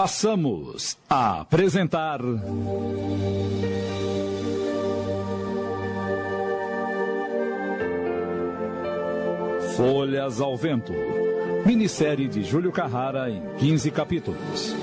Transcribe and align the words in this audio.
passamos 0.00 0.96
a 1.10 1.42
apresentar. 1.42 2.20
Folhas 9.76 10.40
ao 10.40 10.56
Vento. 10.56 10.94
Minissérie 11.66 12.28
de 12.28 12.42
Júlio 12.42 12.72
Carrara 12.72 13.28
em 13.28 13.42
15 13.58 13.90
capítulos. 13.90 14.74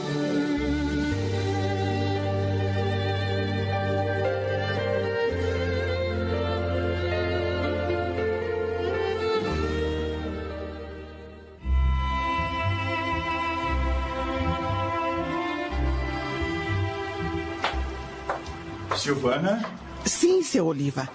Silvana? 19.07 19.63
Sim, 20.03 20.43
seu 20.43 20.65
Oliva. 20.65 21.07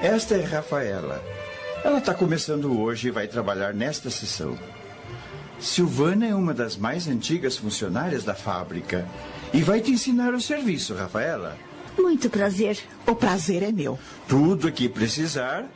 Esta 0.00 0.34
é 0.34 0.42
Rafaela. 0.42 1.22
Ela 1.84 1.98
está 1.98 2.14
começando 2.14 2.80
hoje 2.80 3.08
e 3.08 3.10
vai 3.10 3.28
trabalhar 3.28 3.74
nesta 3.74 4.08
sessão. 4.08 4.58
Silvana 5.60 6.26
é 6.26 6.34
uma 6.34 6.54
das 6.54 6.74
mais 6.74 7.06
antigas 7.06 7.58
funcionárias 7.58 8.24
da 8.24 8.34
fábrica 8.34 9.06
e 9.52 9.60
vai 9.60 9.82
te 9.82 9.90
ensinar 9.90 10.32
o 10.32 10.40
serviço, 10.40 10.94
Rafaela. 10.94 11.54
Muito 11.98 12.30
prazer. 12.30 12.78
O 13.06 13.14
prazer 13.14 13.62
é 13.62 13.70
meu. 13.70 13.98
Tudo 14.26 14.72
que 14.72 14.88
precisar, 14.88 15.66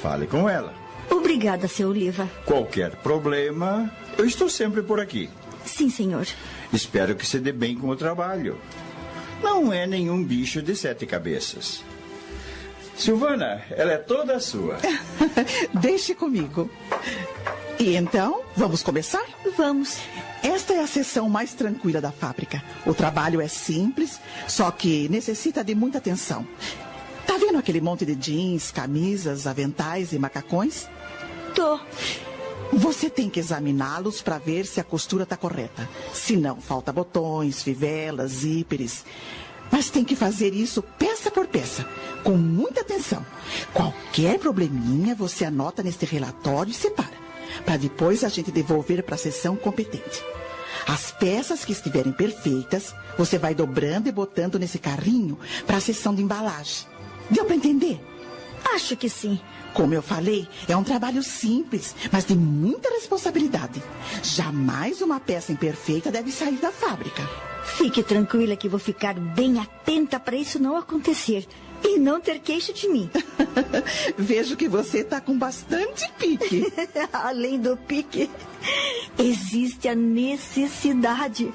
fale 0.00 0.28
com 0.28 0.48
ela. 0.48 0.72
Obrigada, 1.10 1.66
seu 1.66 1.88
Oliva. 1.88 2.30
Qualquer 2.44 2.94
problema, 3.02 3.92
eu 4.16 4.24
estou 4.24 4.48
sempre 4.48 4.80
por 4.80 5.00
aqui. 5.00 5.28
Sim, 5.64 5.90
senhor. 5.90 6.28
Espero 6.72 7.16
que 7.16 7.26
se 7.26 7.40
dê 7.40 7.50
bem 7.50 7.76
com 7.76 7.88
o 7.88 7.96
trabalho. 7.96 8.60
Não 9.42 9.72
é 9.72 9.86
nenhum 9.86 10.22
bicho 10.22 10.62
de 10.62 10.74
sete 10.74 11.06
cabeças. 11.06 11.82
Silvana, 12.96 13.62
ela 13.70 13.92
é 13.92 13.98
toda 13.98 14.40
sua. 14.40 14.78
Deixe 15.80 16.14
comigo. 16.14 16.70
E 17.78 17.94
então, 17.94 18.42
vamos 18.56 18.82
começar? 18.82 19.24
Vamos. 19.56 19.98
Esta 20.42 20.72
é 20.74 20.80
a 20.80 20.86
sessão 20.86 21.28
mais 21.28 21.52
tranquila 21.52 22.00
da 22.00 22.10
fábrica. 22.10 22.62
O 22.86 22.94
trabalho 22.94 23.40
é 23.40 23.48
simples, 23.48 24.18
só 24.48 24.70
que 24.70 25.08
necessita 25.10 25.62
de 25.62 25.74
muita 25.74 25.98
atenção. 25.98 26.46
Tá 27.26 27.36
vendo 27.36 27.58
aquele 27.58 27.80
monte 27.80 28.06
de 28.06 28.14
jeans, 28.14 28.70
camisas, 28.70 29.46
aventais 29.46 30.12
e 30.12 30.18
macacões? 30.18 30.88
Tô. 31.54 31.78
Você 32.72 33.08
tem 33.08 33.30
que 33.30 33.40
examiná-los 33.40 34.22
para 34.22 34.38
ver 34.38 34.66
se 34.66 34.80
a 34.80 34.84
costura 34.84 35.22
está 35.22 35.36
correta. 35.36 35.88
Se 36.12 36.36
não, 36.36 36.60
falta 36.60 36.92
botões, 36.92 37.62
fivelas, 37.62 38.32
zíperes. 38.32 39.04
Mas 39.70 39.90
tem 39.90 40.04
que 40.04 40.16
fazer 40.16 40.54
isso 40.54 40.82
peça 40.82 41.30
por 41.30 41.46
peça, 41.46 41.86
com 42.22 42.36
muita 42.36 42.80
atenção. 42.80 43.24
Qualquer 43.72 44.38
probleminha 44.38 45.14
você 45.14 45.44
anota 45.44 45.82
neste 45.82 46.04
relatório 46.04 46.70
e 46.70 46.74
separa, 46.74 47.16
para 47.64 47.76
depois 47.76 48.22
a 48.22 48.28
gente 48.28 48.52
devolver 48.52 49.02
para 49.02 49.16
a 49.16 49.18
seção 49.18 49.56
competente. 49.56 50.22
As 50.86 51.10
peças 51.10 51.64
que 51.64 51.72
estiverem 51.72 52.12
perfeitas, 52.12 52.94
você 53.18 53.38
vai 53.38 53.54
dobrando 53.54 54.08
e 54.08 54.12
botando 54.12 54.58
nesse 54.58 54.78
carrinho 54.78 55.38
para 55.66 55.78
a 55.78 55.80
seção 55.80 56.14
de 56.14 56.22
embalagem. 56.22 56.86
Deu 57.28 57.44
para 57.44 57.56
entender? 57.56 58.00
Acho 58.72 58.96
que 58.96 59.08
sim. 59.08 59.40
Como 59.76 59.92
eu 59.92 60.00
falei, 60.00 60.48
é 60.66 60.74
um 60.74 60.82
trabalho 60.82 61.22
simples, 61.22 61.94
mas 62.10 62.24
de 62.24 62.34
muita 62.34 62.88
responsabilidade. 62.88 63.82
Jamais 64.22 65.02
uma 65.02 65.20
peça 65.20 65.52
imperfeita 65.52 66.10
deve 66.10 66.32
sair 66.32 66.56
da 66.56 66.72
fábrica. 66.72 67.22
Fique 67.76 68.02
tranquila 68.02 68.56
que 68.56 68.70
vou 68.70 68.80
ficar 68.80 69.12
bem 69.12 69.58
atenta 69.58 70.18
para 70.18 70.34
isso 70.34 70.58
não 70.58 70.76
acontecer 70.78 71.46
e 71.84 71.98
não 71.98 72.18
ter 72.18 72.38
queixo 72.38 72.72
de 72.72 72.88
mim. 72.88 73.10
Vejo 74.16 74.56
que 74.56 74.66
você 74.66 75.00
está 75.00 75.20
com 75.20 75.36
bastante 75.36 76.10
pique. 76.18 76.72
Além 77.12 77.60
do 77.60 77.76
pique, 77.76 78.30
existe 79.18 79.88
a 79.88 79.94
necessidade. 79.94 81.52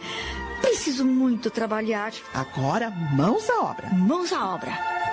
Preciso 0.61 1.03
muito 1.03 1.49
trabalhar. 1.49 2.13
Agora, 2.35 2.91
mãos 2.91 3.49
à 3.49 3.63
obra. 3.63 3.89
Mãos 3.89 4.31
à 4.31 4.53
obra. 4.53 5.10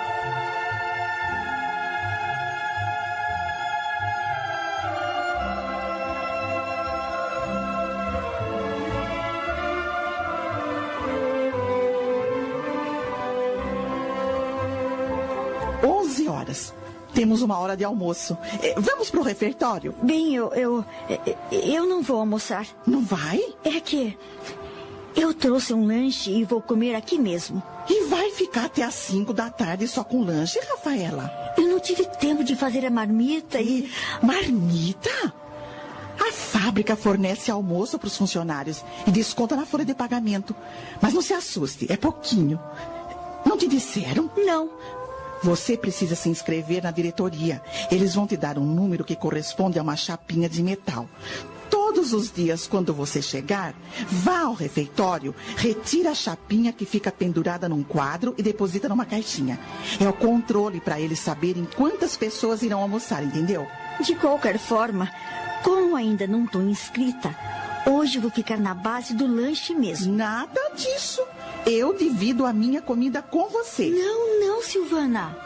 Horas. 16.49 16.73
Temos 17.13 17.41
uma 17.41 17.57
hora 17.57 17.75
de 17.75 17.83
almoço. 17.83 18.37
Eh, 18.61 18.75
Vamos 18.77 19.09
pro 19.09 19.23
refeitório? 19.23 19.95
Bem, 20.03 20.35
eu, 20.35 20.53
eu. 20.53 20.85
Eu 21.51 21.85
não 21.85 22.01
vou 22.03 22.19
almoçar. 22.19 22.67
Não 22.85 23.01
vai? 23.03 23.41
É 23.63 23.79
que. 23.79 24.17
Eu 25.15 25.33
trouxe 25.33 25.73
um 25.73 25.85
lanche 25.87 26.31
e 26.31 26.43
vou 26.43 26.61
comer 26.61 26.93
aqui 26.95 27.17
mesmo. 27.17 27.61
E 27.89 28.05
vai 28.05 28.29
ficar 28.31 28.65
até 28.65 28.83
às 28.83 28.93
5 28.93 29.33
da 29.33 29.49
tarde 29.49 29.87
só 29.87 30.03
com 30.03 30.23
lanche, 30.23 30.59
Rafaela? 30.59 31.31
Eu 31.57 31.67
não 31.67 31.79
tive 31.79 32.05
tempo 32.05 32.43
de 32.43 32.55
fazer 32.55 32.85
a 32.85 32.91
marmita 32.91 33.59
e. 33.59 33.89
Marmita? 34.21 35.33
A 36.19 36.31
fábrica 36.31 36.95
fornece 36.95 37.49
almoço 37.49 37.97
para 37.97 38.07
os 38.07 38.17
funcionários 38.17 38.83
e 39.07 39.11
desconta 39.11 39.55
na 39.55 39.65
folha 39.65 39.85
de 39.85 39.95
pagamento. 39.95 40.55
Mas 41.01 41.13
não 41.13 41.21
se 41.23 41.33
assuste, 41.33 41.91
é 41.91 41.97
pouquinho. 41.97 42.59
Não 43.45 43.57
te 43.57 43.67
disseram? 43.67 44.29
Não. 44.37 44.69
Você 45.43 45.77
precisa 45.77 46.15
se 46.15 46.29
inscrever 46.29 46.83
na 46.83 46.91
diretoria. 46.91 47.61
Eles 47.89 48.15
vão 48.15 48.27
te 48.27 48.35
dar 48.35 48.57
um 48.57 48.65
número 48.65 49.03
que 49.03 49.15
corresponde 49.15 49.79
a 49.79 49.81
uma 49.81 49.95
chapinha 49.95 50.49
de 50.49 50.61
metal. 50.61 51.07
Todos 51.69 52.13
os 52.13 52.31
dias, 52.31 52.67
quando 52.67 52.93
você 52.93 53.21
chegar, 53.21 53.73
vá 54.07 54.41
ao 54.41 54.53
refeitório, 54.53 55.35
retira 55.55 56.11
a 56.11 56.15
chapinha 56.15 56.73
que 56.73 56.85
fica 56.85 57.11
pendurada 57.11 57.69
num 57.69 57.83
quadro 57.83 58.33
e 58.37 58.43
deposita 58.43 58.89
numa 58.89 59.05
caixinha. 59.05 59.59
É 59.99 60.07
o 60.07 60.13
controle 60.13 60.79
para 60.79 60.99
eles 60.99 61.19
saberem 61.19 61.67
quantas 61.75 62.17
pessoas 62.17 62.63
irão 62.63 62.81
almoçar, 62.81 63.23
entendeu? 63.23 63.67
De 64.03 64.15
qualquer 64.15 64.57
forma, 64.57 65.11
como 65.63 65.95
ainda 65.95 66.25
não 66.25 66.45
estou 66.45 66.61
inscrita, 66.61 67.35
hoje 67.85 68.19
vou 68.19 68.31
ficar 68.31 68.57
na 68.57 68.73
base 68.73 69.13
do 69.13 69.27
lanche 69.27 69.75
mesmo. 69.75 70.15
Nada 70.15 70.71
disso. 70.75 71.21
Eu 71.65 71.93
divido 71.93 72.45
a 72.45 72.53
minha 72.53 72.81
comida 72.81 73.21
com 73.21 73.49
você. 73.49 73.89
Não, 73.89 74.39
não, 74.39 74.61
Silvana. 74.63 75.37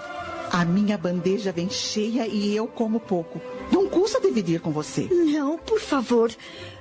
A 0.52 0.64
minha 0.64 0.98
bandeja 0.98 1.52
vem 1.52 1.70
cheia 1.70 2.28
e 2.28 2.56
eu 2.56 2.68
como 2.68 3.00
pouco. 3.00 3.42
Não 3.72 3.90
custa 3.90 4.22
dividir 4.22 4.62
com 4.62 4.72
você. 4.72 5.08
Não, 5.12 5.58
por 5.58 5.80
favor. 5.80 6.32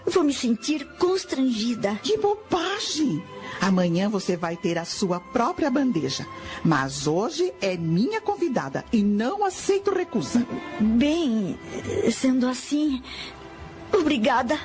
Vou 0.06 0.22
me 0.22 0.34
sentir 0.34 0.86
constrangida. 0.98 1.98
Que 2.02 2.18
bobagem! 2.18 3.22
Amanhã 3.60 4.08
você 4.08 4.36
vai 4.36 4.56
ter 4.56 4.76
a 4.76 4.84
sua 4.84 5.20
própria 5.20 5.70
bandeja. 5.70 6.26
Mas 6.62 7.06
hoje 7.06 7.52
é 7.60 7.76
minha 7.76 8.20
convidada 8.20 8.84
e 8.92 9.02
não 9.02 9.44
aceito 9.44 9.94
recusa. 9.94 10.46
Bem, 10.78 11.58
sendo 12.12 12.46
assim, 12.46 13.02
obrigada. 13.92 14.58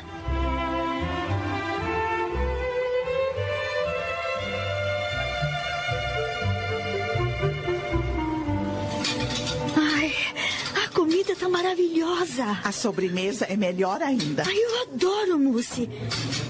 Comida 11.07 11.33
tá 11.37 11.47
maravilhosa. 11.47 12.59
A 12.65 12.71
sobremesa 12.73 13.45
é 13.45 13.55
melhor 13.55 14.01
ainda. 14.01 14.43
Ai, 14.45 14.57
eu 14.57 14.81
adoro 14.81 15.39
mousse. 15.39 15.89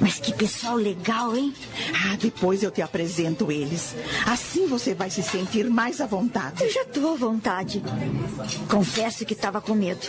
Mas 0.02 0.20
que 0.20 0.34
pessoal 0.34 0.76
legal, 0.76 1.38
hein? 1.38 1.54
Ah, 1.94 2.16
depois 2.16 2.64
eu 2.64 2.72
te 2.72 2.82
apresento 2.82 3.52
eles. 3.52 3.94
Assim 4.26 4.66
você 4.66 4.96
vai 4.96 5.12
se 5.12 5.22
sentir 5.22 5.70
mais 5.70 6.02
à 6.02 6.08
vontade. 6.08 6.64
Eu 6.64 6.72
já 6.72 6.84
tô 6.86 7.08
à 7.10 7.16
vontade. 7.16 7.84
Confesso 8.68 9.26
que 9.28 9.34
estava 9.34 9.62
com 9.62 9.76
medo. 9.76 10.08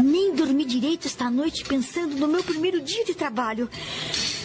Nem 0.00 0.36
dormi 0.36 0.64
direito 0.64 1.08
esta 1.08 1.28
noite 1.28 1.64
pensando 1.64 2.14
no 2.14 2.28
meu 2.28 2.44
primeiro 2.44 2.80
dia 2.80 3.04
de 3.04 3.14
trabalho. 3.14 3.68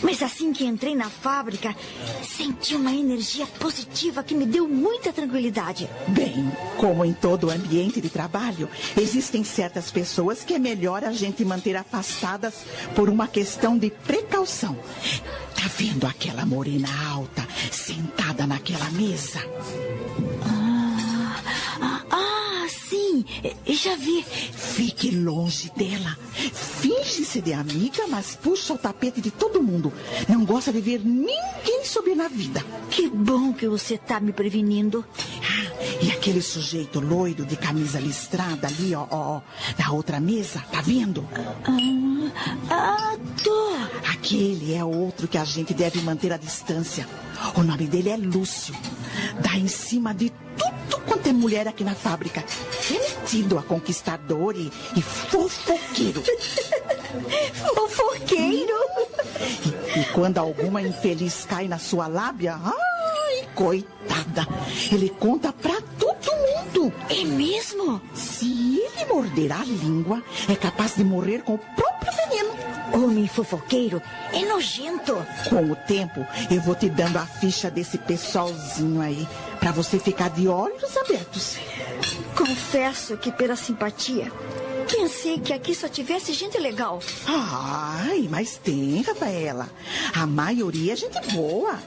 Mas 0.02 0.22
assim 0.22 0.54
que 0.54 0.66
entrei 0.66 0.96
na 0.96 1.10
fábrica, 1.10 1.76
senti 2.24 2.76
uma 2.76 2.92
energia 2.92 3.46
positiva 3.60 4.24
que 4.24 4.36
me 4.36 4.46
deu 4.46 4.68
muita 4.68 5.12
tranquilidade. 5.14 5.90
Bem, 6.08 6.52
como 6.78 7.04
em 7.06 7.14
todo 7.14 7.50
ambiente 7.50 8.02
de 8.02 8.10
trabalho, 8.10 8.70
existem 9.36 9.44
certas 9.44 9.92
pessoas 9.92 10.44
que 10.44 10.54
é 10.54 10.60
melhor 10.60 11.04
a 11.04 11.12
gente 11.12 11.44
manter 11.44 11.76
afastadas 11.76 12.54
por 12.96 13.10
uma 13.10 13.28
questão 13.28 13.78
de 13.78 13.90
precaução. 13.90 14.78
Tá 15.54 15.70
vendo 15.78 16.08
aquela 16.08 16.46
morena 16.46 16.88
alta 17.10 17.46
sentada 17.72 18.48
naquela 18.48 18.90
mesa? 18.92 19.40
Ah, 20.48 21.42
ah, 21.82 22.02
ah, 22.12 22.45
sim, 22.70 23.26
Já 23.66 23.96
vi. 23.96 24.24
Fique 24.24 25.12
longe 25.12 25.72
dela. 25.76 26.18
Finge-se 26.32 27.42
de 27.42 27.54
amiga, 27.54 28.08
mas 28.08 28.36
puxa 28.36 28.74
o 28.74 28.78
tapete 28.78 29.22
de 29.22 29.32
todo 29.32 29.62
mundo. 29.62 29.92
Não 30.28 30.46
gosta 30.46 30.72
de 30.72 30.82
ver 30.82 31.02
ninguém 31.04 31.84
subir 31.84 32.16
na 32.16 32.28
vida. 32.28 32.64
Que 32.90 33.10
bom 33.10 33.54
que 33.54 33.68
você 33.68 33.98
tá 33.98 34.20
me 34.20 34.32
prevenindo. 34.32 35.06
Ah, 35.42 35.66
e 36.02 36.12
aquele 36.12 36.42
sujeito 36.42 37.00
loiro 37.00 37.46
de 37.46 37.56
camisa 37.56 38.00
listrada 38.00 38.68
ali, 38.68 38.96
ó, 38.96 39.06
ó, 39.10 39.42
da 39.78 39.92
outra 39.92 40.20
mesa, 40.20 40.64
tá 40.72 40.82
vendo? 40.82 41.28
Ah, 41.66 42.32
ah, 42.70 43.18
tô. 43.44 43.76
Aquele 44.12 44.74
é 44.74 44.84
outro 44.84 45.28
que 45.28 45.38
a 45.38 45.46
gente 45.46 45.74
deve 45.74 46.02
manter 46.02 46.32
a 46.34 46.38
distância. 46.38 47.08
O 47.56 47.64
nome 47.64 47.88
dele 47.88 48.10
é 48.10 48.18
Lúcio. 48.18 48.76
Dá 49.42 49.56
em 49.56 49.68
cima 49.68 50.14
de 50.14 50.32
tudo 50.58 51.02
quanto 51.08 51.28
é 51.28 51.34
mulher 51.34 51.68
aqui 51.68 51.84
na 51.84 51.96
fábrica. 51.96 52.44
É 52.90 52.94
metido 52.94 53.58
a 53.58 53.64
conquistador 53.64 54.56
e, 54.56 54.72
e 54.96 55.02
fofoqueiro. 55.02 56.24
fofoqueiro? 57.76 58.74
E, 59.96 60.00
e, 60.00 60.06
quando 60.14 60.38
alguma 60.38 60.82
infeliz 60.82 61.46
cai 61.46 61.68
na 61.68 61.78
sua 61.78 62.08
lábia, 62.08 62.60
ai, 62.64 63.48
coitada, 63.54 64.48
ele 64.92 65.10
conta 65.10 65.52
pra 65.52 65.82
todo 65.98 66.32
mundo. 66.32 66.94
É 67.10 67.24
mesmo? 67.24 68.02
Se 68.14 68.80
ele 68.80 69.06
morder 69.06 69.52
a 69.52 69.64
língua, 69.64 70.24
é 70.50 70.56
capaz 70.56 70.96
de 70.96 71.04
morrer 71.04 71.42
com 71.44 71.56
o 71.56 71.58
próprio 71.58 71.95
veneno. 72.12 72.56
Homem 72.94 73.28
fofoqueiro 73.28 74.02
é 74.34 74.46
nojento. 74.46 75.16
Com 75.50 75.72
o 75.72 75.76
tempo, 75.76 76.26
eu 76.50 76.62
vou 76.62 76.76
te 76.76 76.90
dando 76.90 77.18
a 77.18 77.26
ficha 77.26 77.70
desse 77.70 77.98
pessoalzinho 77.98 79.02
aí, 79.02 79.28
para 79.60 79.72
você 79.72 80.00
ficar 80.00 80.30
de 80.30 80.48
olhos 80.48 80.96
abertos. 80.98 81.58
Confesso 82.36 83.18
que 83.18 83.32
pela 83.32 83.56
simpatia, 83.56 84.32
pensei 84.92 85.40
que 85.40 85.54
aqui 85.54 85.74
só 85.74 85.88
tivesse 85.88 86.34
gente 86.34 86.58
legal. 86.58 87.00
Ai, 87.28 88.28
mas 88.30 88.58
tem, 88.58 89.02
Rafaela. 89.02 89.70
A 90.14 90.26
maioria 90.26 90.94
é 90.94 90.96
gente 90.96 91.20
boa. 91.34 91.78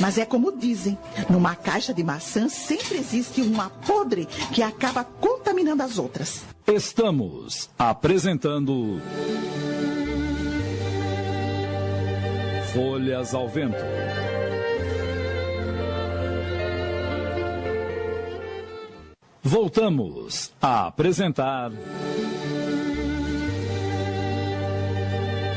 Mas 0.00 0.18
é 0.18 0.24
como 0.24 0.52
dizem, 0.52 0.98
numa 1.28 1.54
caixa 1.56 1.92
de 1.92 2.04
maçã 2.04 2.48
sempre 2.48 2.98
existe 2.98 3.42
uma 3.42 3.70
podre 3.70 4.26
que 4.52 4.62
acaba 4.62 5.04
contaminando 5.04 5.82
as 5.82 5.98
outras. 5.98 6.53
Estamos 6.66 7.68
apresentando 7.78 8.98
Folhas 12.72 13.34
ao 13.34 13.46
Vento. 13.50 13.76
Voltamos 19.42 20.54
a 20.60 20.86
apresentar 20.86 21.70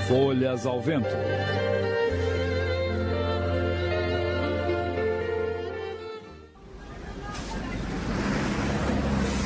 Folhas 0.10 0.66
ao 0.66 0.82
Vento. 0.82 1.08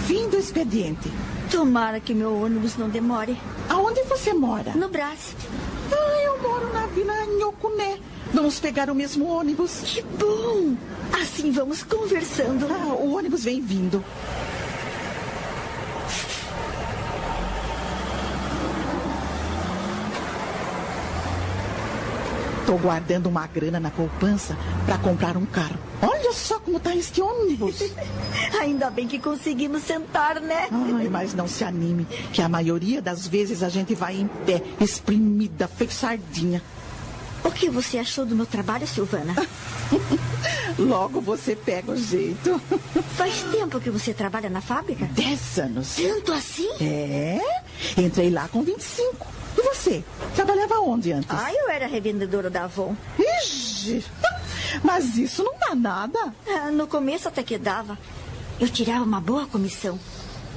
Fim 0.08 0.28
do 0.28 0.38
expediente. 0.38 1.08
Tomara 1.52 2.00
que 2.00 2.14
meu 2.14 2.34
ônibus 2.42 2.78
não 2.78 2.88
demore. 2.88 3.38
Aonde 3.68 4.02
você 4.04 4.34
mora? 4.34 4.72
No 4.72 4.88
Brás. 4.88 5.36
Ah, 5.92 6.22
eu 6.24 6.42
moro 6.42 6.72
na 6.74 6.88
Vila 6.88 7.14
Nhocuné. 7.38 8.00
Vamos 8.34 8.58
pegar 8.60 8.90
o 8.90 8.96
mesmo 8.96 9.28
ônibus. 9.28 9.82
Que 9.84 10.02
bom! 10.02 10.78
Assim 11.22 11.52
vamos 11.52 11.84
conversando. 11.84 12.66
Ah, 12.72 12.94
o 12.94 13.18
ônibus 13.18 13.44
vem 13.44 13.62
vindo. 13.62 14.02
Estou 22.62 22.78
guardando 22.80 23.28
uma 23.28 23.46
grana 23.48 23.82
na 23.82 23.92
poupança 23.92 24.56
para 24.86 24.98
comprar 25.00 25.36
um 25.36 25.46
carro. 25.46 25.78
Olha 26.32 26.40
só 26.40 26.60
como 26.62 26.78
está 26.78 26.96
este 26.96 27.22
ônibus. 27.22 27.84
Ainda 28.62 28.90
bem 28.90 29.06
que 29.06 29.20
conseguimos 29.20 29.84
sentar, 29.84 30.40
né? 30.40 30.70
Ai, 30.72 31.10
mas 31.10 31.34
não 31.34 31.46
se 31.46 31.62
anime, 31.62 32.08
que 32.32 32.42
a 32.42 32.48
maioria 32.48 33.02
das 33.02 33.28
vezes 33.28 33.62
a 33.62 33.68
gente 33.68 33.94
vai 33.94 34.16
em 34.16 34.28
pé, 34.46 34.64
espremida, 34.80 35.68
feito 35.68 35.94
sardinha. 35.94 36.64
O 37.44 37.52
que 37.52 37.70
você 37.70 37.98
achou 37.98 38.26
do 38.26 38.34
meu 38.34 38.46
trabalho, 38.46 38.88
Silvana? 38.88 39.36
Logo 40.80 41.20
você 41.20 41.54
pega 41.54 41.92
o 41.92 41.98
jeito. 41.98 42.62
Faz 43.18 43.42
tempo 43.52 43.82
que 43.82 43.90
você 43.90 44.14
trabalha 44.14 44.50
na 44.50 44.62
fábrica? 44.62 45.10
Dez 45.12 45.60
anos. 45.60 45.96
Tanto 45.96 46.32
assim? 46.32 46.70
É. 46.80 47.42
Entrei 47.98 48.30
lá 48.30 48.48
com 48.48 48.64
25. 48.64 49.28
E 49.58 49.62
você? 49.64 50.02
Trabalhava 50.34 50.80
onde 50.80 51.12
antes? 51.12 51.30
Ah, 51.30 51.52
eu 51.54 51.70
era 51.70 51.88
revendedora 51.88 52.50
da 52.50 52.64
Avon. 52.64 52.96
Ixi, 53.20 54.06
mas 54.84 55.18
isso 55.18 55.44
não 55.44 55.54
dá 55.58 55.76
nada. 55.76 56.34
Ah, 56.48 56.72
no 56.72 56.88
começo 56.88 57.28
até 57.28 57.44
que 57.44 57.58
dava. 57.58 57.98
Eu 58.60 58.70
tirava 58.70 59.04
uma 59.04 59.20
boa 59.20 59.48
comissão. 59.48 60.00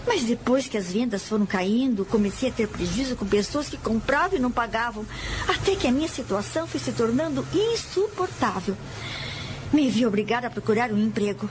Mas 0.07 0.23
depois 0.23 0.67
que 0.67 0.77
as 0.77 0.93
vendas 0.93 1.23
foram 1.23 1.47
caindo, 1.47 2.05
comecei 2.05 2.51
a 2.51 2.53
ter 2.53 2.69
prejuízo 2.69 3.17
com 3.17 3.27
pessoas 3.27 3.69
que 3.69 3.79
compravam 3.79 4.39
e 4.39 4.41
não 4.41 4.51
pagavam. 4.51 5.07
Até 5.49 5.75
que 5.77 5.87
a 5.87 5.93
minha 5.93 6.09
situação 6.09 6.67
foi 6.67 6.79
se 6.79 6.93
tornando 6.93 7.47
insuportável. 7.53 8.77
Me 9.73 9.89
vi 9.89 10.05
obrigada 10.07 10.47
a 10.47 10.51
procurar 10.51 10.93
um 10.93 10.99
emprego. 10.99 11.49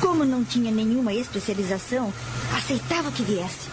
Como 0.00 0.24
não 0.24 0.44
tinha 0.44 0.70
nenhuma 0.70 1.14
especialização, 1.14 2.12
aceitava 2.54 3.10
que 3.10 3.22
viesse. 3.22 3.68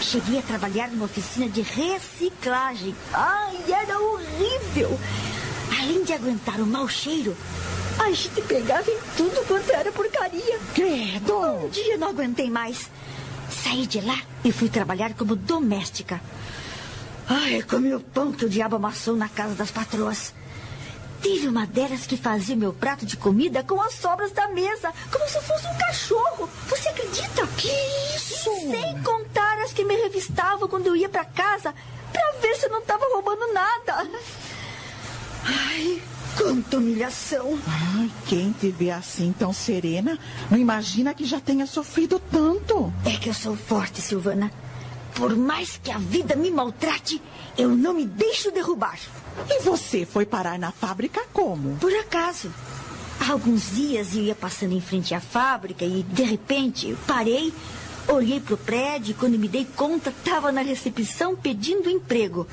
Cheguei 0.00 0.38
a 0.38 0.42
trabalhar 0.42 0.88
numa 0.88 1.04
oficina 1.04 1.48
de 1.48 1.60
reciclagem. 1.60 2.94
Ai, 3.12 3.56
era 3.68 3.98
horrível! 3.98 4.98
Além 5.80 6.04
de 6.04 6.12
aguentar 6.12 6.60
o 6.60 6.66
mau 6.66 6.86
cheiro, 6.86 7.34
a 7.98 8.12
gente 8.12 8.42
pegava 8.42 8.90
em 8.90 8.98
tudo 9.16 9.42
quanto 9.46 9.70
era 9.70 9.90
porcaria. 9.90 10.58
Credo! 10.74 11.38
Um 11.40 11.68
dia 11.70 11.96
não 11.96 12.10
aguentei 12.10 12.50
mais. 12.50 12.90
Saí 13.50 13.86
de 13.86 13.98
lá 14.02 14.20
e 14.44 14.52
fui 14.52 14.68
trabalhar 14.68 15.14
como 15.14 15.34
doméstica. 15.34 16.20
Ai, 17.26 17.62
comi 17.62 17.94
o 17.94 18.00
pão 18.00 18.30
que 18.30 18.44
o 18.44 18.48
diabo 18.48 18.76
amassou 18.76 19.16
na 19.16 19.28
casa 19.28 19.54
das 19.54 19.70
patroas. 19.70 20.34
Tive 21.22 21.48
uma 21.48 21.66
delas 21.66 22.06
que 22.06 22.16
fazia 22.16 22.56
meu 22.56 22.74
prato 22.74 23.06
de 23.06 23.16
comida 23.16 23.62
com 23.62 23.80
as 23.80 23.94
sobras 23.94 24.32
da 24.32 24.48
mesa, 24.48 24.92
como 25.10 25.26
se 25.28 25.40
fosse 25.40 25.66
um 25.66 25.78
cachorro. 25.78 26.48
Você 26.68 26.88
acredita? 26.90 27.46
Que 27.56 27.70
isso? 28.16 28.50
Sem 28.70 29.02
contar 29.02 29.58
as 29.60 29.72
que 29.72 29.84
me 29.84 29.96
revistavam 29.96 30.68
quando 30.68 30.88
eu 30.88 30.96
ia 30.96 31.08
para 31.08 31.24
casa 31.24 31.74
para 32.12 32.32
ver 32.40 32.54
se 32.56 32.66
eu 32.66 32.70
não 32.70 32.80
estava 32.80 33.04
roubando 33.14 33.50
nada. 33.54 34.08
Ai, 35.44 36.02
quanta 36.36 36.76
humilhação. 36.76 37.58
Ai, 37.66 38.10
quem 38.26 38.52
te 38.52 38.70
vê 38.70 38.90
assim 38.90 39.34
tão 39.38 39.52
serena, 39.52 40.18
não 40.50 40.58
imagina 40.58 41.14
que 41.14 41.24
já 41.24 41.40
tenha 41.40 41.66
sofrido 41.66 42.20
tanto. 42.30 42.92
É 43.04 43.16
que 43.16 43.28
eu 43.28 43.34
sou 43.34 43.56
forte, 43.56 44.00
Silvana. 44.00 44.50
Por 45.14 45.36
mais 45.36 45.78
que 45.82 45.90
a 45.90 45.98
vida 45.98 46.36
me 46.36 46.50
maltrate, 46.50 47.20
eu 47.58 47.68
não 47.70 47.94
me 47.94 48.06
deixo 48.06 48.50
derrubar. 48.50 48.98
E 49.48 49.62
você 49.62 50.06
foi 50.06 50.24
parar 50.24 50.58
na 50.58 50.72
fábrica 50.72 51.20
como? 51.32 51.76
Por 51.76 51.92
acaso. 51.94 52.50
Há 53.20 53.32
alguns 53.32 53.74
dias 53.74 54.16
eu 54.16 54.22
ia 54.22 54.34
passando 54.34 54.72
em 54.72 54.80
frente 54.80 55.14
à 55.14 55.20
fábrica 55.20 55.84
e, 55.84 56.02
de 56.02 56.22
repente, 56.22 56.96
parei, 57.06 57.52
olhei 58.08 58.40
para 58.40 58.54
o 58.54 58.58
prédio 58.58 59.10
e, 59.10 59.14
quando 59.14 59.38
me 59.38 59.46
dei 59.46 59.66
conta, 59.76 60.08
estava 60.08 60.50
na 60.50 60.62
recepção 60.62 61.36
pedindo 61.36 61.90
emprego. 61.90 62.46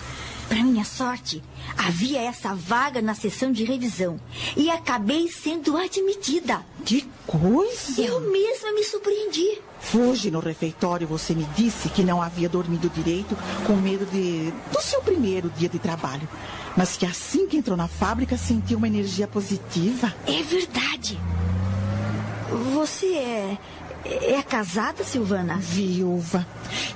Para 0.48 0.64
minha 0.64 0.86
sorte, 0.86 1.44
havia 1.78 2.22
essa 2.22 2.56
vaga 2.56 3.02
na 3.02 3.14
sessão 3.14 3.52
de 3.52 3.66
revisão 3.66 4.20
e 4.56 4.70
acabei 4.70 5.28
sendo 5.28 5.76
admitida. 5.76 6.62
Que 6.86 7.06
coisa! 7.26 8.02
Eu 8.02 8.22
mesma 8.32 8.72
me 8.72 8.84
surpreendi. 8.84 9.60
Hoje 9.94 10.32
no 10.32 10.40
refeitório 10.40 11.06
você 11.06 11.34
me 11.34 11.44
disse 11.56 11.90
que 11.90 12.04
não 12.04 12.22
havia 12.22 12.48
dormido 12.48 12.90
direito 12.90 13.38
com 13.66 13.76
medo 13.76 14.06
de 14.06 14.52
do 14.72 14.82
seu 14.82 15.02
primeiro 15.02 15.50
dia 15.50 15.70
de 15.70 15.80
trabalho, 15.80 16.28
mas 16.76 16.96
que 16.96 17.06
assim 17.06 17.48
que 17.48 17.58
entrou 17.58 17.76
na 17.76 17.88
fábrica 17.88 18.38
sentiu 18.38 18.78
uma 18.78 18.88
energia 18.88 19.28
positiva. 19.28 20.14
É 20.26 20.42
verdade. 20.44 21.20
Você 22.74 23.16
é 23.16 23.58
é 24.06 24.42
casada, 24.42 25.04
Silvana? 25.04 25.56
Viúva. 25.58 26.46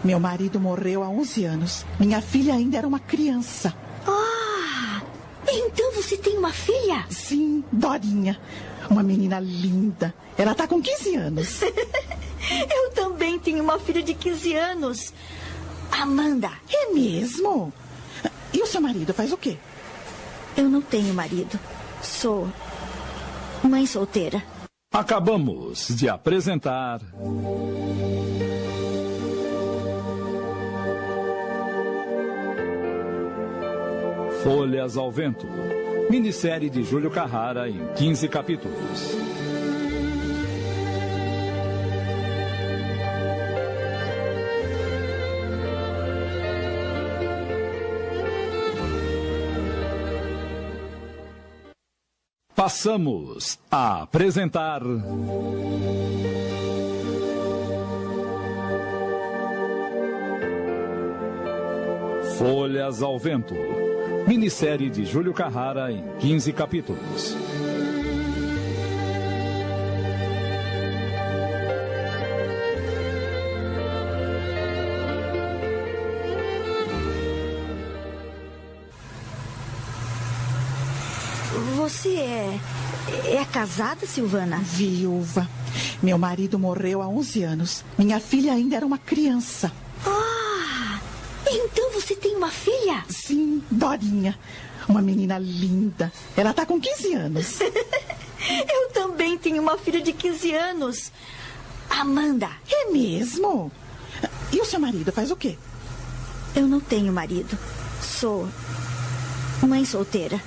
Meu 0.04 0.20
marido 0.20 0.60
morreu 0.60 1.04
há 1.04 1.10
11 1.10 1.46
anos. 1.46 1.86
Minha 2.00 2.22
filha 2.22 2.54
ainda 2.54 2.78
era 2.78 2.88
uma 2.88 3.00
criança. 3.00 3.74
Ah! 4.08 5.02
Então 5.48 5.92
você 5.94 6.18
tem 6.18 6.38
uma 6.38 6.52
filha? 6.52 7.06
Sim, 7.10 7.64
Dorinha. 7.72 8.40
Uma 8.90 9.04
menina 9.04 9.40
linda. 9.40 10.14
Ela 10.38 10.52
está 10.52 10.68
com 10.68 10.82
15 10.82 11.16
anos. 11.16 11.62
Eu 12.74 12.92
também 12.92 13.40
tenho 13.40 13.64
uma 13.64 13.80
filha 13.80 14.02
de 14.02 14.14
15 14.14 14.56
anos. 14.56 15.14
Amanda. 15.92 16.52
É 16.70 16.92
mesmo? 16.94 17.72
E 18.54 18.62
o 18.62 18.66
seu 18.66 18.82
marido 18.82 19.14
faz 19.14 19.32
o 19.32 19.38
quê? 19.38 19.58
Eu 20.58 20.70
não 20.70 20.82
tenho 20.82 21.14
marido. 21.14 21.60
Sou 22.02 22.48
mãe 23.64 23.86
solteira. 23.86 24.44
Acabamos 24.94 25.88
de 25.96 26.10
apresentar. 26.10 27.00
Folhas 34.44 34.98
ao 34.98 35.10
Vento. 35.10 35.48
Minissérie 36.10 36.70
de 36.70 36.84
Júlio 36.84 37.10
Carrara 37.10 37.70
em 37.70 37.94
15 37.94 38.28
capítulos. 38.28 39.16
Passamos 52.72 53.60
a 53.70 54.04
apresentar. 54.04 54.82
Folhas 62.38 63.04
ao 63.04 63.20
Vento. 63.20 63.54
Minissérie 64.26 64.90
de 64.90 65.04
Júlio 65.04 65.34
Carrara 65.34 65.92
em 65.92 66.02
15 66.20 66.54
capítulos. 66.54 67.36
É. 82.22 82.60
é 83.36 83.46
casada, 83.46 84.06
Silvana? 84.06 84.58
Viúva. 84.58 85.50
Meu 86.02 86.18
marido 86.18 86.58
morreu 86.60 87.02
há 87.02 87.08
11 87.08 87.44
anos. 87.44 87.84
Minha 87.98 88.20
filha 88.20 88.54
ainda 88.54 88.76
era 88.76 88.86
uma 88.86 88.98
criança. 88.98 89.72
Ah! 90.06 91.00
Então 91.50 91.92
você 91.94 92.16
tem 92.16 92.36
uma 92.36 92.50
filha? 92.50 93.04
Sim, 93.10 93.62
Dorinha. 93.70 94.38
Uma 94.88 95.02
menina 95.02 95.38
linda. 95.38 96.12
Ela 96.36 96.54
tá 96.54 96.66
com 96.66 96.80
15 96.80 97.14
anos. 97.14 97.60
Eu 98.42 98.90
também 98.94 99.38
tenho 99.38 99.62
uma 99.62 99.78
filha 99.78 100.02
de 100.02 100.12
15 100.12 100.54
anos. 100.54 101.12
Amanda. 101.90 102.50
É 102.70 102.92
mesmo? 102.92 103.72
E 104.52 104.60
o 104.60 104.66
seu 104.66 104.80
marido 104.80 105.12
faz 105.12 105.32
o 105.32 105.36
quê? 105.36 105.58
Eu 106.56 106.68
não 106.68 106.80
tenho 106.80 107.14
marido. 107.14 107.58
Sou. 108.02 108.48
mãe 109.62 109.86
solteira. 109.86 110.42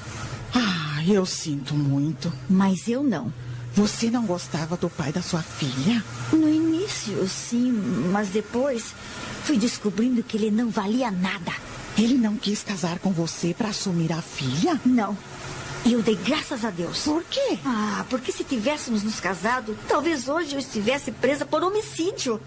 Ah, 0.55 0.94
eu 1.13 1.27
sinto 1.27 1.75
muito. 1.75 2.33
Mas 2.49 2.89
eu 2.89 3.03
não. 3.03 3.33
Você 3.75 4.11
não 4.11 4.25
gostava 4.25 4.77
do 4.77 4.89
pai 4.89 5.13
da 5.13 5.21
sua 5.21 5.43
filha? 5.43 6.03
No 6.33 6.49
início, 6.49 7.29
sim, 7.29 7.73
mas 8.13 8.29
depois 8.29 8.95
fui 9.43 9.59
descobrindo 9.59 10.23
que 10.23 10.37
ele 10.37 10.51
não 10.51 10.71
valia 10.71 11.11
nada. 11.11 11.53
Ele 11.99 12.15
não 12.15 12.37
quis 12.37 12.63
casar 12.63 12.99
com 13.01 13.11
você 13.13 13.53
para 13.53 13.71
assumir 13.71 14.13
a 14.13 14.23
filha? 14.23 14.81
Não. 14.85 15.17
E 15.85 15.93
eu 15.93 16.03
dei 16.03 16.17
graças 16.17 16.65
a 16.65 16.71
Deus. 16.71 17.03
Por 17.03 17.23
quê? 17.25 17.59
Ah, 17.65 18.07
porque 18.09 18.33
se 18.33 18.43
tivéssemos 18.43 19.03
nos 19.03 19.21
casado, 19.21 19.77
talvez 19.87 20.29
hoje 20.29 20.55
eu 20.55 20.59
estivesse 20.59 21.13
presa 21.13 21.45
por 21.45 21.63
homicídio. 21.63 22.41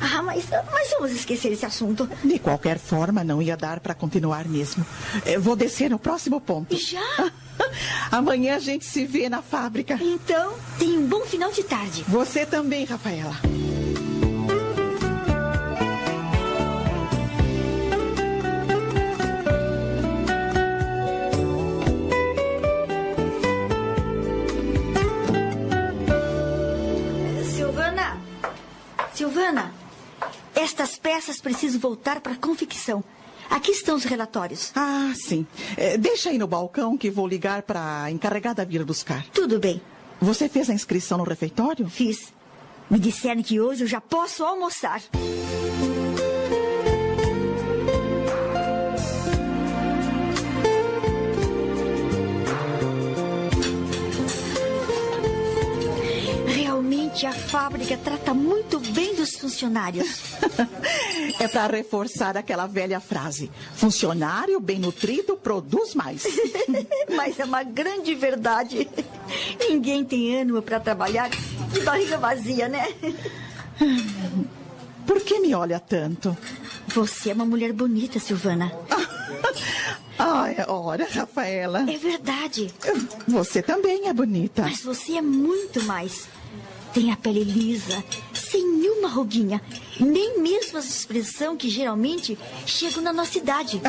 Ah, 0.00 0.22
mas, 0.22 0.46
mas 0.72 0.90
vamos 0.90 1.12
esquecer 1.12 1.52
esse 1.52 1.66
assunto. 1.66 2.08
De 2.24 2.38
qualquer 2.38 2.78
forma, 2.78 3.24
não 3.24 3.42
ia 3.42 3.56
dar 3.56 3.80
para 3.80 3.94
continuar 3.94 4.46
mesmo. 4.46 4.84
Eu 5.26 5.40
vou 5.40 5.56
descer 5.56 5.90
no 5.90 5.98
próximo 5.98 6.40
ponto. 6.40 6.76
Já? 6.76 7.32
Amanhã 8.10 8.56
a 8.56 8.60
gente 8.60 8.84
se 8.84 9.04
vê 9.04 9.28
na 9.28 9.42
fábrica. 9.42 9.98
Então, 10.00 10.54
tenha 10.78 10.98
um 10.98 11.06
bom 11.06 11.22
final 11.22 11.50
de 11.52 11.62
tarde. 11.64 12.04
Você 12.08 12.46
também, 12.46 12.84
Rafaela. 12.84 13.36
Estas 30.58 30.98
peças 30.98 31.40
precisam 31.40 31.78
voltar 31.78 32.20
para 32.20 32.32
a 32.32 32.36
confecção. 32.36 33.04
Aqui 33.48 33.70
estão 33.70 33.94
os 33.94 34.02
relatórios. 34.02 34.72
Ah, 34.74 35.12
sim. 35.14 35.46
É, 35.76 35.96
deixa 35.96 36.30
aí 36.30 36.36
no 36.36 36.48
balcão 36.48 36.98
que 36.98 37.08
vou 37.12 37.28
ligar 37.28 37.62
para 37.62 38.02
a 38.02 38.10
encarregada 38.10 38.64
vir 38.64 38.84
buscar. 38.84 39.24
Tudo 39.28 39.60
bem. 39.60 39.80
Você 40.20 40.48
fez 40.48 40.68
a 40.68 40.74
inscrição 40.74 41.16
no 41.16 41.22
refeitório? 41.22 41.88
Fiz. 41.88 42.32
Me 42.90 42.98
disseram 42.98 43.40
que 43.40 43.60
hoje 43.60 43.84
eu 43.84 43.86
já 43.86 44.00
posso 44.00 44.44
almoçar. 44.44 45.00
Realmente 56.88 57.26
a 57.26 57.32
fábrica 57.34 57.98
trata 57.98 58.32
muito 58.32 58.80
bem 58.80 59.14
dos 59.14 59.36
funcionários. 59.36 60.22
é 61.38 61.46
para 61.46 61.76
reforçar 61.76 62.34
aquela 62.34 62.66
velha 62.66 62.98
frase: 62.98 63.50
funcionário 63.74 64.58
bem 64.58 64.78
nutrido 64.78 65.36
produz 65.36 65.94
mais. 65.94 66.24
Mas 67.14 67.38
é 67.38 67.44
uma 67.44 67.62
grande 67.62 68.14
verdade. 68.14 68.88
Ninguém 69.68 70.02
tem 70.02 70.40
ânimo 70.40 70.62
para 70.62 70.80
trabalhar 70.80 71.28
de 71.28 71.80
barriga 71.80 72.16
vazia, 72.16 72.70
né? 72.70 72.88
Por 75.06 75.20
que 75.20 75.40
me 75.40 75.54
olha 75.54 75.78
tanto? 75.78 76.34
Você 76.86 77.28
é 77.30 77.34
uma 77.34 77.44
mulher 77.44 77.74
bonita, 77.74 78.18
Silvana. 78.18 78.72
Ai, 80.18 80.56
ora, 80.66 81.06
Rafaela. 81.10 81.84
É 81.90 81.98
verdade. 81.98 82.72
Você 83.26 83.60
também 83.60 84.08
é 84.08 84.12
bonita. 84.14 84.62
Mas 84.62 84.82
você 84.82 85.18
é 85.18 85.22
muito 85.22 85.82
mais. 85.84 86.26
Tem 86.92 87.12
a 87.12 87.16
pele 87.16 87.44
lisa, 87.44 88.02
sem 88.32 88.66
nenhuma 88.66 89.08
ruguinha, 89.08 89.60
nem 90.00 90.40
mesmo 90.40 90.78
a 90.78 90.80
expressão 90.80 91.56
que 91.56 91.68
geralmente 91.68 92.38
chegam 92.66 93.02
na 93.02 93.12
nossa 93.12 93.38
idade. 93.38 93.80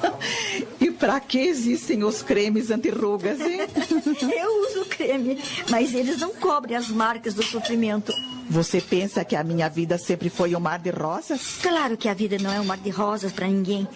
e 0.80 0.90
para 0.90 1.20
que 1.20 1.38
existem 1.38 2.02
os 2.02 2.22
cremes 2.22 2.70
antirrugas, 2.70 3.40
hein? 3.40 3.60
Eu 4.40 4.68
uso 4.68 4.84
creme, 4.86 5.38
mas 5.68 5.94
eles 5.94 6.18
não 6.18 6.34
cobrem 6.34 6.76
as 6.76 6.88
marcas 6.88 7.34
do 7.34 7.42
sofrimento. 7.42 8.12
Você 8.54 8.80
pensa 8.80 9.24
que 9.24 9.34
a 9.34 9.42
minha 9.42 9.68
vida 9.68 9.98
sempre 9.98 10.30
foi 10.30 10.54
um 10.54 10.60
mar 10.60 10.78
de 10.78 10.90
rosas? 10.90 11.56
Claro 11.60 11.96
que 11.96 12.08
a 12.08 12.14
vida 12.14 12.38
não 12.40 12.52
é 12.52 12.60
um 12.60 12.64
mar 12.64 12.78
de 12.78 12.88
rosas 12.88 13.32
para 13.32 13.48
ninguém. 13.48 13.88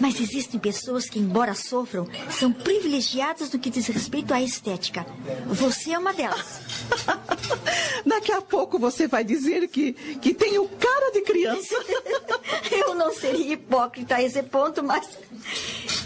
Mas 0.00 0.18
existem 0.18 0.58
pessoas 0.58 1.04
que, 1.04 1.18
embora 1.18 1.54
sofram, 1.54 2.08
são 2.30 2.50
privilegiadas 2.50 3.52
no 3.52 3.58
que 3.58 3.68
diz 3.68 3.86
respeito 3.88 4.32
à 4.32 4.40
estética. 4.40 5.04
Você 5.48 5.92
é 5.92 5.98
uma 5.98 6.14
delas. 6.14 6.60
Daqui 8.06 8.32
a 8.32 8.40
pouco 8.40 8.78
você 8.78 9.06
vai 9.06 9.22
dizer 9.22 9.68
que, 9.68 9.92
que 9.92 10.32
tenho 10.32 10.66
cara 10.66 11.12
de 11.12 11.20
criança. 11.20 11.74
Eu 12.72 12.94
não 12.94 13.12
seria 13.12 13.52
hipócrita 13.52 14.14
a 14.14 14.22
esse 14.22 14.42
ponto, 14.44 14.82
mas 14.82 15.06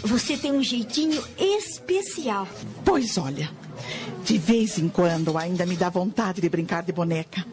você 0.03 0.35
tem 0.35 0.51
um 0.51 0.61
jeitinho 0.61 1.23
especial. 1.37 2.45
Pois 2.83 3.17
olha, 3.17 3.49
de 4.25 4.37
vez 4.37 4.77
em 4.77 4.89
quando 4.89 5.37
ainda 5.37 5.65
me 5.65 5.77
dá 5.77 5.87
vontade 5.87 6.41
de 6.41 6.49
brincar 6.49 6.83
de 6.83 6.91
boneca. 6.91 7.45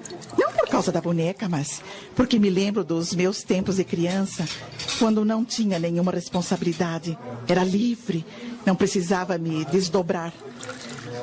Causa 0.72 0.90
da 0.90 1.02
boneca, 1.02 1.50
mas 1.50 1.82
porque 2.16 2.38
me 2.38 2.48
lembro 2.48 2.82
dos 2.82 3.14
meus 3.14 3.42
tempos 3.42 3.76
de 3.76 3.84
criança, 3.84 4.48
quando 4.98 5.22
não 5.22 5.44
tinha 5.44 5.78
nenhuma 5.78 6.10
responsabilidade. 6.10 7.16
Era 7.46 7.62
livre, 7.62 8.24
não 8.64 8.74
precisava 8.74 9.36
me 9.36 9.66
desdobrar. 9.66 10.32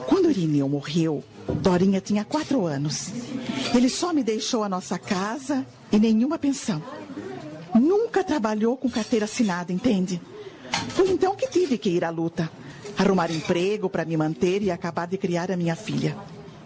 Quando 0.06 0.30
Irineu 0.30 0.70
morreu, 0.70 1.24
Dorinha 1.64 2.00
tinha 2.00 2.24
quatro 2.24 2.68
anos. 2.68 3.12
Ele 3.74 3.90
só 3.90 4.14
me 4.14 4.24
deixou 4.24 4.64
a 4.64 4.70
nossa 4.70 5.00
casa 5.00 5.66
e 5.92 5.98
nenhuma 5.98 6.38
pensão. 6.38 6.80
Nunca 7.74 8.24
trabalhou 8.24 8.78
com 8.78 8.88
carteira 8.88 9.26
assinada, 9.26 9.74
entende? 9.74 10.22
Foi 10.90 11.10
então 11.10 11.36
que 11.36 11.50
tive 11.50 11.80
que 11.80 11.90
ir 11.90 12.06
à 12.06 12.12
luta. 12.12 12.52
Arrumar 12.96 13.32
emprego 13.32 13.90
para 13.90 14.06
me 14.06 14.16
manter 14.16 14.62
e 14.62 14.70
acabar 14.70 15.08
de 15.08 15.18
criar 15.18 15.50
a 15.50 15.58
minha 15.58 15.76
filha. 15.76 16.16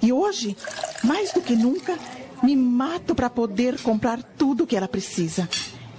E 0.01 0.11
hoje, 0.11 0.57
mais 1.01 1.31
do 1.31 1.39
que 1.39 1.55
nunca, 1.55 1.97
me 2.43 2.55
mato 2.57 3.15
para 3.15 3.29
poder 3.29 3.79
comprar 3.81 4.21
tudo 4.21 4.67
que 4.67 4.75
ela 4.75 4.87
precisa. 4.87 5.47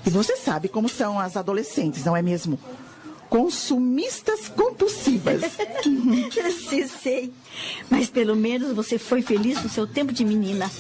E 0.07 0.11
você 0.11 0.37
sabe 0.37 0.69
como 0.69 0.89
são 0.89 1.19
as 1.19 1.37
adolescentes, 1.37 2.05
não 2.05 2.15
é 2.15 2.21
mesmo? 2.21 2.59
Consumistas 3.31 4.49
compulsivas. 4.49 5.41
Sim, 6.69 6.87
sei. 6.87 7.33
Mas 7.89 8.11
pelo 8.11 8.37
menos 8.37 8.73
você 8.73 8.99
foi 8.99 9.23
feliz 9.23 9.63
no 9.63 9.71
seu 9.71 9.87
tempo 9.87 10.13
de 10.13 10.25
menina. 10.25 10.71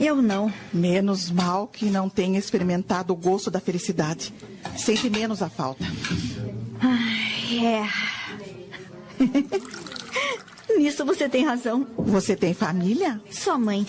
Eu 0.00 0.22
não. 0.22 0.52
Menos 0.72 1.30
mal 1.30 1.68
que 1.68 1.84
não 1.86 2.08
tenha 2.08 2.38
experimentado 2.38 3.12
o 3.12 3.16
gosto 3.16 3.50
da 3.50 3.60
felicidade. 3.60 4.32
Sente 4.76 5.10
menos 5.10 5.42
a 5.42 5.50
falta. 5.50 5.84
Ai, 6.80 7.66
é. 7.66 7.86
Nisso 10.76 11.04
você 11.04 11.28
tem 11.28 11.44
razão. 11.44 11.86
Você 11.96 12.34
tem 12.34 12.54
família? 12.54 13.20
Sua 13.30 13.58
mãe. 13.58 13.86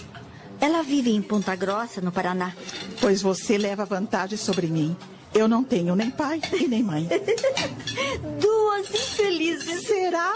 Ela 0.65 0.81
vive 0.81 1.11
em 1.11 1.21
Ponta 1.21 1.55
Grossa, 1.55 2.01
no 2.01 2.11
Paraná. 2.11 2.51
Pois 2.99 3.21
você 3.21 3.55
leva 3.55 3.85
vantagem 3.85 4.35
sobre 4.35 4.65
mim. 4.65 4.97
Eu 5.31 5.47
não 5.47 5.63
tenho 5.63 5.95
nem 5.95 6.09
pai 6.09 6.41
e 6.59 6.67
nem 6.67 6.81
mãe. 6.81 7.07
Duas 8.41 8.89
infelizes. 8.89 9.85
Será? 9.85 10.35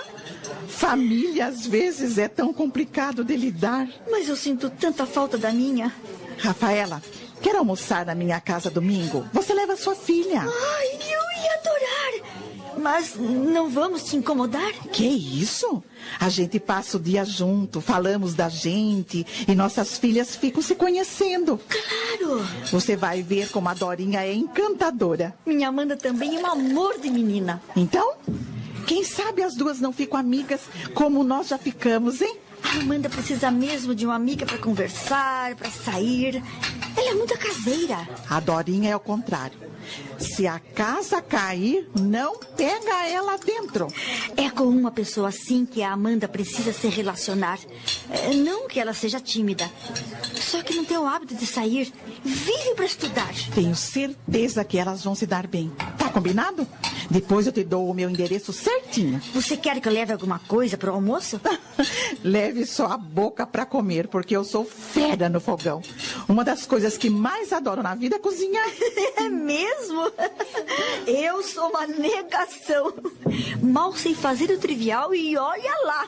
Família 0.67 1.48
às 1.48 1.65
vezes 1.65 2.19
é 2.19 2.27
tão 2.27 2.53
complicado 2.53 3.24
de 3.24 3.36
lidar. 3.36 3.89
Mas 4.07 4.29
eu 4.29 4.36
sinto 4.36 4.69
tanta 4.69 5.03
falta 5.03 5.36
da 5.36 5.51
minha. 5.51 5.91
Rafaela, 6.38 7.01
quer 7.41 7.55
almoçar 7.55 8.05
na 8.05 8.13
minha 8.13 8.39
casa 8.39 8.69
domingo? 8.69 9.25
Você 9.33 9.51
leva 9.55 9.75
sua 9.75 9.95
filha. 9.95 10.41
Ai, 10.41 10.88
eu 10.93 11.41
ia 11.41 11.53
adorar. 11.55 12.49
Mas 12.77 13.15
não 13.15 13.69
vamos 13.69 14.03
te 14.03 14.15
incomodar? 14.15 14.71
Que 14.91 15.05
isso? 15.05 15.83
A 16.19 16.29
gente 16.29 16.59
passa 16.59 16.97
o 16.97 16.99
dia 16.99 17.25
junto, 17.25 17.81
falamos 17.81 18.33
da 18.33 18.49
gente 18.49 19.25
e 19.47 19.55
nossas 19.55 19.97
filhas 19.97 20.35
ficam 20.35 20.61
se 20.61 20.75
conhecendo. 20.75 21.59
Claro! 21.67 22.45
Você 22.71 22.95
vai 22.95 23.21
ver 23.21 23.49
como 23.49 23.69
a 23.69 23.73
Dorinha 23.73 24.25
é 24.25 24.33
encantadora. 24.33 25.35
Minha 25.45 25.69
Amanda 25.69 25.97
também 25.97 26.38
é 26.38 26.41
um 26.41 26.45
amor 26.45 26.99
de 26.99 27.09
menina. 27.09 27.61
Então, 27.75 28.13
quem 28.88 29.03
sabe 29.03 29.43
as 29.43 29.55
duas 29.55 29.79
não 29.79 29.91
ficam 29.91 30.19
amigas 30.19 30.61
como 30.93 31.23
nós 31.23 31.47
já 31.47 31.57
ficamos, 31.57 32.21
hein? 32.21 32.38
A 32.63 32.79
Amanda 32.79 33.09
precisa 33.09 33.49
mesmo 33.49 33.95
de 33.95 34.05
uma 34.05 34.15
amiga 34.15 34.45
para 34.45 34.57
conversar, 34.57 35.55
para 35.55 35.71
sair. 35.71 36.43
Ela 36.95 37.11
é 37.11 37.13
muito 37.13 37.38
caseira. 37.38 38.07
A 38.29 38.39
Dorinha 38.39 38.91
é 38.91 38.95
o 38.95 38.99
contrário. 38.99 39.57
Se 40.19 40.45
a 40.45 40.59
casa 40.59 41.21
cair, 41.21 41.89
não 41.99 42.38
pega 42.38 43.07
ela 43.07 43.38
dentro. 43.38 43.88
É 44.35 44.49
com 44.49 44.65
uma 44.65 44.91
pessoa 44.91 45.29
assim 45.29 45.65
que 45.65 45.81
a 45.81 45.93
Amanda 45.93 46.27
precisa 46.27 46.73
se 46.73 46.88
relacionar. 46.88 47.59
É, 48.09 48.33
não 48.33 48.67
que 48.67 48.79
ela 48.79 48.93
seja 48.93 49.19
tímida. 49.19 49.69
Só 50.35 50.61
que 50.61 50.75
não 50.75 50.83
tem 50.83 50.97
o 50.97 51.07
hábito 51.07 51.35
de 51.35 51.45
sair. 51.45 51.91
Vive 52.23 52.75
para 52.75 52.85
estudar. 52.85 53.33
Tenho 53.53 53.75
certeza 53.75 54.63
que 54.63 54.77
elas 54.77 55.03
vão 55.03 55.15
se 55.15 55.25
dar 55.25 55.47
bem. 55.47 55.71
Tá 55.97 56.09
combinado? 56.09 56.67
Depois 57.09 57.47
eu 57.47 57.51
te 57.51 57.63
dou 57.63 57.89
o 57.89 57.93
meu 57.93 58.09
endereço 58.09 58.53
certinho. 58.53 59.19
Você 59.33 59.57
quer 59.57 59.79
que 59.81 59.88
eu 59.88 59.93
leve 59.93 60.13
alguma 60.13 60.38
coisa 60.39 60.77
para 60.77 60.91
o 60.91 60.95
almoço? 60.95 61.41
leve 62.23 62.65
só 62.65 62.85
a 62.88 62.97
boca 62.97 63.47
para 63.47 63.65
comer, 63.65 64.07
porque 64.07 64.35
eu 64.35 64.43
sou 64.43 64.63
fera 64.63 65.27
no 65.27 65.39
fogão. 65.39 65.81
Uma 66.27 66.43
das 66.43 66.65
coisas 66.67 66.97
que 66.97 67.09
mais 67.09 67.51
adoro 67.51 67.81
na 67.81 67.95
vida 67.95 68.17
é 68.17 68.19
cozinhar. 68.19 68.69
é 69.17 69.27
mesmo? 69.29 70.09
Eu 71.08 71.42
sou 71.44 71.70
uma 71.70 71.88
negação. 71.88 72.94
Mal 73.62 73.94
sei 73.96 74.13
fazer 74.13 74.51
o 74.51 74.60
trivial 74.60 75.13
e 75.13 75.38
olha 75.38 75.75
lá. 75.86 76.08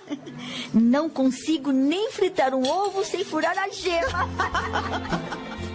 Não 0.74 1.10
consigo 1.10 1.72
nem 1.72 2.12
fritar 2.12 2.54
um 2.54 2.68
ovo 2.68 3.04
sem 3.04 3.24
furar 3.24 3.58
a 3.58 3.70
gema. 3.70 4.30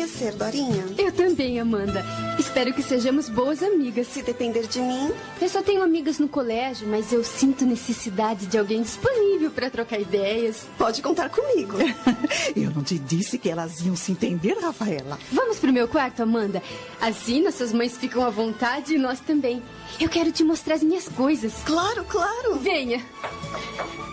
conhecer, 0.00 0.32
Dorinha. 0.32 0.86
Eu 0.96 1.12
também, 1.12 1.60
Amanda. 1.60 2.02
Espero 2.38 2.72
que 2.72 2.82
sejamos 2.82 3.28
boas 3.28 3.62
amigas. 3.62 4.06
Se 4.06 4.22
depender 4.22 4.66
de 4.66 4.80
mim. 4.80 5.12
Eu 5.40 5.48
só 5.48 5.62
tenho 5.62 5.82
amigas 5.82 6.18
no 6.18 6.26
colégio, 6.26 6.88
mas 6.88 7.12
eu 7.12 7.22
sinto 7.22 7.66
necessidade 7.66 8.46
de 8.46 8.58
alguém 8.58 8.80
disponível 8.80 9.50
para 9.50 9.68
trocar 9.68 10.00
ideias. 10.00 10.66
Pode 10.78 11.02
contar 11.02 11.28
comigo. 11.28 11.76
eu 12.56 12.70
não 12.70 12.82
te 12.82 12.98
disse 12.98 13.38
que 13.38 13.50
elas 13.50 13.80
iam 13.80 13.94
se 13.94 14.12
entender, 14.12 14.56
Rafaela. 14.58 15.18
Vamos 15.30 15.58
pro 15.58 15.72
meu 15.72 15.86
quarto, 15.86 16.22
Amanda. 16.22 16.62
Assim 17.00 17.42
nossas 17.42 17.72
mães 17.72 17.98
ficam 17.98 18.24
à 18.24 18.30
vontade 18.30 18.94
e 18.94 18.98
nós 18.98 19.20
também. 19.20 19.62
Eu 20.00 20.08
quero 20.08 20.32
te 20.32 20.42
mostrar 20.42 20.76
as 20.76 20.82
minhas 20.82 21.08
coisas. 21.08 21.52
Claro, 21.64 22.04
claro. 22.04 22.58
Venha. 22.58 23.04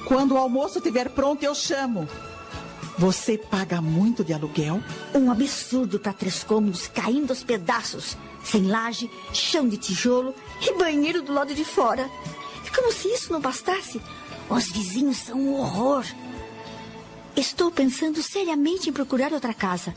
Quando 0.06 0.34
o 0.34 0.38
almoço 0.38 0.80
estiver 0.80 1.10
pronto, 1.10 1.44
eu 1.44 1.56
chamo. 1.56 2.08
Você 2.98 3.38
paga 3.38 3.80
muito 3.80 4.24
de 4.24 4.34
aluguel? 4.34 4.82
Um 5.14 5.30
absurdo 5.32 6.00
para 6.00 6.14
três 6.14 6.44
cômodos 6.44 6.88
caindo 6.88 7.30
aos 7.30 7.44
pedaços. 7.44 8.18
Sem 8.44 8.64
laje, 8.64 9.10
chão 9.32 9.68
de 9.68 9.78
tijolo 9.78 10.34
e 10.60 10.74
banheiro 10.74 11.22
do 11.22 11.32
lado 11.32 11.54
de 11.54 11.64
fora. 11.64 12.10
E 12.66 12.72
como 12.72 12.92
se 12.92 13.08
isso 13.10 13.32
não 13.32 13.40
bastasse, 13.40 14.02
os 14.50 14.72
vizinhos 14.72 15.18
são 15.18 15.40
um 15.40 15.60
horror. 15.60 16.04
Estou 17.36 17.70
pensando 17.70 18.24
seriamente 18.24 18.90
em 18.90 18.94
procurar 18.94 19.32
outra 19.32 19.54
casa. 19.54 19.94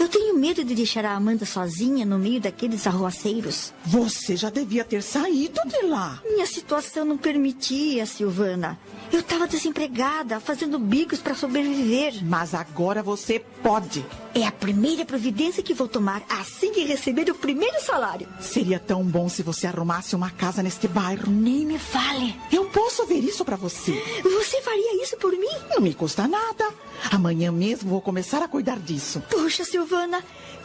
Eu 0.00 0.08
tenho 0.08 0.34
medo 0.34 0.64
de 0.64 0.74
deixar 0.74 1.04
a 1.04 1.12
Amanda 1.14 1.44
sozinha 1.44 2.06
no 2.06 2.18
meio 2.18 2.40
daqueles 2.40 2.86
arroaceiros. 2.86 3.70
Você 3.84 4.34
já 4.34 4.48
devia 4.48 4.82
ter 4.82 5.02
saído 5.02 5.60
de 5.66 5.82
lá. 5.86 6.22
Minha 6.24 6.46
situação 6.46 7.04
não 7.04 7.18
permitia, 7.18 8.06
Silvana. 8.06 8.78
Eu 9.12 9.20
estava 9.20 9.46
desempregada, 9.46 10.40
fazendo 10.40 10.78
bicos 10.78 11.18
para 11.18 11.34
sobreviver. 11.34 12.24
Mas 12.24 12.54
agora 12.54 13.02
você 13.02 13.44
pode. 13.62 14.06
É 14.34 14.46
a 14.46 14.52
primeira 14.52 15.04
providência 15.04 15.62
que 15.62 15.74
vou 15.74 15.86
tomar 15.86 16.22
assim 16.30 16.72
que 16.72 16.84
receber 16.84 17.28
o 17.28 17.34
primeiro 17.34 17.78
salário. 17.84 18.26
Seria 18.40 18.78
tão 18.78 19.04
bom 19.04 19.28
se 19.28 19.42
você 19.42 19.66
arrumasse 19.66 20.16
uma 20.16 20.30
casa 20.30 20.62
neste 20.62 20.88
bairro. 20.88 21.30
Nem 21.30 21.66
me 21.66 21.78
fale. 21.78 22.34
Eu 22.50 22.64
posso 22.70 23.04
ver 23.04 23.18
isso 23.18 23.44
para 23.44 23.56
você. 23.56 23.92
Você 24.22 24.62
faria 24.62 25.02
isso 25.02 25.18
por 25.18 25.32
mim? 25.32 25.58
Não 25.68 25.82
me 25.82 25.92
custa 25.92 26.26
nada. 26.26 26.72
Amanhã 27.10 27.50
mesmo 27.50 27.90
vou 27.90 28.00
começar 28.00 28.42
a 28.42 28.48
cuidar 28.48 28.78
disso. 28.78 29.22
Puxa, 29.28 29.64
Silvana, 29.64 29.89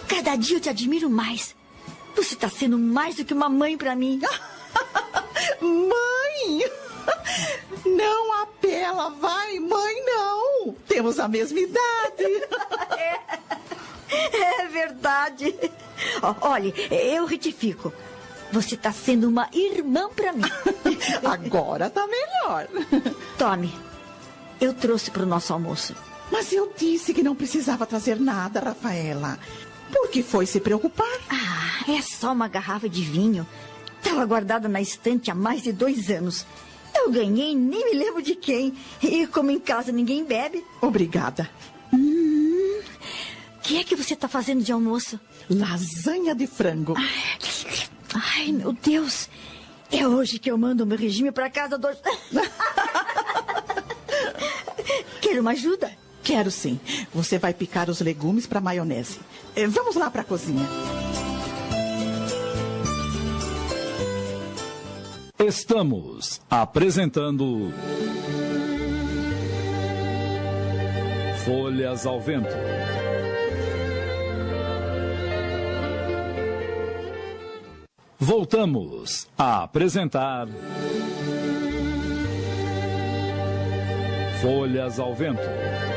cada 0.07 0.35
dia 0.35 0.57
eu 0.57 0.61
te 0.61 0.69
admiro 0.69 1.09
mais. 1.09 1.55
Você 2.15 2.33
está 2.33 2.49
sendo 2.49 2.77
mais 2.77 3.15
do 3.15 3.25
que 3.25 3.33
uma 3.33 3.49
mãe 3.49 3.77
para 3.77 3.95
mim. 3.95 4.21
mãe! 5.61 6.71
Não 7.85 8.41
apela, 8.41 9.09
vai, 9.09 9.59
mãe, 9.59 10.05
não. 10.05 10.73
Temos 10.87 11.19
a 11.19 11.27
mesma 11.27 11.59
idade. 11.59 12.25
É, 14.07 14.63
é 14.63 14.67
verdade. 14.67 15.53
Olhe, 16.41 16.73
eu 16.89 17.25
retifico. 17.25 17.91
Você 18.51 18.75
está 18.75 18.91
sendo 18.91 19.27
uma 19.27 19.49
irmã 19.51 20.09
para 20.09 20.31
mim. 20.31 20.43
Agora 21.25 21.89
tá 21.89 22.07
melhor. 22.07 22.67
Tome. 23.37 23.73
Eu 24.61 24.73
trouxe 24.73 25.11
para 25.11 25.23
o 25.23 25.25
nosso 25.25 25.51
almoço. 25.51 25.95
Mas 26.31 26.51
eu 26.51 26.71
disse 26.77 27.13
que 27.13 27.23
não 27.23 27.35
precisava 27.35 27.85
trazer 27.85 28.19
nada, 28.19 28.59
Rafaela. 28.59 29.39
Por 29.91 30.09
que 30.09 30.23
foi 30.23 30.45
se 30.45 30.59
preocupar? 30.59 31.19
Ah, 31.29 31.91
é 31.91 32.01
só 32.01 32.33
uma 32.33 32.47
garrafa 32.47 32.89
de 32.89 33.01
vinho. 33.01 33.45
Estava 33.97 34.25
guardada 34.25 34.67
na 34.67 34.81
estante 34.81 35.31
há 35.31 35.35
mais 35.35 35.63
de 35.63 35.71
dois 35.71 36.09
anos. 36.09 36.45
Eu 36.93 37.11
ganhei, 37.11 37.55
nem 37.55 37.85
me 37.85 37.93
lembro 37.97 38.21
de 38.21 38.35
quem. 38.35 38.73
E 39.01 39.27
como 39.27 39.51
em 39.51 39.59
casa 39.59 39.91
ninguém 39.91 40.23
bebe. 40.23 40.63
Obrigada. 40.81 41.49
Hum, 41.93 42.81
o 43.57 43.61
que 43.61 43.77
é 43.79 43.83
que 43.83 43.95
você 43.95 44.13
está 44.13 44.27
fazendo 44.27 44.63
de 44.63 44.71
almoço? 44.71 45.19
Lasanha 45.49 46.33
de 46.33 46.47
frango. 46.47 46.95
Ai, 46.97 47.37
ai, 48.13 48.51
meu 48.51 48.73
Deus. 48.73 49.29
É 49.91 50.07
hoje 50.07 50.39
que 50.39 50.49
eu 50.49 50.57
mando 50.57 50.83
o 50.83 50.87
meu 50.87 50.97
regime 50.97 51.31
para 51.31 51.49
casa 51.49 51.77
do... 51.77 51.87
Quer 55.21 55.39
uma 55.39 55.51
ajuda? 55.51 55.91
Quero 56.25 56.49
sim. 56.49 56.79
Você 57.13 57.37
vai 57.37 57.53
picar 57.53 57.87
os 57.87 58.01
legumes 58.01 58.47
para 58.47 58.59
maionese. 58.59 59.19
Eh, 59.55 59.67
vamos 59.67 59.95
lá 59.95 60.09
para 60.09 60.21
a 60.21 60.25
cozinha. 60.25 60.67
Estamos 65.37 66.41
apresentando 66.49 67.71
Folhas 71.45 72.07
ao 72.07 72.19
Vento. 72.19 72.49
Voltamos 78.17 79.27
a 79.37 79.61
apresentar 79.61 80.47
Folhas 84.41 84.99
ao 84.99 85.13
Vento. 85.13 85.94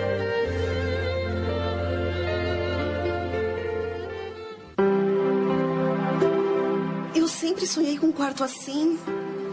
Sonhei 7.68 7.98
com 7.98 8.06
um 8.06 8.12
quarto 8.12 8.42
assim. 8.42 8.98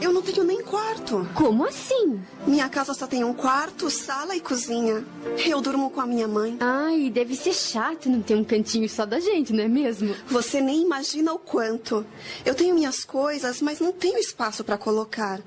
Eu 0.02 0.12
não 0.12 0.22
tenho 0.22 0.44
nem 0.44 0.62
quarto. 0.62 1.28
Como 1.34 1.66
assim? 1.66 2.20
Minha 2.48 2.68
casa 2.70 2.94
só 2.94 3.08
tem 3.08 3.24
um 3.24 3.34
quarto, 3.34 3.90
sala 3.90 4.36
e 4.36 4.40
cozinha. 4.40 5.06
Eu 5.46 5.62
durmo 5.62 5.90
com 5.90 6.02
a 6.02 6.06
minha 6.06 6.28
mãe. 6.28 6.58
Ai, 6.60 7.10
deve 7.10 7.36
ser 7.36 7.54
chato 7.54 8.10
não 8.10 8.22
ter 8.22 8.36
um 8.36 8.44
cantinho 8.44 8.90
só 8.90 9.06
da 9.06 9.20
gente, 9.20 9.54
não 9.54 9.64
é 9.64 9.68
mesmo? 9.68 10.16
Você 10.28 10.62
nem 10.62 10.82
imagina 10.82 11.34
o 11.34 11.40
quanto. 11.40 12.06
Eu 12.46 12.56
tenho 12.56 12.76
minhas 12.76 13.04
coisas, 13.04 13.62
mas 13.62 13.80
não 13.80 13.92
tenho 13.92 14.18
espaço 14.18 14.64
para 14.64 14.78
colocar. 14.78 15.42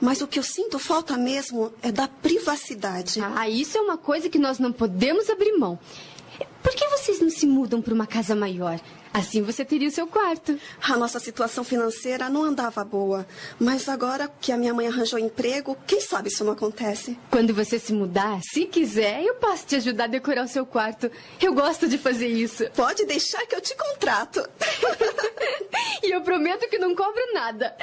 Mas 0.00 0.20
o 0.20 0.26
que 0.26 0.38
eu 0.38 0.42
sinto 0.44 0.78
falta 0.78 1.16
mesmo 1.16 1.72
é 1.82 1.90
da 1.90 2.08
privacidade. 2.08 3.20
Ah, 3.20 3.48
isso 3.48 3.76
é 3.78 3.80
uma 3.80 3.96
coisa 3.96 4.28
que 4.28 4.38
nós 4.38 4.58
não 4.58 4.72
podemos 4.72 5.28
abrir 5.30 5.56
mão. 5.56 5.78
Por 6.64 6.74
que 6.74 6.88
vocês 6.88 7.20
não 7.20 7.28
se 7.28 7.46
mudam 7.46 7.82
para 7.82 7.92
uma 7.92 8.06
casa 8.06 8.34
maior? 8.34 8.80
Assim 9.12 9.42
você 9.42 9.66
teria 9.66 9.86
o 9.86 9.92
seu 9.92 10.06
quarto. 10.06 10.58
A 10.80 10.96
nossa 10.96 11.20
situação 11.20 11.62
financeira 11.62 12.30
não 12.30 12.42
andava 12.42 12.82
boa. 12.82 13.26
Mas 13.60 13.86
agora 13.86 14.32
que 14.40 14.50
a 14.50 14.56
minha 14.56 14.72
mãe 14.72 14.86
arranjou 14.86 15.18
emprego, 15.18 15.76
quem 15.86 16.00
sabe 16.00 16.30
isso 16.30 16.42
não 16.42 16.54
acontece? 16.54 17.18
Quando 17.30 17.52
você 17.52 17.78
se 17.78 17.92
mudar, 17.92 18.40
se 18.42 18.64
quiser, 18.64 19.22
eu 19.22 19.34
posso 19.34 19.66
te 19.66 19.76
ajudar 19.76 20.04
a 20.04 20.06
decorar 20.06 20.44
o 20.44 20.48
seu 20.48 20.64
quarto. 20.64 21.10
Eu 21.38 21.52
gosto 21.52 21.86
de 21.86 21.98
fazer 21.98 22.28
isso. 22.28 22.64
Pode 22.70 23.04
deixar 23.04 23.46
que 23.46 23.54
eu 23.54 23.60
te 23.60 23.76
contrato. 23.76 24.48
e 26.02 26.10
eu 26.10 26.22
prometo 26.22 26.66
que 26.70 26.78
não 26.78 26.94
cobro 26.94 27.34
nada. 27.34 27.76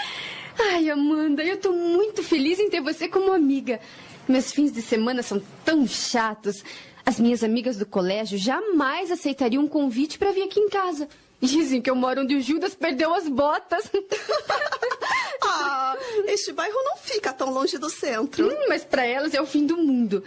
Ai, 0.59 0.89
Amanda, 0.89 1.43
eu 1.43 1.57
tô 1.57 1.71
muito 1.71 2.23
feliz 2.23 2.57
em 2.57 2.67
ter 2.67 2.81
você 2.81 3.07
como 3.07 3.31
amiga. 3.31 3.79
Meus 4.27 4.51
fins 4.51 4.71
de 4.71 4.81
semana 4.81 5.21
são 5.21 5.39
tão 5.63 5.87
chatos. 5.87 6.63
As 7.05 7.19
minhas 7.19 7.43
amigas 7.43 7.77
do 7.77 7.85
colégio 7.85 8.37
jamais 8.37 9.11
aceitariam 9.11 9.63
um 9.63 9.67
convite 9.67 10.17
para 10.17 10.31
vir 10.31 10.43
aqui 10.43 10.59
em 10.59 10.69
casa. 10.69 11.07
Dizem 11.41 11.81
que 11.81 11.89
eu 11.89 11.95
moro 11.95 12.21
onde 12.21 12.35
o 12.35 12.41
Judas 12.41 12.75
perdeu 12.75 13.13
as 13.13 13.27
botas. 13.27 13.89
ah, 15.41 15.97
este 16.27 16.53
bairro 16.53 16.77
não 16.85 16.97
fica 16.97 17.33
tão 17.33 17.49
longe 17.51 17.77
do 17.79 17.89
centro. 17.89 18.47
Hum, 18.47 18.65
mas 18.69 18.83
para 18.83 19.05
elas 19.05 19.33
é 19.33 19.41
o 19.41 19.45
fim 19.47 19.65
do 19.65 19.75
mundo. 19.75 20.23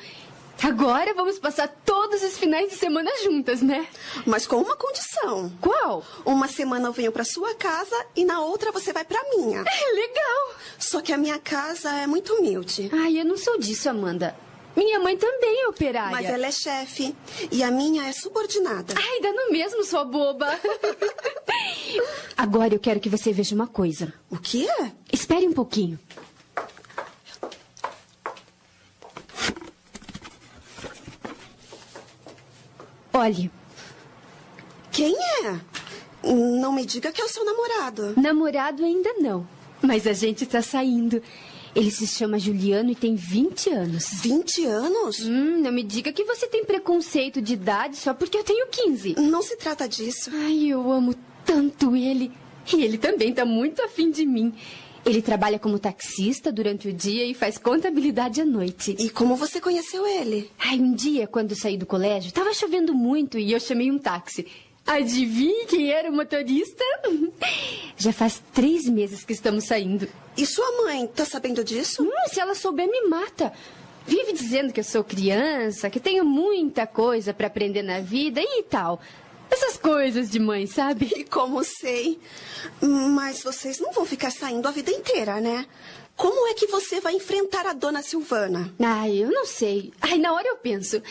Agora 0.62 1.12
vamos 1.14 1.38
passar 1.38 1.68
todos 1.84 2.22
os 2.22 2.38
finais 2.38 2.70
de 2.70 2.76
semana 2.76 3.10
juntas, 3.22 3.60
né? 3.60 3.86
Mas 4.24 4.46
com 4.46 4.56
uma 4.56 4.76
condição. 4.76 5.52
Qual? 5.60 6.02
Uma 6.24 6.48
semana 6.48 6.88
eu 6.88 6.92
venho 6.92 7.12
para 7.12 7.24
sua 7.24 7.54
casa 7.54 7.94
e 8.16 8.24
na 8.24 8.40
outra 8.40 8.72
você 8.72 8.92
vai 8.92 9.04
para 9.04 9.22
minha. 9.30 9.62
É 9.84 9.94
legal. 9.94 10.54
Só 10.78 11.00
que 11.00 11.12
a 11.12 11.18
minha 11.18 11.38
casa 11.38 11.90
é 11.92 12.06
muito 12.06 12.32
humilde. 12.34 12.90
Ai, 12.92 13.20
eu 13.20 13.24
não 13.24 13.36
sou 13.36 13.58
disso, 13.58 13.88
Amanda. 13.88 14.34
Minha 14.76 14.98
mãe 14.98 15.16
também 15.16 15.62
é 15.62 15.68
operária. 15.68 16.10
Mas 16.10 16.26
ela 16.26 16.46
é 16.46 16.52
chefe. 16.52 17.14
E 17.50 17.62
a 17.62 17.70
minha 17.70 18.06
é 18.08 18.12
subordinada. 18.12 18.94
Ai, 18.96 19.20
dá 19.20 19.32
no 19.32 19.52
mesmo, 19.52 19.84
sua 19.84 20.04
boba. 20.04 20.58
Agora 22.36 22.74
eu 22.74 22.80
quero 22.80 22.98
que 22.98 23.08
você 23.08 23.32
veja 23.32 23.54
uma 23.54 23.68
coisa. 23.68 24.12
O 24.28 24.36
que 24.36 24.68
é? 24.68 24.92
Espere 25.12 25.46
um 25.46 25.52
pouquinho. 25.52 25.98
Olhe. 33.12 33.50
Quem 34.90 35.14
é? 35.16 35.60
Não 36.24 36.72
me 36.72 36.84
diga 36.84 37.12
que 37.12 37.20
é 37.20 37.24
o 37.24 37.28
seu 37.28 37.44
namorado. 37.44 38.14
Namorado 38.20 38.84
ainda 38.84 39.12
não. 39.14 39.46
Mas 39.80 40.06
a 40.06 40.12
gente 40.12 40.44
tá 40.46 40.60
saindo. 40.62 41.22
Ele 41.74 41.90
se 41.90 42.06
chama 42.06 42.38
Juliano 42.38 42.90
e 42.90 42.94
tem 42.94 43.16
20 43.16 43.70
anos. 43.70 44.20
20 44.22 44.64
anos? 44.64 45.20
Hum, 45.20 45.60
não 45.60 45.72
me 45.72 45.82
diga 45.82 46.12
que 46.12 46.22
você 46.24 46.46
tem 46.46 46.64
preconceito 46.64 47.42
de 47.42 47.54
idade 47.54 47.96
só 47.96 48.14
porque 48.14 48.38
eu 48.38 48.44
tenho 48.44 48.68
15. 48.68 49.16
Não 49.18 49.42
se 49.42 49.56
trata 49.56 49.88
disso. 49.88 50.30
Ai, 50.32 50.66
eu 50.68 50.90
amo 50.92 51.14
tanto 51.44 51.96
ele. 51.96 52.30
E 52.72 52.82
ele 52.82 52.96
também 52.96 53.32
tá 53.32 53.44
muito 53.44 53.82
afim 53.82 54.10
de 54.10 54.24
mim. 54.24 54.54
Ele 55.04 55.20
trabalha 55.20 55.58
como 55.58 55.78
taxista 55.78 56.50
durante 56.50 56.88
o 56.88 56.92
dia 56.92 57.26
e 57.26 57.34
faz 57.34 57.58
contabilidade 57.58 58.40
à 58.40 58.44
noite. 58.44 58.96
E 58.98 59.10
como 59.10 59.36
você 59.36 59.60
conheceu 59.60 60.06
ele? 60.06 60.50
Ai, 60.58 60.78
um 60.78 60.94
dia, 60.94 61.26
quando 61.26 61.54
saí 61.54 61.76
do 61.76 61.84
colégio, 61.84 62.32
tava 62.32 62.54
chovendo 62.54 62.94
muito 62.94 63.36
e 63.38 63.52
eu 63.52 63.60
chamei 63.60 63.90
um 63.90 63.98
táxi. 63.98 64.46
Adivinhe 64.86 65.66
quem 65.66 65.90
era 65.90 66.10
o 66.10 66.12
motorista? 66.12 66.84
Já 67.96 68.12
faz 68.12 68.42
três 68.52 68.84
meses 68.86 69.24
que 69.24 69.32
estamos 69.32 69.64
saindo. 69.64 70.06
E 70.36 70.44
sua 70.44 70.84
mãe 70.84 71.06
tá 71.06 71.24
sabendo 71.24 71.64
disso? 71.64 72.02
Hum, 72.02 72.28
se 72.28 72.38
ela 72.38 72.54
souber, 72.54 72.86
me 72.86 73.08
mata. 73.08 73.52
Vive 74.06 74.32
dizendo 74.34 74.72
que 74.72 74.80
eu 74.80 74.84
sou 74.84 75.02
criança, 75.02 75.88
que 75.88 75.98
tenho 75.98 76.24
muita 76.24 76.86
coisa 76.86 77.32
para 77.32 77.46
aprender 77.46 77.82
na 77.82 78.00
vida 78.00 78.40
e 78.42 78.62
tal. 78.62 79.00
Essas 79.50 79.78
coisas 79.78 80.30
de 80.30 80.38
mãe, 80.38 80.66
sabe? 80.66 81.10
E 81.16 81.24
como 81.24 81.64
sei. 81.64 82.18
Mas 82.82 83.42
vocês 83.42 83.78
não 83.78 83.92
vão 83.92 84.04
ficar 84.04 84.30
saindo 84.30 84.68
a 84.68 84.70
vida 84.70 84.90
inteira, 84.90 85.40
né? 85.40 85.66
Como 86.16 86.46
é 86.48 86.54
que 86.54 86.66
você 86.66 87.00
vai 87.00 87.14
enfrentar 87.14 87.66
a 87.66 87.72
dona 87.72 88.02
Silvana? 88.02 88.72
Ai, 88.78 89.24
eu 89.24 89.30
não 89.30 89.46
sei. 89.46 89.92
Ai, 90.00 90.18
na 90.18 90.32
hora 90.32 90.46
eu 90.46 90.56
penso. 90.56 91.02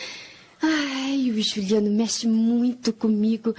Ai, 0.66 1.30
o 1.30 1.42
Juliano 1.42 1.90
mexe 1.90 2.26
muito 2.26 2.90
comigo. 2.90 3.54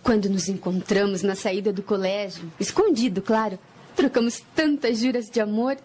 Quando 0.00 0.30
nos 0.30 0.48
encontramos 0.48 1.22
na 1.22 1.34
saída 1.34 1.72
do 1.72 1.82
colégio, 1.82 2.50
escondido, 2.58 3.20
claro, 3.20 3.58
trocamos 3.96 4.40
tantas 4.54 5.00
juras 5.00 5.28
de 5.28 5.40
amor. 5.40 5.76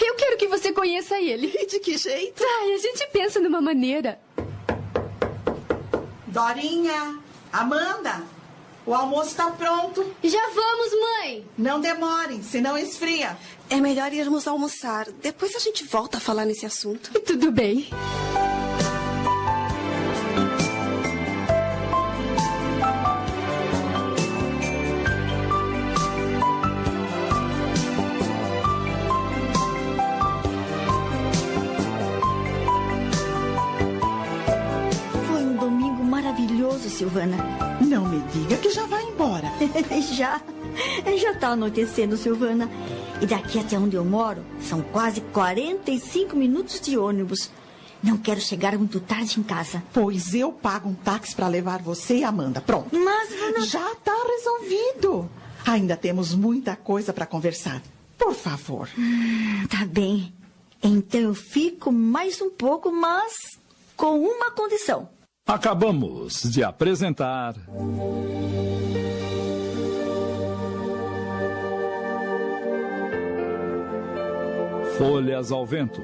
Eu 0.00 0.14
quero 0.14 0.36
que 0.36 0.46
você 0.46 0.72
conheça 0.72 1.18
ele. 1.18 1.50
E 1.54 1.64
de 1.66 1.80
que 1.80 1.96
jeito? 1.96 2.44
Ai, 2.44 2.74
a 2.74 2.78
gente 2.78 3.08
pensa 3.10 3.40
numa 3.40 3.62
maneira. 3.62 4.20
Dorinha, 6.26 7.18
Amanda, 7.50 8.22
o 8.84 8.92
almoço 8.94 9.30
está 9.30 9.50
pronto. 9.50 10.04
Já 10.22 10.50
vamos, 10.54 10.92
mãe. 11.00 11.46
Não 11.56 11.80
demorem, 11.80 12.42
senão 12.42 12.76
esfria. 12.76 13.38
É 13.70 13.76
melhor 13.76 14.12
irmos 14.12 14.46
almoçar. 14.46 15.08
Depois 15.22 15.56
a 15.56 15.58
gente 15.58 15.84
volta 15.84 16.18
a 16.18 16.20
falar 16.20 16.44
nesse 16.44 16.66
assunto. 16.66 17.10
Tudo 17.20 17.50
bem. 17.50 17.88
Maravilhoso, 36.68 36.90
Silvana. 36.90 37.36
Não 37.80 38.06
me 38.06 38.20
diga 38.32 38.56
que 38.58 38.70
já 38.70 38.84
vai 38.86 39.02
embora. 39.04 39.48
já. 40.14 40.40
Já 41.16 41.34
tá 41.34 41.48
anoitecendo, 41.48 42.16
Silvana. 42.16 42.70
E 43.20 43.26
daqui 43.26 43.58
até 43.58 43.78
onde 43.78 43.96
eu 43.96 44.04
moro, 44.04 44.44
são 44.60 44.82
quase 44.82 45.20
45 45.20 46.36
minutos 46.36 46.80
de 46.80 46.96
ônibus. 46.98 47.50
Não 48.02 48.16
quero 48.16 48.40
chegar 48.40 48.76
muito 48.76 49.00
tarde 49.00 49.40
em 49.40 49.42
casa. 49.42 49.82
Pois 49.92 50.34
eu 50.34 50.52
pago 50.52 50.88
um 50.88 50.94
táxi 50.94 51.34
para 51.34 51.48
levar 51.48 51.82
você 51.82 52.18
e 52.18 52.24
Amanda. 52.24 52.60
Pronto. 52.60 52.96
Mas, 52.96 53.32
Ana... 53.32 53.66
Já 53.66 53.92
está 53.92 54.14
resolvido. 54.14 55.28
Ainda 55.66 55.96
temos 55.96 56.34
muita 56.34 56.76
coisa 56.76 57.12
para 57.12 57.26
conversar. 57.26 57.82
Por 58.16 58.34
favor. 58.34 58.88
Tá 59.68 59.84
bem. 59.84 60.32
Então 60.82 61.20
eu 61.20 61.34
fico 61.34 61.90
mais 61.90 62.40
um 62.40 62.50
pouco, 62.50 62.92
mas 62.92 63.58
com 63.96 64.20
uma 64.20 64.52
condição. 64.52 65.08
Acabamos 65.48 66.42
de 66.42 66.62
apresentar. 66.62 67.54
Folhas 74.98 75.50
ao 75.50 75.64
Vento. 75.64 76.02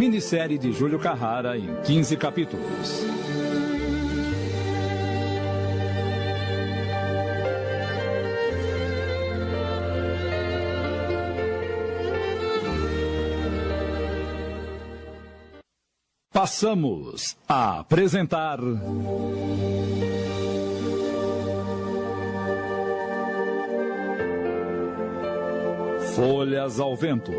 Minissérie 0.00 0.58
de 0.58 0.72
Júlio 0.72 0.98
Carrara 0.98 1.56
em 1.56 1.80
15 1.82 2.16
capítulos. 2.16 3.04
Passamos 16.42 17.36
a 17.48 17.78
apresentar. 17.78 18.58
Folhas 26.16 26.80
ao 26.80 26.96
Vento. 26.96 27.30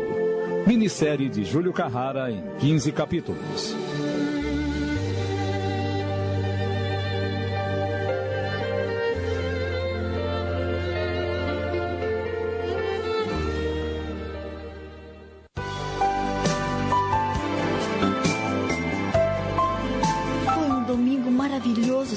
Minissérie 0.66 1.28
de 1.28 1.44
Júlio 1.44 1.70
Carrara 1.70 2.30
em 2.30 2.42
15 2.58 2.92
capítulos. 2.92 3.83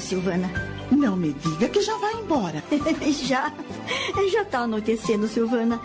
Silvana. 0.08 0.50
Não 0.90 1.14
me 1.14 1.34
diga 1.34 1.68
que 1.68 1.82
já 1.82 1.94
vai 1.98 2.14
embora. 2.14 2.64
já. 3.26 3.52
Já 4.32 4.44
tá 4.46 4.60
anoitecendo, 4.60 5.28
Silvana. 5.28 5.78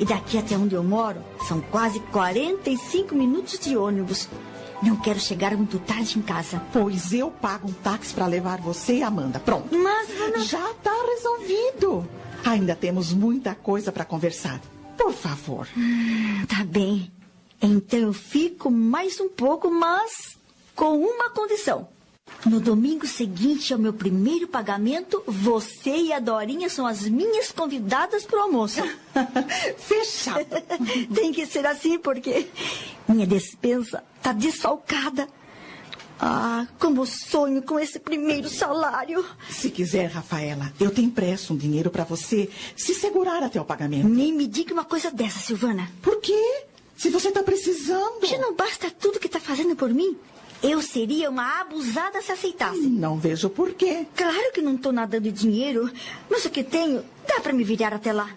E 0.00 0.04
daqui 0.04 0.38
até 0.38 0.56
onde 0.56 0.74
eu 0.74 0.82
moro, 0.82 1.22
São 1.46 1.60
quase 1.60 2.00
45 2.00 3.14
minutos 3.14 3.58
de 3.58 3.76
ônibus. 3.76 4.28
Não 4.82 4.96
quero 4.96 5.20
chegar 5.20 5.54
muito 5.56 5.78
tarde 5.78 6.18
em 6.18 6.22
casa. 6.22 6.62
Pois 6.72 7.12
eu 7.12 7.30
pago 7.30 7.68
um 7.68 7.72
táxi 7.72 8.14
para 8.14 8.26
levar 8.26 8.60
você 8.60 8.96
e 8.96 9.02
Amanda. 9.02 9.38
Pronto. 9.38 9.76
Mas, 9.76 10.10
Ana... 10.20 10.38
Já 10.38 10.70
está 10.70 10.92
resolvido. 11.14 12.08
Ainda 12.44 12.74
temos 12.74 13.12
muita 13.12 13.54
coisa 13.54 13.92
para 13.92 14.04
conversar. 14.06 14.58
Por 14.96 15.12
favor. 15.12 15.68
Tá 16.48 16.64
bem. 16.64 17.12
Então 17.60 17.98
eu 17.98 18.12
fico 18.14 18.70
mais 18.70 19.20
um 19.20 19.28
pouco, 19.28 19.70
mas 19.70 20.38
com 20.74 20.98
uma 20.98 21.30
condição. 21.30 21.88
No 22.44 22.60
domingo 22.60 23.06
seguinte 23.06 23.72
ao 23.72 23.78
meu 23.78 23.92
primeiro 23.92 24.46
pagamento, 24.46 25.22
você 25.26 25.96
e 25.96 26.12
a 26.12 26.20
Dorinha 26.20 26.68
são 26.68 26.86
as 26.86 27.02
minhas 27.08 27.50
convidadas 27.50 28.24
para 28.24 28.38
o 28.38 28.42
almoço. 28.42 28.82
Fechado. 29.78 30.46
Tem 31.12 31.32
que 31.32 31.44
ser 31.44 31.66
assim, 31.66 31.98
porque 31.98 32.46
minha 33.08 33.26
despensa 33.26 34.04
está 34.16 34.32
desfalcada. 34.32 35.26
Ah, 36.18 36.66
como 36.78 37.04
sonho 37.04 37.62
com 37.62 37.78
esse 37.78 37.98
primeiro 37.98 38.48
salário. 38.48 39.24
Se 39.50 39.68
quiser, 39.70 40.06
Rafaela, 40.06 40.72
eu 40.80 40.90
te 40.90 41.02
empresto 41.02 41.52
um 41.52 41.56
dinheiro 41.56 41.90
para 41.90 42.04
você 42.04 42.48
se 42.74 42.94
segurar 42.94 43.42
até 43.42 43.60
o 43.60 43.64
pagamento. 43.64 44.08
Nem 44.08 44.32
me 44.32 44.46
diga 44.46 44.72
uma 44.72 44.84
coisa 44.84 45.10
dessa, 45.10 45.40
Silvana. 45.40 45.90
Por 46.00 46.20
quê? 46.20 46.65
Se 47.06 47.12
você 47.12 47.28
está 47.28 47.40
precisando. 47.40 48.26
Já 48.26 48.36
não 48.36 48.52
basta 48.52 48.90
tudo 48.90 49.20
que 49.20 49.28
está 49.28 49.38
fazendo 49.38 49.76
por 49.76 49.94
mim? 49.94 50.16
Eu 50.60 50.82
seria 50.82 51.30
uma 51.30 51.60
abusada 51.60 52.20
se 52.20 52.32
aceitasse. 52.32 52.80
Não 52.80 53.16
vejo 53.16 53.48
por 53.48 53.74
quê. 53.74 54.04
Claro 54.16 54.52
que 54.52 54.60
não 54.60 54.74
estou 54.74 54.90
nadando 54.90 55.30
dinheiro, 55.30 55.88
mas 56.28 56.44
o 56.44 56.50
que 56.50 56.64
tenho 56.64 57.04
dá 57.28 57.38
para 57.40 57.52
me 57.52 57.62
virar 57.62 57.94
até 57.94 58.12
lá. 58.12 58.28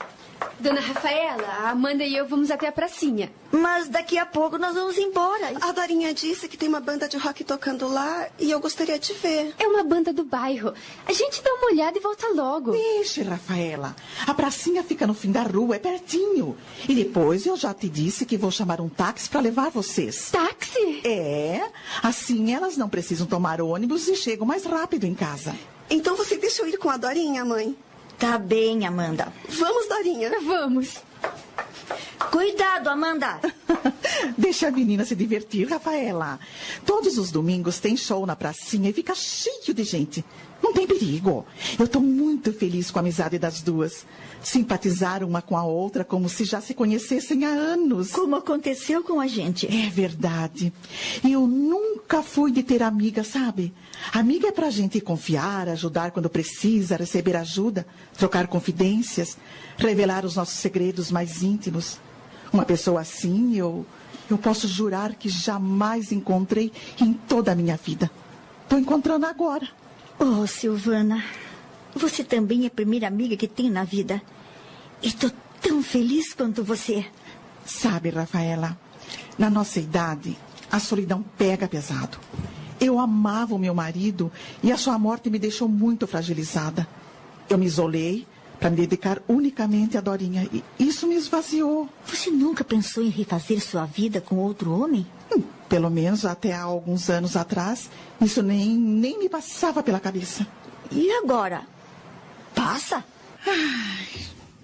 Dona 0.59 0.81
Rafaela, 0.81 1.47
a 1.47 1.69
Amanda 1.69 2.03
e 2.03 2.15
eu 2.15 2.27
vamos 2.27 2.51
até 2.51 2.67
a 2.67 2.71
pracinha. 2.71 3.31
Mas 3.51 3.87
daqui 3.87 4.17
a 4.17 4.25
pouco 4.25 4.57
nós 4.57 4.75
vamos 4.75 4.97
embora. 4.97 5.53
A 5.61 5.71
Dorinha 5.71 6.13
disse 6.13 6.47
que 6.47 6.57
tem 6.57 6.67
uma 6.67 6.81
banda 6.81 7.07
de 7.07 7.17
rock 7.17 7.43
tocando 7.43 7.87
lá 7.87 8.27
e 8.37 8.51
eu 8.51 8.59
gostaria 8.59 8.99
de 8.99 9.13
ver. 9.13 9.53
É 9.57 9.67
uma 9.67 9.83
banda 9.83 10.11
do 10.11 10.23
bairro. 10.23 10.73
A 11.07 11.13
gente 11.13 11.41
dá 11.41 11.53
uma 11.53 11.67
olhada 11.67 11.97
e 11.97 12.01
volta 12.01 12.27
logo. 12.33 12.71
Deixe, 12.71 13.21
Rafaela. 13.21 13.95
A 14.27 14.33
pracinha 14.33 14.83
fica 14.83 15.07
no 15.07 15.13
fim 15.13 15.31
da 15.31 15.43
rua, 15.43 15.77
é 15.77 15.79
pertinho. 15.79 16.57
E 16.87 16.93
depois 16.93 17.45
eu 17.45 17.55
já 17.55 17.73
te 17.73 17.87
disse 17.87 18.25
que 18.25 18.37
vou 18.37 18.51
chamar 18.51 18.81
um 18.81 18.89
táxi 18.89 19.29
para 19.29 19.39
levar 19.39 19.69
vocês. 19.69 20.29
Táxi? 20.31 21.01
É. 21.05 21.69
Assim 22.03 22.53
elas 22.53 22.75
não 22.75 22.89
precisam 22.89 23.25
tomar 23.25 23.61
ônibus 23.61 24.07
e 24.07 24.15
chegam 24.15 24.45
mais 24.45 24.65
rápido 24.65 25.05
em 25.05 25.15
casa. 25.15 25.55
Então 25.89 26.15
você 26.15 26.37
deixa 26.37 26.61
eu 26.61 26.67
ir 26.67 26.77
com 26.77 26.89
a 26.89 26.97
Dorinha, 26.97 27.43
mãe? 27.43 27.75
Tá 28.19 28.37
bem, 28.37 28.85
Amanda. 28.85 29.31
Vamos, 29.47 29.87
Dorinha. 29.87 30.29
Vamos. 30.41 31.01
Cuidado, 32.29 32.89
Amanda. 32.89 33.39
Deixa 34.37 34.67
a 34.67 34.71
menina 34.71 35.05
se 35.05 35.15
divertir, 35.15 35.69
Rafaela. 35.69 36.37
Todos 36.85 37.17
os 37.17 37.31
domingos 37.31 37.79
tem 37.79 37.95
show 37.95 38.25
na 38.25 38.35
pracinha 38.35 38.89
e 38.89 38.93
fica 38.93 39.15
cheio 39.15 39.73
de 39.73 39.83
gente. 39.83 40.25
Não 40.61 40.73
tem 40.73 40.85
perigo. 40.85 41.45
Eu 41.77 41.85
estou 41.85 42.01
muito 42.01 42.51
feliz 42.51 42.91
com 42.91 42.99
a 42.99 43.01
amizade 43.01 43.39
das 43.39 43.61
duas. 43.61 44.05
Simpatizaram 44.43 45.27
uma 45.27 45.41
com 45.41 45.57
a 45.57 45.63
outra 45.63 46.03
como 46.03 46.29
se 46.29 46.43
já 46.43 46.61
se 46.61 46.73
conhecessem 46.73 47.45
há 47.45 47.49
anos. 47.49 48.11
Como 48.11 48.35
aconteceu 48.35 49.03
com 49.03 49.19
a 49.19 49.27
gente. 49.27 49.67
É 49.67 49.89
verdade. 49.89 50.73
Eu 51.23 51.47
nunca 51.47 52.21
fui 52.21 52.51
de 52.51 52.61
ter 52.61 52.83
amiga, 52.83 53.23
sabe? 53.23 53.73
Amiga 54.13 54.47
é 54.47 54.51
pra 54.51 54.69
gente 54.69 54.99
confiar, 55.01 55.69
ajudar 55.69 56.11
quando 56.11 56.29
precisa, 56.29 56.97
receber 56.97 57.35
ajuda, 57.35 57.85
trocar 58.17 58.47
confidências, 58.47 59.37
revelar 59.77 60.25
os 60.25 60.35
nossos 60.35 60.59
segredos 60.59 61.11
mais 61.11 61.41
íntimos. 61.41 61.99
Uma 62.51 62.65
pessoa 62.65 63.01
assim, 63.01 63.55
eu, 63.55 63.85
eu 64.29 64.37
posso 64.37 64.67
jurar 64.67 65.15
que 65.15 65.29
jamais 65.29 66.11
encontrei 66.11 66.71
em 66.99 67.13
toda 67.13 67.51
a 67.51 67.55
minha 67.55 67.77
vida. 67.77 68.09
Estou 68.63 68.79
encontrando 68.79 69.25
agora. 69.25 69.67
Oh, 70.21 70.45
Silvana, 70.45 71.23
você 71.95 72.25
também 72.25 72.65
é 72.65 72.67
a 72.67 72.69
primeira 72.71 73.07
amiga 73.07 73.37
que 73.37 73.47
tenho 73.47 73.71
na 73.71 73.85
vida. 73.85 74.21
Estou 75.01 75.31
tão 75.61 75.81
feliz 75.81 76.33
quanto 76.33 76.61
você. 76.61 77.05
Sabe, 77.65 78.09
Rafaela, 78.09 78.77
na 79.37 79.49
nossa 79.49 79.79
idade, 79.79 80.37
a 80.69 80.77
solidão 80.77 81.23
pega 81.37 81.69
pesado. 81.69 82.17
Eu 82.81 82.99
amava 82.99 83.55
o 83.55 83.59
meu 83.59 83.73
marido 83.73 84.29
e 84.61 84.73
a 84.73 84.77
sua 84.77 84.99
morte 84.99 85.29
me 85.29 85.39
deixou 85.39 85.69
muito 85.69 86.05
fragilizada. 86.05 86.85
Eu 87.49 87.57
me 87.57 87.65
isolei 87.65 88.27
para 88.59 88.69
me 88.69 88.75
dedicar 88.75 89.21
unicamente 89.25 89.97
a 89.97 90.01
Dorinha 90.01 90.49
e 90.51 90.63
isso 90.77 91.07
me 91.07 91.15
esvaziou. 91.15 91.87
Você 92.05 92.29
nunca 92.29 92.65
pensou 92.65 93.01
em 93.01 93.09
refazer 93.09 93.61
sua 93.61 93.85
vida 93.85 94.19
com 94.19 94.35
outro 94.35 94.71
homem? 94.71 95.07
Hum, 95.33 95.41
pelo 95.69 95.89
menos 95.89 96.25
até 96.25 96.53
há 96.53 96.63
alguns 96.63 97.09
anos 97.09 97.37
atrás, 97.37 97.89
isso 98.19 98.41
nem, 98.41 98.75
nem 98.75 99.19
me 99.19 99.29
passava 99.29 99.83
pela 99.83 99.99
cabeça. 99.99 100.45
E 100.91 101.09
agora? 101.11 101.61
Passa? 102.55 103.05
Ai, 103.45 104.07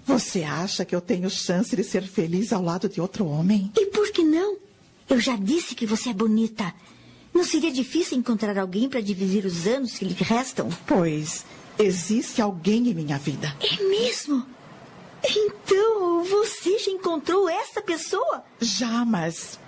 você 0.04 0.42
acha 0.42 0.84
que 0.84 0.94
eu 0.94 1.00
tenho 1.00 1.30
chance 1.30 1.74
de 1.74 1.84
ser 1.84 2.02
feliz 2.02 2.52
ao 2.52 2.62
lado 2.62 2.88
de 2.88 3.00
outro 3.00 3.26
homem? 3.26 3.70
E 3.76 3.86
por 3.86 4.10
que 4.10 4.22
não? 4.22 4.56
Eu 5.08 5.20
já 5.20 5.36
disse 5.36 5.74
que 5.74 5.86
você 5.86 6.10
é 6.10 6.14
bonita. 6.14 6.74
Não 7.32 7.44
seria 7.44 7.70
difícil 7.70 8.18
encontrar 8.18 8.58
alguém 8.58 8.88
para 8.88 9.00
dividir 9.00 9.44
os 9.46 9.66
anos 9.66 9.96
que 9.96 10.04
lhe 10.04 10.14
restam? 10.14 10.68
Pois 10.86 11.44
existe 11.78 12.40
alguém 12.40 12.88
em 12.88 12.94
minha 12.94 13.18
vida. 13.18 13.54
É 13.60 13.82
mesmo? 13.84 14.44
Então, 15.24 16.24
você 16.24 16.78
já 16.78 16.90
encontrou 16.90 17.48
essa 17.48 17.80
pessoa? 17.82 18.44
Já, 18.60 19.04
mas. 19.04 19.58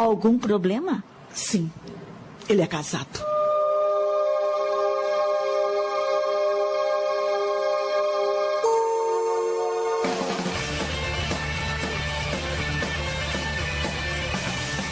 Algum 0.00 0.38
problema? 0.38 1.04
Sim. 1.30 1.70
Ele 2.48 2.62
é 2.62 2.66
casado. 2.66 3.22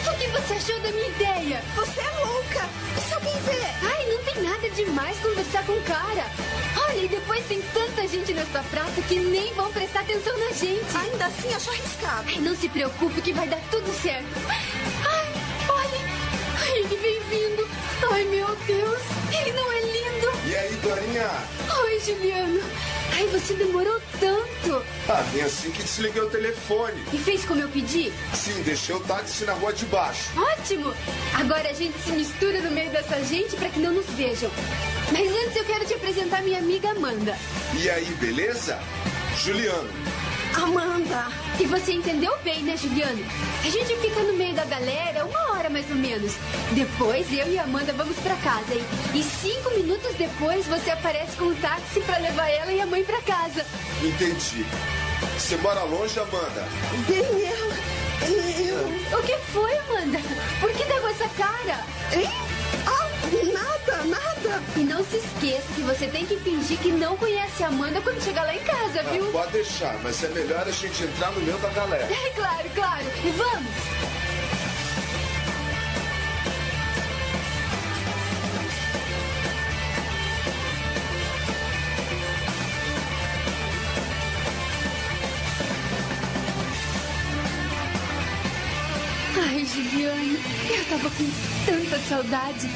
O 0.05 0.17
que 0.19 0.27
você 0.27 0.53
achou 0.53 0.79
da 0.81 0.91
minha 0.91 1.07
ideia? 1.07 1.63
Você 1.75 2.01
é 2.01 2.23
louca. 2.23 2.69
Se 3.07 3.13
alguém 3.15 3.33
ver? 3.41 3.65
Ai, 3.81 4.05
não 4.11 4.23
tem 4.23 4.43
nada 4.43 4.69
demais 4.69 5.17
conversar 5.21 5.65
com 5.65 5.71
o 5.71 5.81
cara. 5.85 6.25
Olha, 6.87 7.03
e 7.05 7.07
depois 7.07 7.43
tem 7.47 7.59
tanta 7.73 8.07
gente 8.07 8.31
nessa 8.31 8.61
praça 8.69 9.01
que 9.01 9.15
nem 9.15 9.55
vão 9.55 9.71
prestar 9.71 10.01
atenção 10.01 10.37
na 10.37 10.51
gente. 10.51 10.95
Ainda 10.95 11.25
assim, 11.25 11.51
acho 11.51 11.71
arriscado. 11.71 12.25
Ai, 12.27 12.39
não 12.41 12.55
se 12.55 12.69
preocupe 12.69 13.21
que 13.23 13.33
vai 13.33 13.47
dar 13.47 13.59
tudo 13.71 13.91
certo. 14.03 14.27
Olha. 17.17 18.13
Ai, 18.13 18.23
meu 18.25 18.55
Deus. 18.67 19.01
Ele 19.31 19.51
não 19.53 19.71
é 19.71 19.81
lindo. 19.81 20.31
E 20.47 20.55
aí, 20.55 20.75
Dorinha? 20.75 21.29
Oi, 21.83 21.99
Juliano. 21.99 22.61
Ai, 23.13 23.25
você 23.27 23.53
demorou 23.53 23.99
tanto. 24.19 24.83
Ah, 25.07 25.23
vem 25.33 25.43
assim 25.43 25.71
que 25.71 25.81
desliguei 25.81 26.21
o 26.21 26.29
telefone. 26.29 27.03
E 27.11 27.17
fez 27.17 27.43
como 27.45 27.61
eu 27.61 27.69
pedi? 27.69 28.13
Sim, 28.33 28.61
deixei 28.61 28.95
o 28.95 28.99
táxi 29.01 29.45
na 29.45 29.53
rua 29.53 29.73
de 29.73 29.85
baixo. 29.87 30.29
Ótimo! 30.37 30.93
Agora 31.33 31.69
a 31.69 31.73
gente 31.73 31.97
se 31.99 32.11
mistura 32.11 32.61
no 32.61 32.71
meio 32.71 32.91
dessa 32.91 33.21
gente 33.23 33.55
para 33.55 33.69
que 33.69 33.79
não 33.79 33.93
nos 33.93 34.05
vejam. 34.11 34.51
Mas 35.11 35.31
antes 35.31 35.55
eu 35.55 35.65
quero 35.65 35.85
te 35.85 35.95
apresentar 35.95 36.43
minha 36.43 36.59
amiga 36.59 36.91
Amanda. 36.91 37.35
E 37.81 37.89
aí, 37.89 38.05
beleza? 38.19 38.79
Juliano. 39.43 40.08
Amanda. 40.55 41.27
E 41.59 41.65
você 41.65 41.93
entendeu 41.93 42.35
bem, 42.43 42.63
né, 42.63 42.75
Juliano? 42.77 43.23
A 43.63 43.69
gente 43.69 43.95
fica 43.97 44.21
no 44.23 44.33
meio 44.33 44.55
da 44.55 44.65
galera 44.65 45.25
uma 45.25 45.51
hora 45.51 45.69
mais 45.69 45.89
ou 45.89 45.95
menos. 45.95 46.33
Depois 46.71 47.31
eu 47.31 47.51
e 47.51 47.59
a 47.59 47.63
Amanda 47.63 47.93
vamos 47.93 48.17
para 48.17 48.35
casa, 48.37 48.73
hein? 48.73 48.83
E 49.13 49.23
cinco 49.23 49.69
minutos 49.71 50.13
depois 50.15 50.65
você 50.67 50.91
aparece 50.91 51.35
com 51.37 51.45
um 51.45 51.55
táxi 51.55 52.01
para 52.01 52.17
levar 52.17 52.49
ela 52.49 52.71
e 52.71 52.81
a 52.81 52.85
mãe 52.85 53.03
para 53.03 53.21
casa. 53.21 53.65
Entendi. 54.01 54.65
Você 55.37 55.57
mora 55.57 55.83
longe, 55.83 56.19
Amanda? 56.19 56.67
Bem 57.07 57.19
eu. 57.19 57.99
Eu. 58.21 59.19
O 59.19 59.23
que 59.23 59.37
foi, 59.51 59.77
Amanda? 59.77 60.19
Por 60.59 60.71
que 60.71 60.83
deu 60.85 61.07
essa 61.09 61.27
cara? 61.29 61.83
Hein? 62.13 62.58
Ah, 62.87 63.09
nada, 63.53 64.03
nada. 64.05 64.63
E 64.75 64.79
não 64.81 65.03
se 65.03 65.17
esqueça 65.17 65.67
que 65.75 65.81
você 65.81 66.07
tem 66.07 66.25
que 66.25 66.37
fingir 66.37 66.77
que 66.79 66.91
não 66.91 67.15
conhece 67.17 67.63
a 67.63 67.67
Amanda 67.67 68.01
quando 68.01 68.21
chegar 68.21 68.43
lá 68.43 68.53
em 68.55 68.59
casa, 68.59 69.01
Ah, 69.01 69.11
viu? 69.11 69.25
pode 69.31 69.51
deixar, 69.51 69.97
mas 70.03 70.23
é 70.23 70.29
melhor 70.29 70.67
a 70.67 70.71
gente 70.71 71.03
entrar 71.03 71.31
no 71.31 71.41
meio 71.41 71.57
da 71.59 71.69
galera. 71.69 72.07
É 72.11 72.29
claro, 72.31 72.69
claro. 72.75 73.05
E 73.23 73.29
vamos! 73.31 74.18
Ai, 89.71 89.83
Juliano, 89.83 90.39
eu 90.69 90.85
tava 90.85 91.09
com 91.11 91.29
tanta 91.65 91.99
saudade. 91.99 92.67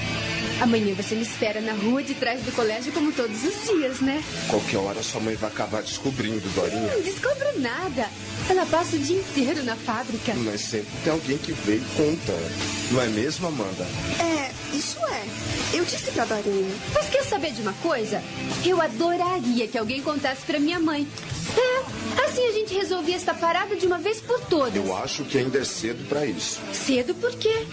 Amanhã 0.62 0.94
você 0.96 1.16
me 1.16 1.24
espera 1.24 1.60
na 1.60 1.74
rua 1.74 2.04
de 2.04 2.14
trás 2.14 2.42
do 2.42 2.52
colégio 2.52 2.92
como 2.94 3.12
todos 3.12 3.44
os 3.44 3.68
dias, 3.68 4.00
né? 4.00 4.24
Qualquer 4.50 4.78
hora 4.78 5.04
sua 5.04 5.20
mãe 5.22 5.36
vai 5.36 5.50
acabar 5.50 5.82
descobrindo, 5.82 6.48
Dorinha. 6.50 6.94
Não 6.94 7.02
descubro 7.02 7.60
nada. 7.60 8.10
Ela 8.50 8.66
passa 8.66 8.96
o 8.96 9.00
dia 9.00 9.18
inteiro 9.18 9.64
na 9.64 9.76
fábrica. 9.76 10.34
Mas 10.36 10.62
sempre 10.62 10.92
tem 11.04 11.12
alguém 11.14 11.38
que 11.38 11.52
veio 11.52 11.82
e 11.82 11.96
conta. 11.96 12.34
Não 12.92 13.02
é 13.02 13.08
mesmo, 13.08 13.48
Amanda? 13.48 13.86
É, 14.20 14.52
isso 14.76 15.00
é. 15.06 15.78
Eu 15.78 15.84
disse 15.86 16.12
pra 16.12 16.26
Dorinha. 16.26 16.76
Mas 16.94 17.10
quer 17.10 17.24
saber 17.24 17.52
de 17.52 17.62
uma 17.62 17.74
coisa? 17.74 18.22
Eu 18.66 18.82
adoraria 18.82 19.68
que 19.68 19.78
alguém 19.78 20.02
contasse 20.02 20.42
pra 20.46 20.60
minha 20.60 20.80
mãe. 20.80 21.08
É, 21.58 22.24
assim 22.24 22.48
a 22.48 22.52
gente 22.52 22.74
resolvia 22.74 23.16
esta 23.16 23.34
parada 23.34 23.76
de 23.76 23.86
uma 23.86 23.98
vez 23.98 24.22
por 24.22 24.40
todas. 24.42 24.76
Eu 24.76 24.96
acho 24.96 25.24
que 25.26 25.38
ainda 25.38 25.60
é 25.60 25.64
cedo 25.66 26.08
pra 26.08 26.26
isso. 26.26 26.60
Cedo 26.72 27.14
por 27.16 27.32
quê? 27.36 27.66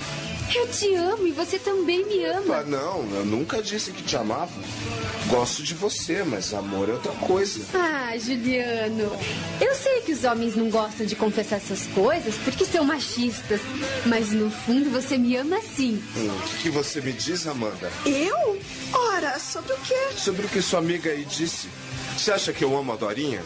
Eu 0.55 0.67
te 0.69 0.95
amo 0.95 1.27
e 1.27 1.31
você 1.31 1.59
também 1.59 2.05
me 2.07 2.25
ama. 2.25 2.57
Ah, 2.59 2.63
não, 2.65 3.09
eu 3.15 3.25
nunca 3.25 3.63
disse 3.63 3.93
que 3.93 4.03
te 4.03 4.17
amava. 4.17 4.51
Gosto 5.29 5.63
de 5.63 5.75
você, 5.75 6.25
mas 6.25 6.53
amor 6.53 6.89
é 6.89 6.93
outra 6.93 7.13
coisa. 7.13 7.61
Ah, 7.73 8.17
Juliano, 8.19 9.17
eu 9.61 9.75
sei 9.77 10.01
que 10.01 10.13
os 10.13 10.25
homens 10.25 10.57
não 10.57 10.69
gostam 10.69 11.07
de 11.07 11.15
confessar 11.15 11.57
essas 11.57 11.87
coisas 11.89 12.35
porque 12.45 12.65
são 12.65 12.85
machistas, 12.85 13.61
mas 14.07 14.33
no 14.33 14.51
fundo 14.51 14.91
você 14.91 15.17
me 15.17 15.37
ama 15.37 15.61
sim. 15.61 16.03
Hum, 16.17 16.29
o 16.37 16.49
que, 16.49 16.63
que 16.63 16.71
você 16.71 17.01
me 17.01 17.13
diz, 17.13 17.47
Amanda? 17.47 17.91
Eu? 18.05 18.59
Ora, 18.93 19.39
sobre 19.39 19.73
o 19.73 19.77
quê? 19.79 20.09
Sobre 20.17 20.47
o 20.47 20.49
que 20.49 20.61
sua 20.61 20.81
amiga 20.81 21.11
aí 21.11 21.25
disse. 21.25 21.69
Você 22.17 22.33
acha 22.33 22.53
que 22.53 22.65
eu 22.65 22.77
amo 22.77 22.93
a 22.93 22.97
Dorinha? 22.97 23.43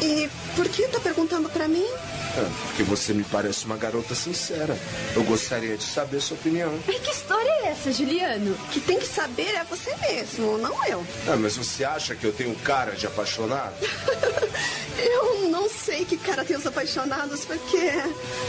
E 0.00 0.28
por 0.54 0.66
que 0.68 0.88
tá 0.88 1.00
perguntando 1.00 1.48
pra 1.50 1.68
mim? 1.68 1.86
É, 2.36 2.48
porque 2.66 2.82
você 2.82 3.14
me 3.14 3.24
parece 3.24 3.64
uma 3.64 3.76
garota 3.76 4.14
sincera. 4.14 4.76
Eu 5.14 5.24
gostaria 5.24 5.76
de 5.76 5.84
saber 5.84 6.20
sua 6.20 6.36
opinião. 6.36 6.78
Mas 6.86 7.00
que 7.00 7.10
história 7.10 7.48
é 7.48 7.68
essa, 7.68 7.90
Juliano? 7.92 8.54
Que 8.70 8.80
tem 8.80 8.98
que 8.98 9.06
saber 9.06 9.54
é 9.54 9.64
você 9.64 9.94
mesmo, 9.96 10.58
não 10.58 10.84
eu. 10.86 11.04
Ah, 11.26 11.36
mas 11.36 11.56
você 11.56 11.84
acha 11.84 12.14
que 12.14 12.24
eu 12.24 12.32
tenho 12.32 12.54
cara 12.56 12.92
de 12.92 13.06
apaixonado? 13.06 13.74
eu 14.98 15.48
não 15.48 15.68
sei 15.68 16.04
que 16.04 16.16
cara 16.18 16.44
tem 16.44 16.56
os 16.56 16.66
apaixonados, 16.66 17.44
porque. 17.44 17.90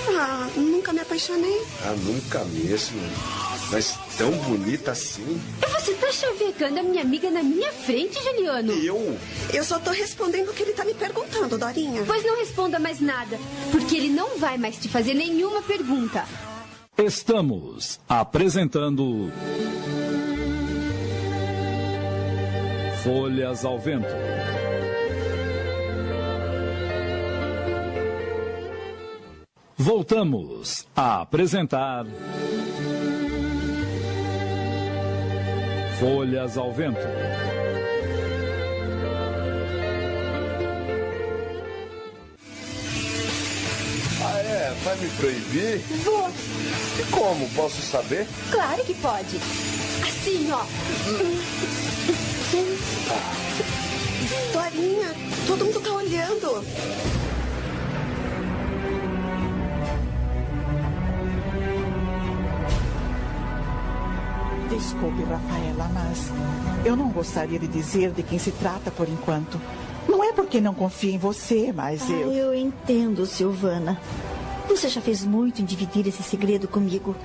Ah, 0.10 0.50
nunca 0.56 0.92
me 0.92 1.00
apaixonei. 1.00 1.62
Ah, 1.84 1.96
nunca 2.04 2.44
mesmo. 2.46 3.00
Mas 3.72 3.98
tão 4.18 4.32
bonita 4.32 4.92
assim. 4.92 5.42
Você 5.76 5.94
tá 5.94 6.12
chavecando 6.12 6.80
a 6.80 6.84
minha 6.84 7.02
amiga 7.02 7.30
na 7.30 7.44
minha 7.44 7.72
frente, 7.72 8.22
Juliano? 8.24 8.74
Eu? 8.74 9.18
Eu 9.54 9.64
só 9.64 9.78
tô 9.80 9.92
respondendo 9.92 10.50
o 10.50 10.54
que 10.54 10.64
ele 10.64 10.74
tá 10.74 10.86
me 10.86 10.94
perguntando, 10.94 11.58
Dorinha. 11.58 12.04
Pois 12.06 12.24
não 12.24 12.38
responda 12.38 12.80
mais 12.80 13.00
nada, 13.00 13.38
porque 13.80 13.96
ele 13.96 14.10
não 14.10 14.40
vai 14.40 14.58
mais 14.58 14.76
te 14.78 14.90
fazer 14.90 15.14
nenhuma 15.14 15.62
pergunta. 15.62 16.26
Estamos 16.98 18.00
apresentando. 18.10 19.32
Folhas 23.04 23.64
ao 23.64 23.80
Vento. 23.80 24.08
Voltamos 29.78 30.88
a 30.96 31.22
apresentar. 31.22 32.06
Folhas 36.00 36.58
ao 36.58 36.74
Vento. 36.74 36.98
Vai 44.84 44.96
me 44.98 45.10
proibir? 45.10 45.80
Vou. 46.04 46.30
E 47.00 47.04
como? 47.12 47.50
Posso 47.50 47.82
saber? 47.82 48.28
Claro 48.52 48.84
que 48.86 48.94
pode. 48.96 49.38
Assim, 50.04 50.50
ó. 50.52 50.64
Dorinha, 54.54 55.14
todo 55.48 55.66
mundo 55.66 55.82
tá 55.82 55.92
olhando. 55.92 56.64
Desculpe, 64.70 65.24
Rafaela, 65.24 65.90
mas 65.94 66.30
eu 66.86 66.96
não 66.96 67.10
gostaria 67.10 67.58
de 67.58 67.68
dizer 67.68 68.12
de 68.12 68.22
quem 68.22 68.38
se 68.38 68.52
trata 68.52 68.92
por 68.92 69.08
enquanto. 69.08 69.60
Não 70.08 70.24
é 70.24 70.34
porque 70.34 70.60
não 70.62 70.74
confio 70.74 71.12
em 71.12 71.18
você, 71.18 71.72
mas 71.74 72.02
Ah, 72.10 72.14
eu. 72.14 72.32
eu 72.32 72.54
entendo, 72.56 73.26
Silvana. 73.26 74.00
Você 74.68 74.90
já 74.90 75.02
fez 75.02 75.24
muito 75.24 75.62
em 75.62 75.66
dividir 75.66 76.08
esse 76.08 76.22
segredo 76.22 76.68
comigo. 76.68 77.16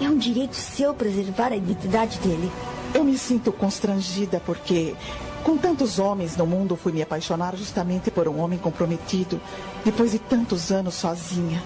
É 0.00 0.08
um 0.08 0.16
direito 0.16 0.54
seu 0.54 0.94
preservar 0.94 1.52
a 1.52 1.56
identidade 1.56 2.18
dele. 2.18 2.50
Eu 2.92 3.02
me 3.02 3.18
sinto 3.18 3.50
constrangida 3.50 4.40
porque, 4.44 4.94
com 5.42 5.56
tantos 5.56 5.98
homens 5.98 6.36
no 6.36 6.46
mundo, 6.46 6.76
fui 6.76 6.92
me 6.92 7.02
apaixonar 7.02 7.56
justamente 7.56 8.10
por 8.10 8.28
um 8.28 8.38
homem 8.38 8.58
comprometido, 8.58 9.40
depois 9.84 10.12
de 10.12 10.18
tantos 10.18 10.70
anos 10.70 10.94
sozinha. 10.94 11.62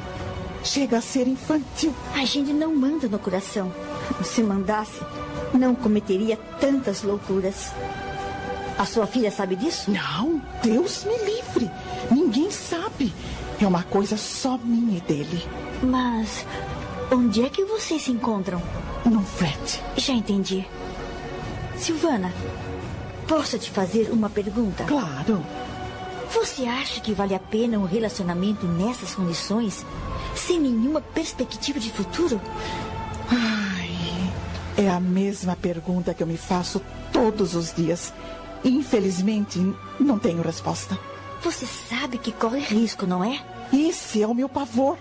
Chega 0.65 0.99
a 0.99 1.03
ser 1.03 1.27
infantil. 1.27 1.95
A 2.15 2.25
gente 2.25 2.53
não 2.53 2.75
manda 2.75 3.09
no 3.09 3.19
coração. 3.19 3.73
Se 4.25 4.43
mandasse, 4.43 5.01
não 5.53 5.75
cometeria 5.75 6.37
tantas 6.61 7.03
loucuras. 7.03 7.73
A 8.79 8.85
sua 8.87 9.07
filha 9.07 9.31
sabe 9.31 9.57
disso? 9.57 9.91
Não, 9.91 10.41
Deus 10.63 11.05
me 11.05 11.17
livre. 11.25 11.71
Ninguém 12.11 12.51
sabe. 12.51 13.13
É 13.61 13.67
uma 13.67 13.83
coisa 13.83 14.17
só 14.17 14.57
minha 14.59 14.99
e 14.99 15.01
dele. 15.01 15.45
Mas 15.83 16.47
onde 17.11 17.45
é 17.45 17.49
que 17.49 17.65
vocês 17.65 18.03
se 18.03 18.13
encontram? 18.13 18.63
Num 19.05 19.25
flat. 19.25 19.83
Já 19.97 20.13
entendi. 20.13 20.67
Silvana, 21.77 22.33
posso 23.27 23.59
te 23.59 23.71
fazer 23.71 24.11
uma 24.11 24.31
pergunta? 24.31 24.85
Claro. 24.85 25.45
Você 26.33 26.67
acha 26.67 27.01
que 27.01 27.13
vale 27.13 27.35
a 27.35 27.39
pena 27.39 27.79
um 27.79 27.85
relacionamento 27.85 28.67
nessas 28.67 29.15
condições, 29.15 29.85
sem 30.35 30.61
nenhuma 30.61 31.01
perspectiva 31.01 31.81
de 31.81 31.91
futuro? 31.91 32.41
Ai, 33.31 34.31
é 34.77 34.89
a 34.89 35.01
mesma 35.01 35.57
pergunta 35.57 36.15
que 36.15 36.23
eu 36.23 36.27
me 36.27 36.37
faço 36.37 36.83
todos 37.13 37.55
os 37.55 37.73
dias. 37.75 38.13
Infelizmente, 38.63 39.59
não 39.99 40.19
tenho 40.19 40.43
resposta. 40.43 40.99
Você 41.43 41.67
sabe 41.67 42.19
que 42.19 42.33
corre 42.33 42.61
risco, 42.61 43.07
não 43.07 43.23
é? 43.23 43.41
Esse 43.73 44.23
é 44.23 44.27
o 44.27 44.35
meu 44.35 44.49
pavor. 44.49 44.99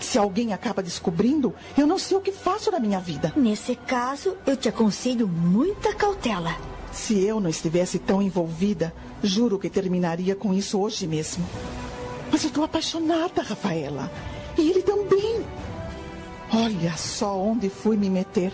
Se 0.00 0.18
alguém 0.18 0.52
acaba 0.52 0.82
descobrindo, 0.82 1.54
eu 1.76 1.86
não 1.86 1.98
sei 1.98 2.16
o 2.16 2.20
que 2.20 2.32
faço 2.32 2.70
na 2.70 2.78
minha 2.78 3.00
vida. 3.00 3.32
Nesse 3.36 3.74
caso, 3.74 4.36
eu 4.46 4.56
te 4.56 4.68
aconselho 4.68 5.26
muita 5.26 5.94
cautela. 5.94 6.56
Se 6.92 7.24
eu 7.24 7.40
não 7.40 7.50
estivesse 7.50 7.98
tão 7.98 8.22
envolvida, 8.22 8.94
juro 9.22 9.58
que 9.58 9.70
terminaria 9.70 10.34
com 10.36 10.54
isso 10.54 10.78
hoje 10.78 11.06
mesmo. 11.06 11.44
Mas 12.30 12.42
eu 12.42 12.48
estou 12.48 12.64
apaixonada, 12.64 13.42
Rafaela. 13.42 14.10
E 14.56 14.70
ele 14.70 14.82
também. 14.82 15.44
Olha 16.52 16.96
só 16.96 17.36
onde 17.36 17.68
fui 17.68 17.96
me 17.96 18.08
meter. 18.08 18.52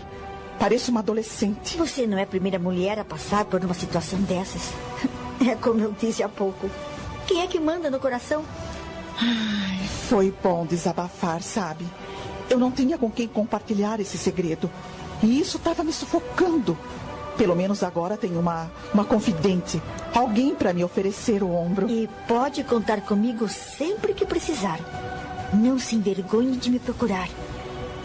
Pareço 0.59 0.91
uma 0.91 0.99
adolescente. 1.01 1.77
Você 1.77 2.07
não 2.07 2.17
é 2.17 2.23
a 2.23 2.27
primeira 2.27 2.59
mulher 2.59 2.99
a 2.99 3.05
passar 3.05 3.45
por 3.45 3.63
uma 3.63 3.73
situação 3.73 4.19
dessas. 4.21 4.71
É 5.47 5.55
como 5.55 5.79
eu 5.79 5.91
disse 5.99 6.21
há 6.21 6.29
pouco. 6.29 6.69
Quem 7.31 7.41
é 7.41 7.47
que 7.47 7.61
manda 7.61 7.89
no 7.89 7.97
coração? 7.97 8.43
Ai, 9.17 9.87
foi 10.09 10.33
bom 10.43 10.65
desabafar, 10.65 11.41
sabe? 11.41 11.85
Eu 12.49 12.59
não 12.59 12.69
tinha 12.69 12.97
com 12.97 13.09
quem 13.09 13.25
compartilhar 13.25 14.01
esse 14.01 14.17
segredo. 14.17 14.69
E 15.23 15.39
isso 15.39 15.55
estava 15.55 15.81
me 15.81 15.93
sufocando. 15.93 16.77
Pelo 17.37 17.55
menos 17.55 17.83
agora 17.83 18.17
tenho 18.17 18.37
uma, 18.37 18.69
uma 18.93 19.05
confidente. 19.05 19.81
Alguém 20.13 20.53
para 20.53 20.73
me 20.73 20.83
oferecer 20.83 21.41
o 21.41 21.55
ombro. 21.55 21.89
E 21.89 22.09
pode 22.27 22.65
contar 22.65 22.99
comigo 22.99 23.47
sempre 23.47 24.13
que 24.13 24.25
precisar. 24.25 24.81
Não 25.53 25.79
se 25.79 25.95
envergonhe 25.95 26.57
de 26.57 26.69
me 26.69 26.79
procurar. 26.79 27.29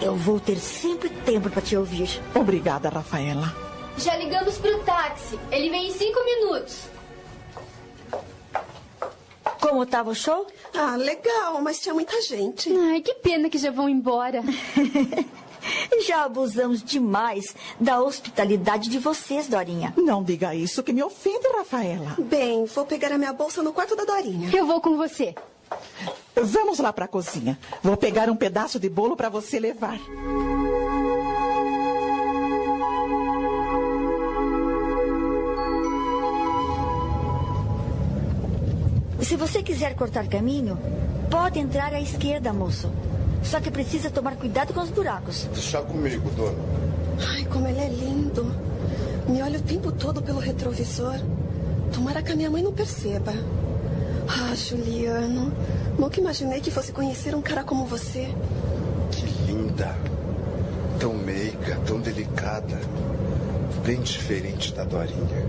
Eu 0.00 0.14
vou 0.14 0.38
ter 0.38 0.58
sempre 0.58 1.08
tempo 1.08 1.50
para 1.50 1.62
te 1.62 1.76
ouvir. 1.76 2.22
Obrigada, 2.32 2.88
Rafaela. 2.88 3.52
Já 3.98 4.16
ligamos 4.16 4.56
pro 4.58 4.84
táxi. 4.84 5.36
Ele 5.50 5.68
vem 5.68 5.88
em 5.88 5.92
cinco 5.92 6.24
minutos. 6.24 6.94
Como 9.60 9.82
estava 9.82 10.10
o 10.10 10.14
show? 10.14 10.46
Ah, 10.74 10.96
legal, 10.96 11.60
mas 11.62 11.80
tinha 11.80 11.94
muita 11.94 12.20
gente. 12.22 12.70
Ai, 12.76 13.00
que 13.00 13.14
pena 13.14 13.48
que 13.48 13.58
já 13.58 13.70
vão 13.70 13.88
embora. 13.88 14.42
Já 16.06 16.24
abusamos 16.24 16.80
demais 16.80 17.54
da 17.80 18.00
hospitalidade 18.00 18.88
de 18.88 18.98
vocês, 19.00 19.48
Dorinha. 19.48 19.92
Não 19.96 20.22
diga 20.22 20.54
isso 20.54 20.82
que 20.82 20.92
me 20.92 21.02
ofende, 21.02 21.46
Rafaela. 21.56 22.14
Bem, 22.18 22.64
vou 22.66 22.84
pegar 22.86 23.10
a 23.12 23.18
minha 23.18 23.32
bolsa 23.32 23.62
no 23.62 23.72
quarto 23.72 23.96
da 23.96 24.04
Dorinha. 24.04 24.50
Eu 24.54 24.64
vou 24.64 24.80
com 24.80 24.96
você. 24.96 25.34
Vamos 26.34 26.78
lá 26.78 26.92
para 26.92 27.06
a 27.06 27.08
cozinha. 27.08 27.58
Vou 27.82 27.96
pegar 27.96 28.30
um 28.30 28.36
pedaço 28.36 28.78
de 28.78 28.88
bolo 28.88 29.16
para 29.16 29.28
você 29.28 29.58
levar. 29.58 29.98
Se 39.22 39.36
você 39.36 39.62
quiser 39.62 39.94
cortar 39.94 40.26
caminho, 40.26 40.78
pode 41.30 41.58
entrar 41.58 41.92
à 41.92 42.00
esquerda, 42.00 42.52
moço. 42.52 42.90
Só 43.42 43.60
que 43.60 43.70
precisa 43.70 44.10
tomar 44.10 44.36
cuidado 44.36 44.74
com 44.74 44.80
os 44.80 44.90
buracos. 44.90 45.48
Deixa 45.52 45.80
comigo, 45.82 46.30
dona. 46.30 46.58
Ai, 47.30 47.44
como 47.44 47.66
ele 47.66 47.80
é 47.80 47.88
lindo. 47.88 48.44
Me 49.28 49.42
olha 49.42 49.58
o 49.58 49.62
tempo 49.62 49.90
todo 49.90 50.22
pelo 50.22 50.38
retrovisor. 50.38 51.18
Tomara 51.92 52.22
que 52.22 52.32
a 52.32 52.36
minha 52.36 52.50
mãe 52.50 52.62
não 52.62 52.72
perceba. 52.72 53.32
Ah, 54.28 54.54
Juliano. 54.54 55.52
Nunca 55.98 56.20
imaginei 56.20 56.60
que 56.60 56.70
fosse 56.70 56.92
conhecer 56.92 57.34
um 57.34 57.42
cara 57.42 57.64
como 57.64 57.86
você. 57.86 58.28
Que 59.10 59.26
linda. 59.50 59.96
Tão 61.00 61.14
meiga, 61.14 61.78
tão 61.86 62.00
delicada. 62.00 62.78
Bem 63.84 64.00
diferente 64.00 64.74
da 64.74 64.84
Dorinha. 64.84 65.46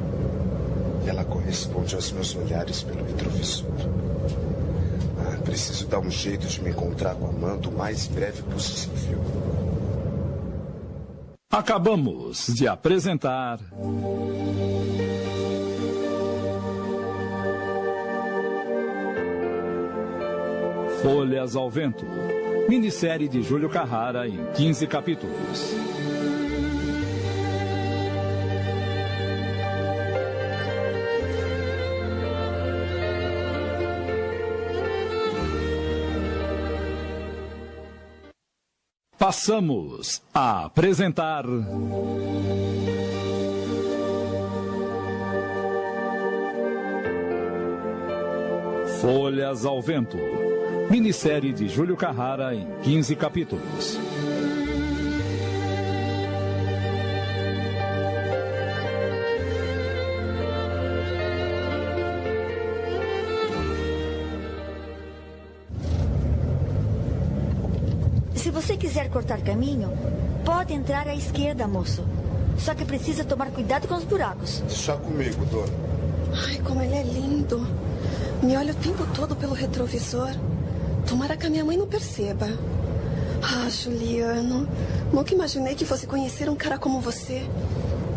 Ela 1.07 1.23
corresponde 1.23 1.95
aos 1.95 2.11
meus 2.11 2.35
olhares 2.35 2.83
pelo 2.83 3.05
retrovisor. 3.05 3.65
Ah, 5.19 5.37
preciso 5.41 5.87
dar 5.87 5.99
um 5.99 6.11
jeito 6.11 6.45
de 6.45 6.61
me 6.61 6.69
encontrar 6.69 7.15
com 7.15 7.25
a 7.25 7.29
Amanda 7.29 7.69
o 7.69 7.71
mais 7.71 8.07
breve 8.07 8.43
possível. 8.43 9.19
Acabamos 11.49 12.47
de 12.47 12.67
apresentar. 12.67 13.57
Folhas 21.01 21.55
ao 21.55 21.69
Vento. 21.69 22.05
Minissérie 22.67 23.29
de 23.29 23.41
Júlio 23.41 23.69
Carrara 23.69 24.27
em 24.27 24.45
15 24.55 24.85
capítulos. 24.87 25.96
Passamos 39.27 40.21
a 40.33 40.67
apresentar. 40.67 41.43
Folhas 49.01 49.65
ao 49.65 49.81
Vento. 49.81 50.15
Minissérie 50.89 51.51
de 51.51 51.67
Júlio 51.67 51.97
Carrara 51.97 52.55
em 52.55 52.69
15 52.83 53.17
capítulos. 53.17 53.99
Cortar 69.27 69.41
caminho, 69.41 69.91
pode 70.45 70.73
entrar 70.73 71.05
à 71.05 71.13
esquerda, 71.13 71.67
moço. 71.67 72.01
Só 72.57 72.73
que 72.73 72.85
precisa 72.85 73.25
tomar 73.25 73.51
cuidado 73.51 73.85
com 73.85 73.95
os 73.95 74.05
buracos. 74.05 74.63
Deixa 74.65 74.95
comigo, 74.95 75.45
dona. 75.45 75.73
Ai, 76.47 76.59
como 76.63 76.81
ele 76.81 76.95
é 76.95 77.03
lindo. 77.03 77.67
Me 78.41 78.55
olha 78.55 78.71
o 78.71 78.75
tempo 78.75 79.05
todo 79.13 79.35
pelo 79.35 79.53
retrovisor. 79.53 80.29
Tomara 81.05 81.35
que 81.35 81.45
a 81.45 81.49
minha 81.49 81.65
mãe 81.65 81.75
não 81.77 81.85
perceba. 81.85 82.47
Ah, 83.43 83.69
Juliano. 83.69 84.65
Nunca 85.11 85.33
imaginei 85.33 85.75
que 85.75 85.85
fosse 85.85 86.07
conhecer 86.07 86.49
um 86.49 86.55
cara 86.55 86.77
como 86.77 87.01
você. 87.01 87.45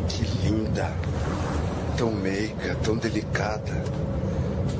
Que 0.09 0.23
linda. 0.47 0.93
Tão 1.97 2.13
meiga, 2.13 2.77
tão 2.85 2.97
delicada. 2.97 3.83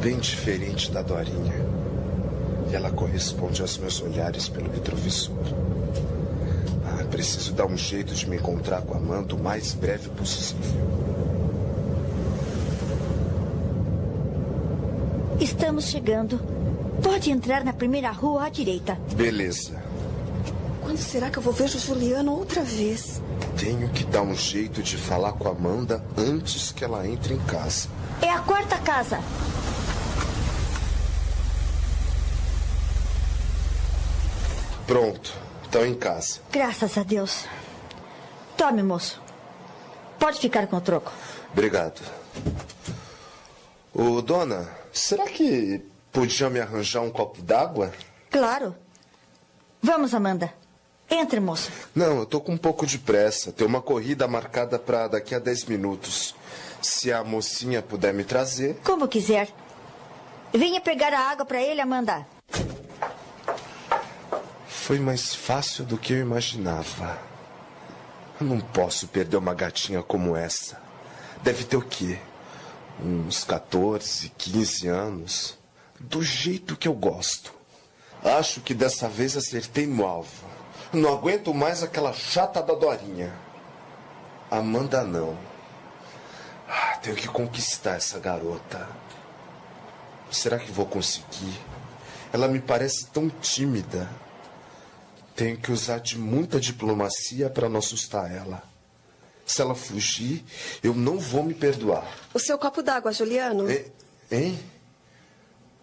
Bem 0.01 0.17
diferente 0.19 0.93
da 0.93 1.03
Dorinha. 1.03 1.61
E 2.71 2.75
ela 2.75 2.91
corresponde 2.93 3.63
aos 3.63 3.77
meus 3.79 4.01
olhares 4.01 4.49
pelo 4.49 4.71
retrovisor. 4.71 5.35
Preciso 7.21 7.53
dar 7.53 7.67
um 7.67 7.77
jeito 7.77 8.15
de 8.15 8.27
me 8.27 8.37
encontrar 8.37 8.81
com 8.81 8.95
a 8.95 8.97
Amanda 8.97 9.35
o 9.35 9.39
mais 9.39 9.75
breve 9.75 10.09
possível. 10.09 10.65
Estamos 15.39 15.85
chegando. 15.85 16.41
Pode 17.03 17.31
entrar 17.31 17.63
na 17.63 17.75
primeira 17.75 18.11
rua 18.11 18.47
à 18.47 18.49
direita. 18.49 18.99
Beleza. 19.15 19.83
Quando 20.81 20.97
será 20.97 21.29
que 21.29 21.37
eu 21.37 21.43
vou 21.43 21.53
ver 21.53 21.65
o 21.65 21.79
Juliano 21.79 22.33
outra 22.33 22.63
vez? 22.63 23.21
Tenho 23.59 23.91
que 23.91 24.05
dar 24.05 24.23
um 24.23 24.35
jeito 24.35 24.83
de 24.83 24.97
falar 24.97 25.35
com 25.35 25.47
a 25.47 25.51
Amanda 25.51 26.03
antes 26.17 26.73
que 26.73 26.83
ela 26.83 27.07
entre 27.07 27.35
em 27.35 27.41
casa. 27.41 27.91
É 28.23 28.31
a 28.31 28.39
quarta 28.39 28.79
casa. 28.79 29.21
Pronto, 34.87 35.50
estão 35.71 35.87
em 35.87 35.95
casa. 35.95 36.41
Graças 36.51 36.99
a 36.99 37.05
Deus. 37.05 37.45
Tome, 38.57 38.83
moço. 38.83 39.23
Pode 40.19 40.41
ficar 40.41 40.67
com 40.67 40.77
o 40.77 40.81
troco. 40.81 41.13
Obrigado. 41.53 42.03
Ô, 43.95 44.21
dona, 44.21 44.69
será 44.93 45.25
que 45.25 45.81
podia 46.13 46.51
me 46.51 46.61
arranjar 46.61 47.03
um 47.03 47.11
copo 47.11 47.41
d'água? 47.41 47.93
Claro. 48.31 48.75
Vamos, 49.81 50.13
Amanda. 50.13 50.53
Entre, 51.09 51.41
moço. 51.41 51.71
Não, 51.95 52.19
eu 52.19 52.27
tô 52.27 52.41
com 52.41 52.53
um 52.53 52.59
pouco 52.59 52.85
de 52.85 52.99
pressa. 52.99 53.53
Tem 53.53 53.67
uma 53.67 53.81
corrida 53.81 54.27
marcada 54.27 54.79
para 54.79 55.09
daqui 55.09 55.35
a 55.35 55.39
10 55.39 55.65
minutos. 55.67 56.35
Se 56.83 57.13
a 57.13 57.23
mocinha 57.23 57.81
puder 57.81 58.13
me 58.13 58.25
trazer. 58.25 58.77
Como 58.85 59.07
quiser. 59.07 59.49
Venha 60.53 60.81
pegar 60.81 61.13
a 61.13 61.31
água 61.31 61.45
para 61.45 61.63
ele, 61.63 61.81
Amanda. 61.81 62.27
Foi 64.91 64.99
mais 64.99 65.33
fácil 65.37 65.85
do 65.85 65.97
que 65.97 66.15
eu 66.15 66.19
imaginava. 66.19 67.17
Eu 68.41 68.45
não 68.49 68.59
posso 68.61 69.07
perder 69.07 69.37
uma 69.37 69.55
gatinha 69.55 70.03
como 70.03 70.35
essa. 70.35 70.83
Deve 71.45 71.63
ter 71.63 71.77
o 71.77 71.81
quê? 71.81 72.19
Uns 73.01 73.45
14, 73.45 74.31
15 74.37 74.89
anos. 74.89 75.57
Do 76.01 76.21
jeito 76.25 76.77
que 76.77 76.89
eu 76.89 76.93
gosto. 76.93 77.55
Acho 78.25 78.61
que 78.63 78.75
dessa 78.75 79.09
vez 79.09 79.37
acertei 79.37 79.87
no 79.87 80.05
alvo. 80.05 80.45
Não 80.93 81.13
aguento 81.13 81.55
mais 81.55 81.85
aquela 81.85 82.13
chata 82.13 82.61
da 82.61 82.75
Dorinha. 82.75 83.33
Amanda 84.51 85.05
não. 85.05 85.39
Ah, 86.69 86.97
tenho 87.01 87.15
que 87.15 87.29
conquistar 87.29 87.95
essa 87.95 88.19
garota. 88.19 88.89
Será 90.33 90.59
que 90.59 90.73
vou 90.73 90.87
conseguir? 90.87 91.61
Ela 92.33 92.49
me 92.49 92.59
parece 92.59 93.07
tão 93.07 93.31
tímida. 93.31 94.09
Tenho 95.41 95.57
que 95.57 95.73
usar 95.73 96.01
de 96.01 96.19
muita 96.19 96.61
diplomacia 96.61 97.49
para 97.49 97.67
não 97.67 97.79
assustar 97.79 98.31
ela. 98.31 98.63
Se 99.47 99.63
ela 99.63 99.75
fugir, 99.75 100.45
eu 100.83 100.93
não 100.93 101.19
vou 101.19 101.43
me 101.43 101.55
perdoar. 101.55 102.07
O 102.35 102.39
seu 102.39 102.59
copo 102.59 102.83
d'água, 102.83 103.11
Juliano. 103.11 103.71
Hein? 103.71 103.87
hein? 104.31 104.61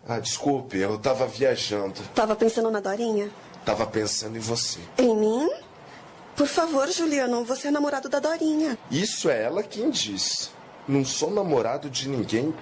Ah, 0.08 0.20
desculpe, 0.20 0.78
eu 0.78 0.94
estava 0.94 1.26
viajando. 1.26 2.00
Tava 2.14 2.36
pensando 2.36 2.70
na 2.70 2.80
Dorinha? 2.80 3.32
Tava 3.66 3.88
pensando 3.88 4.38
em 4.38 4.40
você. 4.40 4.80
Em 4.96 5.16
mim? 5.16 5.50
Por 6.36 6.46
favor, 6.46 6.88
Juliano, 6.92 7.44
você 7.44 7.70
é 7.70 7.72
namorado 7.72 8.08
da 8.08 8.20
Dorinha. 8.20 8.78
Isso 8.92 9.28
é 9.28 9.42
ela 9.42 9.64
quem 9.64 9.90
diz. 9.90 10.52
Não 10.88 11.04
sou 11.04 11.32
namorado 11.32 11.90
de 11.90 12.08
ninguém 12.08 12.54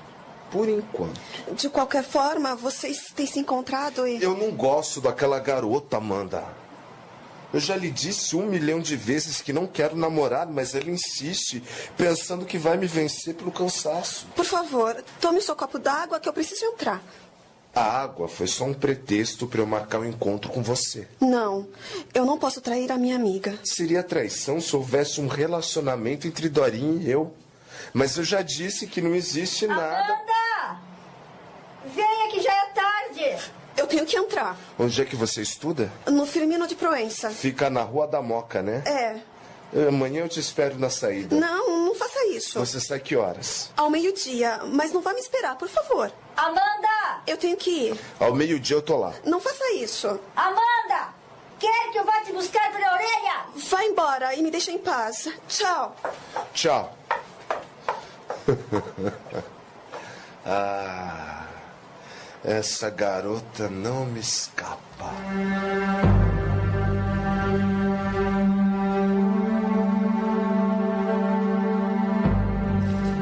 por 0.49 0.69
enquanto. 0.69 1.19
De 1.55 1.67
qualquer 1.67 2.05
forma, 2.05 2.55
vocês 2.55 3.11
têm 3.13 3.27
se 3.27 3.37
encontrado 3.37 4.07
e. 4.07 4.23
Eu 4.23 4.37
não 4.37 4.51
gosto 4.51 5.01
daquela 5.01 5.41
garota, 5.41 5.97
Amanda. 5.97 6.63
Eu 7.55 7.61
já 7.61 7.77
lhe 7.77 7.89
disse 7.89 8.35
um 8.35 8.47
milhão 8.47 8.81
de 8.81 8.97
vezes 8.97 9.39
que 9.39 9.53
não 9.53 9.65
quero 9.65 9.95
namorar, 9.95 10.45
mas 10.45 10.75
ela 10.75 10.89
insiste, 10.89 11.63
pensando 11.95 12.45
que 12.45 12.57
vai 12.57 12.75
me 12.75 12.85
vencer 12.85 13.33
pelo 13.33 13.49
cansaço. 13.49 14.27
Por 14.35 14.43
favor, 14.43 15.01
tome 15.21 15.37
o 15.37 15.41
seu 15.41 15.55
copo 15.55 15.79
d'água 15.79 16.19
que 16.19 16.27
eu 16.27 16.33
preciso 16.33 16.65
entrar. 16.65 17.01
A 17.73 17.81
água 17.81 18.27
foi 18.27 18.45
só 18.45 18.65
um 18.65 18.73
pretexto 18.73 19.47
para 19.47 19.61
eu 19.61 19.65
marcar 19.65 19.99
um 19.99 20.05
encontro 20.05 20.51
com 20.51 20.61
você. 20.61 21.07
Não, 21.21 21.65
eu 22.13 22.25
não 22.25 22.37
posso 22.37 22.59
trair 22.59 22.91
a 22.91 22.97
minha 22.97 23.15
amiga. 23.15 23.57
Seria 23.63 24.03
traição 24.03 24.59
se 24.59 24.75
houvesse 24.75 25.21
um 25.21 25.27
relacionamento 25.27 26.27
entre 26.27 26.49
Dorinha 26.49 27.01
e 27.03 27.09
eu. 27.09 27.33
Mas 27.93 28.17
eu 28.17 28.25
já 28.25 28.41
disse 28.41 28.85
que 28.85 28.99
não 28.99 29.15
existe 29.15 29.65
nada. 29.65 30.13
Amanda! 30.13 30.81
Venha 31.85 32.31
que 32.31 32.41
já 32.41 32.51
é 32.51 32.65
tarde. 32.73 33.51
Eu 33.77 33.87
tenho 33.87 34.05
que 34.05 34.15
entrar. 34.17 34.57
Onde 34.79 35.01
é 35.01 35.05
que 35.05 35.15
você 35.15 35.41
estuda? 35.41 35.91
No 36.07 36.25
Firmino 36.25 36.65
de 36.67 36.75
Proença. 36.75 37.29
Fica 37.29 37.69
na 37.69 37.81
Rua 37.81 38.07
da 38.07 38.21
Moca, 38.21 38.61
né? 38.61 38.83
É. 38.85 39.35
Amanhã 39.87 40.21
eu 40.21 40.29
te 40.29 40.39
espero 40.39 40.79
na 40.79 40.89
saída. 40.89 41.35
Não, 41.35 41.85
não 41.85 41.95
faça 41.95 42.25
isso. 42.27 42.57
Você 42.59 42.79
sai 42.79 42.99
que 42.99 43.15
horas? 43.15 43.71
Ao 43.75 43.89
meio-dia, 43.89 44.61
mas 44.71 44.93
não 44.93 45.01
vá 45.01 45.13
me 45.13 45.19
esperar, 45.19 45.57
por 45.57 45.67
favor. 45.67 46.11
Amanda! 46.37 47.21
Eu 47.27 47.35
tenho 47.37 47.57
que 47.57 47.89
ir. 47.89 47.99
Ao 48.19 48.33
meio-dia 48.33 48.77
eu 48.77 48.81
tô 48.81 48.97
lá. 48.97 49.13
Não 49.25 49.41
faça 49.41 49.73
isso. 49.73 50.19
Amanda! 50.35 51.13
Quer 51.59 51.91
que 51.91 51.97
eu 51.97 52.05
vá 52.05 52.21
te 52.21 52.31
buscar 52.31 52.71
pela 52.71 52.93
orelha? 52.93 53.45
Vá 53.55 53.83
embora 53.83 54.35
e 54.35 54.43
me 54.43 54.51
deixe 54.51 54.71
em 54.71 54.77
paz. 54.77 55.29
Tchau. 55.47 55.95
Tchau. 56.53 56.97
ah, 60.45 61.44
essa 62.47 62.91
garota 62.91 63.67
não 63.69 64.05
me 64.05 64.19
escapa. 64.19 65.09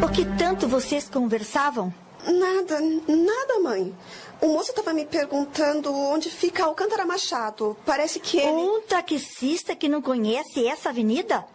O 0.03 0.11
que 0.11 0.25
tanto 0.37 0.67
vocês 0.67 1.07
conversavam? 1.07 1.93
Nada, 2.25 2.81
nada, 3.07 3.59
mãe. 3.63 3.95
O 4.41 4.47
moço 4.47 4.71
estava 4.71 4.93
me 4.93 5.05
perguntando 5.05 5.95
onde 5.95 6.29
fica 6.29 6.65
Alcântara 6.65 7.05
Machado. 7.05 7.77
Parece 7.85 8.19
que 8.19 8.37
ele... 8.37 8.49
Um 8.49 8.81
taxista 8.81 9.73
que 9.73 9.87
não 9.87 10.01
conhece 10.01 10.67
essa 10.67 10.89
avenida? 10.89 11.45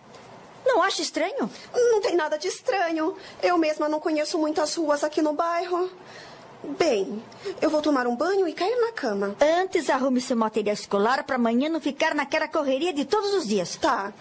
Não 0.65 0.83
acha 0.83 1.03
estranho? 1.03 1.51
Não 1.75 2.01
tem 2.01 2.17
nada 2.17 2.39
de 2.39 2.49
estranho. 2.49 3.15
Eu 3.43 3.59
mesma 3.59 3.91
não 3.91 4.01
conheço 4.01 4.39
muitas 4.39 4.75
ruas 4.75 5.05
aqui 5.05 5.21
no 5.21 5.35
bairro. 5.35 5.91
Bem, 6.65 7.23
eu 7.61 7.71
vou 7.71 7.81
tomar 7.81 8.07
um 8.07 8.17
banho 8.17 8.47
e 8.49 8.53
cair 8.53 8.77
na 8.81 8.93
cama. 8.93 9.37
Antes 9.41 9.89
arrume 9.89 10.21
seu 10.21 10.37
material 10.37 10.75
escolar 10.75 11.25
para 11.25 11.37
amanhã 11.37 11.69
não 11.69 11.81
ficar 11.81 12.15
naquela 12.15 12.49
correria 12.49 12.93
de 12.93 13.05
todos 13.05 13.33
os 13.35 13.47
dias. 13.47 13.77
Tá. 13.77 14.13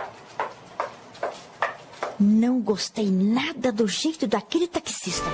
Não 2.20 2.60
gostei 2.60 3.10
nada 3.10 3.72
do 3.72 3.88
jeito 3.88 4.28
daquele 4.28 4.68
taxista. 4.68 5.26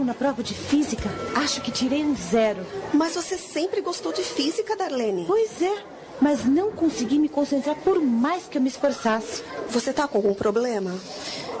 Mal 0.00 0.04
na 0.04 0.14
prova 0.14 0.42
de 0.42 0.54
física. 0.54 1.08
Acho 1.34 1.60
que 1.60 1.70
tirei 1.70 2.04
um 2.04 2.16
zero. 2.16 2.66
Mas 2.92 3.14
você 3.14 3.36
sempre 3.36 3.80
gostou 3.80 4.12
de 4.12 4.22
física, 4.22 4.76
Darlene. 4.76 5.24
Pois 5.26 5.60
é, 5.62 5.82
mas 6.20 6.44
não 6.44 6.72
consegui 6.72 7.18
me 7.18 7.28
concentrar 7.28 7.76
por 7.76 8.00
mais 8.00 8.44
que 8.44 8.58
eu 8.58 8.62
me 8.62 8.68
esforçasse. 8.68 9.42
Você 9.68 9.92
tá 9.92 10.08
com 10.08 10.18
algum 10.18 10.34
problema? 10.34 10.94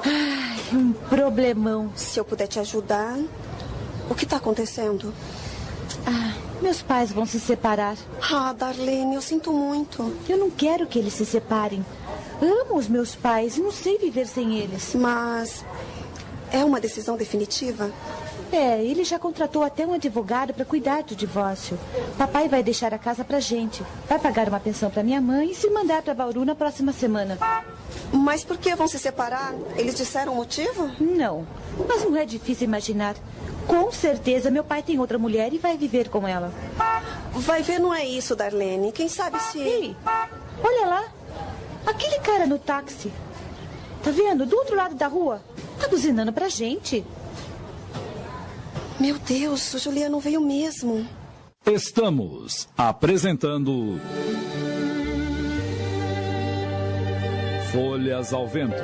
Ai, 0.04 0.76
um 0.76 0.92
problemão. 0.92 1.92
Se 1.94 2.18
eu 2.18 2.24
puder 2.24 2.46
te 2.46 2.58
ajudar. 2.58 3.18
O 4.08 4.14
que 4.14 4.26
tá 4.26 4.36
acontecendo? 4.36 5.14
Ah, 6.06 6.34
meus 6.60 6.82
pais 6.82 7.12
vão 7.12 7.26
se 7.26 7.38
separar. 7.38 7.96
Ah, 8.32 8.52
Darlene, 8.52 9.14
eu 9.14 9.22
sinto 9.22 9.52
muito. 9.52 10.12
Eu 10.28 10.38
não 10.38 10.50
quero 10.50 10.86
que 10.86 10.98
eles 10.98 11.14
se 11.14 11.24
separem. 11.24 11.84
Amo 12.42 12.76
os 12.76 12.88
meus 12.88 13.14
pais 13.14 13.56
e 13.56 13.60
não 13.60 13.70
sei 13.70 13.98
viver 13.98 14.26
sem 14.26 14.58
eles. 14.58 14.94
Mas. 14.94 15.64
É 16.52 16.64
uma 16.64 16.80
decisão 16.80 17.16
definitiva? 17.16 17.92
É, 18.52 18.82
ele 18.82 19.04
já 19.04 19.18
contratou 19.18 19.62
até 19.62 19.86
um 19.86 19.92
advogado 19.92 20.52
para 20.52 20.64
cuidar 20.64 21.02
do 21.04 21.14
divórcio. 21.14 21.78
Papai 22.18 22.48
vai 22.48 22.62
deixar 22.62 22.92
a 22.92 22.98
casa 22.98 23.24
pra 23.24 23.38
gente. 23.38 23.84
Vai 24.08 24.18
pagar 24.18 24.48
uma 24.48 24.58
pensão 24.58 24.90
para 24.90 25.04
minha 25.04 25.20
mãe 25.20 25.50
e 25.50 25.54
se 25.54 25.70
mandar 25.70 26.02
para 26.02 26.14
Bauru 26.14 26.44
na 26.44 26.54
próxima 26.54 26.92
semana. 26.92 27.38
Mas 28.12 28.42
por 28.42 28.58
que 28.58 28.74
vão 28.74 28.88
se 28.88 28.98
separar? 28.98 29.54
Eles 29.76 29.94
disseram 29.94 30.32
o 30.32 30.36
motivo? 30.36 30.90
Não, 30.98 31.46
mas 31.88 32.04
não 32.04 32.16
é 32.16 32.24
difícil 32.24 32.64
imaginar. 32.64 33.14
Com 33.66 33.92
certeza 33.92 34.50
meu 34.50 34.64
pai 34.64 34.82
tem 34.82 34.98
outra 34.98 35.18
mulher 35.18 35.52
e 35.52 35.58
vai 35.58 35.76
viver 35.76 36.08
com 36.08 36.26
ela. 36.26 36.52
Vai 37.32 37.62
ver, 37.62 37.78
não 37.78 37.94
é 37.94 38.04
isso, 38.04 38.34
Darlene. 38.34 38.90
Quem 38.90 39.08
sabe 39.08 39.38
se. 39.40 39.60
Ei, 39.60 39.96
olha 40.62 40.86
lá. 40.86 41.04
Aquele 41.86 42.18
cara 42.18 42.46
no 42.46 42.58
táxi. 42.58 43.12
Tá 44.02 44.10
vendo? 44.10 44.44
Do 44.44 44.56
outro 44.56 44.74
lado 44.74 44.94
da 44.94 45.06
rua. 45.06 45.40
Tá 45.78 45.86
buzinando 45.86 46.32
pra 46.32 46.48
gente. 46.48 47.04
Meu 49.00 49.18
Deus, 49.18 49.72
o 49.72 49.78
Juliano 49.78 50.20
veio 50.20 50.42
mesmo. 50.42 51.08
Estamos 51.64 52.68
apresentando. 52.76 53.98
Folhas 57.72 58.34
ao 58.34 58.46
Vento. 58.46 58.74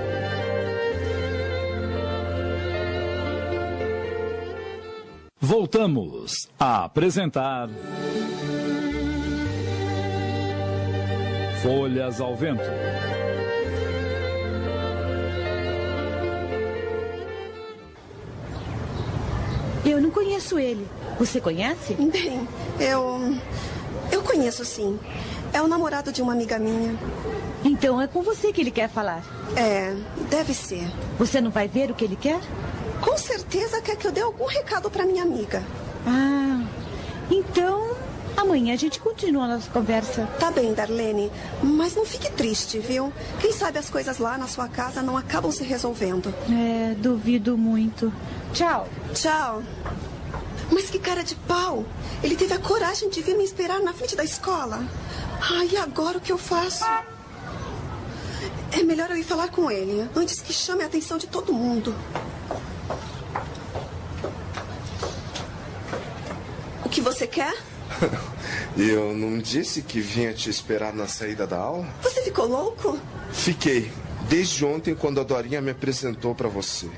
Voltamos 5.38 6.48
a 6.58 6.84
apresentar. 6.84 7.68
Folhas 11.62 12.22
ao 12.22 12.34
Vento. 12.34 12.62
Eu 19.86 20.00
não 20.00 20.10
conheço 20.10 20.58
ele. 20.58 20.86
Você 21.18 21.40
conhece? 21.40 21.94
Bem, 21.94 22.46
eu. 22.80 23.36
Eu 24.10 24.22
conheço 24.22 24.64
sim. 24.64 24.98
É 25.52 25.62
o 25.62 25.68
namorado 25.68 26.12
de 26.12 26.20
uma 26.20 26.32
amiga 26.32 26.58
minha. 26.58 26.98
Então 27.64 28.00
é 28.00 28.06
com 28.06 28.22
você 28.22 28.52
que 28.52 28.60
ele 28.60 28.70
quer 28.70 28.88
falar. 28.88 29.22
É, 29.56 29.94
deve 30.28 30.52
ser. 30.52 30.86
Você 31.18 31.40
não 31.40 31.50
vai 31.50 31.68
ver 31.68 31.90
o 31.90 31.94
que 31.94 32.04
ele 32.04 32.16
quer? 32.16 32.40
Com 33.00 33.16
certeza 33.16 33.80
quer 33.80 33.96
que 33.96 34.06
eu 34.06 34.12
dê 34.12 34.20
algum 34.20 34.46
recado 34.46 34.90
para 34.90 35.06
minha 35.06 35.22
amiga. 35.22 35.62
Ah, 36.06 36.62
então 37.30 37.96
amanhã 38.36 38.74
a 38.74 38.76
gente 38.76 39.00
continua 39.00 39.44
a 39.44 39.48
nossa 39.48 39.70
conversa. 39.70 40.26
Tá 40.38 40.50
bem, 40.50 40.72
Darlene, 40.74 41.30
mas 41.62 41.94
não 41.94 42.04
fique 42.04 42.30
triste, 42.30 42.78
viu? 42.78 43.12
Quem 43.40 43.52
sabe 43.52 43.78
as 43.78 43.90
coisas 43.90 44.18
lá 44.18 44.36
na 44.38 44.46
sua 44.46 44.68
casa 44.68 45.02
não 45.02 45.16
acabam 45.16 45.50
se 45.50 45.64
resolvendo. 45.64 46.32
É, 46.50 46.94
duvido 46.94 47.56
muito. 47.56 48.12
Tchau. 48.52 48.88
Tchau. 49.14 49.62
Mas 50.70 50.90
que 50.90 50.98
cara 50.98 51.22
de 51.22 51.34
pau! 51.34 51.84
Ele 52.22 52.34
teve 52.34 52.52
a 52.52 52.58
coragem 52.58 53.08
de 53.08 53.22
vir 53.22 53.36
me 53.36 53.44
esperar 53.44 53.80
na 53.80 53.92
frente 53.92 54.16
da 54.16 54.24
escola. 54.24 54.84
Ai, 55.40 55.68
e 55.72 55.76
agora 55.76 56.18
o 56.18 56.20
que 56.20 56.32
eu 56.32 56.38
faço? 56.38 56.84
É 58.72 58.82
melhor 58.82 59.10
eu 59.10 59.16
ir 59.16 59.22
falar 59.22 59.48
com 59.48 59.70
ele 59.70 60.08
antes 60.14 60.40
que 60.40 60.52
chame 60.52 60.82
a 60.82 60.86
atenção 60.86 61.18
de 61.18 61.26
todo 61.26 61.52
mundo. 61.52 61.94
O 66.84 66.88
que 66.88 67.00
você 67.00 67.26
quer? 67.26 67.54
Eu 68.76 69.14
não 69.14 69.38
disse 69.38 69.82
que 69.82 70.00
vinha 70.00 70.32
te 70.32 70.50
esperar 70.50 70.92
na 70.92 71.06
saída 71.06 71.46
da 71.46 71.58
aula? 71.58 71.86
Você 72.02 72.22
ficou 72.22 72.46
louco? 72.46 72.98
Fiquei. 73.32 73.90
Desde 74.28 74.64
ontem, 74.64 74.94
quando 74.94 75.20
a 75.20 75.24
Dorinha 75.24 75.60
me 75.60 75.70
apresentou 75.70 76.34
para 76.34 76.48
você. 76.48 76.88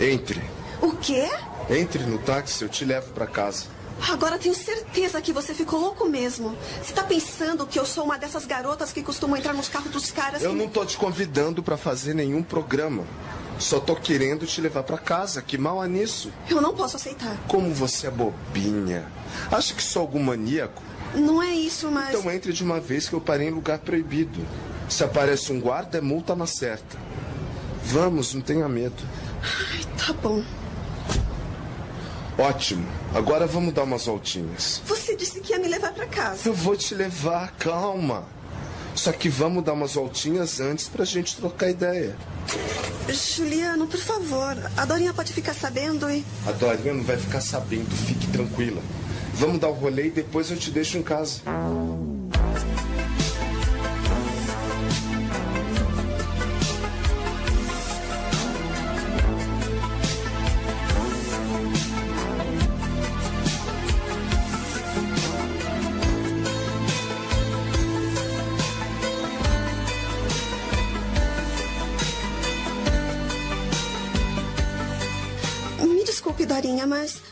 Entre. 0.00 0.42
O 0.80 0.92
quê? 0.96 1.28
Entre 1.68 2.02
no 2.04 2.18
táxi, 2.18 2.62
eu 2.62 2.68
te 2.68 2.84
levo 2.84 3.12
para 3.12 3.26
casa. 3.26 3.66
Agora 4.10 4.38
tenho 4.38 4.54
certeza 4.54 5.20
que 5.20 5.32
você 5.32 5.52
ficou 5.54 5.80
louco 5.80 6.08
mesmo. 6.08 6.56
Você 6.82 6.92
tá 6.92 7.02
pensando 7.02 7.66
que 7.66 7.78
eu 7.78 7.84
sou 7.84 8.04
uma 8.04 8.18
dessas 8.18 8.46
garotas 8.46 8.92
que 8.92 9.02
costumam 9.02 9.36
entrar 9.36 9.52
nos 9.52 9.68
carros 9.68 9.90
dos 9.90 10.10
caras 10.10 10.42
Eu 10.42 10.50
que... 10.50 10.56
não 10.56 10.68
tô 10.68 10.84
te 10.84 10.96
convidando 10.96 11.62
para 11.62 11.76
fazer 11.76 12.14
nenhum 12.14 12.42
programa. 12.42 13.04
Só 13.58 13.80
tô 13.80 13.96
querendo 13.96 14.46
te 14.46 14.60
levar 14.60 14.84
para 14.84 14.98
casa. 14.98 15.42
Que 15.42 15.58
mal 15.58 15.80
há 15.80 15.88
nisso? 15.88 16.32
Eu 16.48 16.60
não 16.60 16.74
posso 16.74 16.96
aceitar. 16.96 17.36
Como 17.48 17.74
você 17.74 18.06
é 18.06 18.10
bobinha. 18.10 19.10
Acha 19.50 19.74
que 19.74 19.82
sou 19.82 20.02
algum 20.02 20.22
maníaco? 20.22 20.82
Não 21.14 21.42
é 21.42 21.50
isso, 21.50 21.90
mas... 21.90 22.10
Então 22.14 22.30
entre 22.30 22.52
de 22.52 22.62
uma 22.62 22.78
vez 22.78 23.08
que 23.08 23.14
eu 23.14 23.20
parei 23.20 23.48
em 23.48 23.52
lugar 23.52 23.78
proibido. 23.78 24.40
Se 24.88 25.02
aparece 25.02 25.52
um 25.52 25.60
guarda, 25.60 25.98
é 25.98 26.00
multa 26.00 26.36
na 26.36 26.46
certa. 26.46 26.96
Vamos, 27.84 28.32
não 28.32 28.40
tenha 28.40 28.68
medo. 28.68 29.02
Ai, 29.42 29.84
tá 29.98 30.12
bom. 30.12 30.42
Ótimo. 32.38 32.86
Agora 33.12 33.48
vamos 33.48 33.74
dar 33.74 33.82
umas 33.82 34.06
voltinhas. 34.06 34.80
Você 34.86 35.16
disse 35.16 35.40
que 35.40 35.52
ia 35.52 35.58
me 35.58 35.66
levar 35.66 35.92
pra 35.92 36.06
casa. 36.06 36.48
Eu 36.48 36.54
vou 36.54 36.76
te 36.76 36.94
levar, 36.94 37.52
calma. 37.58 38.24
Só 38.94 39.12
que 39.12 39.28
vamos 39.28 39.64
dar 39.64 39.72
umas 39.72 39.94
voltinhas 39.94 40.60
antes 40.60 40.88
pra 40.88 41.04
gente 41.04 41.36
trocar 41.36 41.68
ideia. 41.68 42.16
Juliano, 43.08 43.88
por 43.88 43.98
favor. 43.98 44.56
A 44.76 44.84
Dorinha 44.84 45.12
pode 45.12 45.32
ficar 45.32 45.54
sabendo 45.54 46.08
e... 46.08 46.24
A 46.46 46.52
Dorinha 46.52 46.94
não 46.94 47.02
vai 47.02 47.16
ficar 47.16 47.40
sabendo, 47.40 47.90
fique 48.06 48.28
tranquila. 48.28 48.80
Vamos 49.34 49.60
dar 49.60 49.68
o 49.68 49.72
rolê 49.72 50.06
e 50.06 50.10
depois 50.10 50.50
eu 50.50 50.56
te 50.56 50.70
deixo 50.70 50.96
em 50.96 51.02
casa. 51.02 51.40
Dorinha, 76.60 76.88
mas 76.88 77.22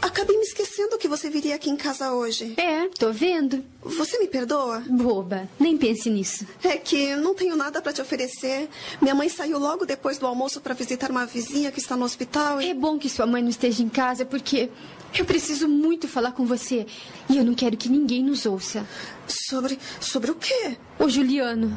acabei 0.00 0.36
me 0.36 0.44
esquecendo 0.44 0.96
que 0.98 1.08
você 1.08 1.28
viria 1.28 1.56
aqui 1.56 1.68
em 1.68 1.76
casa 1.76 2.12
hoje. 2.12 2.54
É, 2.56 2.88
tô 2.96 3.12
vendo. 3.12 3.64
Você 3.82 4.20
me 4.20 4.28
perdoa? 4.28 4.84
Boba, 4.88 5.48
nem 5.58 5.76
pense 5.76 6.08
nisso. 6.08 6.46
É 6.62 6.76
que 6.76 7.16
não 7.16 7.34
tenho 7.34 7.56
nada 7.56 7.82
para 7.82 7.92
te 7.92 8.00
oferecer. 8.00 8.68
Minha 9.02 9.16
mãe 9.16 9.28
saiu 9.28 9.58
logo 9.58 9.84
depois 9.84 10.16
do 10.16 10.28
almoço 10.28 10.60
para 10.60 10.74
visitar 10.74 11.10
uma 11.10 11.26
vizinha 11.26 11.72
que 11.72 11.80
está 11.80 11.96
no 11.96 12.04
hospital. 12.04 12.62
E... 12.62 12.70
É 12.70 12.74
bom 12.74 13.00
que 13.00 13.10
sua 13.10 13.26
mãe 13.26 13.42
não 13.42 13.50
esteja 13.50 13.82
em 13.82 13.88
casa, 13.88 14.24
porque 14.24 14.70
eu 15.18 15.24
preciso 15.24 15.66
muito 15.66 16.06
falar 16.06 16.30
com 16.30 16.46
você. 16.46 16.86
E 17.28 17.36
eu 17.36 17.44
não 17.44 17.54
quero 17.54 17.76
que 17.76 17.88
ninguém 17.88 18.22
nos 18.22 18.46
ouça. 18.46 18.86
Sobre. 19.26 19.76
sobre 20.00 20.30
o 20.30 20.36
quê? 20.36 20.76
O 21.00 21.08
Juliano. 21.08 21.76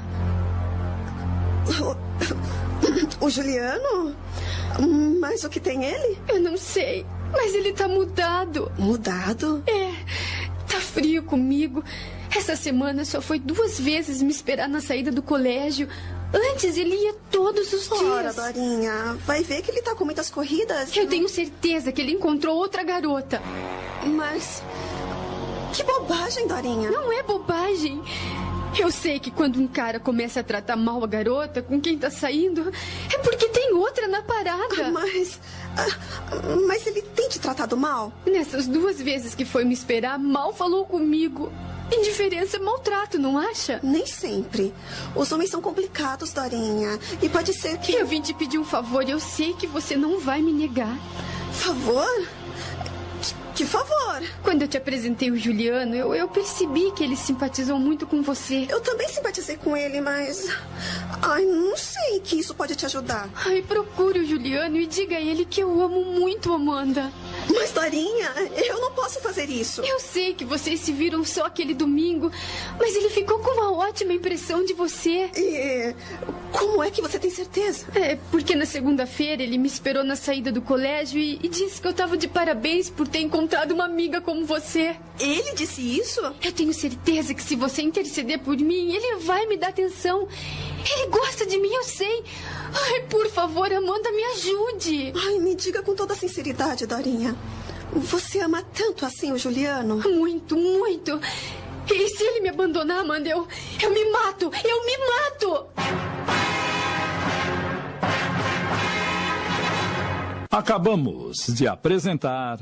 O, 3.21 3.25
o 3.25 3.29
Juliano? 3.29 4.15
Mas 5.19 5.43
o 5.43 5.49
que 5.49 5.59
tem 5.59 5.83
ele? 5.83 6.17
Eu 6.27 6.39
não 6.39 6.57
sei. 6.57 7.05
Mas 7.31 7.53
ele 7.53 7.73
tá 7.73 7.87
mudado. 7.87 8.71
Mudado? 8.77 9.63
É. 9.67 9.91
Tá 10.67 10.79
frio 10.79 11.23
comigo. 11.23 11.83
Essa 12.35 12.55
semana 12.55 13.03
só 13.03 13.21
foi 13.21 13.39
duas 13.39 13.79
vezes 13.79 14.21
me 14.21 14.31
esperar 14.31 14.67
na 14.69 14.79
saída 14.79 15.11
do 15.11 15.21
colégio. 15.21 15.87
Antes 16.33 16.77
ele 16.77 16.95
ia 16.95 17.13
todos 17.29 17.73
os 17.73 17.89
dias. 17.89 18.01
Ora, 18.01 18.33
Dorinha, 18.33 19.17
vai 19.25 19.43
ver 19.43 19.61
que 19.61 19.69
ele 19.69 19.81
tá 19.81 19.93
com 19.95 20.05
muitas 20.05 20.29
corridas. 20.29 20.95
Eu 20.95 21.07
tenho 21.07 21.27
certeza 21.27 21.91
que 21.91 22.01
ele 22.01 22.13
encontrou 22.13 22.55
outra 22.55 22.83
garota. 22.83 23.41
Mas. 24.05 24.63
Que 25.73 25.83
bobagem, 25.83 26.47
Dorinha. 26.47 26.89
Não 26.89 27.11
é 27.11 27.21
bobagem. 27.21 28.01
Eu 28.79 28.89
sei 28.89 29.19
que 29.19 29.29
quando 29.29 29.59
um 29.59 29.67
cara 29.67 29.99
começa 29.99 30.39
a 30.39 30.43
tratar 30.43 30.77
mal 30.77 31.03
a 31.03 31.07
garota 31.07 31.61
com 31.61 31.79
quem 31.81 31.97
tá 31.97 32.09
saindo, 32.09 32.71
é 33.13 33.17
porque 33.17 33.49
tem 33.49 33.60
outra 33.73 34.07
na 34.07 34.21
parada. 34.21 34.85
Ah, 34.85 34.91
mas. 34.91 35.39
ah, 35.77 36.57
mas 36.67 36.85
ele 36.87 37.01
tem 37.01 37.29
te 37.29 37.39
tratado 37.39 37.75
mal? 37.77 38.11
Nessas 38.25 38.67
duas 38.67 39.01
vezes 39.01 39.35
que 39.35 39.45
foi 39.45 39.63
me 39.63 39.73
esperar, 39.73 40.17
mal 40.19 40.53
falou 40.53 40.85
comigo. 40.85 41.51
Indiferença 41.93 42.55
é 42.55 42.59
maltrato, 42.59 43.19
não 43.19 43.37
acha? 43.37 43.79
Nem 43.83 44.05
sempre. 44.05 44.73
Os 45.13 45.29
homens 45.31 45.49
são 45.49 45.61
complicados, 45.61 46.31
Dorinha. 46.31 46.97
E 47.21 47.27
pode 47.27 47.53
ser 47.53 47.77
que. 47.79 47.93
Eu 47.93 48.07
vim 48.07 48.21
te 48.21 48.33
pedir 48.33 48.57
um 48.57 48.63
favor 48.63 49.07
e 49.07 49.11
eu 49.11 49.19
sei 49.19 49.53
que 49.53 49.67
você 49.67 49.97
não 49.97 50.19
vai 50.19 50.41
me 50.41 50.53
negar. 50.53 50.97
Favor? 51.51 52.07
Que 53.61 53.67
favor? 53.67 54.23
Quando 54.41 54.63
eu 54.63 54.67
te 54.67 54.75
apresentei 54.75 55.29
o 55.29 55.37
Juliano, 55.37 55.95
eu, 55.95 56.15
eu 56.15 56.27
percebi 56.27 56.89
que 56.95 57.03
ele 57.03 57.15
simpatizou 57.15 57.77
muito 57.77 58.07
com 58.07 58.23
você. 58.23 58.65
Eu 58.67 58.81
também 58.81 59.07
simpatizei 59.07 59.55
com 59.55 59.77
ele, 59.77 60.01
mas. 60.01 60.47
Ai, 61.21 61.45
não 61.45 61.77
sei 61.77 62.19
que 62.21 62.39
isso 62.39 62.55
pode 62.55 62.75
te 62.75 62.87
ajudar. 62.87 63.29
Ai, 63.35 63.61
procure 63.61 64.21
o 64.21 64.25
Juliano 64.25 64.77
e 64.77 64.87
diga 64.87 65.15
a 65.15 65.21
ele 65.21 65.45
que 65.45 65.61
eu 65.61 65.79
amo 65.79 66.03
muito 66.03 66.51
Amanda. 66.51 67.13
Mas, 67.53 67.71
Dorinha, 67.71 68.31
eu 68.65 68.81
não 68.81 68.93
posso 68.93 69.19
fazer 69.21 69.47
isso. 69.47 69.81
Eu 69.81 69.99
sei 69.99 70.33
que 70.33 70.43
vocês 70.43 70.79
se 70.79 70.91
viram 70.91 71.23
só 71.23 71.45
aquele 71.45 71.75
domingo, 71.75 72.31
mas 72.79 72.95
ele 72.95 73.09
ficou 73.09 73.37
com 73.37 73.51
uma 73.51 73.73
ótima 73.73 74.11
impressão 74.11 74.65
de 74.65 74.73
você. 74.73 75.29
E. 75.37 75.95
Como 76.51 76.83
é 76.83 76.89
que 76.89 77.01
você 77.01 77.19
tem 77.19 77.29
certeza? 77.29 77.85
É, 77.95 78.17
porque 78.29 78.55
na 78.55 78.65
segunda-feira 78.65 79.41
ele 79.41 79.57
me 79.57 79.67
esperou 79.67 80.03
na 80.03 80.15
saída 80.15 80.51
do 80.51 80.61
colégio 80.61 81.19
e, 81.19 81.39
e 81.43 81.47
disse 81.47 81.79
que 81.79 81.87
eu 81.87 81.93
tava 81.93 82.17
de 82.17 82.27
parabéns 82.27 82.89
por 82.89 83.07
ter 83.07 83.19
encontrado 83.19 83.50
uma 83.73 83.85
amiga 83.85 84.21
como 84.21 84.45
você. 84.45 84.95
Ele 85.19 85.53
disse 85.53 85.81
isso? 85.81 86.21
Eu 86.43 86.51
tenho 86.51 86.73
certeza 86.73 87.33
que 87.33 87.43
se 87.43 87.55
você 87.55 87.81
interceder 87.81 88.39
por 88.39 88.57
mim, 88.57 88.93
ele 88.93 89.17
vai 89.17 89.45
me 89.45 89.57
dar 89.57 89.69
atenção. 89.69 90.27
Ele 90.89 91.07
gosta 91.09 91.45
de 91.45 91.57
mim, 91.57 91.71
eu 91.73 91.83
sei. 91.83 92.23
Ai, 92.73 93.01
por 93.09 93.27
favor, 93.29 93.71
Amanda, 93.71 94.11
me 94.11 94.23
ajude. 94.23 95.13
Ai, 95.15 95.39
me 95.39 95.55
diga 95.55 95.81
com 95.81 95.93
toda 95.93 96.15
sinceridade, 96.15 96.85
Dorinha. 96.85 97.35
Você 97.93 98.39
ama 98.39 98.63
tanto 98.73 99.05
assim 99.05 99.31
o 99.31 99.37
Juliano? 99.37 99.97
Muito, 99.97 100.55
muito. 100.55 101.19
E 101.89 102.07
se 102.09 102.23
ele 102.23 102.39
me 102.41 102.49
abandonar, 102.49 102.99
Amanda, 102.99 103.27
eu, 103.27 103.47
eu 103.81 103.89
me 103.91 104.05
mato. 104.11 104.51
Eu 104.63 104.85
me 104.85 104.97
mato. 104.97 105.67
Acabamos 110.51 111.37
de 111.47 111.65
apresentar. 111.65 112.59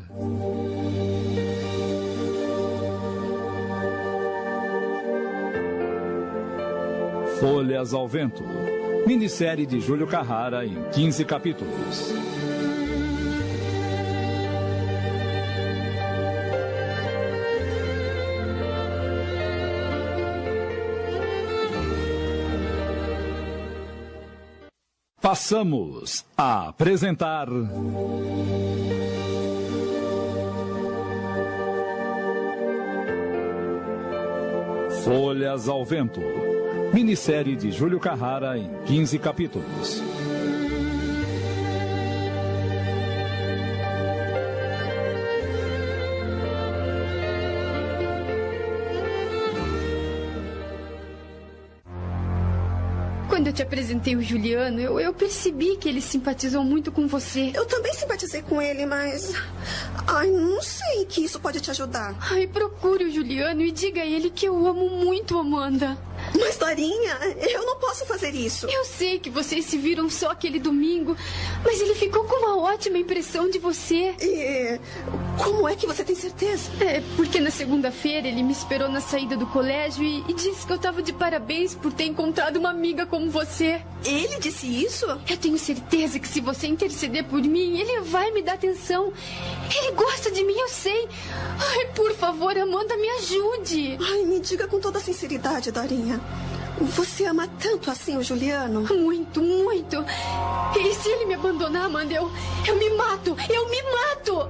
Folhas 7.39 7.91
ao 7.91 8.07
Vento. 8.07 8.43
Minissérie 9.07 9.65
de 9.65 9.79
Júlio 9.79 10.05
Carrara 10.05 10.67
em 10.67 10.75
15 10.91 11.25
capítulos. 11.25 12.13
Passamos 25.29 26.25
a 26.35 26.69
apresentar. 26.69 27.47
Folhas 35.03 35.69
ao 35.69 35.85
Vento. 35.85 36.19
Minissérie 36.91 37.55
de 37.55 37.69
Júlio 37.69 37.99
Carrara 37.99 38.57
em 38.57 38.71
15 38.87 39.19
capítulos. 39.19 40.01
Eu 53.49 53.53
te 53.53 53.63
apresentei 53.63 54.15
o 54.15 54.21
Juliano, 54.21 54.79
eu, 54.79 54.99
eu 54.99 55.11
percebi 55.11 55.75
que 55.75 55.89
ele 55.89 56.01
simpatizou 56.01 56.63
muito 56.63 56.91
com 56.91 57.07
você. 57.07 57.51
Eu 57.53 57.65
também 57.65 57.91
simpatizei 57.93 58.43
com 58.43 58.61
ele, 58.61 58.85
mas. 58.85 59.33
Ai, 60.07 60.29
não 60.29 60.61
sei 60.61 61.05
que 61.05 61.23
isso 61.23 61.39
pode 61.39 61.59
te 61.59 61.71
ajudar. 61.71 62.15
Ai, 62.31 62.45
procure 62.45 63.05
o 63.05 63.11
Juliano 63.11 63.61
e 63.61 63.71
diga 63.71 64.01
a 64.01 64.05
ele 64.05 64.29
que 64.29 64.45
eu 64.45 64.67
amo 64.67 64.87
muito 64.89 65.37
Amanda. 65.37 65.97
Mas, 66.39 66.57
Dorinha, 66.57 67.17
eu 67.49 67.65
não 67.65 67.77
posso 67.77 68.05
fazer 68.05 68.33
isso. 68.33 68.67
Eu 68.67 68.85
sei 68.85 69.19
que 69.19 69.29
vocês 69.29 69.65
se 69.65 69.77
viram 69.77 70.09
só 70.09 70.31
aquele 70.31 70.59
domingo, 70.59 71.15
mas 71.63 71.81
ele 71.81 71.95
ficou 71.95 72.23
com 72.23 72.35
uma 72.35 72.57
ótima 72.57 72.97
impressão 72.97 73.49
de 73.49 73.59
você. 73.59 74.15
E. 74.21 74.79
Como 75.43 75.67
é 75.67 75.75
que 75.75 75.87
você 75.87 76.03
tem 76.03 76.15
certeza? 76.15 76.69
É, 76.81 77.01
porque 77.15 77.39
na 77.39 77.49
segunda-feira 77.49 78.27
ele 78.27 78.43
me 78.43 78.51
esperou 78.51 78.89
na 78.89 78.99
saída 79.01 79.37
do 79.37 79.47
colégio 79.47 80.03
e, 80.03 80.23
e 80.27 80.33
disse 80.33 80.65
que 80.65 80.73
eu 80.73 80.77
tava 80.77 81.01
de 81.01 81.13
parabéns 81.13 81.73
por 81.75 81.93
ter 81.93 82.05
encontrado 82.05 82.57
uma 82.57 82.69
amiga 82.69 83.05
como 83.05 83.29
você. 83.29 83.81
Ele 84.05 84.39
disse 84.39 84.67
isso? 84.67 85.05
Eu 85.27 85.37
tenho 85.37 85.57
certeza 85.57 86.19
que 86.19 86.27
se 86.27 86.41
você 86.41 86.67
interceder 86.67 87.25
por 87.25 87.41
mim, 87.41 87.79
ele 87.79 88.01
vai 88.01 88.31
me 88.31 88.41
dar 88.41 88.53
atenção. 88.53 89.13
Ele 89.77 89.91
gosta 89.93 90.31
de 90.31 90.43
mim, 90.43 90.57
eu 90.57 90.69
sei. 90.69 91.07
Ai, 91.59 91.85
por 91.95 92.13
favor, 92.13 92.57
Amanda, 92.57 92.95
me 92.97 93.09
ajude. 93.09 93.97
Ai, 94.01 94.23
me 94.23 94.39
diga 94.39 94.67
com 94.67 94.79
toda 94.79 94.99
sinceridade, 94.99 95.71
Dorinha. 95.71 96.08
Você 96.95 97.25
ama 97.25 97.47
tanto 97.59 97.91
assim 97.91 98.17
o 98.17 98.23
Juliano? 98.23 98.81
Muito, 98.81 99.41
muito. 99.41 99.97
E 100.77 100.93
se 100.93 101.09
ele 101.09 101.25
me 101.25 101.33
abandonar, 101.33 101.85
Amanda, 101.85 102.13
eu, 102.13 102.31
eu 102.65 102.75
me 102.77 102.89
mato. 102.91 103.35
Eu 103.49 103.69
me 103.69 103.81
mato. 103.83 104.49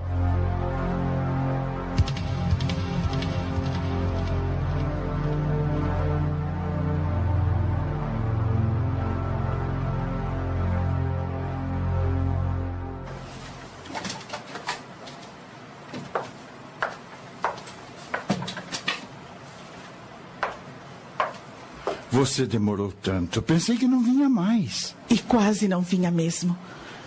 Você 22.20 22.46
demorou 22.46 22.92
tanto. 22.92 23.42
Pensei 23.42 23.78
que 23.78 23.88
não 23.88 24.04
vinha 24.04 24.28
mais. 24.28 24.94
E 25.10 25.18
quase 25.20 25.70
não 25.70 25.80
vinha 25.80 26.12
mesmo. 26.12 26.58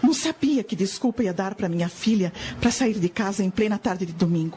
Não 0.02 0.14
sabia 0.14 0.64
que 0.64 0.74
desculpa 0.74 1.22
ia 1.22 1.34
dar 1.34 1.54
para 1.54 1.68
minha 1.68 1.90
filha 1.90 2.32
para 2.58 2.70
sair 2.70 2.98
de 2.98 3.10
casa 3.10 3.44
em 3.44 3.50
plena 3.50 3.76
tarde 3.76 4.06
de 4.06 4.14
domingo. 4.14 4.56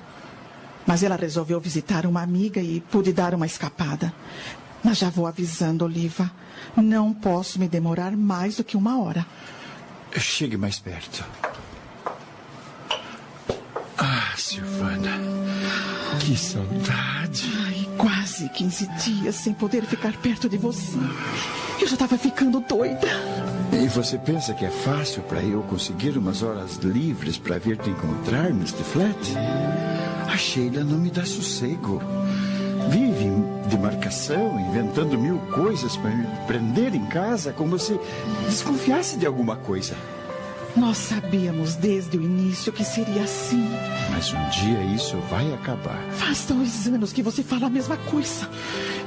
Mas 0.87 1.03
ela 1.03 1.17
resolveu 1.17 1.59
visitar 1.59 2.05
uma 2.05 2.21
amiga 2.21 2.61
e 2.61 2.79
pude 2.79 3.11
dar 3.11 3.33
uma 3.33 3.45
escapada. 3.45 4.13
Mas 4.81 4.97
já 4.97 5.09
vou 5.09 5.27
avisando, 5.27 5.83
Oliva. 5.83 6.31
Não 6.73 7.13
posso 7.13 7.59
me 7.59 7.67
demorar 7.67 8.15
mais 8.15 8.55
do 8.55 8.63
que 8.63 8.77
uma 8.77 9.03
hora. 9.03 9.25
Chegue 10.17 10.55
mais 10.55 10.79
perto. 10.79 11.25
Ah, 13.97 14.33
Silvana. 14.35 15.19
Que 16.19 16.37
saudade. 16.37 17.51
Ai, 17.65 17.87
quase 17.97 18.49
15 18.49 18.87
dias 19.03 19.35
sem 19.35 19.53
poder 19.53 19.83
ficar 19.85 20.13
perto 20.13 20.49
de 20.49 20.57
você. 20.57 20.97
Eu 21.79 21.87
já 21.87 21.93
estava 21.93 22.17
ficando 22.17 22.59
doida. 22.61 23.07
E 23.71 23.87
você 23.87 24.17
pensa 24.17 24.53
que 24.53 24.65
é 24.65 24.69
fácil 24.69 25.21
para 25.23 25.41
eu 25.41 25.61
conseguir 25.63 26.17
umas 26.17 26.41
horas 26.41 26.77
livres 26.77 27.37
para 27.37 27.57
vir 27.57 27.77
te 27.77 27.89
encontrar 27.89 28.51
neste 28.51 28.83
flat? 28.83 29.17
A 30.31 30.37
Sheila 30.37 30.83
não 30.83 30.97
me 30.97 31.09
dá 31.09 31.25
sossego. 31.25 32.01
Vive 32.89 33.25
de 33.67 33.77
marcação, 33.77 34.59
inventando 34.59 35.17
mil 35.17 35.37
coisas 35.53 35.97
para 35.97 36.11
me 36.11 36.25
prender 36.47 36.93
em 36.93 37.05
casa, 37.07 37.51
como 37.51 37.79
se 37.79 37.99
desconfiasse 38.45 39.17
de 39.17 39.25
alguma 39.25 39.55
coisa. 39.55 39.95
Nós 40.75 40.97
sabíamos 40.97 41.75
desde 41.75 42.17
o 42.17 42.21
início 42.21 42.73
que 42.73 42.83
seria 42.83 43.23
assim. 43.23 43.65
Mas 44.11 44.33
um 44.33 44.49
dia 44.49 44.83
isso 44.93 45.17
vai 45.29 45.53
acabar. 45.53 46.01
Faz 46.11 46.45
dois 46.45 46.87
anos 46.87 47.13
que 47.13 47.23
você 47.23 47.41
fala 47.41 47.67
a 47.67 47.69
mesma 47.69 47.95
coisa. 47.95 48.49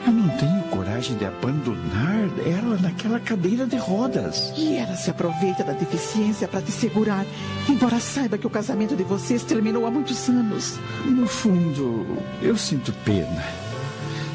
Eu 0.07 0.13
não 0.13 0.29
tenho 0.39 0.63
coragem 0.71 1.17
de 1.19 1.27
abandonar 1.27 2.27
ela 2.47 2.79
naquela 2.79 3.21
cadeira 3.21 3.67
de 3.67 3.77
rodas. 3.77 4.51
E 4.57 4.77
ela 4.77 4.97
se 4.97 5.11
aproveita 5.11 5.63
da 5.63 5.73
deficiência 5.73 6.49
para 6.49 6.63
te 6.63 6.73
segurar, 6.73 7.27
embora 7.69 8.01
saiba 8.01 8.39
que 8.39 8.47
o 8.47 8.51
casamento 8.51 8.97
de 8.97 9.05
vocês 9.05 9.43
terminou 9.43 9.85
há 9.85 9.91
muitos 9.91 10.27
anos. 10.31 10.79
No 11.05 11.27
fundo, 11.27 12.07
eu 12.41 12.57
sinto 12.57 12.93
pena. 13.05 13.68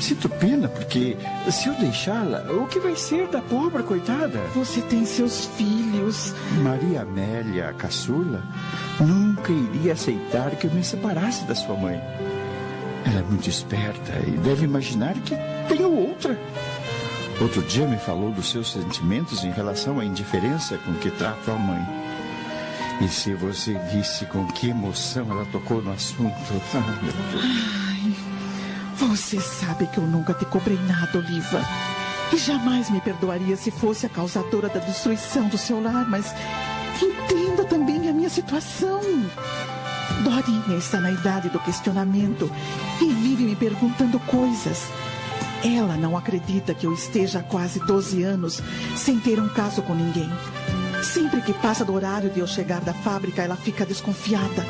Sinto 0.04 0.28
pena 0.28 0.68
porque 0.68 1.16
se 1.50 1.70
eu 1.70 1.74
deixá-la, 1.76 2.40
o 2.52 2.68
que 2.68 2.78
vai 2.78 2.94
ser 2.94 3.26
da 3.30 3.40
pobre 3.40 3.84
coitada? 3.84 4.38
Você 4.54 4.82
tem 4.82 5.06
seus 5.06 5.46
filhos. 5.56 6.34
Maria 6.62 7.04
Amélia, 7.04 7.70
a 7.70 7.74
caçula, 7.74 8.44
nunca 9.00 9.54
iria 9.54 9.94
aceitar 9.94 10.58
que 10.58 10.68
eu 10.68 10.72
me 10.72 10.84
separasse 10.84 11.46
da 11.46 11.56
sua 11.56 11.78
mãe. 11.78 12.02
Ela 13.06 13.22
é 13.22 13.24
muito 13.24 13.48
esperta 13.48 14.12
e 14.28 14.32
deve 14.32 14.66
imaginar 14.66 15.14
que 15.14 15.38
tenho 15.70 15.90
outra. 15.90 16.38
Outro 17.40 17.62
dia 17.62 17.88
me 17.88 17.98
falou 17.98 18.30
dos 18.30 18.52
seus 18.52 18.74
sentimentos 18.74 19.46
em 19.46 19.52
relação 19.52 20.02
à 20.02 20.06
indiferença 20.06 20.78
com 20.80 20.94
que 20.96 21.12
trato 21.12 21.50
a 21.50 21.56
mãe. 21.56 21.82
E 23.00 23.08
se 23.08 23.34
você 23.36 23.80
visse 23.90 24.26
com 24.26 24.46
que 24.48 24.68
emoção 24.68 25.32
ela 25.32 25.46
tocou 25.46 25.82
no 25.82 25.94
assunto. 25.94 26.34
Você 28.98 29.40
sabe 29.40 29.88
que 29.88 29.98
eu 29.98 30.06
nunca 30.06 30.34
te 30.34 30.46
cobrei 30.46 30.78
nada, 30.88 31.18
Oliva. 31.18 31.62
E 32.32 32.38
jamais 32.38 32.90
me 32.90 33.02
perdoaria 33.02 33.56
se 33.56 33.72
fosse 33.72 34.06
a 34.06 34.10
causadora 34.10 34.70
da 34.70 34.80
destruição 34.80 35.48
do 35.48 35.58
seu 35.58 35.82
lar, 35.82 36.10
mas 36.10 36.34
entenda 37.02 37.64
também 37.66 38.10
a 38.10 38.14
minha 38.14 38.30
situação. 38.30 39.02
Dorinha 40.24 40.78
está 40.78 41.00
na 41.00 41.12
idade 41.12 41.50
do 41.50 41.60
questionamento 41.60 42.52
e 43.02 43.12
vive 43.14 43.44
me 43.44 43.56
perguntando 43.56 44.20
coisas. 44.20 44.88
Ela 45.64 45.96
não 45.96 46.18
acredita 46.18 46.74
que 46.74 46.86
eu 46.86 46.94
esteja 46.94 47.40
há 47.40 47.44
quase 47.44 47.80
12 47.80 48.22
anos 48.24 48.62
sem 48.96 49.20
ter 49.20 49.40
um 49.40 49.50
caso 49.50 49.82
com 49.82 49.96
ninguém. 49.96 50.30
Sempre 51.04 51.42
que 51.42 51.54
passa 51.54 51.84
do 51.84 51.94
horário 51.94 52.30
de 52.30 52.40
eu 52.40 52.48
chegar 52.48 52.82
da 52.82 52.94
fábrica, 52.94 53.42
ela 53.42 53.56
fica 53.56 53.86
desconfiada. 53.86 54.66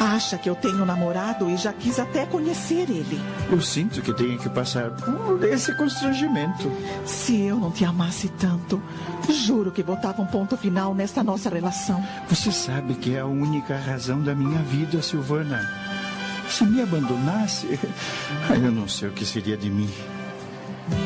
Acha 0.00 0.36
que 0.36 0.48
eu 0.48 0.54
tenho 0.54 0.84
namorado 0.84 1.48
e 1.48 1.56
já 1.56 1.72
quis 1.72 1.98
até 1.98 2.26
conhecer 2.26 2.88
ele. 2.90 3.20
Eu 3.50 3.60
sinto 3.60 4.02
que 4.02 4.12
tenho 4.12 4.38
que 4.38 4.48
passar 4.48 4.90
por 4.90 5.42
esse 5.44 5.74
constrangimento. 5.76 6.70
Se 7.04 7.40
eu 7.42 7.56
não 7.58 7.70
te 7.70 7.84
amasse 7.84 8.28
tanto, 8.28 8.82
juro 9.28 9.70
que 9.70 9.82
botava 9.82 10.20
um 10.20 10.26
ponto 10.26 10.56
final 10.56 10.94
nesta 10.94 11.22
nossa 11.22 11.48
relação. 11.48 12.04
Você 12.28 12.52
sabe 12.52 12.94
que 12.94 13.14
é 13.14 13.20
a 13.20 13.26
única 13.26 13.76
razão 13.76 14.20
da 14.20 14.34
minha 14.34 14.62
vida, 14.62 15.00
Silvana. 15.00 15.60
Se 16.48 16.64
me 16.64 16.82
abandonasse, 16.82 17.78
eu 18.50 18.70
não 18.70 18.86
sei 18.86 19.08
o 19.08 19.12
que 19.12 19.24
seria 19.24 19.56
de 19.56 19.70
mim. 19.70 19.88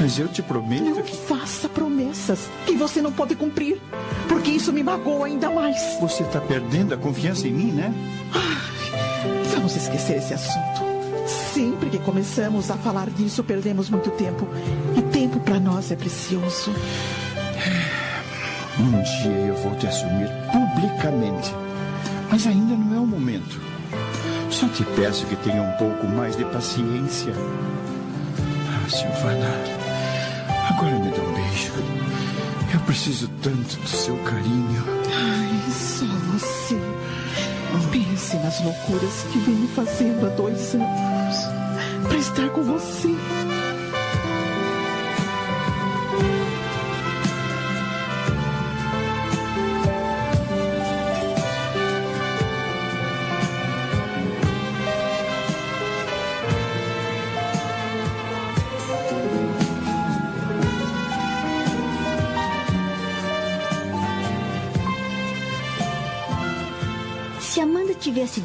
Mas 0.01 0.18
eu 0.18 0.26
te 0.26 0.43
prometo 0.43 0.82
Não 0.82 1.03
que 1.03 1.16
faça 1.16 1.68
promessas 1.68 2.49
que 2.66 2.74
você 2.74 3.01
não 3.01 3.12
pode 3.12 3.36
cumprir, 3.36 3.80
porque 4.28 4.51
isso 4.51 4.72
me 4.72 4.82
magoa 4.82 5.26
ainda 5.26 5.49
mais. 5.51 5.78
você 6.01 6.24
está 6.24 6.41
perdendo 6.41 6.95
a 6.95 6.97
confiança 6.97 7.47
em 7.47 7.53
mim, 7.53 7.70
né? 7.70 7.95
Vamos 9.59 9.75
esquecer 9.75 10.19
esse 10.19 10.33
assunto. 10.33 10.87
Sempre 11.53 11.91
que 11.91 11.99
começamos 11.99 12.71
a 12.71 12.77
falar 12.77 13.11
disso, 13.11 13.43
perdemos 13.43 13.91
muito 13.91 14.09
tempo. 14.13 14.49
E 14.97 15.03
tempo 15.03 15.41
para 15.41 15.59
nós 15.59 15.91
é 15.91 15.97
precioso. 15.97 16.73
Um 18.79 19.03
dia 19.03 19.47
eu 19.49 19.57
vou 19.57 19.75
te 19.75 19.89
assumir 19.89 20.29
publicamente. 20.53 21.53
Mas 22.31 22.47
ainda 22.47 22.77
não 22.77 22.97
é 22.97 23.01
o 23.01 23.07
momento. 23.07 23.61
Só 24.49 24.69
te 24.69 24.85
peço 24.95 25.27
que 25.27 25.35
tenha 25.35 25.61
um 25.61 25.73
pouco 25.73 26.07
mais 26.07 26.37
de 26.37 26.45
paciência. 26.45 27.33
Ah, 28.69 28.89
Silvana, 28.89 29.51
agora 30.71 31.01
me 31.01 31.11
dá 31.11 31.21
um 31.21 31.35
beijo. 31.35 31.73
Eu 32.73 32.81
preciso 32.87 33.29
tanto 33.43 33.77
do 33.77 33.89
seu 33.89 34.17
carinho. 34.19 34.85
Nas 38.37 38.62
loucuras 38.62 39.22
que 39.33 39.39
vem 39.39 39.55
me 39.55 39.68
fazendo 39.68 40.26
há 40.26 40.29
dois 40.29 40.74
anos. 40.74 41.37
Para 42.07 42.18
estar 42.18 42.51
com 42.51 42.62
você. 42.62 43.09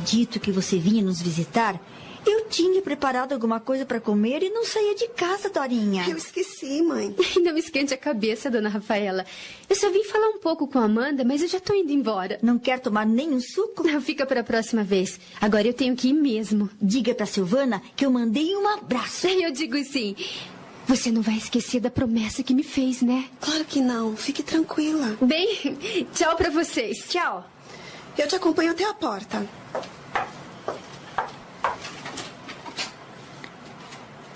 Dito 0.03 0.39
que 0.39 0.51
você 0.51 0.77
vinha 0.77 1.01
nos 1.01 1.21
visitar, 1.21 1.79
eu 2.25 2.45
tinha 2.45 2.81
preparado 2.81 3.33
alguma 3.33 3.59
coisa 3.59 3.85
para 3.85 3.99
comer 3.99 4.43
e 4.43 4.49
não 4.49 4.65
saía 4.65 4.95
de 4.95 5.07
casa, 5.09 5.49
Dorinha. 5.49 6.05
Eu 6.07 6.15
esqueci, 6.15 6.81
mãe. 6.81 7.13
Não 7.43 7.53
me 7.53 7.59
esquente 7.59 7.93
a 7.93 7.97
cabeça, 7.97 8.49
dona 8.49 8.69
Rafaela. 8.69 9.25
Eu 9.69 9.75
só 9.75 9.89
vim 9.89 10.03
falar 10.05 10.29
um 10.29 10.39
pouco 10.39 10.65
com 10.67 10.79
a 10.79 10.85
Amanda, 10.85 11.25
mas 11.25 11.41
eu 11.41 11.49
já 11.49 11.59
tô 11.59 11.73
indo 11.73 11.91
embora. 11.91 12.39
Não 12.41 12.57
quer 12.57 12.79
tomar 12.79 13.05
nenhum 13.05 13.41
suco? 13.41 13.83
Não, 13.83 14.01
fica 14.01 14.25
para 14.25 14.39
a 14.39 14.43
próxima 14.43 14.83
vez. 14.83 15.19
Agora 15.41 15.67
eu 15.67 15.73
tenho 15.73 15.95
que 15.95 16.09
ir 16.09 16.13
mesmo. 16.13 16.69
Diga 16.81 17.13
pra 17.13 17.25
Silvana 17.25 17.81
que 17.95 18.05
eu 18.05 18.11
mandei 18.11 18.55
um 18.55 18.67
abraço. 18.67 19.27
Eu 19.43 19.51
digo 19.51 19.77
sim. 19.83 20.15
Você 20.87 21.11
não 21.11 21.21
vai 21.21 21.35
esquecer 21.35 21.81
da 21.81 21.89
promessa 21.89 22.43
que 22.43 22.53
me 22.53 22.63
fez, 22.63 23.01
né? 23.01 23.25
Claro 23.41 23.65
que 23.65 23.81
não. 23.81 24.15
Fique 24.15 24.41
tranquila. 24.43 25.17
Bem, 25.21 25.77
tchau 26.13 26.35
para 26.37 26.49
vocês. 26.49 27.05
Tchau. 27.09 27.49
Eu 28.17 28.27
te 28.27 28.35
acompanho 28.35 28.71
até 28.71 28.85
a 28.85 28.93
porta. 28.93 29.45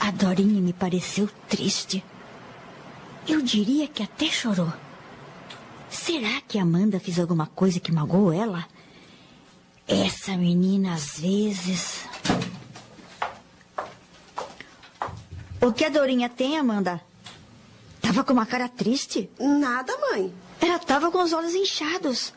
A 0.07 0.11
Dorinha 0.11 0.61
me 0.61 0.71
pareceu 0.71 1.29
triste. 1.49 2.01
Eu 3.27 3.41
diria 3.41 3.89
que 3.89 4.01
até 4.01 4.27
chorou. 4.27 4.71
Será 5.89 6.39
que 6.47 6.57
a 6.57 6.61
Amanda 6.61 6.97
fez 6.97 7.19
alguma 7.19 7.45
coisa 7.45 7.77
que 7.77 7.91
magoou 7.91 8.31
ela? 8.31 8.65
Essa 9.85 10.37
menina 10.37 10.93
às 10.93 11.19
vezes. 11.19 12.05
O 15.59 15.73
que 15.73 15.83
a 15.83 15.89
Dorinha 15.89 16.29
tem, 16.29 16.57
Amanda? 16.57 17.01
Tava 17.99 18.23
com 18.23 18.31
uma 18.31 18.45
cara 18.45 18.69
triste. 18.69 19.29
Nada, 19.37 19.91
mãe. 19.97 20.33
Ela 20.61 20.79
tava 20.79 21.11
com 21.11 21.21
os 21.21 21.33
olhos 21.33 21.53
inchados. 21.53 22.33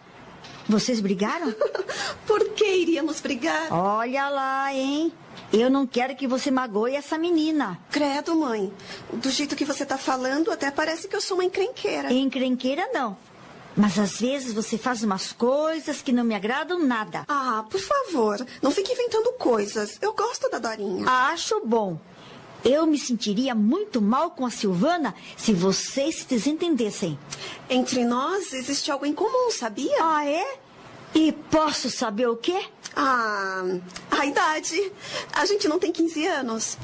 Vocês 0.69 1.01
brigaram? 1.01 1.55
Por 2.27 2.49
que 2.51 2.65
iríamos 2.65 3.21
brigar? 3.21 3.73
Olha 3.73 4.29
lá, 4.29 4.75
hein? 4.75 5.13
Eu 5.53 5.69
não 5.69 5.87
quero 5.87 6.15
que 6.15 6.29
você 6.29 6.51
magoe 6.51 6.95
essa 6.95 7.19
menina. 7.19 7.79
Credo, 7.91 8.37
mãe. 8.37 8.73
Do 9.13 9.31
jeito 9.31 9.57
que 9.57 9.65
você 9.65 9.85
tá 9.85 9.99
falando, 9.99 10.51
até 10.53 10.71
parece 10.71 11.09
que 11.09 11.17
eu 11.17 11.21
sou 11.21 11.37
uma 11.37 11.45
encrenqueira. 11.45 12.13
Encrenqueira 12.13 12.89
não. 12.93 13.17
Mas 13.77 13.99
às 13.99 14.21
vezes 14.21 14.53
você 14.53 14.77
faz 14.79 15.03
umas 15.03 15.33
coisas 15.33 16.03
que 16.03 16.13
não 16.13 16.25
me 16.25 16.35
agradam 16.35 16.79
nada. 16.79 17.25
Ah, 17.29 17.65
por 17.69 17.81
favor, 17.81 18.45
não 18.63 18.71
fique 18.71 18.93
inventando 18.93 19.33
coisas. 19.33 19.99
Eu 20.01 20.13
gosto 20.13 20.49
da 20.51 20.59
Dorinha. 20.59 21.07
Acho 21.09 21.61
bom. 21.65 21.99
Eu 22.65 22.87
me 22.87 22.99
sentiria 22.99 23.55
muito 23.55 24.03
mal 24.03 24.33
com 24.33 24.45
a 24.45 24.51
Silvana 24.51 25.15
se 25.37 25.53
vocês 25.53 26.17
se 26.17 26.27
desentendessem. 26.27 27.19
Entre 27.69 28.05
nós 28.05 28.53
existe 28.53 28.91
algo 28.91 29.07
em 29.07 29.15
comum, 29.15 29.51
sabia? 29.51 29.97
Ah, 30.01 30.27
é? 30.29 30.59
E 31.15 31.33
posso 31.33 31.91
saber 31.91 32.29
o 32.29 32.37
quê? 32.37 32.67
Ah, 32.95 33.63
a 34.11 34.27
idade. 34.27 34.93
A 35.33 35.45
gente 35.47 35.69
não 35.69 35.79
tem 35.79 35.93
15 35.93 36.27
anos. 36.27 36.79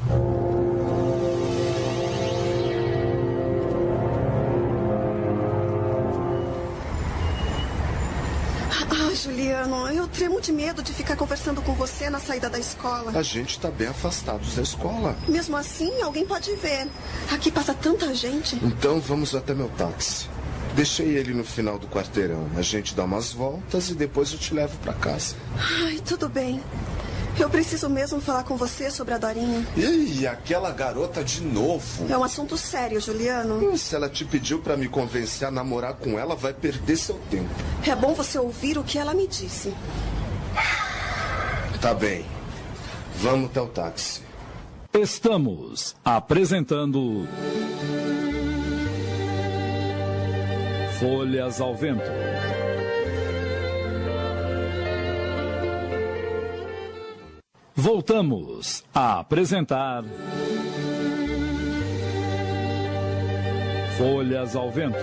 Ah, 8.88 9.14
Juliano, 9.14 9.88
eu 9.88 10.06
tremo 10.06 10.40
de 10.40 10.52
medo 10.52 10.82
de 10.82 10.92
ficar 10.92 11.16
conversando 11.16 11.60
com 11.62 11.74
você 11.74 12.08
na 12.08 12.18
saída 12.18 12.48
da 12.48 12.58
escola. 12.58 13.12
A 13.14 13.22
gente 13.22 13.58
tá 13.58 13.70
bem 13.70 13.88
afastados 13.88 14.54
da 14.54 14.62
escola. 14.62 15.16
Mesmo 15.28 15.56
assim, 15.56 16.02
alguém 16.02 16.24
pode 16.26 16.54
ver. 16.56 16.88
Aqui 17.32 17.50
passa 17.50 17.74
tanta 17.74 18.14
gente. 18.14 18.56
Então 18.62 19.00
vamos 19.00 19.34
até 19.34 19.54
meu 19.54 19.68
táxi. 19.70 20.28
Deixei 20.76 21.16
ele 21.16 21.32
no 21.32 21.42
final 21.42 21.78
do 21.78 21.88
quarteirão. 21.88 22.50
A 22.54 22.60
gente 22.60 22.94
dá 22.94 23.04
umas 23.04 23.32
voltas 23.32 23.88
e 23.88 23.94
depois 23.94 24.30
eu 24.32 24.38
te 24.38 24.52
levo 24.52 24.76
pra 24.78 24.92
casa. 24.92 25.34
Ai, 25.86 26.02
tudo 26.06 26.28
bem. 26.28 26.62
Eu 27.40 27.48
preciso 27.48 27.88
mesmo 27.88 28.20
falar 28.20 28.44
com 28.44 28.58
você 28.58 28.90
sobre 28.90 29.14
a 29.14 29.18
Dorinha. 29.18 29.66
E 29.74 30.26
aquela 30.26 30.70
garota 30.70 31.24
de 31.24 31.40
novo? 31.40 32.06
É 32.10 32.16
um 32.16 32.22
assunto 32.22 32.58
sério, 32.58 33.00
Juliano. 33.00 33.76
Se 33.78 33.94
ela 33.94 34.08
te 34.10 34.24
pediu 34.26 34.58
para 34.58 34.76
me 34.76 34.86
convencer 34.86 35.48
a 35.48 35.50
namorar 35.50 35.94
com 35.94 36.18
ela, 36.18 36.36
vai 36.36 36.52
perder 36.52 36.96
seu 36.98 37.18
tempo. 37.30 37.48
É 37.86 37.96
bom 37.96 38.12
você 38.12 38.38
ouvir 38.38 38.76
o 38.76 38.84
que 38.84 38.98
ela 38.98 39.14
me 39.14 39.26
disse. 39.26 39.72
Tá 41.80 41.94
bem. 41.94 42.26
Vamos 43.16 43.50
até 43.50 43.60
o 43.62 43.66
táxi. 43.66 44.20
Estamos 44.92 45.96
apresentando. 46.04 47.26
Folhas 50.98 51.60
ao 51.60 51.74
Vento. 51.74 52.10
Voltamos 57.74 58.82
a 58.94 59.20
apresentar. 59.20 60.02
Folhas 63.98 64.56
ao 64.56 64.70
Vento. 64.70 64.96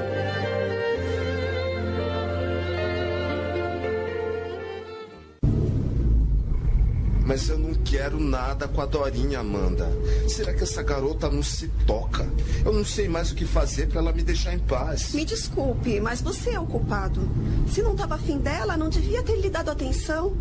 Mas 7.26 7.48
eu 7.48 7.58
não 7.58 7.74
quero 7.74 8.20
nada 8.20 8.68
com 8.68 8.82
a 8.82 8.86
Dorinha, 8.86 9.40
Amanda. 9.40 9.90
Será 10.28 10.54
que 10.54 10.64
essa 10.64 10.84
garota 10.84 11.30
não 11.30 11.42
se 11.42 11.70
toca? 11.88 12.28
Eu 12.66 12.74
não 12.74 12.84
sei 12.84 13.08
mais 13.08 13.32
o 13.32 13.36
que 13.36 13.46
fazer 13.46 13.88
para 13.88 14.00
ela 14.00 14.12
me 14.12 14.22
deixar 14.24 14.54
em 14.54 14.60
paz. 14.60 15.14
Me 15.14 15.24
desculpe, 15.24 16.00
mas 16.02 16.22
você 16.22 16.52
é 16.52 16.60
o 16.60 16.66
culpado. 16.66 17.22
Se 17.70 17.82
não 17.82 17.94
estava 17.94 18.16
afim 18.16 18.38
dela, 18.40 18.76
não 18.76 18.90
devia 18.90 19.24
ter 19.24 19.38
lhe 19.38 19.50
dado 19.50 19.72
atenção. 19.72 20.34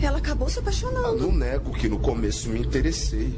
Ela 0.00 0.18
acabou 0.18 0.48
se 0.48 0.58
Eu 0.58 0.62
apaixonando. 0.62 1.16
não 1.16 1.32
nego 1.32 1.72
que 1.72 1.88
no 1.88 1.98
começo 1.98 2.48
me 2.50 2.60
interessei. 2.60 3.36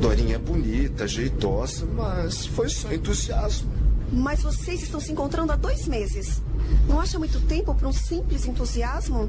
Dorinha 0.00 0.36
é 0.36 0.38
bonita, 0.38 1.08
jeitosa, 1.08 1.86
mas 1.86 2.46
foi 2.46 2.68
só 2.68 2.92
entusiasmo. 2.92 3.68
Mas 4.12 4.42
vocês 4.42 4.82
estão 4.82 5.00
se 5.00 5.10
encontrando 5.10 5.50
há 5.52 5.56
dois 5.56 5.88
meses. 5.88 6.40
Não 6.86 7.00
acha 7.00 7.18
muito 7.18 7.40
tempo 7.40 7.74
para 7.74 7.88
um 7.88 7.92
simples 7.92 8.46
entusiasmo? 8.46 9.28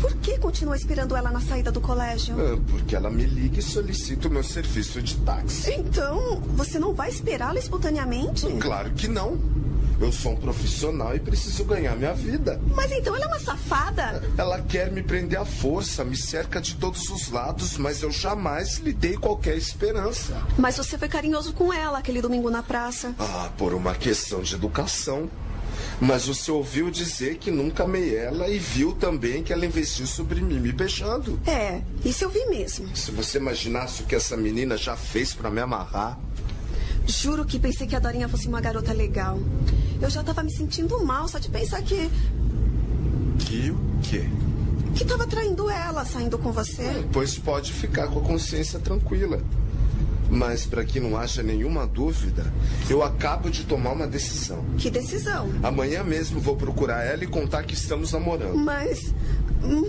Por 0.00 0.14
que 0.16 0.38
continua 0.38 0.76
esperando 0.76 1.16
ela 1.16 1.30
na 1.30 1.40
saída 1.40 1.70
do 1.72 1.80
colégio? 1.80 2.34
Ah, 2.38 2.58
Porque 2.70 2.94
ela 2.94 3.10
me 3.10 3.24
liga 3.24 3.58
e 3.58 3.62
solicita 3.62 4.28
o 4.28 4.30
meu 4.30 4.42
serviço 4.42 5.00
de 5.02 5.16
táxi. 5.18 5.72
Então, 5.72 6.40
você 6.54 6.78
não 6.78 6.94
vai 6.94 7.08
esperá-la 7.10 7.58
espontaneamente? 7.58 8.46
Claro 8.60 8.90
que 8.90 9.08
não. 9.08 9.38
Eu 9.98 10.12
sou 10.12 10.32
um 10.32 10.36
profissional 10.36 11.16
e 11.16 11.18
preciso 11.20 11.64
ganhar 11.64 11.96
minha 11.96 12.12
vida. 12.12 12.60
Mas 12.74 12.92
então 12.92 13.16
ela 13.16 13.24
é 13.24 13.28
uma 13.28 13.38
safada. 13.38 14.22
Ela 14.36 14.60
quer 14.60 14.92
me 14.92 15.02
prender 15.02 15.40
à 15.40 15.44
força, 15.46 16.04
me 16.04 16.14
cerca 16.16 16.60
de 16.60 16.74
todos 16.74 17.08
os 17.08 17.30
lados, 17.30 17.78
mas 17.78 18.02
eu 18.02 18.10
jamais 18.10 18.76
lhe 18.76 18.92
dei 18.92 19.16
qualquer 19.16 19.56
esperança. 19.56 20.36
Mas 20.58 20.76
você 20.76 20.98
foi 20.98 21.08
carinhoso 21.08 21.54
com 21.54 21.72
ela 21.72 21.98
aquele 21.98 22.20
domingo 22.20 22.50
na 22.50 22.62
praça. 22.62 23.14
Ah, 23.18 23.48
por 23.56 23.72
uma 23.72 23.94
questão 23.94 24.42
de 24.42 24.54
educação. 24.54 25.30
Mas 26.00 26.26
você 26.26 26.50
ouviu 26.50 26.90
dizer 26.90 27.36
que 27.36 27.50
nunca 27.50 27.84
amei 27.84 28.14
ela 28.14 28.48
e 28.48 28.58
viu 28.58 28.92
também 28.92 29.42
que 29.42 29.52
ela 29.52 29.64
investiu 29.64 30.06
sobre 30.06 30.40
mim 30.40 30.58
me 30.60 30.72
beijando. 30.72 31.38
É, 31.46 31.80
isso 32.04 32.24
eu 32.24 32.30
vi 32.30 32.44
mesmo. 32.46 32.94
Se 32.94 33.10
você 33.10 33.38
imaginasse 33.38 34.02
o 34.02 34.06
que 34.06 34.14
essa 34.14 34.36
menina 34.36 34.76
já 34.76 34.96
fez 34.96 35.32
pra 35.32 35.50
me 35.50 35.60
amarrar. 35.60 36.18
Juro 37.06 37.44
que 37.44 37.58
pensei 37.58 37.86
que 37.86 37.94
a 37.94 38.00
Dorinha 38.00 38.28
fosse 38.28 38.48
uma 38.48 38.60
garota 38.60 38.92
legal. 38.92 39.38
Eu 40.00 40.10
já 40.10 40.22
tava 40.22 40.42
me 40.42 40.52
sentindo 40.52 41.02
mal 41.04 41.28
só 41.28 41.38
de 41.38 41.48
pensar 41.48 41.82
que. 41.82 42.10
Que 43.38 43.70
o 43.70 43.78
quê? 44.02 44.24
que 44.96 45.04
tava 45.04 45.26
traindo 45.26 45.68
ela 45.68 46.06
saindo 46.06 46.38
com 46.38 46.50
você. 46.50 47.04
Pois 47.12 47.38
pode 47.38 47.70
ficar 47.70 48.08
com 48.08 48.18
a 48.18 48.22
consciência 48.22 48.78
tranquila. 48.78 49.42
Mas 50.30 50.66
para 50.66 50.84
que 50.84 50.98
não 50.98 51.16
haja 51.16 51.42
nenhuma 51.42 51.86
dúvida, 51.86 52.52
eu 52.90 53.02
acabo 53.02 53.50
de 53.50 53.64
tomar 53.64 53.92
uma 53.92 54.06
decisão. 54.06 54.64
Que 54.76 54.90
decisão. 54.90 55.48
Amanhã 55.62 56.02
mesmo 56.02 56.40
vou 56.40 56.56
procurar 56.56 57.04
ela 57.04 57.22
e 57.24 57.26
contar 57.26 57.62
que 57.62 57.74
estamos 57.74 58.12
namorando. 58.12 58.56
Mas. 58.56 59.14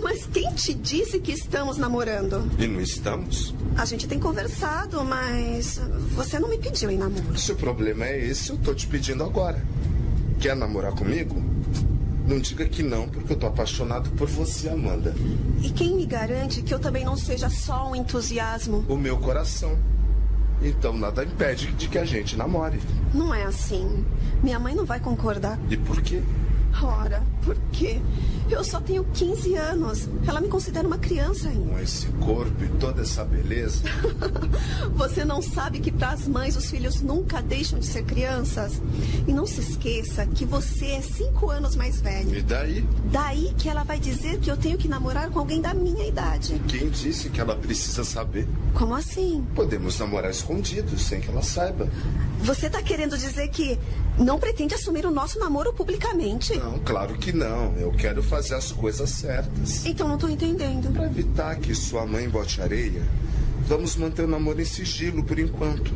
Mas 0.02 0.26
quem 0.26 0.52
te 0.54 0.74
disse 0.74 1.20
que 1.20 1.32
estamos 1.32 1.76
namorando? 1.76 2.50
E 2.58 2.66
não 2.66 2.80
estamos? 2.80 3.54
A 3.76 3.84
gente 3.84 4.06
tem 4.06 4.18
conversado, 4.18 5.04
mas. 5.04 5.80
Você 6.14 6.38
não 6.38 6.48
me 6.48 6.58
pediu 6.58 6.90
em 6.90 6.98
namoro. 6.98 7.38
Se 7.38 7.52
o 7.52 7.56
problema 7.56 8.06
é 8.06 8.26
esse, 8.26 8.50
eu 8.50 8.56
tô 8.58 8.74
te 8.74 8.86
pedindo 8.86 9.22
agora. 9.24 9.62
Quer 10.40 10.54
namorar 10.54 10.92
comigo? 10.92 11.42
Não 12.28 12.38
diga 12.38 12.66
que 12.66 12.82
não, 12.82 13.08
porque 13.08 13.32
eu 13.32 13.36
tô 13.38 13.46
apaixonado 13.46 14.10
por 14.10 14.28
você, 14.28 14.68
Amanda. 14.68 15.14
E 15.62 15.70
quem 15.70 15.96
me 15.96 16.04
garante 16.04 16.60
que 16.60 16.74
eu 16.74 16.78
também 16.78 17.02
não 17.02 17.16
seja 17.16 17.48
só 17.48 17.90
um 17.90 17.96
entusiasmo? 17.96 18.84
O 18.86 18.96
meu 18.96 19.16
coração. 19.16 19.78
Então 20.62 20.92
nada 20.92 21.24
impede 21.24 21.72
de 21.72 21.88
que 21.88 21.98
a 21.98 22.04
gente 22.04 22.36
namore. 22.36 22.80
Não 23.14 23.34
é 23.34 23.44
assim. 23.44 24.04
Minha 24.42 24.58
mãe 24.58 24.74
não 24.74 24.84
vai 24.84 25.00
concordar. 25.00 25.58
E 25.70 25.76
por 25.76 26.00
quê? 26.02 26.22
Ora, 26.82 27.22
por 27.44 27.56
quê? 27.72 28.00
Eu 28.50 28.64
só 28.64 28.80
tenho 28.80 29.04
15 29.04 29.54
anos. 29.56 30.08
Ela 30.26 30.40
me 30.40 30.48
considera 30.48 30.86
uma 30.86 30.98
criança 30.98 31.48
ainda. 31.48 31.70
Com 31.70 31.78
esse 31.78 32.06
corpo 32.06 32.64
e 32.64 32.68
toda 32.78 33.02
essa 33.02 33.24
beleza. 33.24 33.82
Você 34.96 35.24
não 35.24 35.42
sabe 35.42 35.80
que 35.80 35.92
para 35.92 36.10
as 36.10 36.26
mães 36.26 36.56
os 36.56 36.70
filhos 36.70 37.02
nunca 37.02 37.42
deixam 37.42 37.78
de 37.78 37.86
ser 37.86 38.04
crianças? 38.04 38.80
E 39.26 39.32
não 39.32 39.46
se 39.46 39.60
esqueça 39.60 40.26
que 40.26 40.44
você 40.44 40.86
é 40.86 41.02
cinco 41.02 41.50
anos 41.50 41.76
mais 41.76 42.00
velho. 42.00 42.34
E 42.36 42.42
daí? 42.42 42.88
Daí 43.12 43.54
que 43.58 43.68
ela 43.68 43.84
vai 43.84 43.98
dizer 43.98 44.38
que 44.40 44.50
eu 44.50 44.56
tenho 44.56 44.78
que 44.78 44.88
namorar 44.88 45.30
com 45.30 45.38
alguém 45.38 45.60
da 45.60 45.74
minha 45.74 46.06
idade. 46.06 46.60
Quem 46.68 46.88
disse 46.88 47.28
que 47.28 47.40
ela 47.40 47.54
precisa 47.54 48.02
saber? 48.02 48.48
Como 48.74 48.94
assim? 48.94 49.44
Podemos 49.54 49.98
namorar 49.98 50.30
escondidos, 50.30 51.02
sem 51.02 51.20
que 51.20 51.28
ela 51.28 51.42
saiba. 51.42 51.88
Você 52.40 52.70
tá 52.70 52.82
querendo 52.82 53.18
dizer 53.18 53.48
que 53.48 53.78
não 54.16 54.38
pretende 54.38 54.74
assumir 54.74 55.04
o 55.04 55.10
nosso 55.10 55.38
namoro 55.38 55.72
publicamente? 55.72 56.56
Não, 56.56 56.78
claro 56.78 57.14
que 57.14 57.32
não. 57.32 57.74
Eu 57.76 57.92
quero 57.92 58.22
fazer 58.22 58.37
as 58.38 58.72
coisas 58.72 59.10
certas. 59.10 59.84
Então 59.84 60.08
não 60.08 60.16
tô 60.16 60.28
entendendo. 60.28 60.92
Para 60.92 61.06
evitar 61.06 61.56
que 61.56 61.74
sua 61.74 62.06
mãe 62.06 62.28
bote 62.28 62.60
areia, 62.60 63.02
vamos 63.66 63.96
manter 63.96 64.24
o 64.24 64.28
namoro 64.28 64.60
em 64.60 64.64
sigilo 64.64 65.22
por 65.24 65.38
enquanto. 65.38 65.92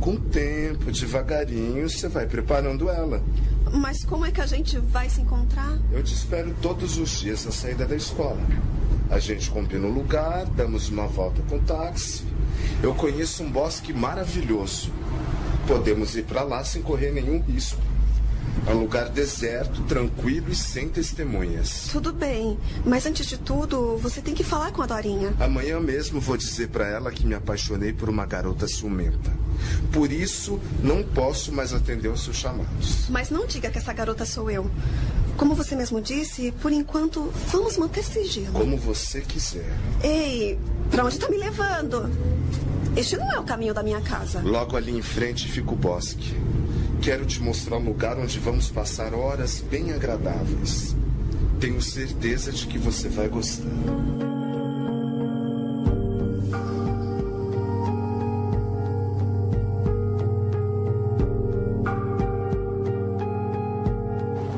Com 0.00 0.14
o 0.14 0.20
tempo, 0.20 0.90
devagarinho, 0.90 1.88
você 1.88 2.08
vai 2.08 2.26
preparando 2.26 2.88
ela. 2.88 3.22
Mas 3.72 4.04
como 4.04 4.24
é 4.24 4.30
que 4.30 4.40
a 4.40 4.46
gente 4.46 4.78
vai 4.78 5.08
se 5.08 5.20
encontrar? 5.20 5.78
Eu 5.92 6.02
te 6.02 6.14
espero 6.14 6.54
todos 6.60 6.98
os 6.98 7.20
dias 7.20 7.44
na 7.44 7.52
saída 7.52 7.86
da 7.86 7.94
escola. 7.94 8.40
A 9.10 9.18
gente 9.18 9.50
combina 9.50 9.86
o 9.86 9.92
lugar, 9.92 10.46
damos 10.46 10.88
uma 10.88 11.06
volta 11.06 11.42
com 11.48 11.56
o 11.56 11.60
táxi. 11.60 12.22
Eu 12.82 12.94
conheço 12.94 13.42
um 13.42 13.50
bosque 13.50 13.92
maravilhoso. 13.92 14.90
Podemos 15.66 16.16
ir 16.16 16.24
para 16.24 16.42
lá 16.42 16.64
sem 16.64 16.80
correr 16.80 17.12
nenhum 17.12 17.40
risco. 17.40 17.89
É 18.66 18.74
um 18.74 18.80
lugar 18.80 19.08
deserto, 19.08 19.82
tranquilo 19.82 20.50
e 20.50 20.54
sem 20.54 20.88
testemunhas. 20.88 21.88
Tudo 21.90 22.12
bem, 22.12 22.58
mas 22.84 23.06
antes 23.06 23.26
de 23.26 23.38
tudo, 23.38 23.96
você 23.96 24.20
tem 24.20 24.34
que 24.34 24.44
falar 24.44 24.70
com 24.70 24.82
a 24.82 24.86
Dorinha. 24.86 25.34
Amanhã 25.40 25.80
mesmo 25.80 26.20
vou 26.20 26.36
dizer 26.36 26.68
para 26.68 26.86
ela 26.86 27.10
que 27.10 27.26
me 27.26 27.34
apaixonei 27.34 27.92
por 27.92 28.08
uma 28.08 28.26
garota 28.26 28.68
ciumenta. 28.68 29.30
Por 29.92 30.12
isso, 30.12 30.60
não 30.82 31.02
posso 31.02 31.52
mais 31.52 31.72
atender 31.72 32.08
aos 32.08 32.24
seus 32.24 32.36
chamados. 32.36 33.08
Mas 33.08 33.30
não 33.30 33.46
diga 33.46 33.70
que 33.70 33.78
essa 33.78 33.92
garota 33.92 34.24
sou 34.24 34.50
eu. 34.50 34.70
Como 35.36 35.54
você 35.54 35.74
mesmo 35.74 36.00
disse, 36.00 36.52
por 36.60 36.70
enquanto, 36.70 37.32
vamos 37.48 37.78
manter 37.78 38.04
sigilo. 38.04 38.52
Como 38.52 38.76
você 38.76 39.20
quiser. 39.22 39.74
Ei, 40.02 40.58
pra 40.90 41.04
onde 41.04 41.18
tá 41.18 41.28
me 41.28 41.38
levando? 41.38 42.10
Este 42.96 43.16
não 43.16 43.32
é 43.32 43.38
o 43.38 43.44
caminho 43.44 43.72
da 43.72 43.82
minha 43.82 44.00
casa. 44.00 44.42
Logo 44.42 44.76
ali 44.76 44.96
em 44.96 45.02
frente 45.02 45.50
fica 45.50 45.72
o 45.72 45.76
bosque. 45.76 46.36
Quero 47.02 47.24
te 47.24 47.42
mostrar 47.42 47.78
um 47.78 47.84
lugar 47.84 48.18
onde 48.18 48.38
vamos 48.38 48.68
passar 48.68 49.14
horas 49.14 49.60
bem 49.62 49.90
agradáveis. 49.90 50.94
Tenho 51.58 51.80
certeza 51.80 52.52
de 52.52 52.66
que 52.66 52.76
você 52.76 53.08
vai 53.08 53.26
gostar. 53.26 53.64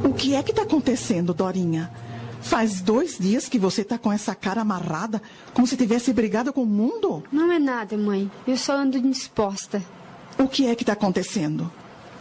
O 0.02 0.12
que 0.12 0.34
é 0.34 0.42
que 0.42 0.52
tá 0.52 0.62
acontecendo, 0.62 1.32
Dorinha? 1.32 1.92
Faz 2.40 2.80
dois 2.80 3.18
dias 3.18 3.48
que 3.48 3.58
você 3.58 3.84
tá 3.84 3.96
com 3.96 4.12
essa 4.12 4.34
cara 4.34 4.62
amarrada, 4.62 5.22
como 5.54 5.64
se 5.64 5.76
tivesse 5.76 6.12
brigado 6.12 6.52
com 6.52 6.64
o 6.64 6.66
mundo? 6.66 7.22
Não 7.30 7.52
é 7.52 7.58
nada, 7.60 7.96
mãe. 7.96 8.28
Eu 8.48 8.56
só 8.56 8.76
ando 8.76 8.98
indisposta. 8.98 9.80
O 10.36 10.48
que 10.48 10.66
é 10.66 10.74
que 10.74 10.84
tá 10.84 10.94
acontecendo? 10.94 11.70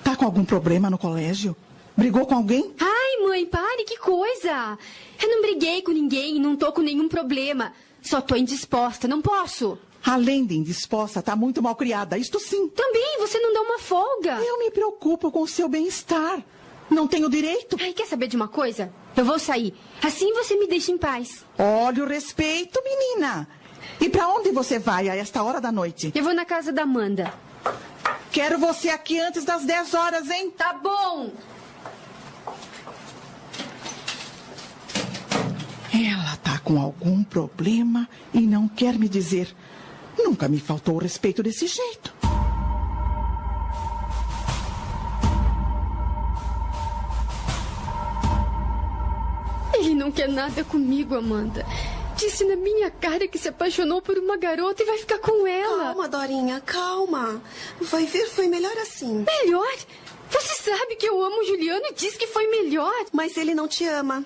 Tá 0.03 0.15
com 0.15 0.25
algum 0.25 0.43
problema 0.43 0.89
no 0.89 0.97
colégio? 0.97 1.55
Brigou 1.95 2.25
com 2.25 2.35
alguém? 2.35 2.73
Ai, 2.79 3.27
mãe, 3.27 3.45
pare, 3.45 3.83
que 3.83 3.97
coisa! 3.97 4.77
Eu 5.21 5.29
não 5.29 5.41
briguei 5.41 5.81
com 5.81 5.91
ninguém, 5.91 6.39
não 6.39 6.55
tô 6.55 6.71
com 6.71 6.81
nenhum 6.81 7.07
problema. 7.07 7.73
Só 8.01 8.21
tô 8.21 8.35
indisposta, 8.35 9.07
não 9.07 9.21
posso. 9.21 9.77
Além 10.03 10.45
de 10.45 10.57
indisposta, 10.57 11.21
tá 11.21 11.35
muito 11.35 11.61
mal 11.61 11.75
criada, 11.75 12.17
isto 12.17 12.39
sim. 12.39 12.67
Também, 12.69 13.17
você 13.19 13.39
não 13.39 13.53
dá 13.53 13.61
uma 13.61 13.77
folga. 13.77 14.39
Eu 14.41 14.57
me 14.57 14.71
preocupo 14.71 15.31
com 15.31 15.41
o 15.41 15.47
seu 15.47 15.69
bem-estar. 15.69 16.43
Não 16.89 17.07
tenho 17.07 17.29
direito. 17.29 17.77
Ai, 17.79 17.93
quer 17.93 18.07
saber 18.07 18.27
de 18.27 18.35
uma 18.35 18.47
coisa? 18.47 18.91
Eu 19.15 19.23
vou 19.23 19.37
sair. 19.37 19.73
Assim 20.01 20.33
você 20.33 20.57
me 20.57 20.67
deixa 20.67 20.91
em 20.91 20.97
paz. 20.97 21.45
Olha 21.57 22.03
o 22.03 22.07
respeito, 22.07 22.81
menina. 22.83 23.47
E 23.99 24.09
para 24.09 24.27
onde 24.29 24.51
você 24.51 24.79
vai 24.79 25.07
a 25.07 25.15
esta 25.15 25.43
hora 25.43 25.61
da 25.61 25.71
noite? 25.71 26.11
Eu 26.15 26.23
vou 26.23 26.33
na 26.33 26.45
casa 26.45 26.71
da 26.71 26.81
Amanda. 26.83 27.31
Quero 28.31 28.57
você 28.57 28.89
aqui 28.89 29.19
antes 29.19 29.43
das 29.43 29.65
10 29.65 29.93
horas, 29.93 30.29
hein? 30.29 30.51
Tá 30.51 30.73
bom. 30.73 31.31
Ela 35.93 36.37
tá 36.37 36.57
com 36.59 36.79
algum 36.79 37.23
problema 37.23 38.07
e 38.33 38.39
não 38.41 38.67
quer 38.67 38.97
me 38.97 39.09
dizer. 39.09 39.53
Nunca 40.17 40.47
me 40.47 40.59
faltou 40.59 40.95
o 40.95 40.99
respeito 40.99 41.43
desse 41.43 41.67
jeito. 41.67 42.13
Ele 49.73 49.93
não 49.95 50.11
quer 50.11 50.29
nada 50.29 50.63
comigo, 50.63 51.15
Amanda. 51.15 51.65
Disse 52.21 52.45
na 52.45 52.55
minha 52.55 52.91
cara 52.91 53.27
que 53.27 53.39
se 53.39 53.49
apaixonou 53.49 53.99
por 53.99 54.15
uma 54.15 54.37
garota 54.37 54.83
e 54.83 54.85
vai 54.85 54.99
ficar 54.99 55.17
com 55.17 55.47
ela. 55.47 55.85
Calma, 55.85 56.07
Dorinha, 56.07 56.61
calma. 56.63 57.41
Vai 57.81 58.05
ver, 58.05 58.27
foi 58.27 58.47
melhor 58.47 58.77
assim. 58.77 59.25
Melhor? 59.25 59.75
Você 60.29 60.53
sabe 60.61 60.97
que 60.97 61.09
eu 61.09 61.19
amo 61.19 61.41
o 61.41 61.43
Juliano 61.43 61.83
e 61.87 61.93
diz 61.93 62.15
que 62.15 62.27
foi 62.27 62.45
melhor. 62.45 62.93
Mas 63.11 63.37
ele 63.37 63.55
não 63.55 63.67
te 63.67 63.85
ama. 63.85 64.23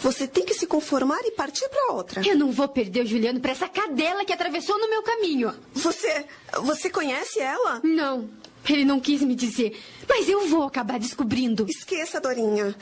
Você 0.00 0.26
tem 0.26 0.44
que 0.44 0.54
se 0.54 0.66
conformar 0.66 1.20
e 1.24 1.30
partir 1.30 1.68
para 1.68 1.94
outra. 1.94 2.20
Eu 2.26 2.36
não 2.36 2.50
vou 2.50 2.66
perder 2.66 3.04
o 3.04 3.06
Juliano 3.06 3.38
para 3.38 3.52
essa 3.52 3.68
cadela 3.68 4.24
que 4.24 4.32
atravessou 4.32 4.76
no 4.80 4.90
meu 4.90 5.02
caminho. 5.04 5.54
Você. 5.72 6.26
Você 6.62 6.90
conhece 6.90 7.38
ela? 7.38 7.80
Não. 7.84 8.28
Ele 8.68 8.84
não 8.84 9.00
quis 9.00 9.22
me 9.22 9.34
dizer. 9.34 9.78
Mas 10.08 10.28
eu 10.28 10.46
vou 10.48 10.64
acabar 10.64 10.98
descobrindo. 10.98 11.66
Esqueça, 11.68 12.20
Dorinha. 12.20 12.74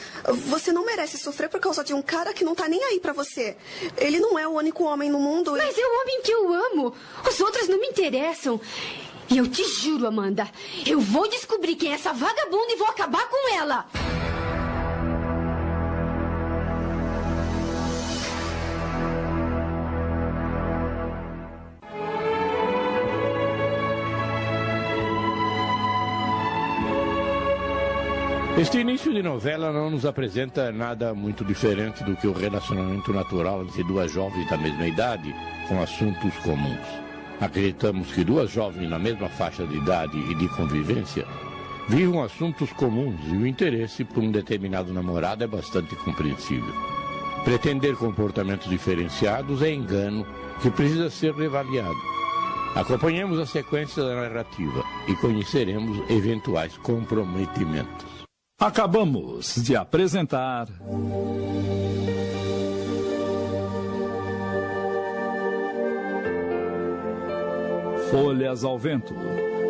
Você 0.46 0.72
não 0.72 0.84
merece 0.84 1.18
sofrer 1.18 1.48
por 1.48 1.60
causa 1.60 1.84
de 1.84 1.94
um 1.94 2.02
cara 2.02 2.32
que 2.32 2.44
não 2.44 2.54
tá 2.54 2.68
nem 2.68 2.82
aí 2.84 3.00
para 3.00 3.12
você. 3.12 3.56
Ele 3.96 4.18
não 4.18 4.38
é 4.38 4.46
o 4.46 4.52
único 4.52 4.84
homem 4.84 5.10
no 5.10 5.18
mundo. 5.18 5.52
Mas 5.52 5.76
é 5.76 5.86
o 5.86 6.00
homem 6.00 6.22
que 6.22 6.32
eu 6.32 6.52
amo. 6.52 6.94
Os 7.26 7.40
outros 7.40 7.68
não 7.68 7.80
me 7.80 7.86
interessam. 7.86 8.60
E 9.30 9.36
eu 9.36 9.46
te 9.46 9.62
juro, 9.64 10.06
Amanda, 10.06 10.48
eu 10.86 11.00
vou 11.00 11.28
descobrir 11.28 11.76
quem 11.76 11.92
é 11.92 11.94
essa 11.94 12.12
vagabunda 12.12 12.72
e 12.72 12.76
vou 12.76 12.88
acabar 12.88 13.28
com 13.28 13.54
ela. 13.54 13.86
Este 28.60 28.80
início 28.80 29.14
de 29.14 29.22
novela 29.22 29.72
não 29.72 29.88
nos 29.88 30.04
apresenta 30.04 30.72
nada 30.72 31.14
muito 31.14 31.44
diferente 31.44 32.02
do 32.02 32.16
que 32.16 32.26
o 32.26 32.32
relacionamento 32.32 33.12
natural 33.12 33.62
entre 33.62 33.84
duas 33.84 34.10
jovens 34.10 34.50
da 34.50 34.56
mesma 34.58 34.84
idade 34.84 35.32
com 35.68 35.80
assuntos 35.80 36.34
comuns. 36.38 36.86
Acreditamos 37.40 38.10
que 38.10 38.24
duas 38.24 38.50
jovens 38.50 38.90
na 38.90 38.98
mesma 38.98 39.28
faixa 39.28 39.64
de 39.64 39.76
idade 39.76 40.18
e 40.18 40.34
de 40.34 40.48
convivência 40.56 41.24
vivam 41.88 42.20
assuntos 42.20 42.72
comuns 42.72 43.20
e 43.28 43.36
o 43.36 43.46
interesse 43.46 44.04
por 44.04 44.24
um 44.24 44.32
determinado 44.32 44.92
namorado 44.92 45.44
é 45.44 45.46
bastante 45.46 45.94
compreensível. 45.94 46.74
Pretender 47.44 47.94
comportamentos 47.94 48.68
diferenciados 48.68 49.62
é 49.62 49.72
engano 49.72 50.26
que 50.60 50.68
precisa 50.68 51.08
ser 51.08 51.32
reavaliado. 51.32 51.94
Acompanhemos 52.74 53.38
a 53.38 53.46
sequência 53.46 54.02
da 54.02 54.16
narrativa 54.16 54.84
e 55.06 55.14
conheceremos 55.14 56.10
eventuais 56.10 56.76
comprometimentos. 56.78 58.17
Acabamos 58.60 59.54
de 59.62 59.76
apresentar. 59.76 60.66
Folhas 68.10 68.64
ao 68.64 68.76
Vento. 68.76 69.14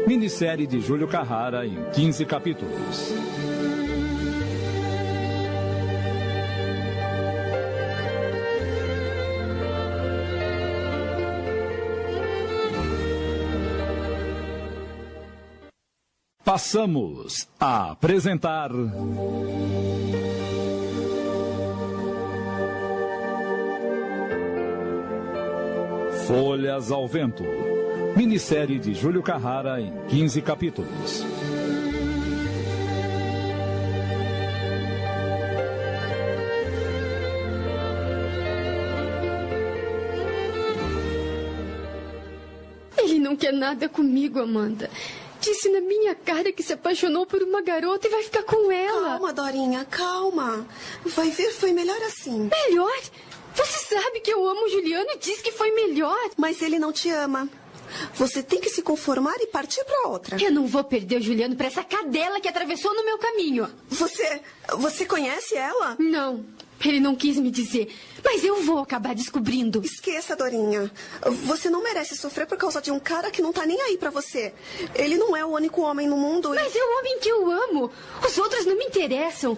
Minissérie 0.06 0.66
de 0.66 0.80
Júlio 0.80 1.06
Carrara 1.06 1.66
em 1.66 1.90
15 1.90 2.24
capítulos. 2.24 3.12
Passamos 16.48 17.46
a 17.60 17.90
apresentar. 17.90 18.70
Folhas 26.26 26.90
ao 26.90 27.06
Vento. 27.06 27.44
Minissérie 28.16 28.78
de 28.78 28.94
Júlio 28.94 29.22
Carrara 29.22 29.78
em 29.78 29.92
15 30.06 30.40
capítulos. 30.40 31.22
Ele 42.96 43.18
não 43.18 43.36
quer 43.36 43.52
nada 43.52 43.86
comigo, 43.86 44.40
Amanda. 44.40 44.88
Disse 45.40 45.68
na 45.68 45.80
minha 45.80 46.14
cara 46.14 46.52
que 46.52 46.62
se 46.62 46.72
apaixonou 46.72 47.26
por 47.26 47.42
uma 47.42 47.62
garota 47.62 48.06
e 48.06 48.10
vai 48.10 48.22
ficar 48.22 48.42
com 48.42 48.70
ela. 48.72 49.10
Calma, 49.10 49.32
Dorinha, 49.32 49.84
calma. 49.84 50.66
Vai 51.04 51.30
ver, 51.30 51.52
foi 51.52 51.72
melhor 51.72 52.00
assim. 52.02 52.50
Melhor? 52.66 53.00
Você 53.54 53.94
sabe 53.94 54.20
que 54.20 54.32
eu 54.32 54.46
amo 54.46 54.66
o 54.66 54.68
Juliano 54.68 55.10
e 55.12 55.18
diz 55.18 55.40
que 55.40 55.52
foi 55.52 55.70
melhor. 55.72 56.30
Mas 56.36 56.60
ele 56.62 56.78
não 56.78 56.92
te 56.92 57.10
ama. 57.10 57.48
Você 58.14 58.42
tem 58.42 58.60
que 58.60 58.68
se 58.68 58.82
conformar 58.82 59.36
e 59.40 59.46
partir 59.46 59.82
para 59.84 60.08
outra. 60.08 60.36
Eu 60.42 60.52
não 60.52 60.66
vou 60.66 60.84
perder 60.84 61.16
o 61.16 61.22
Juliano 61.22 61.56
para 61.56 61.66
essa 61.66 61.82
cadela 61.82 62.40
que 62.40 62.48
atravessou 62.48 62.94
no 62.94 63.04
meu 63.04 63.18
caminho. 63.18 63.68
Você. 63.88 64.40
Você 64.76 65.06
conhece 65.06 65.56
ela? 65.56 65.96
Não. 65.98 66.44
Ele 66.84 67.00
não 67.00 67.16
quis 67.16 67.36
me 67.38 67.50
dizer. 67.50 67.92
Mas 68.30 68.44
eu 68.44 68.62
vou 68.62 68.80
acabar 68.80 69.14
descobrindo. 69.14 69.80
Esqueça, 69.82 70.36
Dorinha. 70.36 70.90
Você 71.46 71.70
não 71.70 71.82
merece 71.82 72.14
sofrer 72.14 72.46
por 72.46 72.58
causa 72.58 72.78
de 72.78 72.90
um 72.90 73.00
cara 73.00 73.30
que 73.30 73.40
não 73.40 73.54
tá 73.54 73.64
nem 73.64 73.80
aí 73.80 73.96
para 73.96 74.10
você. 74.10 74.52
Ele 74.94 75.16
não 75.16 75.34
é 75.34 75.42
o 75.42 75.48
único 75.48 75.80
homem 75.80 76.06
no 76.06 76.18
mundo. 76.18 76.50
Mas 76.50 76.76
é 76.76 76.78
o 76.78 76.98
homem 76.98 77.18
que 77.20 77.28
eu 77.30 77.50
amo. 77.50 77.90
Os 78.22 78.36
outros 78.36 78.66
não 78.66 78.76
me 78.76 78.84
interessam. 78.84 79.56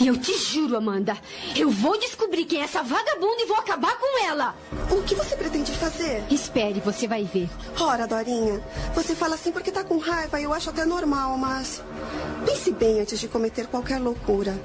E 0.00 0.06
eu 0.06 0.16
te 0.16 0.34
juro, 0.34 0.78
Amanda, 0.78 1.14
eu 1.54 1.68
vou 1.68 1.98
descobrir 1.98 2.46
quem 2.46 2.62
é 2.62 2.64
essa 2.64 2.82
vagabunda 2.82 3.42
e 3.42 3.44
vou 3.44 3.58
acabar 3.58 3.98
com 3.98 4.24
ela. 4.24 4.54
O 4.90 5.02
que 5.02 5.14
você 5.14 5.36
pretende 5.36 5.72
fazer? 5.72 6.24
Espere, 6.30 6.80
você 6.80 7.06
vai 7.06 7.24
ver. 7.24 7.50
Ora, 7.78 8.06
Dorinha, 8.06 8.62
você 8.94 9.14
fala 9.14 9.34
assim 9.34 9.52
porque 9.52 9.70
tá 9.70 9.84
com 9.84 9.98
raiva 9.98 10.40
e 10.40 10.44
eu 10.44 10.54
acho 10.54 10.70
até 10.70 10.86
normal, 10.86 11.36
mas. 11.36 11.82
Pense 12.46 12.70
bem 12.72 13.00
antes 13.00 13.20
de 13.20 13.28
cometer 13.28 13.66
qualquer 13.66 14.00
loucura. 14.00 14.58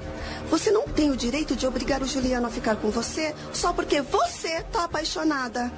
Você 0.48 0.70
não 0.70 0.88
tem 0.88 1.10
o 1.10 1.16
direito 1.16 1.54
de 1.54 1.66
obrigar 1.66 2.02
o 2.02 2.06
Juliano 2.06 2.46
a 2.46 2.50
ficar 2.50 2.76
com 2.76 2.88
você 2.88 3.34
só 3.52 3.74
porque 3.74 4.00
você 4.00 4.62
tá 4.72 4.84
apaixonada. 4.84 5.70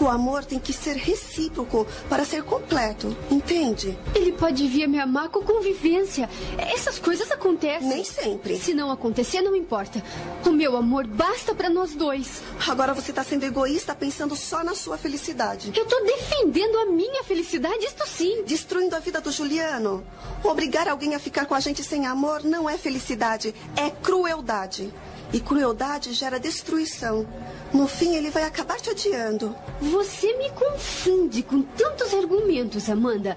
O 0.00 0.08
amor 0.08 0.44
tem 0.44 0.58
que 0.58 0.72
ser 0.72 0.96
recíproco 0.96 1.86
para 2.08 2.24
ser 2.24 2.42
completo, 2.42 3.16
entende? 3.30 3.96
Ele 4.14 4.32
pode 4.32 4.66
vir 4.66 4.84
a 4.84 4.88
me 4.88 4.98
amar 4.98 5.28
com 5.28 5.42
convivência. 5.42 6.28
Essas 6.58 6.98
coisas 6.98 7.30
acontecem. 7.30 7.88
Nem 7.88 8.02
sempre. 8.02 8.56
Se 8.56 8.74
não 8.74 8.90
acontecer, 8.90 9.01
não 9.42 9.56
importa. 9.56 10.02
O 10.46 10.50
meu 10.50 10.76
amor 10.76 11.06
basta 11.06 11.54
para 11.54 11.68
nós 11.68 11.94
dois. 11.94 12.42
Agora 12.68 12.94
você 12.94 13.12
tá 13.12 13.24
sendo 13.24 13.44
egoísta 13.44 13.94
pensando 13.94 14.36
só 14.36 14.62
na 14.62 14.74
sua 14.74 14.96
felicidade. 14.96 15.72
Eu 15.76 15.86
tô 15.86 16.00
defendendo 16.04 16.78
a 16.78 16.86
minha 16.86 17.24
felicidade, 17.24 17.84
isto 17.84 18.06
sim. 18.06 18.44
Destruindo 18.44 18.94
a 18.94 19.00
vida 19.00 19.20
do 19.20 19.32
Juliano. 19.32 20.04
Obrigar 20.44 20.88
alguém 20.88 21.14
a 21.14 21.18
ficar 21.18 21.46
com 21.46 21.54
a 21.54 21.60
gente 21.60 21.82
sem 21.82 22.06
amor 22.06 22.44
não 22.44 22.68
é 22.68 22.78
felicidade, 22.78 23.54
é 23.76 23.90
crueldade. 23.90 24.92
E 25.32 25.40
crueldade 25.40 26.12
gera 26.12 26.38
destruição. 26.38 27.26
No 27.72 27.88
fim, 27.88 28.16
ele 28.16 28.28
vai 28.30 28.44
acabar 28.44 28.78
te 28.78 28.90
odiando. 28.90 29.56
Você 29.80 30.36
me 30.36 30.50
confunde 30.50 31.42
com 31.42 31.62
tantos 31.62 32.12
argumentos, 32.12 32.90
Amanda. 32.90 33.36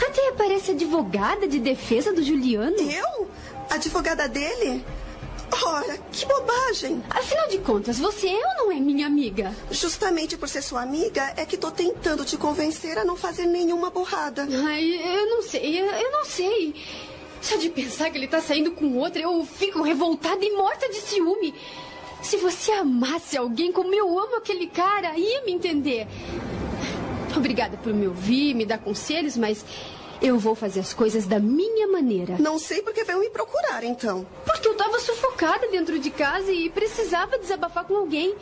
Até 0.00 0.32
parece 0.32 0.70
advogada 0.70 1.48
de 1.48 1.58
defesa 1.58 2.12
do 2.12 2.22
Juliano. 2.22 2.76
Eu? 2.78 3.28
Advogada 3.72 4.28
dele? 4.28 4.84
Ora, 5.64 5.96
que 6.12 6.26
bobagem! 6.26 7.02
Afinal 7.08 7.48
de 7.48 7.56
contas, 7.56 7.98
você 7.98 8.28
é 8.28 8.46
ou 8.48 8.66
não 8.66 8.72
é 8.72 8.78
minha 8.78 9.06
amiga? 9.06 9.50
Justamente 9.70 10.36
por 10.36 10.46
ser 10.46 10.60
sua 10.60 10.82
amiga 10.82 11.32
é 11.38 11.46
que 11.46 11.56
tô 11.56 11.70
tentando 11.70 12.22
te 12.22 12.36
convencer 12.36 12.98
a 12.98 13.04
não 13.04 13.16
fazer 13.16 13.46
nenhuma 13.46 13.88
burrada. 13.88 14.46
Ai, 14.66 15.00
eu 15.02 15.30
não 15.30 15.42
sei, 15.42 15.80
eu, 15.80 15.86
eu 15.86 16.12
não 16.12 16.22
sei. 16.26 16.74
Só 17.40 17.56
de 17.56 17.70
pensar 17.70 18.10
que 18.10 18.18
ele 18.18 18.28
tá 18.28 18.42
saindo 18.42 18.72
com 18.72 18.98
outra, 18.98 19.22
eu 19.22 19.42
fico 19.46 19.80
revoltada 19.80 20.44
e 20.44 20.54
morta 20.54 20.86
de 20.90 21.00
ciúme. 21.00 21.54
Se 22.22 22.36
você 22.36 22.72
amasse 22.72 23.38
alguém 23.38 23.72
como 23.72 23.94
eu 23.94 24.18
amo 24.18 24.36
aquele 24.36 24.66
cara, 24.66 25.16
ia 25.16 25.44
me 25.46 25.52
entender. 25.52 26.06
Obrigada 27.34 27.78
por 27.78 27.94
me 27.94 28.06
ouvir, 28.06 28.52
me 28.52 28.66
dar 28.66 28.78
conselhos, 28.78 29.38
mas 29.38 29.64
eu 30.22 30.38
vou 30.38 30.54
fazer 30.54 30.80
as 30.80 30.94
coisas 30.94 31.26
da 31.26 31.40
minha 31.40 31.88
maneira. 31.88 32.36
Não 32.38 32.58
sei 32.58 32.80
porque 32.80 33.02
veio 33.02 33.18
me 33.18 33.28
procurar, 33.28 33.82
então. 33.82 34.24
Porque 34.46 34.68
eu 34.68 34.74
tava 34.74 35.00
sufocada 35.00 35.66
dentro 35.68 35.98
de 35.98 36.10
casa 36.10 36.52
e 36.52 36.70
precisava 36.70 37.38
desabafar 37.38 37.84
com 37.84 37.96
alguém. 37.96 38.34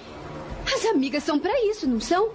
As 0.72 0.84
amigas 0.84 1.24
são 1.24 1.38
para 1.38 1.52
isso, 1.64 1.88
não 1.88 1.98
são? 1.98 2.30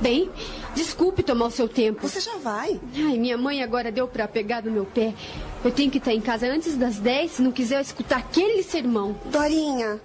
Bem, 0.00 0.30
desculpe 0.74 1.22
tomar 1.22 1.46
o 1.46 1.50
seu 1.50 1.68
tempo. 1.68 2.06
Você 2.08 2.20
já 2.20 2.36
vai? 2.36 2.80
Ai, 2.94 3.18
minha 3.18 3.36
mãe 3.36 3.62
agora 3.62 3.92
deu 3.92 4.08
pra 4.08 4.26
pegar 4.26 4.62
no 4.62 4.70
meu 4.70 4.86
pé. 4.86 5.14
Eu 5.62 5.70
tenho 5.70 5.90
que 5.90 5.98
estar 5.98 6.12
em 6.12 6.20
casa 6.20 6.46
antes 6.46 6.76
das 6.76 6.96
10 6.96 7.30
se 7.32 7.42
não 7.42 7.52
quiser 7.52 7.80
escutar 7.82 8.18
aquele 8.18 8.62
sermão. 8.62 9.18
Dorinha, 9.26 10.00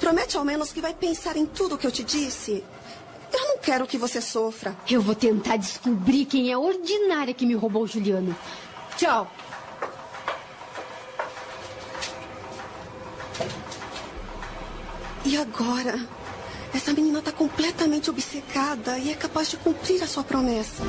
promete 0.00 0.36
ao 0.36 0.44
menos 0.44 0.72
que 0.72 0.80
vai 0.80 0.94
pensar 0.94 1.36
em 1.36 1.44
tudo 1.46 1.78
que 1.78 1.86
eu 1.86 1.92
te 1.92 2.02
disse. 2.02 2.64
Eu 3.32 3.48
não 3.48 3.58
quero 3.58 3.86
que 3.86 3.96
você 3.96 4.20
sofra. 4.20 4.76
Eu 4.90 5.00
vou 5.00 5.14
tentar 5.14 5.56
descobrir 5.56 6.26
quem 6.26 6.50
é 6.50 6.54
a 6.54 6.58
ordinária 6.58 7.32
que 7.32 7.46
me 7.46 7.54
roubou 7.54 7.84
o 7.84 7.86
Juliano. 7.86 8.36
Tchau. 8.96 9.30
E 15.24 15.36
agora? 15.36 15.98
Essa 16.74 16.92
menina 16.92 17.18
está 17.18 17.30
completamente 17.30 18.10
obcecada 18.10 18.98
e 18.98 19.10
é 19.10 19.14
capaz 19.14 19.50
de 19.50 19.56
cumprir 19.58 20.02
a 20.02 20.06
sua 20.06 20.24
promessa. 20.24 20.82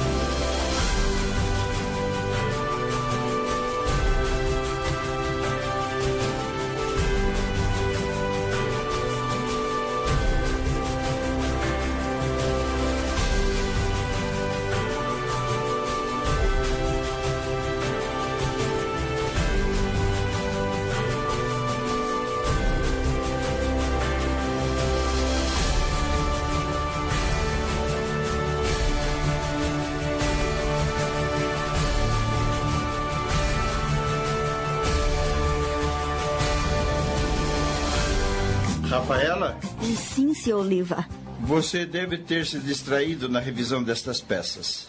Oliva. 40.57 41.05
você 41.41 41.85
deve 41.85 42.17
ter 42.17 42.45
se 42.45 42.59
distraído 42.59 43.27
na 43.29 43.39
revisão 43.39 43.83
destas 43.83 44.21
peças. 44.21 44.87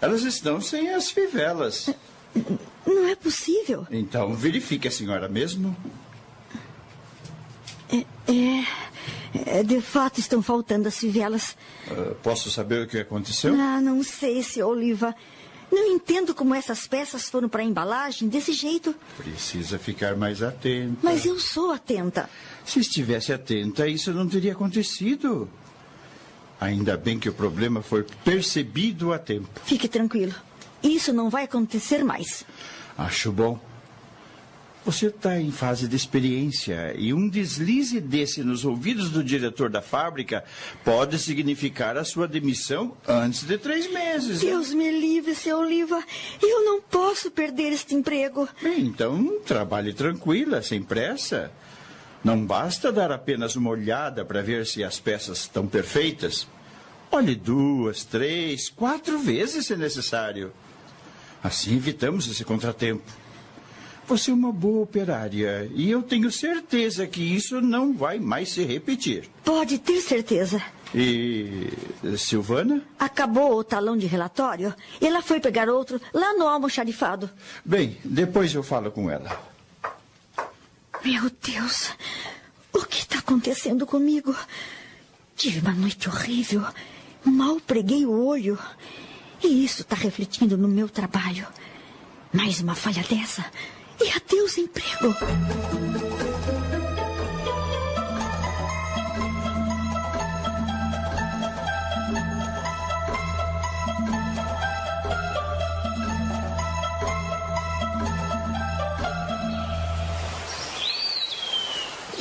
Elas 0.00 0.22
estão 0.22 0.60
sem 0.60 0.90
as 0.90 1.10
fivelas. 1.10 1.90
Não 2.86 3.08
é 3.08 3.16
possível. 3.16 3.86
Então, 3.90 4.34
verifique 4.34 4.86
a 4.86 4.90
senhora 4.90 5.28
mesmo. 5.28 5.76
É, 7.90 8.64
é, 9.58 9.62
de 9.62 9.80
fato 9.80 10.20
estão 10.20 10.42
faltando 10.42 10.88
as 10.88 10.98
fivelas. 10.98 11.56
Ah, 11.90 12.14
posso 12.22 12.50
saber 12.50 12.84
o 12.84 12.86
que 12.86 12.98
aconteceu? 12.98 13.54
Ah, 13.54 13.80
não 13.80 14.02
sei, 14.02 14.42
seu 14.42 14.68
Oliva. 14.68 15.14
Não 15.70 15.86
entendo 15.86 16.34
como 16.34 16.54
essas 16.54 16.86
peças 16.86 17.28
foram 17.28 17.48
para 17.48 17.62
a 17.62 17.64
embalagem 17.64 18.28
desse 18.28 18.52
jeito. 18.52 18.94
Precisa 19.16 19.78
ficar 19.78 20.16
mais 20.16 20.42
atenta. 20.42 20.96
Mas 21.02 21.26
eu 21.26 21.38
sou 21.38 21.70
atenta. 21.70 22.28
Se 22.68 22.80
estivesse 22.80 23.32
atenta, 23.32 23.88
isso 23.88 24.12
não 24.12 24.28
teria 24.28 24.52
acontecido. 24.52 25.48
Ainda 26.60 26.98
bem 26.98 27.18
que 27.18 27.30
o 27.30 27.32
problema 27.32 27.80
foi 27.80 28.04
percebido 28.22 29.10
a 29.10 29.18
tempo. 29.18 29.48
Fique 29.64 29.88
tranquilo. 29.88 30.34
Isso 30.82 31.10
não 31.10 31.30
vai 31.30 31.44
acontecer 31.44 32.04
mais. 32.04 32.44
Acho 32.98 33.32
bom. 33.32 33.58
Você 34.84 35.06
está 35.06 35.40
em 35.40 35.50
fase 35.50 35.88
de 35.88 35.96
experiência 35.96 36.94
e 36.94 37.14
um 37.14 37.26
deslize 37.26 38.02
desse 38.02 38.42
nos 38.42 38.66
ouvidos 38.66 39.10
do 39.10 39.24
diretor 39.24 39.70
da 39.70 39.80
fábrica 39.80 40.44
pode 40.84 41.18
significar 41.18 41.96
a 41.96 42.04
sua 42.04 42.28
demissão 42.28 42.94
antes 43.06 43.44
de 43.44 43.56
três 43.56 43.90
meses. 43.90 44.40
Deus 44.40 44.74
me 44.74 44.90
livre, 44.90 45.34
seu 45.34 45.60
Oliva. 45.60 46.04
Eu 46.42 46.66
não 46.66 46.82
posso 46.82 47.30
perder 47.30 47.72
este 47.72 47.94
emprego. 47.94 48.46
Bem, 48.62 48.80
então 48.80 49.40
trabalhe 49.46 49.94
tranquila, 49.94 50.62
sem 50.62 50.82
pressa. 50.82 51.50
Não 52.22 52.44
basta 52.44 52.90
dar 52.90 53.12
apenas 53.12 53.56
uma 53.56 53.70
olhada 53.70 54.24
para 54.24 54.42
ver 54.42 54.66
se 54.66 54.82
as 54.82 54.98
peças 54.98 55.38
estão 55.38 55.66
perfeitas. 55.66 56.46
Olhe 57.10 57.34
duas, 57.34 58.04
três, 58.04 58.68
quatro 58.68 59.18
vezes 59.18 59.66
se 59.66 59.76
necessário. 59.76 60.52
Assim 61.42 61.76
evitamos 61.76 62.28
esse 62.28 62.44
contratempo. 62.44 63.10
Você 64.06 64.30
é 64.30 64.34
uma 64.34 64.50
boa 64.50 64.82
operária 64.82 65.70
e 65.74 65.90
eu 65.90 66.02
tenho 66.02 66.32
certeza 66.32 67.06
que 67.06 67.20
isso 67.22 67.60
não 67.60 67.94
vai 67.94 68.18
mais 68.18 68.50
se 68.50 68.64
repetir. 68.64 69.28
Pode 69.44 69.78
ter 69.78 70.00
certeza. 70.00 70.62
E. 70.94 71.68
Silvana? 72.16 72.82
Acabou 72.98 73.58
o 73.58 73.64
talão 73.64 73.96
de 73.96 74.06
relatório 74.06 74.74
e 75.00 75.06
ela 75.06 75.20
foi 75.20 75.40
pegar 75.40 75.68
outro 75.68 76.00
lá 76.12 76.32
no 76.34 76.48
almoxarifado. 76.48 77.28
Bem, 77.62 77.98
depois 78.02 78.54
eu 78.54 78.62
falo 78.62 78.90
com 78.90 79.10
ela. 79.10 79.47
Meu 81.10 81.30
Deus, 81.42 81.92
o 82.70 82.84
que 82.84 82.98
está 82.98 83.20
acontecendo 83.20 83.86
comigo? 83.86 84.36
Tive 85.34 85.60
uma 85.60 85.72
noite 85.72 86.06
horrível. 86.06 86.62
Mal 87.24 87.58
preguei 87.60 88.04
o 88.04 88.26
olho. 88.26 88.58
E 89.42 89.64
isso 89.64 89.80
está 89.80 89.96
refletindo 89.96 90.58
no 90.58 90.68
meu 90.68 90.86
trabalho. 90.86 91.46
Mais 92.30 92.60
uma 92.60 92.74
falha 92.74 93.02
dessa. 93.04 93.42
E 93.98 94.10
adeus 94.10 94.58
emprego. 94.58 95.14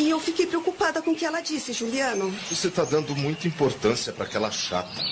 E 0.07 0.09
eu 0.09 0.21
fiquei 0.21 0.47
preocupada 0.47 1.01
com 1.01 1.11
o 1.11 1.15
que 1.15 1.25
ela 1.25 1.41
disse, 1.41 1.73
Juliano. 1.73 2.33
Você 2.49 2.71
tá 2.71 2.85
dando 2.85 3.13
muita 3.13 3.45
importância 3.45 4.13
para 4.13 4.23
aquela 4.23 4.49
chata. 4.49 5.03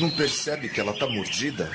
Não 0.00 0.08
percebe 0.08 0.70
que 0.70 0.80
ela 0.80 0.98
tá 0.98 1.06
mordida? 1.06 1.70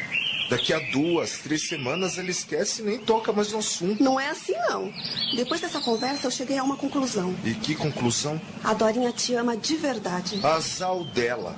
Daqui 0.49 0.73
a 0.73 0.79
duas, 0.91 1.37
três 1.43 1.67
semanas 1.67 2.17
ela 2.17 2.31
esquece 2.31 2.81
e 2.81 2.85
nem 2.85 2.97
toca 2.97 3.31
mais 3.31 3.51
no 3.51 3.59
assunto. 3.59 4.03
Não 4.03 4.19
é 4.19 4.29
assim, 4.29 4.55
não. 4.67 4.91
Depois 5.35 5.61
dessa 5.61 5.79
conversa, 5.79 6.25
eu 6.25 6.31
cheguei 6.31 6.57
a 6.57 6.63
uma 6.63 6.75
conclusão. 6.75 7.35
E 7.43 7.53
que 7.53 7.75
conclusão? 7.75 8.41
A 8.63 8.73
Dorinha 8.73 9.11
te 9.11 9.35
ama 9.35 9.55
de 9.55 9.75
verdade. 9.75 10.43
Azal 10.43 11.03
dela. 11.03 11.55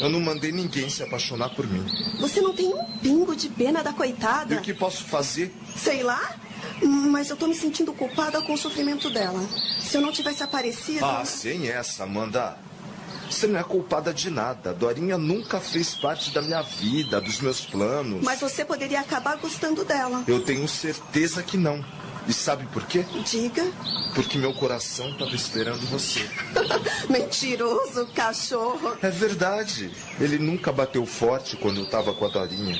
Eu 0.00 0.08
não 0.08 0.18
mandei 0.18 0.50
ninguém 0.50 0.90
se 0.90 1.00
apaixonar 1.04 1.50
por 1.50 1.64
mim. 1.64 1.84
Você 2.18 2.40
não 2.40 2.52
tem 2.52 2.66
um 2.74 2.84
pingo 3.00 3.36
de 3.36 3.48
pena 3.48 3.84
da 3.84 3.90
E 3.90 3.94
coitada? 3.94 4.56
o 4.56 4.60
que 4.60 4.74
posso 4.74 5.04
fazer? 5.04 5.54
Sei 5.76 6.02
lá. 6.02 6.34
Mas 6.82 7.30
eu 7.30 7.36
tô 7.36 7.46
me 7.46 7.54
sentindo 7.54 7.92
culpada 7.92 8.40
com 8.42 8.54
o 8.54 8.58
sofrimento 8.58 9.10
dela. 9.10 9.40
Se 9.82 9.96
eu 9.96 10.00
não 10.00 10.12
tivesse 10.12 10.42
aparecido. 10.42 11.04
Ah, 11.04 11.24
sem 11.24 11.68
essa, 11.68 12.04
Amanda. 12.04 12.56
Você 13.30 13.46
não 13.46 13.60
é 13.60 13.62
culpada 13.62 14.12
de 14.12 14.28
nada. 14.28 14.74
Dorinha 14.74 15.16
nunca 15.16 15.60
fez 15.60 15.94
parte 15.94 16.32
da 16.32 16.42
minha 16.42 16.62
vida, 16.62 17.20
dos 17.20 17.40
meus 17.40 17.60
planos. 17.60 18.24
Mas 18.24 18.40
você 18.40 18.64
poderia 18.64 19.00
acabar 19.00 19.36
gostando 19.36 19.84
dela. 19.84 20.24
Eu 20.26 20.42
tenho 20.42 20.66
certeza 20.66 21.40
que 21.42 21.56
não. 21.56 21.84
E 22.26 22.32
sabe 22.32 22.66
por 22.66 22.84
quê? 22.86 23.04
Diga. 23.24 23.64
Porque 24.14 24.36
meu 24.36 24.52
coração 24.52 25.10
estava 25.10 25.34
esperando 25.34 25.80
você. 25.86 26.28
Mentiroso, 27.08 28.06
cachorro. 28.14 28.96
É 29.02 29.10
verdade. 29.10 29.90
Ele 30.20 30.38
nunca 30.38 30.72
bateu 30.72 31.06
forte 31.06 31.56
quando 31.56 31.78
eu 31.78 31.84
estava 31.84 32.12
com 32.12 32.26
a 32.26 32.28
Dorinha. 32.28 32.76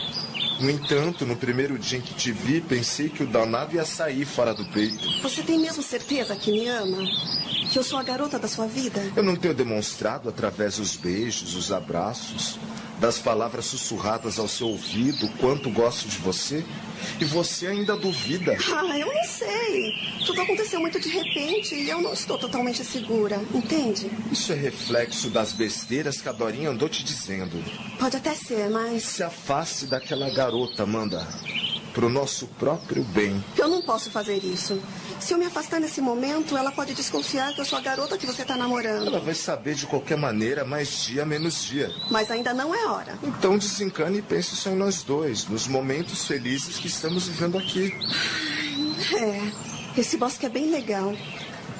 No 0.61 0.69
entanto, 0.69 1.24
no 1.24 1.37
primeiro 1.37 1.78
dia 1.78 1.99
em 1.99 2.03
que 2.03 2.12
te 2.12 2.31
vi, 2.31 2.61
pensei 2.61 3.09
que 3.09 3.23
o 3.23 3.27
danado 3.27 3.74
ia 3.74 3.85
sair 3.85 4.27
fora 4.27 4.53
do 4.53 4.65
peito. 4.66 5.09
Você 5.23 5.43
tem 5.43 5.59
mesmo 5.59 5.82
certeza 5.82 6.37
que 6.37 6.53
me 6.53 6.69
ama? 6.69 6.99
Que 7.73 7.78
eu 7.78 7.82
sou 7.82 7.99
a 7.99 8.03
garota 8.03 8.39
da 8.39 8.47
sua 8.47 8.66
vida? 8.66 9.01
Eu 9.16 9.23
não 9.23 9.37
tenho 9.37 9.55
demonstrado 9.55 10.28
através 10.28 10.77
dos 10.77 10.97
beijos, 10.97 11.55
os 11.57 11.73
abraços, 11.73 12.59
das 12.99 13.19
palavras 13.19 13.65
sussurradas 13.65 14.39
ao 14.39 14.47
seu 14.47 14.69
ouvido 14.69 15.27
o 15.27 15.32
quanto 15.39 15.70
gosto 15.70 16.07
de 16.07 16.19
você? 16.19 16.62
E 17.21 17.25
você 17.25 17.67
ainda 17.67 17.97
duvida. 17.97 18.57
Ah, 18.75 18.99
eu 18.99 19.07
não 19.07 19.25
sei. 19.25 19.93
Tudo 20.27 20.41
aconteceu 20.43 20.81
muito 20.81 20.99
de 21.01 21.09
repente 21.09 21.75
e 21.75 21.89
eu 21.89 22.01
não 22.01 22.13
estou 22.13 22.39
totalmente 22.39 22.85
segura, 22.85 23.41
entende? 23.55 24.11
Isso 24.31 24.53
é 24.53 24.57
reflexo 24.57 25.29
das 25.31 25.53
besteiras 25.53 26.21
que 26.21 26.29
a 26.29 26.33
Dorinha 26.33 26.71
andou 26.71 26.89
te 26.89 27.05
dizendo. 27.05 27.63
Pode 27.99 28.17
até 28.17 28.35
ser, 28.35 28.71
mas 28.71 29.03
Se 29.05 29.23
afaste 29.23 29.87
daquela 29.87 30.31
garota, 30.31 30.83
Amanda. 30.85 31.27
Pro 31.93 32.09
nosso 32.09 32.47
próprio 32.59 33.03
bem. 33.05 33.43
eu 33.59 33.69
não 33.69 33.83
posso 33.83 34.11
fazer 34.11 34.45
isso. 34.45 34.81
Se 35.19 35.35
eu 35.35 35.39
me 35.39 35.45
afastar 35.45 35.81
nesse 35.81 36.01
momento, 36.01 36.57
ela 36.57 36.71
pode 36.73 36.95
desconfiar 36.95 37.53
que 37.53 37.61
eu 37.61 37.65
sou 37.65 37.79
a 37.79 37.83
garota 37.83 38.17
que 38.17 38.27
você 38.27 38.43
está 38.43 38.57
namorando. 38.57 39.09
Ela 39.09 39.21
vai 39.21 39.35
saber 39.35 39.75
de 39.75 39.87
qualquer 39.87 40.17
maneira, 40.17 40.65
mais 40.65 41.05
dia 41.05 41.27
menos 41.27 41.65
dia. 41.65 41.91
Mas 42.11 42.31
ainda 42.31 42.55
não 42.55 42.75
é 42.75 42.87
hora. 42.87 43.19
Então 43.23 43.59
desencane 43.59 44.19
e 44.19 44.23
pense 44.23 44.57
só 44.57 44.71
em 44.71 44.77
nós 44.77 45.03
dois, 45.03 45.47
nos 45.47 45.67
momentos 45.67 46.27
felizes 46.27 46.79
que 46.79 46.87
estamos 46.87 47.27
vivendo 47.27 47.59
aqui. 47.59 47.93
É, 49.15 50.01
esse 50.01 50.17
bosque 50.17 50.47
é 50.47 50.49
bem 50.49 50.71
legal. 50.71 51.12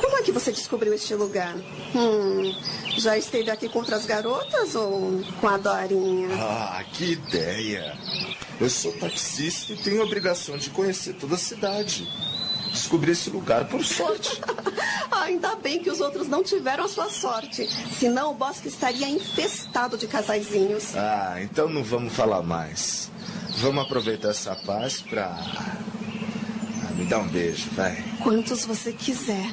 Como 0.01 0.16
é 0.16 0.22
que 0.22 0.32
você 0.32 0.51
descobriu 0.51 0.94
este 0.94 1.14
lugar? 1.14 1.55
Hum, 1.94 2.55
já 2.97 3.18
esteve 3.18 3.51
aqui 3.51 3.68
com 3.68 3.81
outras 3.81 4.06
garotas 4.06 4.74
ou 4.74 5.22
com 5.40 5.48
a 5.48 5.59
Dorinha? 5.59 6.28
Ah, 6.40 6.82
que 6.93 7.12
ideia! 7.12 7.97
Eu 8.60 8.68
sou 8.68 8.93
taxista 8.93 9.72
e 9.72 9.77
tenho 9.77 10.02
a 10.02 10.05
obrigação 10.05 10.56
de 10.56 10.70
conhecer 10.70 11.14
toda 11.14 11.35
a 11.35 11.39
cidade. 11.39 12.06
Descobri 12.70 13.12
esse 13.12 13.31
lugar 13.31 13.66
por 13.68 13.85
sorte. 13.85 14.40
Ainda 15.10 15.56
bem 15.56 15.82
que 15.82 15.90
os 15.90 16.01
outros 16.01 16.28
não 16.28 16.43
tiveram 16.43 16.85
a 16.85 16.89
sua 16.89 17.09
sorte. 17.10 17.68
Senão 17.98 18.31
o 18.31 18.35
bosque 18.35 18.68
estaria 18.68 19.09
infestado 19.09 19.98
de 19.98 20.06
casaizinhos. 20.06 20.94
Ah, 20.97 21.39
então 21.43 21.68
não 21.68 21.82
vamos 21.82 22.12
falar 22.12 22.43
mais. 22.43 23.10
Vamos 23.59 23.85
aproveitar 23.85 24.31
essa 24.31 24.55
paz 24.55 25.01
pra. 25.01 25.27
Ah, 25.27 26.93
me 26.94 27.05
dá 27.06 27.18
um 27.18 27.28
beijo, 27.28 27.68
vai. 27.72 28.02
Quantos 28.22 28.64
você 28.64 28.93
quiser. 28.93 29.51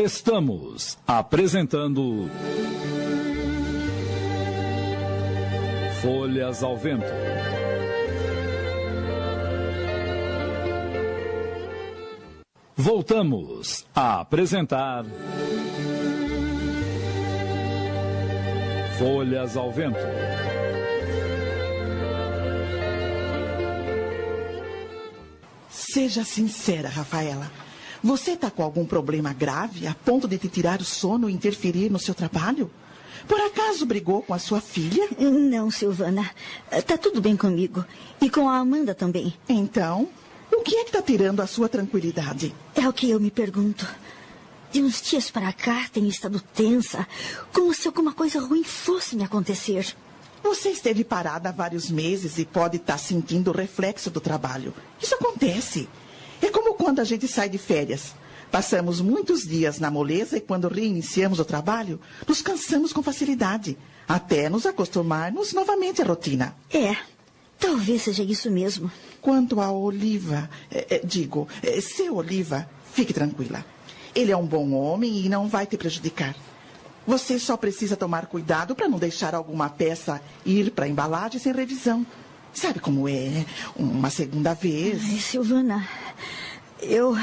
Estamos 0.00 0.96
apresentando. 1.04 2.30
Folhas 6.00 6.62
ao 6.62 6.76
Vento. 6.76 7.04
Voltamos 12.76 13.84
a 13.92 14.20
apresentar. 14.20 15.04
Folhas 19.00 19.56
ao 19.56 19.72
Vento. 19.72 19.98
Seja 25.68 26.22
sincera, 26.22 26.88
Rafaela. 26.88 27.67
Você 28.02 28.32
está 28.32 28.50
com 28.50 28.62
algum 28.62 28.84
problema 28.84 29.32
grave 29.32 29.86
a 29.86 29.94
ponto 29.94 30.28
de 30.28 30.38
te 30.38 30.48
tirar 30.48 30.80
o 30.80 30.84
sono 30.84 31.28
e 31.28 31.32
interferir 31.32 31.90
no 31.90 31.98
seu 31.98 32.14
trabalho? 32.14 32.70
Por 33.26 33.40
acaso 33.40 33.84
brigou 33.84 34.22
com 34.22 34.32
a 34.32 34.38
sua 34.38 34.60
filha? 34.60 35.08
Não, 35.18 35.70
Silvana. 35.70 36.30
Tá 36.86 36.96
tudo 36.96 37.20
bem 37.20 37.36
comigo. 37.36 37.84
E 38.20 38.30
com 38.30 38.48
a 38.48 38.58
Amanda 38.58 38.94
também. 38.94 39.34
Então, 39.48 40.08
o 40.52 40.62
que 40.62 40.76
é 40.76 40.84
que 40.84 40.90
está 40.90 41.02
tirando 41.02 41.40
a 41.40 41.46
sua 41.46 41.68
tranquilidade? 41.68 42.54
É 42.74 42.88
o 42.88 42.92
que 42.92 43.10
eu 43.10 43.20
me 43.20 43.30
pergunto. 43.30 43.86
De 44.70 44.82
uns 44.82 45.02
dias 45.02 45.30
para 45.30 45.52
cá 45.52 45.86
tenho 45.92 46.08
estado 46.08 46.40
tensa, 46.40 47.06
como 47.52 47.74
se 47.74 47.88
alguma 47.88 48.12
coisa 48.12 48.38
ruim 48.38 48.62
fosse 48.62 49.16
me 49.16 49.24
acontecer. 49.24 49.94
Você 50.42 50.70
esteve 50.70 51.04
parada 51.04 51.48
há 51.48 51.52
vários 51.52 51.90
meses 51.90 52.38
e 52.38 52.44
pode 52.44 52.76
estar 52.76 52.98
sentindo 52.98 53.50
o 53.50 53.56
reflexo 53.56 54.10
do 54.10 54.20
trabalho. 54.20 54.72
Isso 55.00 55.14
acontece. 55.14 55.88
É 56.40 56.50
como 56.50 56.74
quando 56.74 57.00
a 57.00 57.04
gente 57.04 57.26
sai 57.26 57.48
de 57.48 57.58
férias. 57.58 58.14
Passamos 58.50 59.00
muitos 59.00 59.46
dias 59.46 59.78
na 59.78 59.90
moleza 59.90 60.38
e 60.38 60.40
quando 60.40 60.68
reiniciamos 60.68 61.38
o 61.38 61.44
trabalho, 61.44 62.00
nos 62.26 62.40
cansamos 62.40 62.92
com 62.92 63.02
facilidade, 63.02 63.76
até 64.08 64.48
nos 64.48 64.64
acostumarmos 64.64 65.52
novamente 65.52 66.00
à 66.00 66.04
rotina. 66.04 66.56
É, 66.72 66.96
talvez 67.58 68.02
seja 68.02 68.22
isso 68.22 68.50
mesmo. 68.50 68.90
Quanto 69.20 69.60
a 69.60 69.70
Oliva, 69.70 70.48
é, 70.70 70.96
é, 70.96 71.00
digo, 71.04 71.46
é, 71.62 71.78
seu 71.80 72.16
Oliva, 72.16 72.68
fique 72.92 73.12
tranquila. 73.12 73.64
Ele 74.14 74.32
é 74.32 74.36
um 74.36 74.46
bom 74.46 74.72
homem 74.72 75.18
e 75.18 75.28
não 75.28 75.46
vai 75.46 75.66
te 75.66 75.76
prejudicar. 75.76 76.34
Você 77.06 77.38
só 77.38 77.56
precisa 77.56 77.96
tomar 77.96 78.26
cuidado 78.26 78.74
para 78.74 78.88
não 78.88 78.98
deixar 78.98 79.34
alguma 79.34 79.68
peça 79.68 80.20
ir 80.44 80.70
para 80.70 80.86
a 80.86 80.88
embalagem 80.88 81.38
sem 81.38 81.52
revisão. 81.52 82.06
Sabe 82.52 82.80
como 82.80 83.08
é? 83.08 83.44
Uma 83.76 84.10
segunda 84.10 84.54
vez. 84.54 85.02
Ai, 85.04 85.18
Silvana, 85.18 85.88
eu. 86.80 87.16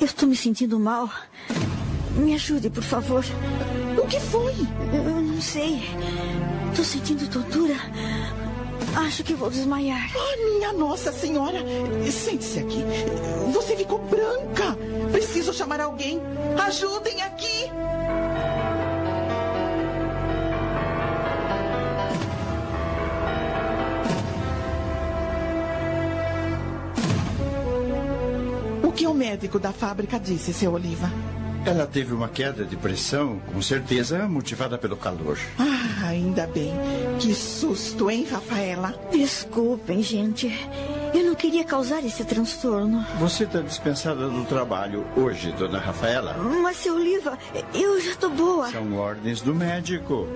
Eu 0.00 0.06
estou 0.06 0.28
me 0.28 0.36
sentindo 0.36 0.78
mal. 0.78 1.10
Me 2.16 2.34
ajude, 2.34 2.70
por 2.70 2.82
favor. 2.82 3.24
O 3.96 4.06
que 4.06 4.20
foi? 4.20 4.54
Eu 4.92 5.20
não 5.20 5.40
sei. 5.40 5.82
Estou 6.70 6.84
sentindo 6.84 7.28
tontura. 7.28 7.74
Acho 8.96 9.22
que 9.22 9.34
vou 9.34 9.50
desmaiar. 9.50 10.10
Oh, 10.14 10.54
minha 10.54 10.72
Nossa 10.72 11.12
Senhora! 11.12 11.58
Sente-se 12.10 12.60
aqui. 12.60 12.84
Você 13.52 13.76
ficou 13.76 13.98
branca. 13.98 14.76
Preciso 15.12 15.52
chamar 15.52 15.80
alguém. 15.80 16.20
Ajudem 16.66 17.22
aqui! 17.22 17.70
Que 28.98 29.06
o 29.06 29.14
médico 29.14 29.60
da 29.60 29.72
fábrica 29.72 30.18
disse, 30.18 30.52
seu 30.52 30.72
Oliva? 30.72 31.08
Ela 31.64 31.86
teve 31.86 32.12
uma 32.12 32.28
queda 32.28 32.64
de 32.64 32.76
pressão, 32.76 33.40
com 33.52 33.62
certeza 33.62 34.26
motivada 34.26 34.76
pelo 34.76 34.96
calor. 34.96 35.38
Ah, 35.56 36.08
ainda 36.08 36.48
bem. 36.48 36.72
Que 37.20 37.32
susto, 37.32 38.10
hein, 38.10 38.26
Rafaela? 38.28 38.92
Desculpem, 39.12 40.02
gente. 40.02 40.48
Eu 41.14 41.24
não 41.24 41.34
queria 41.34 41.64
causar 41.64 42.04
esse 42.04 42.24
transtorno. 42.24 43.04
Você 43.18 43.44
está 43.44 43.60
dispensada 43.60 44.28
do 44.28 44.44
trabalho 44.44 45.06
hoje, 45.16 45.52
dona 45.52 45.78
Rafaela? 45.78 46.34
Mas, 46.62 46.78
seu 46.78 46.96
Oliva, 46.96 47.38
eu 47.74 48.00
já 48.00 48.10
estou 48.10 48.30
boa. 48.30 48.70
São 48.70 48.96
ordens 48.96 49.40
do 49.40 49.54
médico. 49.54 50.26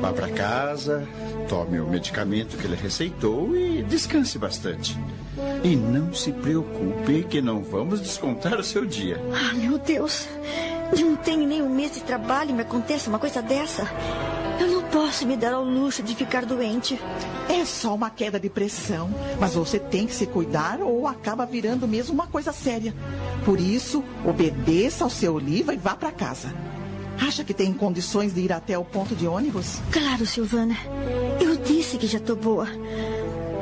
Vá 0.00 0.12
para 0.12 0.28
casa, 0.28 1.06
tome 1.48 1.80
o 1.80 1.86
medicamento 1.86 2.56
que 2.56 2.66
ele 2.66 2.76
receitou 2.76 3.56
e 3.56 3.82
descanse 3.82 4.38
bastante. 4.38 4.96
E 5.62 5.74
não 5.76 6.14
se 6.14 6.32
preocupe 6.32 7.24
que 7.24 7.40
não 7.40 7.62
vamos 7.62 8.00
descontar 8.00 8.58
o 8.58 8.64
seu 8.64 8.84
dia. 8.84 9.20
Ah, 9.32 9.54
meu 9.54 9.78
Deus. 9.78 10.28
Não 10.98 11.16
tenho 11.16 11.46
nem 11.46 11.62
um 11.62 11.68
mês 11.68 11.92
de 11.94 12.00
trabalho 12.00 12.50
e 12.50 12.52
me 12.52 12.62
acontece 12.62 13.08
uma 13.08 13.18
coisa 13.18 13.42
dessa. 13.42 13.86
Posso 14.96 15.26
me 15.26 15.36
dar 15.36 15.52
ao 15.52 15.62
luxo 15.62 16.02
de 16.02 16.14
ficar 16.14 16.46
doente. 16.46 16.98
É 17.50 17.66
só 17.66 17.94
uma 17.94 18.08
queda 18.08 18.40
de 18.40 18.48
pressão, 18.48 19.10
mas 19.38 19.54
você 19.54 19.78
tem 19.78 20.06
que 20.06 20.14
se 20.14 20.26
cuidar 20.26 20.80
ou 20.80 21.06
acaba 21.06 21.44
virando 21.44 21.86
mesmo 21.86 22.14
uma 22.14 22.26
coisa 22.26 22.50
séria. 22.50 22.94
Por 23.44 23.60
isso, 23.60 24.02
obedeça 24.24 25.04
ao 25.04 25.10
seu 25.10 25.34
Oliva 25.34 25.74
e 25.74 25.76
vá 25.76 25.94
para 25.94 26.10
casa. 26.10 26.48
Acha 27.20 27.44
que 27.44 27.52
tem 27.52 27.74
condições 27.74 28.32
de 28.32 28.40
ir 28.40 28.52
até 28.54 28.78
o 28.78 28.86
ponto 28.86 29.14
de 29.14 29.26
ônibus? 29.26 29.80
Claro, 29.92 30.24
Silvana. 30.24 30.76
Eu 31.38 31.56
disse 31.58 31.98
que 31.98 32.06
já 32.06 32.16
estou 32.16 32.34
boa. 32.34 32.66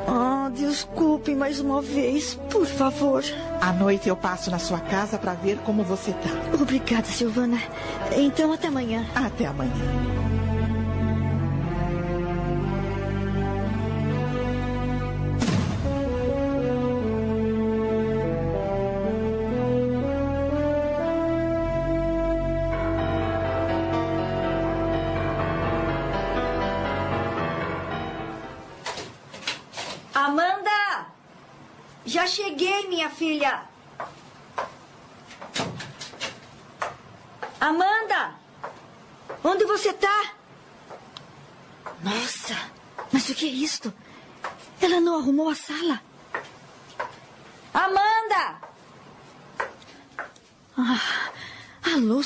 Oh, 0.07 0.51
desculpe 0.51 1.35
mais 1.35 1.59
uma 1.59 1.83
vez, 1.83 2.39
por 2.49 2.65
favor. 2.65 3.25
À 3.61 3.73
noite 3.73 4.09
eu 4.09 4.15
passo 4.15 4.53
na 4.53 4.61
sua 4.61 4.79
casa 4.79 5.19
para 5.19 5.35
ver 5.35 5.59
como 5.65 5.83
você 5.83 6.13
tá. 6.13 6.55
Obrigada, 6.55 7.09
Silvana. 7.09 7.61
Então, 8.17 8.53
até 8.53 8.69
amanhã. 8.69 9.05
Até 9.17 9.47
amanhã. 9.47 10.34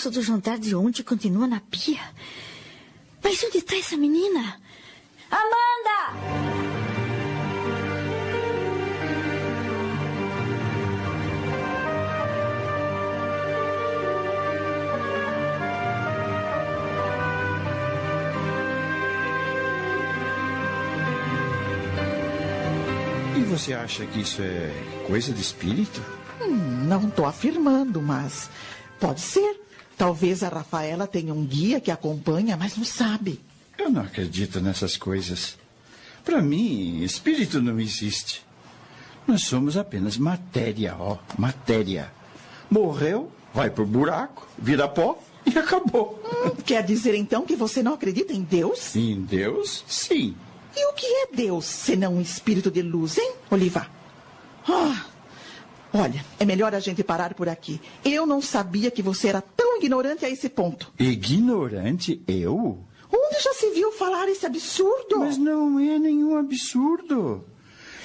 Louça 0.09 0.21
do 0.21 0.23
jantar 0.23 0.59
de 0.59 0.75
ontem 0.75 1.03
continua 1.03 1.47
na 1.47 1.61
pia. 1.61 2.01
Mas 3.23 3.43
onde 3.45 3.59
está 3.59 3.77
essa 3.77 3.97
menina? 3.97 4.59
Amanda! 5.31 5.99
E 23.37 23.43
você 23.43 23.75
acha 23.75 24.07
que 24.07 24.21
isso 24.21 24.41
é 24.41 24.71
coisa 25.07 25.33
de 25.33 25.43
espírito? 25.43 26.03
Hum, 26.41 26.87
não 26.87 27.09
estou 27.09 27.27
afirmando, 27.27 28.01
mas 28.01 28.49
pode 28.99 29.21
ser. 29.21 29.68
Talvez 29.99 30.45
a 30.45 30.49
Rafaela 30.49 31.09
tenha 31.09 31.35
um 31.35 31.45
guia 31.45 31.81
que 31.81 31.91
acompanha, 31.91 32.57
mas 32.57 32.77
não 32.77 32.85
sabe. 32.85 33.41
Eu 33.77 33.91
não 33.91 34.03
acredito 34.03 34.61
nessas 34.61 34.97
coisas. 34.97 35.59
Para 36.25 36.41
mim, 36.41 37.03
espírito 37.03 37.61
não 37.61 37.81
existe. 37.81 38.47
Nós 39.27 39.43
somos 39.43 39.77
apenas 39.77 40.17
matéria, 40.17 40.97
ó, 40.97 41.19
matéria. 41.37 42.13
Morreu, 42.71 43.33
vai 43.53 43.71
pro 43.71 43.85
buraco, 43.85 44.47
vira 44.57 44.87
pó 44.87 45.19
e 45.45 45.59
acabou. 45.59 46.23
Hum, 46.25 46.63
quer 46.65 46.85
dizer 46.85 47.15
então 47.15 47.45
que 47.45 47.57
você 47.57 47.83
não 47.83 47.95
acredita 47.95 48.33
em 48.33 48.43
Deus? 48.43 48.95
Em 48.95 49.21
Deus, 49.21 49.85
sim. 49.89 50.37
E 50.77 50.87
o 50.91 50.95
que 50.95 51.07
é 51.07 51.27
Deus, 51.35 51.65
senão 51.65 52.15
um 52.15 52.21
espírito 52.21 52.71
de 52.71 52.83
luz, 52.83 53.19
hein, 53.19 53.33
Oliva? 53.51 53.87
Ah, 54.69 55.07
olha, 55.93 56.25
é 56.39 56.45
melhor 56.45 56.75
a 56.75 56.81
gente 56.81 57.03
parar 57.03 57.35
por 57.35 57.49
aqui. 57.49 57.81
Eu 58.05 58.27
não 58.27 58.41
sabia 58.41 58.91
que 58.91 59.03
você 59.03 59.29
era 59.29 59.41
tão 59.41 59.77
ignorante 59.79 60.25
a 60.25 60.31
esse 60.31 60.49
ponto. 60.49 60.93
Ignorante? 60.99 62.23
Eu? 62.27 62.85
Onde 63.13 63.43
já 63.43 63.53
se 63.55 63.71
viu 63.71 63.93
falar 63.93 64.29
esse 64.29 64.45
absurdo? 64.45 65.21
Mas 65.21 65.39
não 65.39 65.79
é 65.81 65.99
nenhum 65.99 66.37
absurdo. 66.37 67.45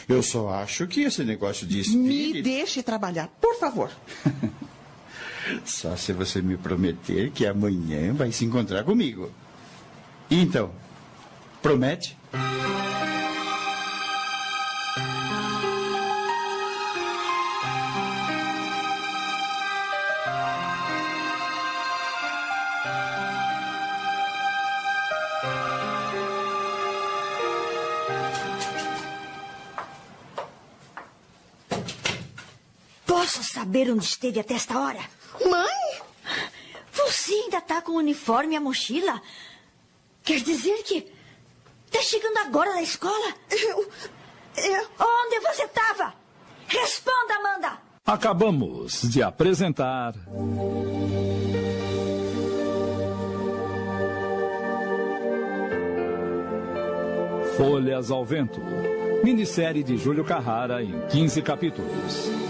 Eu 0.07 0.21
só 0.21 0.49
acho 0.49 0.87
que 0.87 1.01
esse 1.01 1.23
negócio 1.23 1.65
de 1.65 1.79
espírito... 1.79 2.35
Me 2.35 2.41
deixe 2.41 2.83
trabalhar, 2.83 3.27
por 3.39 3.55
favor. 3.55 3.89
Só 5.65 5.95
se 5.95 6.13
você 6.13 6.41
me 6.41 6.57
prometer 6.57 7.31
que 7.31 7.45
amanhã 7.45 8.13
vai 8.13 8.31
se 8.31 8.45
encontrar 8.45 8.83
comigo. 8.83 9.31
Então, 10.29 10.71
promete? 11.61 12.17
Posso 12.31 13.22
saber 33.73 33.91
onde 33.91 34.05
esteve 34.05 34.39
até 34.39 34.53
esta 34.53 34.79
hora? 34.79 34.99
Mãe? 35.49 36.01
Você 36.91 37.33
ainda 37.33 37.59
tá 37.59 37.81
com 37.81 37.93
o 37.93 37.97
uniforme 37.97 38.53
e 38.53 38.57
a 38.57 38.61
mochila? 38.61 39.19
Quer 40.23 40.41
dizer 40.41 40.83
que. 40.83 41.11
Tá 41.89 41.99
chegando 42.01 42.37
agora 42.37 42.71
da 42.73 42.83
escola? 42.83 43.33
Eu. 43.49 43.91
Eu. 44.57 44.87
Onde 44.99 45.39
você 45.39 45.63
estava? 45.63 46.13
Responda, 46.67 47.33
Amanda! 47.33 47.79
Acabamos 48.05 49.01
de 49.09 49.23
apresentar. 49.23 50.13
Folhas 57.57 58.11
ao 58.11 58.23
Vento. 58.23 58.61
Minissérie 59.23 59.83
de 59.83 59.97
Júlio 59.97 60.23
Carrara 60.23 60.83
em 60.83 61.07
15 61.07 61.41
capítulos. 61.41 62.42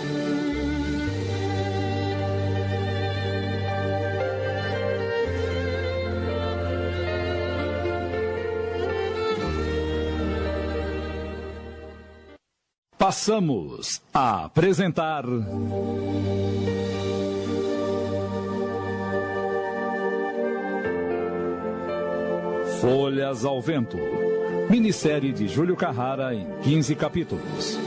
Passamos 13.13 14.01
a 14.11 14.45
apresentar. 14.45 15.23
Folhas 22.81 23.45
ao 23.45 23.61
Vento. 23.61 23.99
Minissérie 24.67 25.31
de 25.31 25.47
Júlio 25.47 25.75
Carrara 25.75 26.33
em 26.33 26.47
15 26.63 26.95
capítulos. 26.95 27.77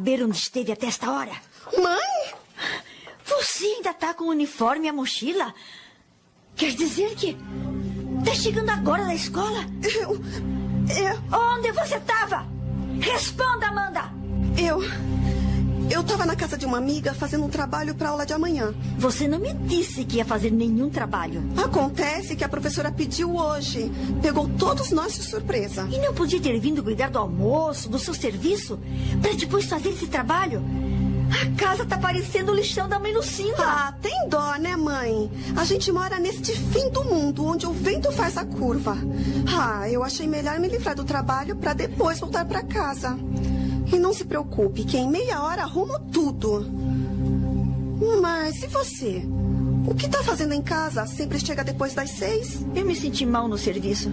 Saber 0.00 0.22
onde 0.24 0.38
esteve 0.38 0.72
até 0.72 0.86
esta 0.86 1.12
hora? 1.12 1.32
Mãe? 1.76 2.34
Você 3.26 3.66
ainda 3.66 3.92
tá 3.92 4.14
com 4.14 4.24
o 4.24 4.30
uniforme 4.30 4.86
e 4.86 4.88
a 4.88 4.92
mochila? 4.94 5.54
Quer 6.56 6.72
dizer 6.72 7.14
que. 7.14 7.36
Tá 8.24 8.34
chegando 8.34 8.70
agora 8.70 9.04
da 9.04 9.14
escola? 9.14 9.60
Eu. 9.82 10.12
Eu. 10.96 11.38
Onde 11.38 11.70
você 11.72 11.96
estava? 11.96 12.46
Responda, 12.98 13.66
Amanda! 13.66 14.10
Eu. 14.58 14.80
Eu 15.90 16.04
tava 16.04 16.24
na 16.24 16.36
casa 16.36 16.56
de 16.56 16.64
uma 16.64 16.78
amiga 16.78 17.12
fazendo 17.12 17.44
um 17.44 17.48
trabalho 17.48 17.96
pra 17.96 18.10
aula 18.10 18.24
de 18.24 18.32
amanhã. 18.32 18.72
Você 18.96 19.26
não 19.26 19.40
me 19.40 19.52
disse 19.52 20.04
que 20.04 20.18
ia 20.18 20.24
fazer 20.24 20.50
nenhum 20.50 20.88
trabalho. 20.88 21.42
Acontece 21.56 22.36
que 22.36 22.44
a 22.44 22.48
professora 22.48 22.92
pediu 22.92 23.34
hoje. 23.34 23.90
Pegou 24.22 24.48
todos 24.48 24.92
nós 24.92 25.14
de 25.14 25.22
surpresa. 25.24 25.88
E 25.90 25.98
não 25.98 26.14
podia 26.14 26.40
ter 26.40 26.58
vindo 26.60 26.82
cuidar 26.82 27.10
do 27.10 27.18
almoço, 27.18 27.88
do 27.88 27.98
seu 27.98 28.14
serviço, 28.14 28.78
para 29.20 29.32
depois 29.32 29.64
fazer 29.64 29.88
esse 29.88 30.06
trabalho? 30.06 30.62
A 31.30 31.56
casa 31.56 31.84
tá 31.84 31.96
parecendo 31.96 32.52
o 32.52 32.54
lixão 32.54 32.88
da 32.88 32.98
mãe 32.98 33.12
Lucinda. 33.12 33.62
Ah, 33.62 33.94
tem 34.00 34.28
dó, 34.28 34.56
né, 34.56 34.76
mãe? 34.76 35.30
A 35.56 35.64
gente 35.64 35.90
mora 35.92 36.18
neste 36.18 36.52
fim 36.52 36.88
do 36.90 37.04
mundo, 37.04 37.44
onde 37.44 37.66
o 37.66 37.72
vento 37.72 38.10
faz 38.10 38.36
a 38.36 38.44
curva. 38.44 38.96
Ah, 39.56 39.88
eu 39.88 40.02
achei 40.02 40.26
melhor 40.26 40.58
me 40.58 40.68
livrar 40.68 40.94
do 40.94 41.04
trabalho 41.04 41.56
para 41.56 41.72
depois 41.72 42.18
voltar 42.18 42.44
para 42.44 42.62
casa. 42.62 43.16
E 43.92 43.98
não 43.98 44.12
se 44.12 44.24
preocupe, 44.24 44.84
que 44.84 44.96
em 44.96 45.08
meia 45.08 45.42
hora 45.42 45.62
arrumo 45.62 45.98
tudo. 46.12 46.66
Mas 48.20 48.62
e 48.62 48.66
você? 48.66 49.22
O 49.86 49.94
que 49.94 50.08
tá 50.08 50.22
fazendo 50.22 50.54
em 50.54 50.62
casa? 50.62 51.06
Sempre 51.06 51.38
chega 51.38 51.64
depois 51.64 51.94
das 51.94 52.10
seis? 52.10 52.64
Eu 52.74 52.84
me 52.84 52.94
senti 52.94 53.26
mal 53.26 53.48
no 53.48 53.58
serviço. 53.58 54.10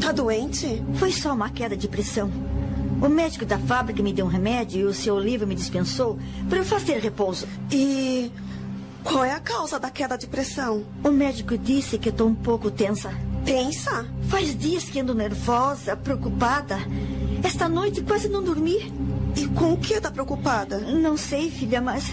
Tá 0.00 0.12
doente? 0.12 0.82
Foi 0.94 1.10
só 1.10 1.32
uma 1.32 1.50
queda 1.50 1.76
de 1.76 1.88
pressão. 1.88 2.30
O 3.00 3.08
médico 3.08 3.46
da 3.46 3.58
fábrica 3.58 4.02
me 4.02 4.12
deu 4.12 4.26
um 4.26 4.28
remédio 4.28 4.80
e 4.80 4.84
o 4.84 4.94
seu 4.94 5.14
Oliva 5.14 5.46
me 5.46 5.54
dispensou 5.54 6.18
para 6.48 6.58
eu 6.58 6.64
fazer 6.64 6.98
repouso. 6.98 7.46
E 7.70 8.30
qual 9.04 9.24
é 9.24 9.32
a 9.32 9.40
causa 9.40 9.78
da 9.78 9.88
queda 9.88 10.18
de 10.18 10.26
pressão? 10.26 10.84
O 11.04 11.10
médico 11.10 11.56
disse 11.56 11.96
que 11.96 12.08
estou 12.08 12.28
um 12.28 12.34
pouco 12.34 12.70
tensa. 12.70 13.12
Tensa? 13.44 14.04
Faz 14.28 14.56
dias 14.56 14.84
que 14.84 15.00
ando 15.00 15.14
nervosa, 15.14 15.96
preocupada. 15.96 16.76
Esta 17.42 17.68
noite 17.68 18.02
quase 18.02 18.28
não 18.28 18.42
dormi. 18.42 18.92
E 19.38 19.46
com 19.48 19.74
o 19.74 19.76
que 19.76 20.00
tá 20.00 20.10
preocupada? 20.10 20.78
Não 20.78 21.16
sei, 21.16 21.48
filha, 21.48 21.80
mas 21.80 22.10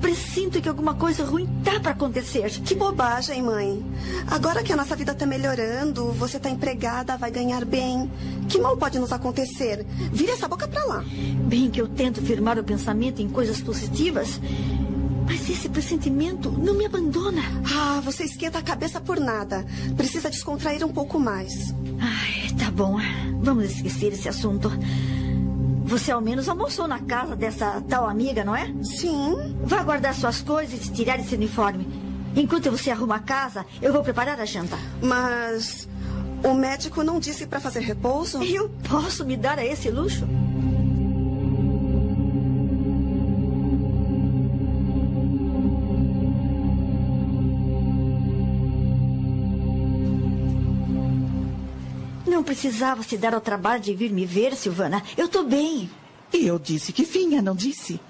presinto 0.00 0.58
que 0.62 0.68
alguma 0.68 0.94
coisa 0.94 1.22
ruim 1.22 1.46
tá 1.62 1.78
para 1.78 1.90
acontecer. 1.90 2.48
Que 2.62 2.74
bobagem, 2.74 3.42
mãe. 3.42 3.84
Agora 4.26 4.62
que 4.62 4.72
a 4.72 4.76
nossa 4.76 4.96
vida 4.96 5.14
tá 5.14 5.26
melhorando, 5.26 6.12
você 6.12 6.40
tá 6.40 6.48
empregada, 6.48 7.18
vai 7.18 7.30
ganhar 7.30 7.62
bem. 7.66 8.10
Que 8.48 8.58
mal 8.58 8.74
pode 8.74 8.98
nos 8.98 9.12
acontecer? 9.12 9.84
Vire 10.10 10.30
essa 10.30 10.48
boca 10.48 10.66
pra 10.66 10.82
lá. 10.86 11.04
Bem 11.46 11.68
que 11.68 11.78
eu 11.78 11.88
tento 11.88 12.22
firmar 12.22 12.58
o 12.58 12.64
pensamento 12.64 13.20
em 13.20 13.28
coisas 13.28 13.60
positivas, 13.60 14.40
mas 15.26 15.50
esse 15.50 15.68
pressentimento 15.68 16.50
não 16.50 16.72
me 16.72 16.86
abandona. 16.86 17.42
Ah, 17.74 18.00
você 18.02 18.24
esquenta 18.24 18.60
a 18.60 18.62
cabeça 18.62 18.98
por 18.98 19.20
nada. 19.20 19.62
Precisa 19.94 20.30
descontrair 20.30 20.82
um 20.86 20.92
pouco 20.92 21.20
mais. 21.20 21.74
Ai, 22.00 22.50
tá 22.58 22.70
bom. 22.70 22.98
Vamos 23.42 23.64
esquecer 23.66 24.14
esse 24.14 24.26
assunto. 24.26 24.72
Você 25.86 26.10
ao 26.10 26.20
menos 26.20 26.48
almoçou 26.48 26.88
na 26.88 26.98
casa 26.98 27.36
dessa 27.36 27.80
tal 27.88 28.08
amiga, 28.08 28.44
não 28.44 28.56
é? 28.56 28.74
Sim. 28.82 29.56
Vá 29.62 29.84
guardar 29.84 30.14
suas 30.14 30.42
coisas 30.42 30.84
e 30.84 30.92
tirar 30.92 31.20
esse 31.20 31.36
uniforme. 31.36 31.86
Enquanto 32.34 32.72
você 32.72 32.90
arruma 32.90 33.14
a 33.16 33.20
casa, 33.20 33.64
eu 33.80 33.92
vou 33.92 34.02
preparar 34.02 34.40
a 34.40 34.44
janta. 34.44 34.76
Mas 35.00 35.88
o 36.44 36.54
médico 36.54 37.04
não 37.04 37.20
disse 37.20 37.46
para 37.46 37.60
fazer 37.60 37.80
repouso? 37.80 38.42
Eu 38.42 38.68
posso 38.88 39.24
me 39.24 39.36
dar 39.36 39.60
a 39.60 39.64
esse 39.64 39.88
luxo? 39.88 40.26
Precisava 52.46 53.02
se 53.02 53.18
dar 53.18 53.34
ao 53.34 53.40
trabalho 53.40 53.82
de 53.82 53.92
vir 53.92 54.10
me 54.10 54.24
ver, 54.24 54.54
Silvana. 54.54 55.02
Eu 55.16 55.28
tô 55.28 55.42
bem. 55.42 55.90
E 56.32 56.46
eu 56.46 56.58
disse 56.58 56.92
que 56.92 57.04
vinha, 57.04 57.42
não 57.42 57.54
disse? 57.54 58.00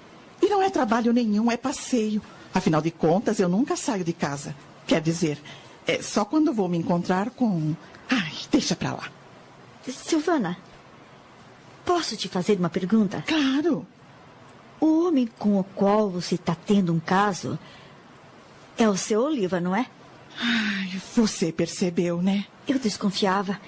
E 0.41 0.47
não 0.47 0.61
é 0.61 0.69
trabalho 0.69 1.11
nenhum, 1.11 1.51
é 1.51 1.57
passeio. 1.57 2.21
Afinal 2.53 2.81
de 2.81 2.91
contas, 2.91 3.39
eu 3.39 3.49
nunca 3.49 3.75
saio 3.75 4.03
de 4.03 4.13
casa. 4.13 4.55
Quer 4.85 5.01
dizer, 5.01 5.41
é 5.85 6.01
só 6.01 6.23
quando 6.23 6.53
vou 6.53 6.69
me 6.69 6.77
encontrar 6.77 7.31
com. 7.31 7.75
Ai, 8.09 8.31
deixa 8.51 8.75
pra 8.75 8.93
lá. 8.93 9.11
Silvana, 9.87 10.57
posso 11.85 12.15
te 12.15 12.27
fazer 12.27 12.57
uma 12.57 12.69
pergunta? 12.69 13.23
Claro. 13.27 13.85
O 14.79 15.07
homem 15.07 15.27
com 15.39 15.59
o 15.59 15.63
qual 15.63 16.09
você 16.09 16.35
está 16.35 16.55
tendo 16.55 16.93
um 16.93 16.99
caso 16.99 17.57
é 18.77 18.87
o 18.87 18.95
seu 18.95 19.21
Oliva, 19.23 19.59
não 19.59 19.75
é? 19.75 19.87
Ai, 20.39 21.01
você 21.15 21.51
percebeu, 21.51 22.21
né? 22.21 22.45
Eu 22.67 22.77
desconfiava. 22.77 23.59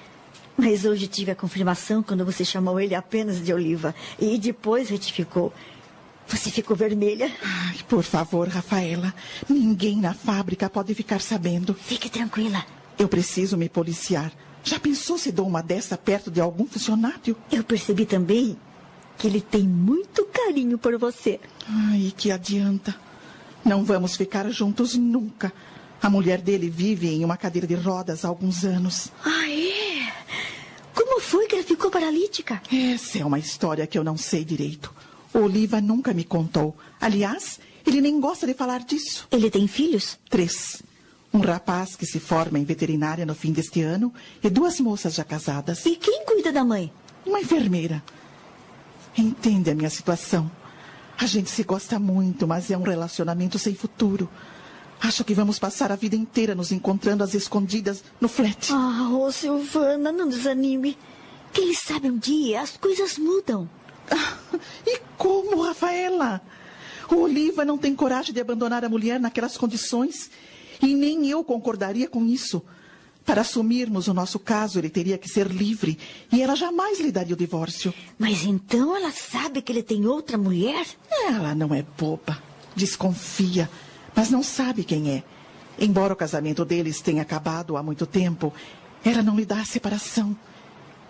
Mas 0.60 0.84
hoje 0.84 1.06
tive 1.06 1.30
a 1.30 1.34
confirmação 1.34 2.02
quando 2.02 2.22
você 2.22 2.44
chamou 2.44 2.78
ele 2.78 2.94
apenas 2.94 3.42
de 3.42 3.50
Oliva 3.50 3.94
e 4.20 4.36
depois 4.36 4.90
retificou. 4.90 5.54
Você 6.28 6.50
ficou 6.50 6.76
vermelha. 6.76 7.32
Ai, 7.42 7.78
por 7.88 8.02
favor, 8.02 8.46
Rafaela. 8.46 9.14
Ninguém 9.48 9.96
na 9.96 10.12
fábrica 10.12 10.68
pode 10.68 10.94
ficar 10.94 11.22
sabendo. 11.22 11.72
Fique 11.72 12.10
tranquila. 12.10 12.62
Eu 12.98 13.08
preciso 13.08 13.56
me 13.56 13.70
policiar. 13.70 14.30
Já 14.62 14.78
pensou 14.78 15.16
se 15.16 15.32
dou 15.32 15.46
uma 15.46 15.62
dessa 15.62 15.96
perto 15.96 16.30
de 16.30 16.42
algum 16.42 16.66
funcionário? 16.66 17.34
Eu 17.50 17.64
percebi 17.64 18.04
também 18.04 18.54
que 19.16 19.26
ele 19.26 19.40
tem 19.40 19.62
muito 19.62 20.26
carinho 20.26 20.76
por 20.76 20.98
você. 20.98 21.40
Ai, 21.66 22.12
que 22.14 22.30
adianta. 22.30 22.94
Não 23.64 23.82
vamos 23.82 24.14
ficar 24.14 24.46
juntos 24.50 24.94
nunca. 24.94 25.50
A 26.02 26.10
mulher 26.10 26.42
dele 26.42 26.68
vive 26.68 27.08
em 27.08 27.24
uma 27.24 27.38
cadeira 27.38 27.66
de 27.66 27.74
rodas 27.74 28.26
há 28.26 28.28
alguns 28.28 28.62
anos. 28.62 29.10
Ah, 29.24 29.50
é? 29.50 29.89
Como 30.94 31.20
foi 31.20 31.46
que 31.46 31.54
ela 31.54 31.64
ficou 31.64 31.90
paralítica? 31.90 32.62
Essa 32.72 33.18
é 33.18 33.24
uma 33.24 33.38
história 33.38 33.86
que 33.86 33.98
eu 33.98 34.04
não 34.04 34.16
sei 34.16 34.44
direito. 34.44 34.92
Oliva 35.32 35.80
nunca 35.80 36.12
me 36.12 36.24
contou. 36.24 36.76
Aliás, 37.00 37.60
ele 37.86 38.00
nem 38.00 38.20
gosta 38.20 38.46
de 38.46 38.54
falar 38.54 38.80
disso. 38.80 39.26
Ele 39.30 39.50
tem 39.50 39.66
filhos? 39.66 40.18
Três. 40.28 40.82
Um 41.32 41.40
rapaz 41.40 41.94
que 41.94 42.04
se 42.04 42.18
forma 42.18 42.58
em 42.58 42.64
veterinária 42.64 43.24
no 43.24 43.34
fim 43.34 43.52
deste 43.52 43.80
ano 43.80 44.12
e 44.42 44.50
duas 44.50 44.80
moças 44.80 45.14
já 45.14 45.24
casadas. 45.24 45.86
E 45.86 45.94
quem 45.96 46.24
cuida 46.24 46.50
da 46.50 46.64
mãe? 46.64 46.92
Uma 47.24 47.40
enfermeira. 47.40 48.02
Entende 49.16 49.70
a 49.70 49.74
minha 49.74 49.90
situação. 49.90 50.50
A 51.16 51.26
gente 51.26 51.50
se 51.50 51.62
gosta 51.62 51.98
muito, 51.98 52.46
mas 52.48 52.70
é 52.70 52.76
um 52.76 52.82
relacionamento 52.82 53.58
sem 53.58 53.74
futuro. 53.74 54.28
Acho 55.00 55.24
que 55.24 55.34
vamos 55.34 55.58
passar 55.58 55.90
a 55.90 55.96
vida 55.96 56.14
inteira 56.14 56.54
nos 56.54 56.70
encontrando 56.70 57.24
às 57.24 57.34
escondidas 57.34 58.04
no 58.20 58.28
flat. 58.28 58.70
Ah, 58.72 59.08
ô 59.10 59.32
Silvana, 59.32 60.12
não 60.12 60.28
desanime. 60.28 60.96
Quem 61.52 61.72
sabe 61.74 62.10
um 62.10 62.18
dia 62.18 62.60
as 62.60 62.76
coisas 62.76 63.16
mudam. 63.16 63.68
Ah, 64.10 64.36
e 64.86 65.00
como, 65.16 65.62
Rafaela? 65.62 66.42
O 67.10 67.22
Oliva 67.22 67.64
não 67.64 67.78
tem 67.78 67.94
coragem 67.94 68.32
de 68.32 68.40
abandonar 68.40 68.84
a 68.84 68.88
mulher 68.88 69.18
naquelas 69.18 69.56
condições. 69.56 70.30
E 70.82 70.94
nem 70.94 71.28
eu 71.28 71.42
concordaria 71.42 72.08
com 72.08 72.24
isso. 72.24 72.62
Para 73.24 73.42
assumirmos 73.42 74.08
o 74.08 74.14
nosso 74.14 74.38
caso, 74.38 74.78
ele 74.78 74.88
teria 74.88 75.18
que 75.18 75.28
ser 75.28 75.46
livre 75.46 75.98
e 76.32 76.42
ela 76.42 76.54
jamais 76.54 76.98
lhe 77.00 77.12
daria 77.12 77.34
o 77.34 77.38
divórcio. 77.38 77.92
Mas 78.18 78.44
então 78.44 78.96
ela 78.96 79.10
sabe 79.12 79.62
que 79.62 79.70
ele 79.70 79.82
tem 79.82 80.06
outra 80.06 80.38
mulher? 80.38 80.86
Ela 81.26 81.54
não 81.54 81.74
é 81.74 81.84
boba. 81.98 82.42
Desconfia, 82.74 83.68
mas 84.14 84.30
não 84.30 84.42
sabe 84.42 84.84
quem 84.84 85.10
é. 85.10 85.22
Embora 85.78 86.12
o 86.12 86.16
casamento 86.16 86.64
deles 86.64 87.00
tenha 87.00 87.22
acabado 87.22 87.76
há 87.76 87.82
muito 87.82 88.06
tempo, 88.06 88.52
ela 89.04 89.22
não 89.22 89.36
lhe 89.36 89.46
dá 89.46 89.60
a 89.60 89.64
separação. 89.64 90.36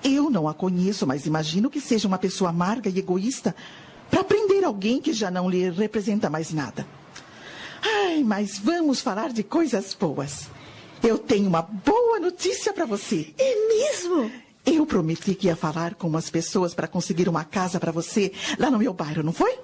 Eu 0.03 0.31
não 0.31 0.49
a 0.49 0.55
conheço, 0.55 1.07
mas 1.07 1.27
imagino 1.27 1.71
que 1.71 1.81
seja 1.81 2.09
uma 2.09 2.19
pessoa 2.19 2.51
amarga 2.51 2.89
e 2.89 2.99
egoísta 2.99 3.55
para 4.11 4.25
prender 4.25 4.65
alguém 4.65 5.01
que 5.01 5.13
já 5.13 5.31
não 5.31 5.49
lhe 5.49 5.69
representa 5.71 6.31
mais 6.31 6.53
nada. 6.53 6.87
Ai, 7.83 8.23
mas 8.23 8.59
vamos 8.59 9.01
falar 9.01 9.33
de 9.33 9.43
coisas 9.43 9.95
boas. 9.95 10.49
Eu 11.03 11.19
tenho 11.19 11.49
uma 11.49 11.63
boa 11.63 12.21
notícia 12.21 12.73
para 12.73 12.85
você. 12.85 13.33
É 13.39 13.69
mesmo? 13.69 14.31
Eu 14.65 14.85
prometi 14.85 15.35
que 15.35 15.47
ia 15.47 15.57
falar 15.57 15.95
com 15.95 16.07
umas 16.07 16.29
pessoas 16.29 16.75
para 16.75 16.87
conseguir 16.87 17.29
uma 17.29 17.45
casa 17.45 17.81
para 17.81 17.91
você 17.91 18.33
lá 18.59 18.71
no 18.71 18.79
meu 18.79 18.93
bairro, 18.93 19.23
não 19.23 19.33
foi? 19.33 19.59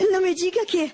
Não 0.00 0.22
me 0.22 0.34
diga 0.34 0.64
que. 0.64 0.92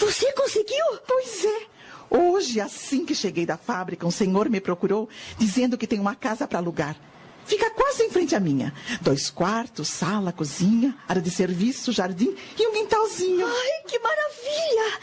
Você 0.00 0.32
conseguiu? 0.32 0.84
Pois 1.06 1.44
é. 1.44 1.62
Hoje, 2.08 2.58
assim 2.58 3.04
que 3.04 3.14
cheguei 3.14 3.44
da 3.44 3.58
fábrica, 3.58 4.06
um 4.06 4.10
senhor 4.10 4.48
me 4.48 4.58
procurou 4.58 5.08
dizendo 5.38 5.76
que 5.76 5.86
tem 5.86 6.00
uma 6.00 6.14
casa 6.14 6.48
para 6.48 6.58
alugar. 6.58 6.96
Fica 7.44 7.68
quase 7.70 8.02
em 8.04 8.10
frente 8.10 8.34
à 8.34 8.40
minha. 8.40 8.72
Dois 9.02 9.28
quartos, 9.28 9.88
sala, 9.88 10.32
cozinha, 10.32 10.96
área 11.06 11.20
de 11.20 11.30
serviço, 11.30 11.92
jardim 11.92 12.34
e 12.58 12.66
um 12.66 12.72
quintalzinho. 12.72 13.46
Ai, 13.46 13.82
que 13.86 13.98
maravilha! 13.98 14.98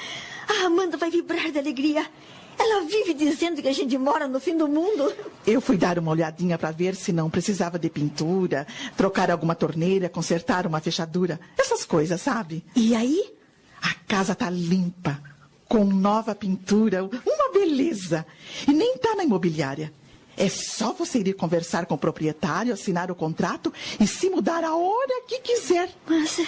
A 0.49 0.65
Amanda 0.65 0.97
vai 0.97 1.11
vibrar 1.11 1.51
de 1.51 1.59
alegria. 1.59 2.09
Ela 2.57 2.85
vive 2.85 3.13
dizendo 3.13 3.61
que 3.61 3.67
a 3.67 3.73
gente 3.73 3.95
mora 3.99 4.27
no 4.27 4.39
fim 4.39 4.57
do 4.57 4.67
mundo. 4.67 5.13
Eu 5.45 5.61
fui 5.61 5.77
dar 5.77 5.99
uma 5.99 6.11
olhadinha 6.11 6.57
para 6.57 6.71
ver 6.71 6.95
se 6.95 7.13
não 7.13 7.29
precisava 7.29 7.77
de 7.77 7.87
pintura, 7.87 8.65
trocar 8.95 9.29
alguma 9.29 9.53
torneira, 9.53 10.09
consertar 10.09 10.65
uma 10.65 10.79
fechadura. 10.79 11.39
Essas 11.55 11.85
coisas, 11.85 12.19
sabe? 12.19 12.65
E 12.75 12.95
aí? 12.95 13.36
A 13.81 13.93
casa 14.07 14.35
tá 14.35 14.49
limpa, 14.49 15.21
com 15.67 15.83
nova 15.83 16.33
pintura, 16.33 17.03
uma 17.03 17.51
beleza. 17.53 18.25
E 18.67 18.73
nem 18.73 18.97
tá 18.97 19.15
na 19.15 19.23
imobiliária. 19.23 19.93
É 20.37 20.49
só 20.49 20.93
você 20.93 21.19
ir 21.19 21.33
conversar 21.33 21.87
com 21.87 21.95
o 21.95 21.97
proprietário, 21.97 22.71
assinar 22.71 23.09
o 23.09 23.15
contrato 23.15 23.73
e 23.99 24.05
se 24.05 24.29
mudar 24.29 24.63
a 24.63 24.75
hora 24.75 25.23
que 25.27 25.39
quiser. 25.39 25.89
Mas. 26.07 26.39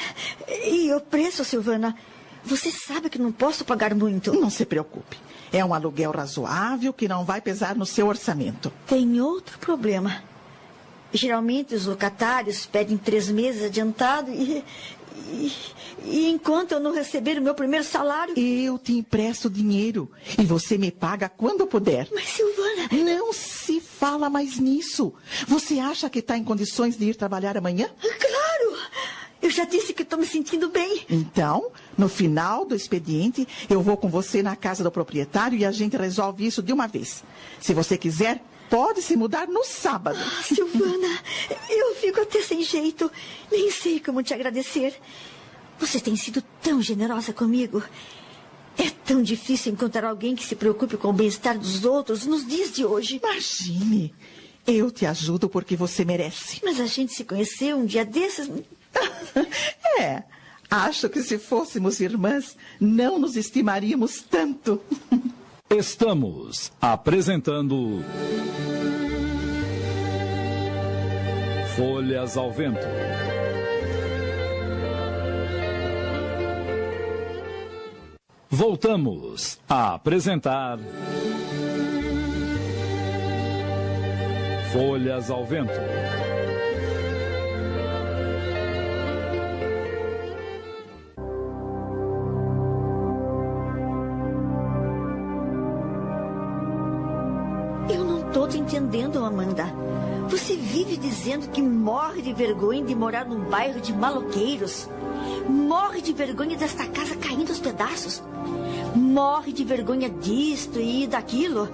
E 0.65 0.93
o 0.93 1.01
preço, 1.01 1.43
Silvana? 1.43 1.95
Você 2.45 2.71
sabe 2.71 3.09
que 3.09 3.19
não 3.19 3.31
posso 3.31 3.65
pagar 3.65 3.95
muito. 3.95 4.31
Não 4.33 4.49
se 4.49 4.63
preocupe. 4.63 5.17
É 5.51 5.65
um 5.65 5.73
aluguel 5.73 6.11
razoável 6.11 6.93
que 6.93 7.07
não 7.07 7.25
vai 7.25 7.41
pesar 7.41 7.75
no 7.75 7.85
seu 7.85 8.07
orçamento. 8.07 8.71
Tem 8.85 9.19
outro 9.19 9.57
problema. 9.57 10.23
Geralmente 11.11 11.73
os 11.73 11.87
locatários 11.87 12.67
pedem 12.67 12.95
três 12.95 13.29
meses 13.29 13.63
adiantado 13.63 14.31
e, 14.31 14.63
e, 15.31 15.51
e, 16.05 16.29
enquanto 16.29 16.71
eu 16.71 16.79
não 16.79 16.93
receber 16.93 17.37
o 17.37 17.41
meu 17.41 17.53
primeiro 17.53 17.85
salário. 17.85 18.33
Eu 18.37 18.77
te 18.77 18.93
empresto 18.93 19.49
dinheiro 19.49 20.09
e 20.37 20.45
você 20.45 20.77
me 20.77 20.91
paga 20.91 21.29
quando 21.29 21.67
puder. 21.67 22.07
Mas, 22.13 22.29
Silvana. 22.29 22.89
Não 23.03 23.33
se 23.33 23.79
fala 23.79 24.29
mais 24.29 24.57
nisso. 24.57 25.13
Você 25.47 25.79
acha 25.79 26.09
que 26.09 26.19
está 26.19 26.37
em 26.37 26.43
condições 26.43 26.97
de 26.97 27.05
ir 27.09 27.15
trabalhar 27.15 27.57
amanhã? 27.57 27.89
Claro! 27.99 28.79
Eu 29.41 29.49
já 29.49 29.63
disse 29.63 29.93
que 29.93 30.03
estou 30.03 30.19
me 30.19 30.25
sentindo 30.25 30.69
bem. 30.69 31.05
Então, 31.09 31.71
no 31.97 32.09
final 32.09 32.65
do 32.65 32.75
expediente, 32.75 33.47
eu 33.69 33.81
vou 33.81 33.95
com 33.95 34.09
você 34.09 34.43
na 34.43 34.55
casa 34.55 34.83
do 34.83 34.91
proprietário 34.91 35.57
e 35.57 35.65
a 35.65 35.71
gente 35.71 35.95
resolve 35.95 36.45
isso 36.45 36.61
de 36.61 36.73
uma 36.73 36.87
vez. 36.87 37.23
Se 37.61 37.73
você 37.73 37.97
quiser, 37.97 38.43
pode 38.69 39.01
se 39.01 39.15
mudar 39.15 39.47
no 39.47 39.63
sábado. 39.63 40.19
Ah, 40.19 40.43
Silvana, 40.43 41.19
eu 41.69 41.95
fico 41.95 42.21
até 42.21 42.41
sem 42.41 42.61
jeito. 42.61 43.11
Nem 43.51 43.71
sei 43.71 43.99
como 43.99 44.23
te 44.23 44.33
agradecer. 44.33 44.93
Você 45.79 45.99
tem 45.99 46.15
sido 46.15 46.41
tão 46.61 46.81
generosa 46.81 47.33
comigo. 47.33 47.83
É 48.77 48.89
tão 48.89 49.21
difícil 49.21 49.73
encontrar 49.73 50.07
alguém 50.07 50.35
que 50.35 50.45
se 50.45 50.55
preocupe 50.55 50.95
com 50.97 51.09
o 51.09 51.13
bem-estar 51.13 51.57
dos 51.57 51.83
outros 51.83 52.25
nos 52.25 52.45
dias 52.47 52.71
de 52.71 52.85
hoje. 52.85 53.19
Imagine. 53.21 54.13
Eu 54.65 54.91
te 54.91 55.05
ajudo 55.05 55.49
porque 55.49 55.75
você 55.75 56.05
merece. 56.05 56.61
Mas 56.63 56.79
a 56.79 56.85
gente 56.85 57.13
se 57.13 57.23
conheceu 57.23 57.77
um 57.77 57.85
dia 57.85 58.05
desses. 58.05 58.49
é. 59.99 60.23
Acho 60.69 61.09
que 61.09 61.23
se 61.23 61.39
fôssemos 61.39 61.99
irmãs, 61.99 62.55
não 62.79 63.17
nos 63.17 63.35
estimaríamos 63.35 64.21
tanto. 64.21 64.79
Estamos 65.69 66.71
apresentando. 66.81 68.03
Folhas 71.75 72.35
ao 72.35 72.51
Vento. 72.51 72.87
Voltamos 78.49 79.59
a 79.69 79.93
apresentar. 79.93 80.79
Folhas 84.73 85.29
ao 85.29 85.45
Vento. 85.45 85.71
Amanda. 99.39 99.73
Você 100.27 100.55
vive 100.55 100.97
dizendo 100.97 101.49
que 101.49 101.61
morre 101.61 102.21
de 102.21 102.33
vergonha 102.33 102.83
de 102.83 102.93
morar 102.93 103.25
num 103.25 103.39
bairro 103.45 103.79
de 103.79 103.93
maloqueiros. 103.93 104.89
Morre 105.47 106.01
de 106.01 106.11
vergonha 106.11 106.57
desta 106.57 106.85
casa 106.85 107.15
caindo 107.15 107.49
aos 107.49 107.59
pedaços. 107.59 108.21
Morre 108.93 109.53
de 109.53 109.63
vergonha 109.63 110.09
disto 110.09 110.79
e 110.79 111.07
daquilo. 111.07 111.69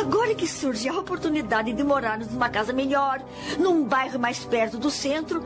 Agora 0.00 0.34
que 0.34 0.48
surge 0.48 0.88
a 0.88 0.98
oportunidade 0.98 1.72
de 1.72 1.84
morarmos 1.84 2.28
numa 2.28 2.48
casa 2.48 2.72
melhor, 2.72 3.22
num 3.58 3.84
bairro 3.84 4.18
mais 4.18 4.40
perto 4.40 4.76
do 4.76 4.90
centro, 4.90 5.42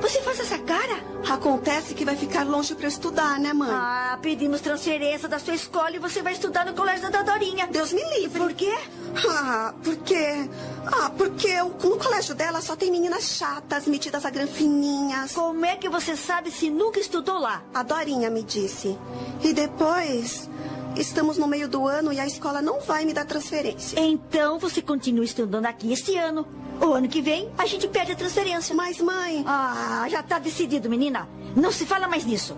você 0.00 0.20
faz 0.20 0.38
essa 0.40 0.58
cara? 0.58 1.00
Acontece 1.28 1.94
que 1.94 2.04
vai 2.04 2.14
ficar 2.16 2.44
longe 2.44 2.74
para 2.74 2.86
estudar, 2.86 3.40
né, 3.40 3.52
mãe? 3.52 3.70
Ah, 3.72 4.18
pedimos 4.20 4.60
transferência 4.60 5.28
da 5.28 5.38
sua 5.38 5.54
escola 5.54 5.96
e 5.96 5.98
você 5.98 6.22
vai 6.22 6.32
estudar 6.34 6.64
no 6.64 6.74
colégio 6.74 7.10
da 7.10 7.22
Dorinha. 7.22 7.66
Deus 7.66 7.92
me 7.92 8.02
livre. 8.20 8.38
Por 8.38 8.52
quê? 8.52 8.74
Ah, 9.28 9.74
porque. 9.82 10.48
Ah, 10.86 11.10
porque 11.10 11.52
no 11.62 11.96
colégio 11.98 12.34
dela 12.34 12.60
só 12.60 12.76
tem 12.76 12.90
meninas 12.90 13.24
chatas, 13.24 13.86
metidas 13.86 14.24
a 14.24 14.30
granfininhas. 14.30 15.32
Como 15.32 15.64
é 15.64 15.76
que 15.76 15.88
você 15.88 16.16
sabe 16.16 16.50
se 16.50 16.70
nunca 16.70 17.00
estudou 17.00 17.38
lá? 17.38 17.62
A 17.74 17.82
Dorinha 17.82 18.30
me 18.30 18.42
disse. 18.42 18.96
E 19.42 19.52
depois. 19.52 20.48
Estamos 20.96 21.36
no 21.36 21.46
meio 21.46 21.68
do 21.68 21.86
ano 21.86 22.10
e 22.10 22.18
a 22.18 22.26
escola 22.26 22.62
não 22.62 22.80
vai 22.80 23.04
me 23.04 23.12
dar 23.12 23.26
transferência. 23.26 24.00
Então 24.00 24.58
você 24.58 24.80
continua 24.80 25.24
estudando 25.26 25.66
aqui 25.66 25.92
este 25.92 26.16
ano. 26.16 26.46
O 26.80 26.92
ano 26.92 27.06
que 27.06 27.20
vem, 27.20 27.50
a 27.58 27.66
gente 27.66 27.86
perde 27.86 28.12
a 28.12 28.16
transferência. 28.16 28.74
Mas, 28.74 28.98
mãe. 28.98 29.44
Ah, 29.46 30.06
já 30.08 30.22
tá 30.22 30.38
decidido, 30.38 30.88
menina. 30.88 31.28
Não 31.54 31.70
se 31.70 31.84
fala 31.84 32.08
mais 32.08 32.24
nisso. 32.24 32.56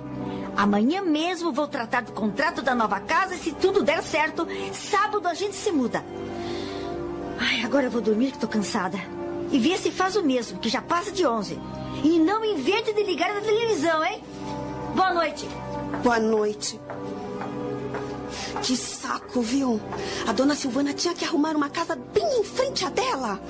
Amanhã 0.57 1.03
mesmo 1.03 1.53
vou 1.53 1.69
tratar 1.69 2.03
do 2.03 2.13
contrato 2.13 2.63
da 2.63 2.75
nova 2.75 2.99
casa 3.01 3.35
e 3.35 3.39
se 3.39 3.53
tudo 3.53 3.83
der 3.83 4.03
certo, 4.03 4.47
sábado 4.73 5.27
a 5.29 5.35
gente 5.35 5.55
se 5.55 5.71
muda. 5.71 6.05
Ai, 7.39 7.63
agora 7.65 7.87
eu 7.87 7.91
vou 7.91 8.01
dormir 8.01 8.33
que 8.33 8.39
tô 8.39 8.49
cansada. 8.49 8.99
E 9.51 9.59
ver 9.59 9.79
se 9.79 9.91
faz 9.91 10.17
o 10.17 10.23
mesmo, 10.23 10.59
que 10.59 10.69
já 10.69 10.83
passa 10.83 11.11
de 11.11 11.27
11. 11.27 11.59
E 12.05 12.19
não 12.19 12.45
invente 12.45 12.93
de 12.93 13.03
ligar 13.03 13.33
na 13.33 13.41
televisão, 13.41 14.05
hein? 14.05 14.23
Boa 14.95 15.15
noite. 15.15 15.49
Boa 16.03 16.19
noite. 16.19 16.79
Que 18.63 18.77
saco, 18.77 19.41
viu? 19.41 19.81
A 20.27 20.33
dona 20.33 20.55
Silvana 20.55 20.93
tinha 20.93 21.15
que 21.15 21.25
arrumar 21.25 21.57
uma 21.57 21.71
casa 21.71 21.97
bem 21.97 22.41
em 22.41 22.45
frente 22.45 22.85
à 22.85 22.91
dela. 22.91 23.41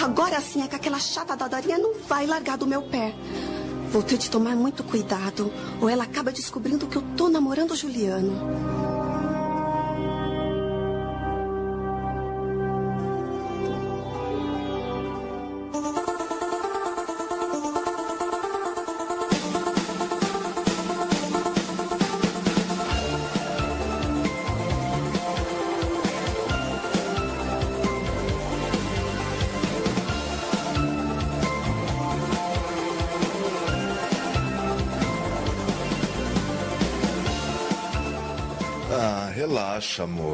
Agora 0.00 0.40
sim 0.40 0.62
é 0.62 0.68
que 0.68 0.76
aquela 0.76 0.98
chata 0.98 1.36
da 1.36 1.48
Darinha 1.48 1.78
não 1.78 1.94
vai 2.06 2.26
largar 2.26 2.56
do 2.56 2.66
meu 2.66 2.82
pé. 2.82 3.14
Vou 3.90 4.02
ter 4.02 4.18
de 4.18 4.30
tomar 4.30 4.54
muito 4.54 4.84
cuidado, 4.84 5.52
ou 5.80 5.88
ela 5.88 6.04
acaba 6.04 6.30
descobrindo 6.30 6.86
que 6.86 6.96
eu 6.96 7.02
tô 7.16 7.28
namorando 7.28 7.72
o 7.72 7.76
Juliano. 7.76 8.89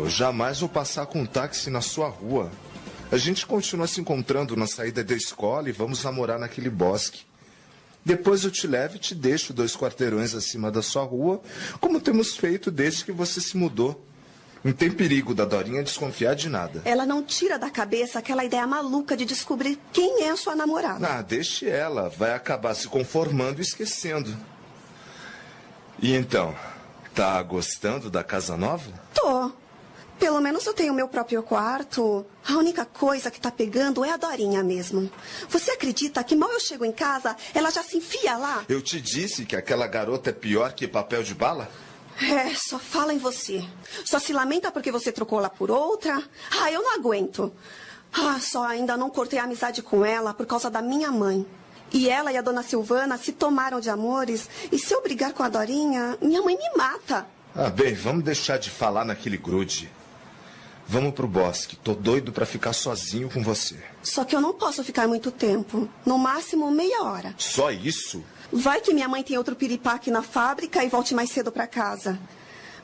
Amor. 0.07 0.11
Jamais 0.11 0.61
vou 0.61 0.69
passar 0.69 1.07
com 1.07 1.21
um 1.21 1.27
táxi 1.27 1.71
na 1.71 1.81
sua 1.81 2.09
rua. 2.09 2.51
A 3.11 3.17
gente 3.17 3.47
continua 3.47 3.87
se 3.87 4.01
encontrando 4.01 4.57
na 4.57 4.67
saída 4.67 5.05
da 5.05 5.15
escola 5.15 5.69
e 5.69 5.73
vamos 5.73 6.03
namorar 6.03 6.39
naquele 6.39 6.71
bosque. 6.71 7.25
Depois 8.05 8.45
eu 8.45 8.51
te 8.51 8.67
levo 8.67 8.97
e 8.97 9.01
te 9.01 9.15
deixo 9.15 9.53
dois 9.53 9.77
quarteirões 9.77 10.35
acima 10.35 10.71
da 10.71 10.81
sua 10.81 11.03
rua, 11.03 11.41
como 11.81 12.01
temos 12.01 12.37
feito 12.37 12.71
desde 12.71 13.05
que 13.05 13.13
você 13.13 13.41
se 13.41 13.57
mudou. 13.57 14.05
Não 14.63 14.73
tem 14.73 14.91
perigo 14.91 15.35
da 15.35 15.45
Dorinha 15.45 15.83
desconfiar 15.83 16.35
de 16.35 16.49
nada. 16.49 16.83
Ela 16.85 17.07
não 17.07 17.23
tira 17.23 17.59
da 17.59 17.71
cabeça 17.71 18.19
aquela 18.19 18.45
ideia 18.45 18.67
maluca 18.67 19.17
de 19.17 19.25
descobrir 19.25 19.79
quem 19.93 20.23
é 20.23 20.31
a 20.31 20.37
sua 20.37 20.57
namorada. 20.57 21.07
Ah, 21.07 21.23
deixe 21.23 21.69
ela. 21.69 22.09
Vai 22.09 22.33
acabar 22.33 22.75
se 22.75 22.89
conformando 22.89 23.61
e 23.61 23.63
esquecendo. 23.63 24.37
E 26.01 26.15
então, 26.15 26.55
tá 27.15 27.41
gostando 27.43 28.11
da 28.11 28.25
casa 28.25 28.57
nova? 28.57 28.91
Tô. 29.15 29.53
Pelo 30.19 30.41
menos 30.41 30.65
eu 30.67 30.73
tenho 30.73 30.95
meu 30.95 31.09
próprio 31.09 31.43
quarto. 31.43 32.25
A 32.49 32.55
única 32.55 32.85
coisa 32.85 33.31
que 33.31 33.41
tá 33.41 33.51
pegando 33.51 34.05
é 34.05 34.11
a 34.13 34.17
Dorinha 34.17 34.63
mesmo. 34.63 35.11
Você 35.49 35.71
acredita 35.71 36.25
que 36.25 36.35
mal 36.35 36.51
eu 36.51 36.61
chego 36.61 36.85
em 36.85 36.93
casa, 36.93 37.37
ela 37.55 37.71
já 37.71 37.83
se 37.83 37.99
enfia 37.99 38.37
lá? 38.37 38.65
Eu 38.69 38.81
te 38.81 39.01
disse 39.01 39.45
que 39.45 39.55
aquela 39.55 39.87
garota 39.87 40.31
é 40.31 40.33
pior 40.33 40.73
que 40.73 40.89
papel 40.89 41.23
de 41.23 41.35
bala? 41.35 41.71
É, 42.21 42.55
só 42.55 42.79
fala 42.79 43.13
em 43.13 43.19
você. 43.19 43.63
Só 44.05 44.19
se 44.19 44.33
lamenta 44.33 44.71
porque 44.73 44.91
você 44.91 45.13
trocou 45.13 45.39
lá 45.39 45.51
por 45.51 45.71
outra. 45.71 46.23
Ah, 46.51 46.73
eu 46.73 46.83
não 46.83 46.95
aguento. 46.95 47.53
Ah, 48.11 48.41
só 48.41 48.65
ainda 48.65 48.97
não 48.97 49.11
cortei 49.11 49.39
a 49.39 49.45
amizade 49.45 49.83
com 49.83 50.03
ela 50.03 50.33
por 50.33 50.47
causa 50.47 50.71
da 50.71 50.81
minha 50.81 51.11
mãe. 51.13 51.47
E 51.93 52.09
ela 52.09 52.33
e 52.33 52.39
a 52.39 52.43
dona 52.43 52.63
Silvana 52.63 53.19
se 53.19 53.33
tomaram 53.33 53.81
de 53.81 53.91
amores. 53.91 54.49
E 54.73 54.79
se 54.79 54.95
eu 54.95 55.03
brigar 55.03 55.35
com 55.35 55.43
a 55.43 55.49
Dorinha, 55.49 56.17
minha 56.23 56.41
mãe 56.41 56.57
me 56.57 56.77
mata. 56.77 57.27
Ah, 57.55 57.69
bem, 57.69 57.95
vamos 57.95 58.25
deixar 58.25 58.59
de 58.59 58.71
falar 58.71 59.05
naquele 59.05 59.37
grude. 59.37 59.91
Vamos 60.89 61.15
pro 61.15 61.27
bosque. 61.27 61.77
Tô 61.77 61.95
doido 61.95 62.33
pra 62.33 62.47
ficar 62.47 62.73
sozinho 62.73 63.29
com 63.29 63.43
você. 63.43 63.77
Só 64.03 64.25
que 64.25 64.37
eu 64.37 64.41
não 64.41 64.55
posso 64.55 64.85
ficar 64.85 65.09
muito 65.09 65.31
tempo. 65.31 65.89
No 66.05 66.17
máximo 66.17 66.71
meia 66.71 67.03
hora. 67.03 67.35
Só 67.37 67.71
isso? 67.71 68.23
Vai 68.53 68.81
que 68.81 68.95
minha 68.95 69.09
mãe 69.09 69.23
tem 69.23 69.37
outro 69.37 69.57
piripaque 69.57 70.11
na 70.11 70.23
fábrica 70.23 70.85
e 70.85 70.89
volte 70.89 71.15
mais 71.15 71.31
cedo 71.31 71.51
para 71.51 71.67
casa. 71.67 72.19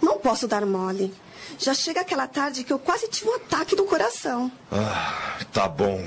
Não 0.00 0.18
posso 0.18 0.48
dar 0.48 0.66
mole. 0.66 1.14
Já 1.58 1.74
chega 1.74 2.00
aquela 2.00 2.26
tarde 2.26 2.64
que 2.64 2.72
eu 2.72 2.78
quase 2.78 3.08
tive 3.08 3.30
um 3.30 3.36
ataque 3.36 3.76
do 3.76 3.84
coração. 3.84 4.50
Ah, 4.70 5.38
tá 5.52 5.68
bom. 5.68 6.02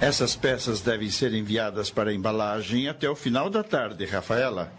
Essas 0.00 0.34
peças 0.34 0.80
devem 0.80 1.10
ser 1.10 1.34
enviadas 1.34 1.90
para 1.90 2.10
a 2.10 2.14
embalagem 2.14 2.88
até 2.88 3.08
o 3.08 3.14
final 3.14 3.50
da 3.50 3.62
tarde, 3.62 4.06
Rafaela. 4.06 4.72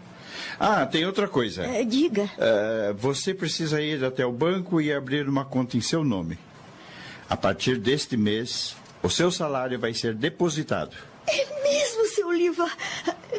Ah, 0.58 0.84
tem 0.84 1.06
outra 1.06 1.28
coisa. 1.28 1.62
É, 1.62 1.84
diga. 1.84 2.28
É, 2.36 2.92
você 2.92 3.32
precisa 3.32 3.80
ir 3.80 4.04
até 4.04 4.26
o 4.26 4.32
banco 4.32 4.80
e 4.80 4.92
abrir 4.92 5.28
uma 5.28 5.44
conta 5.44 5.76
em 5.76 5.80
seu 5.80 6.02
nome. 6.02 6.36
A 7.30 7.36
partir 7.36 7.78
deste 7.78 8.16
mês, 8.16 8.74
o 9.00 9.08
seu 9.08 9.30
salário 9.30 9.78
vai 9.78 9.94
ser 9.94 10.12
depositado. 10.12 10.96
É 11.28 11.62
mesmo, 11.62 12.04
seu 12.06 12.26
Oliva? 12.26 12.68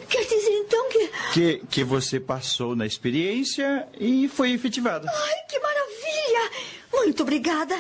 Quer 0.07 0.23
dizer 0.23 0.64
então 0.65 0.89
que. 0.89 1.10
Que, 1.34 1.61
que 1.69 1.84
você 1.84 2.18
passou 2.18 2.77
na 2.77 2.85
experiência 2.85 3.88
e 3.99 4.30
foi 4.30 4.51
efetivado. 4.51 5.05
Ai, 5.07 5.35
que 5.49 5.60
maravilha! 5.60 6.51
Muito 6.93 7.23
obrigada. 7.23 7.76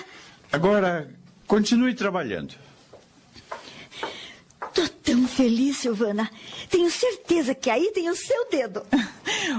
Agora, 0.51 1.09
continue 1.47 1.93
trabalhando. 1.93 2.53
Tô 4.73 4.87
tão 5.03 5.27
feliz, 5.27 5.77
Silvana. 5.77 6.29
Tenho 6.69 6.89
certeza 6.89 7.53
que 7.53 7.69
aí 7.69 7.91
tem 7.93 8.09
o 8.09 8.15
seu 8.15 8.49
dedo. 8.49 8.81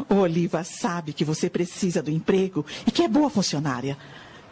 O 0.09 0.15
Oliva 0.15 0.65
sabe 0.65 1.13
que 1.13 1.25
você 1.25 1.49
precisa 1.49 2.03
do 2.03 2.11
emprego 2.11 2.65
e 2.87 2.91
que 2.91 3.03
é 3.03 3.09
boa 3.09 3.31
funcionária. 3.31 3.97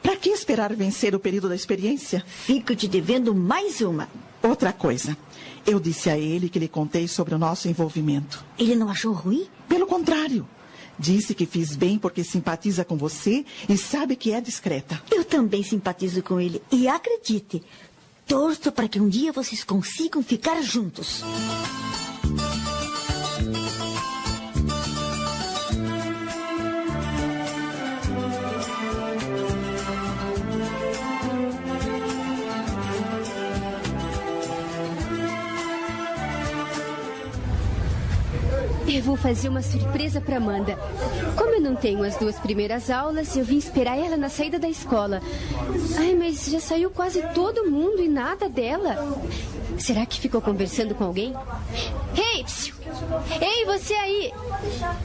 Para 0.02 0.16
que 0.16 0.30
esperar 0.30 0.74
vencer 0.74 1.14
o 1.14 1.20
período 1.20 1.48
da 1.48 1.54
experiência? 1.54 2.24
Fico 2.26 2.74
te 2.74 2.86
devendo 2.88 3.34
mais 3.34 3.80
uma. 3.80 4.08
Outra 4.42 4.72
coisa. 4.72 5.16
Eu 5.64 5.78
disse 5.78 6.10
a 6.10 6.18
ele 6.18 6.48
que 6.48 6.58
lhe 6.58 6.68
contei 6.68 7.06
sobre 7.06 7.34
o 7.34 7.38
nosso 7.38 7.68
envolvimento. 7.68 8.44
Ele 8.58 8.74
não 8.74 8.88
achou 8.88 9.12
ruim? 9.12 9.46
Pelo 9.68 9.86
contrário. 9.86 10.46
Disse 10.98 11.34
que 11.34 11.46
fiz 11.46 11.74
bem 11.74 11.98
porque 11.98 12.22
simpatiza 12.22 12.84
com 12.84 12.96
você 12.96 13.44
e 13.68 13.76
sabe 13.76 14.16
que 14.16 14.32
é 14.32 14.40
discreta. 14.40 15.00
Eu 15.10 15.24
também 15.24 15.62
simpatizo 15.62 16.22
com 16.22 16.40
ele. 16.40 16.60
E 16.70 16.86
acredite, 16.88 17.62
torço 18.32 18.72
para 18.72 18.88
que 18.88 18.98
um 18.98 19.10
dia 19.10 19.30
vocês 19.30 19.62
consigam 19.62 20.22
ficar 20.22 20.62
juntos. 20.62 21.22
Eu 38.92 39.00
vou 39.00 39.16
fazer 39.16 39.48
uma 39.48 39.62
surpresa 39.62 40.20
para 40.20 40.36
Amanda. 40.36 40.76
Como 41.34 41.54
eu 41.54 41.62
não 41.62 41.74
tenho 41.74 42.04
as 42.04 42.14
duas 42.16 42.38
primeiras 42.38 42.90
aulas, 42.90 43.34
eu 43.34 43.42
vim 43.42 43.56
esperar 43.56 43.96
ela 43.96 44.18
na 44.18 44.28
saída 44.28 44.58
da 44.58 44.68
escola. 44.68 45.22
Ai, 45.96 46.14
mas 46.14 46.44
já 46.44 46.60
saiu 46.60 46.90
quase 46.90 47.22
todo 47.28 47.70
mundo 47.70 48.02
e 48.02 48.08
nada 48.08 48.50
dela. 48.50 49.18
Será 49.78 50.04
que 50.04 50.20
ficou 50.20 50.42
conversando 50.42 50.94
com 50.94 51.04
alguém? 51.04 51.32
Ei, 52.14 52.44
psiu. 52.44 52.74
Ei, 53.40 53.64
você 53.64 53.94
aí! 53.94 54.30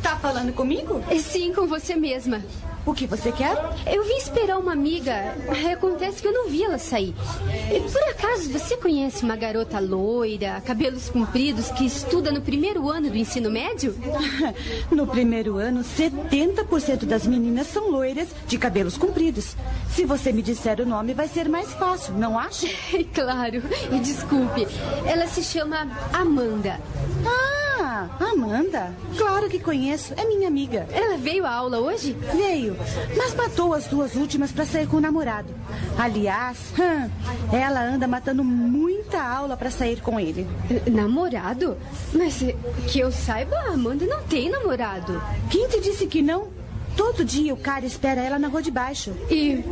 Tá 0.04 0.18
falando 0.18 0.52
comigo? 0.52 1.02
Sim, 1.22 1.54
com 1.54 1.66
você 1.66 1.96
mesma. 1.96 2.44
O 2.88 2.94
que 2.94 3.06
você 3.06 3.34
quer? 3.34 3.54
Eu 3.86 4.06
vim 4.06 4.16
esperar 4.16 4.58
uma 4.58 4.72
amiga. 4.72 5.36
Acontece 5.74 6.22
que 6.22 6.28
eu 6.30 6.32
não 6.32 6.48
vi 6.48 6.64
ela 6.64 6.78
sair. 6.78 7.14
E 7.70 7.82
por 7.82 8.02
acaso 8.04 8.50
você 8.50 8.78
conhece 8.78 9.24
uma 9.26 9.36
garota 9.36 9.78
loira, 9.78 10.62
cabelos 10.66 11.10
compridos, 11.10 11.70
que 11.70 11.86
estuda 11.86 12.32
no 12.32 12.40
primeiro 12.42 12.90
ano 12.90 13.10
do 13.10 13.18
ensino 13.18 13.52
médio? 13.52 13.94
No 14.90 15.06
primeiro 15.06 15.58
ano, 15.58 15.82
70% 15.82 17.06
das 17.06 17.28
meninas 17.28 17.68
são 17.68 17.90
loiras, 17.90 18.30
de 18.48 18.58
cabelos 18.58 18.98
compridos. 18.98 19.56
Se 19.90 20.06
você 20.06 20.32
me 20.32 20.42
disser 20.42 20.80
o 20.80 20.86
nome, 20.86 21.14
vai 21.14 21.28
ser 21.28 21.50
mais 21.50 21.74
fácil, 21.74 22.14
não 22.14 22.40
acha? 22.40 22.68
claro. 23.14 23.62
E 23.92 24.00
desculpe, 24.00 24.66
ela 25.06 25.28
se 25.28 25.44
chama 25.44 25.90
Amanda. 26.14 26.80
Ah, 27.26 27.58
Amanda. 28.20 28.94
Claro 29.18 29.50
que 29.50 29.60
conheço. 29.60 30.14
É 30.16 30.26
minha 30.26 30.48
amiga. 30.48 30.88
Ela 30.92 31.18
veio 31.18 31.46
à 31.46 31.52
aula 31.52 31.80
hoje? 31.80 32.16
Veio, 32.34 32.77
mas 33.16 33.36
matou 33.36 33.74
as 33.74 33.88
duas 33.88 34.16
últimas 34.16 34.52
para 34.52 34.66
sair 34.66 34.88
com 34.88 34.98
o 34.98 35.02
namorado. 35.02 35.54
Aliás, 35.98 36.58
hum, 36.78 37.10
ela 37.52 37.82
anda 37.82 38.08
matando 38.08 38.44
muita 38.44 39.22
aula 39.22 39.58
para 39.58 39.72
sair 39.72 40.02
com 40.02 40.20
ele. 40.20 40.48
Namorado? 40.92 41.78
Mas 42.14 42.44
que 42.88 43.00
eu 43.00 43.12
saiba, 43.12 43.56
a 43.56 43.74
Amanda 43.74 44.06
não 44.06 44.24
tem 44.24 44.50
namorado. 44.50 45.22
Quem 45.50 45.68
te 45.68 45.80
disse 45.80 46.08
que 46.08 46.22
não? 46.22 46.48
Todo 46.96 47.24
dia 47.24 47.54
o 47.54 47.58
cara 47.58 47.86
espera 47.86 48.22
ela 48.22 48.40
na 48.40 48.48
rua 48.48 48.62
de 48.62 48.72
baixo. 48.72 49.14
E, 49.30 49.64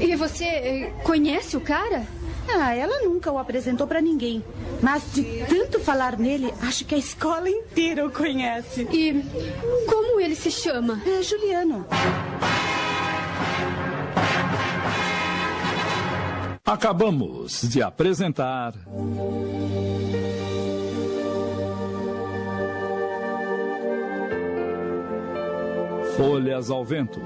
e 0.00 0.14
você 0.14 0.44
eh, 0.44 0.92
conhece 1.02 1.56
o 1.56 1.60
cara? 1.60 2.06
Ah, 2.50 2.74
ela 2.74 3.02
nunca 3.04 3.30
o 3.30 3.38
apresentou 3.38 3.86
para 3.86 4.00
ninguém. 4.00 4.42
Mas 4.82 5.02
de 5.12 5.44
tanto 5.48 5.80
falar 5.80 6.18
nele, 6.18 6.52
acho 6.62 6.84
que 6.84 6.94
a 6.94 6.98
escola 6.98 7.48
inteira 7.48 8.06
o 8.06 8.10
conhece. 8.10 8.88
E 8.92 9.22
como 9.86 10.20
ele 10.20 10.34
se 10.34 10.50
chama? 10.50 11.00
É 11.06 11.22
Juliano. 11.22 11.86
Acabamos 16.64 17.62
de 17.62 17.82
apresentar. 17.82 18.74
Folhas 26.16 26.70
ao 26.70 26.84
Vento. 26.84 27.20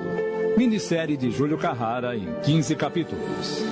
Minissérie 0.56 1.16
de 1.16 1.30
Júlio 1.30 1.56
Carrara 1.58 2.14
em 2.16 2.28
15 2.42 2.76
capítulos. 2.76 3.62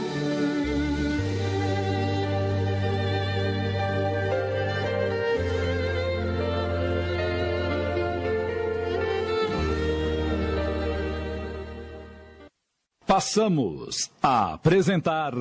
Passamos 13.21 14.11
a 14.23 14.55
apresentar. 14.55 15.35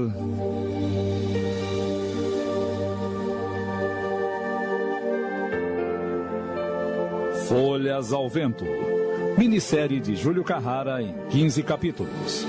Folhas 7.47 8.11
ao 8.11 8.27
Vento. 8.27 8.65
Minissérie 9.37 10.01
de 10.01 10.13
Júlio 10.17 10.43
Carrara 10.43 11.01
em 11.01 11.15
15 11.29 11.63
capítulos. 11.63 12.45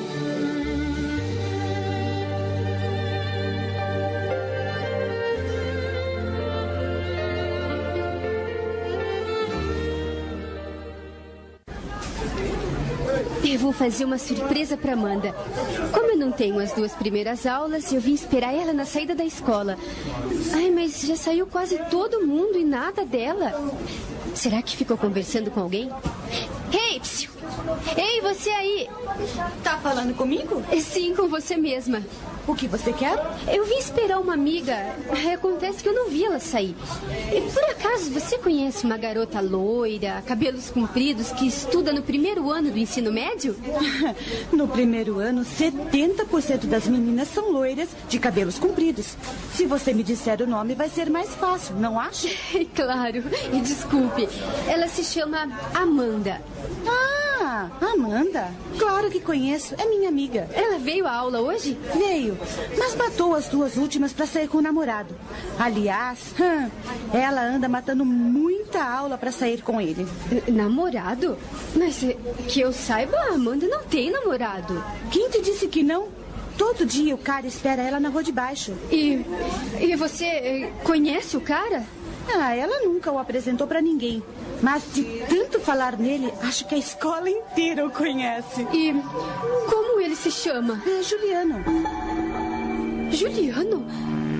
Vou 13.71 13.73
fazer 13.73 14.05
uma 14.05 14.19
surpresa 14.19 14.77
para 14.77 14.95
Amanda. 14.95 15.33
Como 15.93 16.11
eu 16.11 16.17
não 16.17 16.33
tenho 16.33 16.59
as 16.59 16.73
duas 16.73 16.93
primeiras 16.93 17.47
aulas, 17.47 17.93
eu 17.93 18.01
vim 18.01 18.13
esperar 18.13 18.53
ela 18.53 18.73
na 18.73 18.85
saída 18.85 19.15
da 19.15 19.25
escola. 19.25 19.79
Ai, 20.53 20.73
mas 20.73 21.01
já 21.03 21.15
saiu 21.15 21.47
quase 21.47 21.79
todo 21.89 22.27
mundo 22.27 22.59
e 22.59 22.65
nada 22.65 23.05
dela. 23.05 23.73
Será 24.35 24.61
que 24.61 24.77
ficou 24.77 24.97
conversando 24.97 25.53
com 25.53 25.61
alguém? 25.61 25.89
Ei, 26.73 26.99
psiu! 26.99 27.31
Ei, 27.97 28.21
você 28.21 28.51
aí! 28.51 28.89
Tá 29.63 29.79
falando 29.79 30.17
comigo? 30.17 30.63
Sim, 30.83 31.15
com 31.15 31.29
você 31.29 31.57
mesma. 31.57 32.03
O 32.51 32.55
que 32.57 32.67
você 32.67 32.93
quer? 32.93 33.17
Eu 33.47 33.65
vim 33.65 33.79
esperar 33.79 34.19
uma 34.19 34.35
amiga. 34.35 34.77
Acontece 35.33 35.85
que 35.85 35.89
eu 35.89 35.95
não 35.95 36.11
vi 36.11 36.25
ela 36.25 36.41
sair. 36.41 36.75
E 37.33 37.41
por 37.53 37.63
acaso 37.63 38.11
você 38.11 38.39
conhece 38.39 38.85
uma 38.85 38.97
garota 38.97 39.41
loira, 39.41 40.21
cabelos 40.27 40.69
compridos, 40.69 41.31
que 41.31 41.47
estuda 41.47 41.93
no 41.93 42.03
primeiro 42.03 42.51
ano 42.51 42.73
do 42.73 42.79
ensino 42.79 43.13
médio? 43.13 43.55
No 44.53 44.67
primeiro 44.67 45.21
ano, 45.21 45.43
70% 45.43 46.67
das 46.67 46.89
meninas 46.89 47.29
são 47.29 47.53
loiras, 47.53 47.89
de 48.09 48.19
cabelos 48.19 48.59
compridos. 48.59 49.17
Se 49.55 49.65
você 49.65 49.93
me 49.93 50.03
disser 50.03 50.43
o 50.43 50.47
nome, 50.47 50.75
vai 50.75 50.89
ser 50.89 51.09
mais 51.09 51.35
fácil, 51.37 51.77
não 51.77 52.01
acha? 52.01 52.29
claro. 52.75 53.23
E 53.53 53.61
desculpe, 53.61 54.29
ela 54.67 54.89
se 54.89 55.05
chama 55.05 55.49
Amanda. 55.73 56.41
Ah, 56.87 57.71
Amanda. 57.81 58.53
Claro 58.79 59.11
que 59.11 59.21
conheço, 59.21 59.75
é 59.77 59.87
minha 59.87 60.09
amiga. 60.09 60.49
Ela 60.53 60.79
veio 60.79 61.07
à 61.07 61.13
aula 61.13 61.41
hoje? 61.41 61.77
Veio, 61.95 62.39
mas 62.79 62.95
matou 62.95 63.35
as 63.35 63.49
duas 63.49 63.77
últimas 63.77 64.13
para 64.13 64.27
sair 64.27 64.49
com 64.49 64.59
o 64.59 64.63
namorado. 64.63 65.15
Aliás, 65.59 66.19
hum, 66.41 66.71
ela 67.13 67.43
anda 67.43 67.69
matando 67.69 68.05
muita 68.05 68.83
aula 68.83 69.19
para 69.19 69.33
sair 69.33 69.63
com 69.63 69.81
ele. 69.81 70.07
Namorado? 70.49 71.37
Mas 71.75 72.05
que 72.49 72.61
eu 72.61 72.73
saiba, 72.73 73.17
a 73.17 73.35
Amanda 73.35 73.67
não 73.67 73.85
tem 73.85 74.11
namorado. 74.11 74.83
Quem 75.11 75.29
te 75.31 75.41
disse 75.41 75.69
que 75.69 75.83
não? 75.83 76.09
Todo 76.57 76.85
dia 76.85 77.15
o 77.15 77.19
cara 77.19 77.47
espera 77.47 77.83
ela 77.83 77.99
na 77.99 78.11
rua 78.11 78.23
de 78.23 78.33
baixo. 78.33 78.75
E, 78.91 79.25
e 79.81 79.97
você 79.97 80.25
eh, 80.25 80.73
conhece 80.85 81.37
o 81.37 81.41
cara? 81.41 81.85
Ah, 82.35 82.55
ela 82.55 82.81
nunca 82.85 83.11
o 83.11 83.19
apresentou 83.19 83.67
para 83.67 83.81
ninguém. 83.81 84.23
Mas 84.63 84.83
de 84.93 85.05
tanto 85.29 85.61
falar 85.61 85.97
nele, 85.97 86.33
acho 86.43 86.67
que 86.67 86.75
a 86.75 86.79
escola 86.79 87.29
inteira 87.29 87.87
o 87.87 87.91
conhece. 87.91 88.67
E 88.73 88.93
como 89.69 90.01
ele 90.01 90.15
se 90.15 90.31
chama? 90.31 90.83
É 90.87 91.03
Juliano. 91.03 91.65
Juliano? 93.11 93.87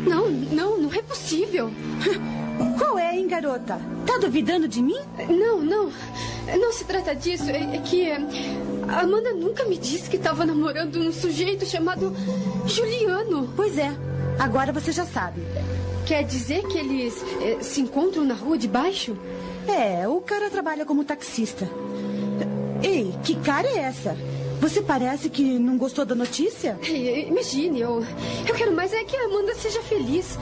Não, 0.07 0.31
não, 0.31 0.79
não 0.79 0.93
é 0.93 1.03
possível. 1.03 1.71
Qual 2.79 2.99
é, 2.99 3.17
hein, 3.17 3.27
garota? 3.27 3.81
Tá 4.07 4.19
duvidando 4.19 4.69
de 4.69 4.83
mim? 4.83 5.01
Não, 5.29 5.61
não. 5.61 5.91
Não 6.59 6.73
se 6.73 6.85
trata 6.85 7.15
disso. 7.15 7.51
É, 7.51 7.77
é 7.77 7.79
que 7.79 8.03
eh, 8.03 8.19
a 8.89 9.01
Amanda 9.01 9.33
nunca 9.33 9.65
me 9.65 9.79
disse 9.79 10.11
que 10.11 10.17
estava 10.17 10.45
namorando 10.45 10.97
um 10.97 11.13
sujeito 11.13 11.65
chamado 11.65 12.15
Juliano. 12.67 13.51
Pois 13.57 13.79
é. 13.79 13.91
Agora 14.39 14.73
você 14.73 14.93
já 14.93 15.07
sabe. 15.07 15.41
Quer 16.07 16.25
dizer 16.25 16.67
que 16.67 16.79
eles 16.79 17.23
eh, 17.41 17.59
se 17.63 17.81
encontram 17.81 18.25
na 18.25 18.35
rua 18.35 18.59
de 18.59 18.67
baixo? 18.67 19.17
É, 19.69 20.09
o 20.09 20.21
cara 20.21 20.51
trabalha 20.51 20.85
como 20.85 21.05
taxista. 21.05 21.69
Ei, 22.83 23.15
que 23.23 23.37
cara 23.37 23.69
é 23.69 23.79
essa? 23.79 24.17
Você 24.61 24.83
parece 24.83 25.31
que 25.31 25.59
não 25.59 25.79
gostou 25.79 26.05
da 26.05 26.15
notícia? 26.15 26.79
Ei, 26.83 27.29
Imagine, 27.29 27.81
eu, 27.81 28.05
eu 28.47 28.55
quero 28.55 28.73
mais 28.73 28.93
é 28.93 29.05
que 29.05 29.17
a 29.17 29.25
Amanda 29.25 29.55
seja 29.55 29.81
feliz. 29.83 30.39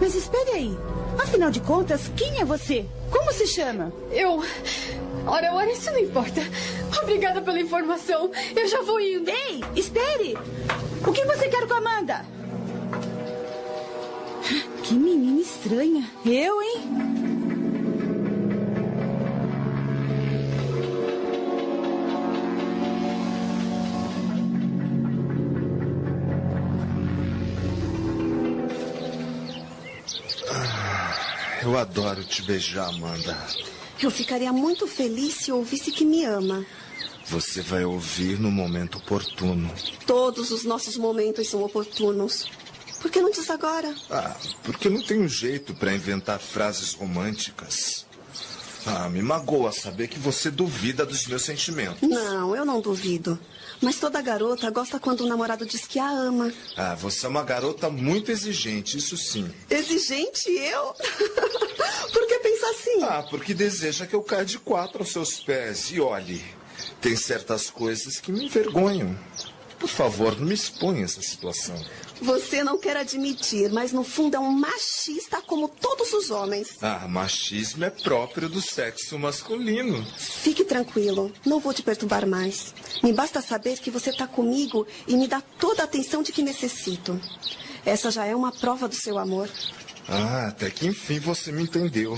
Mas 0.00 0.14
espere 0.14 0.50
aí. 0.50 0.78
Afinal 1.18 1.50
de 1.50 1.60
contas, 1.60 2.10
quem 2.16 2.40
é 2.40 2.44
você? 2.44 2.84
Como 3.10 3.32
se 3.32 3.46
chama? 3.46 3.92
Eu. 4.10 4.42
Ora, 5.26 5.54
ora, 5.54 5.70
isso 5.70 5.90
não 5.90 5.98
importa. 5.98 6.40
Obrigada 7.02 7.40
pela 7.40 7.60
informação. 7.60 8.30
Eu 8.54 8.66
já 8.66 8.82
vou 8.82 9.00
indo. 9.00 9.30
Ei, 9.30 9.60
espere! 9.76 10.36
O 11.06 11.12
que 11.12 11.24
você 11.24 11.48
quer 11.48 11.66
com 11.66 11.74
a 11.74 11.78
Amanda? 11.78 12.24
Que 14.82 14.94
menina 14.94 15.40
estranha. 15.40 16.10
Eu, 16.24 16.62
hein? 16.62 16.82
Eu 31.62 31.78
adoro 31.78 32.24
te 32.24 32.42
beijar, 32.42 32.88
Amanda. 32.88 33.38
Eu 34.02 34.10
ficaria 34.10 34.52
muito 34.52 34.86
feliz 34.88 35.34
se 35.36 35.52
ouvisse 35.52 35.92
que 35.92 36.04
me 36.04 36.24
ama. 36.24 36.66
Você 37.26 37.62
vai 37.62 37.84
ouvir 37.84 38.38
no 38.38 38.50
momento 38.50 38.98
oportuno. 38.98 39.72
Todos 40.04 40.50
os 40.50 40.64
nossos 40.64 40.96
momentos 40.96 41.48
são 41.48 41.62
oportunos. 41.62 42.50
Por 43.02 43.10
que 43.10 43.20
não 43.20 43.32
diz 43.32 43.50
agora? 43.50 43.92
Ah, 44.08 44.36
porque 44.62 44.88
não 44.88 45.02
tenho 45.02 45.28
jeito 45.28 45.74
para 45.74 45.92
inventar 45.92 46.38
frases 46.38 46.94
românticas. 46.94 48.06
Ah, 48.86 49.08
me 49.08 49.20
magoa 49.20 49.72
saber 49.72 50.06
que 50.06 50.20
você 50.20 50.52
duvida 50.52 51.04
dos 51.04 51.26
meus 51.26 51.42
sentimentos. 51.42 52.08
Não, 52.08 52.54
eu 52.54 52.64
não 52.64 52.80
duvido. 52.80 53.36
Mas 53.80 53.98
toda 53.98 54.22
garota 54.22 54.70
gosta 54.70 55.00
quando 55.00 55.22
o 55.22 55.26
namorado 55.26 55.66
diz 55.66 55.84
que 55.84 55.98
a 55.98 56.08
ama. 56.08 56.52
Ah, 56.76 56.94
você 56.94 57.26
é 57.26 57.28
uma 57.28 57.42
garota 57.42 57.90
muito 57.90 58.30
exigente, 58.30 58.96
isso 58.96 59.16
sim. 59.16 59.52
Exigente 59.68 60.48
eu? 60.48 60.94
Por 62.12 62.26
que 62.28 62.38
pensa 62.38 62.70
assim? 62.70 63.02
Ah, 63.02 63.26
porque 63.28 63.52
deseja 63.52 64.06
que 64.06 64.14
eu 64.14 64.22
caia 64.22 64.44
de 64.44 64.58
quatro 64.60 65.00
aos 65.00 65.10
seus 65.10 65.40
pés. 65.40 65.90
E 65.90 66.00
olhe, 66.00 66.40
tem 67.00 67.16
certas 67.16 67.68
coisas 67.68 68.20
que 68.20 68.30
me 68.30 68.46
envergonham. 68.46 69.18
Por 69.78 69.88
favor, 69.88 70.38
não 70.38 70.46
me 70.46 70.54
exponha 70.54 71.04
essa 71.04 71.20
situação. 71.20 71.74
Você 72.22 72.62
não 72.62 72.78
quer 72.78 72.96
admitir, 72.96 73.68
mas 73.72 73.90
no 73.92 74.04
fundo 74.04 74.36
é 74.36 74.38
um 74.38 74.52
machista 74.52 75.42
como 75.42 75.66
todos 75.66 76.12
os 76.12 76.30
homens. 76.30 76.76
Ah, 76.80 77.08
machismo 77.08 77.84
é 77.84 77.90
próprio 77.90 78.48
do 78.48 78.62
sexo 78.62 79.18
masculino. 79.18 80.06
Fique 80.16 80.64
tranquilo, 80.64 81.32
não 81.44 81.58
vou 81.58 81.74
te 81.74 81.82
perturbar 81.82 82.24
mais. 82.24 82.72
Me 83.02 83.12
basta 83.12 83.42
saber 83.42 83.80
que 83.80 83.90
você 83.90 84.10
está 84.10 84.28
comigo 84.28 84.86
e 85.08 85.16
me 85.16 85.26
dá 85.26 85.40
toda 85.40 85.82
a 85.82 85.84
atenção 85.84 86.22
de 86.22 86.30
que 86.30 86.42
necessito. 86.42 87.20
Essa 87.84 88.08
já 88.08 88.24
é 88.24 88.36
uma 88.36 88.52
prova 88.52 88.86
do 88.86 88.94
seu 88.94 89.18
amor. 89.18 89.50
Ah, 90.08 90.46
até 90.46 90.70
que 90.70 90.86
enfim 90.86 91.18
você 91.18 91.50
me 91.50 91.64
entendeu. 91.64 92.16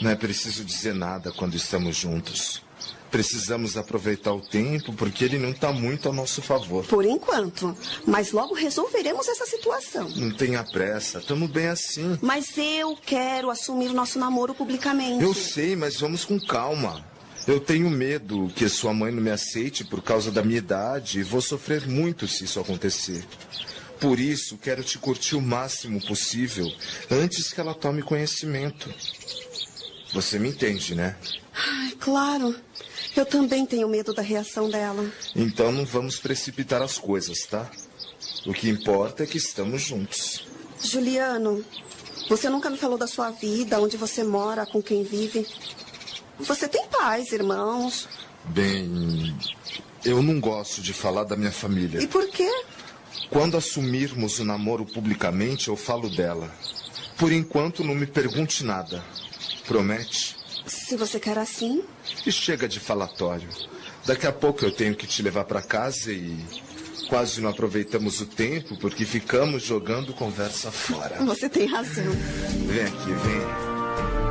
Não 0.00 0.10
é 0.10 0.16
preciso 0.16 0.64
dizer 0.64 0.94
nada 0.94 1.30
quando 1.32 1.54
estamos 1.54 1.94
juntos. 1.94 2.62
Precisamos 3.10 3.76
aproveitar 3.76 4.32
o 4.32 4.40
tempo 4.40 4.92
porque 4.92 5.24
ele 5.24 5.38
não 5.38 5.50
está 5.50 5.72
muito 5.72 6.08
a 6.08 6.12
nosso 6.12 6.42
favor. 6.42 6.84
Por 6.86 7.04
enquanto. 7.04 7.76
Mas 8.06 8.32
logo 8.32 8.54
resolveremos 8.54 9.26
essa 9.28 9.46
situação. 9.46 10.08
Não 10.16 10.30
tenha 10.30 10.62
pressa, 10.62 11.18
estamos 11.18 11.50
bem 11.50 11.68
assim. 11.68 12.18
Mas 12.20 12.56
eu 12.56 12.96
quero 12.96 13.50
assumir 13.50 13.92
nosso 13.92 14.18
namoro 14.18 14.54
publicamente. 14.54 15.22
Eu 15.22 15.32
sei, 15.32 15.74
mas 15.74 15.98
vamos 15.98 16.24
com 16.24 16.38
calma. 16.38 17.04
Eu 17.46 17.58
tenho 17.58 17.88
medo 17.88 18.52
que 18.54 18.68
sua 18.68 18.92
mãe 18.92 19.10
não 19.10 19.22
me 19.22 19.30
aceite 19.30 19.82
por 19.82 20.02
causa 20.02 20.30
da 20.30 20.42
minha 20.42 20.58
idade 20.58 21.20
e 21.20 21.22
vou 21.22 21.40
sofrer 21.40 21.88
muito 21.88 22.28
se 22.28 22.44
isso 22.44 22.60
acontecer. 22.60 23.24
Por 23.98 24.20
isso, 24.20 24.58
quero 24.58 24.84
te 24.84 24.98
curtir 24.98 25.34
o 25.34 25.40
máximo 25.40 26.00
possível 26.06 26.70
antes 27.10 27.50
que 27.52 27.60
ela 27.60 27.74
tome 27.74 28.02
conhecimento. 28.02 28.88
Você 30.12 30.38
me 30.38 30.48
entende, 30.48 30.94
né? 30.94 31.16
Ai, 31.54 31.92
claro. 31.98 32.54
Eu 33.16 33.26
também 33.26 33.66
tenho 33.66 33.88
medo 33.88 34.14
da 34.14 34.22
reação 34.22 34.70
dela. 34.70 35.10
Então 35.34 35.72
não 35.72 35.84
vamos 35.84 36.16
precipitar 36.16 36.80
as 36.82 36.98
coisas, 36.98 37.46
tá? 37.46 37.68
O 38.46 38.52
que 38.52 38.68
importa 38.68 39.24
é 39.24 39.26
que 39.26 39.36
estamos 39.36 39.82
juntos. 39.82 40.46
Juliano, 40.82 41.64
você 42.28 42.48
nunca 42.48 42.70
me 42.70 42.78
falou 42.78 42.96
da 42.96 43.06
sua 43.06 43.30
vida, 43.30 43.80
onde 43.80 43.96
você 43.96 44.22
mora, 44.22 44.64
com 44.66 44.82
quem 44.82 45.02
vive. 45.02 45.46
Você 46.38 46.68
tem 46.68 46.86
pais, 46.86 47.32
irmãos? 47.32 48.08
Bem, 48.44 49.36
eu 50.04 50.22
não 50.22 50.38
gosto 50.40 50.80
de 50.80 50.92
falar 50.92 51.24
da 51.24 51.36
minha 51.36 51.50
família. 51.50 52.00
E 52.00 52.06
por 52.06 52.28
quê? 52.28 52.48
Quando 53.30 53.56
assumirmos 53.56 54.38
o 54.38 54.44
namoro 54.44 54.86
publicamente, 54.86 55.68
eu 55.68 55.76
falo 55.76 56.08
dela. 56.08 56.50
Por 57.16 57.32
enquanto, 57.32 57.82
não 57.82 57.94
me 57.94 58.06
pergunte 58.06 58.64
nada. 58.64 59.04
Promete? 59.68 60.34
Se 60.66 60.96
você 60.96 61.20
quer 61.20 61.38
assim. 61.38 61.84
E 62.26 62.32
chega 62.32 62.66
de 62.66 62.80
falatório. 62.80 63.48
Daqui 64.06 64.26
a 64.26 64.32
pouco 64.32 64.64
eu 64.64 64.72
tenho 64.72 64.94
que 64.94 65.06
te 65.06 65.22
levar 65.22 65.44
para 65.44 65.60
casa 65.60 66.10
e 66.10 66.34
quase 67.08 67.42
não 67.42 67.50
aproveitamos 67.50 68.20
o 68.22 68.26
tempo 68.26 68.78
porque 68.78 69.04
ficamos 69.04 69.62
jogando 69.62 70.14
conversa 70.14 70.70
fora. 70.70 71.22
Você 71.24 71.48
tem 71.48 71.66
razão. 71.66 72.10
Vem 72.66 72.84
aqui, 72.84 73.12
vem. 73.12 74.27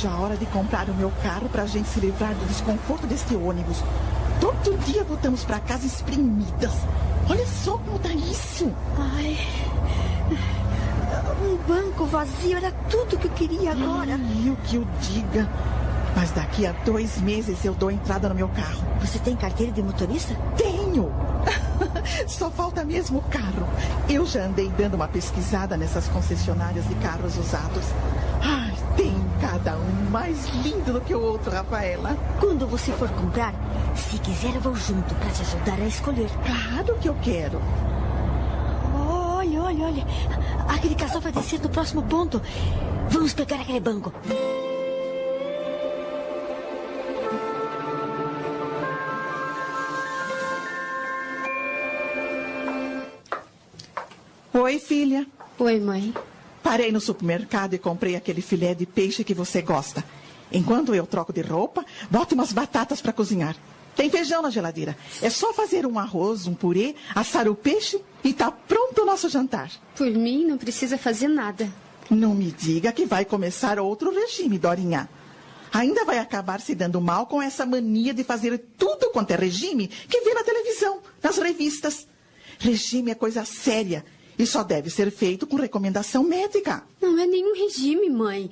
Vejo 0.00 0.08
a 0.08 0.20
hora 0.20 0.36
de 0.36 0.46
comprar 0.46 0.88
o 0.88 0.94
meu 0.94 1.12
carro 1.22 1.48
para 1.48 1.62
a 1.64 1.66
gente 1.66 1.88
se 1.88 2.00
livrar 2.00 2.34
do 2.34 2.46
desconforto 2.46 3.06
deste 3.06 3.34
ônibus. 3.34 3.82
Todo 4.40 4.78
dia 4.84 5.04
voltamos 5.04 5.44
para 5.44 5.60
casa 5.60 5.86
espremidas. 5.86 6.72
Olha 7.28 7.46
só 7.46 7.76
como 7.78 7.98
tá 7.98 8.08
isso. 8.08 8.72
Ai. 8.98 9.38
Um 11.42 11.56
banco 11.68 12.06
vazio 12.06 12.56
era 12.56 12.72
tudo 12.88 13.18
que 13.18 13.26
eu 13.26 13.32
queria 13.32 13.72
agora. 13.72 14.14
Ai, 14.14 14.50
o 14.50 14.56
que 14.64 14.76
eu 14.76 14.86
diga. 15.02 15.48
Mas 16.16 16.30
daqui 16.30 16.66
a 16.66 16.72
dois 16.84 17.20
meses 17.20 17.64
eu 17.64 17.74
dou 17.74 17.90
entrada 17.90 18.28
no 18.28 18.34
meu 18.34 18.48
carro. 18.48 18.82
Você 19.00 19.18
tem 19.18 19.36
carteira 19.36 19.72
de 19.72 19.82
motorista? 19.82 20.34
Tenho! 20.56 21.12
Só 22.26 22.50
falta 22.50 22.84
mesmo 22.84 23.18
o 23.18 23.22
carro. 23.22 23.68
Eu 24.08 24.24
já 24.26 24.44
andei 24.44 24.70
dando 24.78 24.94
uma 24.94 25.08
pesquisada 25.08 25.76
nessas 25.76 26.08
concessionárias 26.08 26.86
de 26.88 26.94
carros 26.96 27.36
usados. 27.36 27.84
Ai, 28.42 28.69
cada 29.50 29.76
um 29.76 30.10
mais 30.10 30.46
lindo 30.62 30.92
do 30.92 31.00
que 31.00 31.12
o 31.12 31.20
outro, 31.20 31.50
Rafaela. 31.50 32.16
Quando 32.38 32.68
você 32.68 32.92
for 32.92 33.08
comprar, 33.08 33.52
se 33.96 34.16
quiser 34.18 34.54
eu 34.54 34.60
vou 34.60 34.76
junto 34.76 35.12
para 35.16 35.28
te 35.30 35.42
ajudar 35.42 35.74
a 35.74 35.86
escolher. 35.86 36.30
Claro 36.46 36.96
que 37.00 37.08
eu 37.08 37.16
quero. 37.20 37.60
Olha, 38.94 39.62
olha, 39.62 39.86
olha. 39.86 40.06
Aquele 40.68 40.94
casal 40.94 41.20
vai 41.20 41.32
descer 41.32 41.58
do 41.58 41.68
próximo 41.68 42.02
ponto. 42.04 42.40
Vamos 43.08 43.34
pegar 43.34 43.60
aquele 43.60 43.80
banco. 43.80 44.12
Oi, 54.54 54.78
filha. 54.78 55.26
Oi, 55.58 55.80
mãe. 55.80 56.14
Parei 56.70 56.92
no 56.92 57.00
supermercado 57.00 57.74
e 57.74 57.80
comprei 57.80 58.14
aquele 58.14 58.40
filé 58.40 58.76
de 58.76 58.86
peixe 58.86 59.24
que 59.24 59.34
você 59.34 59.60
gosta. 59.60 60.04
Enquanto 60.52 60.94
eu 60.94 61.04
troco 61.04 61.32
de 61.32 61.40
roupa, 61.40 61.84
bote 62.08 62.32
umas 62.32 62.52
batatas 62.52 63.02
para 63.02 63.12
cozinhar. 63.12 63.56
Tem 63.96 64.08
feijão 64.08 64.40
na 64.40 64.50
geladeira. 64.50 64.96
É 65.20 65.28
só 65.28 65.52
fazer 65.52 65.84
um 65.84 65.98
arroz, 65.98 66.46
um 66.46 66.54
purê, 66.54 66.94
assar 67.12 67.48
o 67.48 67.56
peixe 67.56 68.00
e 68.22 68.32
tá 68.32 68.52
pronto 68.52 69.02
o 69.02 69.04
nosso 69.04 69.28
jantar. 69.28 69.68
Por 69.96 70.08
mim, 70.12 70.46
não 70.46 70.56
precisa 70.56 70.96
fazer 70.96 71.26
nada. 71.26 71.68
Não 72.08 72.36
me 72.36 72.52
diga 72.52 72.92
que 72.92 73.04
vai 73.04 73.24
começar 73.24 73.80
outro 73.80 74.14
regime, 74.14 74.56
Dorinha. 74.56 75.08
Ainda 75.72 76.04
vai 76.04 76.20
acabar 76.20 76.60
se 76.60 76.76
dando 76.76 77.00
mal 77.00 77.26
com 77.26 77.42
essa 77.42 77.66
mania 77.66 78.14
de 78.14 78.22
fazer 78.22 78.56
tudo 78.78 79.10
quanto 79.10 79.32
é 79.32 79.34
regime 79.34 79.88
que 79.88 80.20
vê 80.20 80.34
na 80.34 80.44
televisão, 80.44 81.00
nas 81.20 81.36
revistas. 81.36 82.06
Regime 82.60 83.10
é 83.10 83.14
coisa 83.16 83.44
séria 83.44 84.04
e 84.40 84.46
só 84.46 84.62
deve 84.62 84.88
ser 84.88 85.10
feito 85.10 85.46
com 85.46 85.56
recomendação 85.56 86.24
médica. 86.24 86.82
Não 86.98 87.18
é 87.18 87.26
nenhum 87.26 87.54
regime, 87.54 88.08
mãe. 88.08 88.50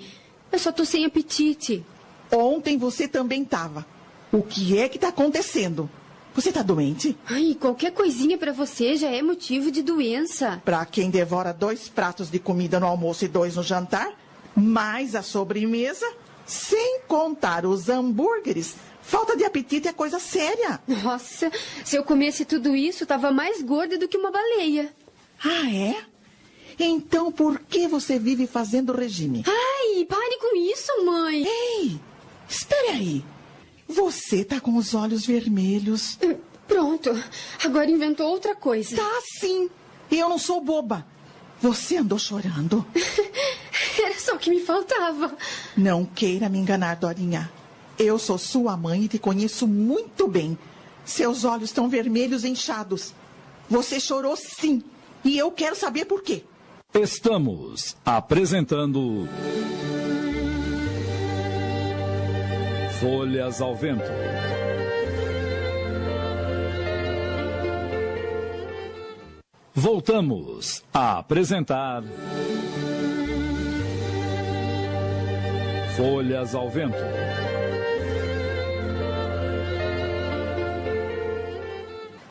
Eu 0.53 0.59
só 0.59 0.71
tô 0.71 0.85
sem 0.85 1.07
apetite. 1.07 1.83
Ontem 2.31 2.77
você 2.77 3.09
também 3.09 3.43
tava. 3.43 3.87
O 4.31 4.43
que 4.43 4.79
é 4.79 4.87
que 4.87 4.99
tá 4.99 5.09
acontecendo? 5.09 5.89
Você 6.35 6.53
tá 6.53 6.63
doente? 6.63 7.17
Ai, 7.27 7.57
qualquer 7.59 7.93
coisinha 7.93 8.37
para 8.37 8.53
você 8.53 8.97
já 8.97 9.09
é 9.09 9.23
motivo 9.23 9.71
de 9.71 9.81
doença. 9.81 10.61
Para 10.63 10.85
quem 10.85 11.09
devora 11.09 11.55
dois 11.55 11.89
pratos 11.89 12.31
de 12.31 12.39
comida 12.39 12.79
no 12.79 12.87
almoço 12.87 13.25
e 13.25 13.29
dois 13.29 13.57
no 13.57 13.63
jantar, 13.63 14.13
mais 14.55 15.15
a 15.15 15.23
sobremesa, 15.23 16.07
sem 16.45 17.01
contar 17.09 17.65
os 17.65 17.89
hambúrgueres, 17.89 18.77
falta 19.01 19.35
de 19.35 19.45
apetite 19.45 19.89
é 19.89 19.93
coisa 19.95 20.19
séria. 20.19 20.81
Nossa, 20.87 21.51
se 21.83 21.97
eu 21.97 22.05
comesse 22.05 22.45
tudo 22.45 22.77
isso, 22.77 23.07
tava 23.07 23.33
mais 23.33 23.63
gorda 23.63 23.97
do 23.97 24.07
que 24.07 24.19
uma 24.19 24.31
baleia. 24.31 24.95
Ah, 25.45 25.71
é? 25.73 25.97
Então 26.79 27.33
por 27.33 27.59
que 27.61 27.89
você 27.89 28.19
vive 28.19 28.47
fazendo 28.47 28.93
regime? 28.93 29.45
Ai, 29.47 30.05
pare 30.05 30.39
com 30.39 30.57
isso, 30.57 31.05
mãe. 31.05 31.45
Ei, 31.45 32.01
espere 32.49 32.89
aí. 32.89 33.25
Você 33.89 34.45
tá 34.45 34.61
com 34.61 34.77
os 34.77 34.95
olhos 34.95 35.27
vermelhos. 35.27 36.19
Pronto, 36.67 37.11
agora 37.65 37.91
inventou 37.91 38.29
outra 38.29 38.55
coisa. 38.55 38.97
Tá 38.97 39.21
sim. 39.41 39.71
E 40.11 40.19
eu 40.19 40.29
não 40.29 40.39
sou 40.39 40.61
boba. 40.61 41.07
Você 41.61 41.97
andou 41.97 42.19
chorando? 42.19 42.87
Era 43.99 44.19
só 44.21 44.37
o 44.37 44.39
que 44.39 44.51
me 44.51 44.61
faltava. 44.61 45.37
Não 45.77 46.05
queira 46.05 46.49
me 46.49 46.59
enganar, 46.59 46.97
Dorinha. 46.97 47.51
Eu 47.99 48.19
sou 48.19 48.39
sua 48.39 48.77
mãe 48.77 49.05
e 49.05 49.09
te 49.09 49.19
conheço 49.19 49.67
muito 49.67 50.29
bem. 50.29 50.57
Seus 51.05 51.45
olhos 51.45 51.71
estão 51.71 51.89
vermelhos 51.89 52.45
e 52.45 52.49
inchados. 52.49 53.13
Você 53.69 53.99
chorou 53.99 54.37
sim. 54.37 54.83
E 55.25 55.37
eu 55.37 55.51
quero 55.51 55.75
saber 55.75 56.05
por 56.05 56.23
quê. 56.23 56.45
Estamos 56.95 57.97
apresentando. 58.05 59.29
Folhas 63.01 63.61
ao 63.61 63.77
Vento. 63.77 64.11
Voltamos 69.75 70.83
a 70.93 71.19
apresentar. 71.19 72.03
Folhas 75.97 76.55
ao 76.55 76.69
Vento. 76.69 76.97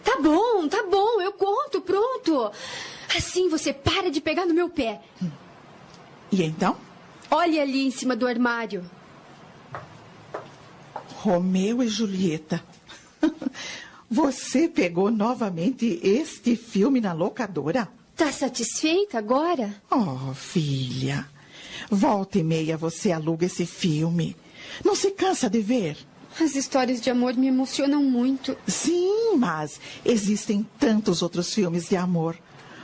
Tá 0.07 0.21
bom, 0.21 0.69
tá 0.69 0.83
bom, 0.89 1.19
eu 1.19 1.33
conto, 1.33 1.81
pronto. 1.81 2.49
Assim 3.13 3.49
você 3.49 3.73
para 3.73 4.09
de 4.09 4.21
pegar 4.21 4.45
no 4.45 4.53
meu 4.53 4.69
pé. 4.69 5.01
E 6.31 6.41
então? 6.43 6.77
Olhe 7.29 7.59
ali 7.59 7.85
em 7.85 7.91
cima 7.91 8.15
do 8.15 8.25
armário. 8.25 8.89
Romeu 11.15 11.83
e 11.83 11.89
Julieta. 11.89 12.63
Você 14.09 14.69
pegou 14.69 15.11
novamente 15.11 15.99
este 16.01 16.55
filme 16.55 17.01
na 17.01 17.11
locadora? 17.11 17.89
Tá 18.15 18.31
satisfeita 18.31 19.17
agora? 19.17 19.75
Oh, 19.91 20.33
filha. 20.33 21.27
Volta 21.91 22.39
e 22.39 22.43
meia 22.43 22.77
você 22.77 23.11
aluga 23.11 23.45
esse 23.45 23.65
filme. 23.65 24.37
Não 24.85 24.95
se 24.95 25.11
cansa 25.11 25.49
de 25.49 25.59
ver? 25.59 25.97
As 26.39 26.55
histórias 26.55 27.01
de 27.01 27.09
amor 27.09 27.35
me 27.35 27.47
emocionam 27.47 28.03
muito. 28.03 28.55
Sim, 28.67 29.35
mas 29.37 29.79
existem 30.05 30.65
tantos 30.79 31.21
outros 31.21 31.53
filmes 31.53 31.89
de 31.89 31.95
amor. 31.95 32.37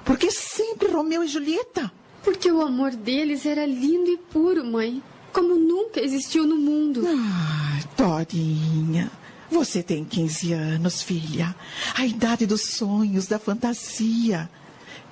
Por 0.03 0.17
que 0.17 0.31
sempre 0.31 0.91
Romeu 0.91 1.23
e 1.23 1.27
Julieta? 1.27 1.91
Porque 2.23 2.51
o 2.51 2.61
amor 2.61 2.91
deles 2.91 3.45
era 3.45 3.65
lindo 3.65 4.09
e 4.09 4.17
puro, 4.17 4.65
mãe. 4.65 5.01
Como 5.31 5.55
nunca 5.55 5.99
existiu 5.99 6.45
no 6.45 6.55
mundo. 6.55 7.03
Ah, 7.07 7.79
Dorinha. 7.97 9.11
Você 9.49 9.83
tem 9.83 10.03
15 10.03 10.53
anos, 10.53 11.01
filha. 11.01 11.55
A 11.95 12.05
idade 12.05 12.45
dos 12.45 12.61
sonhos, 12.61 13.27
da 13.27 13.37
fantasia. 13.37 14.49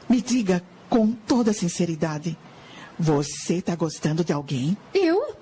Me 0.10 0.22
diga 0.22 0.64
com 0.90 1.12
toda 1.12 1.54
sinceridade. 1.54 2.38
Você 2.98 3.56
está 3.56 3.76
gostando 3.76 4.24
de 4.24 4.34
alguém? 4.34 4.76
Eu? 4.94 5.36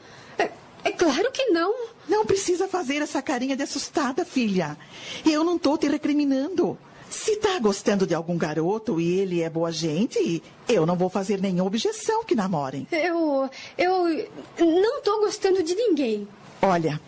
É, 0.84 0.92
claro 0.92 1.32
que 1.32 1.46
não. 1.48 1.74
Não 2.08 2.26
precisa 2.26 2.68
fazer 2.68 3.02
essa 3.02 3.22
carinha 3.22 3.56
de 3.56 3.64
assustada, 3.64 4.26
filha. 4.26 4.78
Eu 5.26 5.44
não 5.44 5.58
estou 5.58 5.78
te 5.78 5.88
recriminando. 5.88 6.78
Se 7.10 7.32
está 7.32 7.58
gostando 7.60 8.06
de 8.06 8.14
algum 8.14 8.38
garoto 8.38 9.02
e 9.02 9.20
ele 9.20 9.42
é 9.42 9.50
boa 9.50 9.72
gente, 9.72 10.44
eu 10.68 10.86
não 10.86 10.96
vou 10.96 11.10
fazer 11.10 11.42
nenhuma 11.42 11.66
objeção 11.66 12.24
que 12.24 12.36
namorem. 12.36 12.88
Eu. 12.92 13.50
Eu 13.78 14.28
não 14.60 15.00
estou 15.00 15.20
gostando 15.22 15.64
de 15.64 15.74
ninguém. 15.74 16.28
Olha, 16.62 17.02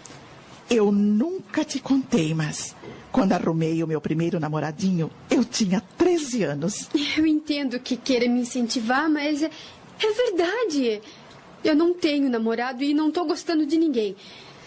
eu 0.69 0.91
nunca 0.91 1.64
te 1.64 1.80
contei, 1.80 2.34
mas 2.34 2.76
quando 3.11 3.34
arrumei 3.34 3.84
o 3.84 3.88
meu 3.88 4.02
primeiro 4.02 4.39
namoradinho, 4.39 5.11
eu 5.30 5.43
tinha 5.43 5.84
13 5.98 6.43
anos. 6.43 6.89
Eu 7.18 7.26
entendo 7.26 7.80
que 7.80 7.98
queira 7.98 8.27
me 8.27 8.39
incentivar, 8.41 9.10
mas 9.10 9.43
é, 9.43 9.52
é 10.02 10.11
verdade. 10.14 11.02
Eu 11.63 11.75
não 11.75 11.93
tenho 11.93 12.29
namorado 12.29 12.83
e 12.83 12.93
não 12.93 13.09
estou 13.09 13.25
gostando 13.25 13.65
de 13.65 13.77
ninguém. 13.77 14.15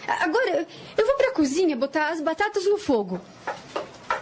Agora, 0.07 0.67
eu 0.97 1.05
vou 1.05 1.15
para 1.15 1.29
a 1.29 1.33
cozinha 1.33 1.75
botar 1.75 2.09
as 2.09 2.21
batatas 2.21 2.65
no 2.65 2.77
fogo. 2.77 3.19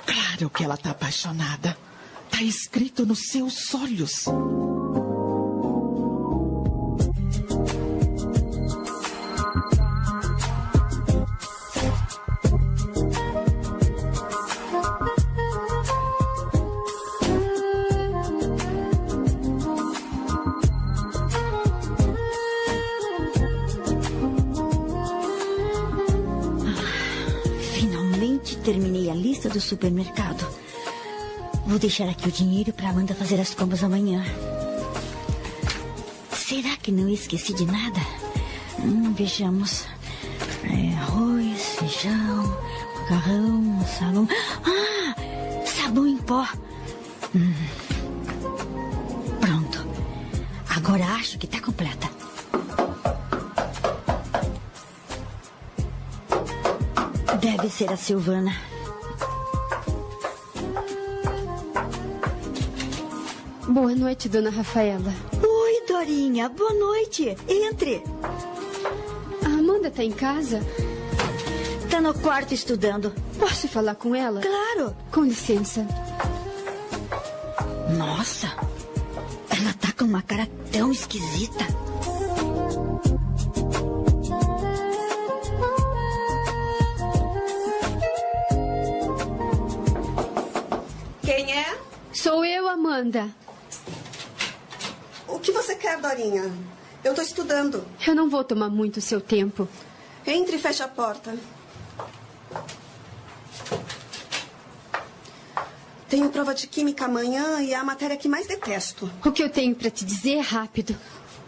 Claro 0.06 0.50
que 0.50 0.64
ela 0.64 0.78
tá 0.78 0.92
apaixonada. 0.92 1.78
Tá 2.30 2.42
escrito 2.42 3.06
nos 3.06 3.30
seus 3.30 3.74
olhos. 3.76 4.26
Terminei 28.64 29.10
a 29.10 29.14
lista 29.14 29.50
do 29.50 29.60
supermercado. 29.60 30.48
Vou 31.68 31.78
deixar 31.78 32.08
aqui 32.08 32.30
o 32.30 32.32
dinheiro 32.32 32.72
para 32.72 32.90
Amanda 32.90 33.14
fazer 33.14 33.40
as 33.40 33.54
compras 33.54 33.84
amanhã. 33.84 34.24
Será 36.32 36.78
que 36.78 36.92
não 36.92 37.10
esqueci 37.10 37.54
de 37.54 37.66
nada? 37.66 38.00
Hum, 38.80 39.14
vejamos. 39.14 39.86
É, 40.64 40.96
arroz, 40.96 41.62
feijão, 41.78 42.58
macarrão, 43.02 43.86
sabão. 44.00 44.28
Ah! 44.66 45.66
Sabão 45.66 46.08
em 46.08 46.18
pó. 46.18 46.48
Hum. 47.36 47.54
Pronto. 49.42 49.86
Agora 50.70 51.06
acho 51.16 51.38
que 51.38 51.48
tá 51.48 51.60
completa. 51.60 52.13
Deve 57.44 57.70
ser 57.70 57.92
a 57.92 57.98
Silvana. 57.98 58.56
Boa 63.68 63.94
noite, 63.94 64.30
dona 64.30 64.50
Rafaela. 64.50 65.14
Oi, 65.44 65.86
Dorinha. 65.86 66.48
Boa 66.48 66.74
noite. 66.74 67.36
Entre. 67.50 68.02
A 69.44 69.60
Amanda 69.60 69.92
tá 69.92 70.02
em 70.06 70.14
casa? 70.14 70.62
Tá 71.92 72.00
no 72.00 72.14
quarto 72.14 72.54
estudando. 72.54 73.14
Posso 73.38 73.68
falar 73.68 73.96
com 73.96 74.16
ela? 74.16 74.40
Claro. 74.40 74.96
Com 75.12 75.26
licença. 75.26 75.86
Nossa. 77.98 78.48
Ela 79.50 79.74
tá 79.82 79.92
com 79.92 80.06
uma 80.06 80.22
cara 80.22 80.48
tão 80.72 80.94
esquisita. 80.94 81.83
Amanda. 92.74 93.30
O 95.28 95.40
que 95.40 95.52
você 95.52 95.76
quer, 95.76 96.00
Dorinha? 96.00 96.52
Eu 97.04 97.14
tô 97.14 97.22
estudando. 97.22 97.86
Eu 98.06 98.16
não 98.16 98.30
vou 98.30 98.44
tomar 98.44 98.70
muito 98.70 99.00
seu 99.02 99.22
tempo. 99.22 99.68
Entre 100.26 100.56
e 100.56 100.60
feche 100.60 100.82
a 100.82 100.88
porta. 100.88 101.38
Tenho 106.08 106.30
prova 106.30 106.54
de 106.54 106.68
química 106.68 107.06
amanhã 107.06 107.62
e 107.62 107.74
é 107.74 107.76
a 107.76 107.84
matéria 107.84 108.18
que 108.18 108.28
mais 108.28 108.48
detesto. 108.48 109.12
O 109.26 109.32
que 109.32 109.44
eu 109.44 109.50
tenho 109.50 109.76
para 109.76 109.90
te 109.90 110.06
dizer 110.06 110.36
é 110.36 110.42
rápido. 110.42 110.96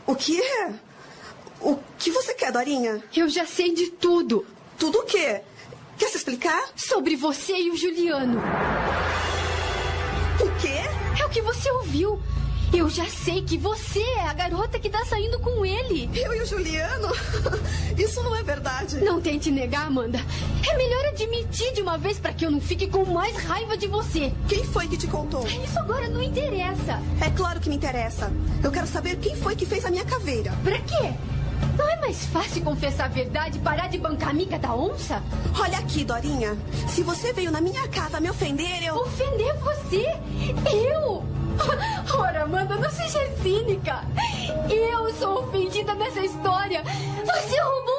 O 0.06 0.15
que 0.15 0.41
é? 0.41 0.73
O 1.61 1.77
que 1.97 2.11
você 2.11 2.34
quer, 2.34 2.52
Dorinha? 2.52 3.03
Eu 3.15 3.30
já 3.30 3.45
sei 3.45 3.73
de 3.73 3.91
tudo. 3.91 4.45
Tudo 4.77 4.99
o 4.99 5.03
quê? 5.03 5.41
Quer 5.97 6.10
se 6.10 6.18
explicar? 6.18 6.69
Sobre 6.76 7.15
você 7.15 7.53
e 7.56 7.72
o 7.72 7.77
Juliano. 7.77 8.39
O 10.39 10.61
quê? 10.61 10.74
Que 11.36 11.41
você 11.41 11.70
ouviu. 11.70 12.18
Eu 12.74 12.90
já 12.90 13.06
sei 13.10 13.41
que 13.41 13.57
você 13.57 13.99
é 13.99 14.22
a 14.22 14.32
garota 14.32 14.80
que 14.80 14.90
tá 14.90 15.03
saindo 15.03 15.38
com 15.38 15.66
ele. 15.66 16.10
Eu 16.16 16.34
e 16.34 16.41
o 16.41 16.45
Juliano? 16.45 17.10
Isso 17.98 18.24
não 18.24 18.34
é 18.34 18.41
verdade. 18.41 19.02
Não 19.03 19.20
tente 19.20 19.52
negar, 19.52 19.88
Amanda. 19.88 20.18
É 20.66 20.78
melhor 20.78 21.07
admitir 21.07 21.74
de 21.74 21.82
uma 21.82 21.98
vez 21.98 22.20
para 22.20 22.32
que 22.32 22.45
eu 22.45 22.49
não 22.49 22.62
fique 22.62 22.88
com 22.88 23.03
mais 23.03 23.36
raiva 23.36 23.76
de 23.76 23.86
você. 23.86 24.32
Quem 24.48 24.64
foi 24.64 24.88
que 24.88 24.95
te 24.95 25.07
contou? 25.07 25.45
Isso 25.45 25.78
agora 25.78 26.07
não 26.07 26.24
interessa. 26.24 27.02
É 27.20 27.30
claro 27.32 27.60
que 27.60 27.68
me 27.68 27.76
interessa. 27.76 28.32
Eu 28.64 28.72
quero 28.72 28.88
saber 28.88 29.18
quem 29.18 29.36
foi 29.36 29.57
que 29.57 29.66
fez 29.66 29.84
a 29.84 29.91
minha 29.91 30.06
caveira. 30.06 30.53
Pra 30.64 30.80
quê? 30.80 31.14
Não 31.78 31.90
é 31.90 31.96
mais 31.98 32.26
fácil 32.28 32.64
confessar 32.64 33.06
a 33.06 33.10
verdade 33.10 33.58
e 33.58 33.62
parar 33.62 33.88
de 33.88 33.98
bancar 33.98 34.30
a 34.30 34.32
amiga 34.32 34.58
da 34.60 34.76
onça? 34.76 35.22
Olha 35.60 35.78
aqui, 35.80 36.04
Dorinha. 36.04 36.58
Se 36.88 37.04
você 37.04 37.34
veio 37.34 37.52
na 37.52 37.62
minha 37.62 37.88
casa 37.88 38.20
me 38.20 38.30
ofender, 38.30 38.84
eu. 38.84 38.96
Ofender 38.96 39.56
você? 39.60 40.06
Eu? 40.72 41.24
Ora, 42.18 42.44
Amanda, 42.44 42.76
não 42.76 42.90
seja 42.90 43.20
cínica. 43.42 44.04
Eu 44.70 45.14
sou 45.16 45.44
ofendida 45.44 45.94
nessa 45.96 46.22
história. 46.22 46.84
Você 46.84 47.60
roubou 47.60 47.94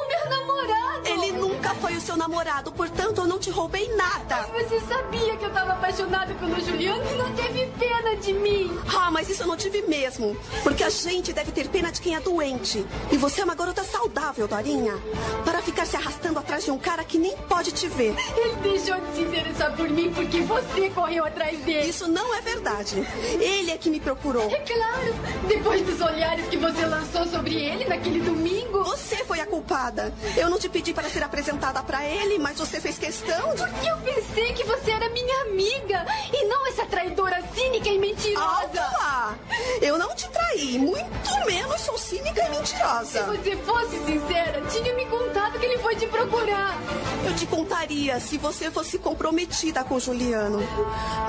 nunca 1.67 1.75
foi 1.81 1.97
o 1.97 2.01
seu 2.01 2.17
namorado, 2.17 2.71
portanto 2.71 3.23
eu 3.23 3.27
não 3.27 3.39
te 3.41 3.51
roubei 3.51 3.93
nada. 3.97 4.47
Mas 4.53 4.69
você 4.69 4.81
sabia 4.81 5.37
que 5.37 5.45
eu 5.45 5.49
estava 5.49 5.73
apaixonada 5.73 6.33
pelo 6.35 6.61
Juliano 6.61 7.03
e 7.11 7.15
não 7.17 7.33
teve 7.35 7.67
pena 7.79 8.17
de 8.17 8.33
mim. 8.33 8.79
Ah, 8.97 9.11
mas 9.11 9.29
isso 9.29 9.43
eu 9.43 9.49
não 9.49 9.57
tive 9.57 9.83
mesmo. 9.83 10.37
Porque 10.63 10.85
a 10.85 10.91
gente 10.91 11.33
deve 11.33 11.51
ter 11.51 11.69
pena 11.69 11.91
de 11.91 12.01
quem 12.01 12.15
é 12.15 12.21
doente. 12.21 12.87
E 13.11 13.17
você 13.17 13.41
é 13.41 13.45
uma 13.45 13.55
garota 13.55 13.83
saudável, 13.83 14.47
Dorinha. 14.47 14.95
Para 15.45 15.61
ficar 15.61 15.87
se 15.87 15.97
arrastando 15.97 16.39
atrás 16.39 16.65
de 16.65 16.71
um 16.71 16.79
cara 16.79 17.03
que 17.03 17.19
nem 17.19 17.37
pode 17.37 17.73
te 17.73 17.89
ver. 17.89 18.15
Ele 18.37 18.57
deixou 18.63 19.01
de 19.01 19.17
se 19.17 19.23
interessar 19.23 19.75
por 19.75 19.89
mim 19.89 20.13
porque 20.15 20.43
você 20.43 20.91
correu 20.91 21.25
atrás 21.25 21.59
dele. 21.61 21.89
Isso 21.89 22.07
não 22.07 22.33
é 22.35 22.41
verdade. 22.43 23.05
Ele 23.41 23.73
é 23.73 23.77
que 23.77 23.91
me 23.91 23.99
procurou. 23.99 24.49
É 24.51 24.59
claro. 24.61 25.15
Depois 25.49 25.83
dos 25.83 26.01
olhares 26.01 26.47
que 26.47 26.57
você 26.57 26.87
lançou 26.87 27.27
sobre 27.27 27.55
ele 27.55 27.85
naquele 27.87 28.21
domingo. 28.21 28.85
Você 28.85 29.17
foi 29.25 29.41
a 29.41 29.47
culpada. 29.47 30.13
Eu 30.37 30.49
não 30.49 30.59
te 30.59 30.69
pedi 30.69 30.93
para 30.93 31.09
ser 31.09 31.25
apresentada 31.25 31.56
para 31.87 32.05
ele, 32.05 32.39
mas 32.39 32.59
você 32.59 32.81
fez 32.81 32.99
questão 32.99 33.55
de. 33.55 33.62
Porque 33.62 33.89
eu 33.89 33.97
pensei 33.99 34.53
que 34.53 34.65
você 34.65 34.91
era 34.91 35.09
minha 35.11 35.43
amiga 35.43 36.07
e 36.33 36.45
não 36.47 36.66
essa 36.66 36.85
traidora 36.87 37.43
cínica 37.55 37.89
e 37.89 37.99
mentirosa. 37.99 38.81
Lá! 38.99 39.39
Eu 39.81 39.99
não 39.99 40.15
te 40.15 40.28
traí, 40.28 40.78
muito 40.78 41.47
menos 41.47 41.81
sou 41.81 41.99
cínica 41.99 42.43
e 42.47 42.51
mentirosa. 42.51 43.05
Se 43.05 43.23
você 43.23 43.57
fosse 43.57 43.99
sincera, 44.05 44.62
tinha 44.69 44.95
me 44.95 45.07
contado 45.07 45.59
que 45.59 45.66
ele 45.66 45.78
foi 45.78 45.97
te 45.97 46.07
procurar. 46.07 46.77
Eu 47.24 47.35
te 47.35 47.47
contaria 47.47 48.20
se 48.20 48.39
você 48.39 48.70
fosse 48.70 48.99
comprometida 48.99 49.83
com 49.85 49.99
Juliano. 49.99 50.61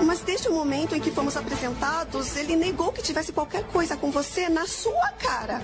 Mas 0.03 0.19
desde 0.19 0.47
o 0.47 0.53
momento 0.53 0.95
em 0.95 0.99
que 0.99 1.11
fomos 1.11 1.35
apresentados, 1.35 2.35
ele 2.35 2.55
negou 2.55 2.91
que 2.91 3.01
tivesse 3.01 3.31
qualquer 3.31 3.63
coisa 3.63 3.97
com 3.97 4.11
você 4.11 4.47
na 4.49 4.67
sua 4.67 5.09
cara. 5.19 5.61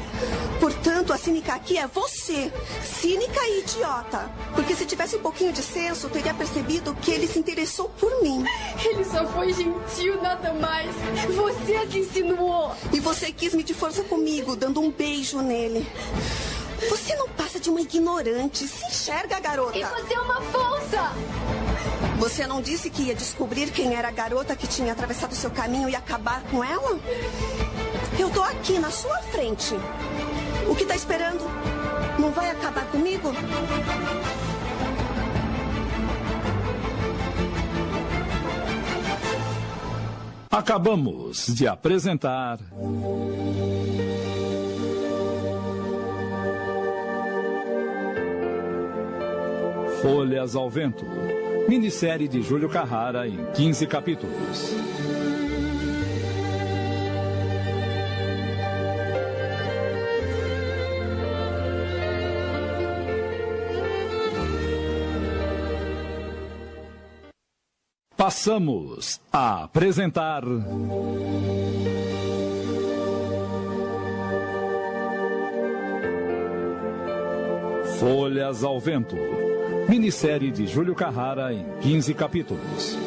Portanto, 0.60 1.14
a 1.14 1.18
cínica 1.18 1.54
aqui 1.54 1.78
é 1.78 1.88
você, 1.88 2.52
cínica 2.84 3.40
e 3.48 3.60
idiota. 3.60 4.30
Porque 4.56 4.76
se 4.76 4.86
tivesse 4.86 5.16
um 5.16 5.22
pouquinho 5.22 5.52
de 5.52 5.62
senso, 5.62 6.10
teria 6.10 6.34
percebido 6.34 6.94
que 6.96 7.12
ele 7.12 7.28
se 7.28 7.40
interessou 7.40 7.90
por 8.00 8.22
mim. 8.22 8.46
Ele 8.84 9.04
só 9.04 9.26
foi 9.28 9.54
gentil, 9.54 10.22
nada 10.22 10.54
mais. 10.54 10.92
Você 11.36 11.88
se 11.92 12.00
insinuou. 12.00 12.76
E 12.92 13.00
você 13.00 13.32
quis 13.32 13.54
me 13.54 13.64
de 13.64 13.74
força 13.74 14.04
comigo, 14.04 14.56
dando 14.56 14.80
um 14.80 14.92
beijo 14.92 15.42
nele. 15.42 15.88
Você 16.90 17.16
não 17.16 17.30
passa 17.30 17.60
de 17.60 17.70
uma 17.70 17.82
ignorante. 17.82 18.68
Se 18.68 18.86
enxerga, 18.86 19.40
garota. 19.40 19.78
E 19.78 19.84
você 19.84 20.14
é 20.14 20.20
uma 20.20 20.42
falsa! 20.42 21.14
Você 22.18 22.48
não 22.48 22.62
disse 22.62 22.90
que 22.90 23.04
ia 23.04 23.16
descobrir 23.16 23.72
quem 23.72 23.96
era 23.96 24.08
a 24.08 24.12
garota 24.12 24.56
que 24.56 24.68
tinha 24.68 24.94
atravessado 24.94 25.36
seu 25.36 25.50
caminho 25.50 25.90
e 25.90 25.96
acabar 25.96 26.42
com 26.44 26.64
ela? 26.64 27.00
Eu 28.18 28.30
tô 28.30 28.44
aqui 28.44 28.80
na 28.80 28.92
sua 28.92 29.18
frente. 29.24 29.74
O 30.70 30.76
que 30.76 30.86
tá 30.86 30.96
esperando? 30.96 31.44
Não 32.20 32.32
vai 32.32 32.50
acabar 32.52 32.86
comigo? 32.86 33.32
Acabamos 40.54 41.48
de 41.48 41.68
apresentar. 41.68 42.60
Folhas 50.00 50.56
ao 50.56 50.70
Vento. 50.70 51.04
Minissérie 51.68 52.28
de 52.28 52.44
Júlio 52.44 52.70
Carrara 52.70 53.28
em 53.28 53.44
15 53.56 53.88
capítulos. 53.88 54.76
Passamos 68.24 69.20
a 69.34 69.66
apresentar. 69.66 70.44
Folhas 78.00 78.64
ao 78.64 78.80
Vento. 78.80 79.18
Minissérie 79.90 80.52
de 80.52 80.66
Júlio 80.68 80.96
Carrara 80.96 81.54
em 81.54 81.66
15 81.82 82.14
capítulos. 82.14 82.98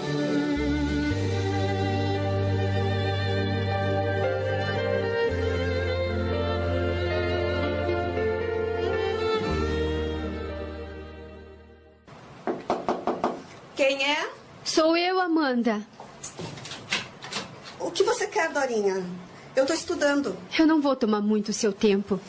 Amanda. 15.26 15.84
O 17.80 17.90
que 17.90 18.04
você 18.04 18.26
quer, 18.26 18.52
Dorinha? 18.52 19.04
Eu 19.56 19.66
tô 19.66 19.72
estudando. 19.72 20.36
Eu 20.56 20.66
não 20.66 20.80
vou 20.80 20.94
tomar 20.94 21.20
muito 21.20 21.52
seu 21.52 21.72
tempo. 21.72 22.20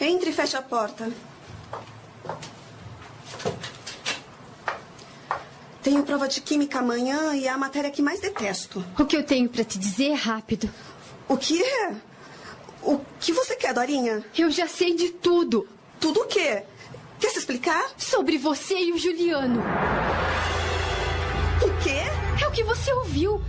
Entre 0.00 0.30
e 0.30 0.32
feche 0.32 0.56
a 0.56 0.62
porta. 0.62 1.10
Tenho 5.82 6.02
prova 6.02 6.26
de 6.26 6.40
química 6.40 6.78
amanhã 6.78 7.34
e 7.34 7.46
é 7.46 7.50
a 7.50 7.58
matéria 7.58 7.90
que 7.90 8.00
mais 8.00 8.20
detesto. 8.20 8.84
O 8.98 9.04
que 9.04 9.16
eu 9.16 9.22
tenho 9.22 9.48
para 9.48 9.64
te 9.64 9.78
dizer 9.78 10.10
é 10.10 10.14
rápido. 10.14 10.70
O 11.28 11.36
que 11.36 11.62
é? 11.62 11.94
O 12.82 12.98
que 13.20 13.32
você 13.32 13.56
quer, 13.56 13.74
Dorinha? 13.74 14.24
Eu 14.36 14.50
já 14.50 14.66
sei 14.66 14.94
de 14.94 15.10
tudo. 15.10 15.68
Tudo 16.00 16.20
o 16.20 16.26
quê? 16.26 16.62
Quer 17.20 17.30
se 17.30 17.38
explicar? 17.38 17.90
Sobre 17.98 18.38
você 18.38 18.78
e 18.78 18.92
o 18.92 18.98
Juliano. 18.98 19.62
É 22.48 22.50
o 22.50 22.54
que 22.54 22.64
você 22.64 22.90
ouviu. 22.94 23.42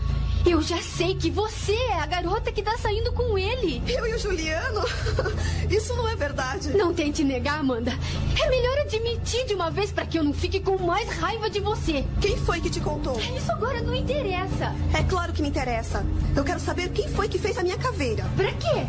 Eu 0.45 0.61
já 0.61 0.81
sei 0.81 1.15
que 1.15 1.31
você 1.31 1.71
é 1.71 2.01
a 2.01 2.05
garota 2.05 2.51
que 2.51 2.61
tá 2.61 2.77
saindo 2.77 3.13
com 3.13 3.37
ele. 3.37 3.81
Eu 3.87 4.05
e 4.05 4.13
o 4.13 4.19
Juliano? 4.19 4.81
Isso 5.71 5.95
não 5.95 6.05
é 6.05 6.17
verdade. 6.17 6.75
Não 6.75 6.93
tente 6.93 7.23
negar, 7.23 7.61
Amanda. 7.61 7.97
É 8.37 8.49
melhor 8.49 8.77
admitir 8.79 9.45
de 9.45 9.53
uma 9.53 9.71
vez 9.71 9.89
para 9.89 10.05
que 10.05 10.19
eu 10.19 10.23
não 10.23 10.33
fique 10.33 10.59
com 10.59 10.77
mais 10.77 11.07
raiva 11.11 11.49
de 11.49 11.61
você. 11.61 12.03
Quem 12.19 12.35
foi 12.35 12.59
que 12.59 12.69
te 12.69 12.81
contou? 12.81 13.17
Isso 13.37 13.49
agora 13.53 13.81
não 13.81 13.95
interessa. 13.95 14.75
É 14.93 15.01
claro 15.03 15.31
que 15.31 15.41
me 15.41 15.47
interessa. 15.47 16.05
Eu 16.35 16.43
quero 16.43 16.59
saber 16.59 16.89
quem 16.89 17.07
foi 17.07 17.29
que 17.29 17.39
fez 17.39 17.57
a 17.57 17.63
minha 17.63 17.77
caveira. 17.77 18.25
Pra 18.35 18.51
quê? 18.51 18.85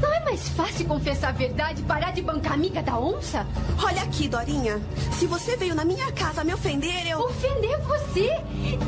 Não 0.00 0.12
é 0.12 0.20
mais 0.20 0.48
fácil 0.50 0.86
confessar 0.86 1.28
a 1.28 1.32
verdade 1.32 1.80
e 1.80 1.84
parar 1.84 2.12
de 2.12 2.22
bancar 2.22 2.54
amiga 2.54 2.82
da 2.82 2.98
onça? 2.98 3.46
Olha 3.82 4.02
aqui, 4.02 4.28
Dorinha. 4.28 4.80
Se 5.12 5.26
você 5.26 5.56
veio 5.56 5.74
na 5.74 5.84
minha 5.84 6.10
casa 6.12 6.44
me 6.44 6.52
ofender, 6.54 7.06
eu. 7.06 7.20
Ofender 7.20 7.78
você? 7.80 8.30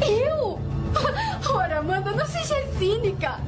Eu? 0.06 0.59
Ora, 1.55 1.78
Amanda, 1.78 2.12
não 2.12 2.27
seja 2.27 2.55
cínica. 2.78 3.39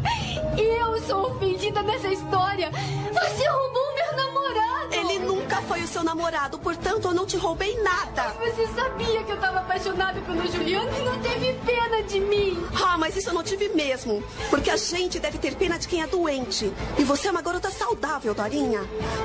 Eu 0.57 1.01
sou 1.03 1.33
ofendida 1.33 1.83
nessa 1.83 2.09
história. 2.09 2.71
Você 2.71 3.49
roubou 3.49 3.95
meu 3.95 4.17
namorado. 4.25 4.95
Ele 4.95 5.19
nunca 5.21 5.63
foi 5.63 5.83
o 5.83 5.87
seu 5.89 6.03
namorado, 6.05 6.59
portanto 6.59 7.09
eu 7.09 7.15
não 7.15 7.27
te 7.27 7.37
roubei 7.37 7.81
nada. 7.83 8.35
Mas 8.39 8.55
você 8.55 8.67
sabia 8.69 9.23
que 9.23 9.31
eu 9.31 9.37
estava 9.37 9.61
apaixonada 9.61 10.21
pelo 10.21 10.47
Juliano 10.51 10.91
e 10.99 11.03
não 11.03 11.21
teve 11.21 11.53
pena 11.65 12.03
de 12.03 12.21
mim. 12.21 12.65
Ah, 12.85 12.97
mas 12.99 13.17
isso 13.17 13.31
eu 13.31 13.35
não 13.35 13.43
tive 13.43 13.69
mesmo. 13.71 14.23
Porque 14.51 14.71
a 14.71 14.77
gente 14.77 15.19
deve 15.19 15.39
ter 15.39 15.55
pena 15.55 15.79
de 15.79 15.89
quem 15.89 16.03
é 16.03 16.07
doente. 16.07 16.73
E 16.99 17.05
você 17.05 17.29
é 17.29 17.31
uma 17.31 17.43
garota 17.43 17.71
saudável, 17.71 18.35
Dorinha. 18.35 18.81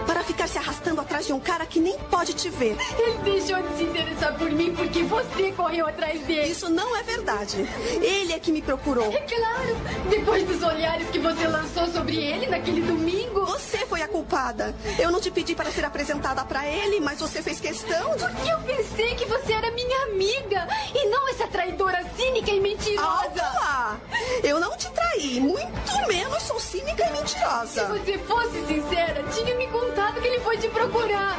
Para 0.06 0.24
ficar 0.24 0.48
se 0.48 0.58
arrastando 0.58 1.02
atrás 1.02 1.26
de 1.26 1.34
um 1.34 1.40
cara 1.40 1.66
que 1.66 1.80
nem 1.80 1.98
pode 1.98 2.34
te 2.34 2.50
ver. 2.50 2.78
Ele 2.98 3.18
deixou 3.24 3.62
de 3.62 3.78
se 3.78 3.84
interessar 3.84 4.38
por 4.38 4.50
mim 4.52 4.74
porque 4.76 5.04
você 5.04 5.52
correu 5.52 5.88
atrás 5.88 6.20
dele. 6.26 6.50
Isso 6.52 6.70
não 6.70 6.96
é 6.98 7.04
verdade. 7.04 7.68
Ele 8.10 8.34
é 8.34 8.40
que 8.40 8.52
me 8.52 8.61
procurou. 8.61 9.11
É 9.14 9.19
claro. 9.22 9.77
Depois 10.10 10.48
dos 10.48 10.64
olhares 10.64 11.07
que 11.10 11.19
você 11.19 11.48
lançou 11.48 11.86
sobre 11.88 12.15
ele 12.15 12.48
naquele 12.48 12.81
domingo. 12.81 13.45
Você 13.45 13.86
foi 13.86 14.02
a 14.02 14.07
culpada. 14.07 14.76
Eu 14.98 15.11
não 15.11 15.22
te 15.22 15.30
pedi 15.30 15.53
para 15.53 15.72
ser 15.72 15.86
apresentada 15.86 16.44
para 16.44 16.68
ele, 16.68 16.99
mas 16.99 17.19
você 17.19 17.41
fez 17.44 17.60
questão 17.60 18.15
de... 18.15 18.23
Porque 18.23 18.49
eu 18.49 18.60
pensei 18.61 19.14
que 19.14 19.26
você 19.26 19.53
era 19.53 19.69
minha 19.72 20.03
amiga 20.06 20.68
e 20.95 21.07
não 21.10 21.30
essa 21.30 21.48
traidora 21.48 22.03
cínica 22.18 22.49
e 22.49 22.60
mentirosa. 22.60 23.30
Lá! 23.36 23.99
Eu 24.44 24.60
não 24.60 24.76
te 24.76 24.90
traí, 24.90 25.40
muito 25.40 26.07
menos 26.07 26.44
sou 26.44 26.60
cínica 26.60 27.06
e 27.07 27.11
mentirosa. 27.11 27.68
Se 27.68 27.99
você 27.99 28.18
fosse 28.19 28.65
sincera, 28.65 29.23
tinha 29.31 29.56
me 29.56 29.68
contado 29.68 30.19
que 30.19 30.27
ele 30.27 30.40
foi 30.40 30.57
te 30.57 30.68
procurar. 30.69 31.38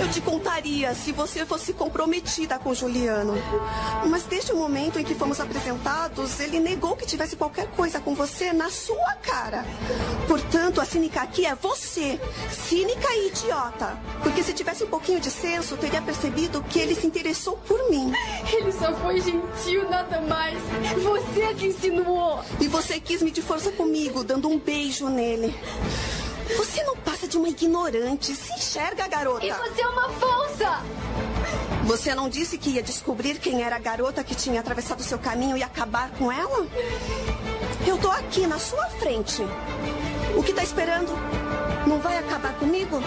Eu 0.00 0.08
te 0.08 0.20
contaria 0.20 0.94
se 0.94 1.12
você 1.12 1.44
fosse 1.44 1.72
comprometida 1.72 2.58
com 2.58 2.74
Juliano. 2.74 3.34
Mas 4.06 4.24
desde 4.24 4.52
o 4.52 4.56
momento 4.56 4.98
em 4.98 5.04
que 5.04 5.14
fomos 5.14 5.40
apresentados, 5.40 6.11
ele 6.40 6.60
negou 6.60 6.96
que 6.96 7.06
tivesse 7.06 7.36
qualquer 7.36 7.66
coisa 7.68 8.00
com 8.00 8.14
você 8.14 8.52
na 8.52 8.70
sua 8.70 9.14
cara. 9.22 9.64
Portanto, 10.28 10.80
a 10.80 10.84
cínica 10.84 11.22
aqui 11.22 11.46
é 11.46 11.54
você, 11.54 12.20
cínica 12.50 13.08
e 13.14 13.28
idiota. 13.28 13.98
Porque 14.22 14.42
se 14.42 14.52
tivesse 14.52 14.84
um 14.84 14.88
pouquinho 14.88 15.20
de 15.20 15.30
senso, 15.30 15.76
teria 15.76 16.02
percebido 16.02 16.62
que 16.64 16.78
ele 16.78 16.94
se 16.94 17.06
interessou 17.06 17.56
por 17.66 17.90
mim. 17.90 18.12
Ele 18.52 18.72
só 18.72 18.94
foi 18.96 19.20
gentil, 19.20 19.88
nada 19.88 20.20
mais. 20.20 20.58
Você 21.02 21.54
que 21.54 21.66
insinuou. 21.66 22.42
E 22.60 22.68
você 22.68 23.00
quis 23.00 23.22
medir 23.22 23.42
força 23.42 23.70
comigo, 23.72 24.22
dando 24.22 24.48
um 24.48 24.58
beijo 24.58 25.08
nele. 25.08 25.54
Você 26.56 26.82
não 26.84 26.96
passa 26.96 27.26
de 27.26 27.36
uma 27.36 27.48
ignorante. 27.48 28.34
Se 28.34 28.52
enxerga, 28.52 29.06
garota. 29.08 29.46
E 29.46 29.52
você 29.52 29.82
é 29.82 29.88
uma 29.88 30.08
falsa. 30.10 30.82
Você 31.84 32.14
não 32.14 32.28
disse 32.28 32.58
que 32.58 32.70
ia 32.70 32.82
descobrir 32.82 33.38
quem 33.38 33.62
era 33.62 33.76
a 33.76 33.78
garota 33.78 34.22
que 34.22 34.34
tinha 34.34 34.60
atravessado 34.60 35.02
seu 35.02 35.18
caminho 35.18 35.56
e 35.56 35.62
acabar 35.62 36.10
com 36.10 36.30
ela? 36.30 36.66
Eu 37.86 37.98
tô 37.98 38.10
aqui 38.10 38.46
na 38.46 38.58
sua 38.58 38.86
frente. 38.86 39.42
O 40.36 40.42
que 40.42 40.52
tá 40.52 40.62
esperando? 40.62 41.12
Não 41.86 41.98
vai 41.98 42.18
acabar 42.18 42.54
comigo? 42.54 43.00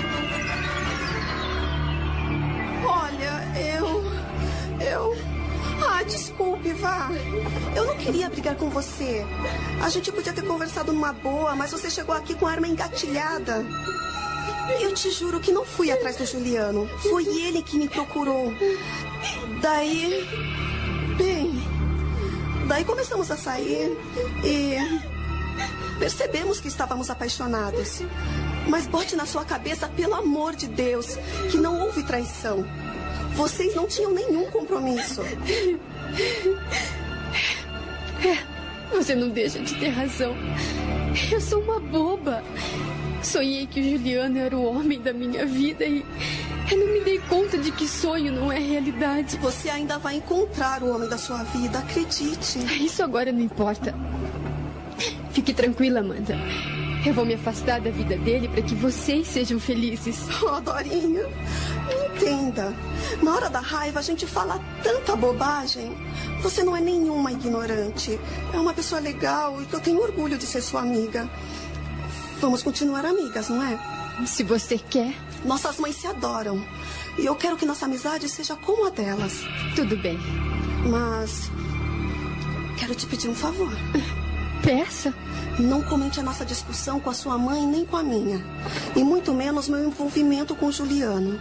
Olha, 2.86 3.44
eu. 3.58 4.04
Eu. 4.86 5.35
Ah, 5.84 6.04
desculpe, 6.04 6.74
vá. 6.74 7.10
Eu 7.76 7.86
não 7.86 7.98
queria 7.98 8.30
brigar 8.30 8.56
com 8.56 8.70
você. 8.70 9.26
A 9.82 9.90
gente 9.90 10.12
podia 10.12 10.34
ter 10.34 10.44
conversado 10.44 10.92
numa 10.94 11.14
boa, 11.14 11.56
mas 11.56 11.72
você 11.72 11.90
chegou 11.90 12.14
aqui 12.16 12.36
com 12.36 12.48
a 12.48 12.52
arma 12.52 12.68
engatilhada. 12.68 13.66
Eu 14.80 14.94
te 14.94 15.12
juro 15.12 15.40
que 15.40 15.52
não 15.52 15.66
fui 15.66 15.92
atrás 15.92 16.16
do 16.18 16.26
Juliano. 16.26 16.88
Foi 17.10 17.26
ele 17.26 17.62
que 17.62 17.78
me 17.78 17.88
procurou. 17.88 18.54
Daí. 19.62 20.28
Bem. 21.18 21.64
Daí 22.68 22.84
começamos 22.84 23.30
a 23.30 23.38
sair 23.38 23.96
e. 24.44 24.76
Percebemos 26.00 26.60
que 26.60 26.68
estávamos 26.68 27.10
apaixonados. 27.10 28.02
Mas 28.68 28.88
bote 28.88 29.16
na 29.16 29.26
sua 29.26 29.46
cabeça, 29.46 29.88
pelo 29.88 30.16
amor 30.16 30.56
de 30.56 30.68
Deus, 30.68 31.18
que 31.52 31.58
não 31.58 31.80
houve 31.80 32.04
traição. 32.04 32.66
Vocês 33.36 33.76
não 33.76 33.88
tinham 33.88 34.12
nenhum 34.14 34.46
compromisso. 34.46 35.22
É, 38.24 38.38
você 38.96 39.14
não 39.14 39.30
deixa 39.30 39.60
de 39.60 39.76
ter 39.76 39.90
razão. 39.90 40.34
Eu 41.32 41.42
sou 41.42 41.62
uma 41.62 41.80
boba. 41.80 42.44
Sonhei 43.22 43.68
que 43.68 43.80
o 43.80 43.84
Juliano 43.84 44.38
era 44.38 44.56
o 44.56 44.64
homem 44.64 45.02
da 45.02 45.12
minha 45.12 45.46
vida 45.46 45.84
e 45.84 46.06
eu 46.72 46.78
não 46.78 46.94
me 46.94 47.02
dei 47.02 47.20
conta 47.20 47.58
de 47.58 47.72
que 47.72 47.88
sonho 47.88 48.32
não 48.32 48.52
é 48.52 48.60
realidade. 48.60 49.38
Você 49.38 49.70
ainda 49.70 49.98
vai 49.98 50.16
encontrar 50.16 50.82
o 50.82 50.94
homem 50.94 51.10
da 51.10 51.18
sua 51.18 51.44
vida, 51.44 51.80
acredite. 51.80 52.60
Isso 52.84 53.04
agora 53.04 53.32
não 53.32 53.42
importa. 53.42 53.94
Fique 55.32 55.54
tranquila, 55.54 56.00
Amanda. 56.00 56.38
Eu 57.06 57.14
vou 57.14 57.24
me 57.24 57.36
afastar 57.36 57.80
da 57.80 57.92
vida 57.92 58.18
dele 58.18 58.48
para 58.48 58.64
que 58.64 58.74
vocês 58.74 59.28
sejam 59.28 59.60
felizes. 59.60 60.26
Oh, 60.42 60.60
Dorinha, 60.60 61.24
entenda. 62.08 62.74
Na 63.22 63.36
hora 63.36 63.50
da 63.50 63.60
raiva 63.60 64.00
a 64.00 64.02
gente 64.02 64.26
fala 64.26 64.60
tanta 64.82 65.16
bobagem. 65.16 65.96
Você 66.42 66.64
não 66.64 66.76
é 66.76 66.82
nenhuma 66.82 67.32
ignorante. 67.32 68.20
É 68.52 68.60
uma 68.60 68.74
pessoa 68.74 69.00
legal 69.00 69.62
e 69.62 69.66
que 69.66 69.74
eu 69.76 69.80
tenho 69.80 70.02
orgulho 70.02 70.36
de 70.36 70.46
ser 70.46 70.62
sua 70.62 70.82
amiga. 70.82 71.30
Vamos 72.42 72.64
continuar 72.64 73.06
amigas, 73.06 73.50
não 73.50 73.62
é? 73.62 73.78
Se 74.26 74.44
você 74.44 74.78
quer. 74.78 75.14
Nossas 75.44 75.78
mães 75.78 75.96
se 75.96 76.08
adoram. 76.08 76.66
E 77.20 77.26
eu 77.26 77.36
quero 77.36 77.56
que 77.56 77.66
nossa 77.66 77.86
amizade 77.86 78.28
seja 78.28 78.56
como 78.56 78.88
a 78.88 78.90
delas. 78.90 79.42
Tudo 79.76 79.96
bem. 79.98 80.18
Mas. 80.90 81.52
Quero 82.80 82.96
te 82.96 83.06
pedir 83.06 83.30
um 83.30 83.36
favor. 83.36 83.72
Peça. 84.64 85.14
Não 85.60 85.82
comente 85.82 86.20
a 86.20 86.24
nossa 86.24 86.44
discussão 86.44 87.00
com 87.00 87.10
a 87.10 87.14
sua 87.14 87.38
mãe 87.38 87.66
nem 87.66 87.86
com 87.86 87.96
a 87.96 88.04
minha. 88.04 88.44
E 88.96 89.04
muito 89.04 89.34
menos 89.34 89.70
meu 89.70 89.86
envolvimento 89.86 90.54
com 90.56 90.68
o 90.68 90.72
Juliano. 90.72 91.40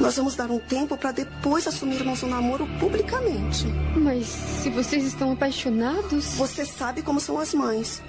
Nós 0.00 0.16
vamos 0.16 0.34
dar 0.34 0.50
um 0.50 0.58
tempo 0.58 0.96
para 0.96 1.12
depois 1.12 1.66
assumirmos 1.66 2.22
o 2.22 2.26
um 2.26 2.30
namoro 2.30 2.66
publicamente. 2.80 3.66
Mas 3.96 4.26
se 4.26 4.70
vocês 4.70 5.04
estão 5.04 5.32
apaixonados. 5.32 6.34
Você 6.34 6.64
sabe 6.64 7.02
como 7.02 7.20
são 7.20 7.38
as 7.38 7.54
mães. 7.54 8.02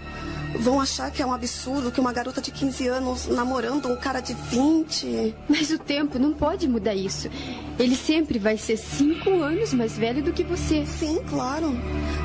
Vão 0.60 0.80
achar 0.80 1.12
que 1.12 1.22
é 1.22 1.26
um 1.26 1.34
absurdo 1.34 1.92
que 1.92 2.00
uma 2.00 2.14
garota 2.14 2.42
de 2.42 2.52
15 2.52 2.88
anos 2.88 3.28
namorando 3.28 3.90
um 3.90 3.96
cara 3.96 4.20
de 4.20 4.34
20. 4.34 5.36
Mas 5.50 5.72
o 5.72 5.78
tempo 5.78 6.18
não 6.18 6.34
pode 6.34 6.68
mudar 6.68 6.96
isso. 6.96 7.30
Ele 7.78 7.96
sempre 7.96 8.40
vai 8.40 8.58
ser 8.58 8.78
cinco 8.78 9.42
anos 9.42 9.74
mais 9.74 9.98
velho 9.98 10.24
do 10.24 10.32
que 10.32 10.44
você. 10.44 10.86
Sim, 10.86 11.24
claro. 11.30 11.76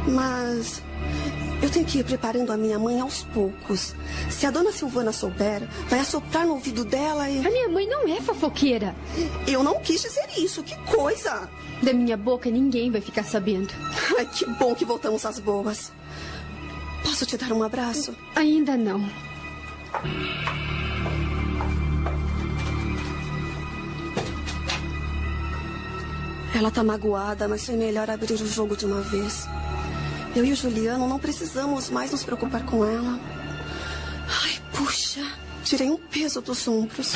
Mas 0.07 0.83
eu 1.61 1.71
tenho 1.71 1.85
que 1.85 1.99
ir 1.99 2.05
preparando 2.05 2.53
a 2.53 2.57
minha 2.57 2.79
mãe 2.79 3.01
aos 3.01 3.25
poucos. 3.25 3.95
Se 4.31 4.47
a 4.47 4.51
dona 4.51 4.71
Silvana 4.73 5.13
souber, 5.13 5.63
vai 5.89 6.01
assoprar 6.01 6.47
no 6.47 6.55
ouvido 6.55 6.85
dela 6.85 7.29
e. 7.29 7.45
A 7.45 7.51
minha 7.51 7.69
mãe 7.69 7.87
não 7.87 8.07
é 8.09 8.21
fofoqueira. 8.21 8.95
Eu 9.47 9.63
não 9.63 9.81
quis 9.81 10.03
dizer 10.03 10.29
isso. 10.37 10.63
Que 10.63 10.77
coisa! 10.93 11.49
Da 11.83 11.93
minha 11.93 12.17
boca 12.17 12.51
ninguém 12.51 12.91
vai 12.91 13.01
ficar 13.01 13.25
sabendo. 13.25 13.73
Ai, 14.17 14.27
que 14.27 14.47
bom 14.47 14.75
que 14.75 14.85
voltamos 14.85 15.25
às 15.25 15.39
boas. 15.39 15.93
Posso 17.03 17.27
te 17.27 17.37
dar 17.37 17.53
um 17.53 17.63
abraço? 17.63 18.15
Ainda 18.35 18.77
não. 18.77 19.05
Ela 26.55 26.71
tá 26.71 26.83
magoada, 26.83 27.47
mas 27.47 27.65
foi 27.65 27.77
melhor 27.77 28.11
abrir 28.11 28.35
o 28.35 28.47
jogo 28.47 28.77
de 28.77 28.85
uma 28.85 29.01
vez. 29.01 29.47
Eu 30.35 30.45
e 30.45 30.53
o 30.53 30.57
Juliano 30.57 31.09
não 31.09 31.19
precisamos 31.19 31.91
mais 31.91 32.13
nos 32.13 32.23
preocupar 32.23 32.65
com 32.65 32.85
ela. 32.85 33.19
Ai, 34.45 34.61
puxa, 34.73 35.25
tirei 35.65 35.91
um 35.91 35.97
peso 35.97 36.41
dos 36.41 36.67
ombros. 36.69 37.15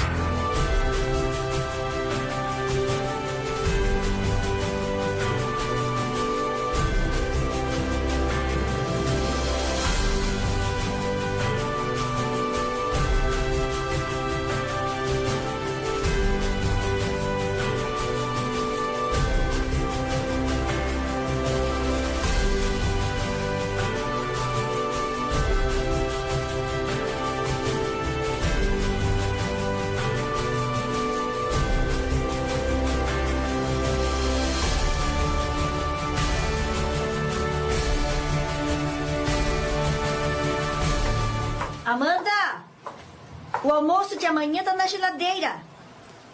Amanhã 44.33 44.65
tá 44.65 44.75
na 44.75 44.87
geladeira. 44.87 45.63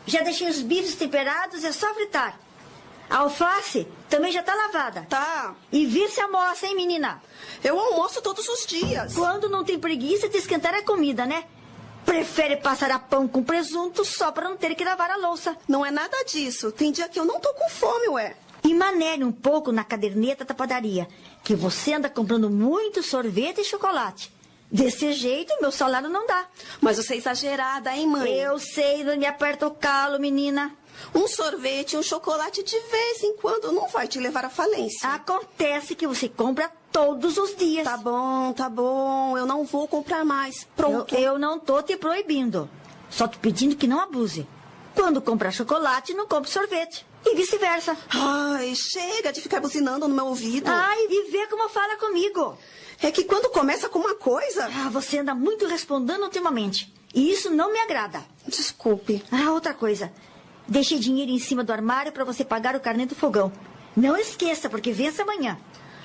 Já 0.06 0.22
deixei 0.22 0.48
os 0.48 0.62
bifes 0.62 0.94
temperados, 0.94 1.62
é 1.64 1.72
só 1.72 1.92
fritar. 1.92 2.38
A 3.10 3.18
alface 3.18 3.86
também 4.08 4.32
já 4.32 4.42
tá 4.42 4.54
lavada. 4.54 5.06
Tá. 5.08 5.54
E 5.72 5.84
vir 5.84 6.08
se 6.08 6.20
almoça, 6.20 6.66
hein, 6.66 6.74
menina? 6.74 7.22
Eu 7.62 7.78
almoço 7.78 8.22
todos 8.22 8.46
os 8.48 8.66
dias. 8.66 9.14
Quando 9.14 9.48
não 9.48 9.64
tem 9.64 9.78
preguiça 9.78 10.28
de 10.28 10.38
esquentar 10.38 10.74
a 10.74 10.82
comida, 10.82 11.26
né? 11.26 11.44
Prefere 12.04 12.56
passar 12.56 12.90
a 12.90 12.98
pão 12.98 13.28
com 13.28 13.42
presunto 13.42 14.04
só 14.04 14.32
para 14.32 14.48
não 14.48 14.56
ter 14.56 14.74
que 14.74 14.84
lavar 14.84 15.10
a 15.10 15.16
louça. 15.16 15.56
Não 15.66 15.84
é 15.84 15.90
nada 15.90 16.24
disso. 16.24 16.72
Tem 16.72 16.92
dia 16.92 17.08
que 17.08 17.18
eu 17.18 17.24
não 17.24 17.40
tô 17.40 17.52
com 17.54 17.68
fome, 17.68 18.08
ué. 18.08 18.36
E 18.64 18.74
manere 18.74 19.24
um 19.24 19.32
pouco 19.32 19.72
na 19.72 19.84
caderneta 19.84 20.44
da 20.44 20.54
padaria, 20.54 21.08
que 21.42 21.54
você 21.54 21.94
anda 21.94 22.10
comprando 22.10 22.50
muito 22.50 23.02
sorvete 23.02 23.60
e 23.60 23.64
chocolate. 23.64 24.32
Desse 24.70 25.12
jeito, 25.12 25.54
meu 25.62 25.72
salário 25.72 26.10
não 26.10 26.26
dá. 26.26 26.46
Mas 26.80 26.98
você 26.98 27.14
é 27.14 27.16
exagerada, 27.16 27.94
hein, 27.94 28.06
mãe? 28.06 28.30
Eu 28.32 28.58
sei, 28.58 29.02
não 29.02 29.16
me 29.16 29.24
aperta 29.24 29.66
o 29.66 29.70
calo, 29.70 30.18
menina. 30.20 30.76
Um 31.14 31.26
sorvete, 31.26 31.96
um 31.96 32.02
chocolate 32.02 32.62
de 32.62 32.78
vez 32.78 33.22
em 33.22 33.36
quando 33.36 33.72
não 33.72 33.88
vai 33.88 34.06
te 34.06 34.18
levar 34.18 34.44
à 34.44 34.50
falência. 34.50 35.08
Acontece 35.08 35.94
que 35.94 36.06
você 36.06 36.28
compra 36.28 36.70
todos 36.92 37.38
os 37.38 37.56
dias. 37.56 37.84
Tá 37.84 37.96
bom, 37.96 38.52
tá 38.52 38.68
bom. 38.68 39.38
Eu 39.38 39.46
não 39.46 39.64
vou 39.64 39.88
comprar 39.88 40.24
mais. 40.24 40.66
Pronto. 40.76 41.14
Eu, 41.14 41.20
eu 41.34 41.38
não 41.38 41.58
tô 41.58 41.80
te 41.82 41.96
proibindo. 41.96 42.68
Só 43.08 43.26
te 43.26 43.38
pedindo 43.38 43.76
que 43.76 43.86
não 43.86 44.00
abuse. 44.00 44.46
Quando 44.94 45.22
comprar 45.22 45.52
chocolate, 45.52 46.12
não 46.12 46.26
compre 46.26 46.50
sorvete. 46.50 47.06
E 47.24 47.34
vice-versa. 47.34 47.96
Ai, 48.10 48.74
chega 48.74 49.32
de 49.32 49.40
ficar 49.40 49.60
buzinando 49.60 50.08
no 50.08 50.14
meu 50.14 50.26
ouvido. 50.26 50.68
Ai, 50.68 50.98
e 51.08 51.30
vê 51.30 51.46
como 51.46 51.68
fala 51.68 51.96
comigo. 51.96 52.58
É 53.00 53.12
que 53.12 53.24
quando 53.24 53.50
começa 53.50 53.88
com 53.88 53.98
uma 53.98 54.14
coisa. 54.14 54.66
Ah, 54.66 54.88
você 54.90 55.18
anda 55.18 55.34
muito 55.34 55.66
respondendo 55.66 56.22
ultimamente. 56.22 56.92
E 57.14 57.30
isso 57.30 57.50
não 57.50 57.72
me 57.72 57.78
agrada. 57.78 58.22
Desculpe. 58.46 59.22
Ah, 59.30 59.52
outra 59.52 59.72
coisa. 59.72 60.12
Deixe 60.66 60.98
dinheiro 60.98 61.30
em 61.30 61.38
cima 61.38 61.64
do 61.64 61.72
armário 61.72 62.12
para 62.12 62.24
você 62.24 62.44
pagar 62.44 62.74
o 62.74 62.80
carnê 62.80 63.06
do 63.06 63.14
fogão. 63.14 63.52
Não 63.96 64.16
esqueça, 64.16 64.68
porque 64.68 64.92
vence 64.92 65.22
amanhã. 65.22 65.58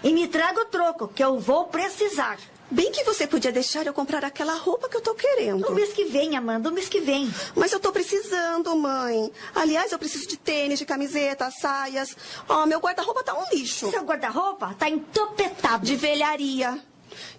E 0.04 0.14
me 0.14 0.28
traga 0.28 0.62
o 0.62 0.66
troco, 0.66 1.08
que 1.08 1.24
eu 1.24 1.40
vou 1.40 1.66
precisar. 1.66 2.38
Bem 2.74 2.92
que 2.92 3.04
você 3.04 3.28
podia 3.28 3.52
deixar 3.52 3.86
eu 3.86 3.94
comprar 3.94 4.26
aquela 4.26 4.56
roupa 4.56 4.90
que 4.90 4.98
eu 4.98 5.02
tô 5.02 5.14
querendo. 5.14 5.68
O 5.68 5.76
mês 5.76 5.94
que 5.94 6.06
vem, 6.06 6.36
Amanda, 6.36 6.70
o 6.70 6.74
mês 6.74 6.90
que 6.90 7.00
vem. 7.00 7.32
Mas 7.56 7.72
eu 7.72 7.80
tô 7.80 7.92
precisando, 7.92 8.76
mãe. 8.76 9.32
Aliás, 9.54 9.92
eu 9.92 10.00
preciso 10.00 10.28
de 10.28 10.38
tênis, 10.38 10.80
de 10.80 10.86
camiseta, 10.86 11.52
saias. 11.52 12.18
Ó, 12.50 12.64
oh, 12.64 12.66
meu 12.66 12.80
guarda-roupa 12.80 13.22
tá 13.24 13.38
um 13.38 13.46
lixo. 13.56 13.92
Seu 13.92 14.02
guarda-roupa 14.02 14.74
tá 14.74 14.90
entopetado. 14.90 15.86
De 15.86 15.96
velharia. 15.96 16.84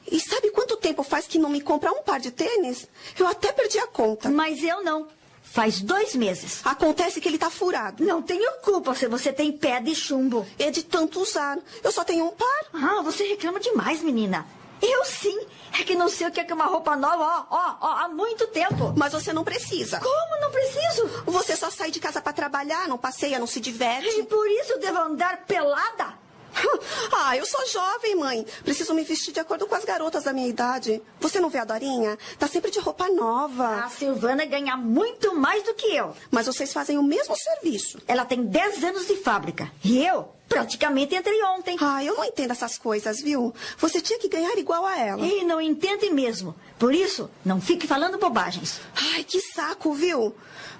E 0.09 0.21
sabe 0.21 0.53
quanto 0.53 0.77
tempo 0.77 1.03
faz 1.03 1.27
que 1.27 1.37
não 1.37 1.51
me 1.51 1.61
compra 1.61 1.91
um 1.91 2.05
par 2.05 2.21
de 2.21 2.31
tênis? 2.31 2.87
Eu 3.19 3.27
até 3.27 3.51
perdi 3.51 3.81
a 3.81 3.89
conta. 3.89 4.31
Mas 4.31 4.63
eu 4.63 4.85
não. 4.85 5.09
Faz 5.43 5.81
dois 5.81 6.15
meses. 6.15 6.61
Acontece 6.65 7.21
que 7.21 7.29
ele 7.29 7.39
tá 7.39 7.51
furado. 7.51 8.05
Não 8.05 8.23
tenho 8.23 8.53
culpa 8.63 8.95
se 8.95 9.09
você 9.09 9.33
tem 9.33 9.51
pé 9.51 9.81
de 9.81 9.97
chumbo. 9.97 10.47
É 10.61 10.71
de 10.71 10.85
tanto 10.85 11.21
usar. 11.21 11.59
Eu 11.83 11.91
só 11.91 12.05
tenho 12.05 12.25
um 12.25 12.31
par. 12.31 12.67
Ah, 12.73 13.03
você 13.03 13.25
reclama 13.25 13.59
demais, 13.59 14.01
menina. 14.01 14.47
Eu 14.85 15.05
sim. 15.05 15.47
É 15.79 15.83
que 15.83 15.95
não 15.97 16.09
sei 16.09 16.29
o 16.29 16.31
que 16.31 16.41
é 16.41 16.45
que 16.45 16.53
uma 16.53 16.67
roupa 16.67 16.95
nova, 16.95 17.47
ó, 17.51 17.57
ó, 17.57 17.77
ó, 17.81 17.89
há 18.05 18.09
muito 18.09 18.47
tempo. 18.49 18.93
Mas 18.97 19.13
você 19.13 19.33
não 19.33 19.43
precisa. 19.43 19.99
Como 19.99 20.41
não 20.41 20.51
preciso? 20.51 21.07
Você 21.27 21.57
só 21.57 21.71
sai 21.71 21.91
de 21.91 21.99
casa 21.99 22.21
para 22.21 22.33
trabalhar, 22.33 22.87
não 22.87 22.97
passeia, 22.97 23.39
não 23.39 23.47
se 23.47 23.61
diverte. 23.61 24.09
E 24.09 24.23
por 24.25 24.47
isso 24.49 24.79
devo 24.79 24.99
andar 24.99 25.45
pelada? 25.47 26.24
Ah, 27.13 27.37
eu 27.37 27.47
sou 27.47 27.67
jovem, 27.67 28.17
mãe. 28.17 28.47
Preciso 28.65 28.95
me 28.95 29.03
vestir 29.05 29.33
de 29.33 29.41
acordo 29.41 29.67
com 29.67 29.75
as 29.75 29.85
garotas 29.85 30.25
da 30.25 30.33
minha 30.33 30.49
idade. 30.49 31.01
Você 31.21 31.41
não 31.41 31.49
vê 31.49 31.59
a 31.59 31.65
Dorinha? 31.65 32.19
Tá 32.39 32.47
sempre 32.47 32.71
de 32.71 32.79
roupa 32.79 33.09
nova. 33.09 33.85
A 33.85 33.89
Silvana 33.89 34.45
ganha 34.45 34.77
muito 34.77 35.35
mais 35.35 35.63
do 35.63 35.75
que 35.75 35.87
eu. 35.87 36.15
Mas 36.31 36.47
vocês 36.47 36.73
fazem 36.73 36.99
o 36.99 37.03
mesmo 37.03 37.37
serviço. 37.37 37.99
Ela 38.07 38.25
tem 38.25 38.45
10 38.45 38.85
anos 38.85 39.07
de 39.07 39.17
fábrica. 39.17 39.71
E 39.83 40.05
eu, 40.05 40.29
praticamente, 40.49 41.15
entrei 41.15 41.43
ontem. 41.45 41.77
Ah, 41.81 42.03
eu 42.05 42.15
não 42.17 42.25
entendo 42.25 42.51
essas 42.51 42.77
coisas, 42.77 43.21
viu? 43.21 43.55
Você 43.79 44.01
tinha 44.01 44.19
que 44.19 44.29
ganhar 44.29 44.57
igual 44.59 44.85
a 44.85 44.99
ela. 44.99 45.25
E 45.25 45.45
não 45.45 45.61
entende 45.61 46.11
mesmo. 46.11 46.55
Por 46.79 46.95
isso, 46.95 47.31
não 47.45 47.61
fique 47.61 47.87
falando 47.87 48.19
bobagens. 48.19 48.81
Ai, 49.15 49.25
que 49.25 49.41
saco, 49.41 49.93
viu? 49.95 50.35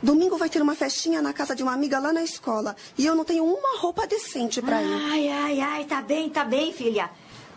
Domingo 0.05 0.37
vai 0.37 0.51
ter 0.51 0.61
uma 0.61 0.75
festinha 0.75 1.23
na 1.23 1.33
casa 1.33 1.57
de 1.57 1.63
uma 1.63 1.73
amiga 1.73 1.99
lá 1.99 2.13
na 2.13 2.23
escola. 2.23 2.77
E 2.99 3.07
eu 3.07 3.15
não 3.15 3.25
tenho 3.25 3.43
uma 3.43 3.79
roupa 3.79 4.07
decente 4.07 4.61
para 4.61 4.83
ir. 4.83 4.93
Ai, 5.11 5.29
ai, 5.31 5.61
ai, 5.61 5.85
tá 5.87 6.03
bem, 6.03 6.29
tá 6.29 6.45
bem, 6.45 6.75
filha. 6.75 7.11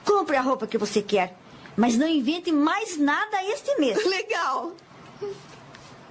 Compre 0.06 0.38
a 0.38 0.41
roupa 0.41 0.65
que 0.65 0.78
você 0.78 1.02
quer. 1.02 1.38
Mas 1.76 1.98
não 1.98 2.07
invente 2.07 2.49
mais 2.53 2.98
nada 2.98 3.44
este 3.44 3.76
mês. 3.78 3.98
Legal. 4.07 4.72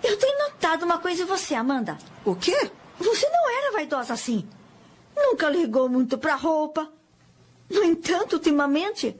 Eu 0.04 0.18
tenho 0.18 0.38
notado 0.40 0.84
uma 0.84 0.98
coisa 0.98 1.22
em 1.22 1.26
você, 1.26 1.54
Amanda. 1.54 1.96
O 2.22 2.36
quê? 2.36 2.70
Você 2.98 3.26
não 3.30 3.50
era 3.58 3.72
vaidosa 3.72 4.12
assim. 4.12 4.46
Nunca 5.16 5.48
ligou 5.48 5.88
muito 5.88 6.18
pra 6.18 6.34
roupa. 6.34 6.86
No 7.70 7.82
entanto, 7.82 8.34
ultimamente. 8.34 9.16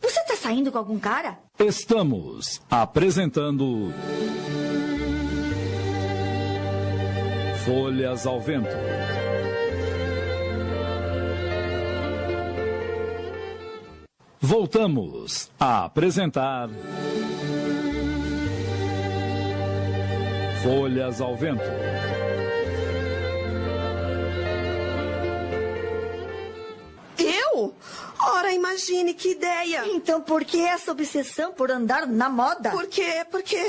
Você 0.00 0.22
tá 0.22 0.36
saindo 0.36 0.70
com 0.70 0.78
algum 0.78 1.00
cara? 1.00 1.36
Estamos 1.58 2.62
apresentando. 2.70 3.92
Folhas 7.68 8.26
ao 8.26 8.40
Vento. 8.40 8.70
Voltamos 14.40 15.50
a 15.60 15.84
apresentar. 15.84 16.70
Folhas 20.62 21.20
ao 21.20 21.36
Vento. 21.36 21.60
Eu? 27.18 27.74
Ora, 28.20 28.50
imagine 28.50 29.12
que 29.12 29.32
ideia. 29.32 29.86
Então 29.88 30.22
por 30.22 30.42
que 30.42 30.58
essa 30.58 30.90
obsessão 30.90 31.52
por 31.52 31.70
andar 31.70 32.06
na 32.06 32.30
moda? 32.30 32.70
Por 32.70 32.86
quê? 32.86 33.26
Porque 33.30 33.60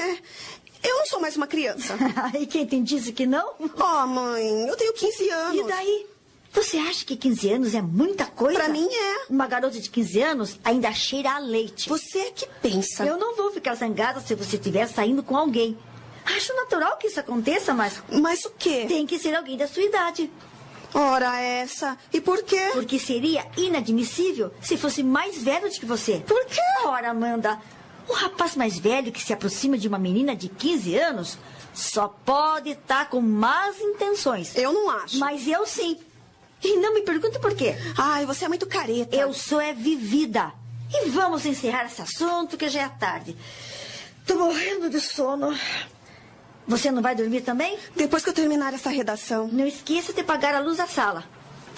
eu 0.83 0.97
não 0.97 1.05
sou 1.05 1.19
mais 1.19 1.35
uma 1.35 1.47
criança. 1.47 1.95
e 2.39 2.45
quem 2.45 2.65
tem 2.65 2.83
disse 2.83 3.11
que 3.11 3.25
não? 3.25 3.53
Oh, 3.59 4.07
mãe, 4.07 4.67
eu 4.67 4.75
tenho 4.75 4.93
15 4.93 5.29
anos. 5.29 5.59
E 5.59 5.67
daí? 5.67 6.07
Você 6.51 6.77
acha 6.77 7.05
que 7.05 7.15
15 7.15 7.53
anos 7.53 7.75
é 7.75 7.81
muita 7.81 8.25
coisa? 8.25 8.57
Pra 8.57 8.69
mim 8.69 8.87
é. 8.91 9.25
Uma 9.29 9.45
garota 9.45 9.79
de 9.79 9.89
15 9.89 10.21
anos 10.21 10.59
ainda 10.63 10.91
cheira 10.91 11.31
a 11.35 11.39
leite. 11.39 11.87
Você 11.87 12.19
é 12.19 12.31
que 12.31 12.47
pensa. 12.61 13.05
Eu 13.05 13.17
não 13.17 13.35
vou 13.35 13.51
ficar 13.51 13.75
zangada 13.75 14.19
se 14.19 14.33
você 14.33 14.55
estiver 14.55 14.87
saindo 14.87 15.21
com 15.21 15.37
alguém. 15.37 15.77
Acho 16.25 16.53
natural 16.55 16.97
que 16.97 17.07
isso 17.07 17.19
aconteça, 17.19 17.73
mas. 17.73 18.01
Mas 18.11 18.45
o 18.45 18.51
quê? 18.57 18.85
Tem 18.87 19.05
que 19.05 19.19
ser 19.19 19.35
alguém 19.35 19.57
da 19.57 19.67
sua 19.67 19.83
idade. 19.83 20.29
Ora, 20.93 21.39
essa. 21.39 21.97
E 22.11 22.19
por 22.19 22.43
quê? 22.43 22.69
Porque 22.73 22.97
seria 22.97 23.45
inadmissível 23.55 24.51
se 24.59 24.75
fosse 24.75 25.03
mais 25.03 25.37
velho 25.37 25.69
do 25.69 25.79
que 25.79 25.85
você. 25.85 26.23
Por 26.25 26.43
quê? 26.45 26.61
Ora, 26.85 27.11
Amanda, 27.11 27.59
um 28.09 28.13
rapaz 28.13 28.55
mais 28.55 28.79
velho 28.79 29.11
que 29.11 29.21
se 29.21 29.31
aproxima 29.31 29.77
de 29.77 29.87
uma 29.87 29.99
menina 29.99 30.35
de 30.35 30.49
15 30.49 30.97
anos 30.97 31.37
só 31.73 32.07
pode 32.07 32.71
estar 32.71 33.09
com 33.09 33.21
más 33.21 33.79
intenções. 33.79 34.55
Eu 34.55 34.73
não 34.73 34.89
acho. 34.89 35.17
Mas 35.19 35.47
eu 35.47 35.65
sim. 35.65 35.97
E 36.63 36.75
não 36.77 36.93
me 36.93 37.01
pergunte 37.01 37.39
por 37.39 37.55
quê. 37.55 37.75
Ai, 37.97 38.25
você 38.25 38.45
é 38.45 38.47
muito 38.47 38.65
careta. 38.65 39.15
Eu 39.15 39.33
sou 39.33 39.61
é 39.61 39.73
vivida. 39.73 40.51
E 40.91 41.09
vamos 41.09 41.45
encerrar 41.45 41.85
esse 41.85 42.01
assunto 42.01 42.57
que 42.57 42.67
já 42.67 42.81
é 42.81 42.89
tarde. 42.89 43.35
Tô 44.25 44.35
morrendo 44.35 44.89
de 44.89 44.99
sono. 44.99 45.57
Você 46.67 46.91
não 46.91 47.01
vai 47.01 47.15
dormir 47.15 47.41
também? 47.41 47.77
Depois 47.95 48.23
que 48.23 48.29
eu 48.29 48.33
terminar 48.33 48.73
essa 48.73 48.89
redação. 48.89 49.47
Não 49.47 49.65
esqueça 49.65 50.11
de 50.11 50.21
apagar 50.21 50.53
a 50.53 50.59
luz 50.59 50.77
da 50.77 50.87
sala. 50.87 51.23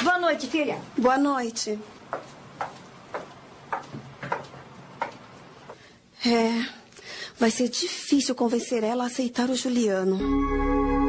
Boa 0.01 0.17
noite, 0.17 0.47
filha. 0.47 0.79
Boa 0.97 1.17
noite. 1.17 1.77
É. 6.25 6.65
Vai 7.39 7.49
ser 7.49 7.69
difícil 7.69 8.35
convencer 8.35 8.83
ela 8.83 9.05
a 9.05 9.07
aceitar 9.07 9.49
o 9.49 9.55
Juliano. 9.55 11.00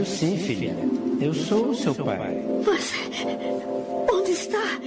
Possível 0.00 0.06
sim, 0.06 0.36
filha. 0.38 0.76
Eu 1.20 1.34
sou 1.34 1.68
o 1.68 1.74
seu 1.74 1.94
pai. 1.94 2.42
Mas 2.64 2.92
onde 4.10 4.32
está? 4.32 4.78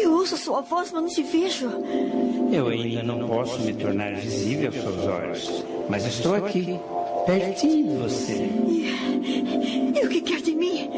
Eu 0.00 0.12
ouço 0.12 0.36
sua 0.36 0.60
voz, 0.60 0.92
mas 0.92 1.02
não 1.02 1.08
te 1.08 1.22
vejo. 1.22 1.68
Eu 2.52 2.68
ainda 2.68 3.02
não 3.02 3.26
posso 3.26 3.60
me 3.60 3.72
tornar 3.74 4.14
visível 4.14 4.66
aos 4.66 4.76
seus 4.76 5.06
olhos, 5.06 5.64
mas 5.88 6.06
estou 6.06 6.34
aqui, 6.36 6.78
pertinho 7.26 7.88
de 7.88 7.96
você. 7.96 8.48
E, 8.68 9.98
e 9.98 10.06
o 10.06 10.08
que 10.08 10.20
quer 10.20 10.40
de 10.40 10.54
mim? 10.54 10.88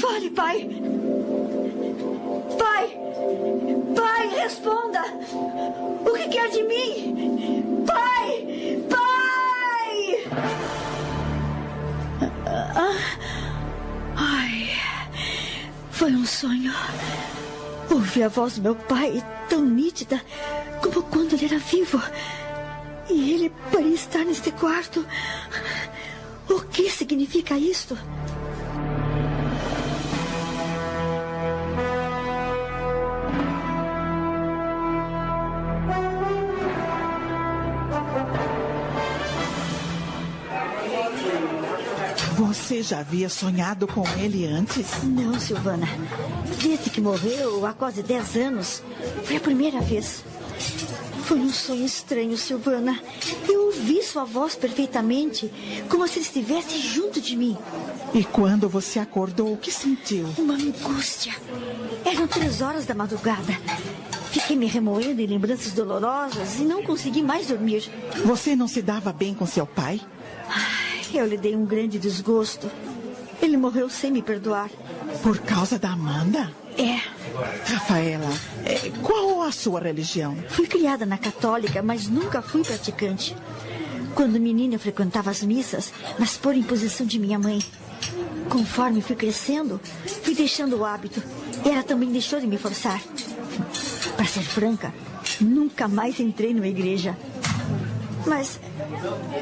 Fale, 0.00 0.30
pai. 0.30 0.68
Pai! 2.58 2.98
Pai, 3.96 4.28
responda! 4.42 5.02
O 6.04 6.12
que 6.12 6.28
quer 6.28 6.50
de 6.50 6.62
mim? 6.64 7.21
Foi 16.02 16.14
um 16.14 16.26
sonho. 16.26 16.72
Ouvi 17.88 18.24
a 18.24 18.28
voz 18.28 18.56
do 18.56 18.62
meu 18.62 18.74
pai 18.74 19.24
tão 19.48 19.64
nítida 19.64 20.20
como 20.82 21.00
quando 21.04 21.34
ele 21.34 21.44
era 21.44 21.58
vivo. 21.58 22.02
E 23.08 23.30
ele 23.34 23.52
parecia 23.70 23.94
estar 23.94 24.24
neste 24.24 24.50
quarto. 24.50 25.06
O 26.50 26.60
que 26.62 26.90
significa 26.90 27.56
isto? 27.56 27.96
Você 42.82 42.88
já 42.88 42.98
havia 42.98 43.28
sonhado 43.28 43.86
com 43.86 44.02
ele 44.18 44.44
antes? 44.44 45.04
Não, 45.04 45.38
Silvana. 45.38 45.86
Desde 46.60 46.90
que 46.90 47.00
morreu 47.00 47.64
há 47.64 47.72
quase 47.72 48.02
10 48.02 48.36
anos, 48.38 48.82
foi 49.22 49.36
a 49.36 49.40
primeira 49.40 49.80
vez. 49.80 50.24
Foi 51.22 51.38
um 51.38 51.52
sonho 51.52 51.84
estranho, 51.84 52.36
Silvana. 52.36 52.98
Eu 53.48 53.66
ouvi 53.66 54.02
sua 54.02 54.24
voz 54.24 54.56
perfeitamente, 54.56 55.48
como 55.88 56.08
se 56.08 56.18
ele 56.18 56.26
estivesse 56.26 56.76
junto 56.80 57.20
de 57.20 57.36
mim. 57.36 57.56
E 58.12 58.24
quando 58.24 58.68
você 58.68 58.98
acordou, 58.98 59.52
o 59.52 59.56
que 59.56 59.70
sentiu? 59.70 60.26
Uma 60.36 60.54
angústia. 60.54 61.36
Eram 62.04 62.26
três 62.26 62.60
horas 62.60 62.84
da 62.84 62.96
madrugada. 62.96 63.56
Fiquei 64.32 64.56
me 64.56 64.66
remoendo 64.66 65.20
em 65.20 65.26
lembranças 65.26 65.72
dolorosas 65.72 66.58
e 66.58 66.64
não 66.64 66.82
consegui 66.82 67.22
mais 67.22 67.46
dormir. 67.46 67.88
Você 68.24 68.56
não 68.56 68.66
se 68.66 68.82
dava 68.82 69.12
bem 69.12 69.34
com 69.34 69.46
seu 69.46 69.68
pai? 69.68 70.00
Eu 71.14 71.26
lhe 71.26 71.36
dei 71.36 71.54
um 71.54 71.64
grande 71.64 71.98
desgosto. 71.98 72.70
Ele 73.40 73.56
morreu 73.56 73.88
sem 73.90 74.10
me 74.10 74.22
perdoar. 74.22 74.70
Por 75.22 75.38
causa 75.38 75.78
da 75.78 75.90
Amanda? 75.90 76.50
É. 76.78 76.98
Rafaela, 77.70 78.30
é, 78.64 78.90
qual 79.02 79.42
a 79.42 79.52
sua 79.52 79.80
religião? 79.80 80.36
Fui 80.48 80.66
criada 80.66 81.04
na 81.04 81.18
católica, 81.18 81.82
mas 81.82 82.08
nunca 82.08 82.40
fui 82.40 82.62
praticante. 82.64 83.36
Quando 84.14 84.40
menina, 84.40 84.74
eu 84.74 84.78
frequentava 84.78 85.30
as 85.30 85.42
missas, 85.42 85.92
mas 86.18 86.36
por 86.36 86.54
imposição 86.54 87.06
de 87.06 87.18
minha 87.18 87.38
mãe. 87.38 87.62
Conforme 88.48 89.00
fui 89.00 89.16
crescendo, 89.16 89.80
fui 90.22 90.34
deixando 90.34 90.78
o 90.78 90.84
hábito. 90.84 91.22
E 91.64 91.68
ela 91.68 91.82
também 91.82 92.10
deixou 92.10 92.40
de 92.40 92.46
me 92.46 92.58
forçar. 92.58 93.02
Para 94.16 94.26
ser 94.26 94.42
franca, 94.42 94.92
nunca 95.40 95.88
mais 95.88 96.20
entrei 96.20 96.52
numa 96.52 96.68
igreja. 96.68 97.16
Mas 98.26 98.60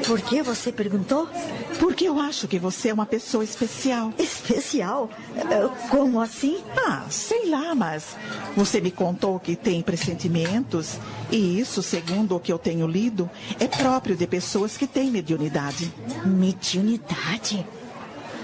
por 0.07 0.19
que 0.21 0.41
você 0.41 0.71
perguntou? 0.71 1.27
Porque 1.79 2.07
eu 2.07 2.19
acho 2.19 2.47
que 2.47 2.57
você 2.59 2.89
é 2.89 2.93
uma 2.93 3.05
pessoa 3.05 3.43
especial. 3.43 4.13
Especial? 4.17 5.09
Eh, 5.35 5.69
Como 5.89 6.19
assim? 6.19 6.57
Ah, 6.85 7.05
sei 7.09 7.49
lá, 7.49 7.73
mas 7.75 8.15
você 8.55 8.81
me 8.81 8.91
contou 8.91 9.39
que 9.39 9.55
tem 9.55 9.81
pressentimentos, 9.81 10.97
e 11.31 11.59
isso, 11.59 11.81
segundo 11.83 12.35
o 12.35 12.39
que 12.39 12.51
eu 12.51 12.57
tenho 12.57 12.87
lido, 12.87 13.29
é 13.59 13.67
próprio 13.67 14.15
de 14.15 14.27
pessoas 14.27 14.77
que 14.77 14.87
têm 14.87 15.11
mediunidade. 15.11 15.91
Mediunidade? 16.25 17.65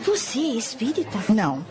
Você 0.05 0.39
é 0.39 0.55
espírita? 0.55 1.18
Não. 1.30 1.65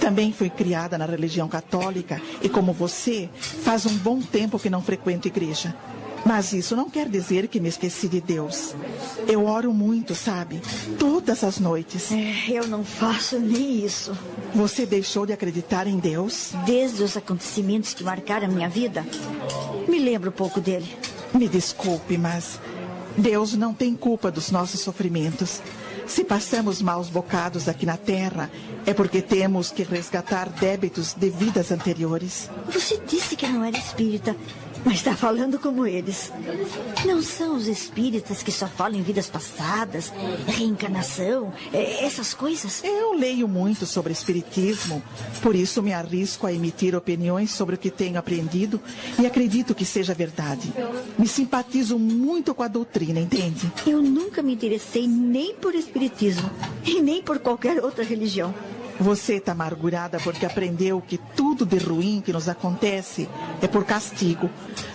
Também 0.00 0.32
fui 0.32 0.50
criada 0.50 0.96
na 0.96 1.06
religião 1.06 1.48
católica 1.48 2.20
e, 2.40 2.48
como 2.48 2.72
você, 2.72 3.28
faz 3.36 3.86
um 3.86 3.96
bom 3.98 4.20
tempo 4.20 4.58
que 4.58 4.70
não 4.70 4.82
frequento 4.82 5.28
igreja. 5.28 5.74
Mas 6.24 6.52
isso 6.52 6.76
não 6.76 6.88
quer 6.88 7.08
dizer 7.08 7.48
que 7.48 7.58
me 7.58 7.68
esqueci 7.68 8.08
de 8.08 8.20
Deus. 8.20 8.74
Eu 9.26 9.44
oro 9.44 9.72
muito, 9.72 10.14
sabe? 10.14 10.60
Todas 10.98 11.42
as 11.42 11.58
noites. 11.58 12.12
É, 12.12 12.34
eu 12.48 12.66
não 12.68 12.84
faço 12.84 13.38
nem 13.38 13.84
isso. 13.84 14.16
Você 14.54 14.86
deixou 14.86 15.26
de 15.26 15.32
acreditar 15.32 15.86
em 15.86 15.98
Deus? 15.98 16.52
Desde 16.64 17.02
os 17.02 17.16
acontecimentos 17.16 17.92
que 17.92 18.04
marcaram 18.04 18.46
a 18.46 18.50
minha 18.50 18.68
vida, 18.68 19.04
me 19.88 19.98
lembro 19.98 20.30
pouco 20.30 20.60
dele. 20.60 20.96
Me 21.34 21.48
desculpe, 21.48 22.16
mas 22.16 22.60
Deus 23.16 23.54
não 23.54 23.74
tem 23.74 23.94
culpa 23.94 24.30
dos 24.30 24.50
nossos 24.50 24.80
sofrimentos. 24.80 25.60
Se 26.06 26.24
passamos 26.24 26.82
maus 26.82 27.08
bocados 27.08 27.68
aqui 27.68 27.86
na 27.86 27.96
terra, 27.96 28.50
é 28.84 28.92
porque 28.92 29.22
temos 29.22 29.70
que 29.70 29.82
resgatar 29.82 30.48
débitos 30.48 31.14
de 31.14 31.30
vidas 31.30 31.70
anteriores. 31.70 32.50
Você 32.68 33.00
disse 33.06 33.36
que 33.36 33.46
não 33.46 33.64
era 33.64 33.78
espírita. 33.78 34.36
Mas 34.84 34.94
está 34.94 35.14
falando 35.14 35.58
como 35.58 35.86
eles. 35.86 36.32
Não 37.06 37.22
são 37.22 37.56
os 37.56 37.68
espíritas 37.68 38.42
que 38.42 38.50
só 38.50 38.66
falam 38.66 38.98
em 38.98 39.02
vidas 39.02 39.28
passadas, 39.28 40.12
reencarnação, 40.46 41.52
é, 41.72 42.04
essas 42.04 42.34
coisas? 42.34 42.82
Eu 42.82 43.12
leio 43.12 43.46
muito 43.46 43.86
sobre 43.86 44.12
espiritismo, 44.12 45.02
por 45.40 45.54
isso 45.54 45.82
me 45.82 45.92
arrisco 45.92 46.46
a 46.46 46.52
emitir 46.52 46.96
opiniões 46.96 47.50
sobre 47.50 47.76
o 47.76 47.78
que 47.78 47.90
tenho 47.90 48.18
aprendido 48.18 48.80
e 49.20 49.26
acredito 49.26 49.74
que 49.74 49.84
seja 49.84 50.14
verdade. 50.14 50.72
Me 51.18 51.28
simpatizo 51.28 51.98
muito 51.98 52.54
com 52.54 52.62
a 52.62 52.68
doutrina, 52.68 53.20
entende? 53.20 53.70
Eu 53.86 54.02
nunca 54.02 54.42
me 54.42 54.52
interessei 54.52 55.06
nem 55.06 55.54
por 55.54 55.74
espiritismo 55.74 56.50
e 56.84 57.00
nem 57.00 57.22
por 57.22 57.38
qualquer 57.38 57.82
outra 57.82 58.04
religião. 58.04 58.54
Você 59.00 59.34
está 59.36 59.52
amargurada 59.52 60.18
porque 60.20 60.46
aprendeu 60.46 61.00
que 61.00 61.18
tudo 61.18 61.66
de 61.66 61.78
ruim 61.78 62.22
que 62.24 62.32
nos 62.32 62.48
acontece 62.48 63.28
é 63.60 63.66
por 63.66 63.84
castigo. 63.84 64.50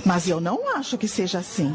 Mas 0.05 0.27
eu 0.27 0.39
não 0.39 0.75
acho 0.75 0.97
que 0.97 1.07
seja 1.07 1.39
assim. 1.39 1.73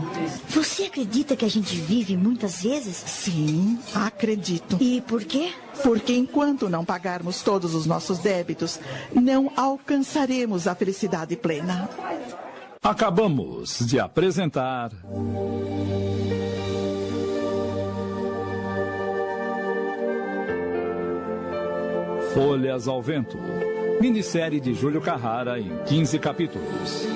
Você 0.49 0.85
acredita 0.85 1.37
que 1.37 1.45
a 1.45 1.51
gente 1.51 1.77
vive 1.77 2.17
muitas 2.17 2.63
vezes? 2.63 2.97
Sim, 2.97 3.79
acredito. 3.95 4.79
E 4.81 5.01
por 5.03 5.25
quê? 5.25 5.53
Porque 5.83 6.15
enquanto 6.15 6.69
não 6.69 6.85
pagarmos 6.85 7.43
todos 7.43 7.75
os 7.75 7.87
nossos 7.87 8.19
débitos, 8.19 8.81
não 9.15 9.51
alcançaremos 9.57 10.67
a 10.67 10.75
felicidade 10.75 11.37
plena. 11.37 11.89
Acabamos 12.83 13.79
de 13.87 14.01
apresentar. 14.01 14.91
Folhas 22.35 22.89
ao 22.89 23.03
Vento. 23.03 23.39
Minissérie 24.01 24.59
de 24.59 24.73
Júlio 24.73 25.03
Carrara 25.03 25.61
em 25.61 25.71
15 25.85 26.19
capítulos. 26.19 27.07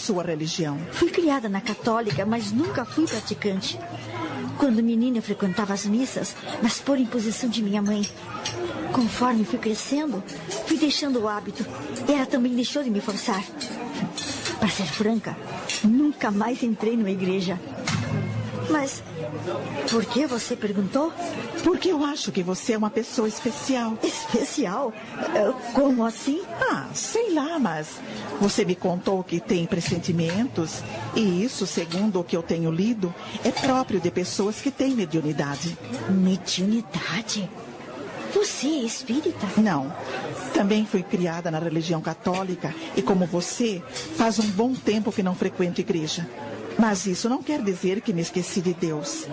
Sua 0.00 0.24
religião? 0.24 0.78
Fui 0.92 1.10
criada 1.10 1.48
na 1.48 1.60
católica, 1.60 2.24
mas 2.24 2.50
nunca 2.50 2.84
fui 2.84 3.06
praticante. 3.06 3.78
Quando 4.58 4.82
menina, 4.82 5.18
eu 5.18 5.22
frequentava 5.22 5.72
as 5.72 5.86
missas, 5.86 6.34
mas 6.62 6.80
por 6.80 6.98
imposição 6.98 7.48
de 7.48 7.62
minha 7.62 7.82
mãe. 7.82 8.06
Conforme 8.92 9.44
fui 9.44 9.58
crescendo, 9.58 10.22
fui 10.66 10.78
deixando 10.78 11.20
o 11.20 11.28
hábito. 11.28 11.64
Ela 12.08 12.26
também 12.26 12.54
deixou 12.54 12.82
de 12.82 12.90
me 12.90 13.00
forçar. 13.00 13.42
Para 14.58 14.68
ser 14.68 14.84
franca, 14.84 15.36
nunca 15.84 16.30
mais 16.30 16.62
entrei 16.62 16.96
numa 16.96 17.10
igreja. 17.10 17.58
Mas 18.70 19.02
por 19.90 20.04
que 20.04 20.26
você 20.26 20.54
perguntou? 20.54 21.12
Porque 21.64 21.90
eu 21.90 22.04
acho 22.04 22.30
que 22.32 22.42
você 22.42 22.72
é 22.74 22.78
uma 22.78 22.90
pessoa 22.90 23.28
especial. 23.28 23.98
Especial? 24.02 24.92
Eh, 25.34 25.52
Como 25.74 26.04
assim? 26.04 26.42
Ah, 26.60 26.86
sei 26.94 27.32
lá, 27.34 27.58
mas 27.58 27.88
você 28.40 28.64
me 28.64 28.74
contou 28.74 29.22
que 29.24 29.40
tem 29.40 29.66
pressentimentos, 29.66 30.82
e 31.14 31.42
isso, 31.44 31.66
segundo 31.66 32.20
o 32.20 32.24
que 32.24 32.36
eu 32.36 32.42
tenho 32.42 32.70
lido, 32.70 33.12
é 33.44 33.50
próprio 33.50 34.00
de 34.00 34.10
pessoas 34.10 34.60
que 34.60 34.70
têm 34.70 34.92
mediunidade. 34.94 35.76
Mediunidade? 36.08 37.50
Você 38.34 38.68
é 38.68 38.84
espírita? 38.84 39.46
Não. 39.56 39.92
Também 40.54 40.86
fui 40.86 41.02
criada 41.02 41.50
na 41.50 41.58
religião 41.58 42.00
católica 42.00 42.74
e, 42.96 43.02
como 43.02 43.26
você, 43.26 43.82
faz 44.16 44.38
um 44.38 44.46
bom 44.50 44.72
tempo 44.74 45.10
que 45.12 45.22
não 45.22 45.34
frequento 45.34 45.80
igreja. 45.80 46.28
Mas 46.80 47.06
isso 47.06 47.28
não 47.28 47.42
quer 47.42 47.60
dizer 47.60 48.00
que 48.00 48.10
me 48.10 48.22
esqueci 48.22 48.62
de 48.62 48.72
Deus. 48.72 49.26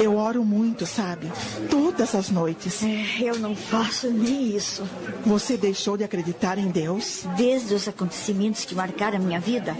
Eu 0.00 0.16
oro 0.16 0.44
muito, 0.44 0.84
sabe? 0.84 1.30
Todas 1.70 2.12
as 2.12 2.28
noites. 2.28 2.82
É, 2.82 3.22
eu 3.22 3.38
não 3.38 3.54
faço 3.54 4.10
nem 4.10 4.56
isso. 4.56 4.82
Você 5.24 5.56
deixou 5.56 5.96
de 5.96 6.02
acreditar 6.02 6.58
em 6.58 6.66
Deus? 6.66 7.22
Desde 7.36 7.72
os 7.72 7.86
acontecimentos 7.86 8.64
que 8.64 8.74
marcaram 8.74 9.18
a 9.18 9.20
minha 9.20 9.38
vida, 9.38 9.76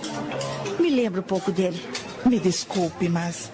me 0.79 0.91
lembro 0.91 1.21
pouco 1.21 1.51
dele. 1.51 1.83
Me 2.25 2.39
desculpe, 2.39 3.09
mas 3.09 3.51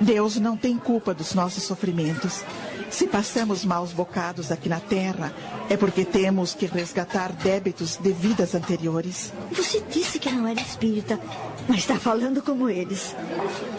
Deus 0.00 0.36
não 0.36 0.56
tem 0.56 0.78
culpa 0.78 1.12
dos 1.12 1.34
nossos 1.34 1.64
sofrimentos. 1.64 2.44
Se 2.90 3.06
passamos 3.06 3.64
maus 3.64 3.92
bocados 3.92 4.50
aqui 4.50 4.68
na 4.68 4.80
terra, 4.80 5.32
é 5.68 5.76
porque 5.76 6.04
temos 6.04 6.54
que 6.54 6.66
resgatar 6.66 7.32
débitos 7.32 7.96
de 7.96 8.12
vidas 8.12 8.54
anteriores. 8.54 9.32
Você 9.52 9.80
disse 9.88 10.18
que 10.18 10.30
não 10.30 10.46
era 10.46 10.60
espírita, 10.60 11.18
mas 11.70 11.78
está 11.78 11.94
falando 11.94 12.42
como 12.42 12.68
eles. 12.68 13.14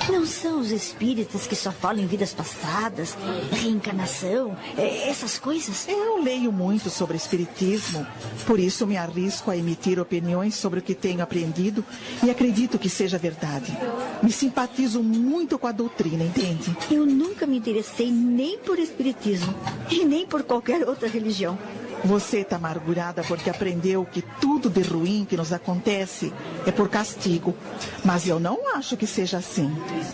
Não 0.09 0.25
são 0.25 0.61
os 0.61 0.71
espíritas 0.71 1.45
que 1.45 1.57
só 1.57 1.73
falam 1.73 2.01
em 2.01 2.07
vidas 2.07 2.33
passadas, 2.33 3.17
reencarnação, 3.51 4.55
é, 4.77 5.09
essas 5.09 5.37
coisas? 5.37 5.89
Eu 5.89 6.23
leio 6.23 6.53
muito 6.53 6.89
sobre 6.89 7.17
espiritismo, 7.17 8.07
por 8.47 8.61
isso 8.61 8.87
me 8.87 8.95
arrisco 8.95 9.51
a 9.51 9.57
emitir 9.57 9.99
opiniões 9.99 10.55
sobre 10.55 10.79
o 10.79 10.81
que 10.81 10.95
tenho 10.95 11.21
aprendido 11.21 11.83
e 12.23 12.31
acredito 12.31 12.79
que 12.79 12.87
seja 12.87 13.17
verdade. 13.17 13.77
Me 14.23 14.31
simpatizo 14.31 15.03
muito 15.03 15.59
com 15.59 15.67
a 15.67 15.73
doutrina, 15.73 16.23
entende? 16.23 16.73
Eu 16.89 17.05
nunca 17.05 17.45
me 17.45 17.57
interessei 17.57 18.09
nem 18.09 18.57
por 18.57 18.79
espiritismo 18.79 19.53
e 19.89 20.05
nem 20.05 20.25
por 20.25 20.43
qualquer 20.43 20.87
outra 20.87 21.09
religião. 21.09 21.59
Você 22.03 22.39
está 22.39 22.55
amargurada 22.55 23.23
porque 23.23 23.49
aprendeu 23.49 24.05
que 24.05 24.21
tudo 24.39 24.69
de 24.69 24.81
ruim 24.81 25.25
que 25.29 25.37
nos 25.37 25.53
acontece 25.53 26.33
é 26.65 26.71
por 26.71 26.89
castigo. 26.89 27.55
Mas 28.03 28.27
eu 28.27 28.39
não 28.39 28.75
acho 28.75 28.97
que 28.97 29.05
seja 29.05 29.37
assim. 29.37 29.71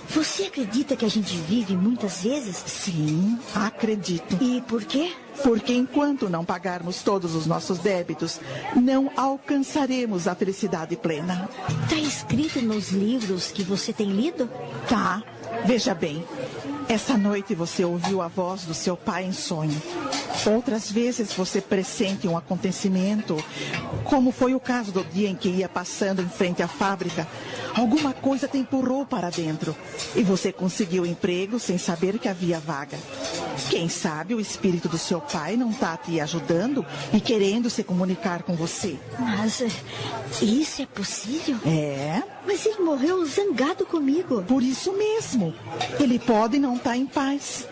Você 0.09 0.43
acredita 0.43 0.95
que 0.95 1.05
a 1.05 1.09
gente 1.09 1.35
vive 1.37 1.75
muitas 1.75 2.23
vezes? 2.23 2.57
Sim, 2.65 3.39
acredito. 3.55 4.37
E 4.41 4.61
por 4.61 4.83
quê? 4.83 5.13
Porque 5.43 5.73
enquanto 5.73 6.29
não 6.29 6.43
pagarmos 6.43 7.03
todos 7.03 7.35
os 7.35 7.45
nossos 7.45 7.77
débitos, 7.77 8.39
não 8.75 9.11
alcançaremos 9.15 10.27
a 10.27 10.35
felicidade 10.35 10.95
plena. 10.95 11.47
Está 11.83 11.95
escrito 11.95 12.61
nos 12.61 12.89
livros 12.89 13.51
que 13.51 13.63
você 13.63 13.93
tem 13.93 14.09
lido? 14.09 14.49
Tá. 14.89 15.23
Veja 15.65 15.93
bem. 15.93 16.25
Essa 16.89 17.17
noite 17.17 17.53
você 17.53 17.83
ouviu 17.83 18.21
a 18.21 18.29
voz 18.29 18.63
do 18.63 18.73
seu 18.73 18.95
pai 18.95 19.25
em 19.25 19.33
sonho. 19.33 19.81
Outras 20.45 20.89
vezes 20.89 21.33
você 21.33 21.59
pressente 21.59 22.27
um 22.27 22.37
acontecimento, 22.37 23.43
como 24.05 24.31
foi 24.31 24.53
o 24.53 24.59
caso 24.59 24.91
do 24.91 25.03
dia 25.03 25.27
em 25.27 25.35
que 25.35 25.49
ia 25.49 25.67
passando 25.67 26.21
em 26.21 26.29
frente 26.29 26.63
à 26.63 26.67
fábrica. 26.67 27.27
Alguma 27.75 28.13
coisa 28.13 28.47
te 28.47 28.57
empurrou 28.57 29.05
para 29.05 29.29
dentro 29.29 29.75
e 30.15 30.23
você 30.23 30.51
conseguiu 30.51 31.05
emprego 31.05 31.59
sem 31.59 31.77
saber 31.77 32.17
que 32.17 32.29
havia 32.29 32.59
vaga. 32.59 32.97
Quem 33.69 33.89
sabe 33.89 34.33
o 34.33 34.39
espírito 34.39 34.87
do 34.87 34.97
seu 34.97 35.19
pai 35.19 35.57
não 35.57 35.71
está 35.71 35.97
te 35.97 36.19
ajudando 36.19 36.85
e 37.13 37.19
querendo 37.19 37.69
se 37.69 37.83
comunicar 37.83 38.43
com 38.43 38.55
você. 38.55 38.97
Mas 39.19 39.61
eh, 39.61 39.69
isso 40.41 40.81
é 40.81 40.85
possível? 40.85 41.57
É? 41.65 42.23
Mas 42.45 42.65
ele 42.65 42.79
morreu 42.79 43.25
zangado 43.25 43.85
comigo. 43.85 44.41
Por 44.43 44.63
isso 44.63 44.93
mesmo. 44.93 45.53
Ele 45.99 46.17
pode 46.17 46.57
não 46.57 46.76
estar 46.77 46.95
em 46.95 47.05
paz. 47.05 47.67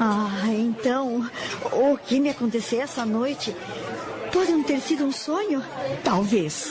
Ah, 0.00 0.46
então 0.48 1.30
o 1.72 1.96
que 1.96 2.18
me 2.18 2.30
aconteceu 2.30 2.80
essa 2.80 3.04
noite 3.04 3.54
pode 4.32 4.50
não 4.52 4.62
ter 4.62 4.80
sido 4.80 5.04
um 5.04 5.12
sonho? 5.12 5.62
Talvez. 6.02 6.70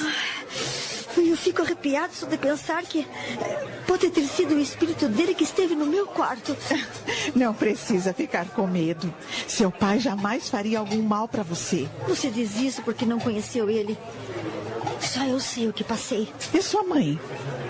Eu 1.15 1.37
fico 1.37 1.61
arrepiado 1.61 2.13
só 2.13 2.25
de 2.25 2.37
pensar 2.37 2.83
que 2.83 3.01
eh, 3.01 3.67
pode 3.85 4.09
ter 4.09 4.25
sido 4.27 4.55
o 4.55 4.59
espírito 4.59 5.07
dele 5.07 5.35
que 5.35 5.43
esteve 5.43 5.75
no 5.75 5.85
meu 5.85 6.07
quarto. 6.07 6.57
Não 7.35 7.53
precisa 7.53 8.13
ficar 8.13 8.47
com 8.49 8.65
medo. 8.65 9.13
Seu 9.47 9.71
pai 9.71 9.99
jamais 9.99 10.49
faria 10.49 10.79
algum 10.79 11.01
mal 11.01 11.27
para 11.27 11.43
você. 11.43 11.87
Você 12.07 12.29
diz 12.29 12.57
isso 12.57 12.81
porque 12.81 13.05
não 13.05 13.19
conheceu 13.19 13.69
ele. 13.69 13.97
Só 14.99 15.23
eu 15.25 15.39
sei 15.39 15.67
o 15.67 15.73
que 15.73 15.83
passei. 15.83 16.27
E 16.53 16.61
sua 16.61 16.83
mãe? 16.83 17.19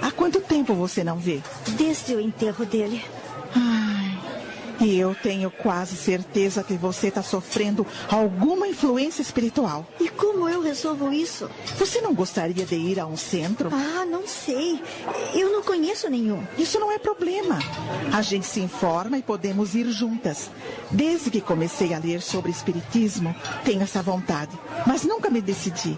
Há 0.02 0.12
quanto 0.12 0.40
tempo 0.40 0.74
você 0.74 1.04
não 1.04 1.18
vê? 1.18 1.42
Desde 1.78 2.16
o 2.16 2.22
enterro 2.22 2.66
dele. 2.66 3.04
Ai, 3.56 3.83
e 4.84 5.00
eu 5.00 5.16
tenho 5.16 5.50
quase 5.50 5.96
certeza 5.96 6.62
que 6.62 6.74
você 6.74 7.08
está 7.08 7.24
sofrendo 7.24 7.88
alguma 8.10 8.68
influência 8.68 9.22
espiritual. 9.22 9.88
E 10.00 10.10
como 10.10 10.50
eu 10.50 10.62
resolvo 10.62 11.14
isso? 11.14 11.50
Você 11.78 12.02
não 12.02 12.14
gostaria 12.14 12.66
de 12.66 12.76
ir 12.76 13.00
a 13.00 13.06
um 13.06 13.16
centro? 13.16 13.70
Ah, 13.72 14.06
não 14.06 14.28
sei. 14.28 14.82
Eu 15.34 15.52
não 15.52 15.64
conheço 15.64 16.10
nenhum. 16.10 16.46
Isso 16.58 16.80
não 16.80 16.92
é 16.92 17.00
problema. 17.00 17.60
A 18.12 18.22
gente 18.22 18.46
se 18.46 18.60
informa 18.60 19.18
e 19.18 19.24
podemos 19.24 19.74
ir 19.74 19.90
juntas. 19.90 20.52
Desde 20.92 21.32
que 21.32 21.40
comecei 21.40 21.94
a 21.94 22.00
ler 22.00 22.22
sobre 22.22 22.52
espiritismo, 22.52 23.34
tenho 23.64 23.84
essa 23.84 24.02
vontade, 24.02 24.52
mas 24.86 25.04
nunca 25.04 25.30
me 25.30 25.42
decidi. 25.42 25.98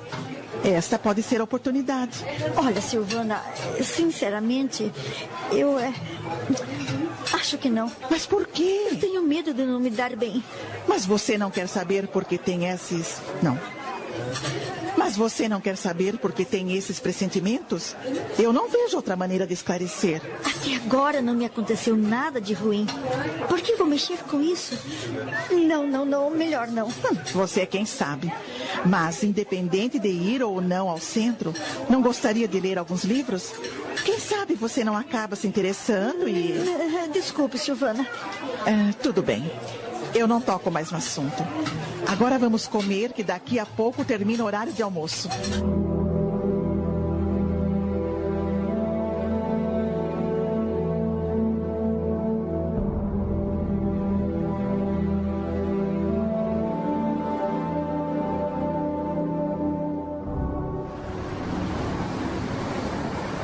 Esta 0.64 0.98
pode 0.98 1.22
ser 1.22 1.42
a 1.42 1.44
oportunidade. 1.44 2.26
Olha, 2.56 2.82
Silvana, 2.82 3.42
sinceramente, 3.84 4.92
eu 5.52 5.78
é. 5.78 5.94
Acho 7.34 7.58
que 7.58 7.70
não. 7.70 7.92
Mas 8.10 8.26
por 8.26 8.48
quê? 8.48 8.88
Eu 8.92 9.00
tenho 9.00 9.22
medo 9.22 9.54
de 9.54 9.66
não 9.66 9.80
me 9.80 9.90
dar 9.90 10.16
bem. 10.16 10.44
Mas 10.88 11.06
você 11.06 11.38
não 11.38 11.52
quer 11.52 11.68
saber 11.68 12.08
por 12.08 12.26
que 12.26 12.38
tem 12.38 12.68
esses. 12.68 13.22
Não. 13.42 13.60
Mas 14.98 15.16
você 15.16 15.48
não 15.48 15.62
quer 15.62 15.76
saber 15.76 16.18
por 16.18 16.32
que 16.32 16.46
tem 16.46 16.76
esses 16.76 17.00
pressentimentos? 17.00 17.96
Eu 18.40 18.52
não 18.52 18.70
vejo 18.70 18.96
outra 18.96 19.16
maneira 19.16 19.46
de 19.46 19.54
esclarecer. 19.54 20.22
Até 20.40 20.76
agora 20.76 21.22
não 21.22 21.34
me 21.34 21.46
aconteceu 21.46 21.96
nada 21.96 22.40
de 22.40 22.54
ruim. 22.54 22.88
Por 23.48 23.62
que 23.62 23.76
vou 23.76 23.86
mexer 23.86 24.18
com 24.24 24.42
isso? 24.42 24.78
Não, 25.52 25.86
não, 25.86 26.06
não. 26.06 26.30
Melhor 26.32 26.68
não. 26.68 26.88
Hum, 26.88 27.18
você 27.34 27.62
é 27.62 27.66
quem 27.66 27.86
sabe. 27.86 28.34
Mas, 28.86 29.24
independente 29.24 30.00
de 30.00 30.10
ir 30.10 30.42
ou 30.42 30.62
não 30.62 30.90
ao 30.90 31.00
centro, 31.00 31.54
não 31.90 32.02
gostaria 32.02 32.48
de 32.48 32.60
ler 32.60 32.78
alguns 32.80 33.04
livros? 33.04 33.54
Quem 34.04 34.20
sabe 34.20 34.56
você 34.56 34.84
não 34.84 34.96
acaba 34.96 35.36
se 35.36 35.48
interessando 35.48 36.28
e. 36.28 36.56
Desculpe, 37.14 37.58
Silvana. 37.58 38.08
Ah, 38.66 38.94
tudo 39.02 39.22
bem. 39.22 39.50
Eu 40.14 40.28
não 40.28 40.40
toco 40.40 40.72
mais 40.72 40.92
no 40.92 40.98
assunto. 40.98 41.44
Agora 42.08 42.38
vamos 42.38 42.68
comer, 42.68 43.14
que 43.14 43.24
daqui 43.24 43.60
a 43.60 43.66
pouco 43.66 44.06
termina 44.06 44.44
o 44.44 44.46
horário 44.46 44.72
de 44.72 44.82
almoço. 44.82 45.28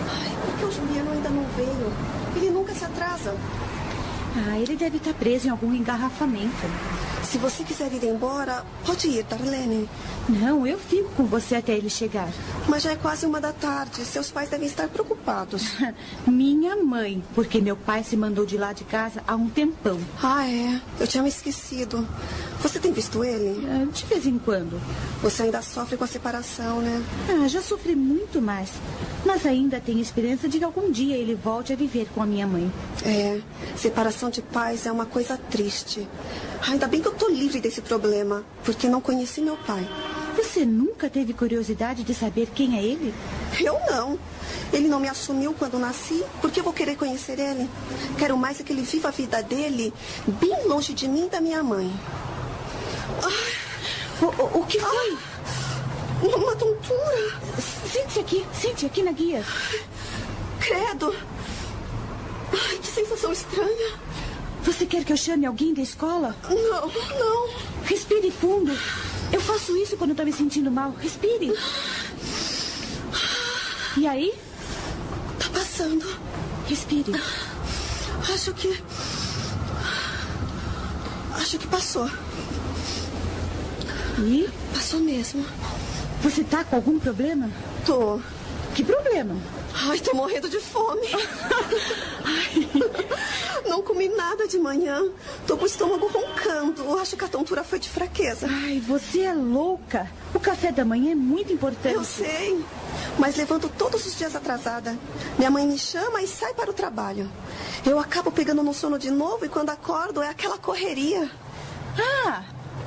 Ai, 0.08 0.30
por 0.46 0.58
que 0.58 0.66
o 0.66 0.72
Juliano 0.72 1.12
ainda 1.12 1.30
não 1.30 1.44
veio? 1.58 1.92
Ele 2.36 2.52
nunca 2.52 2.74
se 2.74 2.86
atrasa. 2.86 3.36
Ah, 4.38 4.58
ele 4.58 4.76
deve 4.78 4.98
estar 4.98 5.14
preso 5.14 5.48
em 5.48 5.50
algum 5.50 5.74
engarrafamento. 5.74 7.11
Se 7.32 7.38
você 7.38 7.64
quiser 7.64 7.94
ir 7.94 8.04
embora, 8.04 8.66
pode 8.86 9.08
ir, 9.08 9.24
Darlene. 9.24 9.88
Não, 10.28 10.68
eu 10.68 10.78
fico 10.78 11.10
com 11.12 11.24
você 11.24 11.56
até 11.56 11.72
ele 11.72 11.90
chegar. 11.90 12.28
Mas 12.68 12.84
já 12.84 12.92
é 12.92 12.98
quase 12.98 13.26
uma 13.26 13.40
da 13.40 13.54
tarde. 13.54 14.04
Seus 14.04 14.30
pais 14.30 14.50
devem 14.50 14.68
estar 14.68 14.90
preocupados. 14.90 15.64
Minha 16.28 16.76
mãe, 16.76 17.24
porque 17.34 17.62
meu 17.62 17.78
pai 17.78 18.04
se 18.04 18.18
mandou 18.18 18.46
de 18.46 18.58
lá 18.58 18.74
de 18.74 18.84
casa 18.84 19.24
há 19.26 19.34
um 19.34 19.48
tempão. 19.48 19.98
Ah, 20.22 20.46
é. 20.46 20.82
Eu 21.00 21.08
tinha 21.08 21.24
me 21.24 21.30
esquecido. 21.30 22.06
Você 22.62 22.80
tem 22.80 22.92
visto 22.92 23.24
ele? 23.24 23.68
Ah, 23.68 23.86
De 23.92 24.06
vez 24.06 24.26
em 24.26 24.38
quando. 24.38 24.80
Você 25.22 25.44
ainda 25.44 25.62
sofre 25.62 25.98
com 25.98 26.04
a 26.04 26.08
separação, 26.08 26.80
né? 26.80 27.04
Ah, 27.30 27.48
já 27.48 27.62
sofri 27.62 27.96
muito 27.96 28.42
mais. 28.42 28.70
Mas 29.26 29.46
ainda 29.46 29.80
tenho 29.80 30.00
esperança 30.00 30.48
de 30.48 30.60
que 30.60 30.64
algum 30.64 30.92
dia 30.92 31.18
ele 31.18 31.36
volte 31.36 31.74
a 31.74 31.76
viver 31.76 32.08
com 32.14 32.22
a 32.22 32.26
minha 32.26 32.46
mãe. 32.46 32.72
É, 33.04 33.40
separação 33.76 34.30
de 34.30 34.42
pais 34.42 34.86
é 34.86 34.92
uma 34.92 35.06
coisa 35.06 35.38
triste. 35.38 36.08
Ainda 36.68 36.88
bem 36.88 37.02
que 37.02 37.08
eu 37.08 37.14
tô 37.14 37.30
livre 37.30 37.60
desse 37.60 37.82
problema, 37.82 38.44
porque 38.64 38.88
não 38.88 39.02
conheci 39.02 39.42
meu 39.42 39.58
pai. 39.58 39.88
Você 40.38 40.64
nunca 40.66 41.10
teve 41.10 41.34
curiosidade 41.34 42.04
de 42.04 42.14
saber 42.14 42.50
quem 42.54 42.78
é 42.78 42.84
ele? 42.84 43.14
Eu 43.60 43.78
não. 43.90 44.18
Ele 44.72 44.88
não 44.88 45.00
me 45.00 45.10
assumiu 45.10 45.54
quando 45.54 45.78
nasci, 45.78 46.24
por 46.40 46.50
que 46.50 46.60
eu 46.60 46.64
vou 46.64 46.74
querer 46.74 46.96
conhecer 46.96 47.38
ele? 47.38 47.70
Quero 48.18 48.38
mais 48.38 48.60
é 48.60 48.64
que 48.64 48.72
ele 48.72 48.84
viva 48.84 49.10
a 49.10 49.12
vida 49.12 49.42
dele 49.44 49.94
bem 50.40 50.68
longe 50.68 50.94
de 50.94 51.08
mim 51.08 51.26
e 51.26 51.30
da 51.30 51.42
minha 51.42 51.62
mãe. 51.62 51.92
O, 54.22 54.26
o- 54.26 54.60
o 54.62 54.66
que 54.68 54.80
foi? 54.80 55.18
Uma 56.22 56.56
tontura. 56.56 57.40
Sente-se 57.92 58.20
aqui, 58.20 58.46
sente 58.54 58.86
aqui 58.86 59.02
na 59.04 59.12
guia. 59.12 59.44
Credo. 60.60 61.16
Ai, 62.54 62.78
que 62.78 62.88
sensação 62.88 63.32
estranha. 63.32 63.94
Você 64.64 64.86
quer 64.86 65.04
que 65.04 65.12
eu 65.12 65.18
chame 65.18 65.46
alguém 65.46 65.74
da 65.74 65.82
escola? 65.82 66.36
Não, 66.48 66.88
não. 67.20 67.50
Respire 67.84 68.30
fundo. 68.32 68.72
Eu 69.34 69.42
faço 69.42 69.76
isso 69.78 69.98
quando 69.98 70.12
estou 70.12 70.26
me 70.26 70.32
sentindo 70.34 70.70
mal. 70.70 70.92
Respire. 71.00 71.52
E 73.98 74.08
aí? 74.08 74.34
Tá 75.40 75.50
passando. 75.52 76.06
Respire. 76.68 77.14
Acho 78.32 78.54
que. 78.54 78.80
Acho 81.36 81.58
que 81.58 81.68
passou. 81.68 82.08
E? 84.20 84.50
Passou 84.74 85.00
mesmo. 85.00 85.46
Você 86.22 86.44
tá 86.44 86.64
com 86.64 86.76
algum 86.76 87.00
problema? 87.00 87.50
Tô. 87.86 88.20
Que 88.76 88.84
problema? 88.84 89.36
Ai, 89.74 90.00
tô 90.00 90.16
morrendo 90.16 90.50
de 90.50 90.60
fome. 90.60 91.08
Não 93.68 93.82
comi 93.82 94.10
nada 94.10 94.48
de 94.48 94.60
manhã. 94.60 95.02
Tô 95.48 95.58
com 95.58 95.64
o 95.64 95.68
estômago 95.68 96.08
roncando. 96.08 97.00
Acho 97.00 97.16
que 97.16 97.26
a 97.26 97.28
tontura 97.28 97.64
foi 97.64 97.80
de 97.80 97.90
fraqueza. 97.90 98.48
Ai, 98.50 98.82
você 98.86 99.22
é 99.22 99.34
louca. 99.34 100.10
O 100.34 100.40
café 100.40 100.72
da 100.72 100.86
manhã 100.86 101.12
é 101.12 101.16
muito 101.16 101.54
importante. 101.54 101.96
Eu 101.96 102.04
sei. 102.04 102.64
Mas 103.18 103.36
levanto 103.36 103.70
todos 103.70 104.06
os 104.06 104.18
dias 104.18 104.36
atrasada. 104.36 104.98
Minha 105.38 105.50
mãe 105.50 105.66
me 105.66 105.80
chama 105.80 106.22
e 106.22 106.28
sai 106.28 106.54
para 106.54 106.70
o 106.70 106.74
trabalho. 106.74 107.30
Eu 107.86 108.00
acabo 108.00 108.32
pegando 108.32 108.64
no 108.64 108.74
sono 108.74 109.00
de 109.00 109.10
novo 109.10 109.46
e 109.46 109.50
quando 109.50 109.70
acordo 109.70 110.22
é 110.22 110.30
aquela 110.30 110.58
correria. 110.58 111.30
Ah, 112.26 112.44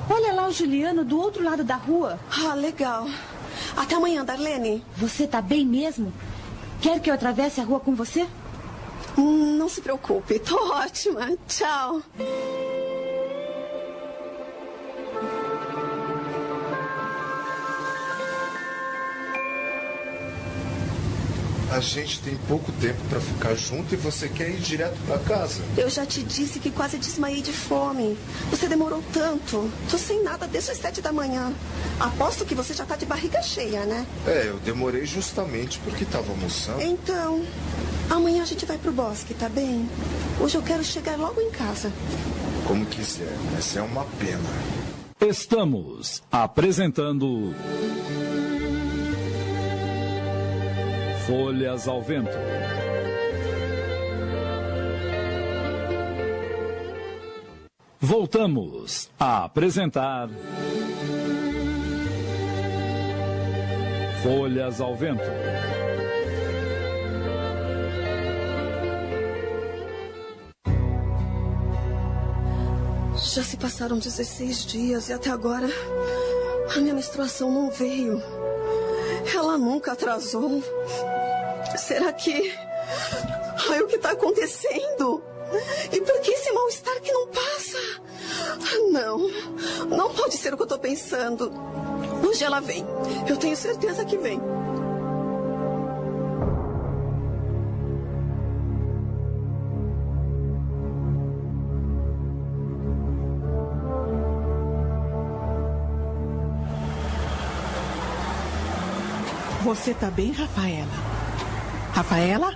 olha 0.09 0.33
lá 0.33 0.47
o 0.47 0.51
Juliano 0.51 1.03
do 1.03 1.19
outro 1.19 1.43
lado 1.43 1.63
da 1.63 1.75
rua. 1.75 2.19
Ah, 2.29 2.53
legal. 2.53 3.07
Até 3.75 3.95
amanhã, 3.95 4.23
Darlene. 4.23 4.83
Você 4.97 5.27
tá 5.27 5.41
bem 5.41 5.65
mesmo? 5.65 6.11
Quer 6.81 6.99
que 6.99 7.09
eu 7.09 7.13
atravesse 7.13 7.59
a 7.59 7.63
rua 7.63 7.79
com 7.79 7.95
você? 7.95 8.27
Hum, 9.17 9.55
Não 9.57 9.69
se 9.69 9.81
preocupe, 9.81 10.39
tô 10.39 10.55
ótima. 10.73 11.31
Tchau. 11.47 12.01
A 21.75 21.81
gente 21.81 22.21
tem 22.21 22.37
pouco 22.47 22.71
tempo 22.71 22.97
pra 23.09 23.19
ficar 23.19 23.53
junto 23.53 23.93
e 23.93 23.97
você 23.97 24.29
quer 24.29 24.49
ir 24.49 24.59
direto 24.61 24.95
pra 25.05 25.19
casa. 25.19 25.61
Eu 25.75 25.89
já 25.89 26.05
te 26.05 26.23
disse 26.23 26.57
que 26.57 26.71
quase 26.71 26.97
desmaiei 26.97 27.41
de 27.41 27.51
fome. 27.51 28.17
Você 28.49 28.69
demorou 28.69 29.03
tanto. 29.11 29.69
Tô 29.91 29.97
sem 29.97 30.23
nada 30.23 30.47
desde 30.47 30.71
as 30.71 30.77
sete 30.77 31.01
da 31.01 31.11
manhã. 31.11 31.51
Aposto 31.99 32.45
que 32.45 32.55
você 32.55 32.73
já 32.73 32.85
tá 32.85 32.95
de 32.95 33.05
barriga 33.05 33.41
cheia, 33.41 33.83
né? 33.83 34.05
É, 34.25 34.47
eu 34.47 34.57
demorei 34.59 35.05
justamente 35.05 35.77
porque 35.79 36.05
tava 36.05 36.31
almoçando. 36.31 36.81
Então, 36.81 37.43
amanhã 38.09 38.43
a 38.43 38.45
gente 38.45 38.65
vai 38.65 38.77
pro 38.77 38.93
bosque, 38.93 39.33
tá 39.33 39.49
bem? 39.49 39.85
Hoje 40.39 40.55
eu 40.55 40.61
quero 40.61 40.81
chegar 40.81 41.17
logo 41.17 41.41
em 41.41 41.51
casa. 41.51 41.91
Como 42.65 42.85
quiser, 42.85 43.35
mas 43.51 43.75
é 43.75 43.81
uma 43.81 44.05
pena. 44.17 44.49
Estamos 45.19 46.23
apresentando. 46.31 47.53
Folhas 51.27 51.87
ao 51.87 52.03
Vento. 52.03 52.37
Voltamos 57.99 59.09
a 59.19 59.45
apresentar. 59.45 60.29
Folhas 64.21 64.79
ao 64.79 64.95
Vento. 64.95 65.23
Já 73.15 73.41
se 73.41 73.57
passaram 73.57 73.97
16 73.97 74.65
dias 74.67 75.09
e 75.09 75.13
até 75.13 75.31
agora 75.31 75.67
a 76.75 76.79
minha 76.79 76.93
menstruação 76.93 77.51
não 77.51 77.71
veio. 77.71 78.21
Ela 79.33 79.57
nunca 79.57 79.93
atrasou. 79.93 80.61
Será 81.77 82.11
que. 82.13 82.53
Ai, 83.69 83.81
o 83.81 83.87
que 83.87 83.95
está 83.95 84.11
acontecendo? 84.11 85.23
E 85.91 86.01
por 86.01 86.19
que 86.21 86.31
esse 86.31 86.51
mal-estar 86.51 86.99
que 87.01 87.11
não 87.11 87.27
passa? 87.27 87.77
Não, 88.91 89.17
não 89.87 90.13
pode 90.13 90.37
ser 90.37 90.53
o 90.53 90.57
que 90.57 90.63
eu 90.63 90.65
estou 90.65 90.79
pensando. 90.79 91.51
Hoje 92.27 92.43
ela 92.43 92.59
vem. 92.59 92.85
Eu 93.27 93.37
tenho 93.37 93.55
certeza 93.55 94.05
que 94.05 94.17
vem. 94.17 94.39
Você 109.75 109.93
tá 109.93 110.09
bem, 110.09 110.31
Rafaela? 110.31 110.91
Rafaela? 111.93 112.53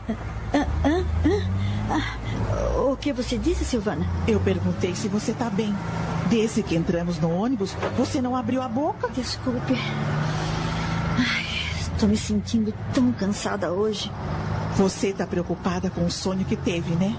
O 2.77 2.95
que 2.95 3.11
você 3.11 3.37
disse, 3.37 3.65
Silvana? 3.65 4.07
Eu 4.25 4.39
perguntei 4.39 4.95
se 4.95 5.09
você 5.09 5.33
tá 5.33 5.49
bem. 5.49 5.75
Desde 6.29 6.63
que 6.63 6.75
entramos 6.75 7.19
no 7.19 7.29
ônibus, 7.29 7.75
você 7.97 8.21
não 8.21 8.37
abriu 8.37 8.61
a 8.61 8.69
boca. 8.69 9.09
Desculpe. 9.09 9.73
Ai, 11.17 11.45
estou 11.79 12.07
me 12.07 12.17
sentindo 12.17 12.73
tão 12.93 13.11
cansada 13.11 13.71
hoje. 13.71 14.09
Você 14.77 15.09
está 15.09 15.27
preocupada 15.27 15.89
com 15.89 16.05
o 16.05 16.11
sonho 16.11 16.45
que 16.45 16.55
teve, 16.55 16.95
né? 16.95 17.13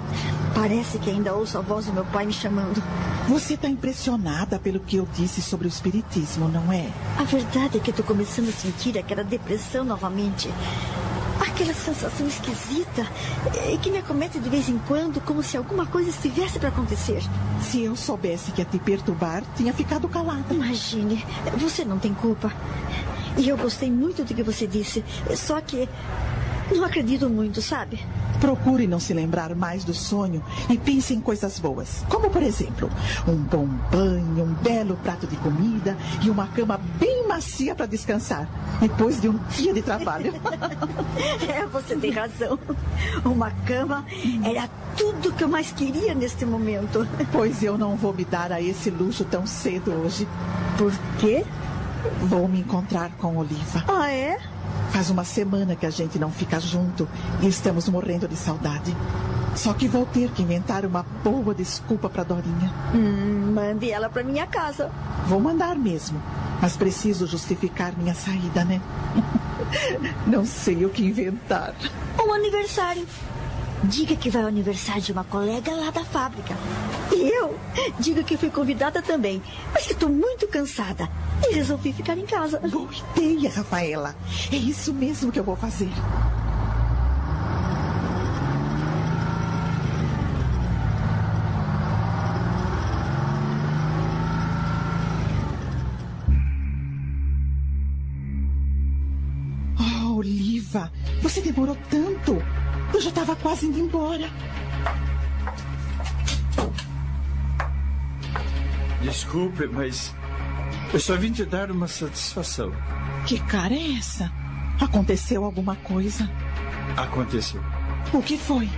Parece 0.54 0.98
que 0.98 1.10
ainda 1.10 1.34
ouço 1.34 1.58
a 1.58 1.60
voz 1.60 1.86
do 1.86 1.92
meu 1.92 2.06
pai 2.06 2.24
me 2.24 2.32
chamando. 2.32 2.82
Você 3.30 3.54
está 3.54 3.68
impressionada 3.68 4.58
pelo 4.58 4.80
que 4.80 4.96
eu 4.96 5.06
disse 5.14 5.40
sobre 5.40 5.68
o 5.68 5.70
espiritismo, 5.70 6.48
não 6.48 6.72
é? 6.72 6.90
A 7.16 7.22
verdade 7.22 7.78
é 7.78 7.80
que 7.80 7.90
estou 7.90 8.04
começando 8.04 8.48
a 8.48 8.52
sentir 8.52 8.98
aquela 8.98 9.22
depressão 9.22 9.84
novamente. 9.84 10.50
Aquela 11.40 11.72
sensação 11.72 12.26
esquisita 12.26 13.06
e 13.72 13.78
que 13.78 13.88
me 13.88 13.98
acomete 13.98 14.40
de 14.40 14.48
vez 14.48 14.68
em 14.68 14.78
quando, 14.78 15.20
como 15.20 15.44
se 15.44 15.56
alguma 15.56 15.86
coisa 15.86 16.10
estivesse 16.10 16.58
para 16.58 16.70
acontecer. 16.70 17.22
Se 17.62 17.80
eu 17.80 17.94
soubesse 17.94 18.50
que 18.50 18.62
ia 18.62 18.64
te 18.64 18.80
perturbar, 18.80 19.44
tinha 19.56 19.72
ficado 19.72 20.08
calada. 20.08 20.52
Imagine, 20.52 21.24
você 21.56 21.84
não 21.84 22.00
tem 22.00 22.12
culpa. 22.12 22.52
E 23.38 23.48
eu 23.48 23.56
gostei 23.56 23.92
muito 23.92 24.24
do 24.24 24.34
que 24.34 24.42
você 24.42 24.66
disse, 24.66 25.04
só 25.36 25.60
que 25.60 25.88
não 26.78 26.84
acredito 26.84 27.28
muito, 27.28 27.60
sabe? 27.60 27.98
Procure 28.40 28.86
não 28.86 28.98
se 28.98 29.12
lembrar 29.12 29.54
mais 29.54 29.84
do 29.84 29.92
sonho 29.92 30.42
e 30.68 30.78
pense 30.78 31.12
em 31.14 31.20
coisas 31.20 31.58
boas. 31.58 32.04
Como, 32.08 32.30
por 32.30 32.42
exemplo, 32.42 32.90
um 33.26 33.36
bom 33.36 33.66
banho, 33.90 34.44
um 34.44 34.54
belo 34.62 34.96
prato 34.96 35.26
de 35.26 35.36
comida 35.36 35.96
e 36.22 36.30
uma 36.30 36.46
cama 36.48 36.80
bem 36.98 37.26
macia 37.26 37.74
para 37.74 37.86
descansar, 37.86 38.48
depois 38.80 39.20
de 39.20 39.28
um 39.28 39.38
dia 39.50 39.74
de 39.74 39.82
trabalho. 39.82 40.32
é, 41.48 41.66
você 41.66 41.96
tem 41.96 42.10
razão. 42.10 42.58
Uma 43.24 43.50
cama 43.66 44.04
era 44.44 44.68
tudo 44.96 45.32
que 45.32 45.44
eu 45.44 45.48
mais 45.48 45.70
queria 45.72 46.14
neste 46.14 46.44
momento. 46.44 47.06
Pois 47.32 47.62
eu 47.62 47.76
não 47.76 47.96
vou 47.96 48.12
me 48.12 48.24
dar 48.24 48.52
a 48.52 48.60
esse 48.60 48.90
luxo 48.90 49.24
tão 49.24 49.46
cedo 49.46 49.92
hoje. 49.92 50.26
Por 50.78 50.92
quê? 51.18 51.44
Vou 52.22 52.48
me 52.48 52.60
encontrar 52.60 53.10
com 53.18 53.36
Oliva. 53.36 53.84
Ah, 53.86 54.10
é? 54.10 54.38
Faz 54.92 55.08
uma 55.10 55.24
semana 55.24 55.76
que 55.76 55.86
a 55.86 55.90
gente 55.90 56.18
não 56.18 56.30
fica 56.30 56.58
junto 56.58 57.08
e 57.40 57.48
estamos 57.48 57.88
morrendo 57.88 58.26
de 58.26 58.36
saudade. 58.36 58.94
Só 59.54 59.72
que 59.72 59.88
vou 59.88 60.06
ter 60.06 60.30
que 60.30 60.42
inventar 60.42 60.84
uma 60.84 61.02
boa 61.24 61.54
desculpa 61.54 62.08
para 62.08 62.24
Dorinha. 62.24 62.72
Hum, 62.94 63.52
mande 63.54 63.90
ela 63.90 64.08
para 64.08 64.22
minha 64.22 64.46
casa. 64.46 64.90
Vou 65.26 65.40
mandar 65.40 65.76
mesmo, 65.76 66.20
mas 66.60 66.76
preciso 66.76 67.26
justificar 67.26 67.96
minha 67.96 68.14
saída, 68.14 68.64
né? 68.64 68.80
não 70.26 70.44
sei 70.44 70.84
o 70.84 70.90
que 70.90 71.04
inventar. 71.04 71.74
Um 72.18 72.32
aniversário. 72.32 73.06
Diga 73.84 74.14
que 74.14 74.30
vai 74.30 74.42
ao 74.42 74.48
aniversário 74.48 75.02
de 75.02 75.12
uma 75.12 75.24
colega 75.24 75.72
lá 75.72 75.90
da 75.90 76.04
fábrica. 76.04 76.54
E 77.12 77.28
eu 77.28 77.58
diga 77.98 78.22
que 78.22 78.36
fui 78.36 78.50
convidada 78.50 79.00
também, 79.02 79.42
mas 79.72 79.86
que 79.86 79.92
estou 79.92 80.08
muito 80.08 80.46
cansada 80.46 81.08
e 81.48 81.54
resolvi 81.54 81.92
ficar 81.92 82.16
em 82.16 82.26
casa. 82.26 82.60
Boa 82.60 82.90
ideia, 83.16 83.50
Rafaela. 83.50 84.14
É 84.52 84.56
isso 84.56 84.92
mesmo 84.92 85.32
que 85.32 85.40
eu 85.40 85.44
vou 85.44 85.56
fazer. 85.56 85.90
Oh, 99.78 100.16
Oliva, 100.16 100.92
você 101.22 101.40
demorou 101.40 101.76
tanto. 101.90 102.40
Eu 102.92 103.00
já 103.00 103.08
estava 103.08 103.36
quase 103.36 103.66
indo 103.66 103.78
embora. 103.78 104.28
Desculpe, 109.02 109.66
mas 109.66 110.14
eu 110.92 111.00
só 111.00 111.16
vim 111.16 111.32
te 111.32 111.44
dar 111.44 111.70
uma 111.70 111.88
satisfação. 111.88 112.72
Que 113.26 113.38
cara 113.40 113.74
é 113.74 113.96
essa? 113.96 114.30
Aconteceu 114.80 115.44
alguma 115.44 115.76
coisa? 115.76 116.30
Aconteceu. 116.96 117.62
O 118.12 118.22
que 118.22 118.36
foi? 118.36 118.68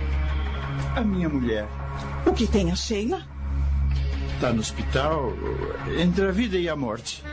A 0.95 1.01
minha 1.01 1.27
mulher. 1.27 1.67
O 2.25 2.33
que 2.33 2.47
tem 2.47 2.71
a 2.71 2.75
Sheila? 2.75 3.25
Está 4.35 4.51
no 4.51 4.59
hospital 4.59 5.33
entre 5.97 6.27
a 6.27 6.31
vida 6.31 6.57
e 6.57 6.69
a 6.69 6.75
morte. 6.75 7.23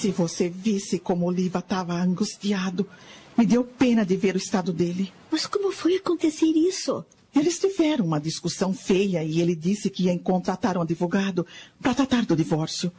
Se 0.00 0.10
você 0.12 0.48
visse 0.48 0.98
como 0.98 1.26
Oliva 1.26 1.58
estava 1.58 1.92
angustiado, 1.92 2.88
me 3.36 3.44
deu 3.44 3.62
pena 3.62 4.02
de 4.02 4.16
ver 4.16 4.34
o 4.34 4.38
estado 4.38 4.72
dele. 4.72 5.12
Mas 5.30 5.44
como 5.44 5.70
foi 5.70 5.96
acontecer 5.96 6.46
isso? 6.46 7.04
Eles 7.36 7.58
tiveram 7.58 8.06
uma 8.06 8.18
discussão 8.18 8.72
feia 8.72 9.22
e 9.22 9.42
ele 9.42 9.54
disse 9.54 9.90
que 9.90 10.04
ia 10.04 10.18
contratar 10.18 10.78
um 10.78 10.80
advogado 10.80 11.46
para 11.82 11.92
tratar 11.92 12.24
do 12.24 12.34
divórcio. 12.34 12.90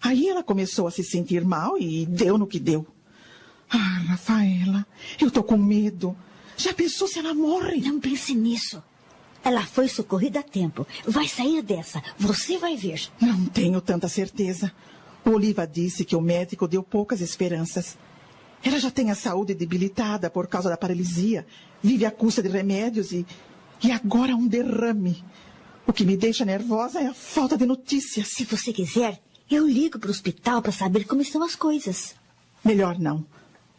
Aí 0.00 0.26
ela 0.26 0.42
começou 0.42 0.86
a 0.86 0.90
se 0.90 1.04
sentir 1.04 1.44
mal 1.44 1.76
e 1.76 2.06
deu 2.06 2.38
no 2.38 2.46
que 2.46 2.58
deu. 2.58 2.86
Ah, 3.68 4.04
Rafaela, 4.08 4.86
eu 5.20 5.30
tô 5.30 5.42
com 5.42 5.58
medo. 5.58 6.16
Já 6.56 6.72
pensou 6.72 7.06
se 7.06 7.18
ela 7.18 7.34
morre? 7.34 7.82
Não 7.82 8.00
pense 8.00 8.34
nisso. 8.34 8.82
Ela 9.44 9.66
foi 9.66 9.86
socorrida 9.86 10.40
a 10.40 10.42
tempo. 10.42 10.86
Vai 11.06 11.28
sair 11.28 11.60
dessa. 11.60 12.02
Você 12.18 12.56
vai 12.56 12.74
ver. 12.74 13.06
Não 13.20 13.44
tenho 13.44 13.82
tanta 13.82 14.08
certeza. 14.08 14.72
Oliva 15.32 15.66
disse 15.66 16.04
que 16.04 16.16
o 16.16 16.20
médico 16.20 16.68
deu 16.68 16.82
poucas 16.82 17.20
esperanças. 17.20 17.96
Ela 18.62 18.78
já 18.78 18.90
tem 18.90 19.10
a 19.10 19.14
saúde 19.14 19.54
debilitada 19.54 20.28
por 20.30 20.46
causa 20.46 20.68
da 20.68 20.76
paralisia, 20.76 21.46
vive 21.82 22.04
à 22.04 22.10
custa 22.10 22.42
de 22.42 22.48
remédios 22.48 23.12
e, 23.12 23.26
e 23.82 23.92
agora 23.92 24.34
um 24.34 24.46
derrame. 24.46 25.24
O 25.86 25.92
que 25.92 26.04
me 26.04 26.16
deixa 26.16 26.44
nervosa 26.44 27.00
é 27.00 27.06
a 27.06 27.14
falta 27.14 27.56
de 27.56 27.64
notícias. 27.64 28.28
Se 28.28 28.44
você 28.44 28.72
quiser, 28.72 29.20
eu 29.50 29.66
ligo 29.66 29.98
para 29.98 30.08
o 30.08 30.10
hospital 30.10 30.60
para 30.60 30.72
saber 30.72 31.04
como 31.04 31.22
estão 31.22 31.42
as 31.42 31.56
coisas. 31.56 32.14
Melhor 32.64 32.98
não. 32.98 33.24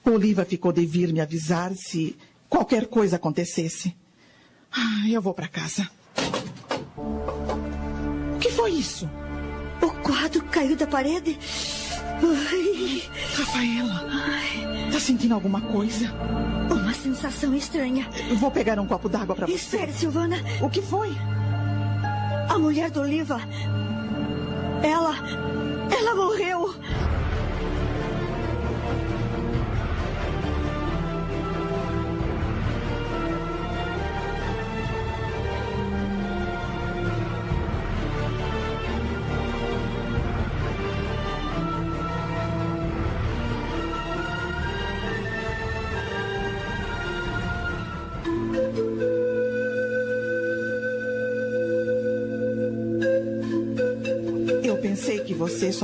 Oliva 0.05 0.45
ficou 0.45 0.71
de 0.71 0.85
vir 0.85 1.13
me 1.13 1.21
avisar 1.21 1.75
se 1.75 2.17
qualquer 2.47 2.87
coisa 2.87 3.17
acontecesse. 3.17 3.95
Ah, 4.71 5.07
eu 5.09 5.21
vou 5.21 5.33
para 5.33 5.47
casa. 5.47 5.89
O 6.97 8.39
que 8.39 8.49
foi 8.51 8.71
isso? 8.71 9.07
O 9.81 9.89
quadro 10.01 10.43
caiu 10.45 10.75
da 10.75 10.87
parede. 10.87 11.37
Ai. 12.21 13.03
Rafaela, 13.37 14.05
Ai. 14.09 14.89
tá 14.91 14.99
sentindo 14.99 15.33
alguma 15.33 15.61
coisa? 15.61 16.11
Uma 16.69 16.93
sensação 16.93 17.53
estranha. 17.55 18.07
Vou 18.37 18.51
pegar 18.51 18.79
um 18.79 18.85
copo 18.85 19.07
d'água 19.07 19.35
para 19.35 19.47
você. 19.47 19.53
Espere, 19.53 19.93
Silvana. 19.93 20.37
O 20.61 20.69
que 20.69 20.81
foi? 20.81 21.09
A 22.49 22.57
mulher 22.57 22.89
do 22.91 23.01
Oliva. 23.01 23.39
Ela. 24.83 25.15
Ela 25.97 26.15
morreu. 26.15 26.75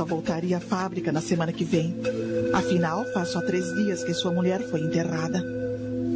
Voltaria 0.06 0.56
à 0.56 0.60
fábrica 0.60 1.12
na 1.12 1.20
semana 1.20 1.52
que 1.52 1.64
vem. 1.64 1.94
Afinal, 2.54 3.04
faz 3.12 3.28
só 3.28 3.40
três 3.42 3.74
dias 3.74 4.02
que 4.04 4.14
sua 4.14 4.32
mulher 4.32 4.62
foi 4.70 4.80
enterrada. 4.80 5.44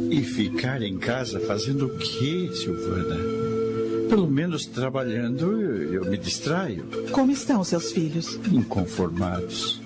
E 0.09 0.23
ficar 0.23 0.81
em 0.81 0.97
casa 0.97 1.39
fazendo 1.39 1.85
o 1.85 1.97
quê, 1.97 2.49
Silvana? 2.53 3.15
Pelo 4.09 4.27
menos 4.27 4.65
trabalhando 4.65 5.61
eu 5.61 6.03
me 6.05 6.17
distraio. 6.17 6.83
Como 7.11 7.31
estão 7.31 7.63
seus 7.63 7.91
filhos? 7.91 8.39
Inconformados. 8.51 9.81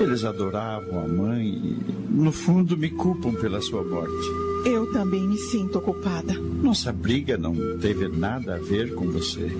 Eles 0.00 0.24
adoravam 0.24 1.04
a 1.04 1.08
mãe 1.08 1.48
e, 1.48 1.76
no 2.10 2.32
fundo, 2.32 2.76
me 2.76 2.90
culpam 2.90 3.34
pela 3.34 3.60
sua 3.60 3.84
morte. 3.84 4.43
Eu 4.64 4.90
também 4.92 5.28
me 5.28 5.36
sinto 5.36 5.78
ocupada. 5.78 6.32
Nossa 6.34 6.90
briga 6.90 7.36
não 7.36 7.54
teve 7.78 8.08
nada 8.08 8.54
a 8.54 8.58
ver 8.58 8.94
com 8.94 9.10
você. 9.10 9.50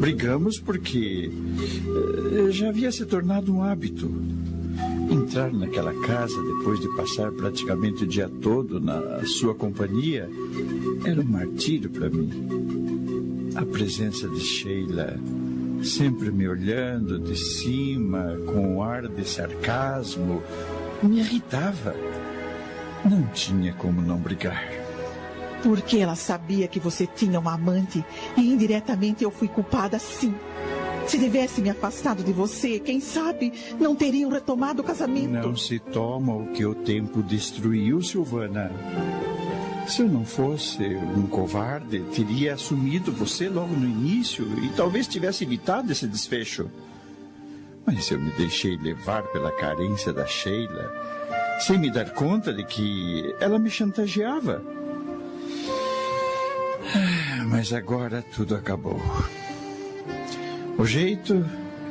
Brigamos 0.00 0.58
porque 0.58 1.30
uh, 1.86 2.50
já 2.50 2.70
havia 2.70 2.90
se 2.90 3.06
tornado 3.06 3.54
um 3.54 3.62
hábito. 3.62 4.10
Entrar 5.08 5.52
naquela 5.52 5.94
casa 6.00 6.34
depois 6.42 6.80
de 6.80 6.88
passar 6.96 7.30
praticamente 7.30 8.02
o 8.02 8.06
dia 8.06 8.28
todo 8.28 8.80
na 8.80 9.24
sua 9.24 9.54
companhia 9.54 10.28
era 11.04 11.20
um 11.20 11.24
martírio 11.24 11.88
para 11.90 12.10
mim. 12.10 12.30
A 13.54 13.64
presença 13.64 14.28
de 14.28 14.40
Sheila, 14.40 15.16
sempre 15.84 16.32
me 16.32 16.48
olhando 16.48 17.20
de 17.20 17.36
cima, 17.36 18.36
com 18.46 18.76
um 18.76 18.82
ar 18.82 19.06
de 19.06 19.28
sarcasmo, 19.28 20.42
me 21.02 21.20
irritava. 21.20 21.94
Não 23.04 23.22
tinha 23.34 23.72
como 23.74 24.00
não 24.00 24.18
brigar. 24.18 24.64
Porque 25.62 25.98
ela 25.98 26.14
sabia 26.14 26.68
que 26.68 26.78
você 26.78 27.06
tinha 27.06 27.40
um 27.40 27.48
amante 27.48 28.04
e 28.36 28.52
indiretamente 28.52 29.24
eu 29.24 29.30
fui 29.30 29.48
culpada 29.48 29.98
sim. 29.98 30.34
Se 31.06 31.18
tivesse 31.18 31.60
me 31.60 31.68
afastado 31.68 32.22
de 32.22 32.32
você, 32.32 32.78
quem 32.78 32.98
sabe 32.98 33.52
não 33.78 33.94
teriam 33.94 34.30
retomado 34.30 34.80
o 34.80 34.84
casamento. 34.84 35.32
Não 35.32 35.56
se 35.56 35.78
toma 35.78 36.34
o 36.34 36.46
que 36.48 36.64
o 36.64 36.74
tempo 36.74 37.22
destruiu, 37.22 38.02
Silvana. 38.02 38.70
Se 39.86 40.00
eu 40.00 40.08
não 40.08 40.24
fosse 40.24 40.82
um 40.82 41.26
covarde, 41.26 42.00
teria 42.14 42.54
assumido 42.54 43.12
você 43.12 43.50
logo 43.50 43.74
no 43.74 43.86
início 43.86 44.46
e 44.64 44.70
talvez 44.70 45.06
tivesse 45.06 45.44
evitado 45.44 45.92
esse 45.92 46.06
desfecho. 46.06 46.70
Mas 47.86 48.10
eu 48.10 48.18
me 48.18 48.30
deixei 48.30 48.78
levar 48.78 49.22
pela 49.24 49.52
carência 49.52 50.10
da 50.10 50.24
Sheila, 50.26 50.90
sem 51.60 51.78
me 51.78 51.90
dar 51.90 52.10
conta 52.10 52.52
de 52.52 52.64
que 52.64 53.34
ela 53.40 53.58
me 53.58 53.70
chantageava. 53.70 54.62
Ah, 56.94 57.44
mas 57.46 57.72
agora 57.72 58.24
tudo 58.34 58.54
acabou. 58.54 59.00
O 60.76 60.84
jeito 60.84 61.44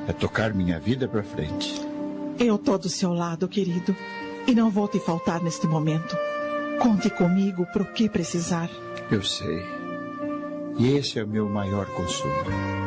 é 0.07 0.13
tocar 0.13 0.53
minha 0.53 0.79
vida 0.79 1.07
para 1.07 1.23
frente. 1.23 1.81
Eu 2.39 2.57
tô 2.57 2.77
do 2.77 2.89
seu 2.89 3.13
lado, 3.13 3.47
querido, 3.47 3.95
e 4.45 4.53
não 4.53 4.69
vou 4.69 4.87
te 4.87 4.99
faltar 4.99 5.41
neste 5.41 5.67
momento. 5.67 6.17
Conte 6.79 7.09
comigo 7.09 7.65
pro 7.71 7.85
que 7.85 8.09
precisar. 8.09 8.69
Eu 9.09 9.21
sei. 9.23 9.63
E 10.77 10.95
esse 10.97 11.19
é 11.19 11.23
o 11.23 11.27
meu 11.27 11.47
maior 11.47 11.85
consolo. 11.87 12.82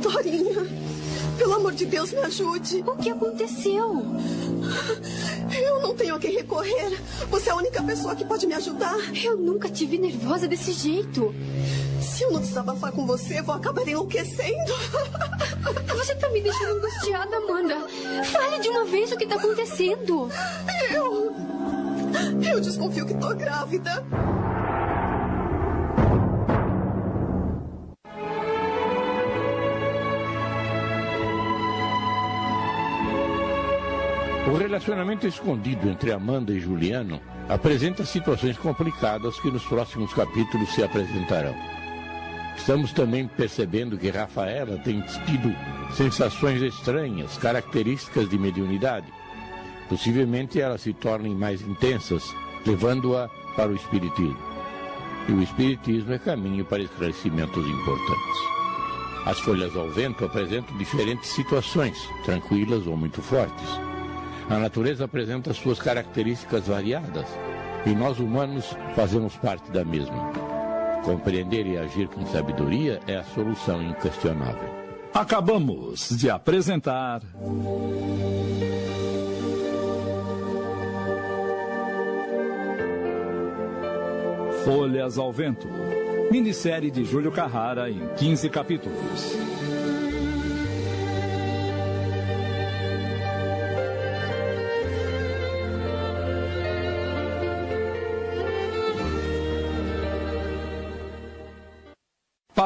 Dorinha, 0.00 0.66
pelo 1.38 1.54
amor 1.54 1.72
de 1.72 1.86
Deus, 1.86 2.12
me 2.12 2.20
ajude. 2.20 2.82
O 2.86 2.96
que 2.96 3.10
aconteceu? 3.10 4.04
Eu 5.62 5.80
não 5.80 5.94
tenho 5.94 6.14
a 6.14 6.18
quem 6.18 6.32
recorrer. 6.32 6.98
Você 7.30 7.48
é 7.48 7.52
a 7.52 7.56
única 7.56 7.82
pessoa 7.82 8.14
que 8.14 8.24
pode 8.24 8.46
me 8.46 8.54
ajudar. 8.54 8.96
Eu 9.22 9.36
nunca 9.36 9.68
te 9.68 9.86
vi 9.86 9.98
nervosa 9.98 10.48
desse 10.48 10.72
jeito. 10.72 11.34
Se 12.00 12.24
eu 12.24 12.32
não 12.32 12.40
desabafar 12.40 12.92
com 12.92 13.06
você, 13.06 13.42
vou 13.42 13.54
acabar 13.54 13.86
enlouquecendo. 13.86 14.72
Você 15.96 16.14
tá 16.14 16.30
me 16.30 16.40
deixando 16.40 16.76
angustiada, 16.76 17.36
Amanda. 17.36 17.76
Fale 18.24 18.58
de 18.58 18.68
uma 18.68 18.84
vez 18.86 19.12
o 19.12 19.16
que 19.16 19.26
tá 19.26 19.34
acontecendo. 19.34 20.28
Eu. 20.90 21.34
Eu 22.42 22.60
desconfio 22.60 23.06
que 23.06 23.14
tô 23.14 23.34
grávida. 23.34 24.04
O 34.50 34.56
relacionamento 34.56 35.28
escondido 35.28 35.88
entre 35.88 36.10
Amanda 36.10 36.52
e 36.52 36.58
Juliano 36.58 37.20
apresenta 37.48 38.04
situações 38.04 38.58
complicadas 38.58 39.38
que 39.38 39.48
nos 39.48 39.62
próximos 39.62 40.12
capítulos 40.12 40.74
se 40.74 40.82
apresentarão. 40.82 41.54
Estamos 42.56 42.92
também 42.92 43.28
percebendo 43.28 43.96
que 43.96 44.10
Rafaela 44.10 44.76
tem 44.78 45.02
tido 45.24 45.54
sensações 45.94 46.60
estranhas, 46.62 47.38
características 47.38 48.28
de 48.28 48.36
mediunidade. 48.36 49.06
Possivelmente 49.88 50.60
elas 50.60 50.80
se 50.80 50.92
tornem 50.94 51.32
mais 51.32 51.62
intensas, 51.62 52.24
levando-a 52.66 53.28
para 53.54 53.70
o 53.70 53.76
Espiritismo. 53.76 54.36
E 55.28 55.32
o 55.32 55.42
Espiritismo 55.42 56.12
é 56.12 56.18
caminho 56.18 56.64
para 56.64 56.82
esclarecimentos 56.82 57.64
importantes. 57.64 58.40
As 59.26 59.38
folhas 59.38 59.76
ao 59.76 59.88
vento 59.90 60.24
apresentam 60.24 60.76
diferentes 60.76 61.30
situações, 61.30 61.96
tranquilas 62.24 62.88
ou 62.88 62.96
muito 62.96 63.22
fortes. 63.22 63.89
A 64.50 64.58
natureza 64.58 65.04
apresenta 65.04 65.54
suas 65.54 65.78
características 65.78 66.66
variadas 66.66 67.24
e 67.86 67.90
nós 67.90 68.18
humanos 68.18 68.76
fazemos 68.96 69.36
parte 69.36 69.70
da 69.70 69.84
mesma. 69.84 70.32
Compreender 71.04 71.68
e 71.68 71.78
agir 71.78 72.08
com 72.08 72.26
sabedoria 72.26 72.98
é 73.06 73.14
a 73.16 73.22
solução 73.22 73.80
inquestionável. 73.80 74.68
Acabamos 75.14 76.08
de 76.18 76.28
apresentar. 76.28 77.22
Folhas 84.64 85.16
ao 85.16 85.32
Vento. 85.32 85.68
Minissérie 86.32 86.90
de 86.90 87.04
Júlio 87.04 87.30
Carrara 87.30 87.88
em 87.88 88.00
15 88.16 88.50
capítulos. 88.50 89.36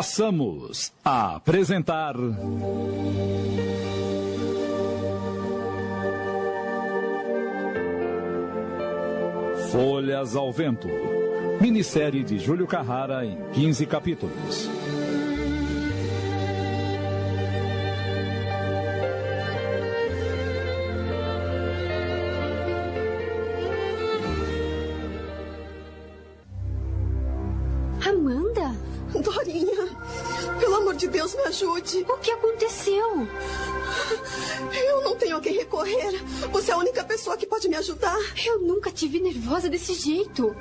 Passamos 0.04 0.92
a 1.02 1.36
apresentar. 1.36 2.14
Folhas 9.72 10.36
ao 10.36 10.52
Vento. 10.52 10.88
Minissérie 11.58 12.22
de 12.22 12.38
Júlio 12.38 12.66
Carrara 12.66 13.24
em 13.24 13.38
15 13.54 13.86
capítulos. 13.86 14.68
Nervosa 39.44 39.68
desse 39.68 39.92
jeito. 39.92 40.56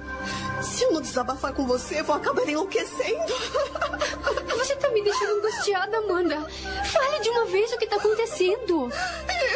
Se 0.61 0.83
eu 0.83 0.91
não 0.91 1.01
desabafar 1.01 1.53
com 1.53 1.65
você, 1.65 2.03
vou 2.03 2.15
acabar 2.15 2.47
enlouquecendo. 2.47 3.33
Você 4.57 4.75
tá 4.75 4.89
me 4.89 5.01
deixando 5.01 5.37
angustiada, 5.39 5.97
Amanda. 5.97 6.47
Fale 6.91 7.19
de 7.21 7.29
uma 7.29 7.45
vez 7.45 7.71
o 7.71 7.77
que 7.77 7.87
tá 7.87 7.95
acontecendo. 7.95 8.89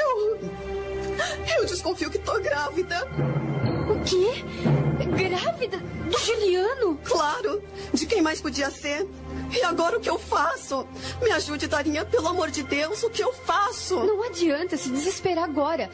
Eu. 0.06 0.40
Eu 1.58 1.66
desconfio 1.66 2.10
que 2.10 2.20
tô 2.20 2.40
grávida. 2.40 3.06
O 3.90 4.04
quê? 4.04 4.44
Grávida? 5.30 5.78
Do 5.78 6.20
Juliano? 6.20 6.98
Claro. 7.04 7.62
De 7.94 8.06
quem 8.06 8.22
mais 8.22 8.42
podia 8.42 8.70
ser? 8.70 9.08
E 9.52 9.64
agora 9.64 9.98
o 9.98 10.02
que 10.02 10.10
eu 10.10 10.20
faço? 10.20 10.86
Me 11.22 11.32
ajude, 11.32 11.68
Darinha, 11.68 12.06
pelo 12.06 12.28
amor 12.28 12.50
de 12.52 12.64
Deus, 12.64 13.04
o 13.04 13.10
que 13.10 13.24
eu 13.24 13.34
faço? 13.34 13.96
Não 13.96 14.24
adianta 14.24 14.78
se 14.78 14.90
desesperar 14.90 15.46
agora. 15.46 15.90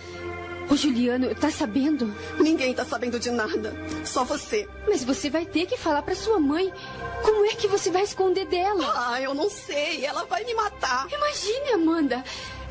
O 0.69 0.75
Juliano 0.75 1.33
tá 1.35 1.51
sabendo? 1.51 2.13
Ninguém 2.39 2.73
tá 2.73 2.85
sabendo 2.85 3.19
de 3.19 3.29
nada. 3.29 3.75
Só 4.05 4.23
você. 4.23 4.67
Mas 4.87 5.03
você 5.03 5.29
vai 5.29 5.45
ter 5.45 5.65
que 5.65 5.77
falar 5.77 6.01
pra 6.01 6.15
sua 6.15 6.39
mãe. 6.39 6.71
Como 7.21 7.45
é 7.45 7.55
que 7.55 7.67
você 7.67 7.91
vai 7.91 8.03
esconder 8.03 8.45
dela? 8.45 8.83
Ah, 8.95 9.21
eu 9.21 9.33
não 9.33 9.49
sei. 9.49 10.05
Ela 10.05 10.25
vai 10.25 10.43
me 10.43 10.53
matar. 10.53 11.07
Imagine, 11.11 11.73
Amanda. 11.73 12.23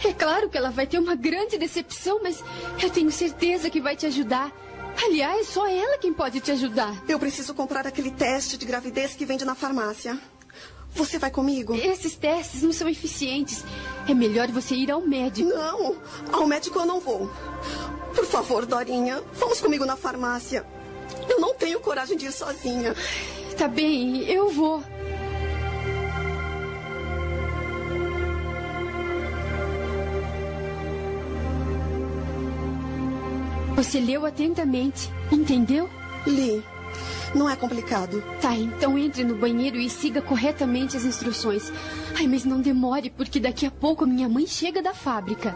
É 0.05 0.13
claro 0.13 0.49
que 0.49 0.59
ela 0.59 0.71
vai 0.71 0.87
ter 0.87 0.99
uma 0.99 1.15
grande 1.15 1.57
decepção, 1.57 2.21
mas 2.23 2.43
eu 2.83 2.91
tenho 2.91 3.11
certeza 3.11 3.71
que 3.71 3.81
vai 3.81 3.95
te 3.95 4.07
ajudar. 4.07 4.51
Aliás, 5.05 5.49
só 5.49 5.67
ela 5.67 5.97
quem 5.99 6.13
pode 6.13 6.41
te 6.41 6.51
ajudar. 6.51 7.03
Eu 7.09 7.19
preciso 7.19 7.55
comprar 7.55 7.87
aquele 7.87 8.11
teste 8.11 8.59
de 8.59 8.67
gravidez 8.67 9.15
que 9.15 9.25
vende 9.25 9.45
na 9.45 9.55
farmácia. 9.55 10.19
Você 10.95 11.19
vai 11.19 11.31
comigo? 11.31 11.75
Esses 11.75 12.15
testes 12.17 12.63
não 12.63 12.73
são 12.73 12.89
eficientes. 12.89 13.65
É 14.09 14.15
melhor 14.15 14.49
você 14.49 14.75
ir 14.75 14.91
ao 14.91 15.01
médico. 15.01 15.49
Não, 15.49 15.97
ao 16.31 16.47
médico 16.47 16.79
eu 16.79 16.87
não 16.87 17.01
vou. 17.01 17.31
Por 18.15 18.27
favor, 18.27 18.67
Dorinha, 18.67 19.23
vamos 19.35 19.61
comigo 19.61 19.87
na 19.87 19.97
farmácia. 19.97 20.65
Eu 21.29 21.41
não 21.41 21.55
tenho 21.55 21.81
coragem 21.81 22.17
de 22.17 22.27
ir 22.27 22.33
sozinha. 22.33 22.95
Tá 23.57 23.69
bem, 23.69 24.25
eu 24.29 24.51
vou. 24.51 24.83
Você 33.77 33.99
leu 33.99 34.27
atentamente, 34.27 35.11
entendeu? 35.31 35.89
Li. 36.27 36.63
Não 37.35 37.49
é 37.49 37.57
complicado. 37.57 38.23
Tá, 38.41 38.55
então 38.55 38.99
entre 38.99 39.25
no 39.25 39.35
banheiro 39.35 39.79
e 39.79 39.89
siga 39.89 40.21
corretamente 40.21 40.97
as 40.97 41.05
instruções. 41.05 41.73
Ai, 42.17 42.27
mas 42.27 42.45
não 42.45 42.61
demore, 42.61 43.11
porque 43.11 43.41
daqui 43.41 43.65
a 43.65 43.71
pouco 43.71 44.05
a 44.05 44.07
minha 44.07 44.29
mãe 44.29 44.47
chega 44.47 44.83
da 44.83 44.93
fábrica. 44.93 45.55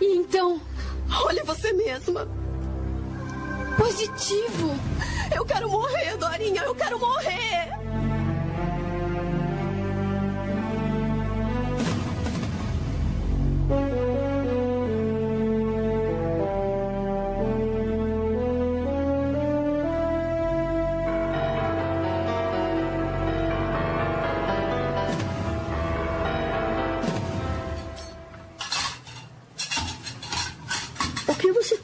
E 0.00 0.16
então? 0.16 0.60
Olhe 1.24 1.42
você 1.42 1.72
mesma. 1.72 2.28
Positivo! 3.76 4.74
Eu 5.34 5.44
quero 5.44 5.68
morrer, 5.68 6.16
Dorinha, 6.16 6.62
eu 6.62 6.74
quero 6.74 6.98
morrer! 6.98 7.68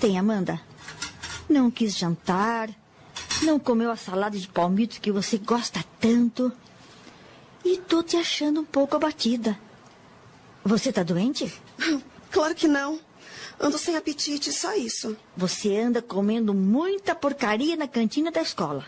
Tem, 0.05 0.19
Amanda? 0.19 0.61
Não 1.49 1.71
quis 1.71 1.97
jantar, 1.97 2.69
não 3.41 3.59
comeu 3.59 3.91
a 3.91 3.97
salada 3.97 4.39
de 4.39 4.47
palmito 4.47 5.01
que 5.01 5.11
você 5.11 5.39
gosta 5.39 5.83
tanto. 5.99 6.53
E 7.65 7.79
tô 7.79 8.03
te 8.03 8.19
achando 8.19 8.61
um 8.61 8.65
pouco 8.67 8.97
abatida. 8.97 9.59
Você 10.63 10.93
tá 10.93 11.03
doente? 11.03 11.51
Claro 12.31 12.53
que 12.53 12.67
não. 12.67 12.99
Ando 13.61 13.79
sem 13.79 13.97
apetite, 13.97 14.53
só 14.53 14.75
isso. 14.75 15.17
Você 15.37 15.77
anda 15.77 16.03
comendo 16.03 16.53
muita 16.53 17.15
porcaria 17.15 17.77
na 17.77 17.87
cantina 17.87 18.33
da 18.33 18.43
escola. 18.43 18.85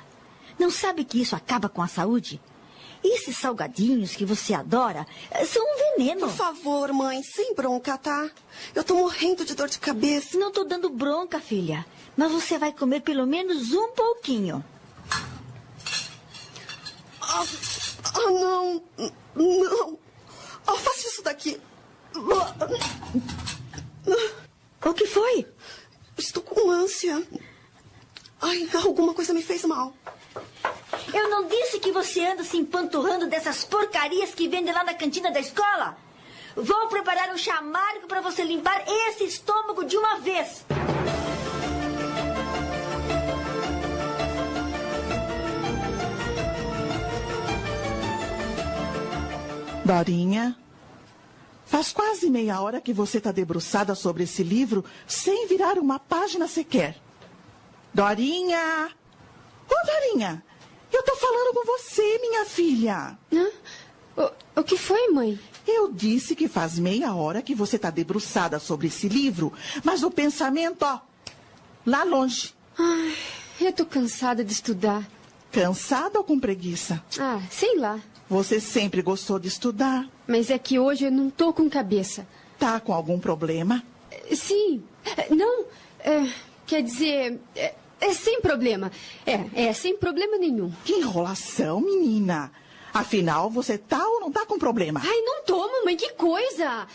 Não 0.59 0.69
sabe 0.69 1.05
que 1.05 1.23
isso 1.23 1.37
acaba 1.37 1.69
com 1.69 1.81
a 1.81 1.87
saúde? 1.87 2.41
Esses 3.15 3.39
salgadinhos 3.39 4.17
que 4.17 4.25
você 4.25 4.53
adora 4.53 5.07
eh, 5.31 5.45
são 5.45 5.63
um 5.63 5.97
veneno. 5.97 6.23
Por 6.23 6.31
favor, 6.31 6.93
mãe, 6.93 7.23
sem 7.23 7.55
bronca, 7.55 7.97
tá? 7.97 8.29
Eu 8.75 8.83
tô 8.83 8.97
morrendo 8.97 9.45
de 9.45 9.55
dor 9.55 9.69
de 9.69 9.79
cabeça. 9.79 10.37
Não 10.37 10.51
tô 10.51 10.65
dando 10.65 10.91
bronca, 10.91 11.39
filha. 11.39 11.87
Mas 12.17 12.33
você 12.33 12.59
vai 12.59 12.73
comer 12.73 13.03
pelo 13.03 13.25
menos 13.25 13.73
um 13.73 13.93
pouquinho. 13.93 14.65
Ah, 17.23 17.45
ah, 18.15 18.31
não. 18.31 18.83
Não. 19.37 19.99
Ah, 20.67 20.75
faça 20.75 21.07
isso 21.07 21.23
daqui. 21.23 21.61
O 24.85 24.95
que 24.95 25.07
foi? 25.07 25.47
Estou 26.19 26.43
com 26.43 26.71
ânsia. 26.71 27.23
Ai, 28.41 28.69
alguma 28.85 29.15
coisa 29.15 29.33
me 29.33 29.43
fez 29.43 29.65
mal. 29.65 29.95
Eu 31.13 31.29
não 31.29 31.47
disse 31.47 31.79
que 31.79 31.93
você 31.93 32.25
anda 32.25 32.45
se 32.45 32.57
empanturrando 32.57 33.27
dessas 33.27 33.65
porcarias 33.65 34.35
que 34.35 34.49
vendem 34.49 34.73
lá 34.73 34.85
na 34.85 34.95
cantina 34.95 35.31
da 35.31 35.41
escola? 35.41 35.97
Vou 36.57 36.89
preparar 36.89 37.31
um 37.33 37.39
chamargo 37.39 38.07
para 38.07 38.21
você 38.21 38.43
limpar 38.43 38.83
esse 38.87 39.25
estômago 39.25 39.85
de 39.85 39.97
uma 39.97 40.19
vez. 40.21 40.65
Dorinha, 49.85 50.57
faz 51.65 51.93
quase 51.93 52.29
meia 52.29 52.61
hora 52.61 52.81
que 52.81 52.93
você 52.93 53.19
está 53.19 53.31
debruçada 53.31 53.95
sobre 53.95 54.25
esse 54.25 54.43
livro 54.43 54.85
sem 55.07 55.47
virar 55.47 55.79
uma 55.79 55.99
página 56.01 56.49
sequer. 56.49 56.97
Dorinha! 57.95 58.91
Ô, 59.71 59.87
Dorinha! 59.87 60.43
Eu 60.93 61.03
tô 61.03 61.17
falando 61.17 61.55
com 61.55 61.65
você, 61.67 62.19
minha 62.19 62.45
filha. 62.45 63.19
Hã? 63.33 63.49
O, 64.17 64.61
o 64.61 64.65
que 64.65 64.77
foi, 64.77 65.09
mãe? 65.09 65.39
Eu 65.67 65.93
disse 65.93 66.37
que 66.37 66.49
faz 66.49 66.79
meia 66.79 67.15
hora 67.15 67.43
que 67.43 67.55
você 67.55 67.77
está 67.77 67.91
debruçada 67.91 68.59
sobre 68.59 68.87
esse 68.87 69.09
livro, 69.09 69.53
mas 69.83 70.03
o 70.03 70.11
pensamento, 70.11 70.83
ó, 70.83 71.01
lá 71.85 72.05
longe. 72.05 72.55
Ai, 72.79 73.15
eu 73.61 73.73
tô 73.73 73.85
cansada 73.85 74.45
de 74.45 74.53
estudar. 74.53 75.07
Cansada 75.51 76.19
ou 76.19 76.25
com 76.25 76.39
preguiça? 76.39 77.03
Ah, 77.19 77.41
sei 77.51 77.77
lá. 77.79 77.99
Você 78.29 78.61
sempre 78.61 79.03
gostou 79.03 79.39
de 79.39 79.49
estudar. 79.49 80.09
Mas 80.27 80.51
é 80.51 80.59
que 80.59 80.79
hoje 80.79 81.07
eu 81.07 81.11
não 81.11 81.31
tô 81.31 81.53
com 81.53 81.69
cabeça. 81.69 82.27
Tá 82.59 82.81
com 82.81 82.93
algum 82.93 83.19
problema? 83.19 83.83
Sim. 84.35 84.83
Não. 85.31 85.65
É, 86.01 86.29
quer 86.67 86.83
dizer. 86.83 87.41
É, 87.55 87.75
é 88.07 88.15
sem 88.15 88.41
problema. 88.41 88.91
É, 89.27 89.69
é 89.69 89.73
sem 89.73 89.97
problema 89.97 90.39
nenhum. 90.39 90.73
Que 90.85 90.95
enrolação, 90.95 91.81
menina. 91.81 92.51
Afinal, 92.93 93.51
você 93.51 93.77
tá 93.77 94.07
ou 94.07 94.21
não 94.21 94.33
tá 94.33 94.47
com 94.47 94.59
problema? 94.59 95.01
Ai, 95.05 95.21
não 95.21 95.43
tô, 95.45 95.71
mamãe, 95.71 95.97
que 95.97 96.11
coisa! 96.15 96.87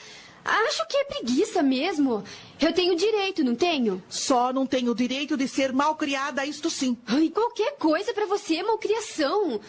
Acho 0.44 0.88
que 0.88 0.98
é 0.98 1.04
preguiça 1.04 1.62
mesmo. 1.62 2.24
Eu 2.60 2.74
tenho 2.74 2.96
direito, 2.96 3.44
não 3.44 3.54
tenho? 3.54 4.02
Só 4.10 4.52
não 4.52 4.66
tenho 4.66 4.92
o 4.92 4.96
direito 4.96 5.38
de 5.38 5.48
ser 5.48 5.72
mal 5.72 5.96
criada, 5.96 6.46
isto 6.46 6.70
sim. 6.70 6.98
Ai, 7.06 7.30
qualquer 7.30 7.76
coisa 7.78 8.12
para 8.14 8.26
você 8.26 8.56
é 8.56 8.64
malcriação. 8.64 9.60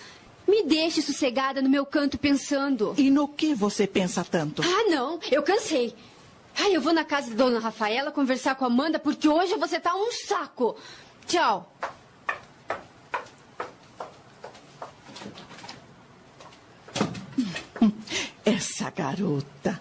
Me 0.48 0.62
deixe 0.64 1.02
sossegada 1.02 1.60
no 1.60 1.68
meu 1.68 1.84
canto 1.84 2.18
pensando. 2.18 2.94
E 2.96 3.10
no 3.10 3.28
que 3.28 3.54
você 3.54 3.86
pensa 3.86 4.24
tanto? 4.24 4.62
Ah, 4.62 4.90
não, 4.90 5.20
eu 5.30 5.42
cansei. 5.42 5.94
Ai, 6.58 6.74
eu 6.74 6.80
vou 6.80 6.92
na 6.92 7.04
casa 7.04 7.30
da 7.30 7.44
dona 7.44 7.58
Rafaela 7.58 8.10
conversar 8.10 8.54
com 8.54 8.64
a 8.64 8.68
Amanda 8.68 8.98
porque 8.98 9.28
hoje 9.28 9.54
você 9.56 9.78
tá 9.78 9.94
um 9.94 10.10
saco. 10.10 10.76
Tchau. 11.26 11.72
Essa 18.44 18.90
garota. 18.90 19.80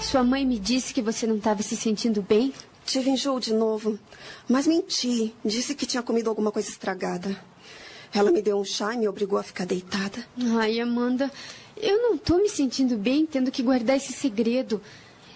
Sua 0.00 0.24
mãe 0.24 0.42
me 0.46 0.58
disse 0.58 0.94
que 0.94 1.02
você 1.02 1.26
não 1.26 1.36
estava 1.36 1.62
se 1.62 1.76
sentindo 1.76 2.22
bem? 2.22 2.54
Tive 2.88 3.10
enjoo 3.10 3.38
de 3.38 3.52
novo, 3.52 3.98
mas 4.48 4.66
menti. 4.66 5.34
Disse 5.44 5.74
que 5.74 5.84
tinha 5.84 6.02
comido 6.02 6.30
alguma 6.30 6.50
coisa 6.50 6.70
estragada. 6.70 7.38
Ela 8.14 8.32
me 8.32 8.40
deu 8.40 8.58
um 8.58 8.64
chá 8.64 8.94
e 8.94 8.96
me 8.96 9.06
obrigou 9.06 9.38
a 9.38 9.42
ficar 9.42 9.66
deitada. 9.66 10.24
Ai, 10.58 10.80
Amanda, 10.80 11.30
eu 11.76 12.00
não 12.00 12.16
tô 12.16 12.38
me 12.38 12.48
sentindo 12.48 12.96
bem 12.96 13.26
tendo 13.26 13.50
que 13.50 13.62
guardar 13.62 13.98
esse 13.98 14.14
segredo. 14.14 14.80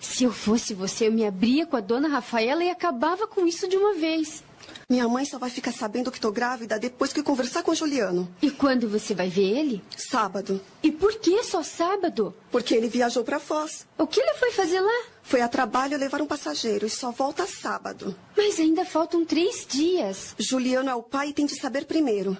Se 0.02 0.24
eu 0.24 0.32
fosse 0.32 0.74
você, 0.74 1.06
eu 1.06 1.12
me 1.12 1.24
abria 1.24 1.64
com 1.64 1.76
a 1.76 1.80
dona 1.80 2.08
Rafaela 2.08 2.64
e 2.64 2.68
acabava 2.68 3.26
com 3.26 3.46
isso 3.46 3.68
de 3.68 3.76
uma 3.76 3.94
vez. 3.94 4.42
Minha 4.90 5.08
mãe 5.08 5.24
só 5.24 5.38
vai 5.38 5.48
ficar 5.48 5.72
sabendo 5.72 6.10
que 6.10 6.20
tô 6.20 6.32
grávida 6.32 6.78
depois 6.78 7.12
que 7.12 7.22
conversar 7.22 7.62
com 7.62 7.70
o 7.70 7.74
Juliano. 7.74 8.28
E 8.42 8.50
quando 8.50 8.88
você 8.88 9.14
vai 9.14 9.28
ver 9.28 9.58
ele? 9.58 9.82
Sábado. 9.96 10.60
E 10.82 10.90
por 10.90 11.14
que 11.14 11.42
só 11.44 11.62
sábado? 11.62 12.34
Porque 12.50 12.74
ele 12.74 12.88
viajou 12.88 13.22
para 13.22 13.38
Foz. 13.38 13.86
O 13.96 14.06
que 14.06 14.20
ele 14.20 14.34
foi 14.34 14.50
fazer 14.50 14.80
lá? 14.80 15.04
Foi 15.22 15.40
a 15.40 15.48
trabalho 15.48 15.96
levar 15.96 16.20
um 16.20 16.26
passageiro 16.26 16.84
e 16.84 16.90
só 16.90 17.12
volta 17.12 17.46
sábado. 17.46 18.14
Mas 18.36 18.58
ainda 18.58 18.84
faltam 18.84 19.24
três 19.24 19.64
dias. 19.66 20.34
Juliano 20.36 20.90
é 20.90 20.94
o 20.94 21.02
pai 21.02 21.28
e 21.28 21.32
tem 21.32 21.46
de 21.46 21.54
saber 21.54 21.86
primeiro. 21.86 22.36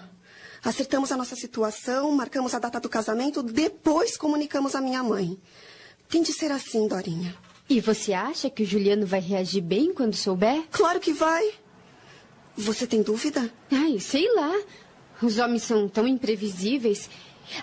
Acertamos 0.64 1.12
a 1.12 1.16
nossa 1.16 1.36
situação, 1.36 2.10
marcamos 2.10 2.54
a 2.54 2.58
data 2.58 2.80
do 2.80 2.88
casamento, 2.88 3.42
depois 3.42 4.16
comunicamos 4.16 4.74
à 4.74 4.80
minha 4.80 5.02
mãe. 5.02 5.38
Tem 6.12 6.22
de 6.22 6.32
ser 6.32 6.52
assim, 6.52 6.86
Dorinha. 6.86 7.34
E 7.68 7.80
você 7.80 8.12
acha 8.12 8.50
que 8.50 8.62
o 8.62 8.66
Juliano 8.66 9.06
vai 9.06 9.20
reagir 9.20 9.60
bem 9.62 9.94
quando 9.94 10.14
souber? 10.14 10.62
Claro 10.70 11.00
que 11.00 11.12
vai. 11.12 11.52
Você 12.56 12.86
tem 12.86 13.02
dúvida? 13.02 13.50
Ai, 13.70 13.98
sei 13.98 14.30
lá. 14.34 14.60
Os 15.22 15.38
homens 15.38 15.62
são 15.62 15.88
tão 15.88 16.06
imprevisíveis. 16.06 17.08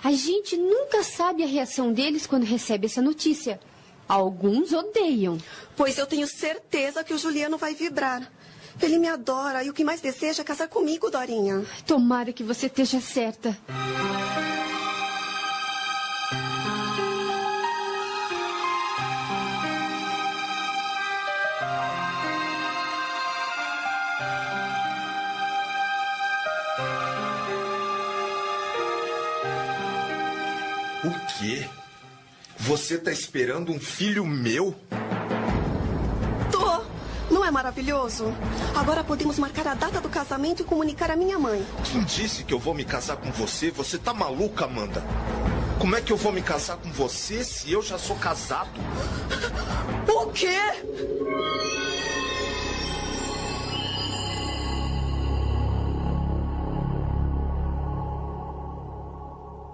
A 0.02 0.12
gente 0.12 0.56
nunca 0.56 1.02
sabe 1.02 1.42
a 1.42 1.46
reação 1.46 1.92
deles 1.92 2.26
quando 2.26 2.44
recebe 2.44 2.86
essa 2.86 3.02
notícia. 3.02 3.60
Alguns 4.08 4.72
odeiam. 4.72 5.38
Pois 5.76 5.96
eu 5.96 6.06
tenho 6.06 6.26
certeza 6.26 7.04
que 7.04 7.14
o 7.14 7.18
Juliano 7.18 7.56
vai 7.56 7.74
vibrar. 7.74 8.30
Ele 8.82 8.98
me 8.98 9.08
adora 9.08 9.62
e 9.62 9.70
o 9.70 9.74
que 9.74 9.84
mais 9.84 10.00
deseja 10.00 10.42
é 10.42 10.44
casar 10.44 10.68
comigo, 10.68 11.10
Dorinha. 11.10 11.64
Tomara 11.86 12.32
que 12.32 12.42
você 12.42 12.66
esteja 12.66 13.00
certa. 13.00 13.56
Você 32.70 32.96
tá 32.96 33.10
esperando 33.10 33.72
um 33.72 33.80
filho 33.80 34.24
meu? 34.24 34.76
Tô! 36.52 36.84
Não 37.28 37.44
é 37.44 37.50
maravilhoso? 37.50 38.32
Agora 38.76 39.02
podemos 39.02 39.40
marcar 39.40 39.66
a 39.66 39.74
data 39.74 40.00
do 40.00 40.08
casamento 40.08 40.62
e 40.62 40.64
comunicar 40.64 41.10
à 41.10 41.16
minha 41.16 41.36
mãe. 41.36 41.66
Quem 41.82 42.04
disse 42.04 42.44
que 42.44 42.54
eu 42.54 42.60
vou 42.60 42.72
me 42.72 42.84
casar 42.84 43.16
com 43.16 43.32
você? 43.32 43.72
Você 43.72 43.98
tá 43.98 44.14
maluca, 44.14 44.66
Amanda? 44.66 45.02
Como 45.80 45.96
é 45.96 46.00
que 46.00 46.12
eu 46.12 46.16
vou 46.16 46.30
me 46.30 46.42
casar 46.42 46.76
com 46.76 46.92
você 46.92 47.42
se 47.42 47.72
eu 47.72 47.82
já 47.82 47.98
sou 47.98 48.14
casado? 48.14 48.70
O 50.06 50.26
quê? 50.28 50.60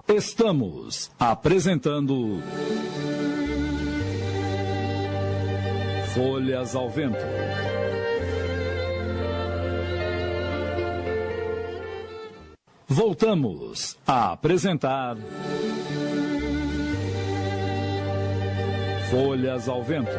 Estamos 0.07 1.11
apresentando 1.19 2.41
Folhas 6.15 6.73
ao 6.73 6.89
Vento. 6.89 7.17
Voltamos 12.87 13.97
a 14.07 14.31
apresentar 14.31 15.17
Folhas 19.11 19.67
ao 19.67 19.83
Vento. 19.83 20.09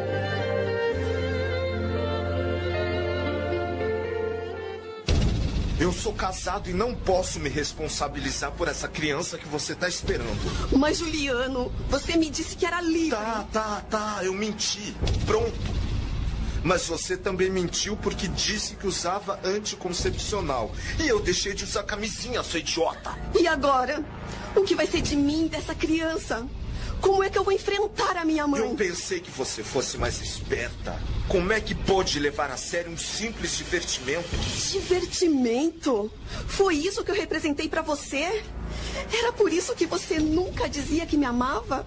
Eu 5.81 5.93
sou 5.93 6.13
casado 6.13 6.69
e 6.69 6.73
não 6.73 6.93
posso 6.93 7.39
me 7.39 7.49
responsabilizar 7.49 8.51
por 8.51 8.67
essa 8.67 8.89
criança 8.89 9.39
que 9.39 9.47
você 9.47 9.77
tá 9.77 9.89
esperando. 9.89 10.77
Mas, 10.77 10.99
Juliano, 10.99 11.73
você 11.89 12.17
me 12.17 12.29
disse 12.29 12.57
que 12.57 12.67
era 12.67 12.81
livre. 12.81 13.11
Tá, 13.11 13.47
tá, 13.53 13.83
tá, 13.89 14.19
eu 14.25 14.35
menti. 14.35 14.93
Pronto. 15.25 15.55
Mas 16.65 16.89
você 16.89 17.17
também 17.17 17.49
mentiu 17.49 17.97
porque 17.97 18.27
disse 18.27 18.75
que 18.75 18.89
usava 18.89 19.39
anticoncepcional. 19.45 20.73
E 20.99 21.07
eu 21.07 21.21
deixei 21.21 21.55
de 21.55 21.63
usar 21.63 21.85
camisinha, 21.85 22.43
sua 22.43 22.59
idiota. 22.59 23.17
E 23.39 23.47
agora? 23.47 24.05
O 24.57 24.63
que 24.63 24.75
vai 24.75 24.87
ser 24.87 25.01
de 25.01 25.15
mim, 25.15 25.47
dessa 25.47 25.77
criança? 25.77 26.45
Como 27.01 27.23
é 27.23 27.31
que 27.31 27.39
eu 27.39 27.45
vou 27.45 27.53
enfrentar 27.53 28.17
a 28.17 28.25
minha 28.25 28.47
mãe? 28.47 28.61
Eu 28.61 28.75
pensei 28.75 29.21
que 29.21 29.31
você 29.31 29.63
fosse 29.63 29.97
mais 29.97 30.21
esperta. 30.21 31.01
Como 31.29 31.53
é 31.53 31.61
que 31.61 31.75
pôde 31.75 32.19
levar 32.19 32.51
a 32.51 32.57
sério 32.57 32.91
um 32.91 32.97
simples 32.97 33.57
divertimento? 33.57 34.29
Divertimento? 34.71 36.11
Foi 36.47 36.75
isso 36.75 37.05
que 37.05 37.11
eu 37.11 37.15
representei 37.15 37.69
para 37.69 37.83
você? 37.83 38.43
Era 39.13 39.33
por 39.33 39.53
isso 39.53 39.75
que 39.75 39.87
você 39.87 40.19
nunca 40.19 40.69
dizia 40.69 41.07
que 41.07 41.17
me 41.17 41.27
amava? 41.27 41.87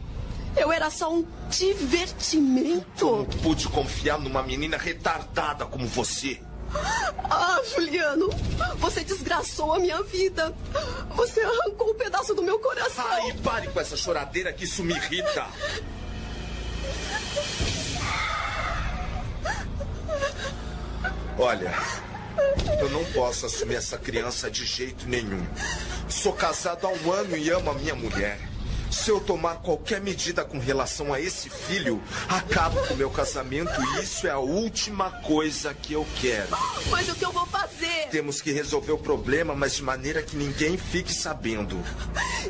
Eu 0.56 0.72
era 0.72 0.90
só 0.90 1.14
um 1.14 1.26
divertimento. 1.50 2.84
Como 3.00 3.26
pude 3.26 3.68
confiar 3.70 4.20
numa 4.20 4.44
menina 4.44 4.78
retardada 4.78 5.66
como 5.66 5.88
você? 5.88 6.40
Ah, 7.30 7.61
Juliano, 7.74 8.30
você 8.77 9.03
desgraçou 9.03 9.74
a 9.74 9.80
minha 9.80 10.01
vida. 10.03 10.53
Você 11.16 11.41
arrancou 11.41 11.91
um 11.91 11.95
pedaço 11.95 12.33
do 12.33 12.43
meu 12.43 12.59
coração. 12.59 13.06
Ai, 13.08 13.33
pare 13.43 13.67
com 13.67 13.80
essa 13.80 13.95
choradeira 13.98 14.51
que 14.51 14.64
isso 14.66 14.83
me 14.83 14.93
irrita. 14.93 15.48
Olha, 21.38 21.74
eu 22.80 22.90
não 22.90 23.03
posso 23.14 23.45
assumir 23.45 23.75
essa 23.75 23.98
criança 23.98 24.50
de 24.50 24.66
jeito 24.66 25.08
nenhum. 25.08 25.45
Sou 26.09 26.33
casado 26.33 26.85
há 26.85 26.90
um 26.90 27.11
ano 27.11 27.38
e 27.38 27.50
amo 27.50 27.72
a 27.72 27.74
minha 27.74 27.95
mulher. 27.95 28.51
Se 28.92 29.10
eu 29.10 29.22
tomar 29.22 29.56
qualquer 29.56 30.02
medida 30.02 30.44
com 30.44 30.60
relação 30.60 31.14
a 31.14 31.20
esse 31.20 31.50
filho, 31.50 32.02
acabo 32.28 32.86
com 32.88 32.94
o 32.94 32.98
meu 32.98 33.10
casamento 33.10 33.72
e 33.82 34.03
isso 34.03 34.28
é 34.28 34.32
a 34.32 34.38
última 34.38 35.10
coisa 35.10 35.74
que 35.74 35.94
eu 35.94 36.06
quero. 36.20 36.50
Mas 36.90 37.08
o 37.08 37.16
que 37.16 37.26
eu 37.26 37.32
vou 37.32 37.45
fazer? 37.45 38.10
Temos 38.11 38.42
que 38.42 38.52
resolver 38.52 38.92
o 38.92 38.98
problema, 38.98 39.56
mas 39.56 39.76
de 39.76 39.84
maneira 39.84 40.22
que 40.22 40.36
ninguém 40.36 40.78
fique 40.78 41.14
sabendo. 41.14 41.82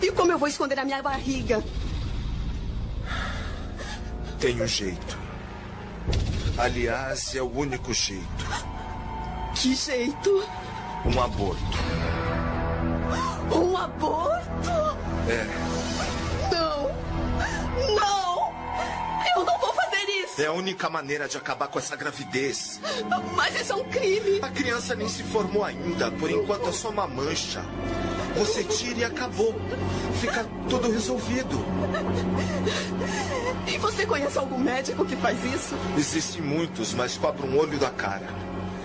E 0.02 0.12
como 0.12 0.32
eu 0.32 0.40
vou 0.40 0.48
esconder 0.48 0.80
a 0.80 0.84
minha 0.84 1.02
barriga? 1.02 1.64
Tem 4.40 4.60
um 4.60 4.68
jeito. 4.68 5.18
Aliás, 6.58 7.36
é 7.36 7.42
o 7.42 7.52
único 7.52 7.94
jeito. 7.94 8.46
Que 9.54 9.76
jeito? 9.76 10.44
Um 11.06 11.22
aborto. 11.22 11.78
Um 13.54 13.78
aborto? 13.78 14.72
É. 15.30 15.91
Não! 17.96 18.54
Eu 19.36 19.46
não 19.46 19.60
vou 19.60 19.74
fazer 19.74 20.04
isso! 20.24 20.42
É 20.42 20.46
a 20.48 20.52
única 20.52 20.90
maneira 20.90 21.28
de 21.28 21.38
acabar 21.38 21.68
com 21.68 21.80
essa 21.80 21.96
gravidez. 21.96 22.80
Mas 23.36 23.60
isso 23.60 23.74
é 23.74 23.76
um 23.76 23.84
crime! 23.86 24.40
A 24.42 24.50
criança 24.50 24.96
nem 24.96 25.08
se 25.08 25.24
formou 25.24 25.64
ainda, 25.64 26.12
por 26.12 26.30
enquanto 26.30 26.70
é 26.70 26.72
só 26.72 26.90
uma 26.90 27.08
mancha. 27.08 27.64
Você 28.36 28.64
tira 28.64 29.00
e 29.00 29.04
acabou. 29.04 29.54
Fica 30.20 30.46
tudo 30.70 30.92
resolvido. 30.92 31.64
E 33.68 33.78
você 33.78 34.06
conhece 34.06 34.38
algum 34.38 34.58
médico 34.58 35.06
que 35.06 35.16
faz 35.18 35.44
isso? 35.44 35.76
Existem 35.98 36.42
muitos, 36.42 36.94
mas 36.94 37.18
cobra 37.18 37.46
um 37.46 37.58
olho 37.58 37.78
da 37.78 37.90
cara. 37.90 38.28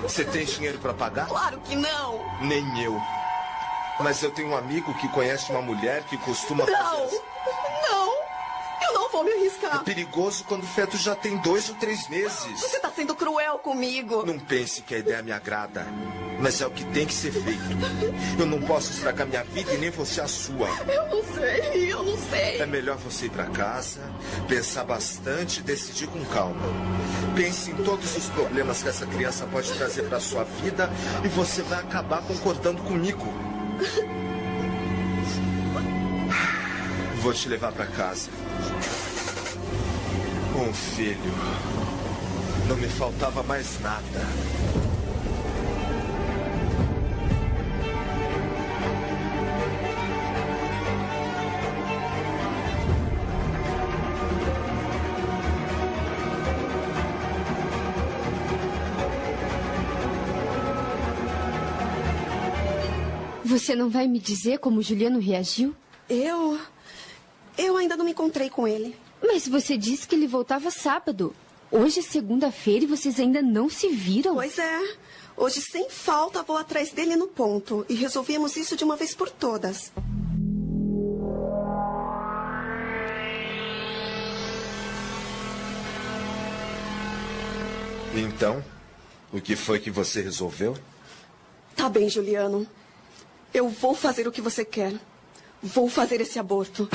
Você 0.02 0.24
tem 0.24 0.44
dinheiro 0.44 0.78
para 0.78 0.92
pagar? 0.94 1.26
Claro 1.26 1.58
que 1.60 1.74
não! 1.74 2.20
Nem 2.42 2.82
eu. 2.82 3.00
Mas 4.00 4.22
eu 4.22 4.30
tenho 4.30 4.48
um 4.48 4.56
amigo 4.56 4.92
que 4.98 5.08
conhece 5.08 5.50
uma 5.50 5.62
mulher 5.62 6.02
que 6.04 6.16
costuma 6.18 6.66
não. 6.66 6.76
fazer. 6.76 7.16
Não! 7.16 7.35
Eu 8.82 8.94
não 8.94 9.10
vou 9.10 9.24
me 9.24 9.32
arriscar. 9.32 9.76
É 9.76 9.84
perigoso 9.84 10.44
quando 10.44 10.62
o 10.62 10.66
feto 10.66 10.96
já 10.96 11.14
tem 11.14 11.36
dois 11.38 11.68
ou 11.68 11.74
três 11.76 12.08
meses. 12.08 12.60
Você 12.60 12.78
tá 12.78 12.90
sendo 12.90 13.14
cruel 13.14 13.58
comigo. 13.58 14.24
Não 14.26 14.38
pense 14.38 14.82
que 14.82 14.94
a 14.94 14.98
ideia 14.98 15.22
me 15.22 15.32
agrada. 15.32 15.86
Mas 16.38 16.60
é 16.60 16.66
o 16.66 16.70
que 16.70 16.84
tem 16.86 17.06
que 17.06 17.14
ser 17.14 17.32
feito. 17.32 17.62
Eu 18.38 18.46
não 18.46 18.60
posso 18.60 18.92
estragar 18.92 19.26
minha 19.26 19.42
vida 19.42 19.72
e 19.72 19.78
nem 19.78 19.90
você 19.90 20.20
a 20.20 20.28
sua. 20.28 20.68
Eu 20.86 21.08
não 21.08 21.24
sei, 21.34 21.92
eu 21.92 22.02
não 22.02 22.18
sei. 22.18 22.60
É 22.60 22.66
melhor 22.66 22.96
você 22.98 23.26
ir 23.26 23.30
para 23.30 23.46
casa, 23.46 24.00
pensar 24.46 24.84
bastante 24.84 25.60
e 25.60 25.62
decidir 25.62 26.06
com 26.08 26.22
calma. 26.26 26.60
Pense 27.34 27.70
em 27.70 27.76
todos 27.76 28.16
os 28.16 28.28
problemas 28.28 28.82
que 28.82 28.88
essa 28.88 29.06
criança 29.06 29.46
pode 29.46 29.72
trazer 29.72 30.02
para 30.04 30.20
sua 30.20 30.44
vida 30.44 30.90
e 31.24 31.28
você 31.28 31.62
vai 31.62 31.80
acabar 31.80 32.22
concordando 32.22 32.82
comigo. 32.82 33.32
Vou 37.22 37.32
te 37.32 37.48
levar 37.48 37.72
para 37.72 37.86
casa. 37.86 38.30
Um 40.56 40.72
filho. 40.72 41.34
Não 42.68 42.76
me 42.76 42.88
faltava 42.88 43.42
mais 43.42 43.80
nada. 43.80 44.26
Você 63.44 63.74
não 63.74 63.88
vai 63.88 64.06
me 64.06 64.18
dizer 64.18 64.58
como 64.58 64.80
o 64.80 64.82
Juliano 64.82 65.18
reagiu? 65.18 65.74
Eu. 66.08 66.58
Eu 67.58 67.76
ainda 67.76 67.96
não 67.96 68.04
me 68.04 68.10
encontrei 68.10 68.50
com 68.50 68.68
ele. 68.68 68.96
Mas 69.22 69.48
você 69.48 69.76
disse 69.76 70.06
que 70.06 70.14
ele 70.14 70.26
voltava 70.26 70.70
sábado. 70.70 71.34
Hoje 71.70 72.00
é 72.00 72.02
segunda-feira 72.02 72.84
e 72.84 72.88
vocês 72.88 73.18
ainda 73.18 73.40
não 73.42 73.68
se 73.68 73.88
viram. 73.88 74.34
Pois 74.34 74.58
é. 74.58 74.96
Hoje, 75.36 75.60
sem 75.60 75.90
falta, 75.90 76.42
vou 76.42 76.56
atrás 76.56 76.92
dele 76.92 77.16
no 77.16 77.26
ponto. 77.26 77.84
E 77.88 77.94
resolvemos 77.94 78.56
isso 78.56 78.76
de 78.76 78.84
uma 78.84 78.96
vez 78.96 79.14
por 79.14 79.28
todas. 79.28 79.92
Então, 88.14 88.64
o 89.30 89.40
que 89.40 89.54
foi 89.54 89.78
que 89.78 89.90
você 89.90 90.22
resolveu? 90.22 90.76
Tá 91.74 91.88
bem, 91.88 92.08
Juliano. 92.08 92.66
Eu 93.52 93.68
vou 93.68 93.94
fazer 93.94 94.26
o 94.26 94.32
que 94.32 94.40
você 94.40 94.64
quer. 94.64 94.94
Vou 95.62 95.88
fazer 95.90 96.20
esse 96.22 96.38
aborto. 96.38 96.88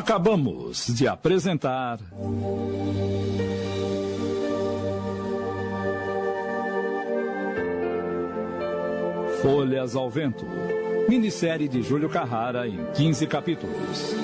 Acabamos 0.00 0.86
de 0.96 1.06
apresentar. 1.06 1.98
Folhas 9.42 9.94
ao 9.94 10.08
Vento. 10.08 10.46
Minissérie 11.06 11.68
de 11.68 11.82
Júlio 11.82 12.08
Carrara 12.08 12.66
em 12.66 12.82
15 12.94 13.26
capítulos. 13.26 14.14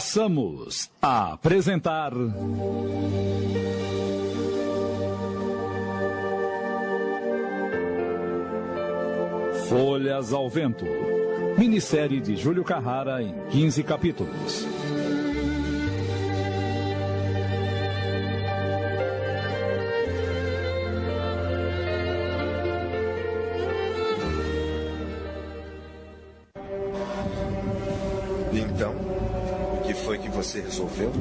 Passamos 0.00 0.90
a 1.02 1.34
apresentar. 1.34 2.10
Folhas 9.68 10.32
ao 10.32 10.48
Vento. 10.48 10.86
Minissérie 11.58 12.18
de 12.18 12.34
Júlio 12.34 12.64
Carrara 12.64 13.22
em 13.22 13.34
15 13.50 13.82
capítulos. 13.82 14.66
Você 30.50 30.60
resolveu? 30.60 31.12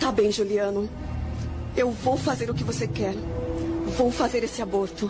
Tá 0.00 0.10
bem, 0.10 0.32
Juliano. 0.32 0.90
Eu 1.76 1.92
vou 1.92 2.16
fazer 2.16 2.50
o 2.50 2.54
que 2.54 2.64
você 2.64 2.88
quer. 2.88 3.14
Vou 3.96 4.10
fazer 4.10 4.42
esse 4.42 4.60
aborto. 4.60 5.08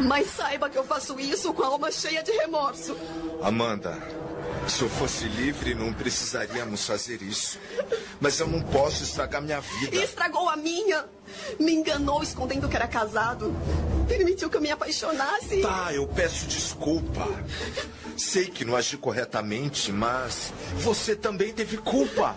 Mas 0.00 0.26
saiba 0.30 0.68
que 0.68 0.76
eu 0.76 0.82
faço 0.82 1.18
isso 1.20 1.52
com 1.54 1.62
a 1.62 1.66
alma 1.66 1.92
cheia 1.92 2.22
de 2.22 2.32
remorso. 2.32 2.96
Amanda, 3.40 3.96
se 4.66 4.82
eu 4.82 4.88
fosse 4.88 5.26
livre, 5.26 5.74
não 5.74 5.92
precisaríamos 5.92 6.84
fazer 6.84 7.22
isso. 7.22 7.58
Mas 8.20 8.40
eu 8.40 8.48
não 8.48 8.60
posso 8.60 9.04
estragar 9.04 9.40
minha 9.40 9.60
vida. 9.60 9.94
E 9.94 10.02
estragou 10.02 10.48
a 10.48 10.56
minha. 10.56 11.04
Me 11.60 11.72
enganou 11.72 12.20
escondendo 12.20 12.68
que 12.68 12.74
era 12.74 12.88
casado. 12.88 13.54
Permitiu 14.08 14.50
que 14.50 14.56
eu 14.56 14.60
me 14.60 14.72
apaixonasse. 14.72 15.60
Tá, 15.60 15.92
eu 15.92 16.08
peço 16.08 16.46
desculpa. 16.46 17.28
Sei 18.16 18.46
que 18.46 18.64
não 18.64 18.76
agi 18.76 18.96
corretamente, 18.96 19.92
mas 19.92 20.52
você 20.76 21.16
também 21.16 21.52
teve 21.52 21.76
culpa. 21.78 22.36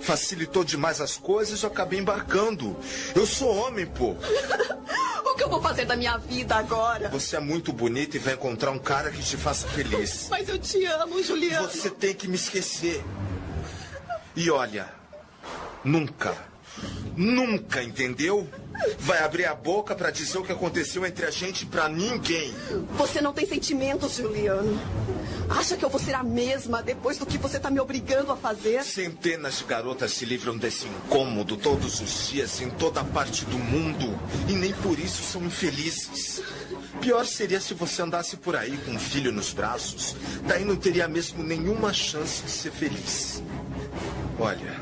Facilitou 0.00 0.62
demais 0.62 1.00
as 1.00 1.16
coisas 1.16 1.60
e 1.60 1.64
eu 1.64 1.70
acabei 1.70 1.98
embarcando. 1.98 2.76
Eu 3.14 3.26
sou 3.26 3.48
homem, 3.48 3.86
pô. 3.86 4.14
o 5.24 5.34
que 5.34 5.42
eu 5.42 5.48
vou 5.48 5.60
fazer 5.60 5.84
da 5.84 5.96
minha 5.96 6.16
vida 6.16 6.54
agora? 6.54 7.08
Você 7.08 7.36
é 7.36 7.40
muito 7.40 7.72
bonita 7.72 8.16
e 8.16 8.20
vai 8.20 8.34
encontrar 8.34 8.70
um 8.70 8.78
cara 8.78 9.10
que 9.10 9.22
te 9.22 9.36
faça 9.36 9.66
feliz. 9.66 10.28
Mas 10.30 10.48
eu 10.48 10.58
te 10.58 10.84
amo, 10.84 11.22
Juliano. 11.22 11.68
Você 11.68 11.90
tem 11.90 12.14
que 12.14 12.28
me 12.28 12.36
esquecer. 12.36 13.02
E 14.36 14.50
olha, 14.50 14.88
nunca, 15.82 16.36
nunca, 17.16 17.82
entendeu? 17.82 18.48
Vai 18.98 19.18
abrir 19.22 19.46
a 19.46 19.54
boca 19.54 19.94
para 19.94 20.10
dizer 20.10 20.38
o 20.38 20.42
que 20.42 20.52
aconteceu 20.52 21.06
entre 21.06 21.26
a 21.26 21.30
gente 21.30 21.66
para 21.66 21.88
ninguém. 21.88 22.54
Você 22.96 23.20
não 23.20 23.32
tem 23.32 23.46
sentimentos, 23.46 24.16
Juliano. 24.16 24.78
Acha 25.48 25.76
que 25.76 25.84
eu 25.84 25.88
vou 25.88 26.00
ser 26.00 26.14
a 26.14 26.24
mesma 26.24 26.82
depois 26.82 27.18
do 27.18 27.26
que 27.26 27.38
você 27.38 27.58
tá 27.60 27.70
me 27.70 27.78
obrigando 27.78 28.32
a 28.32 28.36
fazer? 28.36 28.82
Centenas 28.82 29.58
de 29.58 29.64
garotas 29.64 30.12
se 30.12 30.24
livram 30.24 30.56
desse 30.56 30.88
incômodo 30.88 31.56
todos 31.56 32.00
os 32.00 32.28
dias 32.28 32.60
em 32.60 32.68
toda 32.70 33.04
parte 33.04 33.44
do 33.44 33.58
mundo 33.58 34.18
e 34.48 34.52
nem 34.52 34.72
por 34.72 34.98
isso 34.98 35.22
são 35.22 35.44
infelizes. 35.44 36.42
Pior 37.00 37.24
seria 37.24 37.60
se 37.60 37.74
você 37.74 38.02
andasse 38.02 38.36
por 38.36 38.56
aí 38.56 38.76
com 38.78 38.92
um 38.92 38.98
filho 38.98 39.30
nos 39.30 39.52
braços. 39.52 40.16
Daí 40.46 40.64
não 40.64 40.74
teria 40.74 41.06
mesmo 41.06 41.42
nenhuma 41.42 41.92
chance 41.92 42.42
de 42.42 42.50
ser 42.50 42.72
feliz. 42.72 43.42
Olha, 44.38 44.74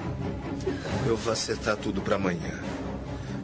eu 1.07 1.17
vou 1.17 1.33
acertar 1.33 1.77
tudo 1.77 2.01
para 2.01 2.17
amanhã. 2.17 2.63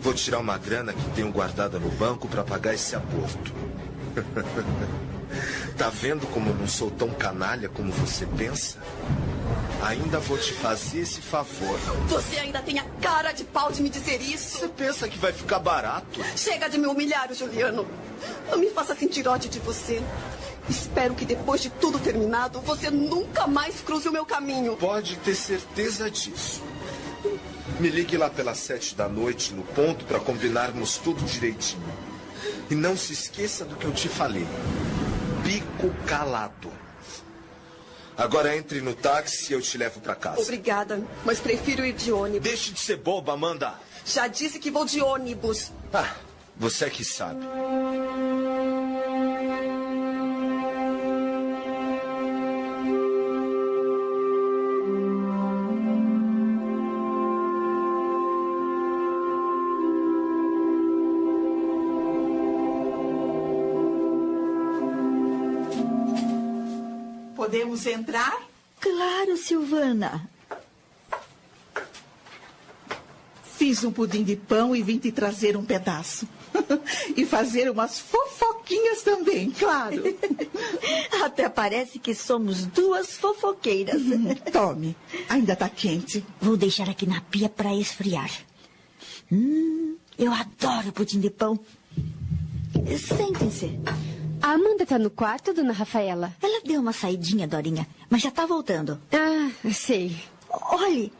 Vou 0.00 0.14
tirar 0.14 0.38
uma 0.38 0.56
grana 0.56 0.92
que 0.92 1.10
tenho 1.10 1.30
guardada 1.30 1.78
no 1.78 1.90
banco 1.90 2.26
para 2.26 2.42
pagar 2.42 2.74
esse 2.74 2.96
aborto. 2.96 3.52
tá 5.76 5.90
vendo 5.90 6.26
como 6.28 6.50
eu 6.50 6.54
não 6.54 6.66
sou 6.66 6.90
tão 6.90 7.10
canalha 7.10 7.68
como 7.68 7.92
você 7.92 8.26
pensa? 8.26 8.78
Ainda 9.82 10.18
vou 10.18 10.38
te 10.38 10.52
fazer 10.54 11.00
esse 11.00 11.20
favor. 11.20 11.78
Você 12.08 12.38
ainda 12.38 12.60
tem 12.62 12.78
a 12.78 12.84
cara 13.00 13.32
de 13.32 13.44
pau 13.44 13.70
de 13.70 13.82
me 13.82 13.90
dizer 13.90 14.20
isso? 14.22 14.58
Você 14.58 14.68
pensa 14.68 15.08
que 15.08 15.18
vai 15.18 15.32
ficar 15.32 15.58
barato? 15.58 16.20
Chega 16.36 16.68
de 16.68 16.78
me 16.78 16.86
humilhar, 16.86 17.32
Juliano. 17.34 17.86
Não 18.50 18.58
me 18.58 18.70
faça 18.70 18.94
sentir 18.94 19.26
ódio 19.28 19.50
de 19.50 19.58
você. 19.58 20.02
Espero 20.68 21.14
que 21.14 21.24
depois 21.24 21.60
de 21.60 21.70
tudo 21.70 21.98
terminado, 21.98 22.60
você 22.60 22.90
nunca 22.90 23.46
mais 23.46 23.80
cruze 23.80 24.08
o 24.08 24.12
meu 24.12 24.24
caminho. 24.24 24.76
Pode 24.76 25.16
ter 25.16 25.34
certeza 25.34 26.10
disso. 26.10 26.62
Me 27.78 27.88
ligue 27.88 28.16
lá 28.16 28.28
pelas 28.30 28.58
sete 28.58 28.94
da 28.94 29.08
noite, 29.08 29.52
no 29.52 29.62
ponto, 29.62 30.04
para 30.04 30.20
combinarmos 30.20 30.98
tudo 30.98 31.24
direitinho. 31.24 31.82
E 32.70 32.74
não 32.74 32.96
se 32.96 33.12
esqueça 33.12 33.64
do 33.64 33.76
que 33.76 33.84
eu 33.84 33.92
te 33.92 34.08
falei. 34.08 34.46
Bico 35.42 35.90
calado. 36.06 36.70
Agora 38.16 38.54
entre 38.54 38.80
no 38.80 38.94
táxi 38.94 39.52
e 39.52 39.54
eu 39.54 39.62
te 39.62 39.78
levo 39.78 40.00
para 40.00 40.14
casa. 40.14 40.42
Obrigada, 40.42 41.02
mas 41.24 41.40
prefiro 41.40 41.84
ir 41.84 41.94
de 41.94 42.12
ônibus. 42.12 42.42
Deixe 42.42 42.70
de 42.70 42.80
ser 42.80 42.96
boba, 42.96 43.32
Amanda. 43.32 43.74
Já 44.04 44.26
disse 44.26 44.58
que 44.58 44.70
vou 44.70 44.84
de 44.84 45.00
ônibus. 45.00 45.72
Ah, 45.92 46.14
você 46.56 46.84
é 46.84 46.90
que 46.90 47.04
sabe. 47.04 47.46
Podemos 67.50 67.84
entrar? 67.84 68.48
Claro, 68.78 69.36
Silvana. 69.36 70.30
Fiz 73.56 73.82
um 73.82 73.90
pudim 73.90 74.22
de 74.22 74.36
pão 74.36 74.74
e 74.76 74.80
vim 74.84 74.98
te 74.98 75.10
trazer 75.10 75.56
um 75.56 75.64
pedaço. 75.64 76.28
e 77.16 77.26
fazer 77.26 77.68
umas 77.68 77.98
fofoquinhas 77.98 79.02
também, 79.02 79.50
claro. 79.50 80.00
Até 81.24 81.48
parece 81.48 81.98
que 81.98 82.14
somos 82.14 82.66
duas 82.66 83.16
fofoqueiras. 83.16 84.00
Hum, 84.00 84.32
tome, 84.52 84.94
ainda 85.28 85.54
está 85.54 85.68
quente. 85.68 86.24
Vou 86.40 86.56
deixar 86.56 86.88
aqui 86.88 87.04
na 87.04 87.20
pia 87.20 87.48
para 87.48 87.74
esfriar. 87.74 88.30
Hum, 89.30 89.96
eu 90.16 90.32
adoro 90.32 90.92
pudim 90.92 91.18
de 91.18 91.30
pão. 91.30 91.58
Sentem-se. 92.96 93.76
A 94.42 94.52
Amanda 94.52 94.86
tá 94.86 94.98
no 94.98 95.10
quarto, 95.10 95.52
dona 95.52 95.72
Rafaela? 95.72 96.34
Ela 96.42 96.62
deu 96.64 96.80
uma 96.80 96.92
saidinha, 96.92 97.46
Dorinha, 97.46 97.86
mas 98.08 98.22
já 98.22 98.30
tá 98.30 98.46
voltando. 98.46 99.00
Ah, 99.12 99.50
sei. 99.72 100.16
Olhe, 100.50 101.12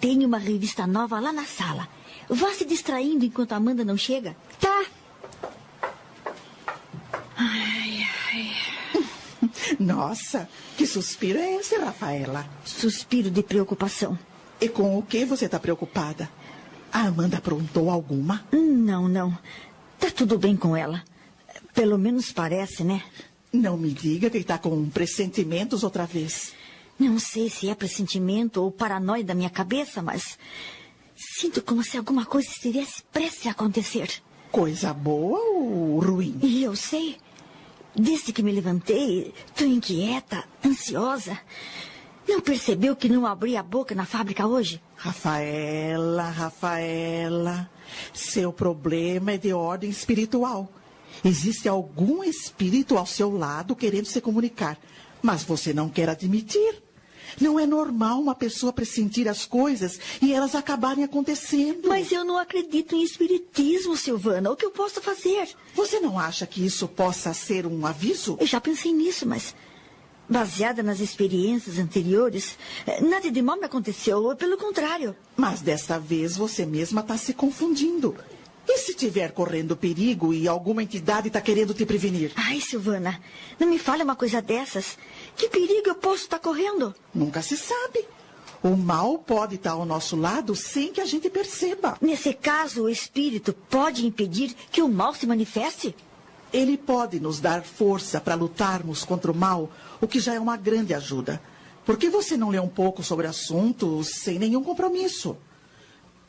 tem 0.00 0.24
uma 0.24 0.38
revista 0.38 0.86
nova 0.86 1.20
lá 1.20 1.32
na 1.32 1.44
sala. 1.44 1.86
Vá 2.28 2.50
se 2.52 2.64
distraindo 2.64 3.24
enquanto 3.24 3.52
a 3.52 3.56
Amanda 3.56 3.84
não 3.84 3.96
chega. 3.96 4.34
Tá. 4.58 4.84
Ai, 7.36 8.06
ai. 8.32 8.50
Nossa, 9.78 10.48
que 10.76 10.86
suspiro 10.86 11.38
é 11.38 11.56
esse, 11.56 11.76
Rafaela? 11.76 12.46
Suspiro 12.64 13.30
de 13.30 13.42
preocupação. 13.42 14.18
E 14.60 14.68
com 14.68 14.98
o 14.98 15.02
que 15.02 15.24
você 15.24 15.44
está 15.44 15.60
preocupada? 15.60 16.30
A 16.90 17.02
Amanda 17.02 17.36
aprontou 17.36 17.90
alguma? 17.90 18.44
Não, 18.50 19.08
não. 19.08 19.36
Tá 19.98 20.10
tudo 20.10 20.38
bem 20.38 20.56
com 20.56 20.76
ela. 20.76 21.02
Pelo 21.74 21.98
menos 21.98 22.32
parece, 22.32 22.84
né? 22.84 23.02
Não 23.52 23.76
me 23.76 23.90
diga 23.90 24.30
que 24.30 24.38
está 24.38 24.58
com 24.58 24.88
pressentimentos 24.88 25.82
outra 25.82 26.06
vez. 26.06 26.52
Não 26.98 27.18
sei 27.18 27.48
se 27.48 27.68
é 27.68 27.74
pressentimento 27.74 28.62
ou 28.62 28.70
paranoia 28.70 29.24
da 29.24 29.34
minha 29.34 29.50
cabeça, 29.50 30.02
mas 30.02 30.38
sinto 31.16 31.62
como 31.62 31.82
se 31.82 31.96
alguma 31.96 32.26
coisa 32.26 32.48
estivesse 32.48 33.02
prestes 33.12 33.46
a 33.46 33.50
acontecer. 33.50 34.10
Coisa 34.50 34.92
boa 34.92 35.40
ou 35.40 35.98
ruim? 35.98 36.38
E 36.42 36.62
eu 36.62 36.76
sei. 36.76 37.16
Desde 37.94 38.32
que 38.32 38.42
me 38.42 38.52
levantei, 38.52 39.34
estou 39.46 39.66
inquieta, 39.66 40.44
ansiosa. 40.64 41.38
Não 42.28 42.40
percebeu 42.40 42.94
que 42.94 43.08
não 43.08 43.26
abri 43.26 43.56
a 43.56 43.62
boca 43.62 43.94
na 43.94 44.06
fábrica 44.06 44.46
hoje? 44.46 44.80
Rafaela, 44.96 46.30
Rafaela, 46.30 47.70
seu 48.14 48.52
problema 48.52 49.32
é 49.32 49.38
de 49.38 49.52
ordem 49.52 49.90
espiritual. 49.90 50.70
Existe 51.24 51.68
algum 51.68 52.24
espírito 52.24 52.98
ao 52.98 53.06
seu 53.06 53.36
lado 53.36 53.76
querendo 53.76 54.06
se 54.06 54.20
comunicar, 54.20 54.78
mas 55.22 55.44
você 55.44 55.72
não 55.72 55.88
quer 55.88 56.08
admitir. 56.08 56.82
Não 57.40 57.58
é 57.58 57.66
normal 57.66 58.20
uma 58.20 58.34
pessoa 58.34 58.72
pressentir 58.72 59.28
as 59.28 59.46
coisas 59.46 59.98
e 60.20 60.34
elas 60.34 60.54
acabarem 60.54 61.04
acontecendo. 61.04 61.88
Mas 61.88 62.12
eu 62.12 62.24
não 62.24 62.36
acredito 62.36 62.94
em 62.94 63.02
espiritismo, 63.02 63.96
Silvana. 63.96 64.50
O 64.50 64.56
que 64.56 64.66
eu 64.66 64.70
posso 64.70 65.00
fazer? 65.00 65.48
Você 65.74 65.98
não 66.00 66.18
acha 66.18 66.46
que 66.46 66.64
isso 66.64 66.86
possa 66.86 67.32
ser 67.32 67.66
um 67.66 67.86
aviso? 67.86 68.36
Eu 68.40 68.46
já 68.46 68.60
pensei 68.60 68.92
nisso, 68.92 69.26
mas 69.26 69.54
baseada 70.28 70.82
nas 70.82 71.00
experiências 71.00 71.78
anteriores, 71.78 72.56
eh, 72.86 73.00
nada 73.02 73.30
de 73.30 73.42
mal 73.42 73.58
me 73.58 73.64
aconteceu, 73.64 74.34
pelo 74.36 74.56
contrário. 74.56 75.14
Mas 75.36 75.60
desta 75.60 75.98
vez 75.98 76.36
você 76.36 76.64
mesma 76.64 77.00
está 77.00 77.16
se 77.16 77.34
confundindo. 77.34 78.16
E 78.68 78.78
se 78.78 78.94
tiver 78.94 79.32
correndo 79.32 79.76
perigo 79.76 80.32
e 80.32 80.46
alguma 80.46 80.82
entidade 80.82 81.28
está 81.28 81.40
querendo 81.40 81.74
te 81.74 81.84
prevenir? 81.84 82.32
Ai, 82.36 82.60
Silvana, 82.60 83.20
não 83.58 83.68
me 83.68 83.78
fale 83.78 84.02
uma 84.02 84.16
coisa 84.16 84.40
dessas. 84.40 84.96
Que 85.36 85.48
perigo 85.48 85.88
eu 85.88 85.94
posso 85.96 86.24
estar 86.24 86.38
tá 86.38 86.44
correndo? 86.44 86.94
Nunca 87.14 87.42
se 87.42 87.56
sabe. 87.56 88.06
O 88.62 88.76
mal 88.76 89.18
pode 89.18 89.56
estar 89.56 89.70
tá 89.70 89.76
ao 89.76 89.84
nosso 89.84 90.14
lado 90.14 90.54
sem 90.54 90.92
que 90.92 91.00
a 91.00 91.04
gente 91.04 91.28
perceba. 91.28 91.96
Nesse 92.00 92.32
caso, 92.32 92.84
o 92.84 92.88
espírito 92.88 93.52
pode 93.52 94.06
impedir 94.06 94.54
que 94.70 94.80
o 94.80 94.88
mal 94.88 95.12
se 95.14 95.26
manifeste? 95.26 95.94
Ele 96.52 96.76
pode 96.76 97.18
nos 97.18 97.40
dar 97.40 97.62
força 97.64 98.20
para 98.20 98.34
lutarmos 98.36 99.04
contra 99.04 99.32
o 99.32 99.34
mal, 99.34 99.70
o 100.00 100.06
que 100.06 100.20
já 100.20 100.34
é 100.34 100.38
uma 100.38 100.56
grande 100.56 100.94
ajuda. 100.94 101.42
Por 101.84 101.96
que 101.96 102.08
você 102.08 102.36
não 102.36 102.50
lê 102.50 102.60
um 102.60 102.68
pouco 102.68 103.02
sobre 103.02 103.26
o 103.26 103.30
assunto 103.30 104.04
sem 104.04 104.38
nenhum 104.38 104.62
compromisso? 104.62 105.36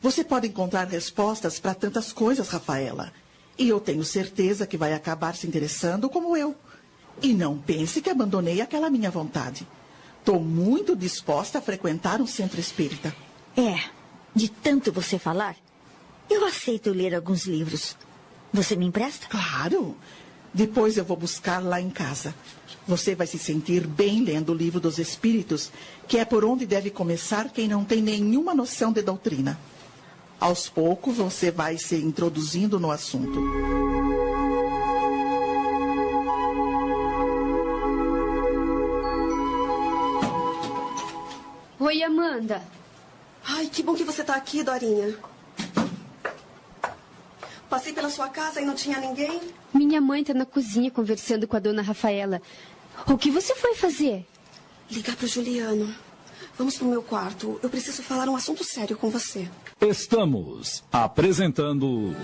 Você 0.04 0.22
pode 0.22 0.46
encontrar 0.46 0.86
respostas 0.86 1.58
para 1.58 1.72
tantas 1.72 2.12
coisas, 2.12 2.50
Rafaela. 2.50 3.10
E 3.56 3.70
eu 3.70 3.80
tenho 3.80 4.04
certeza 4.04 4.66
que 4.66 4.76
vai 4.76 4.92
acabar 4.92 5.34
se 5.34 5.46
interessando 5.46 6.10
como 6.10 6.36
eu. 6.36 6.54
E 7.22 7.32
não 7.32 7.56
pense 7.56 8.02
que 8.02 8.10
abandonei 8.10 8.60
aquela 8.60 8.90
minha 8.90 9.10
vontade. 9.10 9.66
Estou 10.20 10.38
muito 10.38 10.94
disposta 10.94 11.56
a 11.56 11.62
frequentar 11.62 12.20
um 12.20 12.26
centro 12.26 12.60
espírita. 12.60 13.16
É, 13.56 13.80
de 14.34 14.50
tanto 14.50 14.92
você 14.92 15.18
falar, 15.18 15.56
eu 16.28 16.44
aceito 16.44 16.90
ler 16.90 17.14
alguns 17.14 17.46
livros. 17.46 17.96
Você 18.52 18.76
me 18.76 18.84
empresta? 18.84 19.26
Claro. 19.26 19.96
Depois 20.52 20.98
eu 20.98 21.04
vou 21.06 21.16
buscar 21.16 21.64
lá 21.64 21.80
em 21.80 21.88
casa. 21.88 22.34
Você 22.86 23.14
vai 23.14 23.26
se 23.26 23.38
sentir 23.38 23.86
bem 23.86 24.22
lendo 24.22 24.52
o 24.52 24.54
livro 24.54 24.80
dos 24.80 24.98
Espíritos, 24.98 25.72
que 26.06 26.18
é 26.18 26.26
por 26.26 26.44
onde 26.44 26.66
deve 26.66 26.90
começar 26.90 27.48
quem 27.48 27.66
não 27.66 27.86
tem 27.86 28.02
nenhuma 28.02 28.54
noção 28.54 28.92
de 28.92 29.00
doutrina. 29.00 29.58
Aos 30.44 30.68
poucos 30.68 31.16
você 31.16 31.50
vai 31.50 31.78
se 31.78 31.96
introduzindo 31.96 32.78
no 32.78 32.90
assunto. 32.90 33.40
Oi, 41.80 42.02
Amanda. 42.02 42.62
Ai, 43.42 43.68
que 43.68 43.82
bom 43.82 43.94
que 43.94 44.04
você 44.04 44.20
está 44.20 44.34
aqui, 44.34 44.62
Dorinha. 44.62 45.16
Passei 47.70 47.94
pela 47.94 48.10
sua 48.10 48.28
casa 48.28 48.60
e 48.60 48.66
não 48.66 48.74
tinha 48.74 49.00
ninguém? 49.00 49.40
Minha 49.72 50.02
mãe 50.02 50.20
está 50.20 50.34
na 50.34 50.44
cozinha 50.44 50.90
conversando 50.90 51.48
com 51.48 51.56
a 51.56 51.58
dona 51.58 51.80
Rafaela. 51.80 52.42
O 53.06 53.16
que 53.16 53.30
você 53.30 53.54
foi 53.54 53.74
fazer? 53.76 54.26
Ligar 54.90 55.16
para 55.16 55.24
o 55.24 55.28
Juliano. 55.28 56.03
Vamos 56.56 56.76
pro 56.76 56.86
meu 56.86 57.02
quarto. 57.02 57.58
Eu 57.62 57.68
preciso 57.68 58.02
falar 58.02 58.28
um 58.28 58.36
assunto 58.36 58.62
sério 58.64 58.96
com 58.96 59.10
você. 59.10 59.48
Estamos 59.80 60.84
apresentando. 60.92 62.14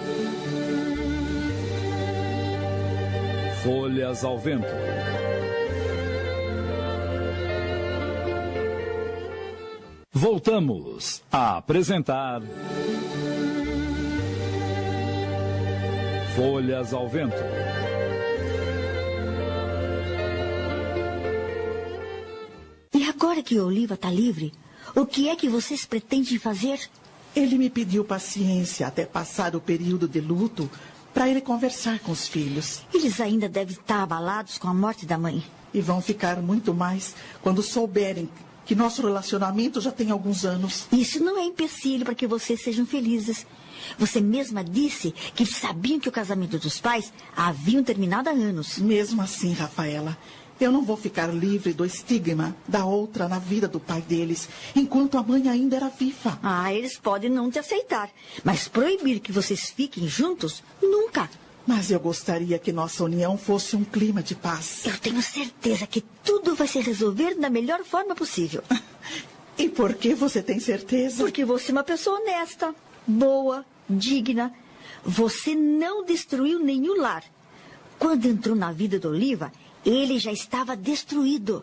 Folhas 3.62 4.24
ao 4.24 4.38
Vento. 4.38 4.66
Voltamos 10.12 11.22
a 11.30 11.56
apresentar. 11.58 12.42
Folhas 16.36 16.92
ao 16.92 17.08
Vento. 17.08 17.34
Agora 23.40 23.42
que 23.42 23.58
Oliva 23.58 23.94
está 23.94 24.10
livre, 24.10 24.52
o 24.94 25.06
que 25.06 25.28
é 25.28 25.36
que 25.36 25.48
vocês 25.48 25.86
pretendem 25.86 26.38
fazer? 26.38 26.78
Ele 27.34 27.56
me 27.56 27.70
pediu 27.70 28.04
paciência 28.04 28.86
até 28.86 29.06
passar 29.06 29.56
o 29.56 29.60
período 29.60 30.06
de 30.06 30.20
luto 30.20 30.70
para 31.14 31.28
ele 31.28 31.40
conversar 31.40 32.00
com 32.00 32.12
os 32.12 32.28
filhos. 32.28 32.82
Eles 32.92 33.20
ainda 33.20 33.48
devem 33.48 33.74
estar 33.74 34.02
abalados 34.02 34.58
com 34.58 34.68
a 34.68 34.74
morte 34.74 35.06
da 35.06 35.16
mãe. 35.16 35.42
E 35.72 35.80
vão 35.80 36.00
ficar 36.00 36.42
muito 36.42 36.74
mais 36.74 37.14
quando 37.40 37.62
souberem 37.62 38.28
que 38.66 38.74
nosso 38.74 39.02
relacionamento 39.02 39.80
já 39.80 39.92
tem 39.92 40.10
alguns 40.10 40.44
anos. 40.44 40.86
Isso 40.92 41.22
não 41.22 41.38
é 41.38 41.44
empecilho 41.44 42.04
para 42.04 42.14
que 42.14 42.26
vocês 42.26 42.62
sejam 42.62 42.84
felizes. 42.84 43.46
Você 43.98 44.20
mesma 44.20 44.62
disse 44.62 45.12
que 45.34 45.46
sabiam 45.46 45.98
que 45.98 46.08
o 46.08 46.12
casamento 46.12 46.58
dos 46.58 46.80
pais 46.80 47.12
haviam 47.36 47.82
terminado 47.82 48.28
há 48.28 48.32
anos. 48.32 48.78
Mesmo 48.78 49.22
assim, 49.22 49.52
Rafaela, 49.52 50.18
eu 50.60 50.70
não 50.70 50.82
vou 50.82 50.96
ficar 50.96 51.26
livre 51.32 51.72
do 51.72 51.84
estigma 51.84 52.54
da 52.68 52.84
outra 52.84 53.28
na 53.28 53.38
vida 53.38 53.66
do 53.66 53.80
pai 53.80 54.02
deles, 54.02 54.48
enquanto 54.76 55.16
a 55.16 55.22
mãe 55.22 55.48
ainda 55.48 55.76
era 55.76 55.88
viva. 55.88 56.38
Ah, 56.42 56.72
eles 56.72 56.98
podem 56.98 57.30
não 57.30 57.50
te 57.50 57.58
aceitar, 57.58 58.10
mas 58.44 58.68
proibir 58.68 59.20
que 59.20 59.32
vocês 59.32 59.70
fiquem 59.70 60.06
juntos, 60.06 60.62
nunca. 60.82 61.28
Mas 61.66 61.90
eu 61.90 62.00
gostaria 62.00 62.58
que 62.58 62.72
nossa 62.72 63.04
união 63.04 63.38
fosse 63.38 63.76
um 63.76 63.84
clima 63.84 64.22
de 64.22 64.34
paz. 64.34 64.84
Eu 64.84 64.98
tenho 64.98 65.22
certeza 65.22 65.86
que 65.86 66.02
tudo 66.24 66.54
vai 66.54 66.66
se 66.66 66.80
resolver 66.80 67.34
da 67.36 67.48
melhor 67.48 67.84
forma 67.84 68.14
possível. 68.14 68.62
e 69.56 69.68
por 69.68 69.94
que 69.94 70.14
você 70.14 70.42
tem 70.42 70.58
certeza? 70.58 71.22
Porque 71.22 71.44
você 71.44 71.70
é 71.70 71.74
uma 71.74 71.84
pessoa 71.84 72.20
honesta, 72.20 72.74
boa, 73.06 73.64
digna. 73.88 74.52
Você 75.04 75.54
não 75.54 76.04
destruiu 76.04 76.58
nenhum 76.58 77.00
lar. 77.00 77.24
Quando 77.98 78.26
entrou 78.26 78.56
na 78.56 78.72
vida 78.72 78.98
do 78.98 79.08
Oliva, 79.08 79.52
ele 79.84 80.18
já 80.18 80.32
estava 80.32 80.76
destruído. 80.76 81.62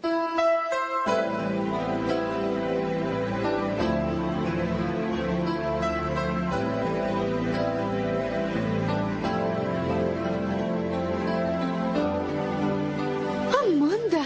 Amanda, 13.59 14.19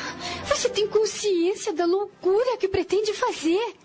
você 0.48 0.70
tem 0.70 0.88
consciência 0.88 1.74
da 1.74 1.86
loucura 1.86 2.58
que 2.58 2.68
pretende 2.68 3.14
fazer? 3.14 3.76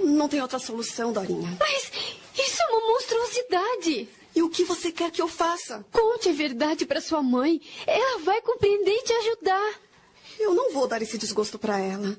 Não 0.00 0.28
tem 0.28 0.40
outra 0.40 0.58
solução, 0.58 1.12
Dorinha. 1.12 1.56
Mas 1.58 1.90
isso 2.38 2.62
é 2.62 2.66
uma 2.66 2.92
monstruosidade. 2.92 4.08
E 4.38 4.42
o 4.42 4.48
que 4.48 4.62
você 4.62 4.92
quer 4.92 5.10
que 5.10 5.20
eu 5.20 5.26
faça? 5.26 5.84
Conte 5.90 6.28
a 6.28 6.32
verdade 6.32 6.86
para 6.86 7.00
sua 7.00 7.20
mãe. 7.20 7.60
Ela 7.84 8.20
vai 8.20 8.40
compreender 8.40 8.92
e 8.92 9.02
te 9.02 9.12
ajudar. 9.12 9.74
Eu 10.38 10.54
não 10.54 10.72
vou 10.72 10.86
dar 10.86 11.02
esse 11.02 11.18
desgosto 11.18 11.58
para 11.58 11.80
ela. 11.80 12.16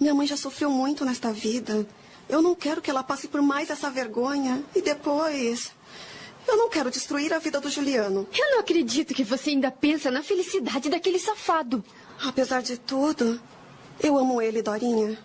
Minha 0.00 0.14
mãe 0.14 0.26
já 0.26 0.34
sofreu 0.34 0.70
muito 0.70 1.04
nesta 1.04 1.30
vida. 1.30 1.86
Eu 2.26 2.40
não 2.40 2.54
quero 2.54 2.80
que 2.80 2.88
ela 2.90 3.02
passe 3.02 3.28
por 3.28 3.42
mais 3.42 3.68
essa 3.68 3.90
vergonha. 3.90 4.64
E 4.74 4.80
depois. 4.80 5.70
Eu 6.46 6.56
não 6.56 6.70
quero 6.70 6.90
destruir 6.90 7.34
a 7.34 7.38
vida 7.38 7.60
do 7.60 7.68
Juliano. 7.68 8.26
Eu 8.32 8.50
não 8.52 8.60
acredito 8.60 9.12
que 9.12 9.22
você 9.22 9.50
ainda 9.50 9.70
pensa 9.70 10.10
na 10.10 10.22
felicidade 10.22 10.88
daquele 10.88 11.18
safado. 11.18 11.84
Apesar 12.24 12.62
de 12.62 12.78
tudo, 12.78 13.38
eu 14.02 14.16
amo 14.16 14.40
ele, 14.40 14.62
Dorinha. 14.62 15.22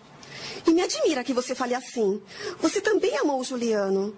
E 0.68 0.72
me 0.72 0.82
admira 0.82 1.24
que 1.24 1.34
você 1.34 1.56
fale 1.56 1.74
assim. 1.74 2.22
Você 2.60 2.82
também 2.82 3.18
amou 3.18 3.40
o 3.40 3.46
Juliano. 3.46 4.14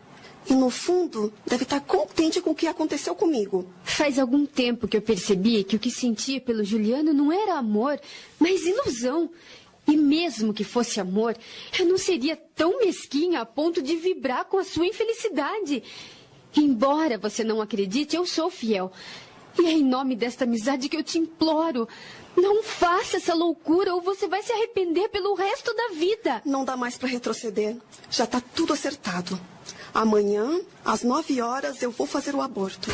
E 0.48 0.54
no 0.54 0.70
fundo, 0.70 1.34
deve 1.46 1.64
estar 1.64 1.80
contente 1.82 2.40
com 2.40 2.52
o 2.52 2.56
que 2.56 2.68
aconteceu 2.68 3.16
comigo. 3.16 3.68
Faz 3.84 4.20
algum 4.20 4.46
tempo 4.46 4.88
que 4.88 4.96
eu 4.96 5.02
percebi 5.02 5.64
que 5.64 5.76
o 5.76 5.80
que 5.80 5.90
sentia 5.90 6.40
pelo 6.40 6.64
Juliano 6.64 7.14
não 7.14 7.32
era 7.32 7.58
amor, 7.58 8.00
mas 8.40 8.66
ilusão. 8.66 9.32
E 9.88 9.98
mesmo 9.98 10.54
que 10.54 10.64
fosse 10.64 11.00
amor, 11.00 11.36
eu 11.80 11.86
não 11.86 11.98
seria 11.98 12.36
tão 12.36 12.80
mesquinha 12.80 13.42
a 13.42 13.46
ponto 13.46 13.82
de 13.82 13.96
vibrar 13.96 14.46
com 14.46 14.58
a 14.58 14.64
sua 14.64 14.86
infelicidade. 14.86 15.84
Embora 16.56 17.18
você 17.18 17.44
não 17.44 17.62
acredite, 17.62 18.16
eu 18.16 18.26
sou 18.26 18.50
fiel. 18.50 18.92
E 19.60 19.66
é 19.66 19.72
em 19.72 19.84
nome 19.84 20.16
desta 20.16 20.44
amizade 20.44 20.90
que 20.90 20.98
eu 20.98 21.04
te 21.04 21.18
imploro. 21.18 21.88
Não 22.36 22.62
faça 22.62 23.18
essa 23.18 23.34
loucura 23.34 23.96
ou 23.96 24.02
você 24.02 24.28
vai 24.28 24.44
se 24.44 24.52
arrepender 24.52 25.10
pelo 25.10 25.34
resto 25.34 25.74
da 25.74 25.90
vida. 25.96 26.42
Não 26.46 26.66
dá 26.66 26.76
mais 26.76 26.98
para 26.98 27.10
retroceder. 27.10 27.78
Já 28.10 28.26
está 28.26 28.42
tudo 28.42 28.74
acertado. 28.74 29.40
Amanhã, 29.96 30.60
às 30.84 31.04
nove 31.04 31.42
horas, 31.42 31.82
eu 31.82 31.90
vou 31.90 32.06
fazer 32.06 32.36
o 32.36 32.42
aborto. 32.42 32.92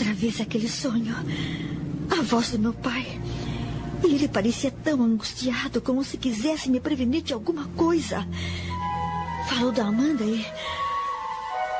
Outra 0.00 0.14
vez 0.14 0.40
aquele 0.40 0.68
sonho. 0.68 1.14
A 2.10 2.22
voz 2.22 2.50
do 2.50 2.58
meu 2.58 2.72
pai. 2.72 3.20
E 4.02 4.14
ele 4.14 4.28
parecia 4.28 4.70
tão 4.70 5.02
angustiado, 5.02 5.82
como 5.82 6.02
se 6.02 6.16
quisesse 6.16 6.70
me 6.70 6.80
prevenir 6.80 7.20
de 7.22 7.34
alguma 7.34 7.66
coisa. 7.76 8.26
Falou 9.50 9.70
da 9.70 9.84
Amanda 9.84 10.24
e. 10.24 10.44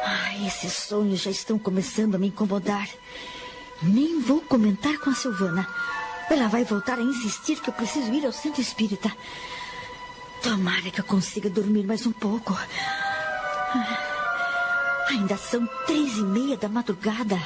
Ai, 0.04 0.46
esses 0.46 0.72
sonhos 0.72 1.22
já 1.22 1.30
estão 1.30 1.58
começando 1.58 2.14
a 2.14 2.18
me 2.18 2.26
incomodar. 2.26 2.88
Nem 3.82 4.20
vou 4.20 4.42
comentar 4.42 4.98
com 4.98 5.08
a 5.08 5.14
Silvana. 5.14 5.66
Ela 6.28 6.46
vai 6.46 6.62
voltar 6.62 6.98
a 6.98 7.02
insistir 7.02 7.58
que 7.60 7.70
eu 7.70 7.74
preciso 7.74 8.12
ir 8.12 8.26
ao 8.26 8.32
centro 8.32 8.60
espírita. 8.60 9.10
Tomara 10.42 10.90
que 10.90 11.00
eu 11.00 11.04
consiga 11.04 11.48
dormir 11.48 11.86
mais 11.86 12.06
um 12.06 12.12
pouco. 12.12 12.56
Ainda 15.08 15.38
são 15.38 15.66
três 15.86 16.18
e 16.18 16.22
meia 16.22 16.56
da 16.58 16.68
madrugada. 16.68 17.38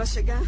Para 0.00 0.06
chegar? 0.06 0.42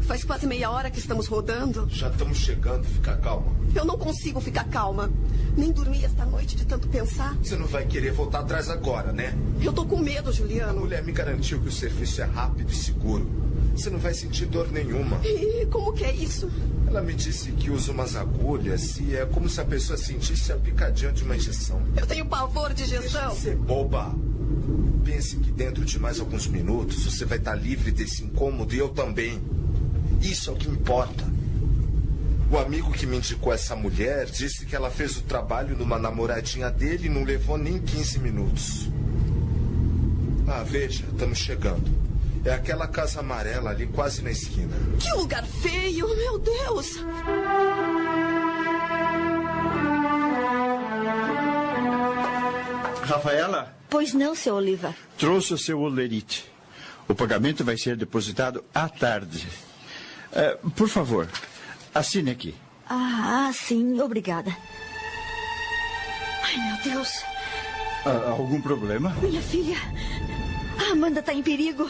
Faz 0.00 0.24
quase 0.24 0.44
meia 0.44 0.68
hora 0.72 0.90
que 0.90 0.98
estamos 0.98 1.28
rodando. 1.28 1.86
Já 1.88 2.08
estamos 2.08 2.36
chegando, 2.38 2.82
fica 2.84 3.16
calma. 3.18 3.54
Eu 3.72 3.84
não 3.84 3.96
consigo 3.96 4.40
ficar 4.40 4.64
calma. 4.64 5.08
Nem 5.56 5.70
dormi 5.70 6.04
esta 6.04 6.24
noite 6.24 6.56
de 6.56 6.66
tanto 6.66 6.88
pensar. 6.88 7.36
Você 7.36 7.54
não 7.54 7.66
vai 7.68 7.86
querer 7.86 8.10
voltar 8.12 8.40
atrás 8.40 8.68
agora, 8.68 9.12
né? 9.12 9.32
Eu 9.62 9.72
tô 9.72 9.86
com 9.86 9.98
medo, 9.98 10.30
A 10.30 10.32
Juliano. 10.32 10.80
mulher 10.80 11.04
me 11.04 11.12
garantiu 11.12 11.60
que 11.60 11.68
o 11.68 11.72
serviço 11.72 12.20
é 12.20 12.24
rápido 12.24 12.72
e 12.72 12.74
seguro. 12.74 13.24
Você 13.76 13.88
não 13.88 14.00
vai 14.00 14.14
sentir 14.14 14.46
dor 14.46 14.68
nenhuma. 14.72 15.20
E 15.24 15.64
como 15.66 15.92
que 15.92 16.04
é 16.04 16.12
isso? 16.12 16.50
Ela 16.88 17.02
me 17.02 17.14
disse 17.14 17.52
que 17.52 17.70
usa 17.70 17.92
umas 17.92 18.16
agulhas 18.16 18.98
e 18.98 19.14
é 19.14 19.24
como 19.26 19.48
se 19.48 19.60
a 19.60 19.64
pessoa 19.64 19.96
sentisse 19.96 20.50
a 20.52 20.56
picadinha 20.56 21.12
de 21.12 21.22
uma 21.22 21.36
injeção. 21.36 21.80
Eu 21.96 22.04
tenho 22.06 22.26
pavor 22.26 22.74
de 22.74 22.82
injeção. 22.82 23.30
Você 23.30 23.54
boba. 23.54 24.12
Pense 25.06 25.36
que 25.36 25.52
dentro 25.52 25.84
de 25.84 26.00
mais 26.00 26.18
alguns 26.18 26.48
minutos 26.48 27.04
você 27.04 27.24
vai 27.24 27.38
estar 27.38 27.54
livre 27.54 27.92
desse 27.92 28.24
incômodo 28.24 28.74
e 28.74 28.78
eu 28.78 28.88
também. 28.88 29.40
Isso 30.20 30.50
é 30.50 30.52
o 30.52 30.56
que 30.56 30.68
importa. 30.68 31.24
O 32.50 32.58
amigo 32.58 32.92
que 32.92 33.06
me 33.06 33.16
indicou 33.16 33.52
essa 33.52 33.76
mulher 33.76 34.26
disse 34.26 34.66
que 34.66 34.74
ela 34.74 34.90
fez 34.90 35.16
o 35.16 35.22
trabalho 35.22 35.76
numa 35.76 35.96
namoradinha 35.96 36.72
dele 36.72 37.06
e 37.06 37.08
não 37.08 37.22
levou 37.22 37.56
nem 37.56 37.78
15 37.78 38.18
minutos. 38.18 38.88
Ah, 40.48 40.64
veja, 40.64 41.04
estamos 41.12 41.38
chegando. 41.38 41.88
É 42.44 42.52
aquela 42.52 42.88
casa 42.88 43.20
amarela 43.20 43.70
ali 43.70 43.86
quase 43.86 44.22
na 44.22 44.32
esquina. 44.32 44.74
Que 44.98 45.12
lugar 45.12 45.46
feio, 45.46 46.08
meu 46.16 46.36
Deus. 46.36 46.96
Rafaela, 53.02 53.75
Pois 53.88 54.12
não, 54.12 54.34
seu 54.34 54.54
Oliva. 54.54 54.94
trouxe 55.18 55.54
o 55.54 55.58
seu 55.58 55.80
olerite. 55.80 56.44
O 57.08 57.14
pagamento 57.14 57.64
vai 57.64 57.76
ser 57.78 57.96
depositado 57.96 58.64
à 58.74 58.88
tarde. 58.88 59.46
Eh, 60.32 60.58
por 60.76 60.88
favor, 60.88 61.28
assine 61.94 62.30
aqui. 62.32 62.54
Ah, 62.88 63.46
ah, 63.48 63.52
sim, 63.52 64.00
obrigada. 64.00 64.56
Ai, 66.42 66.56
meu 66.56 66.94
Deus. 66.94 67.08
Ah, 68.04 68.30
algum 68.30 68.60
problema? 68.60 69.10
Minha 69.22 69.40
filha. 69.40 69.76
A 70.78 70.92
Amanda 70.92 71.20
está 71.20 71.32
em 71.32 71.42
perigo. 71.42 71.88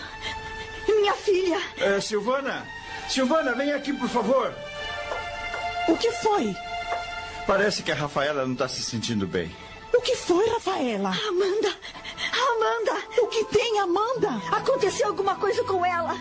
Minha 0.87 1.15
filha. 1.15 1.61
Eh, 1.79 2.01
Silvana! 2.01 2.65
Silvana, 3.09 3.55
vem 3.55 3.73
aqui, 3.73 3.93
por 3.93 4.09
favor. 4.09 4.55
O 5.89 5.97
que 5.97 6.11
foi? 6.13 6.55
Parece 7.47 7.83
que 7.83 7.93
a 7.93 7.95
Rafaela 7.95 8.45
não 8.45 8.53
está 8.53 8.69
se 8.69 8.83
sentindo 8.83 9.27
bem. 9.27 9.51
O 9.95 10.01
que 10.01 10.17
foi, 10.17 10.49
Rafaela? 10.49 11.11
Amanda. 11.29 11.75
Amanda. 12.33 13.03
O 13.21 13.27
que 13.29 13.45
tem, 13.45 13.79
Amanda? 13.81 14.31
Aconteceu 14.51 15.09
alguma 15.09 15.37
coisa 15.37 15.63
com 15.65 15.85
ela. 15.85 16.15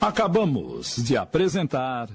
Acabamos 0.00 0.96
de 0.96 1.16
apresentar. 1.16 2.08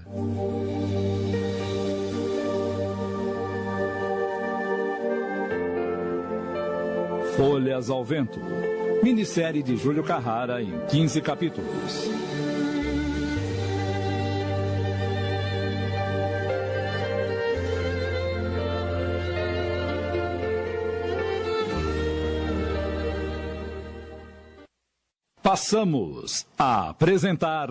Folhas 7.35 7.89
ao 7.89 8.05
Vento. 8.05 8.39
Minissérie 9.03 9.61
de 9.61 9.75
Júlio 9.75 10.03
Carrara 10.03 10.61
em 10.61 10.79
15 10.87 11.21
capítulos. 11.21 12.09
Passamos 25.53 26.47
a 26.57 26.89
apresentar. 26.89 27.69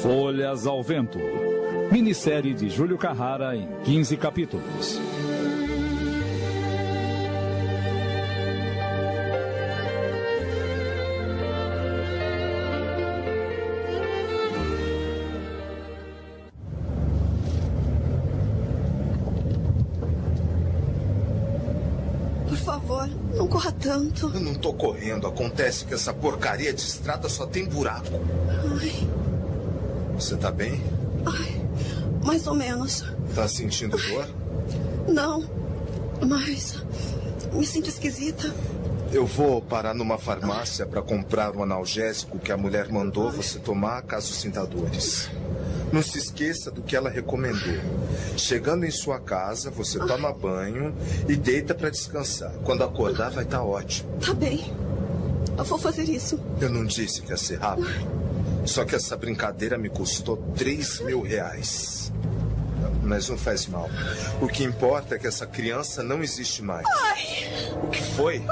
Folhas 0.00 0.68
ao 0.68 0.84
Vento. 0.84 1.18
Minissérie 1.90 2.54
de 2.54 2.70
Júlio 2.70 2.96
Carrara 2.96 3.56
em 3.56 3.66
15 3.82 4.16
capítulos. 4.18 5.00
Tanto. 23.90 24.30
Eu 24.32 24.40
não 24.40 24.54
tô 24.54 24.72
correndo. 24.72 25.26
Acontece 25.26 25.84
que 25.84 25.94
essa 25.94 26.14
porcaria 26.14 26.72
de 26.72 26.80
estrada 26.80 27.28
só 27.28 27.44
tem 27.44 27.64
buraco. 27.66 28.20
Ai, 28.80 29.08
Você 30.14 30.36
tá 30.36 30.52
bem? 30.52 30.80
ai, 31.26 31.60
mais 32.24 32.46
ou 32.46 32.54
menos. 32.54 33.04
Tá 33.34 33.48
sentindo 33.48 33.96
dor? 33.98 34.28
Não, 35.08 35.44
mas 36.24 36.76
me 37.52 37.66
sinto 37.66 37.88
esquisita. 37.88 38.54
Eu 39.12 39.26
vou 39.26 39.60
parar 39.60 39.92
numa 39.92 40.16
farmácia 40.18 40.86
para 40.86 41.02
comprar 41.02 41.56
o 41.56 41.62
analgésico 41.64 42.38
que 42.38 42.52
a 42.52 42.56
mulher 42.56 42.88
mandou 42.92 43.28
você 43.32 43.58
tomar 43.58 44.02
caso 44.02 44.32
sinta 44.32 44.64
dores. 44.64 45.28
Não 45.92 46.02
se 46.02 46.18
esqueça 46.18 46.70
do 46.70 46.82
que 46.82 46.94
ela 46.94 47.10
recomendou. 47.10 47.78
Chegando 48.36 48.84
em 48.86 48.90
sua 48.90 49.18
casa, 49.18 49.70
você 49.70 49.98
toma 49.98 50.32
banho 50.32 50.94
e 51.28 51.34
deita 51.34 51.74
para 51.74 51.90
descansar. 51.90 52.52
Quando 52.64 52.84
acordar, 52.84 53.30
vai 53.30 53.44
estar 53.44 53.62
ótimo. 53.62 54.08
Tá 54.24 54.32
bem. 54.32 54.72
Eu 55.58 55.64
vou 55.64 55.78
fazer 55.78 56.04
isso. 56.04 56.38
Eu 56.60 56.70
não 56.70 56.84
disse 56.84 57.20
que 57.22 57.30
ia 57.30 57.36
ser 57.36 57.58
rápido. 57.58 57.88
Só 58.64 58.84
que 58.84 58.94
essa 58.94 59.16
brincadeira 59.16 59.76
me 59.76 59.88
custou 59.88 60.36
3 60.56 61.00
mil 61.00 61.22
reais. 61.22 62.12
Mas 63.02 63.28
não 63.28 63.36
faz 63.36 63.66
mal. 63.66 63.90
O 64.40 64.46
que 64.46 64.62
importa 64.62 65.16
é 65.16 65.18
que 65.18 65.26
essa 65.26 65.46
criança 65.46 66.02
não 66.02 66.22
existe 66.22 66.62
mais. 66.62 66.86
Ai, 66.86 67.72
O 67.82 67.88
que 67.88 68.02
foi? 68.14 68.42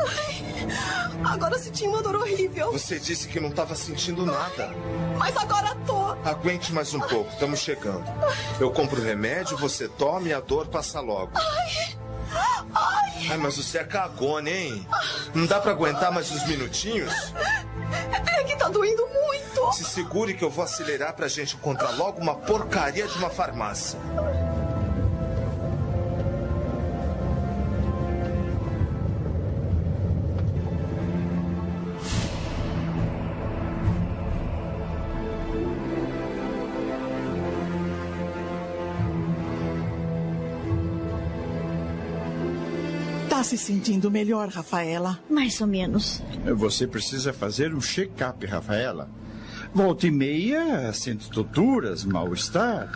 Agora 1.25 1.55
eu 1.55 1.59
senti 1.59 1.85
uma 1.87 2.03
dor 2.03 2.17
horrível. 2.17 2.73
Você 2.73 2.99
disse 2.99 3.29
que 3.29 3.41
não 3.41 3.49
estava 3.49 3.75
sentindo 3.75 4.25
nada. 4.25 4.71
Mas 5.19 5.37
agora 5.37 5.75
tô. 5.87 6.09
Aguente 6.29 6.73
mais 6.73 6.93
um 6.95 7.01
pouco, 7.01 7.31
estamos 7.33 7.61
chegando. 7.61 8.05
Eu 8.61 8.71
compro 8.71 9.01
o 9.01 9.05
remédio, 9.05 9.57
você 9.57 9.89
toma 9.89 10.29
e 10.29 10.33
a 10.33 10.41
dor 10.41 10.67
passa 10.67 11.01
logo. 11.01 11.33
Ai, 13.31 13.37
mas 13.37 13.57
você 13.57 13.79
é 13.79 13.85
cagona, 13.85 14.51
hein? 14.51 14.87
Não 15.35 15.47
dá 15.47 15.61
pra 15.61 15.73
aguentar 15.73 16.13
mais 16.13 16.31
uns 16.31 16.47
minutinhos? 16.47 17.13
É 18.27 18.45
que 18.45 18.57
tá 18.57 18.69
doendo 18.69 19.07
muito. 19.09 19.73
Se 19.73 19.85
segure 19.85 20.35
que 20.35 20.45
eu 20.45 20.51
vou 20.51 20.65
acelerar 20.65 21.15
pra 21.15 21.29
gente 21.29 21.57
encontrar 21.57 21.91
logo 21.97 22.21
uma 22.21 22.35
porcaria 22.35 23.07
de 23.07 23.19
uma 23.19 23.31
farmácia. 23.31 23.99
Se 43.49 43.57
sentindo 43.57 44.11
melhor, 44.11 44.49
Rafaela? 44.49 45.19
Mais 45.31 45.59
ou 45.63 45.67
menos. 45.67 46.23
Você 46.55 46.87
precisa 46.87 47.33
fazer 47.33 47.75
um 47.75 47.81
check-up, 47.81 48.45
Rafaela. 48.45 49.09
Volta 49.73 50.07
e 50.07 50.11
meia, 50.11 50.93
sente 50.93 51.31
tonturas, 51.31 52.05
mal-estar. 52.05 52.93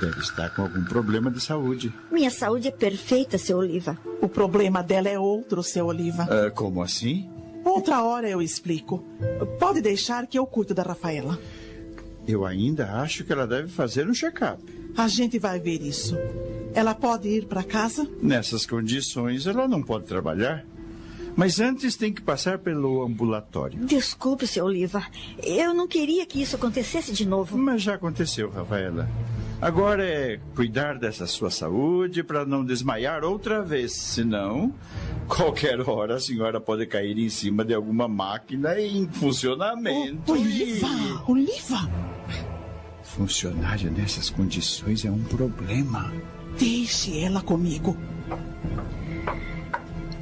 Deve 0.00 0.18
estar 0.18 0.50
com 0.50 0.62
algum 0.62 0.82
problema 0.84 1.30
de 1.30 1.40
saúde. 1.40 1.92
Minha 2.10 2.30
saúde 2.30 2.66
é 2.66 2.72
perfeita, 2.72 3.38
seu 3.38 3.58
Oliva. 3.58 3.96
O 4.20 4.28
problema 4.28 4.82
dela 4.82 5.08
é 5.08 5.18
outro, 5.18 5.62
seu 5.62 5.86
Oliva. 5.86 6.26
Ah, 6.28 6.50
como 6.50 6.82
assim? 6.82 7.30
Outra 7.64 8.02
hora 8.02 8.28
eu 8.28 8.42
explico. 8.42 9.04
Pode 9.60 9.80
deixar 9.80 10.26
que 10.26 10.36
eu 10.36 10.46
cuido 10.46 10.74
da 10.74 10.82
Rafaela. 10.82 11.38
Eu 12.26 12.44
ainda 12.44 12.94
acho 12.94 13.22
que 13.22 13.32
ela 13.32 13.46
deve 13.46 13.68
fazer 13.68 14.08
um 14.08 14.14
check-up. 14.14 14.60
A 14.96 15.08
gente 15.08 15.38
vai 15.38 15.58
ver 15.58 15.82
isso. 15.82 16.16
Ela 16.74 16.94
pode 16.94 17.28
ir 17.28 17.46
para 17.46 17.62
casa? 17.62 18.08
Nessas 18.22 18.64
condições, 18.66 19.46
ela 19.46 19.66
não 19.66 19.82
pode 19.82 20.04
trabalhar. 20.04 20.64
Mas 21.36 21.60
antes 21.60 21.96
tem 21.96 22.12
que 22.12 22.20
passar 22.20 22.58
pelo 22.58 23.02
ambulatório. 23.02 23.84
Desculpe, 23.84 24.46
seu 24.46 24.64
Oliva. 24.64 25.02
Eu 25.42 25.72
não 25.72 25.86
queria 25.86 26.26
que 26.26 26.42
isso 26.42 26.56
acontecesse 26.56 27.12
de 27.12 27.26
novo. 27.26 27.56
Mas 27.56 27.82
já 27.82 27.94
aconteceu, 27.94 28.50
Rafaela. 28.50 29.08
Agora 29.60 30.04
é 30.04 30.40
cuidar 30.54 30.98
dessa 30.98 31.26
sua 31.26 31.50
saúde 31.50 32.22
para 32.22 32.46
não 32.46 32.64
desmaiar 32.64 33.24
outra 33.24 33.62
vez. 33.62 33.92
Senão, 33.92 34.74
qualquer 35.28 35.80
hora 35.88 36.16
a 36.16 36.20
senhora 36.20 36.60
pode 36.60 36.86
cair 36.86 37.18
em 37.18 37.28
cima 37.28 37.64
de 37.64 37.74
alguma 37.74 38.08
máquina 38.08 38.80
em 38.80 39.06
funcionamento. 39.06 40.32
Oh, 40.32 40.32
Oliva! 40.32 40.88
E... 40.88 41.30
Oliva! 41.30 41.90
Funcionário 43.14 43.90
nessas 43.90 44.30
condições 44.30 45.04
é 45.04 45.10
um 45.10 45.22
problema. 45.24 46.12
Deixe 46.56 47.18
ela 47.18 47.42
comigo. 47.42 47.96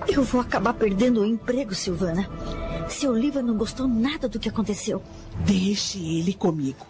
Eu 0.09 0.25
vou 0.25 0.41
acabar 0.41 0.73
perdendo 0.73 1.21
o 1.21 1.27
emprego, 1.27 1.75
Silvana. 1.75 2.29
Seu 2.89 3.13
Oliva 3.13 3.43
não 3.43 3.57
gostou 3.57 3.87
nada 3.87 4.27
do 4.27 4.39
que 4.39 4.49
aconteceu. 4.49 5.03
Deixe 5.45 5.99
ele 5.99 6.33
comigo. 6.33 6.87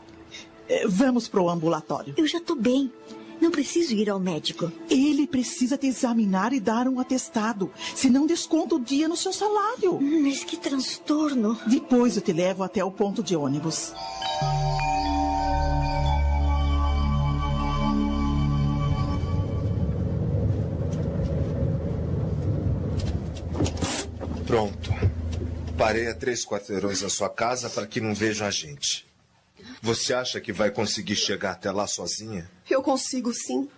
É, 0.68 0.86
vamos 0.86 1.26
para 1.26 1.42
o 1.42 1.50
ambulatório. 1.50 2.14
Eu 2.16 2.28
já 2.28 2.38
estou 2.38 2.54
bem. 2.54 2.92
Não 3.40 3.50
preciso 3.50 3.92
ir 3.94 4.08
ao 4.08 4.20
médico. 4.20 4.70
Ele 4.88 5.26
precisa 5.26 5.76
te 5.76 5.88
examinar 5.88 6.52
e 6.52 6.60
dar 6.60 6.86
um 6.86 7.00
atestado. 7.00 7.72
Senão 7.94 8.24
desconta 8.24 8.76
o 8.76 8.80
dia 8.80 9.08
no 9.08 9.16
seu 9.16 9.32
salário. 9.32 10.00
Mas 10.00 10.44
que 10.44 10.56
transtorno. 10.56 11.58
Depois 11.66 12.16
eu 12.16 12.22
te 12.22 12.32
levo 12.32 12.62
até 12.62 12.84
o 12.84 12.90
ponto 12.90 13.20
de 13.20 13.34
ônibus. 13.34 13.92
Pronto. 24.48 24.90
Parei 25.76 26.08
a 26.08 26.14
três 26.14 26.42
quarteirões 26.42 27.02
da 27.02 27.10
sua 27.10 27.28
casa 27.28 27.68
para 27.68 27.86
que 27.86 28.00
não 28.00 28.14
vejam 28.14 28.46
a 28.46 28.50
gente. 28.50 29.06
Você 29.82 30.14
acha 30.14 30.40
que 30.40 30.54
vai 30.54 30.70
conseguir 30.70 31.16
chegar 31.16 31.50
até 31.50 31.70
lá 31.70 31.86
sozinha? 31.86 32.50
Eu 32.68 32.82
consigo, 32.82 33.30
sim. 33.34 33.68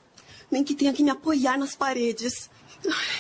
Nem 0.49 0.63
que 0.63 0.77
tenha 0.77 0.93
que 0.93 1.03
me 1.03 1.11
apoiar 1.11 1.59
nas 1.59 1.75
paredes. 1.75 2.49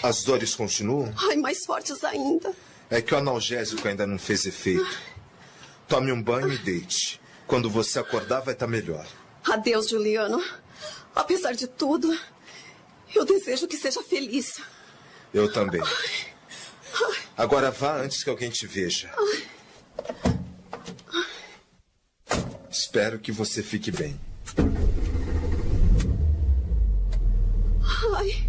As 0.01 0.23
dores 0.23 0.55
continuam? 0.55 1.13
Ai, 1.29 1.37
mais 1.39 1.67
fortes 1.67 2.05
ainda. 2.05 2.55
É 2.89 3.03
que 3.03 3.13
o 3.13 3.19
analgésico 3.19 3.89
ainda 3.89 4.07
não 4.07 4.17
fez 4.17 4.47
efeito. 4.47 4.97
Tome 5.89 6.13
um 6.13 6.23
banho 6.23 6.53
e 6.53 6.59
deite. 6.59 7.21
Quando 7.49 7.69
você 7.69 7.99
acordar, 7.99 8.43
vai 8.43 8.55
estar 8.55 8.69
melhor. 8.69 9.05
Adeus, 9.45 9.89
Juliano. 9.89 10.41
Apesar 11.17 11.53
de 11.55 11.67
tudo, 11.67 12.17
eu 13.13 13.25
desejo 13.25 13.67
que 13.67 13.77
seja 13.77 14.05
feliz. 14.05 14.61
Eu 15.35 15.53
também. 15.53 15.83
Agora 17.37 17.71
vá 17.71 17.97
antes 17.97 18.23
que 18.23 18.31
alguém 18.31 18.51
te 18.51 18.67
veja. 18.67 19.11
Espero 22.71 23.19
que 23.19 23.33
você 23.33 23.63
fique 23.63 23.91
bem. 23.91 24.19
Ai, 28.15 28.49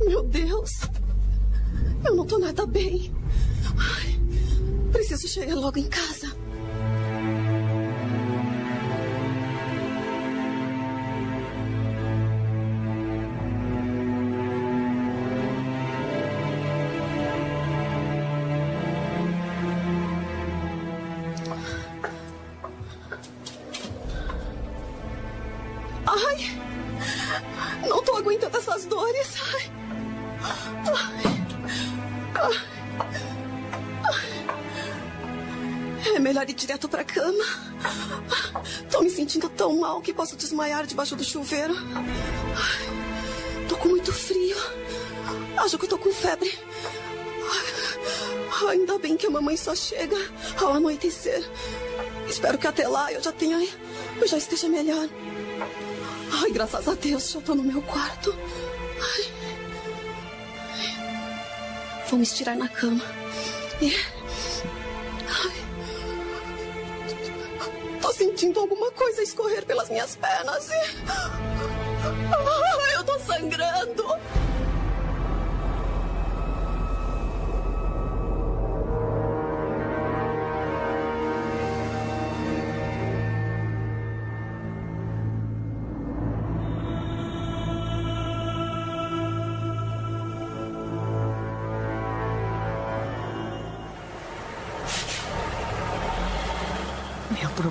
meu 0.00 0.22
Deus. 0.22 0.70
Eu 2.04 2.14
não 2.16 2.26
tô 2.26 2.38
nada 2.38 2.66
bem. 2.66 3.14
Ai, 3.78 4.20
preciso 4.92 5.28
chegar 5.28 5.54
logo 5.54 5.78
em 5.78 5.88
casa. 5.88 6.43
Mal 39.94 40.02
que 40.02 40.12
posso 40.12 40.34
desmaiar 40.34 40.86
debaixo 40.86 41.14
do 41.14 41.22
chuveiro. 41.22 41.72
Ai, 41.94 43.66
tô 43.68 43.76
com 43.76 43.88
muito 43.88 44.12
frio. 44.12 44.56
Acho 45.56 45.78
que 45.78 45.84
eu 45.84 45.88
tô 45.88 45.98
com 45.98 46.12
febre. 46.12 46.52
Ai, 48.66 48.76
ainda 48.76 48.98
bem 48.98 49.16
que 49.16 49.26
a 49.26 49.30
mamãe 49.30 49.56
só 49.56 49.72
chega 49.74 50.16
ao 50.60 50.74
anoitecer. 50.74 51.48
Espero 52.28 52.58
que 52.58 52.66
até 52.66 52.88
lá 52.88 53.12
eu 53.12 53.22
já 53.22 53.30
tenha. 53.30 53.64
Eu 54.20 54.26
já 54.26 54.36
esteja 54.36 54.68
melhor. 54.68 55.08
Ai, 56.42 56.50
graças 56.50 56.88
a 56.88 56.94
Deus, 56.94 57.30
já 57.30 57.40
tô 57.40 57.54
no 57.54 57.62
meu 57.62 57.80
quarto. 57.82 58.34
Ai. 59.00 59.32
Vou 62.08 62.18
me 62.18 62.24
estirar 62.24 62.56
na 62.56 62.68
cama. 62.68 63.04
E... 63.80 63.94
sentindo 68.24 68.60
alguma 68.60 68.90
coisa 68.92 69.22
escorrer 69.22 69.66
pelas 69.66 69.90
minhas 69.90 70.16
pernas 70.16 70.70
e... 70.70 70.74
Ai, 72.00 72.94
eu 72.94 73.04
tô 73.04 73.18
sangrando. 73.18 74.04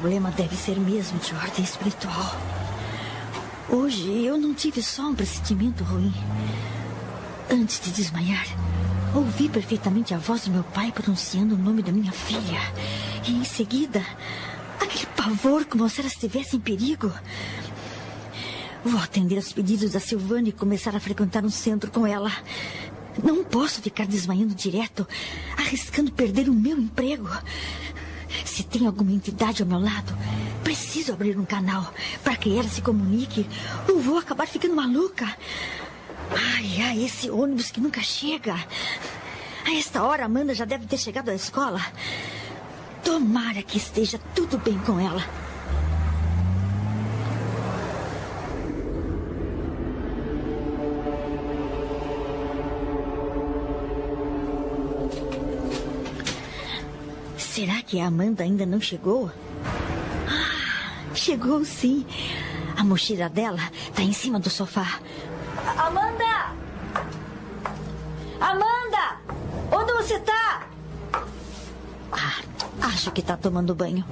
Problema 0.03 0.31
deve 0.31 0.57
ser 0.57 0.77
mesmo 0.77 1.17
de 1.17 1.33
ordem 1.33 1.63
espiritual. 1.63 2.35
Hoje 3.69 4.25
eu 4.25 4.37
não 4.37 4.53
tive 4.53 4.83
só 4.83 5.03
um 5.03 5.15
pressentimento 5.15 5.81
ruim. 5.81 6.13
Antes 7.49 7.79
de 7.79 7.89
desmaiar, 7.89 8.45
ouvi 9.15 9.47
perfeitamente 9.47 10.13
a 10.13 10.17
voz 10.17 10.43
do 10.43 10.51
meu 10.51 10.63
pai 10.65 10.91
pronunciando 10.91 11.55
o 11.55 11.57
nome 11.57 11.81
da 11.81 11.93
minha 11.93 12.11
filha. 12.11 12.59
E 13.25 13.31
em 13.31 13.45
seguida, 13.45 14.05
aquele 14.77 15.05
pavor 15.15 15.63
como 15.63 15.87
se 15.87 16.01
ela 16.01 16.09
estivesse 16.09 16.57
em 16.57 16.59
perigo. 16.59 17.09
Vou 18.83 18.99
atender 18.99 19.37
aos 19.37 19.53
pedidos 19.53 19.91
da 19.91 20.01
Silvana 20.01 20.49
e 20.49 20.51
começar 20.51 20.93
a 20.93 20.99
frequentar 20.99 21.45
um 21.45 21.49
centro 21.49 21.89
com 21.89 22.05
ela. 22.05 22.33
Não 23.23 23.41
posso 23.41 23.81
ficar 23.81 24.05
desmaiando 24.05 24.53
direto, 24.53 25.07
arriscando 25.55 26.11
perder 26.11 26.49
o 26.49 26.53
meu 26.53 26.77
emprego. 26.77 27.29
Se 28.53 28.61
tem 28.61 28.85
alguma 28.85 29.11
entidade 29.11 29.63
ao 29.63 29.67
meu 29.67 29.79
lado, 29.79 30.15
preciso 30.63 31.11
abrir 31.11 31.35
um 31.39 31.43
canal 31.43 31.91
para 32.23 32.35
que 32.35 32.55
ela 32.55 32.69
se 32.69 32.83
comunique 32.83 33.49
ou 33.89 33.99
vou 33.99 34.19
acabar 34.19 34.45
ficando 34.45 34.75
maluca. 34.75 35.25
Ai, 36.29 36.81
ai, 36.83 37.03
esse 37.03 37.31
ônibus 37.31 37.71
que 37.71 37.81
nunca 37.81 37.99
chega. 38.03 38.53
A 39.65 39.73
esta 39.75 40.03
hora, 40.03 40.25
Amanda 40.25 40.53
já 40.53 40.65
deve 40.65 40.85
ter 40.85 40.99
chegado 40.99 41.29
à 41.29 41.33
escola. 41.33 41.81
Tomara 43.03 43.63
que 43.63 43.79
esteja 43.79 44.19
tudo 44.35 44.59
bem 44.59 44.77
com 44.77 44.99
ela. 44.99 45.25
que 57.93 57.99
a 57.99 58.07
Amanda 58.07 58.43
ainda 58.43 58.65
não 58.65 58.81
chegou? 58.81 59.31
Ah, 60.27 61.13
chegou 61.13 61.63
sim. 61.63 62.03
A 62.75 62.83
mochila 62.83 63.29
dela 63.29 63.69
está 63.87 64.01
em 64.01 64.11
cima 64.11 64.39
do 64.39 64.49
sofá. 64.49 64.99
Amanda! 65.77 66.55
Amanda! 68.41 69.19
Onde 69.71 69.93
você 69.93 70.15
está? 70.15 70.63
Ah, 72.11 72.33
acho 72.81 73.11
que 73.11 73.21
está 73.21 73.37
tomando 73.37 73.75
banho. 73.75 74.03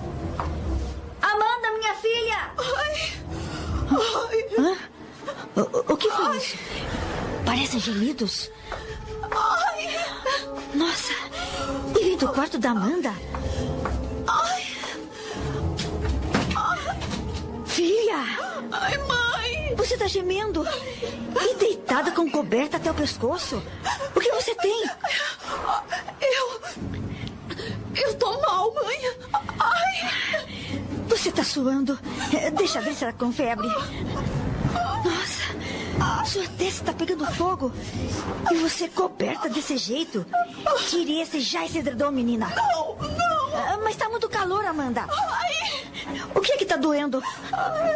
Amanda, 1.19 1.71
minha 1.79 1.95
filha! 1.95 2.51
Hã? 4.59 4.77
O, 5.55 5.93
o 5.93 5.97
que 5.97 6.07
foi 6.07 6.25
Ai. 6.27 6.37
isso? 6.37 6.57
Parecem 7.43 7.79
gemidos. 7.79 8.51
Ai! 9.23 10.05
Nossa! 10.75 11.40
E 11.99 12.03
vem 12.03 12.17
do 12.17 12.27
quarto 12.29 12.57
da 12.57 12.71
Amanda. 12.71 13.13
Filha! 17.65 18.17
Ai, 18.71 18.97
mãe! 18.97 19.75
Você 19.75 19.97
tá 19.97 20.07
gemendo. 20.07 20.65
E 21.41 21.55
deitada 21.55 22.11
com 22.11 22.29
coberta 22.29 22.77
até 22.77 22.91
o 22.91 22.93
pescoço. 22.93 23.61
O 24.15 24.19
que 24.19 24.31
você 24.31 24.53
tem? 24.55 24.89
Eu. 26.21 26.61
Eu 27.95 28.13
tô 28.15 28.39
mal, 28.41 28.73
mãe. 28.73 28.99
Ai! 29.59 30.45
Você 31.07 31.31
tá 31.31 31.43
suando. 31.43 31.97
Deixa 32.57 32.81
ver 32.81 32.93
se 32.93 33.03
ela 33.03 33.13
com 33.13 33.31
febre. 33.31 33.67
Nossa, 33.67 35.43
sua 36.25 36.47
testa 36.57 36.85
tá 36.85 36.93
pegando 36.93 37.25
fogo. 37.33 37.71
E 38.51 38.55
você 38.55 38.87
coberta 38.87 39.49
desse 39.49 39.77
jeito. 39.77 40.25
Tire 40.89 41.19
esse 41.19 41.41
já 41.41 41.65
esse 41.65 41.79
edredom, 41.79 42.11
menina. 42.11 42.47
Não, 42.55 42.95
não! 43.09 43.40
Ah, 43.53 43.77
Mas 43.83 43.95
tá 43.95 44.09
muito 44.09 44.29
calor, 44.29 44.65
Amanda. 44.65 45.05
O 46.33 46.41
que 46.41 46.53
é 46.53 46.57
que 46.57 46.65
tá 46.65 46.75
doendo? 46.77 47.21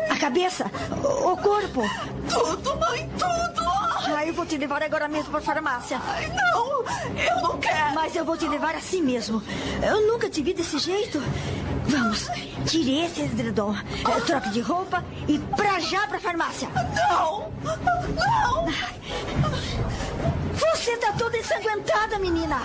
A 0.10 0.18
cabeça? 0.20 0.66
O 1.02 1.36
corpo? 1.38 1.82
Tudo, 2.30 2.76
mãe, 2.78 3.10
tudo! 3.18 3.66
Ah, 4.16 4.26
eu 4.26 4.34
vou 4.34 4.46
te 4.46 4.58
levar 4.58 4.84
agora 4.84 5.08
mesmo 5.08 5.32
pra 5.32 5.42
farmácia. 5.42 6.00
Ai, 6.06 6.28
não! 6.28 6.86
Eu 7.18 7.42
não 7.42 7.58
quero! 7.58 7.96
Mas 7.96 8.16
eu 8.16 8.24
vou 8.24 8.38
te 8.38 8.48
levar 8.48 8.76
assim 8.76 9.02
mesmo. 9.02 9.42
Eu 9.82 10.06
nunca 10.08 10.30
te 10.30 10.42
vi 10.44 10.54
desse 10.54 10.78
jeito. 10.78 11.22
Vamos, 11.88 12.28
tire 12.66 13.06
esse 13.06 13.22
edredom, 13.22 13.76
eh, 13.76 14.20
troque 14.26 14.50
de 14.50 14.60
roupa 14.62 15.04
e 15.28 15.38
pra 15.38 15.80
já 15.80 16.08
pra 16.08 16.20
farmácia. 16.20 16.68
Não! 17.10 17.52
Não! 17.64 18.66
Você 20.54 20.98
tá 20.98 21.14
toda 21.14 21.38
ensanguentada, 21.38 22.18
menina. 22.20 22.58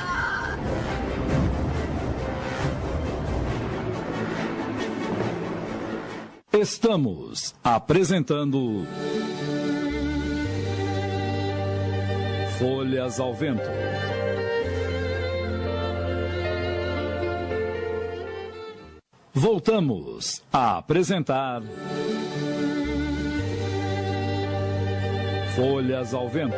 Estamos 6.53 7.55
apresentando. 7.63 8.85
Folhas 12.59 13.21
ao 13.21 13.33
Vento. 13.33 13.63
Voltamos 19.33 20.43
a 20.53 20.79
apresentar. 20.79 21.63
Folhas 25.55 26.13
ao 26.13 26.29
Vento. 26.29 26.57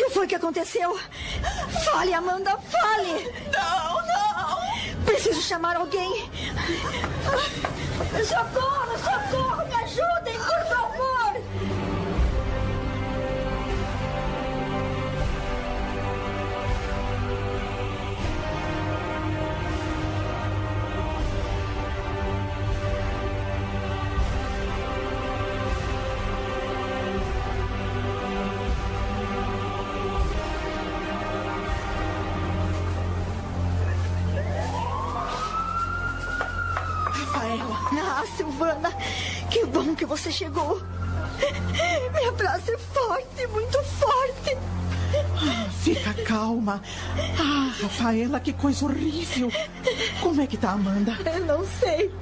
Que 0.00 0.10
foi 0.10 0.26
que 0.26 0.34
aconteceu? 0.34 0.98
Fale, 1.84 2.14
Amanda, 2.14 2.56
fale. 2.56 3.30
Não, 3.52 4.06
não! 4.06 5.04
Preciso 5.04 5.42
chamar 5.42 5.76
alguém. 5.76 6.30
Socorro, 8.24 8.96
socorro, 8.98 9.66
me 9.66 9.74
ajudem, 9.74 10.38
por 10.38 10.64
favor. 10.68 11.09
Você 40.10 40.32
chegou. 40.32 40.82
Me 42.12 42.24
abrace 42.26 42.76
forte, 42.92 43.46
muito 43.46 43.80
forte. 43.84 44.58
fica 45.82 46.12
calma. 46.24 46.82
Ah, 47.38 47.72
Rafaela, 47.80 48.40
que 48.40 48.52
coisa 48.52 48.86
horrível. 48.86 49.52
Como 50.20 50.40
é 50.40 50.48
que 50.48 50.56
tá 50.56 50.72
Amanda? 50.72 51.16
Eu 51.24 51.46
não 51.46 51.64
sei. 51.64 52.12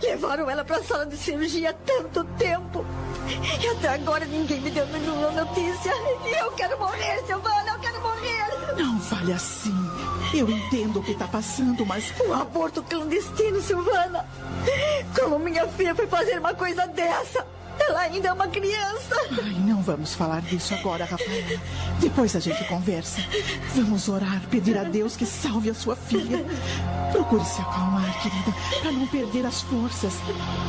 Levaram 0.00 0.48
ela 0.48 0.64
para 0.64 0.76
a 0.76 0.84
sala 0.84 1.04
de 1.04 1.16
cirurgia 1.16 1.70
há 1.70 1.72
tanto 1.72 2.22
tempo. 2.38 2.86
E 3.60 3.66
até 3.66 3.88
agora 3.88 4.24
ninguém 4.24 4.60
me 4.60 4.70
deu 4.70 4.86
nenhuma 4.86 5.32
notícia. 5.32 5.92
E 6.24 6.40
eu 6.40 6.52
quero 6.52 6.78
morrer, 6.78 7.20
Silvana, 7.26 7.72
eu 7.72 7.78
quero 7.80 8.00
morrer. 8.00 8.76
Não 8.76 9.00
fale 9.00 9.32
assim. 9.32 9.74
Eu 10.34 10.48
entendo 10.48 10.98
o 10.98 11.02
que 11.02 11.14
tá 11.14 11.28
passando, 11.28 11.84
mas 11.84 12.12
Um 12.26 12.32
aborto 12.32 12.82
clandestino, 12.82 13.60
Silvana. 13.60 14.26
Como 15.18 15.38
minha 15.38 15.66
filha 15.68 15.94
foi 15.94 16.06
fazer 16.06 16.38
uma 16.38 16.54
coisa 16.54 16.86
dessa? 16.86 17.46
Ela 17.78 18.00
ainda 18.00 18.28
é 18.28 18.32
uma 18.32 18.48
criança. 18.48 19.16
Ai, 19.30 19.56
não 19.66 19.82
vamos 19.82 20.14
falar 20.14 20.40
disso 20.42 20.74
agora, 20.74 21.04
Rafaela. 21.04 21.60
Depois 21.98 22.34
a 22.36 22.40
gente 22.40 22.64
conversa. 22.64 23.20
Vamos 23.74 24.08
orar, 24.08 24.40
pedir 24.50 24.76
a 24.78 24.84
Deus 24.84 25.16
que 25.16 25.26
salve 25.26 25.70
a 25.70 25.74
sua 25.74 25.96
filha. 25.96 26.44
Procure 27.12 27.44
se 27.44 27.60
acalmar, 27.60 28.22
querida, 28.22 28.54
para 28.80 28.92
não 28.92 29.06
perder 29.06 29.44
as 29.46 29.60
forças. 29.62 30.14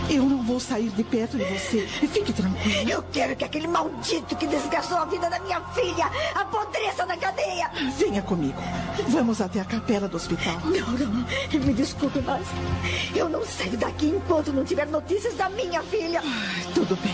Eu 0.09 0.23
não 0.23 0.43
vou 0.43 0.59
sair 0.59 0.89
de 0.89 1.03
perto 1.03 1.37
de 1.37 1.45
você. 1.45 1.87
Fique 1.87 2.33
tranquila. 2.33 2.91
Eu 2.91 3.03
quero 3.11 3.35
que 3.35 3.45
aquele 3.45 3.67
maldito 3.67 4.35
que 4.35 4.45
desgraçou 4.45 4.97
a 4.97 5.05
vida 5.05 5.29
da 5.29 5.39
minha 5.39 5.61
filha 5.73 6.09
apodreça 6.35 7.05
na 7.05 7.15
cadeia. 7.15 7.71
Venha 7.97 8.21
comigo. 8.21 8.61
Vamos 9.07 9.39
até 9.39 9.61
a 9.61 9.65
capela 9.65 10.07
do 10.07 10.17
hospital. 10.17 10.59
Não, 10.65 10.91
não. 10.91 11.25
Me 11.65 11.73
desculpe, 11.73 12.19
mas 12.21 12.45
eu 13.15 13.29
não 13.29 13.45
saio 13.45 13.77
daqui 13.77 14.07
enquanto 14.07 14.51
não 14.51 14.65
tiver 14.65 14.87
notícias 14.87 15.35
da 15.35 15.49
minha 15.49 15.81
filha. 15.83 16.21
Tudo 16.73 16.92
bem. 16.97 17.13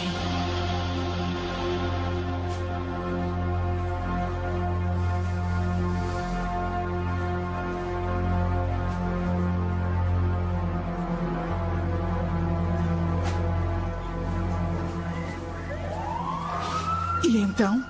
E 17.24 17.38
então? 17.38 17.84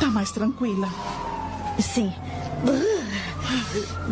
Tá 0.00 0.06
mais 0.06 0.32
tranquila? 0.32 0.88
Sim. 1.80 2.12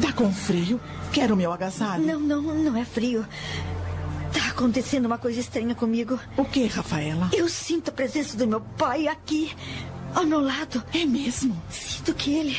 Tá 0.01 0.13
com 0.13 0.33
frio? 0.33 0.81
Quero 1.13 1.37
meu 1.37 1.53
agasalho. 1.53 2.07
Não, 2.07 2.21
não, 2.21 2.43
não 2.43 2.77
é 2.77 2.85
frio. 2.85 3.27
Acontecendo 4.59 5.07
uma 5.07 5.19
coisa 5.19 5.39
estranha 5.39 5.73
comigo. 5.73 6.19
O 6.37 6.45
que, 6.45 6.67
Rafaela? 6.67 7.31
Eu 7.33 7.49
sinto 7.49 7.91
a 7.91 7.93
presença 7.93 8.37
do 8.37 8.45
meu 8.45 8.61
pai 8.61 9.07
aqui, 9.07 9.55
ao 10.13 10.27
meu 10.27 10.41
lado. 10.41 10.83
É 10.93 11.07
mesmo? 11.07 11.57
Sinto 11.71 12.13
que 12.13 12.35
ele 12.35 12.59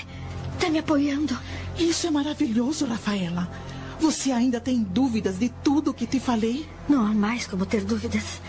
tá 0.57 0.69
me 0.69 0.79
apoiando. 0.79 1.37
Isso 1.77 2.07
é 2.07 2.09
maravilhoso, 2.09 2.85
Rafaela. 2.85 3.51
Você 3.99 4.31
ainda 4.31 4.61
tem 4.61 4.81
dúvidas 4.81 5.37
de 5.39 5.49
tudo 5.49 5.93
que 5.93 6.07
te 6.07 6.21
falei? 6.21 6.65
Não 6.87 7.05
há 7.05 7.13
mais 7.13 7.45
como 7.45 7.65
ter 7.65 7.83
dúvidas. 7.83 8.41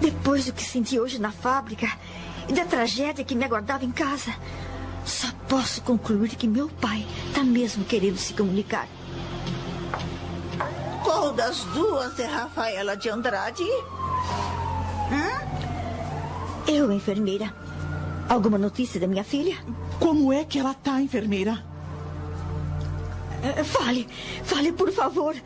Depois 0.00 0.46
do 0.46 0.54
que 0.54 0.64
senti 0.64 0.98
hoje 0.98 1.18
na 1.18 1.32
fábrica 1.32 1.92
e 2.48 2.54
da 2.54 2.64
tragédia 2.64 3.22
que 3.22 3.34
me 3.34 3.44
aguardava 3.44 3.84
em 3.84 3.92
casa, 3.92 4.34
só 5.04 5.30
posso 5.46 5.82
concluir 5.82 6.30
que 6.36 6.48
meu 6.48 6.70
pai 6.70 7.06
tá 7.34 7.44
mesmo 7.44 7.84
querendo 7.84 8.16
se 8.16 8.32
comunicar. 8.32 8.88
Qual 11.06 11.32
das 11.32 11.60
duas 11.66 12.18
é 12.18 12.24
Rafaela 12.26 12.96
de 12.96 13.08
Andrade? 13.08 13.62
Eu, 16.66 16.90
enfermeira. 16.90 17.54
Alguma 18.28 18.58
notícia 18.58 18.98
da 18.98 19.06
minha 19.06 19.22
filha? 19.22 19.56
Como 20.00 20.32
é 20.32 20.44
que 20.44 20.58
ela 20.58 20.74
tá, 20.74 21.00
enfermeira? 21.00 21.62
Eh, 23.40 23.62
Fale, 23.62 24.08
fale, 24.42 24.72
por 24.72 24.90
favor. 24.90 25.36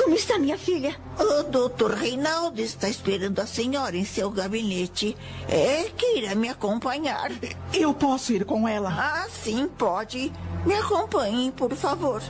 Como 0.00 0.14
está 0.14 0.38
minha 0.38 0.56
filha? 0.56 0.94
O 1.18 1.42
doutor 1.42 1.90
Reinaldo 1.90 2.60
está 2.60 2.88
esperando 2.88 3.40
a 3.40 3.46
senhora 3.46 3.96
em 3.96 4.04
seu 4.04 4.30
gabinete. 4.30 5.16
É, 5.48 5.90
queira 5.96 6.36
me 6.36 6.48
acompanhar. 6.48 7.32
Eu 7.74 7.92
posso 7.92 8.32
ir 8.32 8.44
com 8.44 8.68
ela? 8.68 8.90
Ah, 8.96 9.26
sim, 9.42 9.68
pode. 9.76 10.32
Me 10.64 10.74
acompanhem, 10.74 11.50
por 11.50 11.74
favor. 11.74 12.22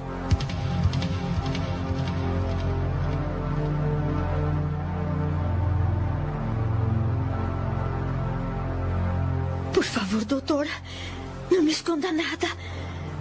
Favor, 10.10 10.24
doutor, 10.24 10.66
não 11.50 11.62
me 11.62 11.70
esconda 11.70 12.10
nada. 12.10 12.48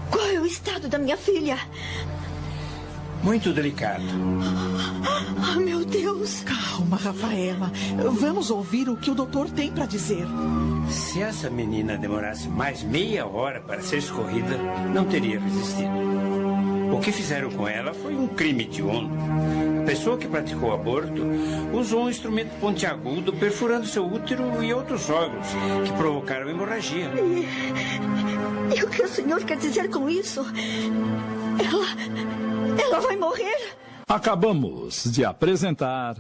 Qual 0.09 0.25
é 0.25 0.39
o 0.39 0.45
estado 0.45 0.87
da 0.87 0.97
minha 0.97 1.15
filha? 1.15 1.59
Muito 3.21 3.53
delicado. 3.53 4.03
Ah, 5.37 5.59
meu 5.59 5.85
Deus! 5.85 6.43
Calma, 6.43 6.97
Rafaela. 6.97 7.71
Vamos 8.19 8.49
ouvir 8.49 8.89
o 8.89 8.97
que 8.97 9.11
o 9.11 9.15
doutor 9.15 9.49
tem 9.51 9.71
para 9.71 9.85
dizer. 9.85 10.25
Se 10.89 11.21
essa 11.21 11.49
menina 11.49 11.95
demorasse 11.97 12.47
mais 12.47 12.81
meia 12.81 13.27
hora 13.27 13.61
para 13.61 13.81
ser 13.81 13.97
escorrida, 13.97 14.57
não 14.91 15.05
teria 15.05 15.39
resistido. 15.39 15.91
O 16.95 16.99
que 16.99 17.11
fizeram 17.11 17.51
com 17.51 17.67
ela 17.67 17.93
foi 17.93 18.15
um 18.15 18.27
crime 18.27 18.65
de 18.65 18.81
honra. 18.81 19.68
A 19.89 19.91
pessoa 19.91 20.19
que 20.19 20.27
praticou 20.27 20.69
o 20.69 20.73
aborto 20.73 21.19
usou 21.73 22.03
um 22.03 22.09
instrumento 22.11 22.51
pontiagudo 22.59 23.33
perfurando 23.33 23.87
seu 23.87 24.05
útero 24.05 24.63
e 24.63 24.71
outros 24.71 25.09
órgãos 25.09 25.47
que 25.83 25.91
provocaram 25.93 26.47
hemorragia. 26.47 27.09
E, 27.15 28.77
e 28.77 28.83
o 28.83 28.87
que 28.87 29.01
o 29.01 29.07
senhor 29.07 29.43
quer 29.43 29.57
dizer 29.57 29.89
com 29.89 30.07
isso? 30.07 30.41
Ela. 31.57 32.79
Ela 32.79 32.99
vai 32.99 33.15
morrer? 33.15 33.73
Acabamos 34.07 35.05
de 35.05 35.25
apresentar. 35.25 36.15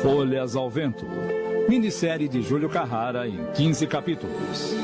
Folhas 0.00 0.56
ao 0.56 0.70
Vento. 0.70 1.04
Minissérie 1.68 2.26
de 2.26 2.40
Júlio 2.40 2.70
Carrara 2.70 3.28
em 3.28 3.52
15 3.52 3.86
capítulos. 3.86 4.74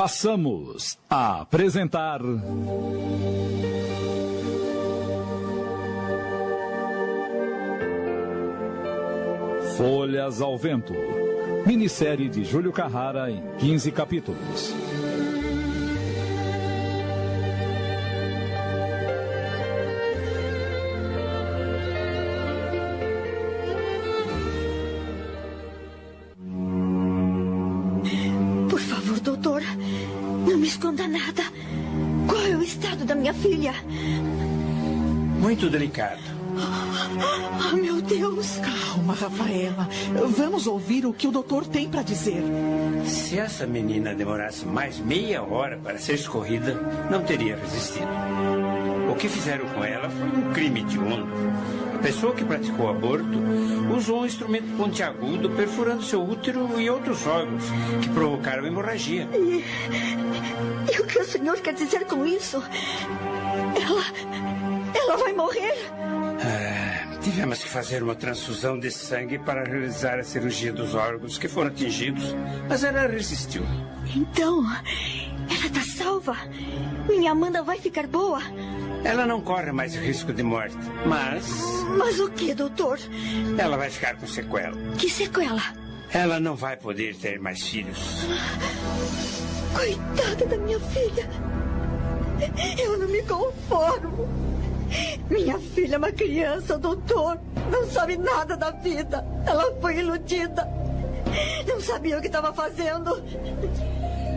Passamos 0.00 0.98
a 1.10 1.42
apresentar. 1.42 2.20
Folhas 9.76 10.40
ao 10.40 10.56
Vento. 10.56 10.94
Minissérie 11.66 12.30
de 12.30 12.44
Júlio 12.44 12.72
Carrara 12.72 13.30
em 13.30 13.42
15 13.58 13.92
capítulos. 13.92 14.74
Muito 35.90 35.96
delicado. 35.96 36.20
Ah, 36.56 37.74
meu 37.74 38.00
Deus! 38.00 38.58
Calma, 38.58 39.14
Rafaela. 39.14 39.88
Vamos 40.36 40.66
ouvir 40.66 41.04
o 41.04 41.12
que 41.12 41.26
o 41.26 41.32
doutor 41.32 41.66
tem 41.66 41.88
para 41.88 42.02
dizer. 42.02 42.42
Se 43.04 43.38
essa 43.38 43.66
menina 43.66 44.14
demorasse 44.14 44.64
mais 44.64 44.98
meia 44.98 45.42
hora 45.42 45.78
para 45.82 45.98
ser 45.98 46.14
escorrida, 46.14 46.74
não 47.10 47.22
teria 47.24 47.56
resistido. 47.56 48.06
O 49.10 49.16
que 49.16 49.28
fizeram 49.28 49.66
com 49.70 49.84
ela 49.84 50.08
foi 50.08 50.28
um 50.28 50.52
crime 50.52 50.84
de 50.84 50.98
honra. 50.98 51.26
A 51.94 51.98
pessoa 51.98 52.34
que 52.34 52.44
praticou 52.44 52.86
o 52.86 52.90
aborto 52.90 53.38
usou 53.94 54.22
um 54.22 54.26
instrumento 54.26 54.74
pontiagudo 54.76 55.50
perfurando 55.50 56.02
seu 56.02 56.22
útero 56.22 56.80
e 56.80 56.88
outros 56.88 57.26
órgãos 57.26 57.64
que 58.00 58.08
provocaram 58.10 58.64
hemorragia. 58.64 59.28
E, 59.34 59.64
e 60.92 61.00
o 61.00 61.06
que 61.06 61.18
o 61.18 61.24
senhor 61.24 61.60
quer 61.60 61.74
dizer 61.74 62.06
com 62.06 62.24
isso? 62.24 62.62
Ela. 63.74 64.49
Ela 64.94 65.16
vai 65.16 65.32
morrer? 65.32 65.74
Ah, 66.42 67.16
tivemos 67.22 67.62
que 67.62 67.68
fazer 67.68 68.02
uma 68.02 68.14
transfusão 68.14 68.78
de 68.78 68.90
sangue 68.90 69.38
para 69.38 69.64
realizar 69.64 70.18
a 70.18 70.24
cirurgia 70.24 70.72
dos 70.72 70.94
órgãos 70.94 71.38
que 71.38 71.48
foram 71.48 71.68
atingidos, 71.68 72.34
mas 72.68 72.82
ela 72.84 73.06
resistiu. 73.06 73.62
Então, 74.14 74.64
ela 75.48 75.66
está 75.66 75.80
salva. 75.82 76.36
Minha 77.08 77.32
Amanda 77.32 77.62
vai 77.62 77.78
ficar 77.78 78.06
boa. 78.06 78.40
Ela 79.04 79.26
não 79.26 79.40
corre 79.40 79.72
mais 79.72 79.94
risco 79.94 80.32
de 80.32 80.42
morte, 80.42 80.76
mas. 81.06 81.46
Mas 81.96 82.20
o 82.20 82.30
que, 82.30 82.54
doutor? 82.54 82.98
Ela 83.58 83.76
vai 83.76 83.90
ficar 83.90 84.16
com 84.16 84.26
sequela. 84.26 84.76
Que 84.98 85.08
sequela? 85.08 85.62
Ela 86.12 86.40
não 86.40 86.56
vai 86.56 86.76
poder 86.76 87.14
ter 87.16 87.38
mais 87.38 87.62
filhos. 87.62 88.26
Coitada 89.74 90.46
da 90.46 90.56
minha 90.56 90.80
filha. 90.80 91.28
Eu 92.82 92.98
não 92.98 93.08
me 93.08 93.22
conformo. 93.22 94.49
Minha 95.30 95.58
filha 95.58 95.94
é 95.94 95.98
uma 95.98 96.12
criança, 96.12 96.78
doutor. 96.78 97.38
Não 97.70 97.88
sabe 97.90 98.16
nada 98.16 98.56
da 98.56 98.70
vida. 98.70 99.24
Ela 99.46 99.72
foi 99.80 99.98
iludida. 99.98 100.68
Não 101.66 101.80
sabia 101.80 102.18
o 102.18 102.20
que 102.20 102.26
estava 102.26 102.52
fazendo. 102.52 103.22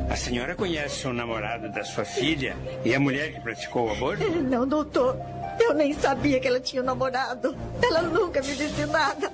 A 0.10 0.16
senhora 0.16 0.56
conhece 0.56 1.08
o 1.08 1.14
namorado 1.14 1.70
da 1.72 1.84
sua 1.84 2.06
filha 2.06 2.56
e 2.86 2.94
a 2.94 3.00
mulher 3.00 3.34
que 3.34 3.40
praticou 3.40 3.88
o 3.88 3.92
aborto? 3.92 4.24
Não, 4.30 4.68
doutor. 4.68 5.18
Eu 5.60 5.74
nem 5.74 5.94
sabia 5.94 6.40
que 6.40 6.48
ela 6.48 6.60
tinha 6.60 6.84
namorado. 6.84 7.56
Ela 7.82 8.02
nunca 8.02 8.42
me 8.42 8.56
disse 8.56 8.86
nada. 8.86 9.32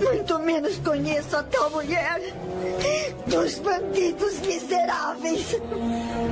Muito 0.00 0.38
menos 0.38 0.78
conheço 0.78 1.36
a 1.36 1.42
tal 1.42 1.70
mulher. 1.70 2.20
Dos 3.26 3.58
bandidos 3.58 4.38
miseráveis. 4.40 5.56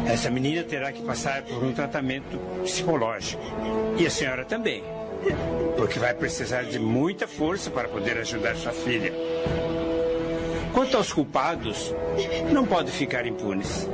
Essa 0.09 0.31
menina 0.31 0.63
terá 0.63 0.93
que 0.93 1.03
passar 1.03 1.43
por 1.43 1.63
um 1.63 1.73
tratamento 1.73 2.39
psicológico. 2.63 3.43
E 3.99 4.07
a 4.07 4.11
senhora 4.11 4.45
também. 4.45 4.83
Porque 5.77 5.99
vai 5.99 6.15
precisar 6.15 6.63
de 6.63 6.79
muita 6.79 7.27
força 7.27 7.71
para 7.71 7.89
poder 7.89 8.19
ajudar 8.19 8.57
sua 8.57 8.73
filha. 8.73 9.13
Quanto 10.77 10.95
aos 10.99 11.11
culpados, 11.11 11.91
não 12.53 12.67
podem 12.67 12.93
ficar 12.93 13.27
impunes 13.27 13.89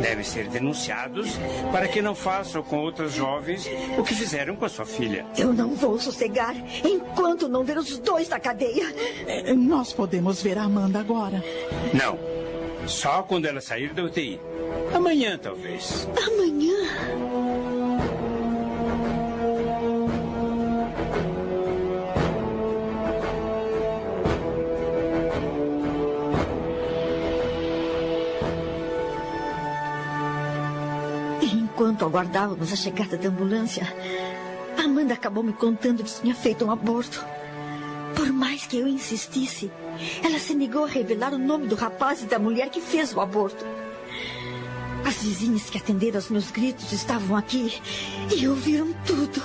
devem 0.00 0.24
ser 0.24 0.48
denunciados 0.48 1.28
para 1.70 1.86
que 1.86 2.00
não 2.00 2.14
façam 2.14 2.62
com 2.62 2.78
outras 2.78 3.12
jovens 3.12 3.68
o 3.98 4.02
que 4.02 4.14
fizeram 4.14 4.56
com 4.56 4.64
a 4.64 4.68
sua 4.68 4.86
filha. 4.86 5.26
Eu 5.36 5.52
não 5.52 5.74
vou 5.74 5.98
sossegar 5.98 6.54
enquanto 6.82 7.48
não 7.48 7.62
ver 7.62 7.76
os 7.76 7.98
dois 7.98 8.28
na 8.30 8.40
cadeia. 8.40 8.94
É, 9.26 9.52
nós 9.52 9.92
podemos 9.92 10.42
ver 10.42 10.56
a 10.56 10.62
Amanda 10.62 11.00
agora. 11.00 11.44
Não. 11.92 12.18
Só 12.86 13.22
quando 13.22 13.44
ela 13.44 13.60
sair 13.60 13.92
da 13.92 14.02
UTI. 14.02 14.40
Amanhã, 14.94 15.38
talvez. 15.38 16.08
Amanhã? 16.16 16.74
Enquanto 31.82 32.04
aguardávamos 32.04 32.72
a 32.72 32.76
chegada 32.76 33.16
da 33.16 33.28
ambulância, 33.28 33.92
Amanda 34.78 35.14
acabou 35.14 35.42
me 35.42 35.52
contando 35.52 36.04
que 36.04 36.20
tinha 36.20 36.32
feito 36.32 36.64
um 36.64 36.70
aborto. 36.70 37.26
Por 38.14 38.32
mais 38.32 38.64
que 38.64 38.76
eu 38.78 38.86
insistisse, 38.86 39.68
ela 40.22 40.38
se 40.38 40.54
negou 40.54 40.84
a 40.84 40.88
revelar 40.88 41.34
o 41.34 41.38
nome 41.38 41.66
do 41.66 41.74
rapaz 41.74 42.22
e 42.22 42.26
da 42.26 42.38
mulher 42.38 42.70
que 42.70 42.80
fez 42.80 43.12
o 43.12 43.20
aborto. 43.20 43.66
As 45.04 45.24
vizinhas 45.24 45.68
que 45.70 45.78
atenderam 45.78 46.18
aos 46.18 46.30
meus 46.30 46.52
gritos 46.52 46.92
estavam 46.92 47.36
aqui 47.36 47.82
e 48.32 48.46
ouviram 48.46 48.94
tudo. 49.04 49.42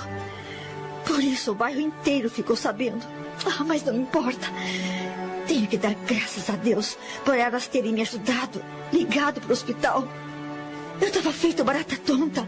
Por 1.08 1.20
isso 1.20 1.50
o 1.50 1.56
bairro 1.56 1.80
inteiro 1.80 2.30
ficou 2.30 2.54
sabendo. 2.54 3.04
Ah, 3.46 3.64
mas 3.64 3.82
não 3.82 3.96
importa. 3.96 4.46
Tenho 5.48 5.66
que 5.66 5.76
dar 5.76 5.94
graças 6.06 6.48
a 6.48 6.54
Deus 6.54 6.96
por 7.24 7.36
elas 7.36 7.66
terem 7.66 7.92
me 7.92 8.02
ajudado, 8.02 8.62
ligado 8.92 9.40
para 9.40 9.50
o 9.50 9.52
hospital. 9.52 10.06
Eu 11.00 11.08
estava 11.08 11.32
feito 11.32 11.62
barata 11.64 11.96
tonta, 11.96 12.46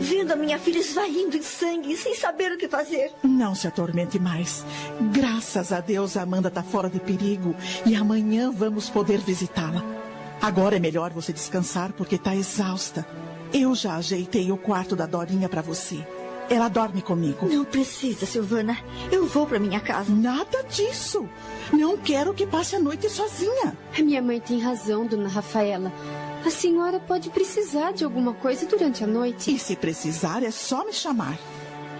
vendo 0.00 0.32
a 0.32 0.36
minha 0.36 0.58
filha 0.58 0.78
esvaindo 0.78 1.36
em 1.36 1.42
sangue, 1.42 1.96
sem 1.96 2.14
saber 2.14 2.52
o 2.52 2.58
que 2.58 2.68
fazer. 2.68 3.12
Não 3.24 3.54
se 3.54 3.66
atormente 3.66 4.18
mais. 4.18 4.64
Graças 5.12 5.72
a 5.72 5.80
Deus, 5.80 6.16
a 6.16 6.22
Amanda 6.22 6.48
está 6.48 6.62
fora 6.62 6.88
de 6.88 7.00
perigo 7.00 7.54
e 7.84 7.96
amanhã 7.96 8.50
vamos 8.50 8.88
poder 8.88 9.18
visitá-la. 9.18 9.82
Agora 10.40 10.76
é 10.76 10.78
melhor 10.78 11.12
você 11.12 11.32
descansar 11.32 11.92
porque 11.92 12.14
está 12.14 12.34
exausta. 12.36 13.04
Eu 13.52 13.74
já 13.74 13.96
ajeitei 13.96 14.52
o 14.52 14.56
quarto 14.56 14.94
da 14.94 15.06
Dorinha 15.06 15.48
para 15.48 15.62
você. 15.62 16.06
Ela 16.50 16.68
dorme 16.68 17.02
comigo. 17.02 17.46
Não 17.46 17.64
precisa, 17.64 18.24
Silvana. 18.24 18.78
Eu 19.12 19.26
vou 19.26 19.46
para 19.46 19.58
minha 19.58 19.80
casa. 19.80 20.10
Nada 20.10 20.62
disso. 20.64 21.28
Não 21.72 21.98
quero 21.98 22.32
que 22.32 22.46
passe 22.46 22.76
a 22.76 22.80
noite 22.80 23.10
sozinha. 23.10 23.76
A 23.98 24.02
minha 24.02 24.22
mãe 24.22 24.40
tem 24.40 24.58
razão, 24.60 25.06
dona 25.06 25.28
Rafaela. 25.28 25.92
A 26.44 26.50
senhora 26.50 26.98
pode 27.00 27.30
precisar 27.30 27.92
de 27.92 28.04
alguma 28.04 28.32
coisa 28.34 28.66
durante 28.66 29.04
a 29.04 29.06
noite. 29.06 29.54
E 29.54 29.58
se 29.58 29.76
precisar, 29.76 30.42
é 30.42 30.50
só 30.50 30.84
me 30.84 30.92
chamar. 30.92 31.38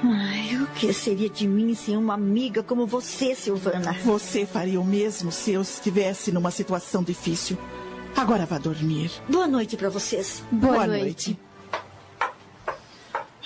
Ai, 0.02 0.57
o 0.62 0.67
que 0.68 0.92
seria 0.92 1.28
de 1.28 1.47
mim 1.47 1.75
sem 1.75 1.97
uma 1.97 2.15
amiga 2.15 2.62
como 2.62 2.86
você, 2.86 3.34
Silvana? 3.34 3.92
Você 4.05 4.47
faria 4.47 4.81
o 4.81 4.84
mesmo 4.84 5.33
se 5.33 5.52
eu 5.52 5.62
estivesse 5.62 6.31
numa 6.31 6.50
situação 6.52 7.02
difícil. 7.02 7.58
Agora 8.17 8.47
vá 8.47 8.58
dormir. 8.58 9.10
Boa 9.28 9.47
noite 9.49 9.76
para 9.76 9.91
vocês. 9.91 10.42
Boa, 10.52 10.75
Boa 10.75 10.86
noite. 10.86 11.31
noite. 11.31 11.39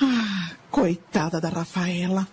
Ah, 0.01 0.51
coitada 0.71 1.41
da 1.41 1.49
Rafaela. 1.49 2.29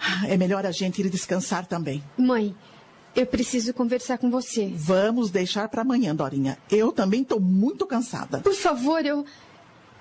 Ah, 0.00 0.26
É 0.28 0.36
melhor 0.36 0.66
a 0.66 0.72
gente 0.72 1.00
ir 1.00 1.08
descansar 1.08 1.66
também. 1.66 2.02
Mãe, 2.18 2.54
eu 3.14 3.26
preciso 3.26 3.72
conversar 3.74 4.18
com 4.18 4.30
você. 4.30 4.72
Vamos 4.74 5.30
deixar 5.30 5.68
para 5.68 5.82
amanhã, 5.82 6.14
Dorinha. 6.14 6.58
Eu 6.70 6.92
também 6.92 7.22
estou 7.22 7.40
muito 7.40 7.86
cansada. 7.86 8.38
Por 8.40 8.54
favor, 8.54 9.04
eu. 9.04 9.24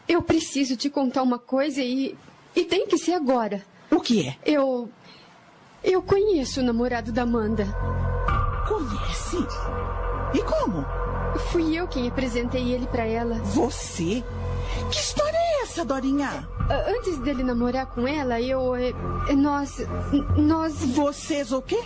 Eu 0.07 0.21
preciso 0.21 0.75
te 0.75 0.89
contar 0.89 1.21
uma 1.23 1.39
coisa 1.39 1.81
e. 1.81 2.15
E 2.55 2.63
tem 2.63 2.87
que 2.87 2.97
ser 2.97 3.13
agora. 3.13 3.63
O 3.91 3.99
que 3.99 4.27
é? 4.27 4.37
Eu. 4.45 4.89
Eu 5.83 6.01
conheço 6.01 6.59
o 6.59 6.63
namorado 6.63 7.11
da 7.11 7.21
Amanda. 7.23 7.65
Conhece? 8.67 9.37
E 10.33 10.41
como? 10.43 10.85
Fui 11.51 11.75
eu 11.79 11.87
quem 11.87 12.07
apresentei 12.07 12.73
ele 12.73 12.85
para 12.87 13.05
ela. 13.05 13.35
Você? 13.35 14.23
Que 14.91 14.97
história 14.99 15.37
é 15.37 15.61
essa, 15.63 15.85
Dorinha? 15.85 16.47
Antes 16.87 17.17
dele 17.19 17.43
namorar 17.43 17.87
com 17.87 18.07
ela, 18.07 18.39
eu. 18.41 18.75
eh, 18.75 18.93
Nós. 19.35 19.77
Nós. 20.37 20.73
Vocês 20.85 21.51
o 21.51 21.61
quê? 21.61 21.79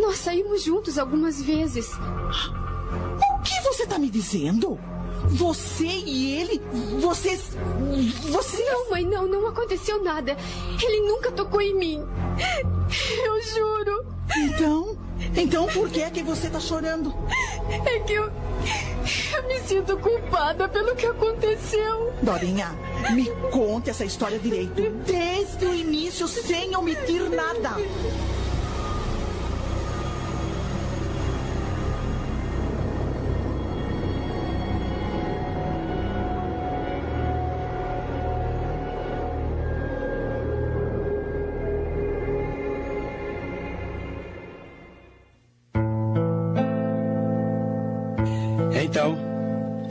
Nós 0.00 0.18
saímos 0.18 0.62
juntos 0.62 0.98
algumas 0.98 1.40
vezes. 1.40 1.88
O 1.94 3.42
que 3.42 3.60
você 3.62 3.84
está 3.84 3.98
me 3.98 4.10
dizendo? 4.10 4.78
Você 5.28 5.86
e 5.86 6.34
ele? 6.34 6.60
Vocês. 7.00 7.56
Vocês. 8.30 8.66
Não, 8.66 8.90
mãe, 8.90 9.04
não, 9.04 9.26
não 9.26 9.46
aconteceu 9.46 10.02
nada. 10.02 10.36
Ele 10.82 11.06
nunca 11.06 11.30
tocou 11.30 11.60
em 11.60 11.74
mim. 11.74 12.04
Eu 13.24 13.42
juro. 13.42 14.06
Então? 14.36 14.98
Então 15.36 15.66
por 15.68 15.88
que 15.88 16.02
é 16.02 16.10
que 16.10 16.22
você 16.22 16.48
está 16.48 16.60
chorando? 16.60 17.14
É 17.86 18.00
que 18.00 18.14
eu. 18.14 18.24
Eu 18.24 19.46
me 19.46 19.60
sinto 19.60 19.96
culpada 19.98 20.68
pelo 20.68 20.96
que 20.96 21.06
aconteceu. 21.06 22.12
Dorinha, 22.22 22.70
me 23.12 23.26
conte 23.50 23.90
essa 23.90 24.04
história 24.04 24.38
direito. 24.38 24.74
Desde 25.06 25.66
o 25.66 25.74
início, 25.74 26.26
sem 26.26 26.74
omitir 26.74 27.28
nada. 27.30 27.76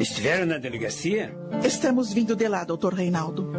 Estiveram 0.04 0.46
na 0.46 0.58
delegacia? 0.58 1.36
Estamos 1.64 2.14
vindo 2.14 2.36
de 2.36 2.48
lá, 2.48 2.64
doutor 2.64 2.94
Reinaldo. 2.94 3.52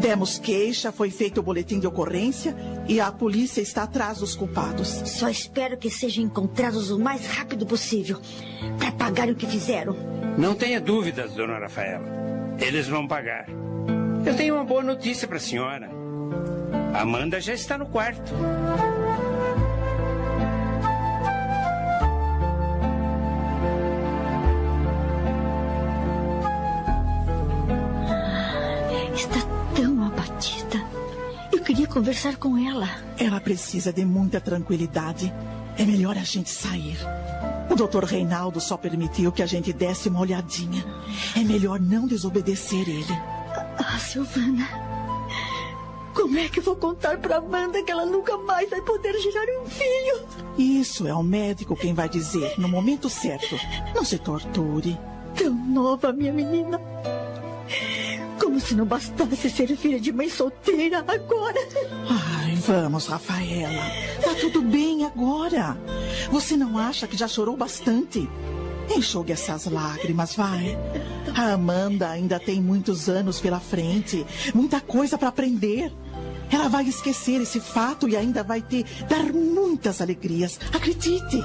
Demos 0.00 0.38
queixa, 0.38 0.92
foi 0.92 1.10
feito 1.10 1.40
o 1.40 1.42
boletim 1.42 1.80
de 1.80 1.86
ocorrência 1.86 2.54
e 2.86 3.00
a 3.00 3.10
polícia 3.10 3.60
está 3.60 3.82
atrás 3.82 4.18
dos 4.18 4.36
culpados. 4.36 4.88
Só 5.06 5.28
espero 5.28 5.76
que 5.76 5.90
sejam 5.90 6.24
encontrados 6.24 6.90
o 6.90 6.98
mais 6.98 7.26
rápido 7.26 7.66
possível 7.66 8.20
para 8.78 8.92
pagar 8.92 9.28
o 9.28 9.34
que 9.34 9.46
fizeram. 9.46 9.96
Não 10.36 10.54
tenha 10.54 10.80
dúvidas, 10.80 11.32
dona 11.32 11.58
Rafaela. 11.58 12.06
Eles 12.60 12.86
vão 12.86 13.08
pagar. 13.08 13.46
Eu 14.24 14.36
tenho 14.36 14.54
uma 14.54 14.64
boa 14.64 14.82
notícia 14.82 15.26
para 15.26 15.38
a 15.38 15.40
senhora. 15.40 15.90
Amanda 16.94 17.40
já 17.40 17.54
está 17.54 17.76
no 17.76 17.86
quarto. 17.86 18.32
Conversar 31.88 32.36
com 32.36 32.56
ela. 32.56 32.88
Ela 33.18 33.40
precisa 33.40 33.92
de 33.92 34.04
muita 34.04 34.40
tranquilidade. 34.40 35.32
É 35.76 35.84
melhor 35.84 36.16
a 36.16 36.22
gente 36.22 36.50
sair. 36.50 36.98
O 37.70 37.74
doutor 37.74 38.04
Reinaldo 38.04 38.60
só 38.60 38.76
permitiu 38.76 39.32
que 39.32 39.42
a 39.42 39.46
gente 39.46 39.72
desse 39.72 40.08
uma 40.08 40.20
olhadinha. 40.20 40.84
É 41.36 41.40
melhor 41.40 41.80
não 41.80 42.06
desobedecer 42.06 42.88
ele. 42.88 43.14
Ah, 43.78 43.98
Silvana. 43.98 44.68
Como 46.14 46.36
é 46.36 46.48
que 46.48 46.58
eu 46.58 46.64
vou 46.64 46.76
contar 46.76 47.16
para 47.18 47.36
Amanda 47.36 47.82
que 47.82 47.92
ela 47.92 48.04
nunca 48.04 48.36
mais 48.38 48.68
vai 48.68 48.80
poder 48.82 49.16
gerar 49.20 49.46
um 49.62 49.66
filho? 49.66 50.26
Isso 50.58 51.06
é 51.06 51.14
o 51.14 51.22
médico 51.22 51.76
quem 51.76 51.94
vai 51.94 52.08
dizer 52.08 52.58
no 52.58 52.68
momento 52.68 53.08
certo. 53.08 53.56
Não 53.94 54.04
se 54.04 54.18
torture. 54.18 54.98
Tão 55.36 55.54
nova, 55.54 56.12
minha 56.12 56.32
menina. 56.32 56.80
Como 58.40 58.60
se 58.60 58.74
não 58.74 58.86
bastasse 58.86 59.50
ser 59.50 59.76
filha 59.76 60.00
de 60.00 60.12
mãe 60.12 60.28
solteira 60.28 60.98
agora. 60.98 61.60
Ai, 62.38 62.54
vamos, 62.56 63.06
Rafaela. 63.06 63.82
Tá 64.22 64.34
tudo 64.40 64.62
bem 64.62 65.04
agora. 65.04 65.76
Você 66.30 66.56
não 66.56 66.78
acha 66.78 67.06
que 67.06 67.16
já 67.16 67.28
chorou 67.28 67.56
bastante? 67.56 68.28
Enxugue 68.94 69.32
essas 69.32 69.66
lágrimas, 69.66 70.34
vai. 70.34 70.78
A 71.36 71.52
Amanda 71.52 72.08
ainda 72.08 72.40
tem 72.40 72.60
muitos 72.60 73.08
anos 73.08 73.40
pela 73.40 73.60
frente, 73.60 74.24
muita 74.54 74.80
coisa 74.80 75.18
para 75.18 75.28
aprender. 75.28 75.92
Ela 76.50 76.68
vai 76.68 76.86
esquecer 76.88 77.42
esse 77.42 77.60
fato 77.60 78.08
e 78.08 78.16
ainda 78.16 78.42
vai 78.42 78.62
te 78.62 78.84
dar 79.08 79.32
muitas 79.32 80.00
alegrias. 80.00 80.58
Acredite. 80.72 81.38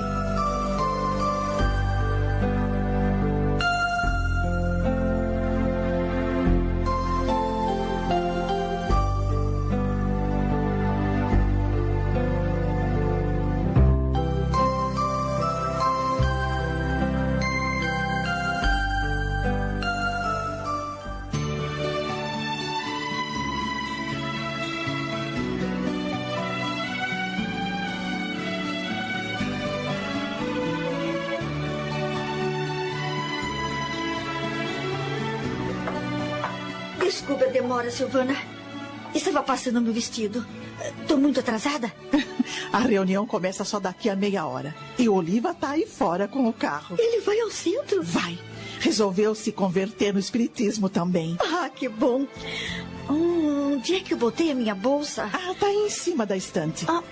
Desculpe 37.84 37.90
a 37.90 37.90
demora, 37.90 37.92
Silvana. 37.92 38.38
Estava 39.14 39.44
passando 39.44 39.82
meu 39.82 39.94
vestido. 39.94 40.46
Estou 41.02 41.18
muito 41.18 41.40
atrasada? 41.40 41.92
A 42.72 42.80
reunião 42.80 43.26
começa 43.28 43.64
só 43.64 43.80
daqui 43.80 44.10
a 44.10 44.16
meia 44.16 44.46
hora. 44.46 44.76
E 44.98 45.08
Oliva 45.08 45.54
tá 45.54 45.72
aí 45.72 45.86
fora 45.86 46.28
com 46.28 46.48
o 46.48 46.54
carro. 46.54 46.96
Ele 47.00 47.22
vai 47.22 47.40
ao 47.40 47.52
centro? 47.52 48.02
Vai. 48.02 48.38
Resolveu 48.80 49.36
se 49.36 49.52
converter 49.52 50.14
no 50.14 50.20
espiritismo 50.20 50.90
também. 50.90 51.38
Ah, 51.40 51.70
que 51.70 51.88
bom. 51.88 52.26
Hum, 53.10 53.74
onde 53.76 53.96
é 53.96 54.00
que 54.00 54.14
eu 54.14 54.18
botei 54.18 54.52
a 54.52 54.56
minha 54.56 54.76
bolsa? 54.76 55.30
Ah, 55.32 55.54
tá 55.60 55.68
aí 55.68 55.86
em 55.86 55.90
cima 55.90 56.26
da 56.26 56.36
estante. 56.36 56.86
Ah, 56.88 57.04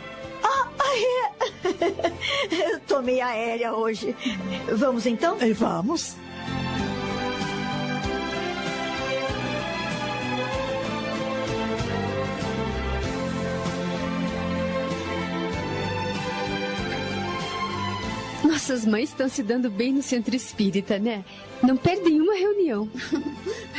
ah, 0.44 0.68
ah 0.80 0.98
é. 0.98 2.80
Tomei 2.88 3.22
aérea 3.22 3.74
hoje. 3.74 4.16
Vamos 4.74 5.06
então? 5.06 5.38
Vamos. 5.56 6.16
Nossas 18.62 18.86
mães 18.86 19.10
estão 19.10 19.28
se 19.28 19.42
dando 19.42 19.72
bem 19.72 19.92
no 19.92 20.04
centro 20.04 20.36
espírita, 20.36 21.00
né? 21.00 21.26
Não 21.64 21.76
perdem 21.76 22.22
uma 22.22 22.36
reunião. 22.36 22.88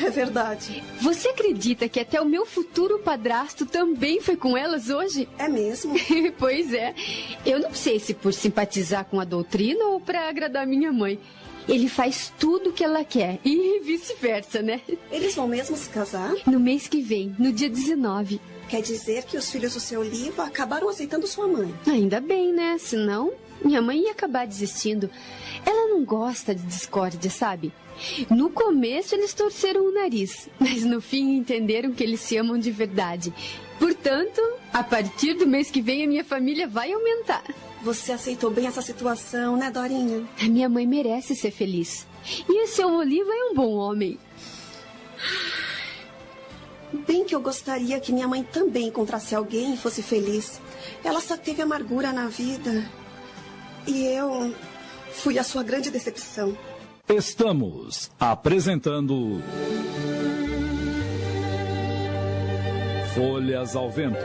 É 0.05 0.11
verdade. 0.11 0.83
Você 1.01 1.28
acredita 1.28 1.89
que 1.89 2.01
até 2.01 2.20
o 2.20 2.25
meu 2.25 2.44
futuro 2.44 2.99
padrasto 2.99 3.65
também 3.65 4.20
foi 4.20 4.36
com 4.36 4.57
elas 4.57 4.89
hoje? 4.89 5.28
É 5.39 5.49
mesmo? 5.49 5.94
pois 6.36 6.73
é. 6.75 6.93
Eu 7.47 7.61
não 7.61 7.73
sei 7.73 8.01
se 8.01 8.12
por 8.12 8.33
simpatizar 8.33 9.05
com 9.05 9.20
a 9.20 9.25
doutrina 9.25 9.85
ou 9.85 10.01
para 10.01 10.28
agradar 10.28 10.67
minha 10.67 10.91
mãe. 10.91 11.20
Ele 11.69 11.89
faz 11.89 12.33
tudo 12.36 12.70
o 12.70 12.73
que 12.73 12.83
ela 12.83 13.05
quer 13.05 13.39
e 13.44 13.78
vice-versa, 13.86 14.61
né? 14.61 14.81
Eles 15.12 15.36
vão 15.36 15.47
mesmo 15.47 15.77
se 15.77 15.89
casar? 15.91 16.35
No 16.44 16.59
mês 16.59 16.89
que 16.89 17.01
vem, 17.01 17.36
no 17.39 17.52
dia 17.52 17.70
19. 17.70 18.41
Quer 18.69 18.81
dizer 18.81 19.25
que 19.25 19.36
os 19.36 19.51
filhos 19.51 19.75
do 19.75 19.81
seu 19.81 20.01
Oliva 20.01 20.44
acabaram 20.44 20.89
aceitando 20.89 21.27
sua 21.27 21.47
mãe. 21.47 21.73
Ainda 21.86 22.20
bem, 22.20 22.52
né? 22.52 22.78
Senão, 22.78 23.33
minha 23.65 23.83
mãe 23.83 24.05
ia 24.05 24.13
acabar 24.13 24.47
desistindo. 24.47 25.11
Ela 25.65 25.89
não 25.89 26.05
gosta 26.05 26.55
de 26.55 26.63
discórdia, 26.63 27.31
sabe? 27.31 27.73
No 28.31 28.51
começo 28.51 29.15
eles 29.15 29.35
torceram 29.35 29.87
o 29.87 29.93
nariz, 29.93 30.49
mas 30.59 30.85
no 30.85 31.01
fim 31.01 31.37
entenderam 31.37 31.93
que 31.93 32.03
eles 32.03 32.21
se 32.21 32.37
amam 32.37 32.59
de 32.59 32.71
verdade. 32.71 33.33
Portanto, 33.79 34.41
a 34.73 34.83
partir 34.83 35.35
do 35.35 35.47
mês 35.47 35.71
que 35.71 35.83
vem 35.83 36.05
a 36.05 36.09
minha 36.09 36.25
família 36.25 36.67
vai 36.67 36.93
aumentar. 36.93 37.43
Você 37.83 38.13
aceitou 38.13 38.51
bem 38.51 38.67
essa 38.67 38.81
situação, 38.81 39.57
né, 39.57 39.71
Dorinha? 39.71 40.25
A 40.41 40.45
minha 40.45 40.69
mãe 40.69 40.87
merece 40.87 41.35
ser 41.35 41.51
feliz. 41.51 42.07
E 42.49 42.63
esse 42.63 42.77
seu 42.77 42.89
Oliva 42.89 43.31
é 43.33 43.51
um 43.51 43.55
bom 43.55 43.73
homem. 43.75 44.19
Bem 46.93 47.25
que 47.25 47.35
eu 47.35 47.41
gostaria 47.41 47.99
que 47.99 48.13
minha 48.13 48.29
mãe 48.29 48.45
também 48.45 48.89
encontrasse 48.89 49.35
alguém 49.35 49.75
e 49.75 49.77
fosse 49.77 50.03
feliz. 50.03 50.61
Ela 51.03 51.21
só 51.21 51.37
teve 51.37 51.63
amargura 51.63 52.13
na 52.13 52.29
vida. 52.29 52.89
E 53.86 54.05
eu 54.07 54.55
fui 55.12 55.39
a 55.39 55.44
sua 55.44 55.62
grande 55.62 55.91
decepção. 55.91 56.57
Estamos 57.09 58.11
apresentando. 58.19 59.43
Folhas 63.15 63.77
ao 63.77 63.91
Vento. 63.91 64.25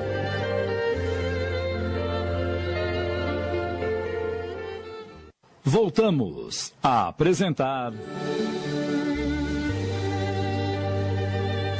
Voltamos 5.63 6.73
a 6.81 7.09
apresentar. 7.09 7.91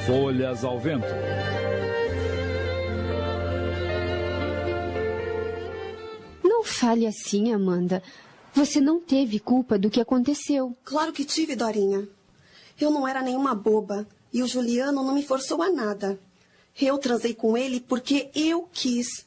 Folhas 0.06 0.66
ao 0.66 0.78
Vento. 0.78 1.08
Fale 6.68 7.08
assim, 7.08 7.52
Amanda. 7.52 8.04
Você 8.54 8.80
não 8.80 9.00
teve 9.00 9.40
culpa 9.40 9.78
do 9.78 9.90
que 9.90 10.02
aconteceu. 10.02 10.76
Claro 10.84 11.14
que 11.14 11.26
tive, 11.26 11.56
Dorinha. 11.56 12.08
Eu 12.80 12.92
não 12.92 13.08
era 13.08 13.22
nenhuma 13.22 13.56
boba. 13.56 14.08
E 14.34 14.44
o 14.44 14.48
Juliano 14.48 15.04
não 15.04 15.14
me 15.14 15.24
forçou 15.24 15.62
a 15.62 15.72
nada. 15.72 16.20
Eu 16.80 16.98
transei 16.98 17.34
com 17.34 17.58
ele 17.58 17.80
porque 17.80 18.30
eu 18.36 18.70
quis. 18.72 19.26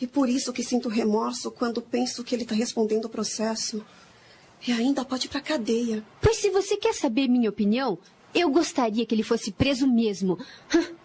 E 0.00 0.06
por 0.06 0.28
isso 0.28 0.52
que 0.52 0.62
sinto 0.62 0.88
remorso 0.88 1.50
quando 1.50 1.82
penso 1.82 2.24
que 2.24 2.34
ele 2.34 2.42
está 2.42 2.54
respondendo 2.54 3.04
o 3.04 3.10
processo. 3.10 3.84
E 4.66 4.72
ainda 4.72 5.04
pode 5.04 5.26
ir 5.26 5.30
pra 5.30 5.40
cadeia. 5.40 6.04
Pois 6.20 6.36
se 6.36 6.50
você 6.50 6.76
quer 6.76 6.94
saber 6.94 7.28
minha 7.28 7.50
opinião, 7.50 7.98
eu 8.34 8.50
gostaria 8.50 9.04
que 9.04 9.14
ele 9.14 9.22
fosse 9.22 9.52
preso 9.52 9.86
mesmo. 9.86 10.38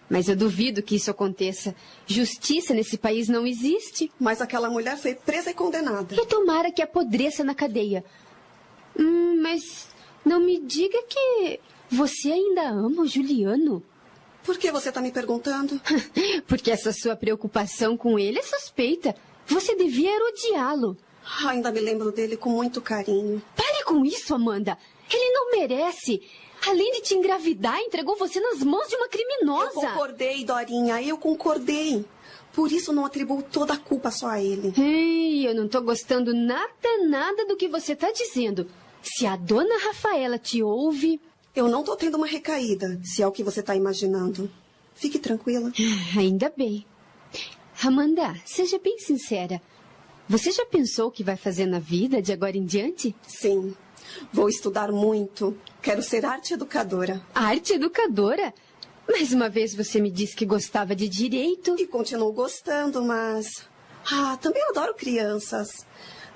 Mas 0.08 0.28
eu 0.28 0.36
duvido 0.36 0.82
que 0.82 0.96
isso 0.96 1.10
aconteça. 1.10 1.74
Justiça 2.06 2.72
nesse 2.72 2.96
país 2.96 3.28
não 3.28 3.46
existe. 3.46 4.10
Mas 4.18 4.40
aquela 4.40 4.70
mulher 4.70 4.96
foi 4.96 5.14
presa 5.14 5.50
e 5.50 5.54
condenada. 5.54 6.14
E 6.14 6.26
tomara 6.26 6.72
que 6.72 6.80
apodreça 6.80 7.44
na 7.44 7.54
cadeia. 7.54 8.04
Hum, 8.98 9.40
mas 9.42 9.88
não 10.24 10.40
me 10.40 10.58
diga 10.60 11.02
que 11.02 11.60
você 11.90 12.32
ainda 12.32 12.68
ama 12.70 13.02
o 13.02 13.06
Juliano. 13.06 13.82
Por 14.42 14.56
que 14.56 14.70
você 14.72 14.88
está 14.88 15.00
me 15.00 15.12
perguntando? 15.12 15.78
Porque 16.48 16.70
essa 16.70 16.92
sua 16.92 17.14
preocupação 17.14 17.96
com 17.96 18.18
ele 18.18 18.38
é 18.38 18.42
suspeita. 18.42 19.14
Você 19.46 19.74
devia 19.74 20.10
odiá-lo. 20.28 20.96
Ainda 21.46 21.70
me 21.70 21.80
lembro 21.80 22.10
dele 22.10 22.36
com 22.36 22.48
muito 22.48 22.80
carinho. 22.80 23.42
Pare 23.54 23.84
com 23.84 24.04
isso, 24.04 24.34
Amanda. 24.34 24.78
Ele 25.10 25.30
não 25.32 25.50
merece. 25.50 26.22
Além 26.66 26.92
de 26.92 27.02
te 27.02 27.14
engravidar, 27.14 27.78
entregou 27.80 28.16
você 28.16 28.40
nas 28.40 28.62
mãos 28.62 28.88
de 28.88 28.96
uma 28.96 29.08
criminosa. 29.08 29.72
Eu 29.74 29.80
concordei, 29.80 30.44
Dorinha, 30.44 31.02
eu 31.02 31.16
concordei. 31.16 32.04
Por 32.52 32.72
isso 32.72 32.92
não 32.92 33.04
atribuo 33.04 33.42
toda 33.42 33.74
a 33.74 33.78
culpa 33.78 34.10
só 34.10 34.28
a 34.28 34.42
ele. 34.42 34.72
Ei, 34.76 35.46
eu 35.46 35.54
não 35.54 35.68
tô 35.68 35.80
gostando 35.80 36.34
nada, 36.34 37.06
nada 37.06 37.46
do 37.46 37.56
que 37.56 37.68
você 37.68 37.94
tá 37.94 38.10
dizendo. 38.10 38.66
Se 39.02 39.26
a 39.26 39.36
dona 39.36 39.78
Rafaela 39.78 40.38
te 40.38 40.62
ouve. 40.62 41.20
Eu 41.54 41.68
não 41.68 41.82
tô 41.82 41.96
tendo 41.96 42.16
uma 42.16 42.26
recaída, 42.26 43.00
se 43.02 43.22
é 43.22 43.26
o 43.26 43.32
que 43.32 43.42
você 43.42 43.62
tá 43.62 43.74
imaginando. 43.74 44.50
Fique 44.94 45.18
tranquila. 45.18 45.72
Ainda 46.16 46.52
bem. 46.56 46.84
Amanda, 47.82 48.34
seja 48.44 48.78
bem 48.78 48.98
sincera. 48.98 49.62
Você 50.28 50.50
já 50.50 50.66
pensou 50.66 51.08
o 51.08 51.10
que 51.10 51.24
vai 51.24 51.36
fazer 51.36 51.66
na 51.66 51.78
vida 51.78 52.20
de 52.20 52.32
agora 52.32 52.56
em 52.56 52.64
diante? 52.64 53.14
Sim. 53.26 53.74
Vou 54.32 54.48
estudar 54.48 54.90
muito. 54.92 55.56
Quero 55.82 56.02
ser 56.02 56.24
arte 56.24 56.54
educadora. 56.54 57.22
Arte 57.34 57.74
educadora? 57.74 58.52
Mais 59.08 59.32
uma 59.32 59.48
vez 59.48 59.74
você 59.74 60.00
me 60.00 60.10
disse 60.10 60.36
que 60.36 60.44
gostava 60.44 60.94
de 60.94 61.08
direito. 61.08 61.76
E 61.78 61.86
continuo 61.86 62.32
gostando, 62.32 63.02
mas. 63.02 63.64
Ah, 64.10 64.36
também 64.40 64.62
adoro 64.68 64.94
crianças. 64.94 65.86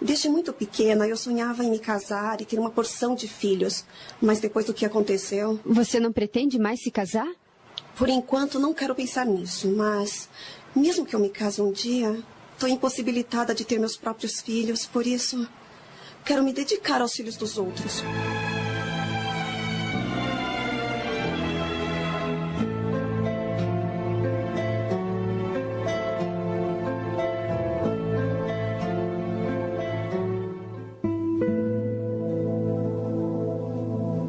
Desde 0.01 0.29
muito 0.29 0.53
pequena 0.53 1.07
eu 1.07 1.17
sonhava 1.17 1.63
em 1.63 1.71
me 1.71 1.79
casar 1.79 2.41
e 2.41 2.45
ter 2.45 2.59
uma 2.59 2.71
porção 2.71 3.15
de 3.15 3.29
filhos. 3.29 3.85
Mas 4.21 4.41
depois 4.41 4.65
do 4.65 4.75
que 4.75 4.87
aconteceu. 4.87 5.61
Você 5.65 6.01
não 6.01 6.13
pretende 6.13 6.59
mais 6.59 6.83
se 6.83 6.91
casar? 6.91 7.31
Por 7.95 8.09
enquanto 8.09 8.59
não 8.59 8.73
quero 8.73 8.95
pensar 8.95 9.27
nisso, 9.27 9.69
mas. 9.69 10.29
Mesmo 10.75 11.05
que 11.05 11.15
eu 11.15 11.21
me 11.21 11.29
case 11.29 11.61
um 11.61 11.71
dia, 11.71 12.19
estou 12.55 12.69
impossibilitada 12.69 13.55
de 13.55 13.65
ter 13.65 13.79
meus 13.79 13.97
próprios 13.97 14.41
filhos, 14.41 14.87
por 14.87 15.07
isso. 15.07 15.47
Quero 16.25 16.45
me 16.45 16.53
dedicar 16.53 17.01
aos 17.01 17.15
filhos 17.15 17.37
dos 17.37 17.59
outros. 17.59 18.03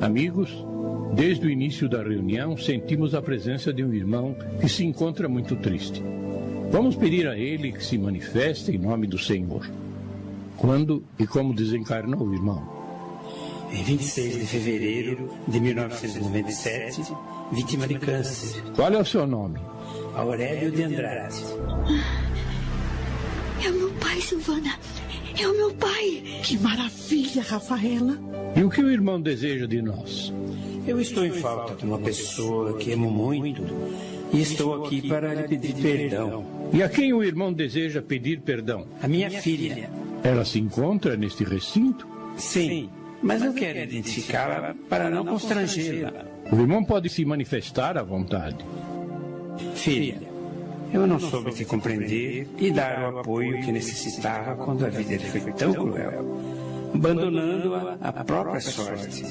Amigos, 0.01 0.51
desde 1.15 1.47
o 1.47 1.49
início 1.49 1.88
da 1.88 2.03
reunião 2.03 2.57
sentimos 2.57 3.15
a 3.15 3.22
presença 3.22 3.72
de 3.72 3.83
um 3.83 3.93
irmão 3.93 4.35
que 4.59 4.67
se 4.67 4.83
encontra 4.83 5.30
muito 5.30 5.55
triste. 5.55 6.03
Vamos 6.72 6.95
pedir 6.95 7.27
a 7.27 7.38
ele 7.38 7.72
que 7.72 7.83
se 7.83 7.97
manifeste 7.97 8.72
em 8.72 8.77
nome 8.77 9.07
do 9.07 9.17
Senhor. 9.17 9.65
Quando 10.57 11.03
e 11.19 11.27
como 11.27 11.53
desencarnou 11.53 12.27
o 12.27 12.33
irmão? 12.33 12.83
Em 13.72 13.83
26 13.83 14.35
de 14.35 14.45
fevereiro 14.45 15.30
de 15.48 15.59
1997, 15.59 17.01
vítima 17.51 17.88
de 17.88 17.98
câncer. 17.98 18.61
Qual 18.75 18.93
é 18.93 18.99
o 18.99 19.06
seu 19.06 19.25
nome? 19.25 19.59
Aurélio 20.15 20.72
de 20.72 20.83
Andrade. 20.83 21.43
É 23.65 23.69
o 23.69 23.73
meu 23.73 23.90
pai, 23.93 24.22
Silvana. 24.22 24.77
É 25.40 25.48
o 25.48 25.57
meu 25.57 25.73
pai. 25.73 26.23
Que 26.43 26.57
maravilha, 26.59 27.41
Rafaela. 27.41 28.17
E 28.56 28.64
o 28.64 28.69
que 28.69 28.83
o 28.83 28.91
irmão 28.91 29.19
deseja 29.19 29.65
de 29.65 29.82
nós? 29.82 30.32
Eu 30.85 30.99
estou 30.99 31.25
em 31.25 31.32
falta 31.32 31.75
de 31.75 31.85
uma 31.85 31.98
pessoa 31.98 32.77
que 32.77 32.91
amo 32.91 33.09
muito 33.09 33.64
e 34.32 34.41
estou 34.41 34.85
aqui 34.85 35.07
para 35.07 35.33
lhe 35.33 35.48
pedir 35.48 35.73
perdão. 35.75 36.45
E 36.72 36.83
a 36.83 36.90
quem 36.90 37.14
o 37.14 37.23
irmão 37.23 37.51
deseja 37.51 38.01
pedir 38.01 38.41
perdão? 38.41 38.85
A 39.01 39.07
minha 39.07 39.30
filha. 39.30 39.90
Ela 40.24 40.45
se 40.45 40.60
encontra 40.60 41.18
neste 41.18 41.43
recinto? 41.43 42.08
Sim, 42.38 42.90
mas 43.22 43.43
eu 43.43 43.53
quero 43.53 43.80
identificá-la 43.80 44.76
para 44.90 45.10
não 45.10 45.26
constrangê-la. 45.26 46.26
O 46.52 46.56
irmão 46.56 46.84
pode 46.84 47.10
se 47.10 47.26
manifestar 47.26 47.98
à 47.98 48.03
vontade. 48.03 48.66
Filha, 49.76 50.22
eu 50.93 51.06
não 51.06 51.19
soube 51.19 51.52
te 51.52 51.66
compreender 51.66 52.48
e 52.58 52.72
dar 52.72 53.14
o 53.14 53.19
apoio 53.19 53.61
que 53.61 53.72
necessitava 53.72 54.56
quando 54.56 54.85
a 54.85 54.90
vida 54.90 55.16
lhe 55.16 55.42
foi 55.42 55.52
tão 55.53 55.74
cruel, 55.74 56.40
abandonando-a 56.93 57.98
à 58.02 58.24
própria 58.24 58.61
sorte 58.61 59.24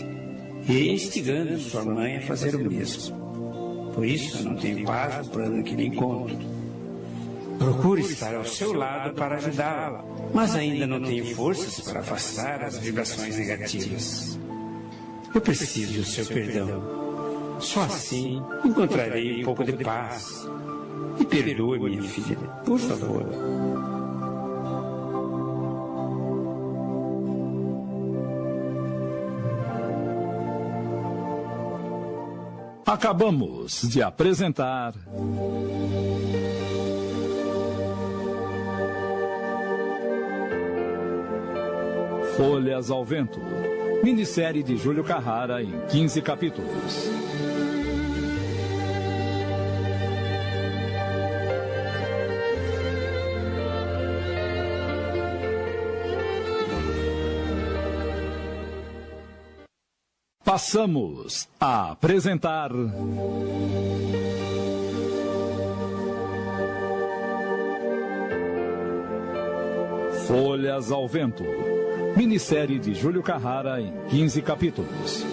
e 0.69 0.91
instigando 0.91 1.59
sua 1.59 1.85
mãe 1.85 2.19
a 2.19 2.23
fazer 2.23 2.55
o 2.55 2.71
mesmo. 2.71 3.93
Por 3.95 4.05
isso 4.05 4.39
eu 4.39 4.45
não 4.45 4.57
tenho 4.57 4.85
paz 4.85 5.27
no 5.27 5.33
plano 5.33 5.63
que 5.63 5.75
lhe 5.75 5.87
encontro. 5.87 6.62
Procuro 7.63 8.01
estar 8.01 8.35
ao 8.35 8.45
seu 8.45 8.73
lado 8.73 9.15
para 9.15 9.37
ajudá-la, 9.37 10.05
mas 10.35 10.55
ainda 10.57 10.87
não 10.87 11.01
tenho 11.01 11.35
forças 11.37 11.81
para 11.81 12.01
afastar 12.01 12.65
as 12.65 12.79
vibrações 12.79 13.37
negativas. 13.37 14.39
Eu 15.33 15.41
preciso 15.41 16.01
do 16.01 16.05
seu 16.05 16.27
perdão. 16.27 17.59
Só 17.61 17.83
assim 17.83 18.43
encontrarei 18.65 19.43
um 19.43 19.45
pouco 19.45 19.65
de 19.65 19.73
paz. 19.73 20.49
Me 21.19 21.25
perdoe, 21.25 21.79
minha 21.79 22.03
filha, 22.03 22.37
por 22.65 22.79
favor. 22.79 23.27
Acabamos 32.85 33.83
de 33.89 34.03
apresentar. 34.03 34.95
Folhas 42.37 42.91
ao 42.91 43.05
Vento. 43.05 43.41
Minissérie 44.03 44.63
de 44.63 44.77
Júlio 44.79 45.05
Carrara 45.05 45.63
em 45.63 45.87
15 45.89 46.23
capítulos. 46.23 47.11
Passamos 60.43 61.49
a 61.61 61.93
apresentar. 61.93 62.71
Folhas 70.27 70.91
ao 70.91 71.07
Vento. 71.07 71.72
Minissérie 72.17 72.79
de 72.79 72.93
Júlio 72.93 73.23
Carrara 73.23 73.81
em 73.81 73.91
15 74.11 74.43
capítulos. 74.43 75.25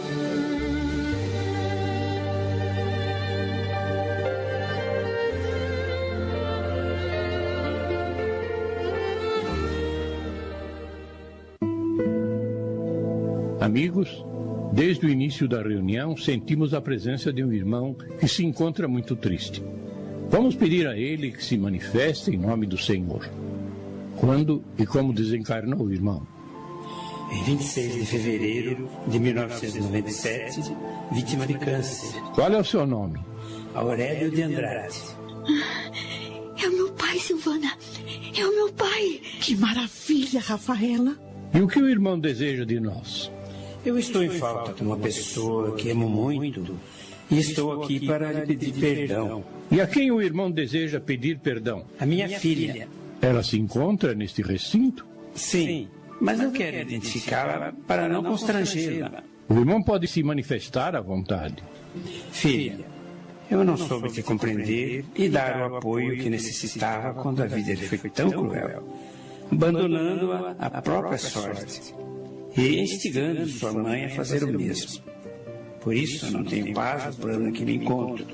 Amigos, 13.59 14.25
desde 14.71 15.05
o 15.05 15.09
início 15.09 15.49
da 15.49 15.61
reunião 15.61 16.15
sentimos 16.15 16.73
a 16.73 16.79
presença 16.79 17.33
de 17.33 17.43
um 17.43 17.51
irmão 17.51 17.93
que 18.19 18.27
se 18.27 18.45
encontra 18.45 18.87
muito 18.87 19.17
triste. 19.17 19.61
Vamos 20.29 20.55
pedir 20.55 20.87
a 20.87 20.97
ele 20.97 21.31
que 21.31 21.43
se 21.43 21.57
manifeste 21.57 22.31
em 22.31 22.37
nome 22.37 22.65
do 22.65 22.77
Senhor. 22.77 23.29
Quando 24.15 24.63
e 24.77 24.85
como 24.85 25.11
desencarnou 25.11 25.87
o 25.87 25.91
irmão? 25.91 26.38
Em 27.31 27.43
26 27.43 27.93
de 27.93 28.05
fevereiro 28.05 28.89
de 29.07 29.19
1997, 29.19 30.61
vítima 31.11 31.45
de 31.45 31.53
câncer. 31.55 32.19
Qual 32.33 32.51
é 32.51 32.59
o 32.59 32.63
seu 32.63 32.85
nome? 32.87 33.19
Aurélio 33.73 34.31
de 34.31 34.41
Andrade. 34.41 34.97
É 36.61 36.67
o 36.67 36.71
meu 36.71 36.91
pai, 36.93 37.19
Silvana. 37.19 37.71
É 38.37 38.45
o 38.45 38.55
meu 38.55 38.73
pai. 38.73 39.21
Que 39.39 39.55
maravilha, 39.55 40.39
Rafaela. 40.39 41.15
E 41.53 41.59
o 41.59 41.67
que 41.67 41.79
o 41.79 41.87
irmão 41.87 42.19
deseja 42.19 42.65
de 42.65 42.79
nós? 42.79 43.31
Eu 43.85 43.97
estou 43.97 44.23
em 44.23 44.29
falta 44.29 44.73
de 44.73 44.81
uma 44.81 44.97
pessoa 44.97 45.75
que 45.75 45.89
amo 45.89 46.09
muito 46.09 46.77
e 47.29 47.39
estou 47.39 47.83
aqui 47.83 48.05
para 48.05 48.31
lhe 48.31 48.55
pedir 48.57 48.73
perdão. 48.73 49.43
E 49.71 49.79
a 49.79 49.87
quem 49.87 50.11
o 50.11 50.21
irmão 50.21 50.51
deseja 50.51 50.99
pedir 50.99 51.39
perdão? 51.39 51.85
A 51.99 52.05
minha 52.05 52.27
filha. 52.39 52.87
Ela 53.21 53.43
se 53.43 53.57
encontra 53.57 54.13
neste 54.15 54.41
recinto? 54.41 55.05
Sim, 55.33 55.87
mas 56.19 56.39
não 56.39 56.51
quero 56.51 56.77
identificá-la 56.77 57.73
para 57.87 58.07
não 58.07 58.23
constrangê-la. 58.23 59.23
O 59.47 59.55
irmão 59.55 59.81
pode 59.81 60.07
se 60.07 60.21
manifestar 60.21 60.95
à 60.95 61.01
vontade. 61.01 61.63
Filha, 62.31 62.85
eu 63.49 63.63
não 63.63 63.75
soube 63.75 64.11
te 64.11 64.21
compreender 64.21 65.05
e 65.15 65.27
dar 65.27 65.71
o 65.71 65.77
apoio 65.77 66.17
que 66.17 66.29
necessitava 66.29 67.19
quando 67.19 67.41
a 67.41 67.47
vida 67.47 67.73
lhe 67.73 67.87
foi 67.87 68.09
tão 68.09 68.29
cruel, 68.29 68.87
abandonando-a 69.51 70.55
à 70.59 70.81
própria 70.81 71.17
sorte 71.17 71.95
e 72.55 72.79
instigando 72.79 73.47
sua 73.47 73.73
mãe 73.73 74.05
a 74.05 74.09
fazer 74.09 74.43
o 74.43 74.47
mesmo. 74.55 75.01
Por 75.81 75.95
isso 75.95 76.31
não 76.31 76.43
tenho 76.43 76.73
paz 76.73 77.05
no 77.05 77.13
plano 77.23 77.51
que 77.51 77.65
me 77.65 77.75
encontro. 77.77 78.27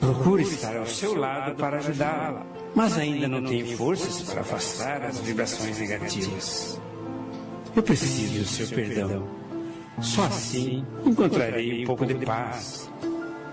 Procuro 0.00 0.40
estar 0.40 0.76
ao 0.76 0.86
seu 0.86 1.14
lado 1.14 1.54
para 1.54 1.76
ajudá-la, 1.76 2.44
mas 2.74 2.96
ainda 2.96 3.28
não 3.28 3.42
tenho 3.42 3.76
forças 3.76 4.22
para 4.22 4.40
afastar 4.40 5.02
as 5.02 5.18
vibrações 5.20 5.78
negativas. 5.78 6.80
Eu 7.74 7.82
preciso 7.82 8.40
do 8.40 8.44
seu 8.46 8.68
perdão. 8.68 9.28
Só 10.00 10.24
assim 10.24 10.84
encontrarei 11.04 11.82
um 11.82 11.86
pouco 11.86 12.06
de 12.06 12.14
paz. 12.14 12.90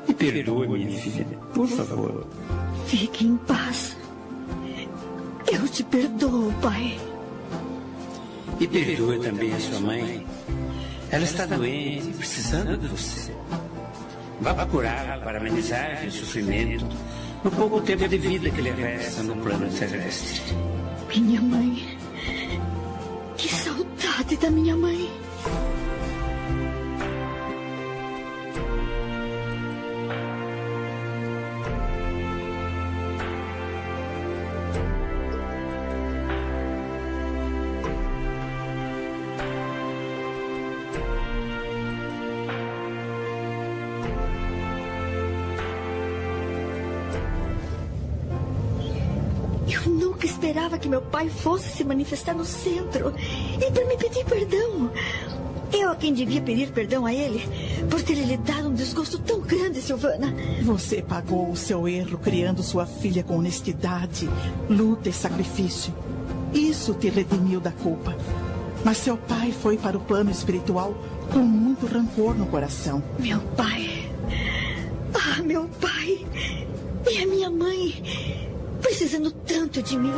Me 0.07 0.13
perdoe, 0.13 0.67
minha 0.67 0.99
filha, 0.99 1.25
por 1.53 1.67
favor. 1.67 2.27
Fique 2.87 3.25
em 3.25 3.37
paz. 3.37 3.97
Eu 5.51 5.67
te 5.67 5.83
perdoo, 5.83 6.53
pai. 6.61 6.97
E 8.59 8.67
perdoe 8.67 9.19
também 9.19 9.53
a 9.53 9.59
sua 9.59 9.79
mãe. 9.79 10.25
Ela 11.11 11.23
está 11.23 11.45
doente, 11.45 12.07
precisando 12.17 12.77
de 12.77 12.87
você. 12.87 13.33
Vá 14.41 14.53
procurá-la 14.53 15.17
para 15.17 15.39
amenizar 15.39 16.05
o 16.05 16.11
sofrimento 16.11 16.85
no 17.43 17.51
pouco 17.51 17.81
tempo 17.81 18.07
de 18.07 18.17
vida 18.17 18.49
que 18.49 18.61
lhe 18.61 18.71
resta 18.71 19.23
no 19.23 19.35
plano 19.37 19.69
terrestre. 19.69 20.55
Minha 21.15 21.41
mãe. 21.41 21.97
Que 23.37 23.49
saudade 23.49 24.37
da 24.37 24.49
minha 24.51 24.75
mãe. 24.75 25.09
Que 50.79 50.89
meu 50.89 51.01
pai 51.01 51.29
fosse 51.29 51.69
se 51.69 51.83
manifestar 51.83 52.33
no 52.33 52.45
centro 52.45 53.13
e 53.55 53.71
para 53.71 53.85
me 53.85 53.97
pedir 53.97 54.25
perdão. 54.25 54.91
Eu 55.71 55.91
a 55.91 55.95
quem 55.95 56.13
devia 56.13 56.41
pedir 56.41 56.71
perdão 56.71 57.05
a 57.05 57.13
ele 57.13 57.47
por 57.89 58.01
ter 58.01 58.15
lhe 58.15 58.37
dado 58.37 58.69
um 58.69 58.73
desgosto 58.73 59.19
tão 59.19 59.39
grande, 59.39 59.81
Silvana. 59.81 60.33
Você 60.63 61.01
pagou 61.01 61.51
o 61.51 61.55
seu 61.55 61.87
erro 61.87 62.17
criando 62.17 62.63
sua 62.63 62.87
filha 62.87 63.23
com 63.23 63.37
honestidade, 63.37 64.27
luta 64.67 65.09
e 65.09 65.13
sacrifício. 65.13 65.93
Isso 66.53 66.93
te 66.95 67.09
redimiu 67.09 67.59
da 67.59 67.71
culpa. 67.71 68.15
Mas 68.83 68.97
seu 68.97 69.17
pai 69.17 69.51
foi 69.51 69.77
para 69.77 69.97
o 69.97 70.01
plano 70.01 70.31
espiritual 70.31 70.95
com 71.31 71.39
muito 71.39 71.85
rancor 71.85 72.33
no 72.33 72.47
coração. 72.47 73.03
Meu 73.19 73.39
pai. 73.55 74.09
Ah, 75.13 75.41
meu 75.43 75.69
pai. 75.79 76.25
E 77.11 77.17
a 77.21 77.27
minha 77.27 77.49
mãe. 77.49 78.01
Precisando 78.81 79.31
tanto 79.31 79.83
de 79.83 79.97
mim. 79.97 80.13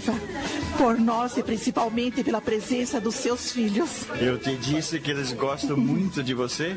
Muito, 0.00 0.12
Oliva. 0.12 0.39
Por 0.80 0.98
nós 0.98 1.36
e 1.36 1.42
principalmente 1.42 2.24
pela 2.24 2.40
presença 2.40 2.98
dos 2.98 3.14
seus 3.16 3.52
filhos. 3.52 4.06
Eu 4.18 4.38
te 4.38 4.56
disse 4.56 4.98
que 4.98 5.10
eles 5.10 5.30
gostam 5.30 5.76
muito 5.76 6.22
de 6.22 6.32
você. 6.32 6.74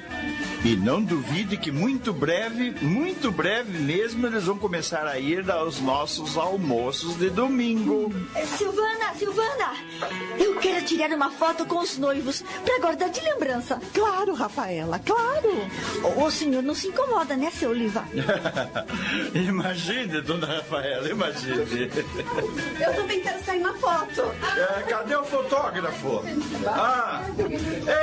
E 0.65 0.75
não 0.75 1.01
duvide 1.01 1.55
que 1.55 1.71
muito 1.71 2.11
breve, 2.11 2.71
muito 2.81 3.31
breve 3.31 3.79
mesmo, 3.79 4.27
eles 4.27 4.43
vão 4.43 4.57
começar 4.57 5.07
a 5.07 5.17
ir 5.17 5.49
aos 5.49 5.79
nossos 5.79 6.35
almoços 6.35 7.17
de 7.17 7.29
domingo. 7.29 8.11
Eh, 8.35 8.45
Silvana, 8.45 9.13
Silvana, 9.17 9.73
eu 10.37 10.57
quero 10.57 10.85
tirar 10.85 11.09
uma 11.11 11.31
foto 11.31 11.65
com 11.65 11.79
os 11.79 11.97
noivos 11.97 12.43
para 12.65 12.79
guardar 12.79 13.09
de 13.09 13.21
lembrança. 13.21 13.81
Claro, 13.93 14.33
Rafaela, 14.33 14.99
claro. 14.99 15.49
O, 16.17 16.25
o 16.25 16.31
senhor 16.31 16.61
não 16.61 16.75
se 16.75 16.87
incomoda, 16.87 17.37
né, 17.37 17.49
seu 17.51 17.69
Oliva? 17.69 18.03
imagine, 19.33 20.19
dona 20.21 20.47
Rafaela, 20.47 21.09
imagine. 21.09 21.89
Eu 22.85 22.95
também 22.95 23.21
quero 23.21 23.41
sair 23.45 23.61
na 23.61 23.73
foto. 23.75 23.92
É, 23.93 24.83
cadê 24.89 25.15
o 25.15 25.23
fotógrafo? 25.23 26.23
Ah! 26.65 27.21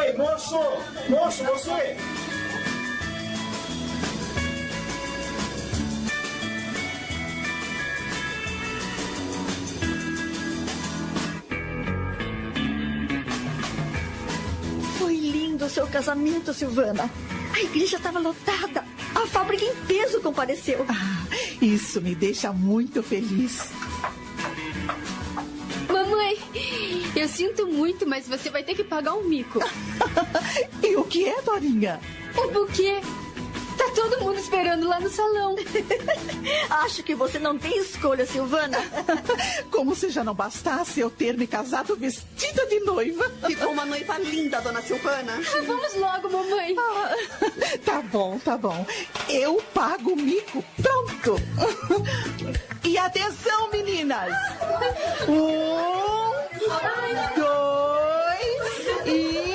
Ei, 0.05 0.17
moço! 0.17 0.57
Moço, 1.09 1.43
você! 1.43 1.97
Foi 14.99 15.17
lindo 15.17 15.65
o 15.65 15.69
seu 15.69 15.89
casamento, 15.89 16.55
Silvana. 16.55 17.11
A 17.53 17.61
igreja 17.61 17.97
estava 17.97 18.21
lotada. 18.21 18.85
A 19.13 19.27
fábrica 19.27 19.65
em 19.65 19.75
peso 19.87 20.21
compareceu. 20.21 20.87
Ah, 20.89 21.27
isso 21.61 22.01
me 22.01 22.15
deixa 22.15 22.53
muito 22.53 23.03
feliz. 23.03 23.71
Mamãe, 26.11 26.37
eu 27.15 27.29
sinto 27.29 27.67
muito, 27.69 28.07
mas 28.07 28.27
você 28.27 28.51
vai 28.51 28.65
ter 28.65 28.75
que 28.75 28.83
pagar 28.83 29.15
um 29.15 29.23
mico. 29.23 29.61
e 30.83 30.97
o 30.97 31.05
que 31.05 31.29
é, 31.29 31.41
Dorinha? 31.43 32.01
O 32.37 32.51
buquê. 32.51 33.01
Tá 33.81 33.91
todo 33.95 34.21
mundo 34.21 34.39
esperando 34.39 34.87
lá 34.87 35.01
no 35.01 35.09
salão. 35.09 35.57
Acho 36.85 37.03
que 37.03 37.15
você 37.15 37.39
não 37.39 37.57
tem 37.57 37.79
escolha, 37.79 38.27
Silvana. 38.27 38.77
Como 39.73 39.95
se 39.95 40.11
já 40.11 40.23
não 40.23 40.35
bastasse 40.35 41.01
eu 41.01 41.09
ter 41.09 41.35
me 41.39 41.47
casado 41.47 41.97
vestida 41.97 42.67
de 42.67 42.79
noiva. 42.81 43.25
Ficou 43.47 43.73
uma 43.73 43.87
noiva 43.87 44.19
linda, 44.19 44.61
dona 44.61 44.83
Silvana. 44.83 45.33
Ah, 45.51 45.63
vamos 45.67 45.95
logo, 45.97 46.31
mamãe. 46.31 46.77
Ah, 46.79 47.15
tá 47.85 48.03
bom, 48.03 48.39
tá 48.39 48.59
bom. 48.59 48.85
Eu 49.29 49.63
pago 49.75 50.13
o 50.13 50.17
mico. 50.17 50.63
Pronto. 50.83 51.37
E 52.85 52.99
atenção, 52.99 53.71
meninas. 53.71 54.33
Um, 55.27 56.31
dois 57.37 59.07
e 59.07 59.50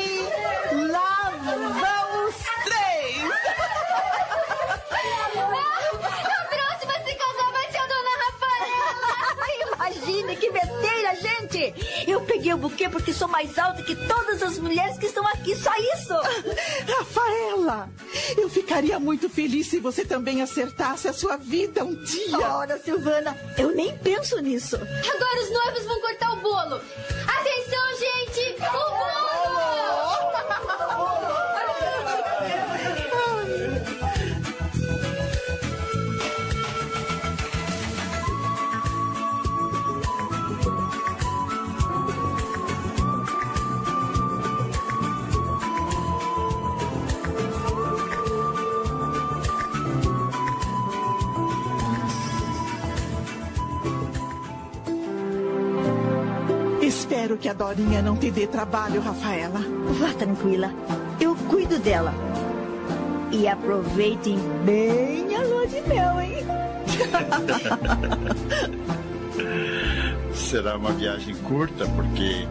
Imagine 9.85 10.35
que 10.37 10.49
besteira, 10.49 11.15
gente! 11.15 12.05
Eu 12.07 12.21
peguei 12.21 12.51
o 12.53 12.57
buquê 12.57 12.89
porque 12.89 13.13
sou 13.13 13.27
mais 13.27 13.55
alta 13.57 13.83
que 13.83 13.95
todas 13.95 14.41
as 14.41 14.57
mulheres 14.57 14.97
que 14.97 15.05
estão 15.05 15.25
aqui, 15.27 15.55
só 15.55 15.71
isso! 15.93 16.13
Rafaela, 16.97 17.89
eu 18.35 18.49
ficaria 18.49 18.99
muito 18.99 19.29
feliz 19.29 19.67
se 19.67 19.79
você 19.79 20.03
também 20.03 20.41
acertasse 20.41 21.07
a 21.07 21.13
sua 21.13 21.37
vida 21.37 21.83
um 21.85 21.93
dia. 22.03 22.39
Ora, 22.39 22.79
Silvana, 22.79 23.37
eu 23.59 23.75
nem 23.75 23.95
penso 23.99 24.39
nisso. 24.39 24.75
Agora 24.75 25.43
os 25.43 25.51
noivos 25.51 25.85
vão 25.85 26.01
cortar 26.01 26.33
o 26.33 26.37
bolo. 26.37 26.81
Atenção, 27.27 27.99
gente! 27.99 28.55
O 28.63 28.89
bolo! 28.89 29.24
Espero 57.25 57.39
que 57.39 57.49
a 57.49 57.53
Dorinha 57.53 58.03
não 58.03 58.15
te 58.15 58.29
dê 58.29 58.45
trabalho, 58.45 59.01
Rafaela. 59.01 59.59
Vá 59.99 60.13
tranquila, 60.13 60.71
eu 61.19 61.35
cuido 61.49 61.79
dela. 61.79 62.13
E 63.31 63.47
aproveitem 63.47 64.37
bem 64.63 65.35
a 65.35 65.41
lua 65.41 65.65
de 65.65 65.81
mel, 65.81 66.21
hein? 66.21 66.45
Será 70.35 70.77
uma 70.77 70.91
viagem 70.91 71.33
curta, 71.37 71.87
porque 71.95 72.47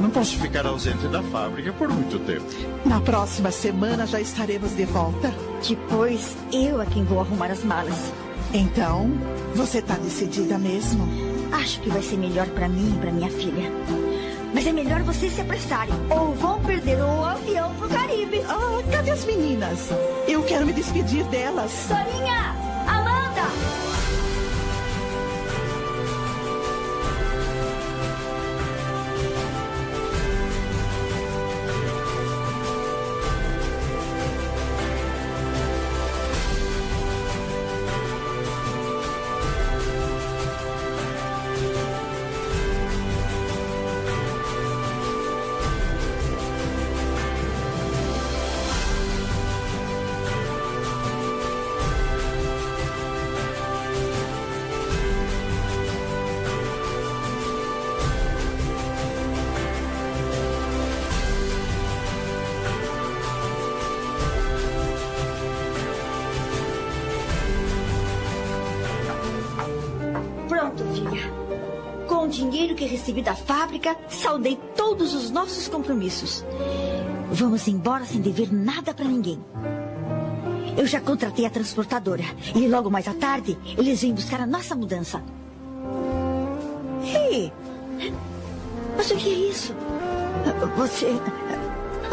não 0.00 0.10
posso 0.10 0.36
ficar 0.38 0.66
ausente 0.66 1.06
da 1.06 1.22
fábrica 1.22 1.72
por 1.74 1.88
muito 1.88 2.18
tempo. 2.18 2.46
Na 2.84 3.00
próxima 3.00 3.52
semana 3.52 4.08
já 4.08 4.20
estaremos 4.20 4.74
de 4.74 4.86
volta. 4.86 5.32
Depois 5.64 6.36
eu 6.52 6.82
é 6.82 6.86
quem 6.86 7.04
vou 7.04 7.20
arrumar 7.20 7.52
as 7.52 7.62
malas. 7.62 8.12
Então, 8.52 9.08
você 9.54 9.80
tá 9.80 9.94
decidida 9.94 10.58
mesmo? 10.58 11.06
Acho 11.52 11.80
que 11.80 11.88
vai 11.88 12.02
ser 12.02 12.16
melhor 12.16 12.48
para 12.48 12.68
mim 12.68 12.92
e 12.92 12.98
para 12.98 13.12
minha 13.12 13.30
filha. 13.30 13.70
Mas 14.54 14.66
é 14.66 14.72
melhor 14.72 15.02
vocês 15.02 15.32
se 15.32 15.40
apressarem, 15.40 15.94
ou 16.10 16.34
vão 16.34 16.60
perder 16.62 16.98
o 17.00 17.24
avião 17.24 17.74
pro 17.74 17.88
Caribe. 17.88 18.42
Ah, 18.48 18.82
cadê 18.90 19.10
as 19.10 19.24
meninas? 19.24 19.88
Eu 20.26 20.42
quero 20.44 20.66
me 20.66 20.72
despedir 20.72 21.24
delas. 21.24 21.88
Dorinha! 21.88 22.54
Amanda! 22.86 23.15
Da 73.86 73.94
fábrica, 73.94 73.96
saldei 74.08 74.58
todos 74.74 75.14
os 75.14 75.30
nossos 75.30 75.68
compromissos. 75.68 76.44
Vamos 77.30 77.68
embora 77.68 78.04
sem 78.04 78.20
dever 78.20 78.52
nada 78.52 78.92
para 78.92 79.04
ninguém. 79.04 79.38
Eu 80.76 80.86
já 80.86 81.00
contratei 81.00 81.46
a 81.46 81.50
transportadora 81.50 82.24
e 82.54 82.66
logo 82.66 82.90
mais 82.90 83.06
à 83.06 83.14
tarde 83.14 83.56
eles 83.78 84.02
vêm 84.02 84.12
buscar 84.12 84.40
a 84.40 84.46
nossa 84.46 84.74
mudança. 84.74 85.22
Ei! 87.02 87.52
Mas 88.96 89.10
o 89.10 89.16
que 89.16 89.28
é 89.28 89.50
isso? 89.50 89.74
Você. 90.76 91.06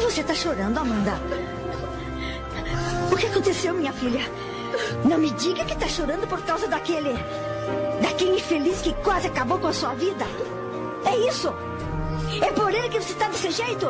Você 0.02 0.22
está 0.22 0.34
chorando, 0.34 0.78
Amanda. 0.78 1.14
O 3.12 3.16
que 3.16 3.26
aconteceu, 3.26 3.74
minha 3.74 3.94
filha? 3.94 4.22
Não 5.06 5.18
me 5.18 5.30
diga 5.32 5.66
que 5.66 5.74
está 5.74 5.88
chorando 5.88 6.28
por 6.28 6.42
causa 6.44 6.68
daquele. 6.68 7.14
Daquele 8.02 8.36
infeliz 8.38 8.82
que 8.82 8.94
quase 8.96 9.28
acabou 9.28 9.60
com 9.60 9.68
a 9.68 9.74
sua 9.74 9.94
vida. 9.94 10.26
É 11.06 11.30
isso? 11.30 11.54
É 12.42 12.52
por 12.52 12.74
ele 12.74 12.90
que 12.90 13.02
você 13.02 13.14
está 13.14 13.28
desse 13.28 13.52
jeito? 13.52 13.88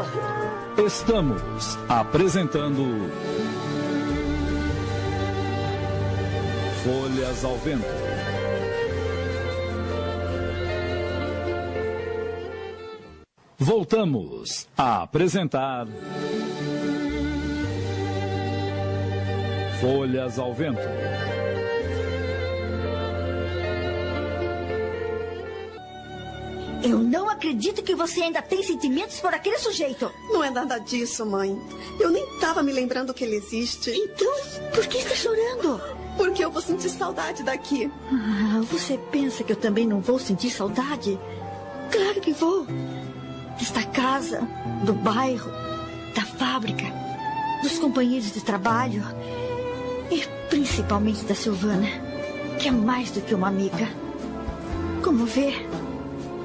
Estamos 0.85 1.77
apresentando. 1.87 2.83
Folhas 6.83 7.45
ao 7.45 7.57
Vento. 7.59 7.85
Voltamos 13.57 14.67
a 14.77 15.03
apresentar. 15.03 15.87
Folhas 19.79 20.37
ao 20.37 20.53
Vento. 20.53 20.81
Eu 26.83 26.99
não 26.99 27.29
acredito 27.29 27.81
que 27.81 27.95
você 27.95 28.23
ainda 28.23 28.41
tem 28.41 28.61
sentimentos 28.61 29.17
por 29.21 29.33
aquele 29.33 29.57
sujeito. 29.57 30.11
Não 30.29 30.43
é 30.43 30.49
nada 30.49 30.77
disso, 30.77 31.25
mãe. 31.25 31.57
Eu 31.97 32.11
nem 32.11 32.25
tava 32.39 32.61
me 32.61 32.73
lembrando 32.73 33.13
que 33.13 33.23
ele 33.23 33.37
existe. 33.37 33.89
Então, 33.91 34.33
por 34.73 34.85
que 34.87 34.97
está 34.97 35.15
chorando? 35.15 35.81
Porque 36.17 36.43
eu 36.43 36.51
vou 36.51 36.61
sentir 36.61 36.89
saudade 36.89 37.41
daqui. 37.41 37.89
Ah, 38.11 38.61
você 38.69 38.97
pensa 39.11 39.45
que 39.45 39.53
eu 39.53 39.55
também 39.55 39.87
não 39.87 40.01
vou 40.01 40.19
sentir 40.19 40.49
saudade? 40.49 41.17
Claro 41.89 42.19
que 42.19 42.33
vou. 42.33 42.67
Desta 43.57 43.83
casa, 43.83 44.41
do 44.83 44.91
bairro, 44.91 45.49
da 46.13 46.23
fábrica, 46.23 46.85
dos 47.61 47.79
companheiros 47.79 48.33
de 48.33 48.41
trabalho 48.41 49.03
e 50.11 50.21
principalmente 50.49 51.23
da 51.23 51.33
Silvana, 51.33 51.87
que 52.59 52.67
é 52.67 52.71
mais 52.71 53.09
do 53.11 53.21
que 53.21 53.33
uma 53.33 53.47
amiga. 53.47 53.87
Como 55.01 55.25
vê, 55.25 55.53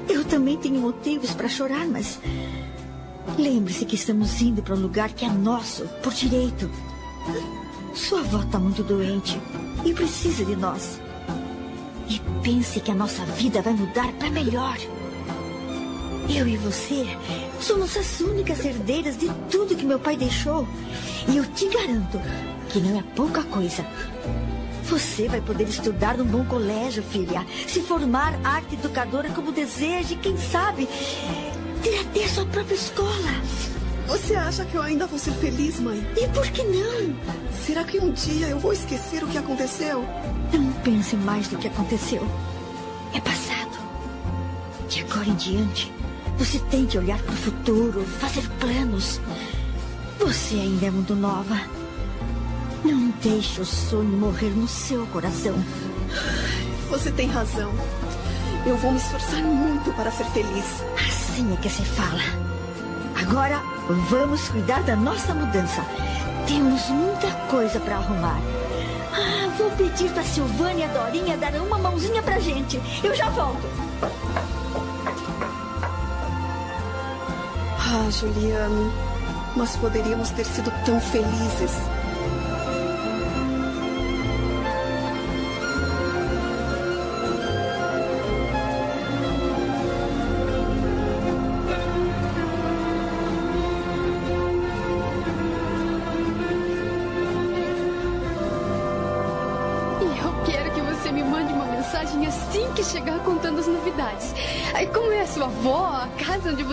eu 0.09 0.25
também 0.25 0.57
tenho 0.57 0.81
motivos 0.81 1.31
para 1.33 1.47
chorar, 1.47 1.87
mas 1.87 2.19
lembre-se 3.37 3.85
que 3.85 3.95
estamos 3.95 4.41
indo 4.41 4.61
para 4.61 4.75
um 4.75 4.79
lugar 4.79 5.13
que 5.13 5.23
é 5.23 5.29
nosso, 5.29 5.85
por 6.01 6.11
direito. 6.11 6.69
Sua 7.93 8.21
avó 8.21 8.41
está 8.41 8.59
muito 8.59 8.83
doente 8.83 9.39
e 9.85 9.93
precisa 9.93 10.43
de 10.43 10.55
nós. 10.55 10.99
E 12.09 12.19
pense 12.41 12.79
que 12.79 12.91
a 12.91 12.95
nossa 12.95 13.23
vida 13.25 13.61
vai 13.61 13.73
mudar 13.73 14.11
para 14.13 14.31
melhor. 14.31 14.77
Eu 16.27 16.47
e 16.47 16.57
você 16.57 17.05
somos 17.59 17.95
as 17.95 18.19
únicas 18.19 18.65
herdeiras 18.65 19.17
de 19.17 19.29
tudo 19.49 19.75
que 19.75 19.85
meu 19.85 19.99
pai 19.99 20.17
deixou. 20.17 20.67
E 21.27 21.37
eu 21.37 21.45
te 21.53 21.67
garanto 21.69 22.19
que 22.69 22.79
não 22.79 22.99
é 22.99 23.03
pouca 23.15 23.43
coisa. 23.43 23.85
Você 24.89 25.27
vai 25.27 25.39
poder 25.39 25.69
estudar 25.69 26.17
num 26.17 26.25
bom 26.25 26.43
colégio, 26.45 27.03
filha. 27.03 27.45
Se 27.67 27.79
formar 27.81 28.39
arte 28.43 28.73
educadora 28.73 29.29
como 29.29 29.51
deseja 29.51 30.13
e, 30.13 30.17
quem 30.17 30.35
sabe, 30.35 30.89
ter 31.83 31.99
até 31.99 32.27
sua 32.27 32.45
própria 32.47 32.73
escola. 32.73 33.31
Você 34.07 34.33
acha 34.35 34.65
que 34.65 34.73
eu 34.73 34.81
ainda 34.81 35.05
vou 35.05 35.19
ser 35.19 35.33
feliz, 35.33 35.79
mãe? 35.79 36.03
E 36.17 36.27
por 36.29 36.47
que 36.47 36.63
não? 36.63 37.15
Será 37.63 37.83
que 37.83 37.99
um 37.99 38.11
dia 38.11 38.47
eu 38.47 38.57
vou 38.57 38.73
esquecer 38.73 39.23
o 39.23 39.27
que 39.27 39.37
aconteceu? 39.37 40.03
Não 40.51 40.73
pense 40.81 41.15
mais 41.15 41.47
do 41.47 41.57
que 41.57 41.67
aconteceu. 41.67 42.27
É 43.13 43.21
passado. 43.21 43.77
De 44.87 45.01
agora 45.01 45.29
em 45.29 45.35
diante, 45.35 45.93
você 46.39 46.57
tem 46.71 46.87
que 46.87 46.97
olhar 46.97 47.19
para 47.21 47.33
o 47.33 47.37
futuro, 47.37 48.03
fazer 48.19 48.49
planos. 48.59 49.21
Você 50.17 50.55
ainda 50.55 50.87
é 50.87 50.91
muito 50.91 51.13
nova. 51.13 51.78
Não 52.83 53.09
deixe 53.21 53.61
o 53.61 53.65
sonho 53.65 54.17
morrer 54.17 54.49
no 54.49 54.67
seu 54.67 55.05
coração. 55.07 55.55
Você 56.89 57.11
tem 57.11 57.27
razão. 57.27 57.71
Eu 58.65 58.77
vou 58.77 58.91
me 58.91 58.97
esforçar 58.97 59.41
muito 59.41 59.91
para 59.93 60.11
ser 60.11 60.25
feliz. 60.25 60.65
Assim 61.07 61.53
é 61.53 61.57
que 61.57 61.69
se 61.69 61.83
fala. 61.83 62.21
Agora, 63.21 63.61
vamos 64.09 64.47
cuidar 64.49 64.81
da 64.83 64.95
nossa 64.95 65.33
mudança. 65.33 65.83
Temos 66.47 66.87
muita 66.89 67.29
coisa 67.49 67.79
para 67.79 67.97
arrumar. 67.97 68.39
Ah, 69.11 69.49
vou 69.57 69.69
pedir 69.71 70.09
para 70.11 70.23
Silvânia 70.23 70.85
e 70.85 70.89
a 70.89 71.03
Dorinha 71.03 71.37
dar 71.37 71.53
uma 71.55 71.77
mãozinha 71.77 72.23
pra 72.23 72.39
gente. 72.39 72.79
Eu 73.03 73.13
já 73.13 73.29
volto. 73.29 73.67
Ah, 77.77 78.09
Juliano, 78.09 78.91
nós 79.55 79.75
poderíamos 79.75 80.29
ter 80.31 80.45
sido 80.45 80.71
tão 80.85 80.99
felizes. 81.01 81.71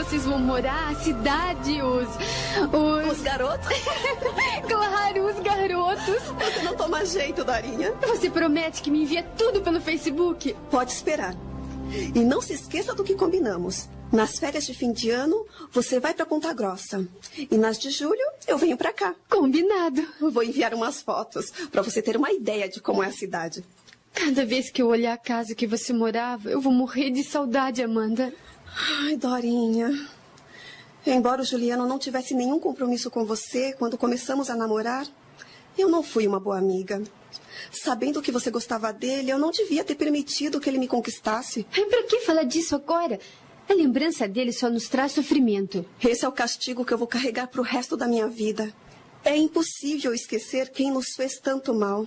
Vocês 0.07 0.25
vão 0.25 0.39
morar, 0.39 0.93
a 0.93 0.95
cidade, 0.95 1.83
os. 1.83 2.09
Os, 2.73 3.13
Os 3.13 3.23
garotos? 3.23 3.67
claro, 4.69 5.27
os 5.27 5.41
garotos. 5.41 6.23
Você 6.23 6.63
não 6.63 6.77
toma 6.77 7.05
jeito, 7.05 7.45
Dorinha. 7.45 7.93
Você 8.07 8.31
promete 8.31 8.83
que 8.83 8.91
me 8.91 9.03
envia 9.03 9.25
tudo 9.37 9.61
pelo 9.63 9.81
Facebook? 9.81 10.55
Pode 10.71 10.93
esperar. 10.93 11.35
E 12.15 12.21
não 12.21 12.41
se 12.41 12.53
esqueça 12.53 12.95
do 12.95 13.03
que 13.03 13.17
combinamos. 13.17 13.89
Nas 14.13 14.39
férias 14.39 14.65
de 14.65 14.75
fim 14.75 14.93
de 14.93 15.11
ano, 15.11 15.45
você 15.73 15.99
vai 15.99 16.15
para 16.15 16.25
Ponta 16.25 16.53
Grossa. 16.53 17.05
E 17.51 17.59
nas 17.59 17.77
de 17.77 17.91
julho, 17.91 18.25
eu 18.47 18.57
venho 18.57 18.77
para 18.77 18.93
cá. 18.93 19.13
Combinado. 19.29 20.07
Vou 20.21 20.45
enviar 20.45 20.73
umas 20.73 21.03
fotos 21.03 21.51
para 21.73 21.83
você 21.83 22.01
ter 22.01 22.17
uma 22.17 22.31
ideia 22.31 22.69
de 22.69 22.81
como 22.81 23.03
é 23.03 23.09
a 23.09 23.13
cidade. 23.13 23.65
Cada 24.15 24.47
vez 24.47 24.71
que 24.71 24.81
eu 24.81 24.87
olhar 24.87 25.15
a 25.15 25.19
casa 25.19 25.55
que 25.55 25.67
você 25.67 25.93
morava, 25.93 26.49
eu 26.49 26.61
vou 26.61 26.73
morrer 26.73 27.11
de 27.11 27.25
saudade, 27.25 27.83
Amanda. 27.83 28.33
Ai, 28.79 29.17
Dorinha. 29.17 29.91
Embora 31.07 31.41
o 31.41 31.45
Juliano 31.45 31.87
não 31.87 31.99
tivesse 31.99 32.35
nenhum 32.35 32.59
compromisso 32.61 33.11
com 33.11 33.25
você 33.25 33.73
quando 33.73 33.97
começamos 33.97 34.51
a 34.51 34.57
namorar, 34.57 35.07
eu 35.79 35.89
não 35.89 36.03
fui 36.03 36.27
uma 36.27 36.39
boa 36.39 36.59
amiga. 36.59 37.03
Sabendo 37.73 38.21
que 38.21 38.31
você 38.31 38.51
gostava 38.51 38.93
dele, 38.93 39.31
eu 39.31 39.39
não 39.39 39.51
devia 39.51 39.83
ter 39.83 39.95
permitido 39.95 40.61
que 40.61 40.69
ele 40.69 40.79
me 40.79 40.89
conquistasse. 40.89 41.65
Pra 41.65 42.03
que 42.03 42.21
falar 42.21 42.45
disso 42.45 42.75
agora? 42.75 43.19
A 43.69 43.73
lembrança 43.73 44.29
dele 44.29 44.53
só 44.53 44.69
nos 44.69 44.89
traz 44.89 45.13
sofrimento. 45.13 45.85
Esse 46.05 46.25
é 46.25 46.29
o 46.29 46.33
castigo 46.33 46.85
que 46.85 46.93
eu 46.93 46.99
vou 46.99 47.07
carregar 47.07 47.47
pro 47.47 47.63
resto 47.63 47.97
da 47.97 48.07
minha 48.07 48.29
vida. 48.29 48.73
É 49.25 49.37
impossível 49.37 50.13
esquecer 50.13 50.71
quem 50.71 50.91
nos 50.91 51.15
fez 51.17 51.39
tanto 51.41 51.75
mal. 51.75 52.07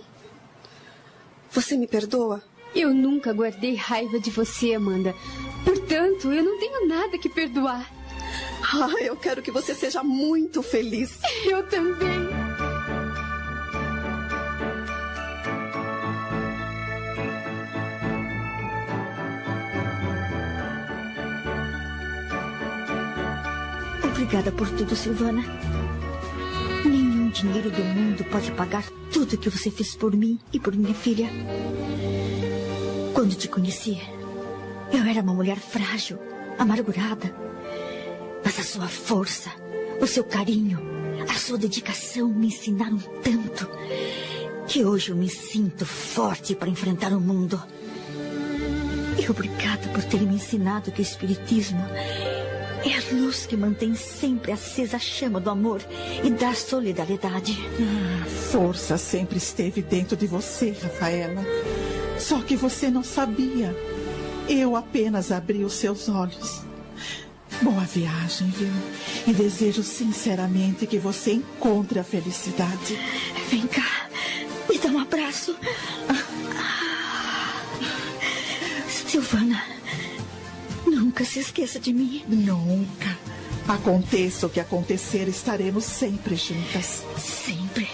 Você 1.52 1.76
me 1.76 1.88
perdoa? 1.88 2.44
Eu 2.76 2.94
nunca 2.94 3.34
guardei 3.34 3.76
raiva 3.76 4.20
de 4.20 4.30
você, 4.30 4.76
Amanda. 4.76 5.16
Portanto, 5.64 6.32
eu 6.32 6.44
não 6.44 6.60
tenho 6.60 6.88
nada 6.88 7.18
que 7.18 7.30
perdoar. 7.30 7.90
Ah, 8.72 8.94
eu 9.02 9.16
quero 9.16 9.42
que 9.42 9.52
você 9.52 9.74
seja 9.74 10.04
muito 10.04 10.62
feliz. 10.62 11.20
Eu 11.46 11.64
também. 11.68 12.30
Obrigada 24.04 24.52
por 24.52 24.70
tudo, 24.70 24.96
Silvana. 24.96 25.44
Nenhum 26.86 27.30
dinheiro 27.30 27.72
do 27.72 27.84
mundo 27.84 28.24
pode 28.26 28.52
pagar 28.52 28.84
tudo 29.12 29.38
que 29.38 29.50
você 29.50 29.72
fez 29.72 29.96
por 29.96 30.16
mim 30.16 30.38
e 30.54 30.60
por 30.60 30.76
minha 30.76 30.94
filha. 30.94 31.30
Quando 33.14 33.36
te 33.36 33.48
conheci, 33.48 34.00
eu 34.92 35.04
era 35.06 35.22
uma 35.22 35.34
mulher 35.34 35.58
frágil, 35.58 36.20
amargurada. 36.58 37.34
Mas 38.44 38.60
a 38.60 38.64
sua 38.64 38.88
força, 38.88 39.52
o 40.02 40.08
seu 40.08 40.24
carinho, 40.24 40.80
a 41.30 41.34
sua 41.34 41.58
dedicação 41.58 42.28
me 42.30 42.48
ensinaram 42.48 42.98
tanto 43.24 43.70
que 44.68 44.86
hoje 44.86 45.10
eu 45.10 45.16
me 45.16 45.30
sinto 45.30 45.86
forte 45.86 46.56
para 46.56 46.70
enfrentar 46.70 47.12
o 47.12 47.20
mundo. 47.20 47.62
E 49.18 49.30
obrigada 49.30 49.88
por 49.90 50.04
ter 50.04 50.22
me 50.22 50.36
ensinado 50.36 50.92
que 50.92 51.02
o 51.02 51.04
Espiritismo 51.04 51.84
é 52.86 52.98
a 52.98 53.16
luz 53.16 53.46
que 53.46 53.58
mantém 53.58 53.94
sempre 53.96 54.52
acesa 54.52 54.98
a 54.98 55.00
chama 55.00 55.40
do 55.40 55.50
amor 55.50 55.82
e 56.24 56.30
da 56.30 56.54
solidariedade. 56.54 57.58
Ah, 57.80 58.26
força 58.52 58.98
sempre 58.98 59.38
esteve 59.38 59.82
dentro 59.82 60.16
de 60.16 60.28
você, 60.28 60.72
Rafaela. 60.82 61.44
Só 62.18 62.40
que 62.42 62.56
você 62.56 62.90
não 62.90 63.04
sabia. 63.04 63.76
Eu 64.50 64.76
apenas 64.76 65.32
abri 65.32 65.64
os 65.64 65.74
seus 65.74 66.10
olhos. 66.10 66.64
Boa 67.62 67.84
viagem, 67.84 68.50
viu? 68.50 68.72
E 69.28 69.32
desejo 69.32 69.84
sinceramente 69.84 70.88
que 70.88 70.98
você 70.98 71.34
encontre 71.34 72.00
a 72.00 72.04
felicidade. 72.04 72.98
Vem 73.48 73.68
cá, 73.68 74.10
me 74.68 74.80
dá 74.80 74.90
um 74.90 75.00
abraço. 75.00 75.56
Silvana, 78.88 79.64
nunca 80.84 81.24
se 81.24 81.40
esqueça 81.40 81.80
de 81.80 81.94
mim. 81.94 82.24
Nunca. 82.28 83.16
Aconteça 83.68 84.48
o 84.48 84.50
que 84.50 84.60
acontecer, 84.60 85.28
estaremos 85.28 85.84
sempre 85.84 86.36
juntas. 86.36 87.04
Sempre. 87.20 87.88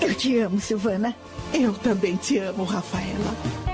Eu 0.00 0.14
te 0.14 0.38
amo, 0.38 0.60
Silvana. 0.60 1.16
Eu 1.52 1.72
também 1.74 2.14
te 2.14 2.38
amo, 2.38 2.62
Rafaela. 2.62 3.69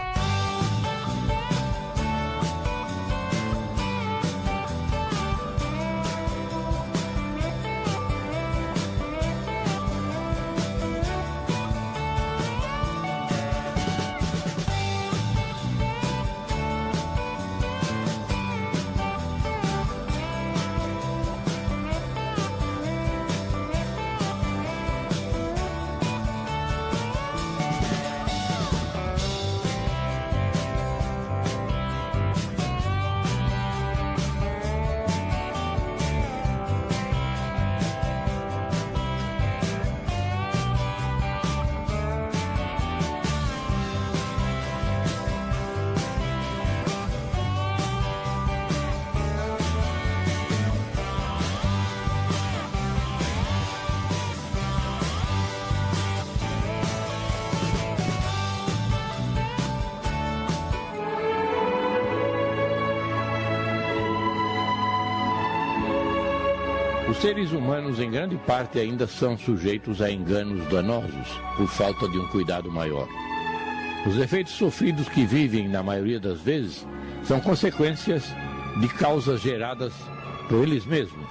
Grande 68.27 68.45
parte, 68.45 68.81
ainda 68.81 69.07
são 69.07 69.39
sujeitos 69.39 70.03
a 70.03 70.11
enganos 70.11 70.67
danosos 70.67 71.29
por 71.57 71.69
falta 71.69 72.09
de 72.09 72.19
um 72.19 72.27
cuidado 72.27 72.73
maior. 72.73 73.07
Os 74.05 74.19
efeitos 74.19 74.53
sofridos 74.55 75.09
que 75.09 75.25
vivem, 75.25 75.69
na 75.69 75.81
maioria 75.81 76.19
das 76.19 76.41
vezes, 76.41 76.85
são 77.23 77.41
consequências 77.41 78.25
de 78.81 78.89
causas 78.89 79.41
geradas 79.41 79.93
por 80.49 80.65
eles 80.65 80.85
mesmos. 80.85 81.29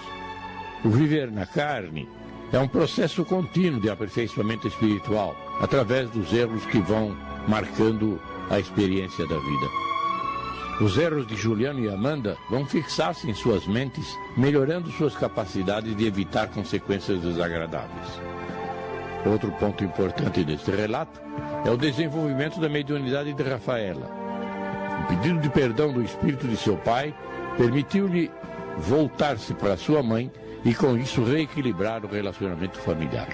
O 0.85 0.89
viver 0.89 1.29
na 1.29 1.45
carne 1.45 2.07
é 2.53 2.59
um 2.59 2.67
processo 2.67 3.25
contínuo 3.25 3.81
de 3.81 3.89
aperfeiçoamento 3.89 4.65
espiritual, 4.65 5.35
através 5.59 6.09
dos 6.11 6.31
erros 6.31 6.65
que 6.67 6.79
vão 6.79 7.13
marcando 7.45 8.21
a 8.49 8.57
experiência 8.57 9.27
da 9.27 9.35
vida. 9.35 9.94
Os 10.81 10.97
erros 10.97 11.25
de 11.25 11.37
Juliano 11.37 11.79
e 11.79 11.89
Amanda 11.89 12.37
vão 12.49 12.65
fixar-se 12.65 13.29
em 13.29 13.33
suas 13.33 13.65
mentes, 13.65 14.17
melhorando 14.35 14.91
suas 14.91 15.15
capacidades 15.15 15.95
de 15.95 16.05
evitar 16.05 16.49
consequências 16.49 17.21
desagradáveis. 17.21 18.21
Outro 19.25 19.51
ponto 19.53 19.85
importante 19.85 20.43
deste 20.43 20.71
relato 20.71 21.21
é 21.65 21.69
o 21.69 21.77
desenvolvimento 21.77 22.59
da 22.59 22.67
mediunidade 22.67 23.33
de 23.33 23.43
Rafaela. 23.43 24.05
O 25.03 25.07
pedido 25.07 25.39
de 25.39 25.49
perdão 25.49 25.93
do 25.93 26.03
espírito 26.03 26.45
de 26.45 26.57
seu 26.57 26.75
pai 26.75 27.15
permitiu-lhe 27.57 28.29
voltar-se 28.77 29.53
para 29.53 29.77
sua 29.77 30.03
mãe 30.03 30.29
e, 30.65 30.75
com 30.75 30.97
isso, 30.97 31.23
reequilibrar 31.23 32.03
o 32.03 32.09
relacionamento 32.09 32.79
familiar. 32.79 33.29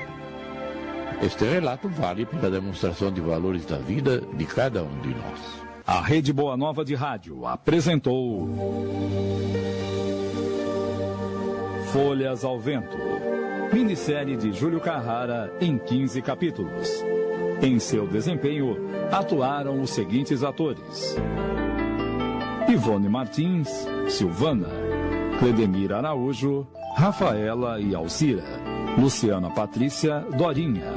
Este 1.24 1.44
relato 1.46 1.90
vale 1.90 2.24
pela 2.24 2.52
demonstração 2.52 3.12
de 3.12 3.20
valores 3.20 3.66
da 3.66 3.78
vida 3.78 4.22
de 4.34 4.46
cada 4.46 4.84
um 4.84 5.02
de 5.02 5.10
nós. 5.10 5.71
A 5.92 6.00
Rede 6.00 6.32
Boa 6.32 6.56
Nova 6.56 6.86
de 6.86 6.96
Rádio 6.96 7.46
apresentou. 7.46 8.48
Folhas 11.92 12.46
ao 12.46 12.58
Vento. 12.58 12.96
Minissérie 13.74 14.38
de 14.38 14.54
Júlio 14.54 14.80
Carrara 14.80 15.54
em 15.60 15.78
15 15.78 16.22
capítulos. 16.22 17.04
Em 17.62 17.78
seu 17.78 18.08
desempenho, 18.08 18.78
atuaram 19.12 19.82
os 19.82 19.90
seguintes 19.90 20.44
atores: 20.44 21.18
Ivone 22.70 23.10
Martins, 23.10 23.68
Silvana, 24.08 24.70
Cledemir 25.40 25.92
Araújo, 25.92 26.66
Rafaela 26.96 27.82
e 27.82 27.94
Alcira, 27.94 28.46
Luciana 28.98 29.50
Patrícia, 29.50 30.22
Dorinha, 30.38 30.94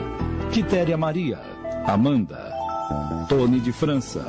Quitéria 0.52 0.96
Maria, 0.96 1.40
Amanda, 1.84 2.54
Tony 3.28 3.60
de 3.60 3.72
França, 3.72 4.24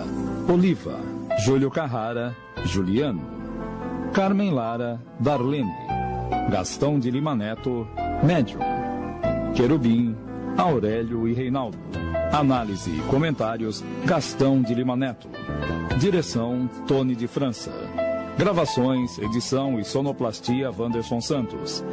Oliva, 0.51 1.00
Júlio 1.40 1.69
Carrara, 1.69 2.35
Juliano, 2.66 3.22
Carmen 4.14 4.51
Lara, 4.51 5.01
Darlene, 5.19 5.72
Gastão 6.50 7.00
de 7.00 7.11
Lima 7.11 7.35
Neto, 7.35 7.88
Médium, 8.24 8.59
Querubim, 9.53 10.16
Aurélio 10.58 11.27
e 11.27 11.34
Reinaldo. 11.34 11.77
Análise 12.32 12.92
e 12.92 13.01
comentários, 13.09 13.84
Gastão 14.06 14.61
de 14.61 14.74
Lima 14.74 14.95
Neto. 14.95 15.30
Direção, 16.00 16.69
Tony 16.88 17.16
de 17.16 17.27
França. 17.27 17.72
Gravações, 18.38 19.17
edição 19.17 19.80
e 19.80 19.85
sonoplastia, 19.85 20.69
Wanderson 20.69 21.22
Santos. 21.22 21.84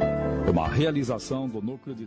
Uma 0.49 0.67
realização 0.67 1.47
do 1.47 1.61
Núcleo 1.61 1.95
de 1.95 2.05